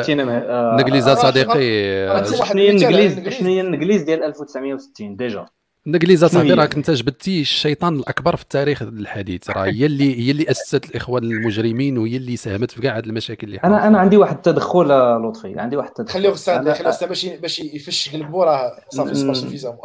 النجليز 0.53 1.09
صديقي 1.09 2.25
شنو 2.25 2.61
هي 2.61 2.69
النجليز 2.69 3.29
شنو 3.29 3.47
هي 3.47 3.61
النجليز 3.61 4.01
ديال 4.01 4.23
1960 4.23 5.15
déjà. 5.15 5.45
الانجليزه 5.87 6.27
صاحبي 6.27 6.53
راك 6.53 6.75
انت 6.75 6.91
جبدتي 6.91 7.41
الشيطان 7.41 7.95
الأكبر 7.95 8.35
في 8.35 8.43
التاريخ 8.43 8.81
الحديث. 8.81 9.49
راه 9.49 9.65
هي 9.65 9.85
اللي 9.85 10.27
هي 10.27 10.31
اللي 10.31 10.51
أسست 10.51 10.89
الإخوان 10.89 11.23
المجرمين 11.23 11.97
وهي 11.97 12.17
اللي 12.17 12.35
ساهمت 12.37 12.71
في 12.71 12.81
كاع 12.81 12.97
هذه 12.97 13.05
المشاكل 13.05 13.47
اللي 13.47 13.59
أنا 13.63 13.87
أنا 13.87 13.99
عندي 13.99 14.17
واحد 14.17 14.35
التدخل 14.35 14.87
لطفي. 15.27 15.59
عندي 15.59 15.75
واحد 15.77 15.89
التدخل. 15.89 16.13
خليه 16.13 16.33
أستاذ 16.33 16.73
خليه 16.73 17.07
باش 17.07 17.25
باش 17.25 17.59
يفش 17.59 18.09
قلبو 18.15 18.43
راه 18.43 18.71
صافي 18.89 19.15
c'est 19.15 19.33
pas 19.33 19.42
suffisamment 19.42 19.79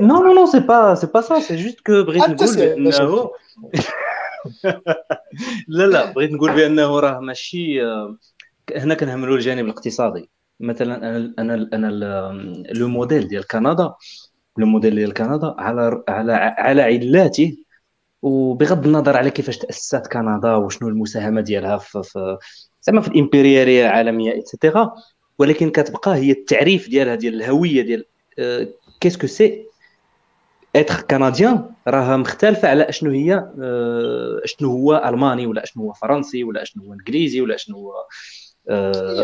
non 0.00 0.22
non 0.22 0.34
non 0.34 0.46
c'est 0.46 0.60
pas, 0.60 0.94
c'est 0.94 1.06
pas 1.06 1.20
ça, 1.20 1.40
c'est 1.40 1.56
juste 1.56 1.80
que 1.80 2.04
بغيت 2.04 2.22
نقول 2.22 2.56
بانه 2.56 3.30
لا 5.68 5.86
لا 5.86 6.12
بغيت 6.12 6.30
نقول 6.30 6.54
بأنه 6.54 7.00
راه 7.00 7.20
ماشي 7.20 7.82
هنا 8.76 8.94
كنهملوا 8.94 9.36
الجانب 9.36 9.64
الاقتصادي. 9.64 10.30
مثلا 10.60 10.96
أنا 10.96 11.34
أنا 11.38 11.68
أنا 11.72 11.88
le 12.72 12.88
modèle 12.88 13.28
ديال 13.28 13.46
كندا 13.46 13.94
le 14.58 14.66
modèle 14.66 14.94
ديال 14.94 15.14
كندا 15.14 15.54
على 15.58 16.02
على 16.08 16.32
على 16.58 16.82
علاته 16.82 17.56
وبغض 18.22 18.86
النظر 18.86 19.16
على 19.16 19.30
كيفاش 19.30 19.58
تأسست 19.58 20.06
كندا 20.06 20.54
وشنو 20.54 20.88
المساهمة 20.88 21.40
ديالها 21.40 21.78
في, 21.78 22.38
زعما 22.82 23.00
في 23.00 23.08
الإمبريالية 23.08 23.86
العالمية 23.86 24.38
et 24.38 24.52
cetera 24.52 24.94
ولكن 25.38 25.70
كتبقى 25.70 26.14
هي 26.14 26.30
التعريف 26.30 26.88
ديالها 26.88 27.14
ديال 27.14 27.34
الهوية 27.34 27.82
ديال 27.82 28.04
كيسكو 29.00 29.26
سي 29.26 29.67
اتر 30.76 31.00
كنديان 31.00 31.64
راها 31.88 32.16
مختلفه 32.16 32.68
على 32.68 32.88
اشنو 32.88 33.10
هي 33.10 33.44
اشنو 34.44 34.70
هو 34.70 35.02
الماني 35.06 35.46
ولا 35.46 35.62
اشنو 35.64 35.82
هو 35.82 35.92
فرنسي 35.92 36.44
ولا 36.44 36.62
اشنو 36.62 36.82
هو 36.84 36.92
انجليزي 36.92 37.40
ولا 37.40 37.54
اشنو 37.54 37.76
هو 37.76 37.92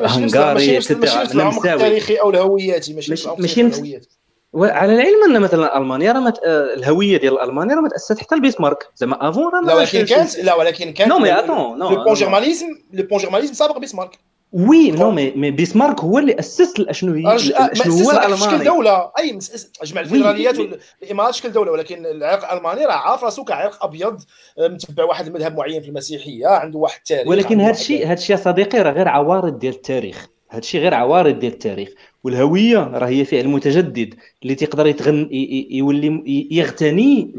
هنغاري 0.07 0.79
التاريخي 0.79 2.15
أو 2.17 2.31
الهوياتي 2.31 2.95
ماشي 2.95 3.29
ماشي 3.39 4.01
وعلى 4.53 4.95
العلم 4.95 5.25
أن 5.29 5.41
مثلا 5.41 5.79
ألمانيا 5.79 6.13
راه 6.13 6.21
مت... 6.21 6.41
الهوية 6.45 7.17
ديال 7.17 7.41
ألمانيا 7.41 7.75
راه 7.75 7.81
ما 7.81 7.89
تاسست 7.89 8.19
حتى 8.19 8.35
البيسمارك. 8.35 8.89
زعما 8.97 9.29
افون 9.29 9.53
راه 9.55 9.61
لا 9.61 9.75
ولكن 9.75 10.05
كانت 10.05 10.39
لا 10.39 10.55
ولكن 10.55 10.93
كانت 10.93 11.11
نو 11.11 11.19
مي 11.19 11.39
اتون 11.39 11.79
نو 11.79 11.91
لو 11.91 12.05
بون 12.05 12.15
جيرمانيزم 12.15 12.67
le 12.93 13.07
pangermanisme 13.07 13.55
سابق 13.55 13.79
بيسمارك. 13.79 14.19
oui 14.55 14.91
non 14.91 15.11
mais 15.11 15.31
mais 15.31 15.51
بيسمارك 15.51 16.01
هو 16.01 16.19
اللي 16.19 16.39
أسس 16.39 16.75
شنو 16.91 17.13
هو 17.13 18.11
الألماني. 18.11 18.37
شكل 18.37 18.65
دولة. 18.65 19.11
أي 19.19 19.39
جمع 19.85 20.01
الفيدراليات 20.01 20.59
والإمارات 21.03 21.35
شكل 21.35 21.53
دولة 21.53 21.73
ولكن 21.73 22.07
العرق 22.07 22.53
الألماني 22.53 22.85
راه 22.85 22.93
عارف 22.93 23.25
راسو 23.25 23.45
كعرق 23.45 23.85
أبيض 23.85 24.21
متبع 24.59 25.05
واحد 25.05 25.27
المذهب 25.27 25.57
معين 25.57 25.83
في 25.83 25.89
المسيحية 25.89 26.47
عنده 26.47 26.79
واحد 26.79 26.99
التاريخ 26.99 27.29
ولكن 27.29 27.61
هذا 27.61 27.71
الشيء 27.71 28.07
هذا 28.07 28.13
الشيء 28.13 28.37
يا 28.37 28.43
صديقي 28.43 28.79
راه 28.79 28.93
غير 28.93 29.09
عوارض 29.09 29.59
ديال 29.59 29.75
التاريخ. 29.75 30.34
هذا 30.49 30.59
الشيء 30.59 30.81
غير 30.81 30.95
عوارض 30.95 31.39
ديال 31.39 31.53
التاريخ 31.53 31.89
والهوية 32.25 32.79
راه 32.79 33.07
هي 33.07 33.25
فعل 33.25 33.49
متجدد 33.49 34.15
اللي 34.43 34.55
تيقدر 34.55 34.87
يتغن 34.87 35.29
يولي 35.71 36.23
يغتني 36.51 37.33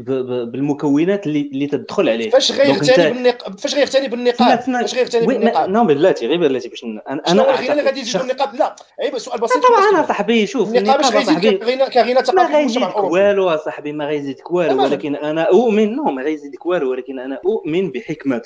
بالمكونات 0.52 1.26
اللي 1.26 1.50
اللي 1.52 1.66
تدخل 1.66 2.08
عليه. 2.08 2.30
فاش 2.30 2.52
غيغتني 2.52 3.12
بالنقاب 3.12 3.58
فاش 3.58 3.74
غيغتني 3.74 4.08
بالنقاب 4.08 4.60
فاش 4.60 4.94
غيغتني 4.94 5.26
بالنقاب 5.26 5.70
non 5.70 5.84
بلاتي 5.84 6.26
غير 6.26 6.38
بلاتي 6.38 6.68
باش 6.68 6.84
أنا 6.84 7.02
أنا 7.08 7.42
غير 7.42 7.72
اللي 7.72 7.82
غادي 7.82 8.00
يجي 8.00 8.18
بالنقاب 8.18 8.54
لا 8.54 8.76
عيب 9.00 9.18
سؤال 9.18 9.40
بسيط 9.40 9.66
طبعا 9.66 9.90
أنا 9.92 10.06
صاحبي 10.06 10.46
شوف 10.46 10.74
النقاب 10.74 11.00
اش 11.00 11.12
غيزيد 11.12 11.58
كغنى 11.58 12.14
ثقافي 12.14 12.32
ما 12.32 12.58
غيزيدك 12.58 12.96
والو 12.96 13.56
صاحبي 13.56 13.92
ما 13.92 14.06
غيزيدك 14.06 14.50
والو 14.50 14.82
ولكن 14.82 15.16
أنا 15.16 15.42
أؤمن 15.42 15.96
non 15.96 16.04
ما 16.04 16.22
غيزيدك 16.22 16.66
والو 16.66 16.90
ولكن 16.90 17.18
أنا 17.18 17.40
أؤمن 17.46 17.90
بحكمه 17.90 18.42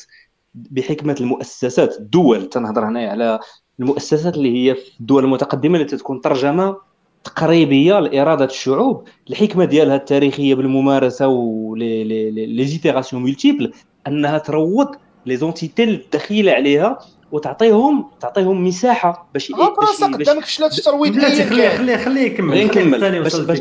بحكمة 0.54 1.16
المؤسسات 1.20 1.98
الدول. 1.98 2.48
تنهضر 2.48 2.84
هنايا 2.84 3.10
على 3.10 3.40
المؤسسات 3.80 4.34
اللي 4.34 4.54
هي 4.54 4.74
في 4.74 5.00
الدول 5.00 5.24
المتقدمة 5.24 5.78
اللي 5.78 5.88
تكون 5.88 6.20
ترجمة 6.20 6.76
تقريبية 7.24 8.00
لإرادة 8.00 8.44
الشعوب. 8.44 9.04
الحكمة 9.30 9.64
ديالها 9.64 9.96
التاريخية 9.96 10.54
بالممارسة 10.54 11.28
ولي 11.28 12.64
les 12.64 12.77
itérations 12.77 13.22
multiples 13.22 13.72
أنها 14.06 14.38
تروض 14.38 14.88
لي 15.26 15.36
زونتيتي 15.36 15.84
الدخيله 15.84 16.52
عليها 16.52 16.98
وتعطيهم 17.32 18.04
تعطيهم 18.20 18.64
مساحة 18.66 19.28
باش 19.34 19.52
باش 19.52 20.02
قدامك 20.02 20.44
فشلات 20.44 20.78
الترويض 20.78 21.12
بلاتي 21.12 21.44
خليه 21.44 21.68
خليه 21.68 21.96
خليه 21.96 22.20
يكمل. 22.20 22.54
غير 22.54 22.66
نكمل 22.66 23.22
باش, 23.22 23.60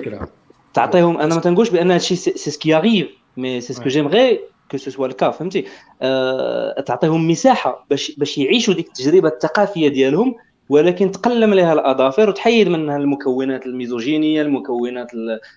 تعطيهم 0.73 1.17
أنا 1.17 1.35
ما 1.35 1.41
تنقولش 1.41 1.69
بأن 1.69 1.91
هادشي 1.91 2.15
سي 2.15 2.51
سكي 2.51 2.77
اريف 2.77 3.07
مي 3.37 3.61
سي 3.61 3.73
سكو 3.73 3.89
جيمغي 3.89 4.39
كو 4.71 4.77
سو 4.77 4.91
سوا 4.91 5.07
الكا 5.07 5.31
فهمتي؟ 5.31 5.65
أه 6.01 6.81
تعطيهم 6.81 7.27
مساحة 7.27 7.85
باش 7.89 8.11
باش 8.17 8.37
يعيشوا 8.37 8.73
ديك 8.73 8.87
التجربة 8.87 9.29
الثقافية 9.29 9.87
ديالهم 9.87 10.35
ولكن 10.69 11.11
تقلم 11.11 11.53
لها 11.53 11.73
الأظافر 11.73 12.29
وتحيد 12.29 12.67
منها 12.67 12.97
المكونات 12.97 13.65
الميزوجينية 13.65 14.41
المكونات 14.41 15.11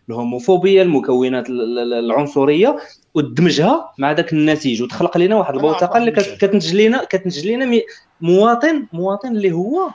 الهوموفوبية 0.09 0.83
المكونات 0.83 1.47
العنصرية 1.51 2.77
وتدمجها 3.15 3.93
مع 3.99 4.13
ذاك 4.13 4.33
النتيج 4.33 4.83
وتخلق 4.83 5.19
لنا 5.19 5.37
واحد 5.37 5.55
البوتقه 5.55 5.99
اللي 5.99 6.11
كتنتج 6.11 6.75
لنا 6.75 7.05
كتنتج 7.05 7.49
لنا 7.49 7.81
مواطن 8.21 8.87
مواطن 8.93 9.37
اللي 9.37 9.53
هو 9.53 9.91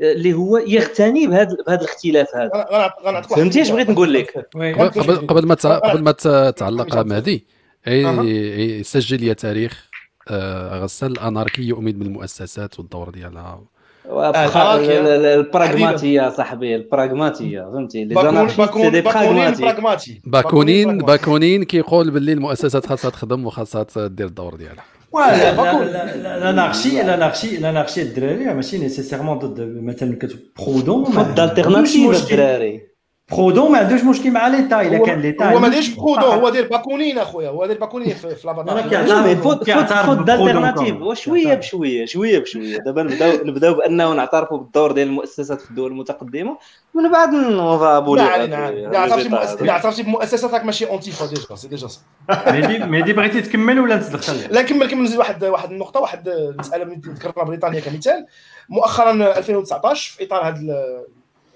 اللي 0.00 0.32
هو 0.34 0.58
يغتني 0.58 1.26
بهذا 1.26 1.56
بهذا 1.66 1.80
الاختلاف 1.80 2.36
هذا. 2.36 2.90
فهمتي 3.22 3.62
اش 3.62 3.70
بغيت 3.70 3.90
نقول 3.90 4.12
لك؟ 4.14 4.48
قبل 4.56 5.26
قبل 5.26 5.46
ما 5.46 5.54
قبل 5.54 6.02
ما 6.02 6.50
تعلق 6.50 6.96
مهدي 6.96 7.46
يسجل 7.86 9.22
يا 9.22 9.32
تاريخ 9.32 9.90
غسان 10.72 11.10
الأناركي 11.10 11.62
يؤمن 11.62 11.92
بالمؤسسات 11.92 12.78
والدور 12.78 13.10
ديالها. 13.10 13.64
البراغماتية 15.36 16.30
صاحبي 16.30 16.76
البراغماتية 16.76 17.60
فهمتي؟ 17.60 18.04
باكونين 20.24 20.98
باكونين 20.98 21.64
كيقول 21.64 22.10
باللي 22.10 22.32
المؤسسات 22.32 22.86
خاصها 22.86 23.10
تخدم 23.10 23.46
وخاصها 23.46 24.06
دير 24.06 24.26
الدور 24.26 24.54
ديالها. 24.54 24.84
لانارشي 26.22 27.02
لانارشي 27.02 27.56
لانارشي 27.56 28.02
الدراري 28.02 28.54
ماشي 28.54 28.78
نيسيسيرمون 28.78 29.38
ضد 29.38 29.82
مثلا 29.82 30.16
كتب 30.16 30.38
برودون 30.58 31.04
ضد 31.04 31.40
التيرناتيف 31.40 32.22
الدراري. 32.22 32.93
برودون 33.32 33.72
ما 33.72 33.78
عندوش 33.78 34.04
مشكل 34.04 34.30
مع 34.30 34.48
ليتا 34.48 34.80
الا 34.80 34.98
كان 34.98 35.20
ليتا 35.20 35.52
هو 35.52 35.58
ما 35.58 35.68
دايرش 35.68 35.88
برودون 35.88 36.24
هو 36.24 36.48
داير 36.48 36.68
باكونين 36.68 37.18
اخويا 37.18 37.48
هو 37.48 37.66
داير 37.66 37.78
باكونين 37.78 38.14
في 38.14 38.36
لافاتار 38.44 38.86
لا 38.86 39.34
فوت 39.34 39.70
فوت 39.70 40.18
دالتيرناتيف 40.18 40.96
وشويه 40.96 41.54
بشويه 41.54 42.06
شوية 42.06 42.38
بشويه 42.38 42.78
دابا 42.78 43.02
نبداو 43.02 43.44
نبداو 43.44 43.74
بانه 43.74 44.14
نعترفوا 44.14 44.58
بالدور 44.58 44.92
ديال 44.92 45.08
المؤسسات 45.08 45.60
في 45.60 45.70
الدول 45.70 45.90
المتقدمه 45.90 46.58
ومن 46.94 47.12
بعد 47.12 47.34
نوفابولي 47.34 48.22
لا 48.22 49.70
اعترفتي 49.70 50.02
بمؤسسات 50.02 50.52
راك 50.54 50.64
ماشي 50.64 50.86
اونتيفا 50.86 51.26
ديجا 51.26 51.54
سي 51.54 51.68
ديجا 51.68 51.88
مهدي 52.28 52.78
مهدي 52.78 53.12
بغيتي 53.12 53.42
تكمل 53.42 53.80
ولا 53.80 53.96
نتدخل 53.96 54.36
لا 54.50 54.62
نكمل 54.62 54.90
كمل 54.90 55.02
نزيد 55.02 55.18
واحد 55.18 55.44
واحد 55.44 55.70
النقطه 55.70 56.00
واحد 56.00 56.28
المساله 56.28 57.00
ذكرنا 57.06 57.44
بريطانيا 57.44 57.80
كمثال 57.80 58.26
مؤخرا 58.68 59.12
2019 59.38 60.12
في 60.16 60.24
اطار 60.24 60.48
هذا 60.48 60.60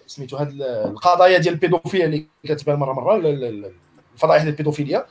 سميتو 0.09 0.37
هاد 0.37 0.63
القضايا 0.63 1.39
ديال 1.39 1.55
البيدوفيليا 1.55 2.07
اللي 2.07 2.27
كتبان 2.45 2.79
مرة 2.79 2.93
مرة 2.93 3.17
الفضائح 3.17 4.43
ديال 4.43 4.53
البيدوفيليا. 4.53 5.07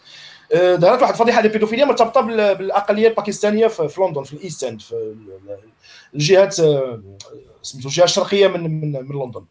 ظهرت 0.55 1.01
واحد 1.01 1.13
الفضيحة 1.13 1.41
ديال 1.41 1.51
البيدوفيليا 1.51 1.85
مرتبطة 1.85 2.21
بالأقلية 2.21 3.07
الباكستانية 3.07 3.67
في 3.67 4.01
لندن 4.01 4.23
في 4.23 4.33
ال 4.33 4.39
East 4.39 4.63
End 4.63 4.81
في 4.81 5.15
الجهات 6.13 6.53
سميتو 7.61 7.87
الجهة 7.87 8.03
الشرقية 8.03 8.47
من 8.47 8.81
من, 8.81 8.91
من 8.91 9.21
لندن. 9.23 9.45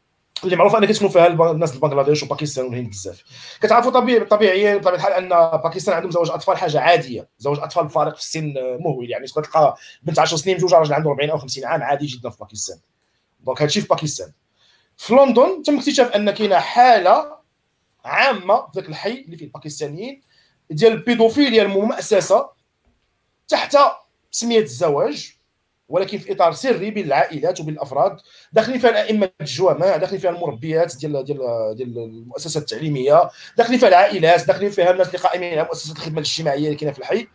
اللي 0.44 0.56
معروف 0.56 0.76
ان 0.76 0.84
كيسكنوا 0.84 1.10
فيها 1.10 1.26
الناس 1.26 1.76
بنغلاديش 1.76 2.22
وباكستان 2.22 2.64
والهند 2.64 2.90
بزاف. 2.90 3.22
كتعرفوا 3.60 3.90
طبيعي 3.90 4.24
طبيعيا 4.24 4.76
بطبيعة 4.76 4.94
الحال 4.94 5.12
أن 5.12 5.28
باكستان 5.62 5.94
عندهم 5.94 6.10
زواج 6.10 6.30
أطفال 6.30 6.56
حاجة 6.56 6.80
عادية 6.80 7.28
زواج 7.38 7.58
أطفال 7.58 7.84
بفارق 7.84 8.14
في 8.14 8.20
السن 8.20 8.54
مهول. 8.80 9.10
يعني 9.10 9.26
تلقى 9.26 9.76
بنت 10.02 10.18
10 10.18 10.36
سنين 10.36 10.56
جوج 10.56 10.74
راجل 10.74 10.92
عنده 10.94 11.10
40 11.10 11.30
أو 11.30 11.38
50 11.38 11.64
عام 11.64 11.82
عادي 11.82 12.06
جدا 12.06 12.30
في 12.30 12.36
باكستان. 12.40 12.78
donc 13.40 13.62
هادشي 13.62 13.80
في 13.80 13.88
باكستان. 13.88 14.32
في 14.96 15.14
لندن 15.14 15.62
تم 15.62 15.78
اكتشاف 15.78 16.12
أن 16.12 16.30
كاينة 16.30 16.58
حالة 16.58 17.36
عامة 18.04 18.56
في 18.66 18.70
ذاك 18.80 18.88
الحي 18.88 19.24
اللي 19.26 19.36
فيه 19.36 19.44
الباكستانيين 19.46 20.22
ديال 20.70 20.92
البيدوفيليا 20.92 21.62
المؤسسه 21.62 22.50
تحت 23.48 23.76
سميه 24.30 24.58
الزواج 24.60 25.32
ولكن 25.88 26.18
في 26.18 26.32
إطار 26.32 26.52
سري 26.52 26.90
بين 26.90 27.06
العائلات 27.06 27.60
وبين 27.60 27.74
الأفراد. 27.74 28.16
داخلين 28.52 28.78
فيها 28.78 28.90
الأئمة 28.90 29.30
الجوامع 29.40 29.96
داخلين 29.96 30.20
فيها 30.20 30.30
المربيات 30.30 30.96
ديال 30.96 31.24
ديال 31.24 31.38
ديال 31.76 31.98
المؤسسات 31.98 32.62
التعليمية 32.62 33.30
داخلين 33.56 33.78
فيها 33.78 33.88
العائلات 33.88 34.46
داخلين 34.46 34.70
فيها 34.70 34.90
الناس 34.90 35.06
اللي 35.06 35.18
قائمين 35.18 35.52
على 35.52 35.64
مؤسسات 35.64 35.96
الخدمة 35.96 36.18
الاجتماعية 36.18 36.64
اللي 36.66 36.76
كاينة 36.76 36.92
في 36.92 36.98
الحي. 36.98 37.26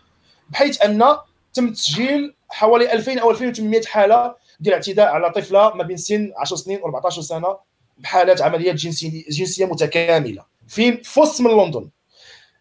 بحيث 0.50 0.82
أن 0.82 1.18
تم 1.54 1.74
تسجيل 1.74 2.36
حوالي 2.50 2.94
2000 2.94 3.20
أو 3.20 3.32
2800 3.32 3.82
حالة 3.86 4.36
ديال 4.62 4.74
اعتداء 4.74 5.08
على 5.08 5.30
طفلة 5.30 5.74
ما 5.74 5.84
بين 5.84 5.98
سن 5.98 6.32
10 6.38 6.56
سنين 6.56 6.80
و 6.82 6.86
14 6.86 7.22
سنة 7.22 7.58
بحالات 7.98 8.42
عمليات 8.42 8.76
جنسيه 8.76 9.24
جنسية 9.30 9.66
متكاملة. 9.66 10.46
في 10.68 11.04
فوس 11.04 11.42
من 11.42 11.52
لندن. 11.52 11.90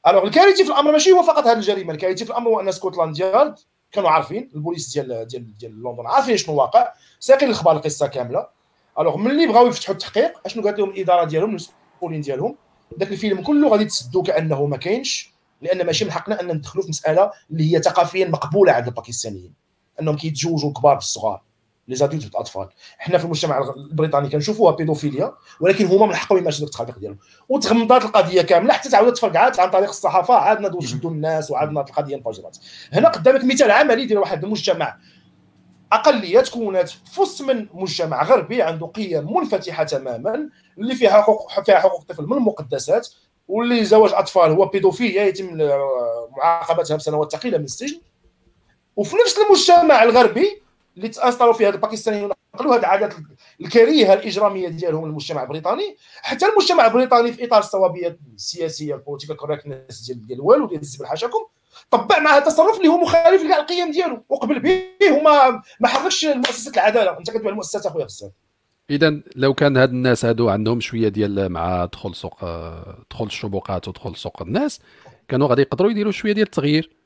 alors 0.06 0.24
الكارثي 0.24 0.64
في 0.64 0.70
الامر 0.70 0.92
ماشي 0.92 1.12
هو 1.12 1.22
فقط 1.22 1.46
هذه 1.46 1.56
الجريمة. 1.56 1.92
الكارثي 1.92 2.24
في 2.24 2.30
الأمر 2.30 2.48
هو 2.48 2.60
أن 2.60 2.72
سكوتلاند 2.72 3.18
يارد 3.18 3.54
كانوا 3.92 4.10
عارفين 4.10 4.50
البوليس 4.54 4.92
ديال 4.92 5.26
ديال 5.26 5.58
ديال 5.58 5.82
لندن 5.82 6.06
عارفين 6.06 6.36
شنو 6.36 6.54
واقع 6.54 6.92
ساقين 7.20 7.48
الأخبار 7.48 7.76
القصة 7.76 8.06
كاملة. 8.06 8.46
alors 8.98 9.16
ملي 9.16 9.46
بغاو 9.46 9.66
يفتحوا 9.66 9.94
التحقيق 9.94 10.40
أشنو 10.46 10.62
قالت 10.62 10.78
لهم 10.78 10.90
الإدارة 10.90 11.24
ديالهم 11.24 11.50
المسؤولين 11.50 12.20
ديالهم؟ 12.20 12.56
داك 12.96 13.12
الفيلم 13.12 13.42
كله 13.42 13.68
غادي 13.68 13.84
تسدوا 13.84 14.22
كأنه 14.22 14.66
ما 14.66 14.76
كاينش 14.76 15.30
لأن 15.62 15.86
ماشي 15.86 16.04
من 16.04 16.12
حقنا 16.12 16.40
ان 16.40 16.46
ندخلوا 16.52 16.84
في 16.84 16.88
مسألة 16.90 17.30
اللي 17.50 17.76
هي 17.76 17.82
ثقافيا 17.82 18.28
مقبولة 18.28 18.72
عند 18.72 18.86
الباكستانيين. 18.86 19.54
أنهم 20.00 20.16
كيتزوجوا 20.16 20.68
الكبار 20.68 20.94
بالصغار. 20.94 21.42
لي 21.90 21.96
زادولت 21.96 22.26
بالاطفال 22.26 22.68
حنا 22.98 23.18
في 23.18 23.24
المجتمع 23.24 23.72
البريطاني 23.76 24.28
كنشوفوها 24.28 24.72
بيدوفيليا 24.72 25.34
ولكن 25.60 25.86
هما 25.86 26.06
من 26.06 26.14
حقهم 26.14 26.38
يمارسوا 26.38 26.66
التخطيط 26.66 26.98
ديالهم. 26.98 27.18
وتغمضات 27.48 28.04
القضية 28.04 28.42
كاملة 28.42 28.72
حتى 28.72 28.88
تعاودت 28.88 29.16
تفرقعات 29.16 29.60
عن 29.60 29.70
طريق 29.70 29.88
الصحافة 29.88 30.34
عادنا 30.34 30.68
ندوز 30.68 30.86
شدوا 30.86 31.10
الناس 31.10 31.50
وعادنا 31.50 31.80
القضية 31.80 32.16
انفجرت 32.16 32.60
هنا 32.92 33.08
قدامك 33.08 33.44
مثال 33.44 33.70
عملي 33.70 34.06
ديال 34.06 34.18
واحد 34.18 34.44
المجتمع. 34.44 34.96
أقلية 35.92 36.40
تكونت 36.40 36.88
فص 36.88 37.40
من 37.40 37.66
مجتمع 37.74 38.22
غربي 38.22 38.62
عنده 38.62 38.86
قيم 38.86 39.36
منفتحة 39.36 39.84
تماما 39.84 40.48
اللي 40.78 40.94
فيها 40.94 41.22
حقوق 41.22 41.62
فيها 41.62 41.78
حقوق 41.78 42.00
الطفل 42.00 42.26
من 42.26 42.32
المقدسات 42.32 43.08
واللي 43.48 43.84
زواج 43.84 44.12
أطفال 44.12 44.50
هو 44.50 44.66
بيدوفيليا 44.66 45.24
يتم 45.24 45.58
معاقبتها 46.36 46.96
بسنوات 46.96 47.32
ثقيلة 47.32 47.58
من 47.58 47.64
السجن. 47.64 48.00
وفي 48.96 49.16
نفس 49.16 49.38
المجتمع 49.38 50.02
الغربي 50.02 50.59
اللي 50.96 51.08
تأثروا 51.08 51.52
فيها 51.52 51.68
الباكستانيين 51.68 52.30
ونقلوا 52.54 52.74
هذه 52.74 52.80
العادات 52.80 53.14
الكريهه 53.60 54.14
الإجرامية 54.14 54.68
ديالهم 54.68 55.06
للمجتمع 55.06 55.42
البريطاني. 55.42 55.96
حتى 56.22 56.46
المجتمع 56.46 56.86
البريطاني 56.86 57.32
في 57.32 57.44
إطار 57.44 57.58
الصوابيه 57.58 58.18
السياسية 58.34 58.94
ال 58.94 58.98
political 58.98 59.36
correctness 59.36 60.06
ديال 60.06 60.26
ديال 60.26 60.38
الوالو 60.38 60.66
ديال 60.66 60.80
الزبل 60.80 61.06
حاشاكم 61.06 61.38
طبع 61.90 62.18
مع 62.18 62.30
هذا 62.30 62.38
التصرف 62.38 62.76
اللي 62.76 62.88
هو 62.88 62.98
مخالف 62.98 63.42
لكاع 63.42 63.58
القيم 63.58 63.90
ديالو. 63.90 64.24
وقبل 64.28 64.60
به 64.60 65.12
وما 65.12 65.62
ما 65.80 65.88
حركش 65.88 66.24
مؤسسة 66.24 66.72
العدالة. 66.74 67.18
أنت 67.18 67.30
كتبع 67.30 67.50
المؤسسات 67.50 67.86
أخويا 67.86 68.04
بزاف. 68.04 68.30
اذا 68.90 69.20
لو 69.36 69.54
كان 69.54 69.76
هاد 69.76 69.90
الناس 69.90 70.24
هادو 70.24 70.48
عندهم 70.48 70.80
شوية 70.80 71.08
ديال 71.08 71.48
مع 71.48 71.84
دخول 71.84 72.14
سوق 72.14 72.44
دخول 73.10 73.26
الشبكات 73.26 73.88
ودخول 73.88 74.16
سوق 74.16 74.42
الناس 74.42 74.80
كانوا 75.28 75.48
غادي 75.48 75.62
يقدروا 75.62 75.90
يديروا 75.90 76.12
شوية 76.12 76.32
ديال 76.32 76.46
التغيير. 76.46 76.99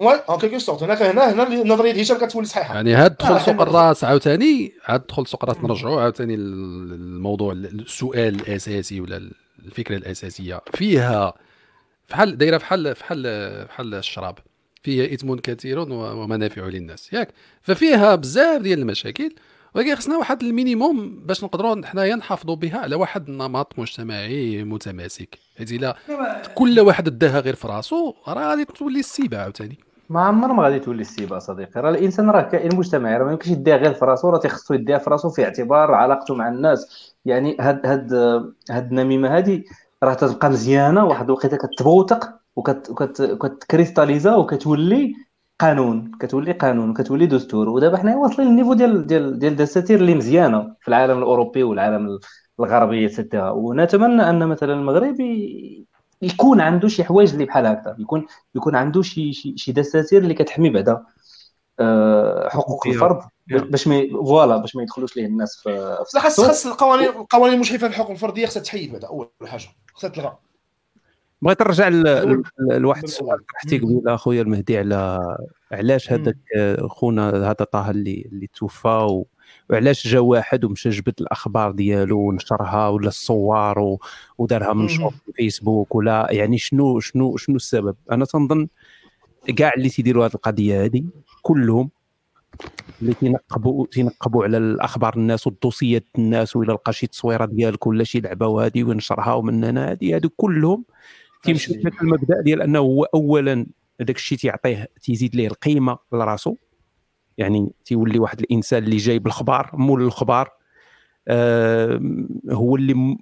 en 0.00 0.38
quelque 0.38 0.58
sorte 0.58 0.82
هنا 0.82 1.10
هنا 1.10 1.32
هنا 1.32 1.64
نظريه 1.64 2.00
هشام 2.00 2.26
كتولي 2.26 2.46
صحيحة. 2.46 2.74
يعني 2.74 2.94
هاد 2.94 3.16
دخول 3.16 3.40
سوق 3.40 3.60
الراس 3.60 4.04
عاوتاني 4.04 4.72
هاد 4.84 5.06
دخول 5.06 5.26
سوق 5.26 5.44
الراس 5.44 5.58
نرجعوا 5.64 6.00
عاوتاني 6.00 6.34
الموضوع 6.34 7.52
السؤال 7.52 8.34
الأساسي 8.34 9.00
ولا 9.00 9.30
الفكرة 9.66 9.96
الأساسية. 9.96 10.60
فيها 10.74 11.34
فحال 12.06 12.38
دايرة 12.38 12.58
فحال 12.58 12.94
فحال 12.94 13.22
فحال 13.68 13.94
الشراب. 13.94 14.38
فيها 14.82 15.14
إثم 15.14 15.34
كثير 15.34 15.78
ومنافع 15.78 16.62
للناس. 16.62 17.12
ياك؟ 17.12 17.28
ففيها 17.62 18.14
بزاف 18.14 18.62
ديال 18.62 18.78
المشاكل. 18.78 19.34
ولكن 19.74 19.94
خصنا 19.94 20.16
واحد 20.16 20.42
ال 20.42 20.52
minimum 20.52 21.26
باش 21.26 21.44
نقدروا 21.44 21.86
حنايا 21.86 22.16
نحافظوا 22.16 22.56
بها 22.56 22.78
على 22.78 22.96
واحد 22.96 23.28
النمط 23.28 23.78
مجتمعي 23.78 24.64
متماسك. 24.64 25.38
حيت 25.58 25.72
إلا 25.72 25.96
كل 26.54 26.80
واحد 26.80 27.18
داها 27.18 27.40
غير 27.40 27.54
في 27.54 27.68
راسو 27.68 28.14
راه 28.28 28.50
غادي 28.50 28.64
تولي 28.64 29.00
السيبة 29.00 29.38
عاوتاني. 29.38 29.78
ما 30.08 30.20
عمر 30.20 30.52
ما 30.52 30.62
غادي 30.62 30.78
تولي 30.78 31.00
السيبة 31.00 31.38
صديقي. 31.38 31.80
راه 31.80 31.90
الإنسان 31.90 32.30
راه 32.30 32.42
كائن 32.42 32.76
مجتمعي 32.76 33.16
راه 33.16 33.24
ما 33.24 33.32
يمكنش 33.32 33.48
يديها 33.50 33.76
غير 33.76 33.94
في 33.94 34.04
راسو 34.04 34.30
راه 34.30 34.38
تيخصو 34.38 34.74
يديها 34.74 34.98
في 34.98 35.10
راسو 35.10 35.30
في 35.30 35.44
اعتبار 35.44 35.94
علاقته 35.94 36.34
مع 36.34 36.48
الناس. 36.48 37.14
يعني 37.24 37.56
هاد 37.60 37.86
هاد 37.86 38.14
هاد 38.70 38.90
النميمة 38.90 39.36
هادي 39.36 39.64
راه 40.02 40.14
تتبقى 40.14 40.50
مزيانة 40.50 41.04
واحد 41.04 41.24
الوقيته 41.24 41.56
كتبوتق 41.56 42.30
وكتكريستاليزا 42.56 44.34
وكتولي 44.34 45.14
قانون 45.60 46.12
كتولي 46.20 46.52
قانون 46.52 46.94
كتولي 46.94 47.26
دستور. 47.26 47.68
ودابا 47.68 47.96
حنا 47.98 48.16
واصلين 48.16 48.48
للنيفو 48.48 48.74
ديال 48.74 49.06
ديال 49.06 49.38
ديال 49.38 49.52
الدساتير 49.52 50.00
اللي 50.00 50.14
مزيانة 50.14 50.74
في 50.80 50.88
العالم 50.88 51.18
الأوروبي 51.18 51.62
والعالم 51.62 52.18
الغربي 52.60 53.06
extra 53.06 53.50
ونتمنى 53.50 54.30
أن 54.30 54.48
مثلا 54.48 54.72
المغرب 54.74 55.16
يكون 56.22 56.60
عنده 56.60 56.88
شي 56.88 57.04
حوايج 57.04 57.32
اللي 57.32 57.44
بحال 57.44 57.66
هكا 57.66 57.96
يكون 57.98 58.26
يكون 58.54 58.76
عنده 58.76 59.02
شي 59.02 59.32
شي, 59.32 59.56
شي 59.56 59.72
دساتير 59.72 60.22
اللي 60.22 60.34
كتحمي 60.34 60.70
بعدا 60.70 61.04
أه 61.80 62.48
حقوق 62.48 62.86
الفرد 62.86 63.18
باش 63.46 63.88
ما 63.88 64.08
voilà 64.10 64.56
باش 64.56 64.76
ما 64.76 64.82
يدخلوش 64.82 65.16
ليه 65.16 65.26
الناس 65.26 65.56
في 65.56 65.96
خاص 66.20 66.40
خاص 66.40 66.66
القوانين 66.66 67.08
القوانين 67.08 67.54
المشرفه 67.54 67.86
للحقوق 67.88 68.10
الفرديه 68.10 68.46
خاصها 68.46 68.62
تحيد 68.62 68.92
بعدا 68.92 69.08
أول 69.08 69.28
حاجة. 69.44 69.68
خاصها 69.94 70.10
تلغى. 70.10 70.36
بغيت 71.42 71.62
نرجع 71.62 71.88
لواحد 72.58 73.02
السؤال 73.02 73.46
طرحتي 73.46 73.78
قبيله 73.78 74.14
أخويا 74.14 74.42
المهدي 74.42 74.78
على 74.78 75.20
علاش 75.72 76.12
هذاك 76.12 76.36
خونا 76.86 77.30
هذا 77.30 77.52
طه 77.52 77.90
اللي 77.90 78.28
اللي 78.32 78.46
توفى 78.46 79.24
وعلاش 79.70 80.08
جا 80.08 80.18
واحد 80.18 80.64
ومشى 80.64 80.90
جبد 80.90 81.14
الأخبار 81.20 81.70
ديالو 81.70 82.18
ونشرها 82.18 82.88
ولا 82.88 83.08
الصور 83.08 83.98
ودارها 84.38 84.72
منشور 84.72 85.10
في 85.10 85.32
فيسبوك 85.36 85.94
ولا 85.94 86.28
يعني 86.30 86.58
شنو 86.58 87.00
شنو 87.00 87.36
شنو 87.36 87.56
السبب؟ 87.56 87.96
أنا 88.10 88.24
تنظن 88.24 88.68
كاع 89.56 89.72
اللي 89.76 89.88
تيديروا 89.88 90.26
هذه 90.26 90.34
القضية 90.34 90.84
هذه 90.84 91.04
كلهم 91.42 91.90
اللي 93.02 93.14
تينقبوا 93.14 93.86
تينقبوا 93.86 94.44
على 94.44 94.56
الأخبار 94.56 95.16
الناس 95.16 95.46
والدوسيات 95.46 96.04
الناس 96.18 96.56
ولا 96.56 96.72
لقى 96.72 96.92
شي 96.92 97.06
تصويرة 97.06 97.44
ديالك 97.44 97.86
ولا 97.86 98.04
شي 98.04 98.20
لعبة 98.20 98.46
وهذه 98.46 98.84
ونشرها 98.84 99.32
ومن 99.34 99.64
هنا 99.64 99.92
هذه 99.92 100.16
هذو 100.16 100.28
كلهم 100.36 100.84
تيمشي 101.42 101.74
في 101.74 102.02
المبدأ 102.02 102.42
ديال 102.42 102.62
أنه 102.62 102.78
هو 102.78 103.04
اولا 103.04 103.66
هذاك 104.00 104.16
الشيء 104.16 104.38
تيعطيه 104.38 104.88
تيزيد 105.02 105.36
ليه 105.36 105.46
القيمة 105.46 105.98
لراسو. 106.12 106.56
يعني 107.38 107.70
تيولي 107.84 108.18
واحد 108.18 108.40
الإنسان 108.40 108.84
اللي 108.84 108.96
جايب 108.96 109.26
الخبار 109.26 109.70
مول 109.74 110.02
الخبار 110.02 110.50
آه 111.28 112.00
هو 112.50 112.76
اللي 112.76 113.16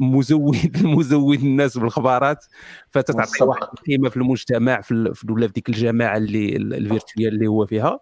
مزود 0.00 0.76
مزود 0.96 1.40
الناس 1.40 1.78
بالخبارات. 1.78 2.44
فتتعطي 2.90 3.44
واحد 3.44 3.62
القيمة 3.62 4.08
في 4.08 4.16
المجتمع 4.16 4.80
في 4.80 5.14
ولا 5.28 5.46
في 5.46 5.52
ديك 5.52 5.68
الجماعة 5.68 6.16
اللي 6.16 6.56
الفيرتويال 6.56 7.34
اللي 7.34 7.46
هو 7.46 7.66
فيها. 7.66 8.00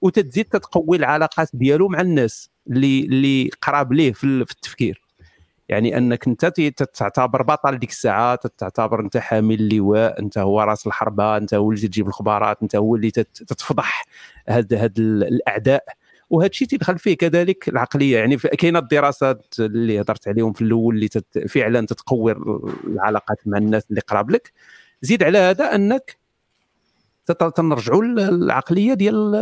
وتتزيد 0.00 0.44
تتقوي 0.44 0.96
العلاقات 0.96 1.48
ديالو 1.54 1.88
مع 1.88 2.00
الناس 2.00 2.50
اللي 2.70 3.00
اللي 3.00 3.50
قراب 3.62 3.92
ليه 3.92 4.12
في 4.12 4.24
التفكير. 4.24 5.09
يعني 5.70 5.98
أنك 5.98 6.26
أنت 6.28 6.44
تعتبر 6.94 7.42
بطل 7.42 7.78
ديك 7.78 7.90
الساعة 7.90 8.34
تعتبر 8.58 9.00
أنت 9.00 9.16
حامل 9.16 9.54
اللواء 9.54 10.20
أنت 10.20 10.38
هو 10.38 10.60
راس 10.60 10.86
الحربة 10.86 11.36
أنت 11.36 11.54
هو 11.54 11.70
اللي 11.72 11.88
تجيب 11.88 12.08
الخبارات 12.08 12.62
أنت 12.62 12.76
هو 12.76 12.96
اللي 12.96 13.10
تتفضح 13.10 14.04
هاد 14.48 14.74
هاد 14.74 14.98
الأعداء. 14.98 15.84
وهذا 16.30 16.50
الشيء 16.50 16.68
تدخل 16.68 16.98
فيه 16.98 17.16
كذلك 17.16 17.68
العقلية 17.68 18.18
يعني 18.18 18.36
كاينة 18.36 18.78
الدراسات 18.78 19.54
اللي 19.60 20.00
هضرت 20.00 20.28
عليهم 20.28 20.52
في 20.52 20.62
الأول 20.62 20.94
اللي 20.94 21.08
تت 21.08 21.38
فعلا 21.48 21.86
تتقوي 21.86 22.32
العلاقات 22.86 23.38
مع 23.46 23.58
الناس 23.58 23.90
اللي 23.90 24.00
قراب 24.00 24.30
لك. 24.30 24.52
زيد 25.02 25.22
على 25.22 25.38
هذا 25.38 25.74
أنك 25.74 26.16
تنرجعوا 27.56 28.04
للعقليه 28.04 28.94
ديال 28.94 29.34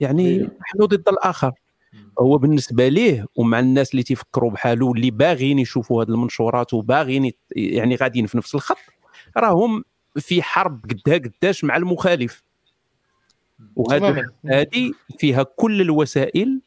يعني 0.00 0.38
نحن 0.38 0.78
ضد 0.86 1.08
الآخر. 1.08 1.52
هو 2.20 2.38
بالنسبة 2.38 2.88
ليه 2.88 3.26
ومع 3.36 3.60
الناس 3.60 3.90
اللي 3.90 4.02
تيفكروا 4.02 4.50
بحالو 4.50 4.92
اللي 4.92 5.10
باغيين 5.10 5.58
يشوفوا 5.58 6.04
هذه 6.04 6.08
المنشورات 6.08 6.74
وباغيين 6.74 7.32
يعني 7.50 7.96
غاديين 7.96 8.26
في 8.26 8.38
نفس 8.38 8.54
الخط 8.54 8.78
راهم 9.36 9.84
في 10.16 10.42
حرب 10.42 10.84
قدها 10.90 11.18
قداش 11.18 11.64
مع 11.64 11.76
المخالف. 11.76 12.42
وهذه 13.76 14.26
هذه 14.46 14.92
فيها 15.18 15.42
كل 15.42 15.80
الوسائل 15.80 16.60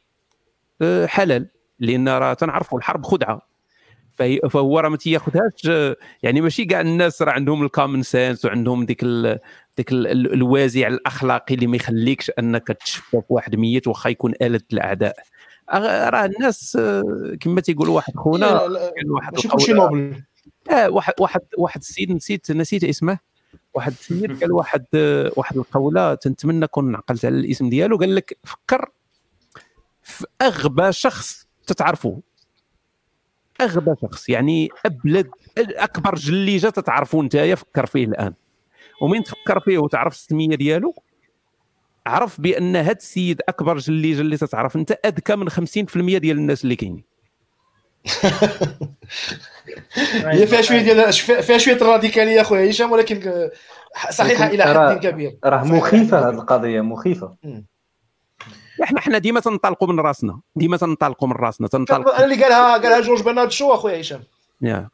آه، 0.82 1.06
حلال 1.06 1.48
لأن 1.78 2.08
راه 2.08 2.34
تنعرفوا 2.34 2.78
الحرب 2.78 3.04
خدعة. 3.04 3.54
فهي 4.12 4.40
فهو 4.50 4.80
راه 4.80 4.88
ما 4.88 4.96
تياخذهاش 4.96 5.96
يعني 6.22 6.40
ماشي 6.40 6.64
كاع 6.64 6.80
الناس 6.80 7.22
راه 7.22 7.32
عندهم 7.32 7.62
الكومن 7.64 8.02
سنس 8.02 8.44
وعندهم 8.44 8.84
ديك 8.84 9.02
ال 9.02 9.38
ديك 9.76 9.92
ال 9.92 10.32
الوازع 10.32 10.86
الأخلاقي 10.86 11.54
اللي 11.54 11.66
ما 11.66 11.76
يخليكش 11.76 12.30
أنك 12.38 12.68
تشفى 12.68 13.22
واحد 13.28 13.56
ميت 13.56 13.86
واخا 13.86 14.10
يكون 14.10 14.32
آلة 14.42 14.60
الأعداء. 14.72 15.16
راه 15.72 16.24
الناس 16.24 16.78
كما 17.40 17.60
تيقول 17.60 17.88
واحد 17.88 18.16
خونا 18.16 18.60
واحد 19.06 19.36
كلشي 19.36 19.72
نوبل. 19.72 20.22
آه 20.70 20.90
واحد 20.90 21.12
واحد 21.20 21.40
واحد 21.58 21.80
السيد 21.80 22.12
نسيت 22.12 22.50
نسيت 22.50 22.84
اسمه. 22.84 23.18
واحد 23.74 23.92
السيد 23.92 24.40
قال 24.40 24.52
واحد 24.52 24.84
واحد 25.36 25.56
القولة 25.56 26.14
تنتمنى 26.14 26.66
كون 26.66 26.94
عقلت 26.94 27.24
على 27.24 27.38
الاسم 27.38 27.68
ديالو 27.68 27.96
قال 27.96 28.14
لك 28.14 28.38
فكر 28.44 28.90
في 30.02 30.26
أغبى 30.42 30.92
شخص 30.92 31.48
تتعرفه 31.66 32.20
أغبى 33.60 33.94
شخص 34.02 34.28
يعني 34.28 34.68
أبلد 34.86 35.30
أكبر 35.58 36.14
جليجة 36.14 36.68
تتعرفوا 36.68 37.22
نتايا 37.24 37.54
فكر 37.54 37.86
فيه 37.86 38.04
الآن. 38.04 38.34
ومين 39.00 39.24
تفكر 39.24 39.60
فيه 39.60 39.78
وتعرف 39.78 40.14
السمية 40.14 40.56
ديالو؟ 40.56 40.94
عرف 42.06 42.40
بأن 42.40 42.76
هذا 42.76 42.92
السيد 42.92 43.42
أكبر 43.48 43.76
جليجه 43.78 44.20
اللي 44.20 44.36
تتعرف. 44.36 44.76
أنت 44.76 44.98
أذكى 45.04 45.36
من 45.36 45.50
50% 45.50 45.54
ديال 46.18 46.36
الناس 46.36 46.64
اللي 46.64 46.76
كاينين. 46.76 47.04
هي 50.14 50.46
فيها 50.46 50.62
شوية 50.62 50.82
ديال 50.82 51.12
فيها 51.46 51.58
شوية 51.58 51.76
الراديكاليه 51.76 52.40
أخويا 52.40 52.70
هشام 52.70 52.92
ولكن 52.92 53.50
صحيحة 54.10 54.46
إلى 54.46 54.64
حد 54.64 54.98
كبير. 55.06 55.38
راه 55.44 55.64
مخيفة 55.64 56.28
هذه 56.28 56.34
القضية 56.34 56.80
مخيفة. 56.80 57.36
إحنا 58.82 58.98
إحنا 58.98 59.18
ديما 59.18 59.40
تنطلقوا 59.40 59.88
من 59.88 60.00
راسنا. 60.00 60.40
ديما 60.56 60.76
تنطلقوا 60.76 61.28
من 61.28 61.34
راسنا. 61.34 61.68
تنطلقوا 61.68 62.16
أنا 62.16 62.24
اللي 62.24 62.42
قالها 62.42 62.72
قالها 62.72 63.00
جورج 63.00 63.22
برنارد 63.22 63.50
شو 63.50 63.74
أخويا 63.74 64.00
هشام. 64.00 64.22
يا. 64.62 64.88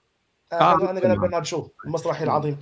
آه 0.52 0.74
أنا 0.90 1.00
قالها 1.00 1.14
برنارد 1.14 1.44
شو 1.44 1.68
المسرحي 1.86 2.24
العظيم. 2.24 2.58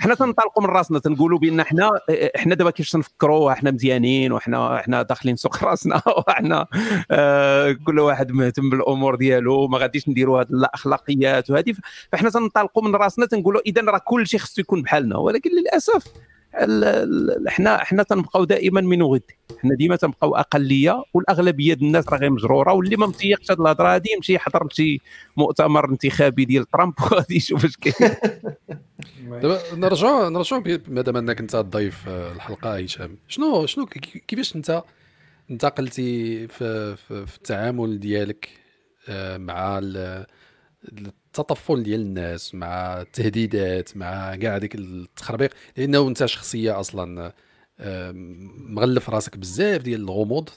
حنا 0.00 0.14
تنطلقوا 0.14 0.62
من 0.62 0.68
راسنا 0.68 0.98
تنقولوا 0.98 1.38
بأن 1.38 1.62
حنا 1.62 1.90
إحنا 2.36 2.54
دابا 2.54 2.70
كيفاش 2.70 2.90
تنفكروا 2.90 3.52
إحنا 3.52 3.70
مزيانين 3.70 4.32
وحنا 4.32 4.80
إحنا 4.80 5.02
داخلين 5.02 5.36
سوق 5.36 5.64
راسنا 5.64 6.02
وحنا 6.28 6.66
آه 7.10 7.72
كل 7.86 8.00
واحد 8.00 8.32
مهتم 8.32 8.70
بالأمور 8.70 9.14
ديالو 9.14 9.68
ما 9.68 9.78
غاديش 9.78 10.08
نديروا 10.08 10.40
هذه 10.40 10.46
الأخلاقيات 10.50 11.50
وهذه 11.50 11.74
فاحنا 12.12 12.30
تنطلقوا 12.30 12.82
من 12.82 12.94
راسنا 12.94 13.26
تنقولوا 13.26 13.60
اذا 13.66 13.82
راه 13.82 14.00
كل 14.04 14.26
شيء 14.26 14.40
خصو 14.40 14.60
يكون 14.60 14.82
بحالنا 14.82 15.16
ولكن 15.16 15.50
للأسف 15.50 16.04
إحنا 17.48 17.82
إحنا 17.82 18.02
تنبقاو 18.02 18.44
دائما 18.44 18.80
من 18.80 19.02
غد 19.02 19.22
حنا 19.62 19.74
ديما 19.74 19.96
تنبقاو 19.96 20.36
أقلية 20.36 21.02
والأغلبية 21.14 21.74
ديال 21.74 21.86
الناس 21.86 22.08
راه 22.08 22.18
غير 22.18 22.30
مجرورة 22.30 22.72
واللي 22.72 22.96
ما 22.96 23.06
متيقش 23.06 23.50
هذه 23.50 23.60
الهضرة 23.60 23.96
هذه 23.96 24.04
يمشي 24.16 24.34
يحضر 24.34 24.66
لشي 24.66 25.00
مؤتمر 25.36 25.90
انتخابي 25.90 26.44
ديال 26.44 26.64
ترامب 26.64 26.94
وغادي 27.02 27.36
يشوف 27.36 27.64
اش 27.64 27.76
كاين. 27.76 28.14
دابا 29.42 29.60
نرجعوا 29.74 30.28
نرجعوا 30.28 30.62
مادام 30.88 31.16
أنك 31.16 31.40
أنت 31.40 31.56
ضيف 31.56 32.08
الحلقة 32.08 32.78
هشام. 32.78 33.18
شنو 33.28 33.66
شنو 33.66 33.86
كيفاش 33.86 34.56
انت 34.56 34.82
انتقلتي 35.50 36.48
في, 36.48 36.96
في, 36.96 37.26
في 37.26 37.36
التعامل 37.36 38.00
ديالك 38.00 38.48
آه، 39.08 39.36
مع 39.36 39.80
التطفل 41.28 41.82
ديال 41.82 42.00
الناس 42.00 42.54
مع 42.54 43.00
التهديدات 43.00 43.96
مع 43.96 44.36
كاع 44.36 44.58
ديك 44.58 44.74
التخربيق. 44.74 45.50
لأنه 45.76 46.08
أنت 46.08 46.26
شخصية 46.26 46.80
أصلا 46.80 47.32
مغلف 48.68 49.10
راسك 49.10 49.36
بزاف 49.36 49.82
ديال 49.82 50.00
الغموض 50.00 50.48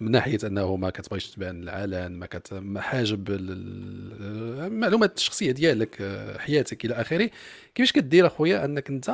من 0.00 0.10
ناحية 0.10 0.38
أنه 0.44 0.76
ما 0.76 0.90
كتبغيش 0.90 1.30
تبان 1.30 1.62
العلن 1.62 2.12
ما 2.12 2.26
كت 2.26 2.62
حاجب 2.76 3.26
المعلومات 3.30 5.16
الشخصية 5.16 5.50
ديالك 5.52 5.96
آه، 6.00 6.38
حياتك 6.38 6.84
إلى 6.84 6.94
آخره. 6.94 7.30
كيفاش 7.74 7.92
كدير 7.92 8.26
أخويا؟ 8.26 8.64
أنك 8.64 8.90
أنت 8.90 9.12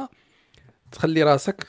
تخلي 0.93 1.22
راسك 1.22 1.66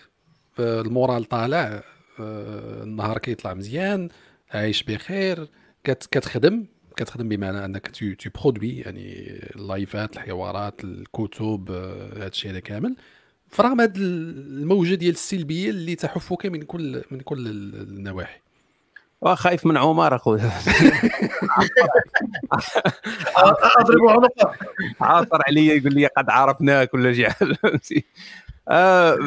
ال 0.59 0.70
moral 0.70 1.23
طالع 1.23 1.83
آه، 2.19 2.83
النهار 2.83 3.17
كيطلع 3.17 3.53
مزيان 3.53 4.09
عايش 4.51 4.83
بخير 4.83 5.49
كتخدم. 5.83 6.65
كتخدم 6.95 7.29
بمعنى 7.29 7.65
أنك 7.65 7.87
tu 7.87 8.29
produis 8.41 8.77
يعني 8.77 9.27
اللايفات 9.55 10.17
الحوارات 10.17 10.83
الكتب 10.83 11.71
هذا 12.15 12.27
الشيء 12.27 12.51
هذا 12.51 12.59
كامل. 12.59 12.95
فرغم 13.49 13.81
هذه 13.81 13.97
الموجة 13.97 14.95
ديال 14.95 15.13
السلبية 15.13 15.69
اللي 15.69 15.95
تحفك 15.95 16.45
من 16.45 16.61
كل 16.61 17.03
من 17.11 17.19
كل 17.19 17.47
النواحي. 17.47 18.39
خايف 19.25 19.65
من 19.65 19.77
عمر 19.77 20.15
أخويا. 20.15 20.51
أضرب 23.79 24.09
عنقه 24.09 24.55
عاصر 25.01 25.39
عليا 25.47 25.73
يقول 25.73 25.93
لي 25.93 26.05
قد 26.05 26.29
عرفناك 26.29 26.93
ولا 26.93 27.13
شي 27.13 27.29
حاجة 27.29 27.57
آه 28.69 29.17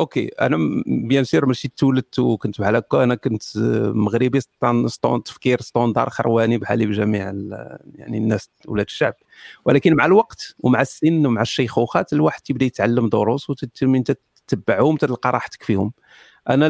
okay 0.00 0.26
أنا 0.28 0.56
bien 0.86 1.24
sûr 1.24 1.46
ماشي 1.46 1.68
تولدت 1.68 2.18
وكنت 2.18 2.60
بحال 2.60 2.76
هكا 2.76 3.04
أنا 3.04 3.14
كنت 3.14 3.42
مغربي 3.94 4.40
ستون 4.86 5.22
تفكير 5.22 5.60
standard 5.60 6.10
خرواني 6.10 6.58
بحالي 6.58 6.86
بجميع 6.86 7.24
يعني 7.94 8.18
الناس 8.18 8.50
ولاد 8.68 8.86
الشعب. 8.86 9.14
ولكن 9.64 9.94
مع 9.94 10.06
الوقت 10.06 10.54
ومع 10.60 10.80
السن 10.80 11.26
ومع 11.26 11.42
الشيخوخات 11.42 12.12
الواحد 12.12 12.40
تيبدا 12.40 12.66
يتعلم 12.66 13.08
دروس 13.08 13.50
ومن 13.82 14.04
تتبعهم 14.46 14.96
تلقى 14.96 15.32
راحتك 15.32 15.62
فيهم. 15.62 15.92
أنا 16.50 16.68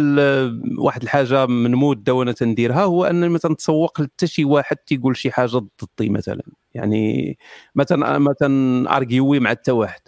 واحد 0.79 1.03
الحاجة 1.03 1.47
من 1.47 1.71
مده 1.77 2.15
وأنا 2.15 2.33
تنديرها 2.33 2.85
هو 2.85 3.05
ان 3.05 3.29
ما 3.31 3.39
تنتسوق 3.39 4.01
لحتى 4.01 4.27
شي 4.27 4.45
واحد 4.45 4.77
تيقول 4.77 5.17
شي 5.17 5.31
حاجة 5.33 5.59
ضدي 5.99 6.11
مثلا. 6.11 6.43
يعني 6.75 7.39
ما 7.75 7.87
ما 8.19 8.33
تنارجيوي 8.41 9.41
مع 9.41 9.51
حتى 9.51 9.73
واحد. 9.73 10.01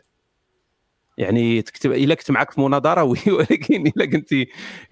يعني 1.19 1.63
تكتب 1.63 1.93
إلا 1.93 2.15
كنت 2.15 2.31
معك 2.31 2.51
في 2.51 2.61
مناظرة 2.61 3.03
oui 3.03 3.19
ولكن 3.39 3.87
إلا 3.87 4.07
كنت 4.07 4.33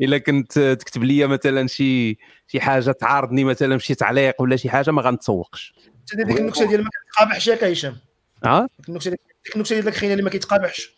إلا 0.01 0.19
كنت 0.19 0.59
تكتب 0.59 1.05
لي 1.05 1.27
مثلا 1.27 1.67
شي 1.67 2.19
شي 2.47 2.61
حاجة 2.61 2.93
تعارضني 2.93 3.45
مثلا 3.45 3.79
شي 3.79 3.95
تعليق 3.95 4.43
ولا 4.43 4.57
شي 4.57 4.71
حاجة 4.71 4.91
ما 4.91 5.03
غنتسوقش. 5.03 5.75
ديك 6.15 6.41
النكتة 6.41 6.65
ديال 6.67 6.83
ما 6.85 6.91
كتقابحش 7.11 7.49
ياك 7.49 7.65
هشام 7.65 7.97
آه؟ 8.45 8.69
النكتة 8.89 9.11
ديك 9.11 9.57
النكتة 9.57 9.81
ديال 9.81 10.13
اللي 10.13 10.23
ما 10.23 10.31
كيتقابحش. 10.31 10.97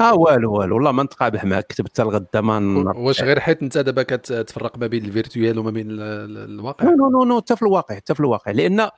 آه 0.00 0.14
والو 0.14 0.52
والو. 0.52 0.74
والله 0.74 0.92
ما 0.92 1.02
نتقابح 1.02 1.44
معك 1.44 1.66
كتبت 1.66 1.90
حتى 1.90 2.02
الغدا 2.02 2.40
ما 2.40 2.92
واش 2.96 3.22
غير 3.22 3.40
حيت 3.40 3.62
انت 3.62 3.78
دابا 3.78 4.02
كتفرق 4.02 4.78
ما 4.78 4.86
بين 4.86 5.04
ال 5.04 5.11
virtuel 5.11 5.58
وما 5.58 5.70
بين 5.70 5.86
الواقع؟ 5.90 6.84
non 6.84 7.10
non 7.10 7.24
non 7.24 7.40
حتى 7.40 7.56
في 7.56 7.62
الواقع 7.62 7.94
حتى 7.96 8.14
في 8.14 8.20
الواقع. 8.20 8.50
لأن 8.50 8.88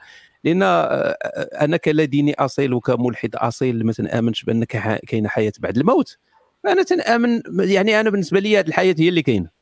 لأن 0.46 0.62
آه، 0.62 0.66
آه، 0.66 1.64
أنا 1.64 1.76
كلا 1.76 2.04
ديني 2.04 2.34
أصيل 2.34 2.74
وكملحد 2.74 3.36
اصيل 3.36 3.86
ما 3.86 3.92
تنامنش 3.92 4.42
بان 4.42 4.64
كاينة 4.64 5.28
حياة 5.28 5.52
بعد 5.58 5.76
الموت. 5.76 6.18
أنا 6.66 6.82
تنآمن 6.82 7.42
يعني 7.58 8.00
أنا 8.00 8.10
بالنسبة 8.10 8.40
لي 8.40 8.58
هذه 8.58 8.68
الحياة 8.68 8.94
هي 8.98 9.08
اللي 9.08 9.22
كاينة. 9.22 9.56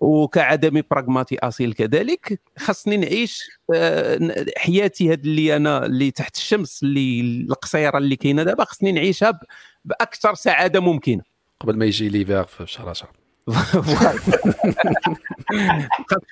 وكعدمي 0.00 0.82
براغماتي 0.90 1.38
أصيل 1.38 1.72
كذلك 1.72 2.40
خاصني 2.58 2.96
نعيش 2.96 3.50
آه، 3.74 4.46
حياتي 4.56 5.12
هذه 5.12 5.20
اللي 5.20 5.56
أنا 5.56 5.86
اللي 5.86 6.10
تحت 6.10 6.36
الشمس 6.36 6.82
اللي 6.82 7.20
القصيرة 7.50 7.98
اللي 7.98 8.16
كاينة 8.16 8.42
دابا 8.42 8.64
خاصني 8.64 8.92
نعيشها 8.92 9.40
بأكثر 9.84 10.34
سعادة 10.34 10.80
ممكنة. 10.80 11.22
قبل 11.60 11.76
ما 11.76 11.84
يجي 11.84 12.08
ليفير 12.08 12.44
في 12.44 12.66
شهر 12.66 12.88
10 12.88 13.21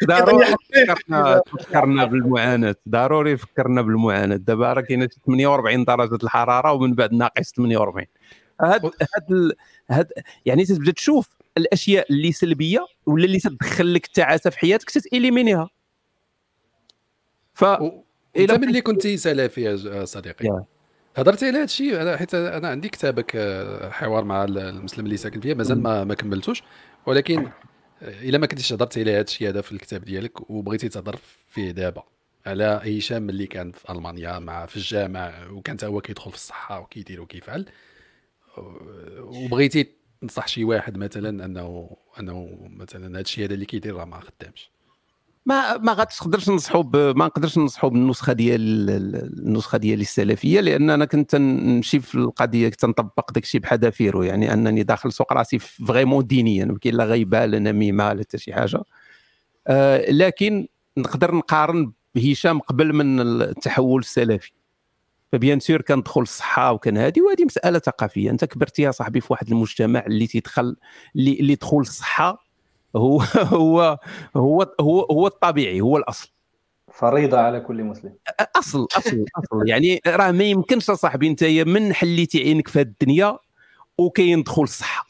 ضروري 0.04 0.46
فكرنا 0.46 1.42
فكرنا 1.46 2.04
بالمعاناة. 2.04 2.76
ضروري 2.88 3.36
فكرنا 3.36 3.82
بالمعاناة. 3.82 4.36
دابا 4.36 4.72
راه 4.72 4.80
كاينة 4.80 5.08
48 5.26 5.84
درجة 5.84 6.18
الحرارة 6.22 6.72
ومن 6.72 6.94
بعد 6.94 7.12
ناقص 7.12 7.52
48 7.52 8.06
هاد 8.60 8.84
هاد 8.84 9.52
هاد 9.90 10.12
يعني 10.46 10.64
تبدأ 10.64 10.92
تشوف 10.92 11.28
الأشياء 11.56 12.12
اللي 12.12 12.32
سلبية 12.32 12.86
ولا 13.06 13.24
اللي 13.24 13.38
تدخل 13.38 13.94
لك 13.94 14.06
التعاسة 14.06 14.50
في 14.50 14.58
حياتك 14.58 14.90
تتإليمينيها. 14.90 15.68
ف 17.54 17.64
انت 18.36 18.52
ملي 18.52 18.80
كنتي 18.80 19.16
سلفي 19.16 19.76
صديقي؟ 20.06 20.64
هضرتي 21.16 21.46
على 21.46 21.56
هذا 21.56 21.64
الشيء 21.64 22.02
أنا 22.02 22.16
حيت 22.16 22.34
أنا 22.34 22.68
عندي 22.68 22.88
كتابك 22.88 23.32
آه، 23.36 23.90
حوار 23.90 24.24
مع 24.24 24.44
المسلم 24.44 25.06
اللي 25.06 25.16
ساكن 25.16 25.40
فيها 25.40 25.54
مازال 25.54 25.82
ما, 25.82 26.04
ما 26.04 26.14
كملتوش. 26.14 26.62
ولكن 27.06 27.50
إلا 28.02 28.38
ما 28.38 28.46
كنتيش 28.46 28.72
هضرتي 28.72 29.00
على 29.00 29.12
هذا 29.12 29.20
الشيء 29.20 29.48
هذا 29.48 29.60
في 29.60 29.72
الكتاب 29.72 30.04
ديالك 30.04 30.50
وبغيتي 30.50 30.88
تهضر 30.88 31.18
فيه 31.48 31.70
دابا 31.70 32.04
على 32.46 32.64
هشام 32.64 33.30
اللي 33.30 33.46
كان 33.46 33.72
في 33.72 33.92
ألمانيا 33.92 34.38
مع 34.38 34.66
في 34.66 34.76
الجامع 34.76 35.46
وكان 35.50 35.76
هو 35.84 36.00
كيدخل 36.00 36.30
في 36.30 36.36
الصحة 36.36 36.80
وكيدير 36.80 37.20
وكيفعل 37.20 37.66
وبغيتي 39.18 39.86
تنصح 40.20 40.48
شي 40.48 40.64
واحد 40.64 40.96
مثلا 40.96 41.44
أنه 41.44 41.96
أنه 42.20 42.58
مثلا 42.62 43.08
هذا 43.08 43.20
الشيء 43.20 43.44
هذا 43.44 43.54
اللي 43.54 43.66
كيدير 43.66 43.96
راه 43.96 44.04
ما 44.04 44.20
خدامش. 44.20 44.70
ما 45.46 45.76
ما 45.76 45.92
غاتقدرش 45.92 46.48
ننصحوا 46.50 46.82
ما 47.12 47.26
نقدرش 47.26 47.58
ننصحوا 47.58 47.90
بالنسخة 47.90 48.32
ديال 48.32 48.90
النسخة 49.46 49.78
ديالي 49.78 50.02
السلفية 50.02 50.60
لأن 50.60 50.90
أنا 50.90 51.04
كنت 51.04 51.36
نمشي 51.36 52.00
في 52.00 52.14
القضية 52.14 52.68
كنت 52.68 52.84
نطبق 52.84 53.32
داك 53.32 53.42
الشيء 53.42 53.60
بحذافيره 53.60 54.24
يعني 54.24 54.52
أنني 54.52 54.82
داخل 54.82 55.12
سوق 55.12 55.32
راسي 55.32 55.58
فريمون 55.58 56.26
دينيا 56.26 56.64
ما 56.64 56.78
كاين 56.78 56.94
لا 56.94 57.04
غيبة 57.04 57.46
لا 57.46 57.58
نميمة 57.58 58.12
لا 58.12 58.20
حتى 58.20 58.38
شي 58.38 58.52
حاجة. 58.52 58.82
آه 59.66 60.10
لكن 60.10 60.68
نقدر 60.96 61.34
نقارن 61.34 61.92
بهشام 62.14 62.58
قبل 62.58 62.92
من 62.92 63.20
التحول 63.20 64.00
السلفي. 64.00 64.52
فبيان 65.32 65.60
سور 65.60 65.82
كندخل 65.82 66.20
الصحة 66.20 66.72
وكان 66.72 66.96
هذه 66.96 67.20
وهذه 67.20 67.44
مسألة 67.44 67.78
ثقافية. 67.78 68.30
أنت 68.30 68.44
كبرتي 68.44 68.82
يا 68.82 68.90
صاحبي 68.90 69.20
في 69.20 69.26
واحد 69.30 69.48
المجتمع 69.48 70.04
اللي 70.06 70.26
تيدخل 70.26 70.76
اللي, 71.16 71.40
اللي 71.40 71.54
دخول 71.54 71.82
الصحة 71.82 72.49
هو 72.96 73.20
هو 73.54 73.98
هو 74.36 74.74
هو 74.80 75.00
هو 75.00 75.26
الطبيعي 75.26 75.80
هو 75.80 75.96
الأصل. 75.96 76.30
فريضة 76.92 77.38
على 77.38 77.60
كل 77.60 77.84
مسلم. 77.84 78.14
أصل 78.56 78.86
أصل 78.96 79.24
أصل. 79.36 79.68
يعني 79.68 80.00
راه 80.06 80.30
ما 80.30 80.44
يمكنش 80.44 80.84
صاحبي 80.90 81.28
أنت 81.28 81.44
من 81.44 81.92
حليتي 81.94 82.38
عينك 82.38 82.68
في 82.68 82.80
هذه 82.80 82.86
الدنيا 82.86 83.38
وكاين 83.98 84.42
دخول 84.42 84.64
الصحة. 84.64 85.06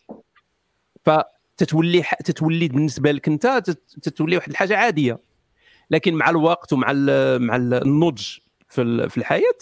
فتتولي 1.04 2.04
تتولي 2.24 2.68
بالنسبة 2.68 3.12
لك 3.12 3.28
أنت 3.28 3.46
تتولي 4.02 4.36
واحد 4.36 4.50
الحاجة 4.50 4.76
عادية. 4.76 5.18
لكن 5.90 6.14
مع 6.14 6.30
الوقت 6.30 6.72
ومع 6.72 6.92
مع 7.38 7.56
النضج 7.56 8.26
في 8.68 9.08
في 9.08 9.18
الحياة 9.18 9.52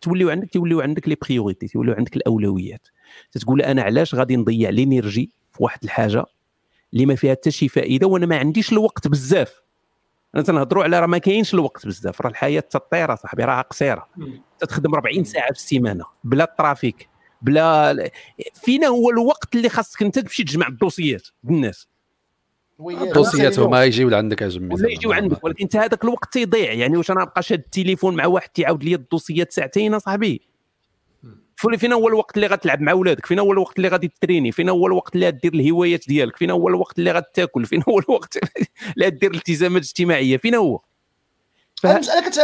توليو 0.00 0.30
عندك 0.30 0.50
توليو 0.50 0.80
عندك 0.80 1.08
les 1.08 1.16
priorités 1.28 1.68
توليو 1.68 1.94
عندك 1.94 2.16
الأولويات. 2.16 2.88
تتقول 3.32 3.62
أنا 3.62 3.82
علاش 3.82 4.14
غادي 4.14 4.36
نضيع 4.36 4.70
l'énergie 4.70 5.30
في 5.52 5.62
واحد 5.62 5.84
الحاجة؟ 5.84 6.24
اللي 6.96 7.06
ما 7.06 7.14
فيها 7.14 7.30
حتى 7.30 7.50
شي 7.50 7.68
فائدة 7.68 8.06
وأنا 8.06 8.26
ما 8.26 8.38
عنديش 8.38 8.72
الوقت 8.72 9.08
بزاف. 9.08 9.62
أنا 10.34 10.42
تنهضروا 10.42 10.84
على 10.84 11.00
راه 11.00 11.06
ما 11.06 11.18
كاينش 11.18 11.54
الوقت 11.54 11.86
بزاف. 11.86 12.20
راه 12.20 12.30
الحياة 12.30 12.60
تطير 12.60 13.03
أ 13.03 13.14
صاحبي 13.14 13.44
راها 13.44 13.62
قصيرة. 13.62 14.08
تتخدم 14.58 14.94
40 14.94 15.24
ساعة 15.24 15.52
في 15.52 15.58
السيمانة 15.58 16.04
بلا 16.24 16.54
trafic 16.58 17.08
بلا 17.42 18.10
فينا 18.54 18.86
هو 18.86 19.10
الوقت 19.10 19.54
اللي 19.54 19.68
خاصك 19.68 20.02
أنت 20.02 20.18
تمشي 20.18 20.44
تجمع 20.44 20.68
الدوسيات 20.68 21.28
الناس. 21.50 21.88
الدوسيات 22.80 23.58
هما 23.58 23.84
يجيو 23.84 24.08
لعندك 24.08 24.42
اجمي 24.42 24.74
ولا 24.74 24.88
يجيو 24.90 25.12
عندك 25.12 25.44
ولكن 25.44 25.62
انت 25.62 25.76
هذاك 25.76 26.04
الوقت 26.04 26.32
تيضيع 26.32 26.72
يعني 26.72 26.96
واش 26.96 27.10
أنا 27.10 27.22
نبقى 27.22 27.42
شاد 27.42 27.58
التليفون 27.58 28.16
مع 28.16 28.26
واحد 28.26 28.48
تيعاود 28.48 28.84
لي 28.84 28.94
الدوسيات 28.94 29.52
ساعتين 29.52 29.98
صاحبي؟ 29.98 30.42
فين 31.56 31.92
هو 31.92 32.08
الوقت 32.08 32.36
اللي 32.36 32.46
غتلعب 32.46 32.80
مع 32.80 32.92
ولادك 32.92 33.26
فين 33.26 33.38
هو 33.38 33.52
الوقت 33.52 33.76
اللي 33.76 33.88
غادي 33.88 34.12
تريني 34.20 34.52
فين 34.52 34.68
هو 34.68 34.86
الوقت 34.86 35.14
اللي 35.14 35.26
غدير 35.26 35.54
الهوايات 35.54 36.08
ديالك 36.08 36.36
فين 36.36 36.50
هو 36.50 36.68
الوقت 36.68 36.98
اللي 36.98 37.12
غتاكل 37.12 37.66
فين 37.66 37.82
هو 37.88 37.98
الوقت 37.98 38.38
اللي 38.94 39.06
غدير 39.06 39.30
الالتزامات 39.30 39.82
الاجتماعية 39.82 40.36
فين 40.36 40.54
هو. 40.54 40.80
ف... 41.82 41.86
المساله 41.86 42.28
كت 42.28 42.38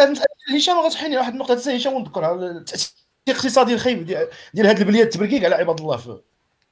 هشام 0.55 0.79
غتحيني 0.79 1.17
واحد 1.17 1.33
النقطة 1.33 1.61
حتى 1.61 1.77
هشام 1.77 1.93
ونذكرها 1.93 2.35
التأثير 2.35 3.03
الاقتصادي 3.29 3.75
الخايب 3.75 4.07
ديال, 4.07 4.67
هذه 4.67 4.79
البليات 4.79 5.07
التبركيك 5.07 5.45
على 5.45 5.55
عباد 5.55 5.81
الله 5.81 5.97
في, 5.97 6.21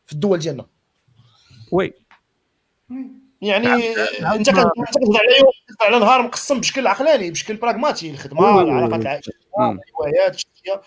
في 0.06 0.12
الدول 0.12 0.38
ديالنا. 0.38 0.66
oui. 1.72 1.92
يعني 3.42 3.66
أنت 4.34 4.50
كتهضر 4.50 4.72
على 5.20 5.52
على 5.80 5.98
نهار 5.98 6.22
مقسم 6.22 6.60
بشكل 6.60 6.86
عقلاني 6.86 7.30
بشكل 7.30 7.56
براغماتي 7.56 8.10
الخدمة 8.10 8.60
العلاقات 8.62 9.00
العائليه 9.00 9.22
الهوايات 9.58 10.34
الشخصيه 10.34 10.82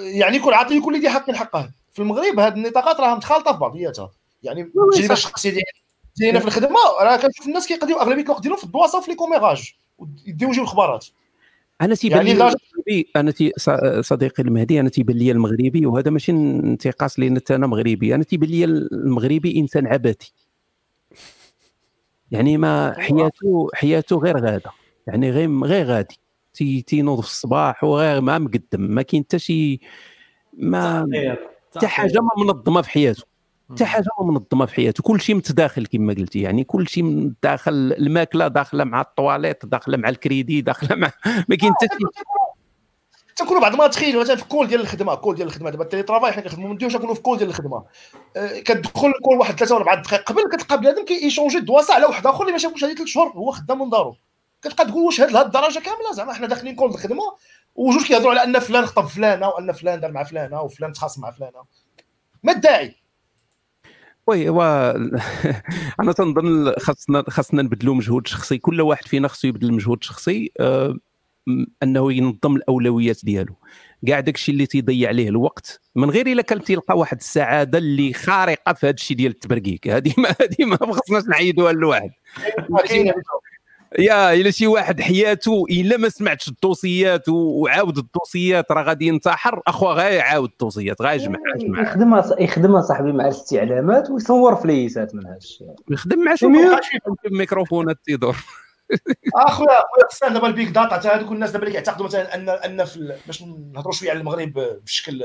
يعني 0.00 0.38
كل 0.38 0.52
عاطي 0.52 0.80
كل 0.80 1.00
ذي 1.00 1.08
حق 1.08 1.30
حقه 1.30 1.70
في 1.92 1.98
المغرب 2.02 2.40
هذه 2.40 2.54
النطاقات 2.54 3.00
راها 3.00 3.14
متخالطه 3.14 3.52
في 3.52 3.58
بعضياتها 3.58 4.10
يعني 4.42 4.62
التجربه 4.62 5.12
الشخصيه 5.12 5.50
ديالي 5.50 5.64
ديالنا 6.16 6.40
في 6.40 6.46
الخدمة 6.46 6.78
راه 7.00 7.16
كنشوف 7.16 7.46
الناس 7.46 7.66
كيقضيو 7.66 7.96
أغلبية 8.00 8.22
الوقت 8.22 8.42
ديالهم 8.42 8.58
في 8.58 8.64
الدواسة 8.64 8.98
وفي 8.98 9.10
les 9.10 9.16
commérages 9.16 9.72
يديو 10.26 10.48
يجيو 10.48 10.62
الخبارات 10.62 11.06
أنا 11.82 11.94
تيبان 11.94 12.26
يعني 12.26 12.54
لي 12.86 13.06
أنا 13.16 13.30
تي 13.30 13.52
صديقي 14.00 14.42
المهدي 14.42 14.80
أنا 14.80 14.88
تيبان 14.88 15.16
لي 15.16 15.30
المغربي 15.30 15.86
وهذا 15.86 16.10
ماشي 16.10 16.32
انتقاص 16.32 17.18
لأن 17.18 17.40
أنا 17.50 17.66
مغربي. 17.66 18.14
أنا 18.14 18.24
تيبان 18.24 18.50
لي 18.50 18.64
المغربي 18.64 19.58
إنسان 19.60 19.86
عبثي. 19.86 20.32
يعني 22.30 22.56
ما 22.56 22.94
حياته 22.98 23.68
حياته 23.74 24.16
غير 24.16 24.38
غادة. 24.38 24.70
يعني 25.06 25.30
غير 25.30 25.64
غير 25.64 25.86
غادي. 25.86 26.18
تي 26.54 26.82
تينوض 26.82 27.20
في 27.20 27.26
الصباح 27.26 27.84
وغير 27.84 28.20
ما 28.20 28.38
مقدم 28.38 28.80
ما 28.80 29.02
كاين 29.02 29.22
حتى 29.22 29.38
شي 29.38 29.80
ما 30.52 31.06
حتى 31.76 31.86
حاجة 31.86 32.20
ما 32.20 32.44
منظمة 32.44 32.82
في 32.82 32.90
حياته. 32.90 33.22
حتى 33.70 33.84
حاجة 33.84 34.08
ما 34.20 34.26
منظمة 34.26 34.66
في 34.66 34.74
حياته. 34.74 35.02
كل 35.02 35.20
شيء 35.20 35.36
متداخل 35.36 35.86
كما 35.86 36.14
قلتي 36.14 36.40
يعني 36.40 36.64
كل 36.64 36.88
شيء 36.88 37.32
داخل 37.42 37.72
الماكلة 37.72 38.48
داخلة 38.48 38.84
مع 38.84 39.00
الطواليت 39.00 39.66
داخلة 39.66 39.96
مع 39.96 40.08
الكريدي 40.08 40.60
داخلة 40.60 40.96
مع 40.96 41.10
ما 41.48 41.56
كاين 41.56 41.72
حتى 41.72 41.86
شي 41.86 42.22
تنكونوا 43.36 43.60
بعض 43.60 43.76
ما 43.76 43.86
تخيل 43.86 44.20
مثلا 44.20 44.36
في 44.36 44.44
call 44.44 44.66
ديال 44.66 44.80
الخدمة 44.80 45.14
call 45.14 45.34
ديال 45.34 45.48
الخدمة 45.48 45.70
دابا 45.70 45.84
ال 45.84 46.02
télétravail 46.02 46.32
حنا 46.32 46.42
كنخدموا 46.42 46.68
من 46.68 46.76
ديورنا 46.76 46.92
كنكونوا 46.92 47.14
في 47.14 47.20
call 47.20 47.38
ديال 47.38 47.48
الخدمة. 47.48 47.84
أه 48.36 48.60
كتدخل 48.60 49.12
كل 49.22 49.34
واحد 49.38 49.58
ثلاثة 49.58 49.74
ولا 49.74 49.84
أربع 49.84 50.02
دقائق 50.02 50.22
قبل 50.22 50.42
كتلقى 50.52 50.80
بنادم 50.80 51.04
كي 51.04 51.15
échanger 51.15 51.58
الدواسة 51.58 51.94
على 51.94 52.06
واحد 52.06 52.26
آخر 52.26 52.40
اللي 52.40 52.52
ما 52.52 52.58
شافوش 52.58 52.84
هذه 52.84 52.94
ثلاث 52.94 53.08
شهور 53.08 53.28
هو 53.28 53.50
خدام 53.50 53.82
من 53.82 53.90
دارو. 53.90 54.16
كتبقى 54.62 54.86
تقول 54.86 55.04
واش 55.04 55.20
هاد 55.20 55.30
لهاد 55.30 55.46
الدرجة 55.46 55.78
كاملة 55.78 56.12
زعما 56.12 56.32
حنا 56.32 56.46
داخلين 56.46 56.74
call 56.74 56.84
الخدمه 56.84 57.22
وجوج 57.74 58.06
كيهضروا 58.06 58.30
على 58.30 58.44
أن 58.44 58.58
فلان 58.58 58.86
خطب 58.86 59.06
فلانة 59.06 59.48
وأن 59.48 59.72
فلان 59.72 60.00
دار 60.00 60.12
مع 60.12 60.24
فلانة 60.24 60.62
وفلان 60.62 60.92
تخاصم 60.92 61.22
مع 61.22 61.30
فلانة. 61.30 61.62
ما 62.42 62.52
الداعي 62.52 62.94
oui 64.26 64.48
هو 64.48 64.62
أنا 66.00 66.12
تنظن 66.12 66.74
خاصنا 66.78 67.24
خاصنا 67.28 67.62
نبدلوا 67.62 67.94
مجهود 67.94 68.26
شخصي. 68.26 68.58
كل 68.58 68.80
واحد 68.80 69.06
فينا 69.06 69.28
خصو 69.28 69.48
يبدل 69.48 69.72
مجهود 69.72 70.02
شخصي 70.04 70.52
آه 70.60 70.96
أنه 71.82 72.12
ينظم 72.12 72.56
الأولويات 72.56 73.24
ديالو. 73.24 73.54
كاع 74.06 74.20
داكشي 74.20 74.52
اللي 74.52 74.66
تيضيع 74.66 75.08
عليه 75.08 75.28
الوقت 75.28 75.80
من 75.94 76.10
غير 76.10 76.26
إلا 76.26 76.42
كان 76.42 76.62
تيلقى 76.62 76.98
واحد 76.98 77.16
السعادة 77.16 77.78
اللي 77.78 78.12
خارقة 78.12 78.72
في 78.72 78.86
هذا 78.86 78.94
الشيء 78.94 79.16
ديال 79.16 79.32
التبركيك 79.32 79.88
هذه 79.88 80.14
ما 80.18 80.28
هذه 80.28 80.64
ما 80.64 80.92
خصناش 80.92 81.24
نعيدوها 81.24 81.72
لواحد. 81.72 82.10
يا 83.98 84.34
إلا 84.34 84.50
شي 84.50 84.66
واحد 84.66 85.00
حياته 85.00 85.64
إلا 85.70 85.96
ما 85.96 86.08
سمعتش 86.08 86.48
الدوسيات 86.48 87.28
وعاود 87.28 87.98
الدوسيات 87.98 88.72
راه 88.72 88.82
غادي 88.82 89.06
ينتحر. 89.06 89.62
اخو 89.66 89.86
غير 89.92 90.12
يعاود 90.12 90.50
الدوسيات 90.52 91.02
غيجمع 91.02 91.38
يجمع 91.56 91.82
يخدم 91.82 92.22
يخدم 92.38 92.80
صاحبي 92.80 93.12
مع 93.12 93.24
الاستعلامات 93.24 94.10
ويصور 94.10 94.56
فليسات 94.56 95.14
من 95.14 95.26
هذا 95.26 95.36
الشيء. 95.36 95.74
يخدم 95.90 96.24
مع 96.24 96.34
شي 96.34 96.46
ميكروفونات 97.30 97.96
تيدور 98.04 98.36
أخويا 99.34 99.78
أخويا 99.78 100.08
خصنا 100.10 100.28
دابا 100.28 100.46
ال 100.46 100.52
big 100.52 100.68
data 100.68 100.94
حتى 100.94 101.08
هذوك 101.08 101.32
الناس 101.32 101.50
دابا 101.50 101.62
اللي 101.66 101.72
كيعتقدوا 101.72 102.06
مثلا 102.06 102.34
ان 102.34 102.48
أن 102.48 102.84
في 102.84 103.16
باش 103.26 103.42
نهضروا 103.42 103.92
شوية 103.92 104.10
على 104.10 104.20
المغرب 104.20 104.52
بشكل 104.84 105.24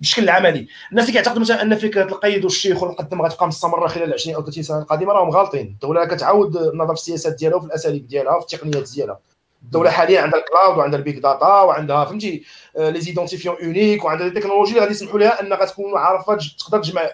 بالشكل 0.00 0.22
العملي 0.22 0.68
الناس 0.90 1.04
اللي 1.04 1.12
كيعتقدوا 1.12 1.40
مثلا 1.40 1.62
أن 1.62 1.76
فكرة 1.76 2.02
القايد 2.02 2.44
والشيخ 2.44 2.82
والمقدم 2.82 3.22
غتبقى 3.22 3.46
مستمرة 3.48 3.86
خلال 3.86 4.12
20 4.12 4.36
أو 4.36 4.42
30 4.42 4.62
سنة 4.62 4.78
القادمة 4.78 5.12
راهم 5.12 5.30
غالطين. 5.30 5.66
الدولة 5.66 6.04
كتعاود 6.04 6.56
النظر 6.56 6.94
في 6.94 7.00
السياسات 7.00 7.34
ديالها 7.34 7.56
وفي 7.56 7.66
الأساليب 7.66 8.06
ديالها 8.08 8.36
وفي 8.36 8.54
التقنيات 8.54 8.90
ديالها. 8.94 9.18
الدولة 9.62 9.90
حاليا 9.90 10.20
عندها 10.20 10.40
ال 10.40 10.46
cloud 10.46 10.78
وعندها 10.78 10.98
ال 10.98 11.02
big 11.02 11.16
data 11.16 11.46
وعندها 11.62 12.04
فهمتي 12.04 12.44
les 12.78 13.00
identifiants 13.00 13.56
uniques 13.62 14.04
وعندها 14.04 14.26
التكنولوجيا 14.26 14.70
اللي 14.72 14.80
غادي 14.80 14.92
يسمحوا 14.92 15.18
لها 15.18 15.40
ان 15.40 15.52
غتكون 15.52 15.96
عارفة 15.98 16.38
تقدر 16.58 16.82
تجمع 16.82 17.10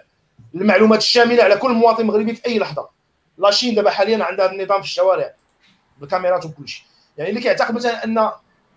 المعلومات 0.54 0.98
الشاملة 0.98 1.42
على 1.42 1.56
كل 1.56 1.72
مواطن 1.72 2.06
مغربي 2.06 2.34
في 2.34 2.46
أي 2.46 2.58
لحظة. 2.58 2.88
لاشين 3.38 3.74
دابا 3.74 3.90
حاليا 3.90 4.24
عندها 4.24 4.52
النظام 4.52 4.80
في 4.80 4.86
الشوارع 4.86 5.32
بالكاميرات 6.00 6.44
وكل 6.44 6.68
شيء. 6.68 6.84
يعني 7.18 7.30
اللي 7.30 7.40
كيعتقد 7.40 7.74
مثلا 7.74 8.04
أن 8.04 8.30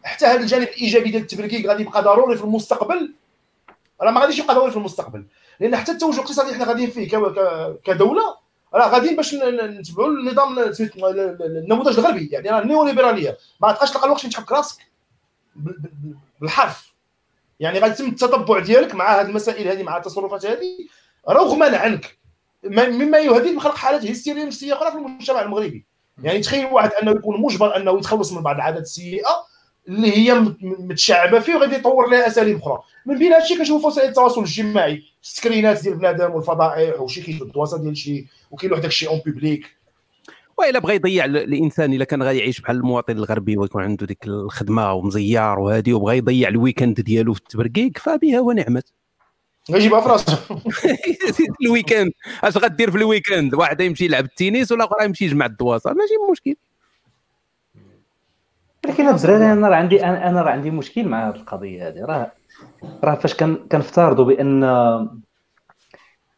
حتى 0.03 0.25
هذا 0.25 0.39
الجانب 0.39 0.63
الإيجابي 0.67 1.09
ديال 1.11 1.21
التبريكيك 1.21 1.65
غادي 1.65 1.81
يبقى 1.83 2.03
ضروري 2.03 2.37
في 2.37 2.43
المستقبل 2.43 3.13
راه 4.01 4.11
ما 4.11 4.21
غاديش 4.21 4.39
يبقى 4.39 4.55
ضروري 4.55 4.71
في 4.71 4.77
المستقبل. 4.77 5.25
لأن 5.59 5.75
حتى 5.75 5.91
التوجه 5.91 6.15
الاقتصادي 6.15 6.49
اللي 6.49 6.63
حنا 6.63 6.71
غاديين 6.71 6.89
فيه 6.89 7.07
كدولة 7.83 8.37
راه 8.73 8.87
غاديين 8.87 9.15
باش 9.15 9.35
نتبعوا 9.35 10.09
النظام 10.09 10.59
النموذج 10.59 11.99
الغربي. 11.99 12.29
يعني 12.31 12.49
راه 12.49 12.59
النيو 12.59 12.83
ليبراليه 12.83 13.37
ما 13.61 13.67
غتبقاش 13.67 13.91
تلقى 13.91 14.05
الوقت 14.05 14.21
فين 14.21 14.29
تحك 14.29 14.51
راسك. 14.51 14.77
بالحرف. 16.41 16.93
يعني 17.59 17.79
غادي 17.79 17.93
يتم 17.93 18.09
التتبع 18.09 18.59
ديالك 18.59 18.95
مع 18.95 19.21
هذه 19.21 19.25
المسائل 19.25 19.67
هذه 19.67 19.83
مع 19.83 19.97
التصرفات 19.97 20.45
هذه 20.45 20.87
رغما 21.29 21.77
عنك. 21.77 22.17
مما 22.63 23.19
يهدد 23.19 23.55
بخلق 23.55 23.75
حالات 23.75 24.05
هستيريه 24.05 24.43
نفسيه 24.43 24.73
أخرى 24.73 24.91
في 24.91 24.97
المجتمع 24.97 25.41
المغربي. 25.41 25.85
يعني 26.23 26.39
تخيل 26.39 26.65
واحد 26.65 26.91
أنه 26.91 27.11
يكون 27.11 27.41
مجبر 27.41 27.77
أنه 27.77 27.97
يتخلص 27.97 28.31
من 28.31 28.41
بعض 28.41 28.55
العادات 28.55 28.81
السيئة 28.81 29.45
اللي 29.87 30.17
هي 30.17 30.45
متشعبة 30.61 31.39
فيه 31.39 31.55
وغادي 31.55 31.75
يطور 31.75 32.09
لها 32.09 32.27
أساليب 32.27 32.57
أخرى. 32.57 32.79
من 33.05 33.17
بين 33.17 33.33
هادشي 33.33 33.57
كنشوفوا 33.57 33.89
وسائل 33.89 34.09
التواصل 34.09 34.41
الاجتماعي 34.41 35.03
السكرينات 35.23 35.83
ديال 35.83 35.95
بنادم 35.95 36.31
والفضائح 36.31 37.01
وشي 37.01 37.21
كيجبد 37.21 37.41
الدواسة 37.41 37.83
ديال 37.83 37.97
شي 37.97 38.27
وكاين 38.51 38.71
واحد 38.71 38.85
الشيء 38.85 39.09
en 39.09 39.21
public 39.25 39.75
وإلا 40.57 40.79
بغى 40.79 40.95
يضيع 40.95 41.25
الإنسان 41.25 41.93
إلا 41.93 42.05
كان 42.05 42.23
غادي 42.23 42.39
يعيش 42.39 42.61
بحال 42.61 42.75
المواطن 42.75 43.17
الغربي 43.17 43.57
ويكون 43.57 43.83
عنده 43.83 44.05
ديك 44.05 44.25
الخدمة 44.27 44.93
ومزيار 44.93 45.59
وهذه 45.59 45.93
وبغى 45.93 46.17
يضيع 46.17 46.49
ال 46.49 46.55
week-end 46.55 47.01
ديالو 47.01 47.33
في 47.33 47.39
التبرقيق 47.39 47.97
فبها 47.97 48.39
ونعمت 48.39 48.93
غيجيبها 49.71 50.01
في 50.01 50.09
راسو. 50.09 50.37
ال 51.63 51.69
week-end 51.69 52.11
أش 52.43 52.57
غدير 52.57 52.91
في 52.91 52.97
ال 52.97 53.04
week-end 53.04 53.55
واحد 53.55 53.81
يمشي 53.81 54.05
يلعب 54.05 54.25
التنس 54.25 54.71
والاخر 54.71 54.95
يمشي 55.03 55.25
يجمع 55.25 55.45
الدواسة. 55.45 55.93
ماشي 55.93 56.13
مشكل. 56.31 56.55
ولكن 58.85 59.07
الدراري 59.07 59.53
أنا 59.53 59.67
راه 59.67 59.75
عندي 59.75 60.05
أنا 60.05 60.41
راه 60.41 60.51
عندي 60.51 60.71
مشكل 60.71 61.07
مع 61.07 61.29
هذه 61.29 61.35
القضية 61.35 61.87
هذه 61.87 62.05
راه 62.05 62.31
راه 63.03 63.15
فاش 63.15 63.33
كنفترضوا 63.71 64.25
بأن 64.25 64.59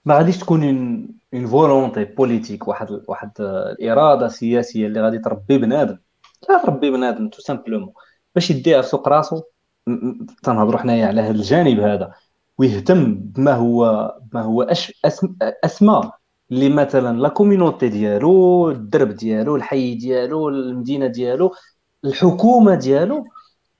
ما 0.05 0.17
غاديش 0.17 0.37
تكون 0.37 0.63
une 1.33 1.47
volonté 1.47 2.03
politique 2.05 2.67
واحد 2.67 3.01
واحد 3.07 3.31
الإرادة 3.39 4.27
سياسية 4.27 4.87
اللي 4.87 5.01
غادي 5.01 5.19
تربي 5.19 5.57
بنادم. 5.57 5.97
لا 6.49 6.61
تربي 6.63 6.91
بنادم 6.91 7.29
tout 7.29 7.41
simplement. 7.41 7.93
باش 8.35 8.51
يديها 8.51 8.81
في 8.81 8.87
سوق 8.87 9.07
راسو 9.09 9.41
تنهضروا 10.43 10.79
حنايا 10.79 11.07
على 11.07 11.21
هذا 11.21 11.31
الجانب 11.31 11.79
هذا. 11.79 12.13
ويهتم 12.57 13.15
بما 13.15 13.53
هو 13.53 14.11
بما 14.31 14.41
هو 14.41 14.61
أش 14.61 14.99
أسم 15.05 15.35
اسمى 15.41 16.11
اللي 16.51 16.69
مثلا 16.69 17.19
la 17.19 17.29
community 17.29 17.89
ديالو 17.89 18.69
الدرب 18.69 19.09
ديالو 19.09 19.55
الحي 19.55 19.95
ديالو 19.95 20.49
المدينة 20.49 21.07
ديالو 21.07 21.53
الحكومة 22.05 22.75
ديالو 22.75 23.25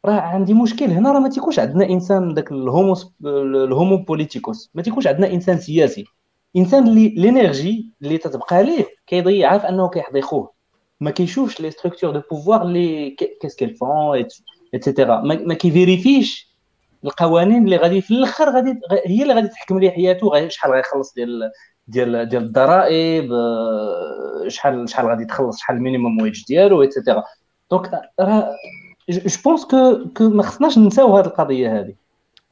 راه 0.06 0.20
عندي 0.20 0.54
مشكل. 0.54 0.86
هنا 0.86 1.12
راه 1.12 1.20
ما 1.20 1.30
تيكونش 1.30 1.60
عندنا 1.60 1.90
إنسان 1.90 2.34
داك 2.34 2.52
ال 2.52 2.60
homo 2.60 2.96
ال 3.26 3.40
homo 3.40 3.98
politicus. 3.98 4.72
ما 4.74 4.82
تيكونش 4.82 5.08
عندنا 5.08 5.34
إنسان 5.34 5.58
سياسي. 5.60 6.06
إنسان 6.58 6.88
اللي 6.88 7.10
l'énergie 7.10 7.90
اللي 8.02 8.18
تتبقى 8.18 8.64
ليه 8.64 8.86
كيضيعها 9.08 9.58
في 9.58 9.70
أنه 9.70 9.90
كيحضي 9.90 10.22
خوه. 10.22 10.52
ما 11.00 11.12
كيشوفش 11.12 11.62
لي 11.62 11.72
structures 11.72 12.12
de 12.12 12.22
pouvoir 12.32 12.62
اللي 12.62 13.16
qu'est-ce 13.42 13.56
qu'ils 13.56 13.76
font 13.76 14.26
et 14.74 14.86
cetera 14.86 15.22
ما 15.22 15.54
كيفيريفيش 15.54 16.56
القوانين 17.06 17.66
اللي 17.66 17.78
غادي 17.78 18.02
في 18.02 18.12
الأخر 18.12 18.50
غادي 18.50 18.80
هي 19.06 19.22
اللي 19.22 19.34
غادي 19.34 19.48
تحكم 19.48 19.80
ليه 19.80 19.92
حياته 19.92 20.48
شحال 20.48 20.72
غيخلص 20.72 21.14
ديال 21.14 21.52
ديال 21.88 22.30
ديال 22.30 22.44
الضرائب 22.44 23.32
آه، 23.32 24.48
شحال 24.48 24.90
شحال 24.90 25.06
غادي 25.08 25.26
تخلص 25.26 25.60
شحال 25.60 25.78
ال 25.78 25.83
minimum 25.83 26.22
wage 26.22 26.46
ديالو 26.48 26.84
et 26.84 26.94
cetera 26.94 27.24
donc 27.72 27.92
راه 28.20 28.56
je 29.10 29.42
pense 29.46 29.66
que 29.66 30.10
que 30.18 30.30
ما 30.30 30.44
خصناش 30.44 30.78
نساو 30.78 31.18
هذه 31.18 31.26
القضية 31.26 31.80
هذه. 31.80 31.96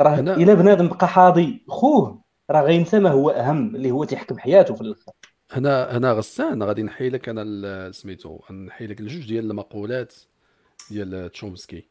راه 0.01 0.19
إلا 0.19 0.53
بنادم 0.53 0.87
بقى 0.87 1.07
حاضي 1.07 1.63
خوه 1.67 2.21
راه 2.51 2.61
غينسى 2.61 2.99
ما 2.99 3.09
هو 3.09 3.29
أهم 3.29 3.75
اللي 3.75 3.91
هو 3.91 4.03
تيحكم 4.03 4.37
حياته 4.37 4.75
في 4.75 4.81
الآخر 4.81 5.11
هنا 5.51 5.97
هنا 5.97 6.11
غسان. 6.13 6.63
غادي 6.63 6.83
نحي 6.83 7.09
لك 7.09 7.29
أنا 7.29 7.91
سميتو 7.91 8.39
نحي 8.51 8.87
لك 8.87 8.99
الجوج 8.99 9.27
ديال 9.27 9.51
المقولات 9.51 10.13
ديال 10.91 11.31
تشومسكي. 11.31 11.85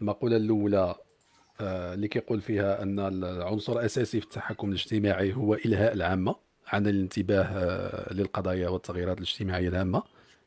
المقولة 0.00 0.36
الأولى 0.36 0.94
آه، 1.60 1.94
اللي 1.94 2.08
كيقول 2.08 2.40
فيها 2.40 2.82
أن 2.82 2.98
العنصر 2.98 3.72
الأساسي 3.72 4.20
في 4.20 4.26
التحكم 4.26 4.68
الاجتماعي 4.68 5.34
هو 5.34 5.54
إلهاء 5.54 5.92
العامة 5.92 6.36
عن 6.68 6.86
الانتباه 6.86 7.42
آه، 7.42 8.14
للقضايا 8.14 8.68
والتغييرات 8.68 9.16
الاجتماعية 9.16 9.68
الهامة. 9.68 10.02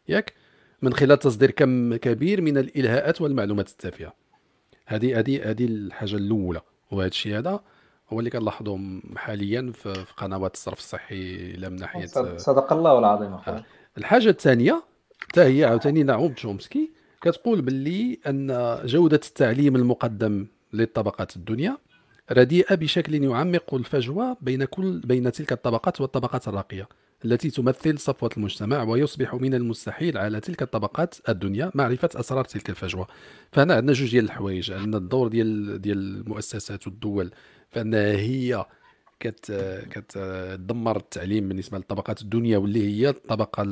ياك؟ 0.07 0.33
من 0.81 0.93
خلال 0.93 1.19
تصدير 1.19 1.51
كم 1.51 1.95
كبير 1.95 2.41
من 2.41 2.57
الإلهاءات 2.57 3.21
والمعلومات 3.21 3.69
التافهة. 3.69 4.13
هذه 4.85 5.19
هذه 5.19 5.49
هذه 5.49 5.65
الحاجة 5.65 6.15
الأولى. 6.15 6.61
وهذا 6.91 7.07
الشيء 7.07 7.37
هذا 7.37 7.59
هو 8.13 8.19
اللي 8.19 8.29
كنلاحظوا 8.29 8.77
حاليا 9.15 9.71
في 9.75 10.05
قنوات 10.17 10.53
الصرف 10.53 10.79
الصحي 10.79 11.51
لا 11.51 11.69
من 11.69 11.75
ناحيه 11.75 12.05
صدق 12.37 12.73
الله 12.73 12.99
العظيم 12.99 13.33
آه. 13.33 13.63
الحاجة 13.97 14.29
الثانية 14.29 14.83
حتى 15.19 15.41
هي 15.41 15.65
عاوتاني 15.65 16.03
نعوم 16.03 16.33
تشومسكي 16.33 16.91
كتقول 17.21 17.61
باللي 17.61 18.19
أن 18.27 18.79
جودة 18.85 19.21
التعليم 19.27 19.75
المقدم 19.75 20.47
للطبقات 20.73 21.35
الدنيا 21.35 21.77
رديئة 22.31 22.75
بشكل 22.75 23.23
يعمق 23.23 23.73
الفجوة 23.73 24.37
بين 24.41 24.65
كل 24.65 24.99
بين 24.99 25.31
تلك 25.31 25.51
الطبقات 25.51 26.01
والطبقات 26.01 26.47
الراقية. 26.47 26.87
التي 27.25 27.49
تمثل 27.49 27.99
صفوة 27.99 28.29
المجتمع 28.37 28.83
ويصبح 28.83 29.33
من 29.35 29.53
المستحيل 29.53 30.17
على 30.17 30.39
تلك 30.39 30.61
الطبقات 30.61 31.15
الدنيا 31.29 31.71
معرفة 31.75 32.09
أسرار 32.15 32.45
تلك 32.45 32.69
الفجوة. 32.69 33.07
فهنا 33.51 33.73
عندنا 33.75 33.93
جوج 33.93 34.11
ديال 34.11 34.25
الحوايج. 34.25 34.71
عندنا 34.71 34.97
الدور 34.97 35.27
ديال 35.27 35.81
ديال 35.81 35.97
المؤسسات 35.97 36.87
والدول. 36.87 37.31
فانها 37.69 38.11
هي 38.11 38.65
كت 39.19 39.51
كتدمر 39.91 40.97
التعليم 40.97 41.47
بالنسبة 41.47 41.77
للطبقات 41.77 42.21
الدنيا 42.21 42.57
واللي 42.57 42.87
هي 42.87 43.09
الطبقة 43.09 43.63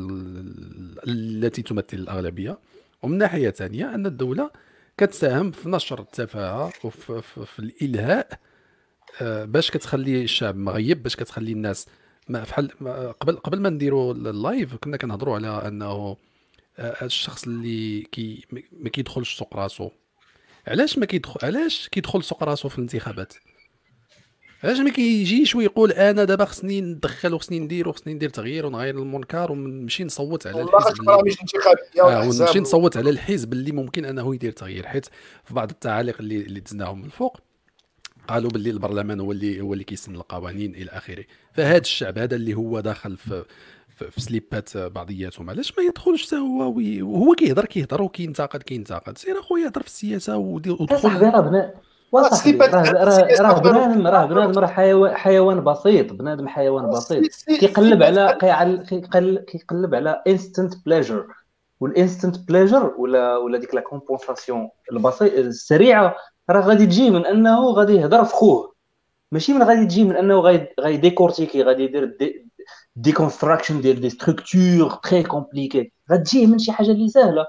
التي 1.08 1.62
تمثل 1.62 1.98
الأغلبية. 1.98 2.60
ومن 3.04 3.18
ناحية 3.18 3.50
ثانية 3.50 3.96
ان 3.96 4.06
الدولة 4.06 4.52
كتساهم 4.98 5.52
في 5.52 5.70
نشر 5.70 6.00
التفاهة 6.00 6.74
وفي 6.84 7.22
في, 7.22 7.46
في 7.46 7.60
الإلهاء 7.60 8.40
آه، 9.22 9.46
باش 9.46 9.72
كتخلي 9.72 10.24
الشعب 10.24 10.56
مغيب 10.56 11.04
باش 11.04 11.16
كتخلي 11.16 11.52
الناس 11.52 11.88
ما 12.30 12.44
فحال 12.44 12.72
قبل 13.20 13.36
قبل 13.36 13.60
ما 13.60 13.70
نديروا 13.70 14.14
اللايف 14.14 14.76
كنا 14.76 14.98
كنهضروا 14.98 15.36
على 15.36 15.68
أنه 15.68 16.18
آه، 16.80 17.06
الشخص 17.06 17.48
اللي 17.48 18.02
كي 18.02 18.46
ما 18.72 18.90
كيدخلش 18.90 19.38
سوق 19.38 19.58
راسو. 19.58 19.90
علاش 20.68 20.98
ما 20.98 21.06
كيدخل 21.06 21.40
علاش 21.44 21.90
كيدخل 21.90 22.24
سوق 22.24 22.44
راسو 22.44 22.70
في 22.70 22.78
الانتخابات؟ 22.78 23.34
علاش 24.64 24.80
ما 24.80 24.90
كيجيش 24.90 25.56
ويقول 25.56 25.92
أنا 25.92 26.24
دابا 26.24 26.46
خصني 26.46 26.82
ندخل 26.82 27.34
وخصني 27.34 27.60
ندير 27.60 27.90
وخصني 27.90 28.14
ندير 28.14 28.30
تغيير 28.30 28.66
ونغير 28.66 29.00
المنكر 29.00 29.52
ونمشي 29.52 30.04
نصوت 30.04 30.48
على 30.48 30.62
الحزب 30.62 31.12
انتخابيه 31.42 32.02
آه 32.02 32.22
ونمشي 32.22 32.60
نصوت 32.60 32.98
على 32.98 33.10
الحزب 33.10 33.54
اللي 33.54 33.72
ممكن 33.72 34.06
أنه 34.06 34.36
يدير 34.36 34.52
تغيير 34.52 34.88
حيت 34.88 35.06
في 35.46 35.54
بعض 35.54 35.70
التعاليق 35.70 36.16
اللي 36.20 36.36
اللي 36.36 36.60
دزناهم 36.60 37.00
من 37.00 37.06
الفوق. 37.06 37.40
قالوا 38.30 38.52
باللي 38.52 38.70
البرلمان 38.70 39.20
هو 39.20 39.32
اللي 39.32 39.62
هو 39.62 39.74
اللي 39.74 39.84
كيسن 39.84 40.16
القوانين 40.16 40.76
إلى 40.76 40.90
آخره. 40.92 41.24
فهذا 41.54 41.78
الشعب 41.78 42.18
هذا 42.18 42.36
اللي 42.36 42.54
هو 42.54 42.80
داخل 42.80 43.18
في 43.18 43.46
في 44.10 44.22
سليبات 44.22 44.78
بعضياتهم 44.78 45.50
علاش 45.50 45.74
ما 45.78 45.84
يدخلش 45.84 46.28
حتى 46.28 46.36
هو 46.36 46.74
وهو 47.02 47.34
كيهضر 47.34 47.66
كيهضر 47.66 48.02
وكينتقد 48.02 48.64
كينتقد. 48.64 49.18
سير 49.18 49.40
أخويا 49.40 49.68
هضر 49.68 49.82
في 49.82 49.88
السياسة 49.88 50.38
ودخل 50.38 51.10
راه 52.14 53.60
بنادم. 53.60 54.08
راه 54.08 54.26
بنادم 54.26 54.60
راه 54.60 55.14
حيوان 55.14 55.64
بسيط. 55.64 56.14
بنادم 56.14 56.48
حيوان 56.48 56.90
بسيط. 56.90 57.24
كيقلب 57.60 58.04
على 58.04 58.38
كيقلب 59.48 59.96
على 59.96 60.24
instant 60.28 60.74
pleasure 60.86 61.26
وال 61.80 61.95
instant 61.95 62.48
pleasure 62.48 62.94
ولا 62.98 63.38
ولا 63.38 63.58
ديك 63.58 63.76
la 63.76 63.82
compensation 63.82 64.70
البسيط 64.92 65.34
السريعة 65.34 66.16
راه 66.50 66.62
غادي 66.62 66.86
تجي 66.86 67.10
من 67.10 67.26
انه 67.26 67.72
غادي 67.72 67.94
يهضر 67.94 68.26
في 68.26 68.34
خوه. 68.34 68.74
ماشي 69.32 69.54
من 69.54 69.64
غادي 69.64 69.86
تجي 69.86 70.04
من 70.04 70.16
انه 70.16 70.40
غادي 70.40 70.68
غادي 70.80 70.98
ديكورتيكي 70.98 71.64
غادي 71.64 71.84
يدير 71.84 72.18
ديكونستراكشن 72.96 73.82
ديال 73.82 74.02
دي 74.02 74.10
ستركتور 74.10 74.90
تري 75.04 75.24
كومبليكي 75.24 75.92
غتجي 76.12 76.46
من 76.48 76.60
شي 76.60 76.72
حاجة 76.72 76.92
اللي 76.92 77.10
سهلة. 77.10 77.46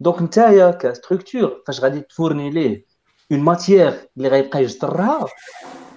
دونك 0.00 0.22
نتايا 0.22 0.70
كستركتور 0.70 1.62
فاش 1.66 1.80
غادي 1.80 2.00
تفورني 2.00 2.50
ليه 2.50 2.84
اون 3.32 3.40
ماتيير 3.40 4.08
اللي 4.16 4.28
غيبقى 4.28 4.62
يجدرها 4.62 5.26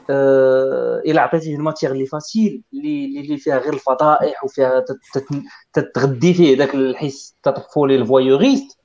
أه 0.09 1.01
إلا 1.05 1.21
عطيتيه 1.21 1.55
الماتيير 1.55 1.91
اللي 1.91 2.05
فاسيل 2.05 2.63
اللي 2.73 3.19
اللي 3.21 3.37
فيها 3.37 3.57
غير 3.57 3.73
الفضائح 3.73 4.43
وفيها 4.43 4.85
تتغدي 5.73 6.33
فيه 6.33 6.57
داك 6.57 6.75
الحس 6.75 7.35
الطفولي 7.47 7.95
الفوايوريست 7.95 8.76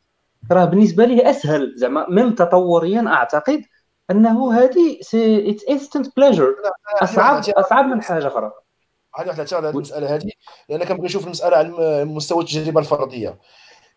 راه 0.51 0.65
بالنسبة 0.65 1.05
ليه 1.05 1.31
أسهل 1.31 1.73
زعما 1.77 2.07
ميم 2.09 2.35
تطوريا 2.35 3.05
أعتقد 3.07 3.63
أنه 4.11 4.53
هذه 4.53 4.99
c'est 5.01 5.51
it's 5.51 5.65
instant 5.71 6.17
pleasure 6.17 6.55
اصعب 7.03 7.43
أصعب 7.49 7.85
من 7.85 8.03
حاجة 8.03 8.27
أخرى. 8.27 8.53
هذه 9.17 9.29
واحدة 9.29 9.59
هذه 9.59 9.71
المسألة 9.71 10.15
هذه 10.15 10.31
لأن 10.69 10.85
كنبغي 10.85 11.05
نشوف 11.07 11.25
المسألة 11.25 11.57
على 11.57 12.05
مستوى 12.05 12.43
التجربة 12.43 12.81
الفرديه 12.81 13.39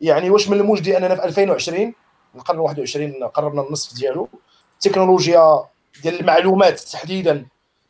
يعني 0.01 0.29
واش 0.29 0.49
من 0.49 0.59
المجدي 0.59 0.97
أننا 0.97 1.15
في 1.15 1.25
2020 1.25 1.93
القرن 2.35 2.59
21 2.59 3.23
قربنا 3.23 3.61
النصف 3.61 3.95
ديالو 3.95 4.29
التكنولوجيا 4.73 5.65
ديال 6.03 6.19
المعلومات 6.19 6.79
تحديدا 6.79 7.45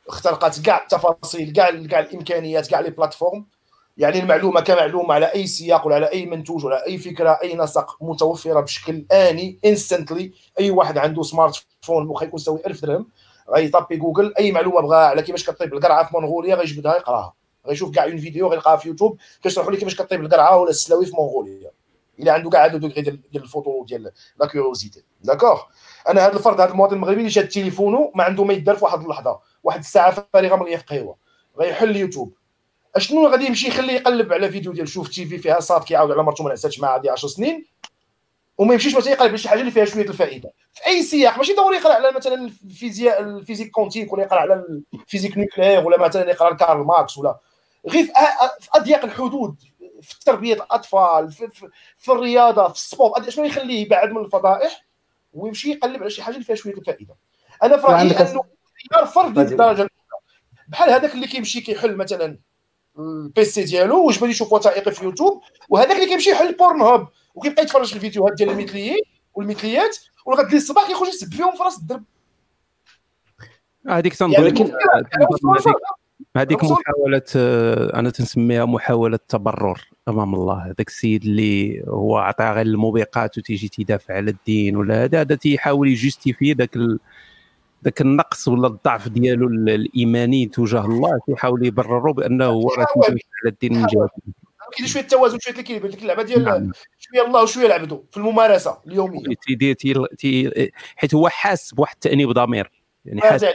اخترقت 0.08 0.62
كاع 0.62 0.82
التفاصيل 0.84 1.54
كاع 1.54 1.70
كاع 1.70 2.00
الإمكانيات 2.00 2.68
كاع 2.68 2.80
les 2.80 2.90
plateformes. 2.90 3.46
يعني 3.98 4.20
المعلومة 4.20 4.62
كمعلومة 4.62 5.14
على 5.14 5.26
أي 5.26 5.48
سياق 5.48 5.88
ولا 5.88 5.96
على 5.96 6.12
أي 6.12 6.26
منتوج 6.26 6.66
ولا 6.66 6.88
أي 6.88 6.98
فكرة 6.98 7.40
أي 7.44 7.56
نسق 7.56 7.98
متوفرة 8.02 8.60
بشكل 8.60 9.06
آني 9.12 9.60
instantly 9.66 10.34
أي 10.60 10.72
واحد 10.72 10.98
عنده 10.98 11.24
smartphone 11.24 12.08
واخا 12.08 12.26
يكون 12.26 12.40
يساوي 12.40 12.60
1000 12.66 12.82
درهم 12.82 13.08
غيطابي 13.56 13.98
جوجل 13.98 14.34
أي 14.40 14.52
معلومة 14.52 14.82
بغاها 14.82 15.08
على 15.08 15.22
كيفاش 15.22 15.50
كطيب 15.50 15.74
القرعة 15.74 16.10
في 16.10 16.18
منغوليا 16.18 16.56
غيجبدها 16.56 16.96
يقراها 16.96 17.34
غيشوف 17.68 17.96
كاع 17.96 18.04
en 18.04 18.18
vidéo 18.18 18.48
غيلقاها 18.48 18.76
في 18.76 18.88
يوتيوب 18.88 19.18
كيشرحوا 19.44 19.72
لي 19.72 19.78
كيفاش 19.78 19.96
كطيب 19.96 20.22
القرعة 20.22 20.58
ولا 20.58 20.70
السلاوي 20.70 21.06
في 21.06 21.12
منغوليا. 21.12 21.72
إلا 22.20 22.34
عنده 22.34 22.50
كاع 22.50 22.66
هذا 22.66 22.78
degré 22.78 23.02
ديال 23.02 23.20
الفوتو 23.36 23.86
ديال 23.86 24.12
la 24.40 24.48
curiosité 24.48 25.04
d'accord 25.22 25.62
أنا 26.10 26.28
هذا 26.28 26.34
الفرد 26.34 26.62
هذا 26.62 26.72
المواطن 26.72 26.96
المغربي 26.96 27.20
اللي 27.20 27.30
شاد 27.30 27.48
تليفونه 27.48 28.12
ما 28.16 28.24
عنده 28.24 28.44
ما 28.44 28.54
يدار 28.54 28.76
في 28.76 28.86
واحد 28.86 29.02
اللحظة 29.02 29.40
واحد 29.64 29.80
الساعة 29.80 30.12
فارغه 30.12 30.64
في 30.64 30.76
قهوه 30.76 31.16
غيحل 31.60 31.90
اليوتيوب. 31.90 32.34
أشنو 32.96 33.28
غادي 33.28 33.46
يمشي 33.46 33.68
يخليه 33.68 33.94
يقلب 33.94 34.34
على 34.34 34.50
فيديو 34.50 34.72
ديال 34.72 34.88
شوف 34.90 35.10
تي 35.10 35.26
في 35.26 35.38
فيها 35.38 35.60
صاد 35.60 35.84
كيعاود 35.84 36.12
على 36.12 36.24
مرته 36.24 36.44
ما 36.44 36.50
نعساتش 36.50 36.80
معها 36.80 37.00
هذه 37.00 37.12
10 37.12 37.30
سنين 37.30 37.66
وما 38.58 38.74
يمشيش 38.74 38.96
مثلا 38.96 39.14
يقرا 39.14 39.28
على 39.28 39.38
شي 39.38 39.50
حاجة 39.50 39.60
اللي 39.60 39.72
فيها 39.72 39.86
شوية 39.86 40.10
الفائدة. 40.10 40.52
في 40.74 40.88
أي 40.88 41.04
سياق 41.04 41.38
ماشي 41.38 41.54
ضروري 41.54 41.78
يقرأ 41.78 41.94
على 41.94 42.12
مثلا 42.12 42.52
الفيزياء 42.66 43.22
la 43.22 43.32
physique 43.32 43.72
quantique 43.72 44.14
ولا 44.14 44.24
يقرأ 44.24 44.40
على 44.40 44.66
la 44.94 45.03
physique 45.03 45.38
nucléaire 45.38 45.86
ولا 45.88 46.00
مثلا 46.00 46.30
يقرأ 46.30 46.54
كارل 46.54 46.86
ماركس 46.86 47.18
ولا. 47.18 47.40
غير 47.88 48.06
في 48.60 48.70
أضيق 48.74 49.06
الحدود 49.06 49.56
في 50.02 50.20
تربية 50.26 50.54
الأطفال 50.54 51.32
في, 51.32 51.48
في, 51.50 51.70
في 51.98 52.12
الرياضة 52.12 52.68
في 52.68 52.76
ال 52.76 52.85
sport 52.85 53.30
شنو 53.30 53.46
يخليه 53.46 53.82
يبعد 53.82 54.12
من 54.12 54.26
الفضائح 54.26 54.86
ويمشي 55.34 55.72
يقلب 55.72 56.02
على 56.02 56.10
شي 56.10 56.24
حاجة 56.24 56.34
اللي 56.34 56.46
فيها 56.46 56.56
شوية 56.56 56.74
الفائدة. 56.74 57.16
أنا 57.64 57.78
في 57.78 57.88
رأيي 57.88 58.12
أنه 58.12 58.44
فردي 59.06 59.42
الدرجه 59.42 59.90
بحال 60.68 60.90
هذاك 60.90 61.14
اللي 61.14 61.28
كيمشي 61.28 61.62
كيحل 61.62 61.96
مثلا 61.96 62.38
ال 63.00 63.21
PC 63.21 63.64
ديالو 63.64 64.08
وجبد 64.08 64.30
يشوف 64.30 64.54
وثائقي 64.54 64.92
في 64.92 65.06
يوتيوب. 65.06 65.42
وهذاك 65.70 65.96
اللي 65.96 66.08
كيمشي 66.08 66.30
يحل 66.30 66.56
بورن 66.56 66.82
هوب 66.82 67.08
وكيبقى 67.36 67.64
يتفرج 67.64 67.88
في 67.88 67.96
الفيديوهات 67.96 68.34
ديال 68.34 68.50
المثليين 68.50 69.02
والمثليات. 69.34 69.98
ولغد 70.26 70.52
لي 70.52 70.58
الصباح 70.58 70.88
كيخرج 70.88 71.08
يسب 71.08 71.34
فيهم 71.34 71.52
في 71.52 71.64
راس 71.64 71.78
الدرب. 71.78 72.04
هذيك 73.88 74.16
تنظن 74.16 74.34
يعني 74.34 74.74
هذيك 76.38 76.64
محاولة 76.64 77.22
آه، 77.36 78.00
أنا 78.00 78.10
تنسميها 78.10 78.66
محاولة 78.66 79.20
تبرر 79.28 79.90
أمام 80.08 80.36
الله. 80.36 80.66
هذاك 80.66 80.88
السيد 80.88 81.24
اللي 81.24 81.84
هو 81.88 82.18
عطى 82.18 82.44
غير 82.44 82.66
الموبقات 82.66 83.38
وتيجي 83.38 83.68
تيدافع 83.68 84.14
على 84.14 84.32
الدين 84.32 84.78
ولا 84.78 85.04
هذا 85.04 85.22
هذا 85.22 85.36
تيحاول 85.36 85.88
يjustifier 85.88 86.54
ذاك. 86.54 86.78
ذاك 87.84 88.02
النقص 88.02 88.48
ولا 88.48 88.68
الضعف 88.68 89.08
ديالو 89.08 89.48
الإيماني 89.48 90.46
تجاه 90.46 90.86
الله 90.86 91.20
تيحاول 91.28 91.66
يبرروا 91.66 92.14
بأنه 92.14 92.46
هو 92.46 92.70
راه 92.70 92.88
على 93.08 93.20
الدين 93.46 93.74
من 93.74 93.86
جهة. 93.86 94.10
كاين 94.78 94.88
شوية 94.88 95.04
التوازن 95.04 95.40
شوية 95.40 95.56
équilibre 95.56 95.90
ديك 95.90 96.02
اللعبة 96.02 96.24
ديال 96.24 96.44
نعم. 96.44 96.72
شوية 96.98 97.26
الله 97.26 97.44
وشوية 97.44 97.66
العبد 97.66 98.04
في 98.12 98.18
الممارسة 98.18 98.78
اليومية. 98.88 99.36
تيدير 99.48 99.76
تي 100.18 100.72
حيت 100.96 101.16
هو 101.16 101.30
حاس 101.30 101.74
بواحد 101.74 101.94
التأنيب 101.94 102.32
ضمير. 102.32 102.72
يعني 103.06 103.22
حاس 103.22 103.46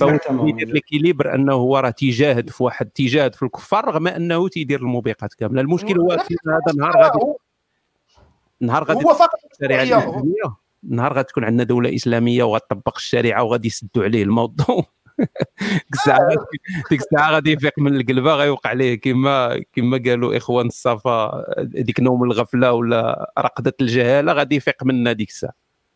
فهو 0.00 0.16
تيدير 0.16 0.68
l'équilibre 0.68 1.34
أنه 1.34 1.52
هو 1.52 1.78
راه 1.78 1.90
تيجاهد 1.90 2.50
في 2.50 2.62
واحد 2.62 2.86
تيجاهد 2.86 3.34
في 3.34 3.42
الكفار 3.42 3.84
رغم 3.84 4.08
أنه 4.08 4.48
تيدير 4.48 4.80
الموبقات 4.80 5.34
كاملة. 5.34 5.60
المشكل 5.60 6.00
هو 6.00 6.10
هذا 6.12 6.26
النهار 6.70 7.02
غادي 7.02 7.18
نهار 8.60 8.84
غادي 8.84 9.04
هو 9.04 9.14
فقط 9.14 9.38
نهار 10.90 11.12
غتكون 11.12 11.44
عندنا 11.44 11.64
دولة 11.64 11.94
إسلامية 11.94 12.42
وغتطبق 12.42 12.96
الشريعة 12.96 13.42
وغادي 13.42 13.68
يسدوا 13.68 14.04
عليه 14.04 14.22
الموضوع. 14.22 14.86
ديك 15.90 15.94
الساعة 15.94 16.28
ديك 16.90 17.00
الساعة 17.00 17.32
غادي 17.32 17.52
يفيق 17.52 17.72
من 17.78 17.96
القلبة 17.96 18.34
غيوقع 18.34 18.70
عليه 18.70 19.00
كما 19.00 19.64
كما 19.72 20.02
قالوا 20.06 20.36
إخوان 20.36 20.66
الصفا 20.66 21.44
ديك 21.58 22.00
نوم 22.00 22.24
الغفلة 22.24 22.72
ولا 22.72 23.32
رقدة 23.38 23.74
الجهالة 23.80 24.32
غادي 24.32 24.56
يفيق 24.56 24.84
منا 24.84 25.12
ديك 25.12 25.28
الساعة. 25.28 25.52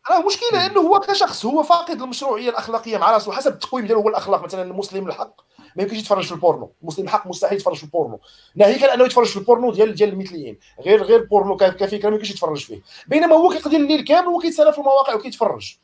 راه 0.09 0.19
المشكلة 0.19 0.65
إنه 0.65 0.79
هو 0.79 0.99
كشخص 0.99 1.45
هو 1.45 1.63
فاقد 1.63 2.01
المشروعية 2.01 2.49
الأخلاقية 2.49 2.97
مع 2.97 3.11
راسه 3.11 3.31
حسب 3.31 3.53
التقويم 3.53 3.85
ديالو 3.85 4.01
هو 4.01 4.09
الأخلاق 4.09 4.43
مثلا 4.43 4.61
المسلم 4.61 5.07
الحق. 5.07 5.41
ما 5.75 5.83
يمكنش 5.83 5.99
يتفرج 5.99 6.25
في 6.25 6.31
البورنو. 6.31 6.71
المسلم 6.81 7.05
الحق 7.05 7.27
مستحيل 7.27 7.57
يتفرج 7.57 7.75
في 7.75 7.83
البورنو. 7.83 8.19
ناهيك 8.55 8.83
أنه 8.83 9.05
يتفرج 9.05 9.27
في 9.27 9.37
البورنو 9.37 9.71
ديال 9.71 9.95
ديال 9.95 10.09
المثليين. 10.09 10.57
غير 10.79 11.03
غير 11.03 11.23
بورنو 11.23 11.57
كفكره 11.57 12.09
ما 12.09 12.15
يمكنش 12.15 12.31
يتفرج 12.31 12.65
فيه. 12.65 12.81
بينما 13.07 13.35
هو 13.35 13.49
كيقضي 13.49 13.75
الليل 13.75 14.03
كامل 14.03 14.27
وكيتسنى 14.27 14.71
في 14.71 14.77
المواقع 14.77 15.15
وكيتفرج. 15.15 15.75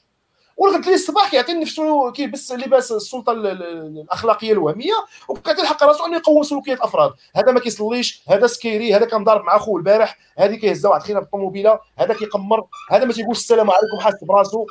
ولغد 0.57 0.85
لي 0.85 0.93
الصباح 0.93 1.31
كيعطي 1.31 1.53
نفسه 1.53 2.11
كيلبس 2.11 2.51
لباس 2.51 2.91
السلطة 2.91 3.31
الأخلاقية 3.31 4.51
الوهمية 4.51 4.93
وكيعطي 5.29 5.61
الحق 5.61 5.83
راسو 5.83 6.05
أنه 6.05 6.17
يقوم 6.17 6.43
سلوكيات 6.43 6.77
الأفراد. 6.77 7.13
هذا 7.35 7.51
ما 7.51 7.59
كيصليش 7.59 8.23
هذا 8.27 8.47
سكيري 8.47 8.95
هذا 8.95 9.05
كان 9.05 9.23
ضارب 9.23 9.43
مع 9.43 9.57
خوه 9.57 9.77
البارح 9.77 10.17
هذه 10.37 10.55
كيهزها 10.55 10.91
واحد 10.91 11.01
خينا 11.01 11.19
بالطوموبيلة 11.19 11.79
هذا 11.97 12.13
كيقمر 12.13 12.67
هذا 12.91 13.05
ما 13.05 13.13
تيقولش 13.13 13.39
السلام 13.39 13.71
عليكم 13.71 13.99
حاسس 13.99 14.23
براسو 14.23 14.65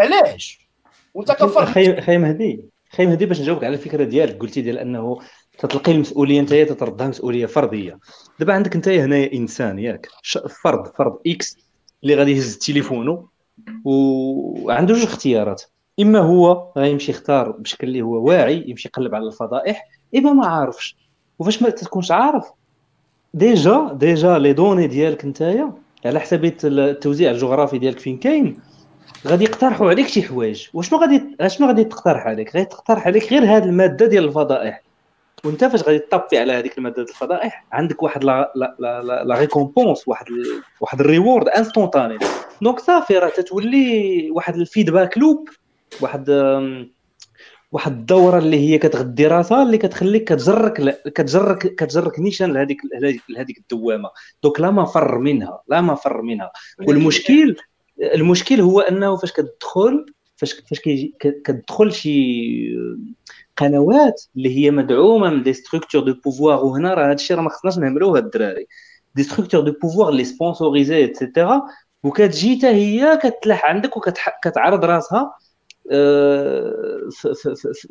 علاش؟ 0.00 0.68
وأنت 1.14 1.32
كفر 1.32 1.66
خي 2.00 2.18
مهدي 2.18 2.75
خي 2.96 3.06
مهدي 3.06 3.26
باش 3.26 3.40
نجاوبك 3.40 3.64
على 3.64 3.74
الفكرة 3.74 4.04
ديالك. 4.04 4.40
قلتي 4.40 4.60
ديال 4.62 4.78
أنه 4.78 5.18
تتلقي 5.58 5.92
المسؤولية 5.92 6.40
انت 6.40 6.54
تتردها 6.54 7.08
مسؤولية 7.08 7.46
فردية. 7.46 7.98
دابا 8.40 8.52
عندك 8.52 8.74
انت 8.74 8.88
هنايا 8.88 9.32
إنسان 9.32 9.78
ياك 9.78 10.08
فرد 10.62 10.86
فرد 10.86 11.18
X 11.26 11.58
اللي 12.02 12.14
غادي 12.14 12.32
يهز 12.32 12.58
تليفونه 12.58 13.28
وعنده 13.84 14.94
جوج 14.94 15.02
اختيارات. 15.02 15.62
إما 16.00 16.18
هو 16.18 16.72
غيمشي 16.76 17.12
يختار 17.12 17.50
بشكل 17.50 17.86
اللي 17.86 18.02
هو 18.02 18.28
واعي 18.28 18.64
يمشي 18.68 18.88
يقلب 18.88 19.14
على 19.14 19.26
الفضائح 19.26 19.88
اما 20.16 20.32
ما 20.32 20.46
عارفش. 20.46 20.96
وفاش 21.38 21.62
ما 21.62 21.70
تكونش 21.70 22.10
عارف 22.10 22.44
déjà 23.34 23.92
déjà 23.92 24.38
les 24.38 24.52
données 24.52 24.86
ديالك 24.86 25.24
نتايا 25.24 25.72
على 26.04 26.20
حسب 26.20 26.44
التوزيع 26.64 27.30
الجغرافي 27.30 27.78
ديالك 27.78 27.98
فين 27.98 28.18
كاين 28.18 28.60
غادي 29.26 29.44
يقترحوا 29.44 29.90
عليك 29.90 30.08
شي 30.08 30.22
حوايج. 30.22 30.66
وشنو 30.74 30.98
غادي 30.98 31.36
شنو 31.46 31.66
غادي 31.66 31.84
تقترح 31.84 32.26
عليك؟ 32.26 32.56
غادي 32.56 32.66
تقترح 32.66 33.06
عليك 33.06 33.32
غير 33.32 33.44
هذه 33.44 33.64
المادة 33.64 34.06
ديال 34.06 34.24
الفضائح. 34.24 34.82
وانت 35.44 35.64
فاش 35.64 35.82
غادي 35.82 35.98
تطبي 35.98 36.38
على 36.38 36.52
هذيك 36.52 36.78
المادة 36.78 36.96
ديال 36.96 37.08
الفضائح 37.08 37.66
عندك 37.72 38.02
واحد 38.02 38.24
la 38.24 38.52
la 38.56 38.76
la, 38.78 39.24
la 39.24 39.38
récompense 39.38 40.08
واحد 40.08 40.26
ال... 40.28 40.44
واحد 40.80 41.00
ال 41.00 41.07
reward 41.07 41.48
instantané 41.48 42.18
donc 42.62 42.80
صافي 42.80 43.18
راه 43.18 43.28
تتولي 43.28 44.30
واحد 44.30 44.56
ال 44.56 44.63
feedback 44.63 45.18
loop 45.18 45.48
واحد 46.00 46.30
واحد 47.72 47.92
الدورة 47.92 48.38
اللي 48.38 48.70
هي 48.70 48.78
كتغدي 48.78 49.26
راسها 49.26 49.62
اللي 49.62 49.78
كتخليك 49.78 50.24
كتجرك 50.24 51.02
كتجرك 51.04 51.58
كتجرك 51.58 52.20
نيشان 52.20 52.52
لهذيك 52.52 52.80
لهذيك 53.28 53.58
الدوامة. 53.58 54.10
donc 54.42 54.60
لا 54.60 54.70
مفر 54.70 55.18
منها 55.18 55.62
لا 55.68 55.80
مفر 55.80 56.22
منها. 56.22 56.52
والمشكل 56.88 57.56
المشكل 58.00 58.60
هو 58.60 58.80
انه 58.80 59.16
فاش 59.16 59.32
كتدخل 59.32 60.06
فاش 60.36 60.52
فاش 60.52 60.80
كتدخل 61.20 61.92
شي 61.92 62.76
قنوات 63.56 64.24
اللي 64.36 64.56
هي 64.58 64.70
مدعومة 64.70 65.30
من 65.30 65.42
des 65.42 65.52
structures 65.52 66.02
de 66.02 66.14
pouvoir 66.24 66.64
وهنا 66.64 66.94
راه 66.94 67.10
هادشي 67.10 67.34
راه 67.34 67.42
ما 67.42 67.50
خصناش 67.50 67.78
نهملوه 67.78 68.18
الدراري. 68.18 68.66
des 69.14 69.22
structures 69.22 69.60
de 69.60 69.72
pouvoir 69.82 70.08
اللي 70.08 70.24
sponsorisées 70.24 71.04
et 71.04 71.19
cetera 71.19 71.62
وكتجي 72.02 72.56
حتى 72.56 72.66
هي 72.66 73.18
كتلاح 73.22 73.64
عندك 73.64 73.96
وكتعرض 73.96 74.84
راسها 74.84 75.34
آه، 75.92 77.08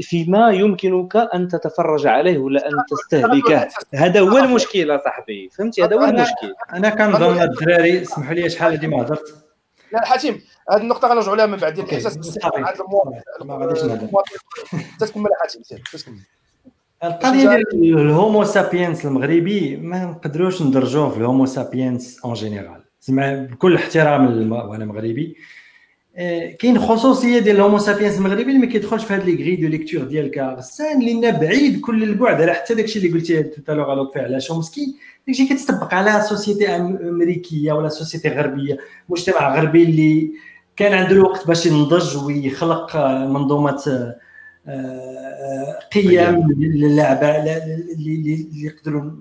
فيما 0.01 0.51
يمكنك 0.51 1.15
أن 1.15 1.47
تتفرج 1.47 2.07
عليه 2.07 2.37
ولا 2.37 2.67
أن 2.67 2.73
تستهلكه. 2.89 3.67
هذا 3.93 4.19
هو 4.19 4.37
المشكل 4.37 4.99
صاحبي. 5.03 5.49
فهمتي؟ 5.49 5.83
هذا 5.83 5.95
هو 5.95 6.03
المشكل. 6.03 6.53
أنا 6.73 6.89
كنظن 6.89 7.41
الدراري 7.41 8.01
اسمحوا 8.01 8.33
لي 8.33 8.49
شحال 8.49 8.73
هذه 8.73 8.87
ما 8.87 9.01
هضرت؟ 9.01 9.44
لا 9.91 10.05
حاتم 10.05 10.39
هذه 10.71 10.81
النقطة 10.81 11.07
غنرجعوا 11.07 11.35
لها 11.35 11.45
من 11.45 11.57
بعد. 11.57 11.73
ديال 11.73 11.85
الإحساس 11.85 12.17
بالصحه 12.17 12.51
هذا 12.57 13.45
ما 13.45 13.55
غاديش 13.57 13.83
نهضر. 13.83 14.07
تكمل 14.99 15.29
حاتم 15.41 15.61
تكمل 15.61 16.19
القضية 17.03 17.63
ديال 17.71 17.99
الهومو 17.99 18.43
sapiens 18.43 19.05
المغربي 19.05 19.77
ما 19.77 20.05
نقدروش 20.05 20.61
ندرجوه 20.61 21.09
في 21.09 21.17
ال 21.17 21.23
homo 21.23 21.45
sapiens 21.45 22.19
en 22.25 22.33
général 22.33 22.83
زعما 23.01 23.43
بكل 23.43 23.75
احترام 23.75 24.51
وأنا 24.51 24.85
مغربي 24.85 25.37
آه، 26.17 26.51
كاين 26.51 26.79
خصوصية 26.79 27.39
ديال 27.39 27.55
ال 27.55 27.60
homo 27.60 27.77
sapiens 27.77 28.17
المغربي 28.17 28.41
اللي 28.41 28.57
ما 28.57 28.65
كيدخلش 28.65 29.03
في 29.05 29.13
هاد 29.13 29.23
les 29.25 29.35
grilles 29.35 29.55
de 29.55 29.67
lecture 29.67 30.03
ديال 30.03 30.31
كارسان 30.31 31.01
اللي 31.01 31.31
بعيد 31.31 31.81
كل 31.81 32.03
البعد. 32.03 32.41
على 32.41 32.53
حتى 32.53 32.73
داكشي 32.73 32.99
اللي 32.99 33.11
قلتي 33.11 33.43
توتالوغ 33.43 33.91
على 33.91 34.09
على 34.15 34.41
شومسكي. 34.41 34.95
داكشي 35.27 35.47
كتطبق 35.47 35.93
على 35.93 36.21
société 36.21 36.75
أمريكية 36.75 37.73
ولا 37.73 37.89
société 37.89 38.29
غربية 38.29 38.77
مجتمع 39.09 39.55
غربي 39.55 39.83
اللي 39.83 40.31
كان 40.75 40.93
عنده 40.93 41.11
الوقت 41.11 41.47
باش 41.47 41.65
ينضج 41.65 42.17
ويخلق 42.17 42.97
منظومة 43.25 44.13
آه، 44.67 45.79
قيم 45.93 46.47
للعبه 46.57 47.37
اللي 47.37 48.47
يقدروا 48.53 49.11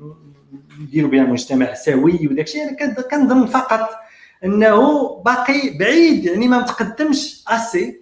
يديروا 0.80 1.10
بها 1.10 1.22
مجتمع 1.22 1.74
سوي 1.74 2.26
وداك 2.26 2.46
الشيء. 2.46 2.62
أنا 2.62 3.02
كنظن 3.10 3.46
فقط 3.46 3.88
أنه 4.44 5.08
باقي 5.22 5.78
بعيد 5.78 6.24
يعني 6.24 6.48
ما 6.48 6.58
متقدمش 6.58 7.44
أسي 7.48 8.00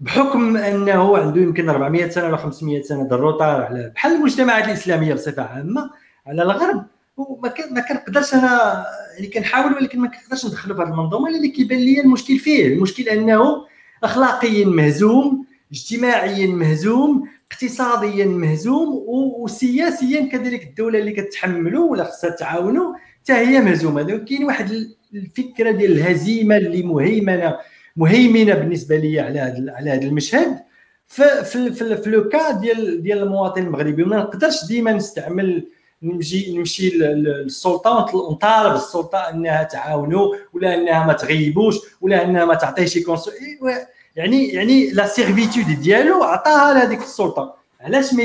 بحكم 0.00 0.56
أنه 0.56 1.18
عنده 1.18 1.40
يمكن 1.40 1.68
400 1.68 2.08
سنة 2.08 2.26
ولا 2.26 2.36
500 2.36 2.82
سنة 2.82 3.08
الروطار 3.12 3.62
على 3.62 3.92
بحال 3.94 4.12
المجتمعات 4.12 4.64
الإسلامية 4.64 5.14
بصفة 5.14 5.42
عامة 5.42 5.90
على 6.26 6.42
الغرب. 6.42 6.86
وما 7.16 7.54
ما 7.70 7.80
كنقدرش 7.80 8.34
أنا 8.34 8.84
يعني 9.14 9.26
كنحاول 9.26 9.74
ولكن 9.74 9.98
ما 10.00 10.08
كنقدرش 10.08 10.46
ندخلوا 10.46 10.76
في 10.76 10.82
هذه 10.82 10.88
المنظومة 10.88 11.28
اللي 11.28 11.48
كيبان 11.48 11.78
لي 11.78 12.00
المشكل 12.00 12.38
فيه. 12.38 12.66
المشكل 12.66 13.08
أنه 13.08 13.66
اخلاقيا 14.04 14.66
مهزوم 14.66 15.46
اجتماعيا 15.72 16.46
مهزوم 16.46 17.28
اقتصاديا 17.52 18.26
مهزوم 18.26 19.04
وسياسيا 19.38 20.28
كذلك 20.32 20.62
الدولة 20.62 20.98
اللي 20.98 21.12
كتحملوا 21.12 21.90
ولا 21.90 22.04
خصها 22.04 22.30
تعاونوا 22.30 22.94
حتى 23.22 23.32
هي 23.32 23.60
مهزومة. 23.60 24.18
كاين 24.18 24.44
واحد 24.44 24.86
الفكرة 25.14 25.70
ديال 25.70 25.92
الهزيمة 25.92 26.56
اللي 26.56 26.82
مهيمنه 26.82 27.56
مهيمنة 27.96 28.54
بالنسبة 28.54 28.96
لي 28.96 29.20
على 29.20 29.38
هذا 29.38 29.72
على 29.72 29.90
هذا 29.90 30.02
المشهد 30.02 30.58
في 31.06 31.44
في 31.44 31.72
في, 31.72 32.10
لو 32.10 32.28
كا 32.28 32.52
ديال 32.52 33.02
ديال 33.02 33.18
المواطن 33.18 33.62
المغربي. 33.62 34.02
وما 34.02 34.16
نقدرش 34.16 34.64
ديما 34.64 34.92
نستعمل 34.92 35.68
نمشي 36.04 36.58
نمشي 36.58 36.90
للسلطه 36.90 38.16
ونطالب 38.16 38.74
السلطة 38.74 39.18
إنها 39.18 39.62
تعاونوا 39.62 40.34
ولا 40.52 40.74
إنها 40.74 41.06
ما 41.06 41.12
تغيبوش 41.12 41.76
ولا 42.00 42.24
إنها 42.24 42.44
ما 42.44 42.54
تعطيش 42.54 42.92
شي 42.92 43.04
يعني 44.16 44.48
يعني 44.48 44.90
la 44.90 45.06
servitude 45.06 45.80
ديالو 45.80 46.22
عطاها 46.22 46.74
لهذيك 46.74 47.00
السلطة. 47.00 47.54
علاش 47.80 48.14
ما 48.14 48.22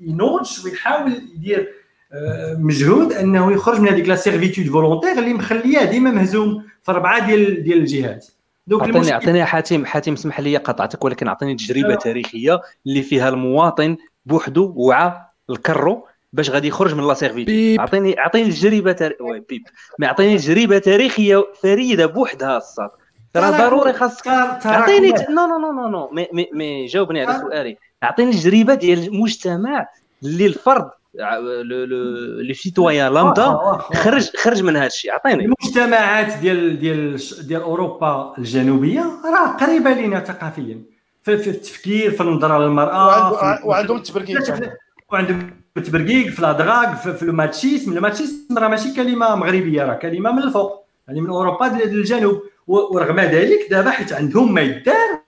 ينوضش 0.00 0.64
ويحاول 0.64 1.12
يدير 1.34 1.72
آه، 2.12 2.54
مجهود 2.54 3.12
إنه 3.12 3.52
يخرج 3.52 3.80
من 3.80 3.88
هذيك 3.88 4.08
la 4.08 4.16
servitude 4.16 4.66
volontaire 4.66 5.12
اللي 5.12 5.34
مخليه 5.34 5.84
ديما 5.84 6.10
مهزوم 6.10 6.64
في 6.82 6.92
اربعه 6.92 7.26
ديال 7.26 7.62
ديال 7.62 7.78
الجهات. 7.78 8.26
donc 8.66 8.82
اعطيني 8.82 9.12
أعطيني 9.12 9.44
حاتم 9.44 9.84
حاتم 9.84 10.12
اسمح 10.12 10.40
لي 10.40 10.56
قطعتك 10.56 11.04
ولكن 11.04 11.28
أعطيني 11.28 11.54
تجربة 11.54 11.94
تاريخية 11.94 12.60
اللي 12.86 13.02
فيها 13.02 13.28
المواطن 13.28 13.96
بوحدو 14.26 14.72
وعى 14.76 15.12
الكرو. 15.50 16.06
باش 16.32 16.50
غادي 16.50 16.68
يخرج 16.68 16.94
من 16.94 17.06
la 17.06 17.14
servitude 17.14 17.78
اعطيني 17.78 18.18
أعطيني 18.18 18.50
تجربة 18.50 18.92
تار... 18.92 19.14
بيب. 19.48 19.62
ما 19.98 20.06
أعطيني 20.06 20.38
تجربة 20.38 20.78
تاريخية 20.78 21.44
فريدة 21.62 22.06
بوحدها 22.06 22.56
الصاد. 22.56 22.90
ترى 23.34 23.50
ضروري 23.50 23.92
خاصك 23.92 24.28
أعطيني 24.28 25.10
نو 25.10 25.46
نو 25.46 25.58
نو 25.58 25.72
نو 25.72 25.88
نو. 25.88 26.10
مي 26.12 26.28
مي, 26.32 26.50
مي 26.54 26.86
جاوبني 26.86 27.24
على 27.24 27.40
سؤالي. 27.40 27.76
أعطيني 28.02 28.32
تجربة 28.32 28.74
ديال 28.74 29.08
المجتمع 29.08 29.86
اللي 30.22 30.46
الفرد 30.46 30.90
le 32.42 32.54
citoyen 32.54 33.14
lambda 33.14 33.58
خرج 33.94 34.36
خرج 34.36 34.62
من 34.62 34.76
هذا 34.76 34.86
الشيء. 34.86 35.12
عطيني 35.12 35.44
المجتمعات 35.44 36.38
ديال 36.40 36.78
ديال 36.78 37.16
ديال 37.46 37.62
أوروبا 37.62 38.34
الجنوبية 38.38 39.04
راه 39.24 39.46
قريبة 39.46 39.90
لنا 39.90 40.20
ثقافيا. 40.20 40.82
في, 41.22 41.38
في 41.38 41.50
التفكير 41.50 42.10
في 42.10 42.20
النظرة 42.20 42.58
للمرأة 42.58 43.66
وعندهم 43.66 43.96
التبركيك 43.96 44.38
وعندهم 45.12 45.61
التبركيك 45.76 46.30
في 46.30 46.42
la 46.42 46.55
drague 46.55 46.94
في, 46.94 47.12
في 47.14 47.22
ال 47.22 47.37
machisme 47.37 48.58
راه 48.58 48.68
ماشي 48.68 48.94
كلمة 48.94 49.34
مغربية 49.34 49.82
راه 49.84 49.94
كلمة 49.94 50.32
من 50.32 50.42
الفوق 50.42 50.84
يعني 51.08 51.20
من 51.20 51.30
أوروبا 51.30 51.64
للجنوب. 51.64 52.42
ورغم 52.66 53.20
ذلك 53.20 53.66
دابا 53.70 53.90
حيت 53.90 54.12
عندهم 54.12 54.54
ما 54.54 54.60
يدار 54.60 55.22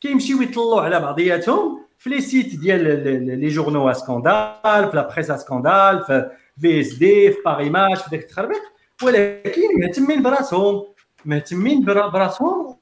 كيمشيو 0.00 0.42
يطلعوا 0.42 0.80
على 0.80 1.00
بعضياتهم 1.00 1.80
في 1.98 2.10
les 2.10 2.20
sites 2.20 2.56
ديال 2.60 3.40
لي 3.40 3.48
جورنو 3.48 3.92
سكوندال 3.92 4.90
في 4.90 4.90
la 4.94 5.08
presse 5.14 5.32
scandale 5.32 6.04
في 6.06 6.30
في 6.60 6.80
اس 6.80 6.94
دي 6.94 7.30
في 7.30 7.38
باغي 7.44 7.70
ماتش 7.70 8.02
في 8.02 8.10
داك 8.10 8.20
التخربيق. 8.20 8.62
ولكن 9.02 9.80
مهتمين 9.80 10.22
براسهم 10.22 10.84
مهتمين 11.24 11.84
براسهم 11.84 12.76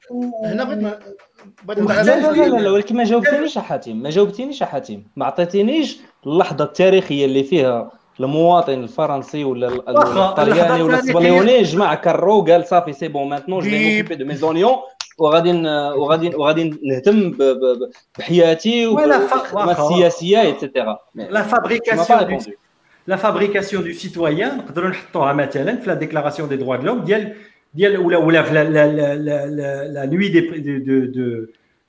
هنا 0.45 0.65
بغيت 0.65 0.99
لا 1.69 2.03
لا 2.03 2.33
لا 2.33 2.59
لا 2.59 2.71
ولكن 2.71 2.97
ما 2.97 3.05
جاوبتينيش 3.05 3.59
حاتم 3.59 3.97
ما 3.97 4.11
جاوبتينيش 4.11 4.63
حاتم. 4.63 5.03
ما 5.17 5.27
عطيتينيش 5.27 5.99
اللحظة 6.27 6.65
التاريخية 6.65 7.25
اللي 7.25 7.45
فيها 7.45 7.91
المواطن 8.21 8.73
الفرنسي 8.73 9.45
ولا 9.45 9.69
الطلياني 9.69 10.83
ولا 10.83 10.95
الاسبانيوني 10.95 11.63
جمع 11.63 11.95
كرو 11.95 12.43
قال 12.43 12.67
صافي 12.67 12.93
c'est 12.93 13.09
bon 13.09 13.29
maintenant 13.29 13.61
je 13.61 13.71
m'occupe 13.71 14.15
de 14.15 14.25
mes 14.25 14.35
oignons 14.35 14.77
وغادي 15.19 15.53
وغادي 15.97 16.35
وغادي 16.35 16.81
نهتم 16.85 17.39
بحياتي 18.19 18.87
والسياسيه 18.87 20.41
et 20.41 20.55
cetera 20.55 20.99
la 21.15 21.43
fabrication 21.43 22.39
la 23.07 23.17
fabrication 23.17 23.85
de 23.85 23.93
citoyens 23.93 24.59
نقدروا 24.59 24.91
نحطوها 24.91 25.33
مثلا 25.33 25.77
في 25.77 25.87
la 25.87 25.95
déclaration 25.95 26.49
des 26.49 26.57
droits 26.57 26.77
de 26.77 26.83
l'homme 26.83 27.01
ديال 27.01 27.35
ديال 27.77 27.99
ولا 27.99 28.17
ولا 28.17 28.43
في 28.43 28.55
لا 28.55 30.07
نوي 30.07 30.29
دي 30.29 30.41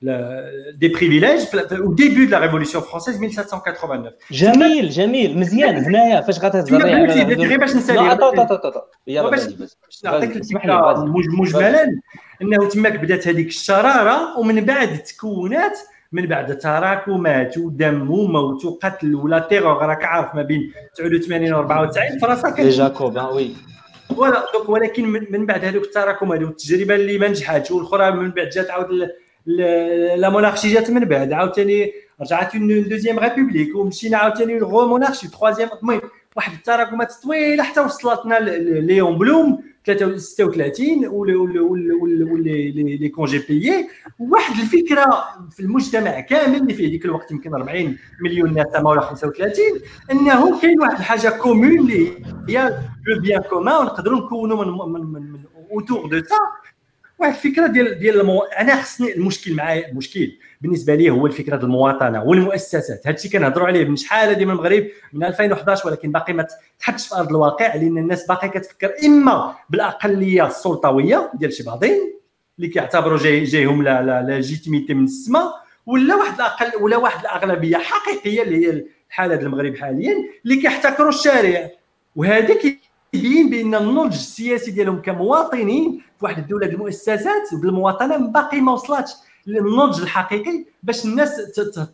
des 0.02 0.90
privilèges 0.90 1.42
au 1.88 1.92
début 1.92 2.26
de 2.26 2.30
la 2.30 2.38
Révolution 2.38 2.80
française 2.80 3.18
1789 3.18 4.12
جميل 4.30 4.90
جميل 4.90 5.38
مزيان 5.38 5.76
هنايا 5.76 6.20
فاش 6.20 6.38
غتهضر 6.38 6.76
غير 7.46 7.58
باش 7.58 7.76
نسالي 7.76 7.98
يلا 9.06 9.30
باش 9.30 9.42
نعطيك 10.04 10.36
الفكرة 10.36 11.04
مجملا 11.38 12.00
انه 12.42 12.68
تماك 12.68 13.00
بدات 13.00 13.28
هذيك 13.28 13.46
الشراره 13.46 14.38
ومن 14.38 14.64
بعد 14.64 14.98
تكونات 14.98 15.78
من 16.12 16.26
بعد 16.26 16.58
تراكمات 16.58 17.58
ودم 17.58 18.10
وموت 18.10 18.64
وقتل 18.64 19.14
ولا 19.14 19.38
تيغور 19.38 19.86
راك 19.86 20.04
عارف 20.04 20.34
ما 20.34 20.42
بين 20.42 20.72
89 20.94 21.52
و 21.52 21.58
94 21.58 22.18
فرنسا 22.18 22.50
كانت 22.50 22.68
جاكوب 22.68 23.16
وي 23.16 23.50
voilà 24.18 24.46
donc 24.54 24.68
ولكن 24.68 25.08
من 25.30 25.46
بعد 25.46 25.64
هذوك 25.64 25.84
التراكم 25.84 26.32
هذوك 26.32 26.50
التجربة 26.50 26.94
اللي 26.94 27.18
ما 27.18 27.28
نجحاتش 27.28 27.70
والأخرى 27.70 28.10
من 28.10 28.30
بعد 28.30 28.48
جات 28.48 28.70
عاود 28.70 29.08
la 30.16 30.28
monarchie 30.28 30.74
جات 30.74 30.90
من 30.90 31.04
بعد 31.04 31.32
عاوتاني 31.32 31.92
رجعت 32.20 32.54
en 32.54 32.88
deuxième 32.88 33.18
république 33.18 33.76
ومشينا 33.76 34.18
عاوتاني 34.18 34.58
لغو 34.58 34.86
monarchie 34.86 35.28
troisième 35.28 35.68
المهم 35.82 36.00
واحد 36.38 36.52
التراكمات 36.52 37.12
طويلة 37.12 37.62
حتى 37.62 37.80
وصلتنا 37.80 38.38
ليون 38.80 39.18
بلوم 39.18 39.62
36 39.84 41.06
واللي 41.06 42.96
les 42.96 43.08
congés 43.08 43.38
payés. 43.38 43.88
واحد 44.18 44.60
الفكرة 44.60 45.24
في 45.50 45.60
المجتمع 45.60 46.20
كامل 46.20 46.56
اللي 46.56 46.74
فيه 46.74 46.88
ديك 46.88 47.04
الوقت 47.04 47.30
يمكن 47.30 47.54
40 47.54 47.96
مليون 48.22 48.54
ناس 48.54 48.66
ولا 48.84 49.00
35 49.00 49.64
إنه 50.10 50.60
كاين 50.60 50.80
واحد 50.80 50.98
الحاجة 50.98 51.28
commune 51.28 51.78
اللي 51.78 52.24
هي 52.48 52.78
le 53.06 53.20
bien 53.20 53.42
commun 53.42 53.74
ونقدروا 53.76 54.20
نكونوا 54.20 54.64
من 54.64 54.92
من 54.92 55.12
من, 55.12 55.32
من 55.32 55.40
autour 55.70 56.06
de 56.06 56.18
ça 56.18 56.36
واحد 57.18 57.32
الفكرة 57.34 57.66
ديال 57.66 57.98
ديال 57.98 58.20
المو... 58.20 58.42
أنا 58.42 58.82
خصني 58.82 59.14
المشكل 59.14 59.54
معايا 59.54 59.88
المشكل 59.88 60.32
بالنسبة 60.60 60.94
لي 60.94 61.10
هو 61.10 61.26
الفكرة 61.26 61.56
ديال 61.56 61.64
المواطنة 61.64 62.24
والمؤسسات. 62.24 63.06
هذا 63.06 63.16
الشيء 63.16 63.30
كنهضروا 63.30 63.66
عليه 63.66 63.84
من 63.84 63.96
شحال 63.96 64.28
هذه 64.28 64.44
من 64.44 64.50
المغرب؟ 64.50 64.86
من 65.12 65.24
2011 65.24 65.88
ولكن 65.88 66.12
باقي 66.12 66.32
ما 66.32 66.46
تحطش 66.78 67.08
في 67.08 67.14
أرض 67.14 67.28
الواقع 67.28 67.74
لأن 67.74 67.98
الناس 67.98 68.26
باقي 68.26 68.48
كتفكر 68.48 68.92
إما 69.04 69.54
بالأقلية 69.70 70.46
السلطوية 70.46 71.30
ديال 71.34 71.52
شي 71.52 71.62
بعضين 71.62 72.14
اللي 72.58 72.68
كيعتبروا 72.68 73.18
جاي 73.18 73.44
جايهم 73.44 73.82
la 73.82 74.02
la 74.02 74.22
légitimité 74.22 74.94
من 74.94 75.04
السماء 75.04 75.52
ولا 75.86 76.14
واحد 76.14 76.34
الاقل 76.34 76.82
ولا 76.82 76.96
واحد 76.96 77.20
الأغلبية 77.20 77.76
حقيقية 77.76 78.42
اللي 78.42 78.66
هي 78.66 78.84
الحالة 79.08 79.34
ديال 79.34 79.46
المغرب 79.46 79.76
حاليا 79.76 80.14
اللي 80.44 80.56
كيحتكروا 80.56 81.08
الشارع. 81.08 81.70
وهذا 82.16 82.54
كيبين 83.12 83.50
بأن 83.50 83.74
النضج 83.74 84.12
السياسي 84.12 84.70
ديالهم 84.70 85.02
كمواطنين 85.02 86.02
في 86.18 86.24
واحد 86.24 86.38
الدولة 86.38 86.66
المؤسسات 86.66 87.54
بالمواطنة 87.62 88.16
باقي 88.16 88.60
ما 88.60 88.72
وصلاتش 88.72 89.12
للنضج 89.46 90.00
الحقيقي 90.00 90.64
باش 90.82 91.04
الناس 91.04 91.36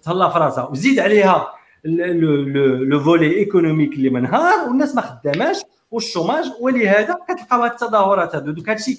تهلا 0.05 0.29
في 0.29 0.39
راسها. 0.39 0.69
وزيد 0.69 0.99
عليها 0.99 1.49
le 1.85 3.01
volet 3.01 3.37
économique 3.37 3.93
اللي 3.93 4.11
منهار 4.11 4.69
والناس 4.69 4.95
ما 4.95 5.01
خداماش 5.01 5.63
وال 5.91 6.03
chômage 6.03 6.45
ولهذا 6.61 7.17
كتلقاو 7.29 7.63
هاد 7.63 7.71
التظاهرات 7.71 8.35
هادو. 8.35 8.53
donc 8.53 8.69
هادشي 8.69 8.99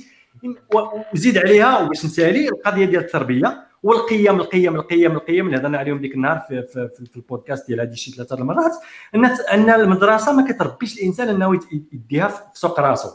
وزيد 1.14 1.38
عليها 1.38 1.80
وباش 1.80 2.06
نسالي 2.06 2.50
القضية 2.50 2.85
ديال 2.85 3.02
التربية. 3.02 3.65
والقيم 3.85 4.35
القيم 4.35 4.75
القيم 4.75 5.11
القيم. 5.11 5.45
اللي 5.45 5.57
هضرنا 5.57 5.77
عليهم 5.77 6.01
ديك 6.01 6.15
النهار 6.15 6.39
في, 6.39 6.64
في, 6.64 6.89
في, 6.97 7.05
في 7.05 7.17
البودكاست 7.17 7.67
ديال 7.67 7.81
هذه 7.81 7.93
شي 7.93 8.11
ثلاثة 8.11 8.35
المرات 8.35 8.72
أن 9.15 9.25
أن 9.25 9.69
المدرسة 9.69 10.33
ما 10.33 10.51
كتربيش 10.51 10.99
الإنسان 10.99 11.30
أنه 11.30 11.59
يديها 11.93 12.27
في 12.27 12.41
سوق 12.53 12.80
راسو. 12.80 13.09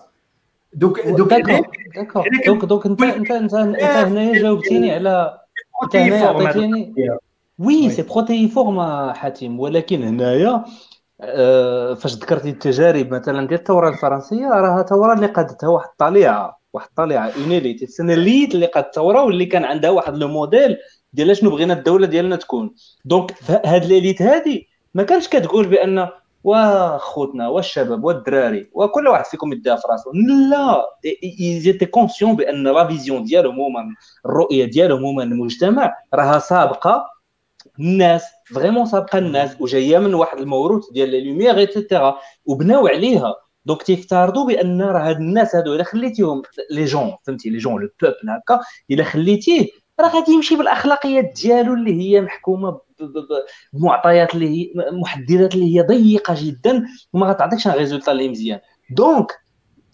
donc 0.73 1.01
donc 1.07 1.33
donc 2.47 2.65
donc 2.65 2.87
انت 2.87 3.03
انت 3.03 3.31
انت 3.31 3.55
إنت 3.55 3.83
هنايا 3.83 4.43
جاوبتيني 4.43 4.93
على 4.95 5.39
إنت 5.83 5.97
هنايا 5.97 6.27
عطيتيني 6.27 6.95
oui 7.59 7.91
c'est 7.91 8.03
protéiforme 8.03 8.81
حاتم. 9.13 9.61
ولكن 9.61 10.03
هنايا 10.03 10.65
آه، 11.21 11.95
فاش 11.95 12.15
ذكرتي 12.15 12.51
التجارب 12.51 13.15
مثلا 13.15 13.47
ديال 13.47 13.61
الثورة 13.61 13.89
الفرنسية 13.89 14.47
راها 14.49 14.83
ثورة 14.83 15.15
اللي 15.15 15.27
قادتها 15.27 15.69
واحد 15.69 15.89
الطليعة. 15.89 16.60
واحد 16.73 16.89
الطليعه 16.89 17.33
une 17.43 17.58
élite 17.58 17.83
السنة 17.83 18.15
اللي 18.15 18.67
قاد 18.67 18.85
الثورة 18.85 19.23
واللي 19.23 19.47
كان 19.47 19.65
عندها 19.65 19.91
واحد 19.91 20.17
le 20.17 20.29
modèle 20.29 20.77
ديال 21.13 21.37
شنو 21.37 21.51
بغينا 21.51 21.75
الدولة 21.75 22.07
ديالنا 22.07 22.37
تكون. 22.37 22.75
donc 23.05 23.35
هاد 23.51 23.85
l'élite 23.85 24.23
هادي 24.23 24.69
ما 24.95 25.03
كانش 25.03 25.29
كتقول 25.29 25.67
بأن 25.67 26.09
واخوتنا 26.45 27.49
والشباب 27.49 28.05
والدراري 28.05 28.71
وكل 28.73 29.09
واحد 29.09 29.25
فيكم 29.25 29.53
يديها 29.53 29.77
في 29.77 29.83
راسو. 29.91 30.11
لا 30.51 30.87
ils 31.41 31.55
étaient 31.55 31.87
conscients 31.87 32.37
بأن 32.37 32.65
la 32.65 32.87
vision 32.89 33.25
ديالهم 33.25 33.61
هما 33.61 33.95
الرؤية 34.27 34.65
ديالهم 34.65 35.05
هما 35.05 35.23
المجتمع 35.23 35.97
راها 36.15 36.39
سابقة. 36.39 37.07
الناس 37.81 38.25
vraiment 38.55 38.87
سابقة 38.87 39.19
الناس 39.19 39.61
وجاية 39.61 39.99
من 39.99 40.15
واحد 40.15 40.39
الموروث 40.39 40.91
ديال 40.91 41.11
les 41.11 41.31
Lumières 41.31 41.59
et 41.59 41.74
cetera 41.74 42.19
وبناو 42.47 42.87
عليها. 42.87 43.35
دونك 43.65 43.83
تيفترضوا 43.83 44.47
بأن 44.47 44.83
راه 44.83 45.09
هاد 45.09 45.17
الناس 45.17 45.55
هادو 45.55 45.75
إلا 45.75 45.85
خليتيهم 45.85 46.43
les 46.71 46.85
gens 46.85 47.17
فهمتي 47.27 47.51
les 47.51 47.59
gens 47.59 47.83
le 47.83 47.89
peuple 48.03 48.31
هكا 48.31 48.61
إلا 48.91 49.05
خليتيه 49.05 49.69
راه 50.01 50.09
غادي 50.09 50.33
يمشي 50.33 50.57
بالأخلاقيات 50.57 51.33
ديالو 51.43 51.75
اللي 51.75 52.01
هي 52.01 52.21
محكومة 52.21 52.81
بمعطيات 53.73 54.35
اللي 54.35 54.49
هي 54.49 54.73
محددات 54.93 55.55
اللي 55.55 55.77
هي 55.77 55.83
ضيقة 55.83 56.35
جدا 56.39 56.87
وما 57.13 57.27
غتعطيكش 57.27 57.69
résultat 57.69 58.13
اللي 58.13 58.29
مزيان. 58.29 58.61
donc 58.91 59.33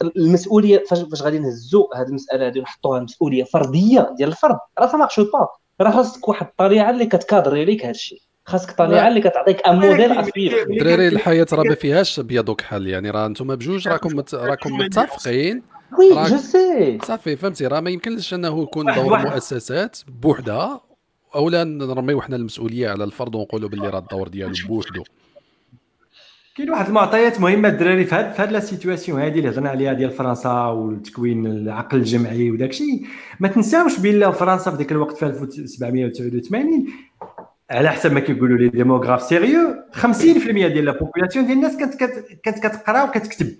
المسؤولية 0.01 0.83
فاش 0.89 1.21
غادي 1.21 1.39
نهزوا 1.39 1.95
هذه 1.95 2.07
المسألة 2.07 2.47
هذه 2.47 2.59
ونحطوها 2.59 2.99
مسؤولية 2.99 3.43
فردية 3.43 4.13
ديال 4.17 4.29
الفرد 4.29 4.57
راه 4.79 4.95
ما 4.95 5.07
با 5.17 5.47
راه 5.81 5.91
خاصك 5.91 6.27
واحد 6.27 6.45
الطريقة 6.45 6.89
اللي 6.89 7.05
كتكادري 7.05 7.65
ليك 7.65 7.81
هذا 7.83 7.91
الشيء 7.91 8.21
خاصك 8.47 8.71
طليعه 8.71 9.07
اللي 9.07 9.21
كتعطيك 9.21 9.67
un 9.67 9.75
modèle 9.75 10.11
à 10.11 10.17
suivre 10.17 10.53
الدراري 10.69 11.07
الحياة 11.07 11.47
راه 11.53 11.63
ما 11.63 11.75
فيهاش 11.75 12.19
ابيض 12.19 12.49
وكحل 12.49 12.87
يعني 12.87 13.09
راه 13.09 13.25
أنتم 13.25 13.55
بجوج 13.55 13.87
راكم 13.87 14.17
مت... 14.17 14.35
راكم 14.35 14.73
متفقين. 14.73 15.63
oui 15.99 16.29
je 16.29 16.37
sais 16.37 16.99
صافي 17.03 17.35
فهمتي؟ 17.35 17.67
راه 17.67 17.79
ما 17.79 17.89
يمكنش 17.89 18.33
أنه 18.33 18.63
يكون 18.63 18.93
دور 18.93 19.19
المؤسسات 19.19 19.97
بوحدها 20.21 20.81
أولا 21.35 21.63
نرميو 21.63 22.21
حنا 22.21 22.35
المسؤولية 22.35 22.89
على 22.89 23.03
الفرد 23.03 23.35
ونقولوا 23.35 23.69
باللي 23.69 23.89
راه 23.89 23.99
الدور 23.99 24.27
ديالو 24.27 24.53
بوحدو. 24.67 25.03
كاين 26.57 26.69
واحد 26.69 26.87
المعطيات 26.87 27.39
مهمة 27.39 27.69
الدراري 27.69 28.05
في 28.05 28.15
هاد 28.15 28.33
في 28.33 28.41
هاد 28.41 28.51
la 28.51 28.59
situation 28.59 29.21
هادي 29.21 29.39
اللي 29.39 29.49
هضرنا 29.49 29.69
عليها 29.69 29.93
ديال 29.93 30.11
فرنسا 30.11 30.65
والتكوين 30.65 31.45
العقل 31.45 31.97
الجمعي 31.97 32.51
وداك 32.51 32.69
الشيء 32.69 33.05
ما 33.39 33.47
تنساوش 33.47 33.99
بان 33.99 34.31
فرنسا 34.31 34.71
في 34.71 34.77
ذاك 34.77 34.91
الوقت 34.91 35.17
في 35.17 35.25
1789 35.25 36.87
على 37.71 37.89
حسب 37.89 38.11
ما 38.13 38.19
كيقولوا 38.19 38.57
les 38.57 38.67
démographes 38.67 39.21
sérieux 39.21 39.75
50% 39.93 40.01
ديال 40.21 40.85
la 40.85 40.91
population 40.91 41.45
ديال 41.45 41.57
الناس 41.57 41.77
كانت 41.77 41.95
كانت 42.43 42.59
كتقرا 42.59 43.03
وكتكتب. 43.03 43.55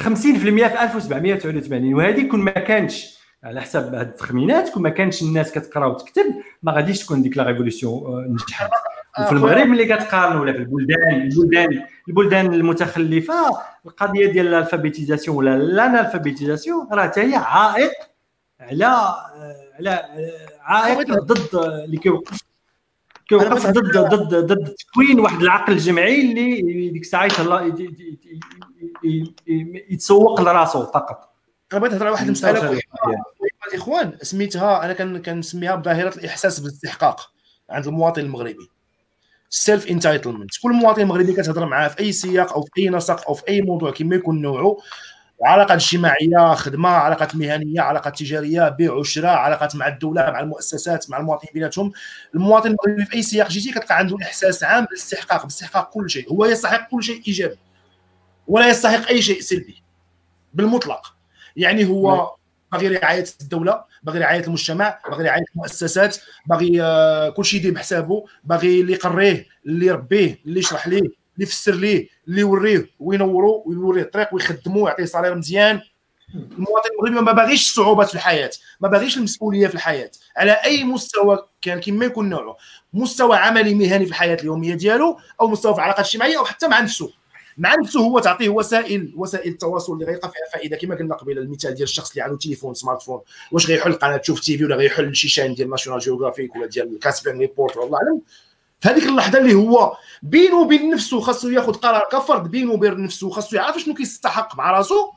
50% 0.00 0.02
في 0.02 0.82
1789 0.82 1.94
وهذه 1.94 2.28
كون 2.28 2.40
ما 2.40 2.50
كانش 2.50 3.20
على 3.44 3.60
حسب 3.60 3.94
هاد 3.94 4.08
التخمينات 4.08 4.68
كون 4.68 4.82
ما 4.82 4.88
كانش 4.88 5.22
الناس 5.22 5.52
كتقرا 5.52 5.86
وتكتب 5.86 6.24
ما 6.62 6.72
غاديش 6.72 7.04
تكون 7.04 7.22
ديك 7.22 7.36
la 7.36 7.44
révolution 7.44 8.24
نجحت. 8.32 8.70
وفي 9.20 9.32
المغرب 9.32 9.66
ملي 9.66 9.84
كتقارن 9.84 10.36
ولا 10.36 10.52
في 10.52 10.58
البلدان 10.58 11.20
البلدان 11.20 11.84
البلدان 12.08 12.54
المتخلفة 12.54 13.58
القضية 13.86 14.32
ديال 14.32 14.46
ال 14.46 14.52
alphabétisation 14.52 15.36
ولا 15.36 15.58
l'analphabétisation 15.58 16.88
راه 16.92 17.02
حتى 17.02 17.20
هي 17.20 17.34
عائق 17.34 17.90
على 18.60 19.14
على 19.78 20.04
عائق 20.60 21.10
ضد 21.14 21.54
اللي 21.84 21.96
كيوقف. 21.96 22.49
كيوقف 23.30 23.66
ضد 23.66 23.98
ضد 23.98 24.34
ضد 24.34 24.74
تكوين 24.74 25.20
واحد 25.20 25.42
العقل 25.42 25.72
الجمعي 25.72 26.20
اللي 26.20 26.90
ديك 26.90 27.02
الساعة 27.02 27.28
يتسوق 29.90 30.40
لراسو 30.40 30.86
فقط. 30.86 31.34
أنا 31.72 31.80
بغيت 31.80 31.92
نهضر 31.92 32.04
على 32.04 32.12
واحد 32.12 32.26
المسألة 32.26 32.80
الاخوان 33.68 34.18
سميتها 34.22 34.84
أنا 34.84 35.18
كنسميها 35.18 35.74
بظاهرة 35.74 36.18
الإحساس 36.18 36.60
بالاستحقاق 36.60 37.30
عند 37.70 37.86
المواطن 37.86 38.20
المغربي. 38.22 38.70
self 39.50 39.86
entitlement 39.86 40.50
كل 40.62 40.72
مواطن 40.72 41.04
مغربي 41.04 41.32
كتهضر 41.32 41.66
معاه 41.66 41.88
في 41.88 42.00
أي 42.00 42.12
سياق 42.12 42.52
أو 42.52 42.62
في 42.62 42.70
أي 42.78 42.88
نسق 42.88 43.28
أو 43.28 43.34
في 43.34 43.48
أي 43.48 43.62
موضوع 43.62 43.90
كما 43.90 44.16
يكون 44.16 44.42
نوعه. 44.42 44.76
علاقات 45.42 45.70
اجتماعية 45.70 46.54
خدمة 46.54 46.88
علاقات 46.88 47.36
مهنية 47.36 47.80
علاقات 47.80 48.18
تجارية 48.18 48.68
بيع 48.68 48.92
وشراء 48.92 49.32
علاقات 49.32 49.76
مع 49.76 49.88
الدولة 49.88 50.22
مع 50.22 50.40
المؤسسات 50.40 51.10
مع 51.10 51.18
المواطنين 51.18 51.50
بيناتهم. 51.54 51.92
المواطن 52.34 52.68
المغربي 52.70 53.04
في 53.04 53.14
أي 53.14 53.22
سياق 53.22 53.48
جيتي 53.48 53.70
كتلقى 53.70 53.98
عنده 53.98 54.16
إحساس 54.22 54.64
عام 54.64 54.84
بالاستحقاق 54.84 55.42
باستحقاق 55.42 55.90
كل 55.90 56.10
شيء. 56.10 56.32
هو 56.32 56.44
يستحق 56.44 56.90
كل 56.90 57.02
شيء 57.02 57.22
إيجابي 57.28 57.58
ولا 58.46 58.68
يستحق 58.68 59.08
أي 59.08 59.22
شيء 59.22 59.40
سلبي 59.40 59.82
بالمطلق. 60.54 61.14
يعني 61.56 61.84
هو 61.84 62.34
باغي 62.72 62.88
رعاية 62.88 63.24
الدولة 63.40 63.84
باغي 64.02 64.18
رعاية 64.18 64.44
المجتمع 64.44 64.98
باغي 65.10 65.24
رعاية 65.24 65.44
المؤسسات 65.54 66.16
باغي 66.46 66.82
آه، 66.82 67.28
كل 67.28 67.44
شيء 67.44 67.60
يدير 67.60 67.72
بحسابه 67.72 68.24
باغي 68.44 68.80
اللي 68.80 68.92
يقريه 68.92 69.46
اللي 69.66 69.86
يربيه 69.86 70.38
اللي 70.46 70.60
يشرح 70.60 70.88
ليه. 70.88 71.19
اللي 71.34 71.46
يفسر 71.46 71.74
ليه 71.74 72.08
اللي 72.28 72.40
يوريه 72.40 72.90
وينورو 73.00 73.64
ويوريه 73.66 74.02
الطريق 74.02 74.34
ويخدمو 74.34 74.84
ويعطيه 74.84 75.04
صالير 75.04 75.34
مزيان. 75.34 75.80
المواطن 76.34 76.90
المغربي 76.92 77.24
ما 77.24 77.32
باغيش 77.32 77.68
الصعوبات 77.68 78.08
في 78.08 78.14
الحياة 78.14 78.50
ما 78.80 78.88
باغيش 78.88 79.16
المسؤولية 79.16 79.66
في 79.66 79.74
الحياة. 79.74 80.10
على 80.36 80.52
أي 80.52 80.84
مستوى 80.84 81.48
كان 81.62 81.80
كما 81.80 82.04
يكون 82.04 82.28
نوعه 82.28 82.56
مستوى 82.92 83.36
عملي 83.36 83.74
مهني 83.74 84.04
في 84.04 84.10
الحياة 84.10 84.34
اليومية 84.34 84.74
ديالو 84.74 85.18
أو 85.40 85.48
مستوى 85.48 85.72
في 85.72 85.78
العلاقات 85.78 86.04
الاجتماعيه 86.04 86.38
أو 86.38 86.44
حتى 86.44 86.68
مع 86.68 86.80
نفسه. 86.80 87.12
مع 87.58 87.74
نفسه 87.74 88.00
هو 88.00 88.18
تعطيه 88.18 88.48
وسائل 88.48 89.12
وسائل 89.16 89.52
التواصل 89.52 89.92
اللي 89.92 90.04
غيلقى 90.04 90.28
فيها 90.28 90.58
فائدة. 90.60 90.76
كما 90.76 90.94
قلنا 90.94 91.14
قبيلة 91.14 91.42
المثال 91.42 91.74
ديال 91.74 91.88
الشخص 91.88 92.10
اللي 92.10 92.22
عنده 92.22 92.38
تليفون 92.38 92.74
smartphone 92.74 93.20
واش 93.52 93.66
غيحل 93.66 93.92
قناه 93.92 94.16
شوف 94.16 94.40
تي 94.40 94.58
في 94.58 94.64
ولا 94.64 94.76
غيحل 94.76 95.16
chaîne 95.16 95.54
ديال 95.54 95.70
ناشونال 95.70 96.00
جيوغرافيك 96.00 96.56
ولا 96.56 96.66
ديال 96.66 96.98
كاسبين 96.98 97.38
ريبورت 97.38 97.76
والله 97.76 97.98
أعلم. 97.98 98.20
في 98.80 98.88
هذيك 98.88 99.04
اللحظة 99.04 99.38
اللي 99.38 99.54
هو 99.54 99.96
بينه 100.22 100.56
وبين 100.56 100.90
نفسه 100.90 101.20
خاصو 101.20 101.48
ياخذ 101.48 101.72
قرار 101.72 102.08
كفرد 102.12 102.50
بينه 102.50 102.72
وبين 102.72 103.02
نفسه 103.02 103.30
خاصو 103.30 103.56
يعرف 103.56 103.78
شنو 103.78 103.94
كيستحق 103.94 104.56
مع 104.56 104.70
راسو. 104.70 105.12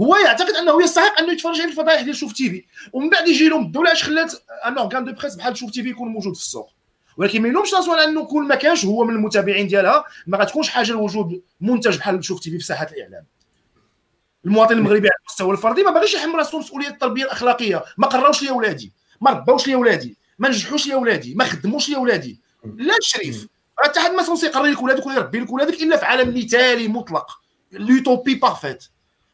هو 0.00 0.16
يعتقد 0.16 0.54
أنه 0.54 0.82
يستحق 0.82 1.18
أنه 1.18 1.32
يتفرج 1.32 1.60
على 1.60 1.70
الفضائح 1.70 2.00
ديال 2.00 2.16
شوف 2.16 2.32
تي 2.32 2.50
في. 2.50 2.64
ومن 2.92 3.10
بعد 3.10 3.28
يجي 3.28 3.48
لهم 3.48 3.66
الدولة 3.66 3.92
اش 3.92 4.04
خلات 4.04 4.32
un 4.66 4.78
organe 4.78 5.04
de 5.04 5.12
presse 5.12 5.34
بحال 5.34 5.56
شوف 5.56 5.70
تي 5.70 5.82
في 5.82 5.90
يكون 5.90 6.08
موجود 6.08 6.34
في 6.34 6.40
السوق. 6.40 6.70
ولكن 7.16 7.42
ما 7.42 7.48
يلومش 7.48 7.74
راسو 7.74 7.92
على 7.92 8.04
أنه 8.04 8.24
كل 8.24 8.42
ما 8.42 8.54
كانش 8.54 8.84
هو 8.84 9.04
من 9.04 9.14
المتابعين 9.14 9.66
ديالها 9.66 10.04
ما 10.26 10.38
غتكونش 10.38 10.68
حاجة 10.68 10.92
لوجود 10.92 11.42
منتج 11.60 11.96
بحال 11.96 12.24
شوف 12.24 12.40
تي 12.40 12.50
في 12.50 12.58
في 12.58 12.64
ساحه 12.64 12.88
الإعلام. 12.92 13.24
المواطن 14.44 14.78
المغربي 14.78 15.08
على 15.08 15.18
المستوى 15.20 15.52
الفردي 15.52 15.82
ما 15.82 15.90
باغيش 15.90 16.14
يحمل 16.14 16.34
راسو 16.34 16.58
مسؤولية 16.58 16.88
التربية 16.88 17.24
الأخلاقية. 17.24 17.84
ما 17.98 18.06
قراوش 18.06 18.42
لي 18.42 18.50
ولادي 18.50 18.92
ما 19.20 19.30
رباوش 19.30 19.66
لي 19.66 19.74
ولادي 19.74 20.16
ما 20.38 20.48
نجحوش 20.48 20.86
لي 20.86 20.94
ولادي 20.94 21.34
ما 21.34 21.44
خدموش 21.44 21.88
لي 21.88 21.96
ولادي. 21.96 22.40
لا 22.64 22.96
الشريف 22.96 23.46
راه 23.80 23.88
حتى 23.88 24.00
حد 24.00 24.10
ما 24.10 24.22
censé 24.22 24.46
يقري 24.46 24.70
لك 24.70 24.82
ولادك 24.82 25.06
ولا 25.06 25.16
يربي 25.16 25.40
لك 25.40 25.52
ولادك 25.52 25.82
إلا 25.82 25.96
في 25.96 26.04
عالم 26.04 26.38
مثالي 26.38 26.88
مطلق. 26.88 27.40
l'utopie 27.72 28.34
parfaite 28.34 28.84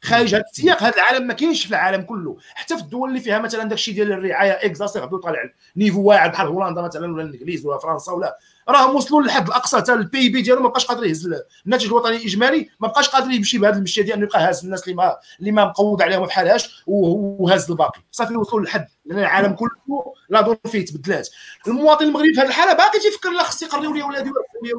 خارج 0.02 0.34
هذا 0.34 0.44
السياق 0.52 0.82
هذا 0.82 0.94
العالم 0.94 1.26
ما 1.26 1.34
كاينش 1.34 1.64
في 1.64 1.70
العالم 1.70 2.02
كله. 2.02 2.36
حتى 2.54 2.76
في 2.76 2.82
الدول 2.82 3.08
اللي 3.08 3.20
فيها 3.20 3.38
مثلا 3.38 3.62
داك 3.62 3.72
الشيء 3.72 3.94
ديال 3.94 4.12
الرعاية 4.12 4.52
اكزاسير 4.52 5.02
غادي 5.02 5.16
طالع 5.16 5.50
niveau 5.76 6.02
واعر 6.02 6.28
بحال 6.28 6.46
هولندا 6.46 6.82
مثلا 6.82 7.12
ولا 7.12 7.22
الإنجليز 7.22 7.66
ولا 7.66 7.78
فرنسا 7.78 8.12
ولا 8.12 8.38
راهم 8.68 8.96
وصلوا 8.96 9.22
للحد 9.22 9.48
الاقصى 9.48 9.76
حتى 9.76 9.92
ال 9.92 10.28
PIB 10.28 10.42
ديالهم 10.42 10.62
ما 10.62 10.68
بقاش 10.68 10.86
قادر 10.86 11.04
يهز 11.04 11.28
الناتج 11.66 11.86
الوطني 11.86 12.16
الاجمالي 12.16 12.68
ما 12.80 12.88
بقاش 12.88 13.08
قادر 13.08 13.30
يمشي 13.30 13.58
بهذا 13.58 13.76
المشيه 13.76 14.02
ديال 14.02 14.16
انه 14.16 14.26
يبقى 14.26 14.48
هاز 14.48 14.64
الناس 14.64 14.82
اللي 14.84 14.94
ما 14.94 15.16
اللي 15.40 15.52
ما 15.52 15.64
مقود 15.64 16.02
عليهم 16.02 16.20
ما 16.20 16.26
بحالهاش 16.26 16.82
وهاز 16.86 17.70
الباقي. 17.70 18.00
صافي 18.10 18.36
وصلوا 18.36 18.60
للحد. 18.60 18.86
لأن 19.04 19.18
العالم 19.18 19.52
كله 19.52 20.14
la 20.28 20.40
donne 20.40 20.56
فيه 20.66 20.84
تبدلات. 20.84 21.28
المواطن 21.66 22.04
المغربي 22.04 22.34
في 22.34 22.40
هذه 22.40 22.46
الحالة 22.46 22.72
باقي 22.72 22.98
تيفكر 22.98 23.30
لا 23.30 23.42
خص 23.42 23.62
يقريو 23.62 23.94
لي 23.94 24.02
ولادي 24.02 24.30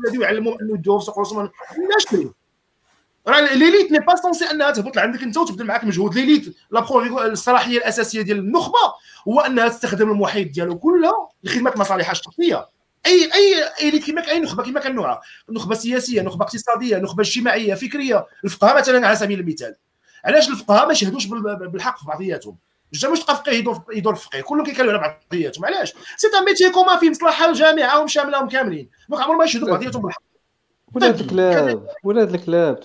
ولادي 0.03 0.17
ويعلموهم 0.17 0.57
أنه 0.61 0.73
يدوهم 0.73 0.99
في 0.99 1.05
سوق 1.05 1.15
الرسوم 1.15 1.43
لا 1.43 1.49
راه 3.27 3.39
l'élite 3.39 3.91
n'est 3.91 3.99
pas 3.99 4.15
censée 4.15 4.45
أنها 4.45 4.71
تهبط 4.71 4.95
لعندك 4.95 5.23
أنت 5.23 5.37
وتبذل 5.37 5.65
معاك 5.65 5.83
مجهود. 5.83 6.15
l'élite 6.15 6.55
لا 6.71 6.85
الصلاحية 7.25 7.77
الأساسية 7.77 8.21
ديال 8.21 8.37
النخبة 8.37 8.93
هو 9.27 9.39
أنها 9.39 9.67
تستخدم 9.67 10.11
المحيط 10.11 10.51
ديالو 10.51 10.79
كله 10.79 11.29
لخدمة 11.43 11.73
مصالحها 11.75 12.11
الشخصية. 12.11 12.67
أي 13.05 13.29
أي 13.33 13.63
اي 13.81 13.99
كما 13.99 14.29
أي 14.31 14.39
نخبة 14.39 14.63
كما 14.63 14.79
كان 14.79 14.95
نوعها 14.95 15.21
نخبة 15.49 15.75
سياسية 15.75 16.21
نخبة 16.21 16.45
اقتصادية 16.45 16.97
نخبة 16.97 17.21
اجتماعية 17.21 17.73
فكرية. 17.73 18.25
الفقهاء 18.45 18.77
مثلا 18.77 19.07
على 19.07 19.15
سبيل 19.15 19.39
المثال. 19.39 19.75
علاش 20.25 20.49
الفقهاء 20.49 20.85
ما 20.85 20.91
يشهدوش 20.91 21.25
بالحق 21.25 21.99
في 21.99 22.05
بعضياتهم؟ 22.05 22.57
جا 22.93 23.09
واش 23.09 23.19
تلقى 23.19 23.35
فقيه 23.35 23.51
يدور 23.51 23.81
يدور 23.93 24.13
الفقيه 24.13 24.41
كلهم 24.41 24.65
كيكالوا 24.65 24.93
على 24.93 25.17
بعضياتهم. 25.31 25.65
علاش؟ 25.65 25.93
c'est 26.17 26.27
un 26.27 26.45
métier 26.45 26.69
كوما 26.69 26.97
فيه 26.97 27.09
مصلحة 27.09 27.49
الجامعة 27.49 28.01
ومشاملهم 28.01 28.47
كاملين. 28.47 28.89
donc 29.09 29.21
عمرهم 29.21 29.37
ما 29.37 29.45
يشهدوا 29.45 29.69
بعضياتهم 29.69 30.01
بالحق. 30.01 30.21
ولاد 30.95 31.19
الكلاب 31.19 31.87
ولاد 32.03 32.33
الكلاب 32.33 32.79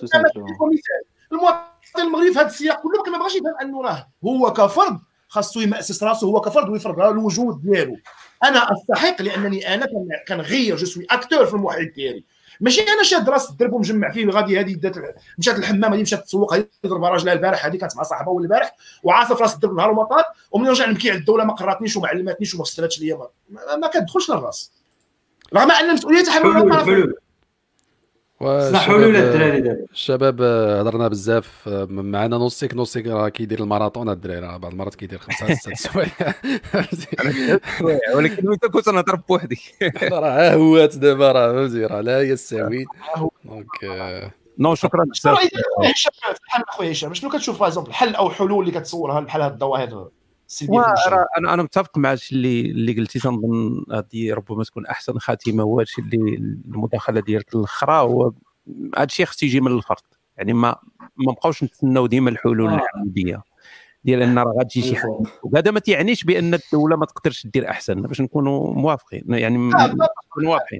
المواطن 1.31 1.61
المغربي 1.99 2.33
في 2.33 2.39
هذا 2.39 2.47
السياق 2.47 2.81
كله 2.81 3.11
ما 3.11 3.17
بغاش 3.17 3.35
يفهم 3.35 3.53
أنه 3.61 3.81
راه 3.81 4.07
هو 4.25 4.53
كفرد 4.53 4.99
خاصو 5.27 5.59
يمأسس 5.59 6.03
راسه 6.03 6.27
هو 6.27 6.41
كفرد 6.41 6.69
ويفرض 6.69 6.99
الوجود 6.99 7.61
ديالو. 7.61 7.97
أنا 8.43 8.67
أستحق 8.73 9.21
لأنني 9.21 9.73
أنا 9.73 9.87
كنغير 10.27 10.75
je 10.75 10.85
suis 10.85 11.05
acteur 11.09 11.45
في 11.45 11.53
المحيط 11.53 11.95
ديالي. 11.95 12.23
ماشي 12.61 12.81
أنا 12.81 13.03
شاد 13.03 13.29
راس 13.29 13.49
الدرب 13.49 13.73
ومجمع 13.73 14.11
فيه 14.11 14.29
غادي 14.29 14.59
هذه 14.59 14.73
دات 14.73 14.95
مشات 15.37 15.57
الحمام 15.57 15.93
هذه 15.93 16.01
مشات 16.01 16.25
تسوق 16.25 16.53
هذه 16.53 16.65
ضربها 16.85 17.09
راجلها 17.09 17.33
البارح 17.33 17.65
هذه 17.65 17.77
كانت 17.77 17.97
مع 17.97 18.03
صاحبها 18.03 18.27
اول 18.27 18.43
البارح 18.43 18.75
وعاصف 19.03 19.41
راس 19.41 19.55
الدرب 19.55 19.75
نهار 19.75 19.91
ومطار 19.91 20.23
ومن 20.51 20.69
رجع 20.69 20.89
نبكي 20.89 21.11
على 21.11 21.19
الدولة 21.19 21.43
ما 21.43 21.53
قراتنيش 21.53 21.95
وما 21.95 22.07
علمتنيش 22.07 22.55
وما 22.55 22.63
فسرتش 22.63 22.99
ليا 22.99 23.17
ما, 23.49 23.75
ما 23.75 23.87
كتدخلش 23.87 24.29
للراس. 24.29 24.71
رغم 25.53 25.71
أن 25.71 25.89
المسؤوليه 25.89 26.23
تحمل 26.23 27.13
صحوا 28.41 28.97
له 28.97 29.05
الدراري 29.19 29.85
الشباب 29.91 30.41
آه، 30.41 30.79
هضرنا 30.81 31.07
بزاف 31.07 31.67
آه، 31.67 31.85
معنا 31.89 32.37
نوسيك 32.37 32.73
نوسيك 32.73 33.07
راه 33.07 33.29
كيدير 33.29 33.59
الماراطون 33.59 34.09
الدراري 34.09 34.41
بعض 34.57 34.65
المرات 34.65 34.95
كيدير 34.95 35.19
خمسة 35.19 35.53
ستة 35.55 35.73
سوايع 35.75 36.09
ولكن 38.15 38.51
انت 38.51 38.65
كنت 38.65 38.89
نهضر 38.89 39.15
بوحدي 39.15 39.59
راه 40.11 40.53
هوات 40.53 40.97
دابا 40.97 41.31
راه 41.31 41.51
فهمتي؟ 41.53 41.85
راه 41.85 42.01
لا 42.01 42.21
يستوي 42.21 42.85
دونك 43.45 43.67
نو 44.59 44.75
شكرا 44.75 45.05
بزاف. 45.05 45.39
الحل 45.39 46.63
اخويا 46.69 46.91
هشام 46.91 47.13
شنو 47.13 47.29
كتشوف 47.29 47.59
باغ 47.59 47.79
الحل 47.87 48.15
أو 48.15 48.29
حلول 48.29 48.67
اللي 48.67 48.79
كتصورها 48.79 49.19
بحال 49.19 49.41
هاد 49.41 49.51
الظواهر 49.53 50.07
أنا 51.37 51.53
أنا 51.53 51.63
متفق 51.63 51.97
مع 51.97 52.13
الشيء 52.13 52.37
اللي 52.37 52.61
اللي 52.61 52.93
قلتي 52.93 53.19
تنظن 53.19 53.85
هذه 53.91 54.33
ربما 54.33 54.63
تكون 54.63 54.85
أحسن 54.85 55.19
خاتمة 55.19 55.63
هو 55.63 55.81
الشيء 55.81 56.03
اللي 56.05 56.35
المداخلة 56.67 57.21
ديالك 57.21 57.55
الاخرى 57.55 57.93
هو 57.93 58.31
هذا 58.95 59.03
الشيء 59.03 59.25
خص 59.25 59.43
يجي 59.43 59.61
من 59.61 59.71
الفرد. 59.71 60.01
يعني 60.37 60.53
ما 60.53 60.75
ما 61.17 61.31
نبقاوش 61.31 61.63
نتسناو 61.63 62.07
ديما 62.07 62.29
الحلول 62.29 62.69
آه. 62.69 62.79
العموديه 62.95 63.43
ديال 64.03 64.21
أن 64.21 64.39
راه 64.39 64.53
غتجي 64.59 64.81
شي 64.81 64.95
حاجة 64.95 65.19
وهذا 65.43 65.71
ما 65.71 65.79
تيعنيش 65.79 66.23
بأن 66.23 66.53
الدولة 66.53 66.95
ما 66.95 67.05
تقدرش 67.05 67.47
دير 67.47 67.69
أحسن 67.69 68.01
باش 68.01 68.21
نكونوا 68.21 68.73
موافقين. 68.73 69.23
يعني 69.27 69.71
واضحين 70.45 70.79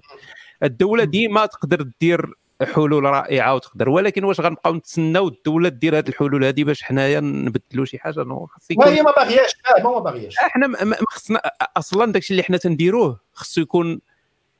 الدولة 0.64 1.04
ديما 1.04 1.46
تقدر 1.46 1.82
دير 2.02 2.34
حلول 2.64 3.04
رائعة 3.04 3.56
وتقدر. 3.56 3.90
ولكن 3.90 4.24
واش 4.24 4.42
غنبقاو 4.42 4.74
نتسناو 4.74 5.28
الدولة 5.28 5.70
دير 5.70 5.98
هذه 5.98 6.10
الحلول 6.10 6.46
هذه 6.46 6.64
باش 6.64 6.84
حنايا 6.84 7.20
نبدلوا 7.20 7.86
شي 7.86 8.00
حاجة؟ 8.00 8.24
non 8.24 8.48
هي 8.72 9.02
ما 9.02 9.12
باغياش 9.12 9.52
ما 9.84 10.00
باغياش. 10.00 10.38
إحنا 10.38 10.68
ما 10.68 10.96
خصنا 11.10 11.42
أصلا 11.78 12.12
داكشي 12.12 12.34
اللي 12.34 12.44
حنا 12.44 12.58
تنديروه 12.58 13.20
خصو 13.34 13.62
يكون 13.62 14.02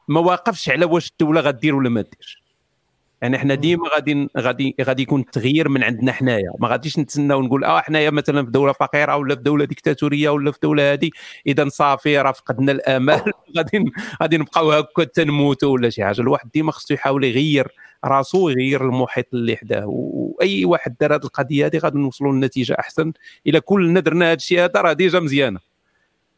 ما 0.08 0.20
واقفش 0.20 0.70
على 0.70 0.86
واش 0.86 1.12
الدولة 1.12 1.42
غدير 1.42 1.76
ولا 1.76 1.90
ما 1.90 2.02
ديرش. 2.02 2.42
يعني 3.22 3.38
إحنا 3.38 3.56
ديما 3.56 3.90
غادي 3.96 4.30
غادي 4.38 4.76
غادي 4.82 5.04
يكون 5.04 5.22
التغيير 5.22 5.70
من 5.70 5.84
عندنا 5.84 6.12
حنايا. 6.12 6.52
ما 6.60 6.68
غاديش 6.68 7.00
نتسناو 7.00 7.42
نقول 7.42 7.64
آه 7.64 7.82
حنايا 7.82 8.10
مثلا 8.10 8.46
في 8.46 8.52
دولة 8.52 8.74
فقيرة 8.74 9.16
ولا 9.16 9.36
في 9.36 9.42
دولة 9.42 9.66
ديكتاتورية 9.66 10.30
ولا 10.30 10.52
في 10.52 10.60
دولة 10.64 10.94
هذه 10.94 11.10
إذا 11.48 11.70
صافي 11.70 12.18
راه 12.18 12.32
فقدنا 12.32 12.72
الامال 12.72 13.32
غادي 13.58 13.92
غادي 14.22 14.38
نبقاو 14.38 14.72
هكا 14.72 15.04
تنموتوا 15.04 15.74
ولا 15.74 15.90
شي 15.90 16.04
حاجة. 16.04 16.22
الواحد 16.22 16.50
ديما 16.54 16.72
خصو 16.72 16.94
يحاول 16.94 17.24
يغير 17.24 17.68
راسو 18.06 18.46
ويغير 18.46 18.86
المحيط 18.86 19.26
اللي 19.34 19.58
حداه 19.58 19.86
وأي 19.88 20.66
واحد 20.66 20.96
دار 21.02 21.16
هذه 21.16 21.24
القضية 21.24 21.66
هذه 21.66 21.78
غادي 21.78 21.98
نوصلوا 21.98 22.34
لنتيجة 22.34 22.76
أحسن. 22.80 23.14
إلا 23.48 23.60
كلنا 23.60 24.00
درنا 24.00 24.26
هذا 24.26 24.34
الشيء 24.34 24.60
هذا 24.64 24.82
راه 24.82 24.94
déjà 24.94 25.20
مزيانة. 25.20 25.60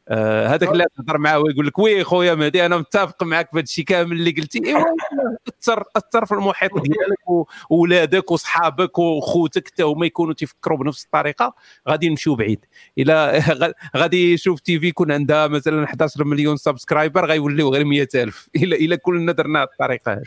آه 0.10 0.48
هذاك 0.48 0.70
اللي 0.70 0.86
تهضر 0.98 1.18
معاه 1.18 1.40
ويقول 1.40 1.68
لك 1.68 1.80
oui 1.80 2.04
خويا 2.04 2.36
مهدي 2.36 2.66
أنا 2.66 2.78
متفق 2.78 3.24
معك 3.24 3.50
في 3.52 3.58
هذا 3.58 3.64
الشيء 3.64 3.86
كامل 3.86 4.12
اللي 4.12 4.32
قلتي. 4.32 4.62
ايوا 4.66 4.86
أثر 5.48 5.84
أثر 5.96 6.26
في 6.26 6.32
المحيط 6.32 6.72
ديالك 6.74 7.48
وولادك 7.70 8.32
وصحابك 8.32 9.00
وخوتك 9.00 9.68
حتى 9.68 9.84
هما 9.84 10.06
يكونوا 10.06 10.34
تيفكروا 10.34 10.78
بنفس 10.78 11.06
الطريقة 11.06 11.56
غادي 11.90 12.10
نمشيو 12.10 12.36
بعيد. 12.36 12.66
إلى 12.98 13.44
غادي 13.98 14.34
يشوف 14.34 14.60
تي 14.60 14.80
في 14.80 14.88
يكون 14.88 15.12
عندها 15.12 15.48
مثلا 15.48 15.84
11 15.84 16.24
مليون 16.24 16.58
subscriber 16.58 17.26
غيوليو 17.26 17.70
غير 17.70 17.86
100000 17.86 18.50
إلى 18.56 18.76
إلى 18.76 18.98
كلنا 18.98 19.32
درنا 19.32 19.64
الطريقة 19.64 20.14
هذه 20.14 20.24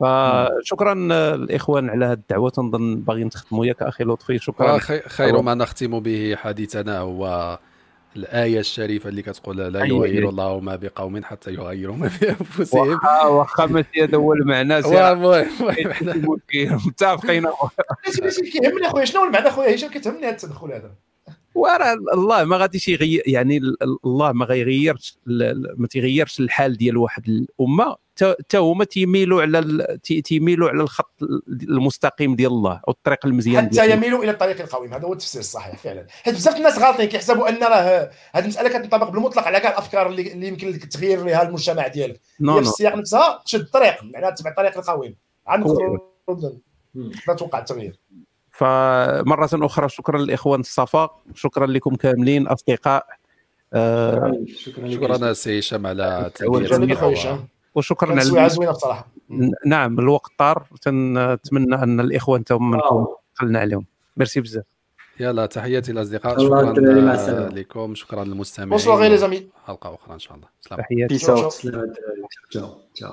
فشكرا 0.00 0.92
الإخوان 1.34 1.90
على 1.90 2.04
هذه 2.06 2.12
الدعوة. 2.12 2.50
تنظن 2.50 2.96
باغيين 2.96 3.30
تختموا 3.30 3.66
ياك 3.66 3.82
أخي 3.82 4.04
لطفي. 4.04 4.38
شكرا. 4.38 4.78
خير 5.08 5.42
ما 5.42 5.54
نختم 5.54 6.00
به 6.00 6.36
حديثنا 6.36 6.98
هو 6.98 7.58
الآية 8.16 8.60
الشريفة 8.60 9.08
اللي 9.08 9.22
كتقول 9.22 9.56
لا 9.56 9.82
أيوة 9.82 10.06
يغير 10.06 10.28
الله 10.28 10.60
ما 10.60 10.76
بقوم 10.76 11.24
حتى 11.24 11.54
يغيروا 11.54 11.96
ما 11.96 12.10
بأنفسهم. 12.20 12.98
واخا 13.26 13.66
ماشي 13.66 14.02
هذا 14.02 14.16
هو 14.16 14.32
المعنى 14.32 14.78
المهم 14.78 15.56
متفقين. 16.86 17.46
كيهمني 18.52 18.86
أخويا 18.86 19.04
شنو 19.04 19.24
المعنى 19.24 19.48
أخويا؟ 19.48 19.74
هشام 19.74 19.90
كتهمني 19.90 20.22
هذا 20.22 20.30
التدخل 20.30 20.72
هذا. 20.72 20.94
وراه 21.54 21.94
الله 22.14 22.44
ما 22.44 22.56
غاديش 22.56 22.88
يغير 22.88 23.22
يعني 23.26 23.60
الله 24.04 24.32
ما 24.32 24.44
غيغيرش 24.44 25.18
ما 25.76 25.86
تيغيرش 25.90 26.40
الحال 26.40 26.76
ديال 26.76 26.96
واحد 26.96 27.28
الأمة. 27.28 27.96
حتى 28.22 28.58
هما 28.58 28.84
تيميلوا 28.84 29.42
على 29.42 29.98
تيميلوا 30.24 30.68
على 30.68 30.82
الخط 30.82 31.22
المستقيم 31.62 32.36
ديال 32.36 32.50
الله 32.50 32.80
أو 32.88 32.92
الطريق 32.92 33.26
المزيان 33.26 33.66
حتى 33.66 33.90
يميلوا 33.90 34.24
إلى 34.24 34.30
الطريق 34.30 34.60
القويم. 34.60 34.94
هذا 34.94 35.04
هو 35.04 35.12
التفسير 35.12 35.40
الصحيح 35.40 35.76
فعلا. 35.76 36.06
حيت 36.08 36.34
بزاف 36.34 36.56
الناس 36.56 36.78
غالطين 36.78 37.08
كيحسبوا 37.08 37.48
أن 37.48 37.62
راه 37.62 38.10
هذه 38.32 38.42
المسألة 38.42 38.68
كتنطبق 38.68 39.08
بالمطلق 39.08 39.44
على 39.44 39.60
كاع 39.60 39.70
الأفكار 39.70 40.06
اللي, 40.06 40.32
اللي 40.32 40.48
يمكن 40.48 40.68
لك 40.68 40.84
تغيير 40.84 41.24
لها 41.24 41.48
المجتمع 41.48 41.86
ديالك. 41.86 42.20
هي 42.40 42.54
في 42.54 42.58
السياق 42.58 42.94
نفسها 42.94 43.42
تشد 43.44 43.60
الطريق 43.60 43.94
معناها 44.02 44.30
تبع 44.30 44.50
الطريق 44.50 44.78
القويم. 44.78 45.16
عاد 45.46 45.60
نقدروا 45.60 45.98
نتوقع 47.30 47.58
التغيير. 47.58 47.98
فمرة 48.50 49.50
أخرى 49.54 49.88
شكرا 49.88 50.18
للإخوان 50.18 50.60
الصفا 50.60 51.10
شكرا 51.34 51.66
لكم 51.66 51.94
كاملين 51.94 52.46
أصدقاء. 52.46 53.06
آه 53.72 54.44
شكرا 54.56 54.90
شكرا 54.90 55.32
سي 55.32 55.58
هشام 55.58 55.86
على 55.86 56.30
وشكرا 57.76 58.10
على 58.10 58.20
زوينه 58.48 58.72
بصراحة. 58.72 59.08
نعم 59.66 59.98
الوقت 59.98 60.32
طار 60.38 60.66
نتمنى 60.88 61.74
أن 61.74 62.00
الإخوان 62.00 62.44
تهم 62.44 62.80
قلنا 63.40 63.58
عليهم. 63.58 63.86
ميرسي 64.16 64.40
بزاف. 64.40 64.64
يلا 65.20 65.46
تحياتي 65.46 65.92
للاصدقاء 65.92 66.38
شكرا 66.38 66.72
لكم. 67.48 67.94
شكرا 67.94 68.24
للمستمعين. 68.24 68.70
bonsoir 68.70 69.08
les 69.08 69.18
amis 69.18 69.48
حلقة 69.66 69.94
أخرى 69.94 70.14
إن 70.14 70.18
شاء 70.18 70.34
الله. 70.36 70.48
سلام. 70.60 70.80
تحياتي. 70.80 71.18
تشاو 71.18 71.50
تشاو. 72.94 73.12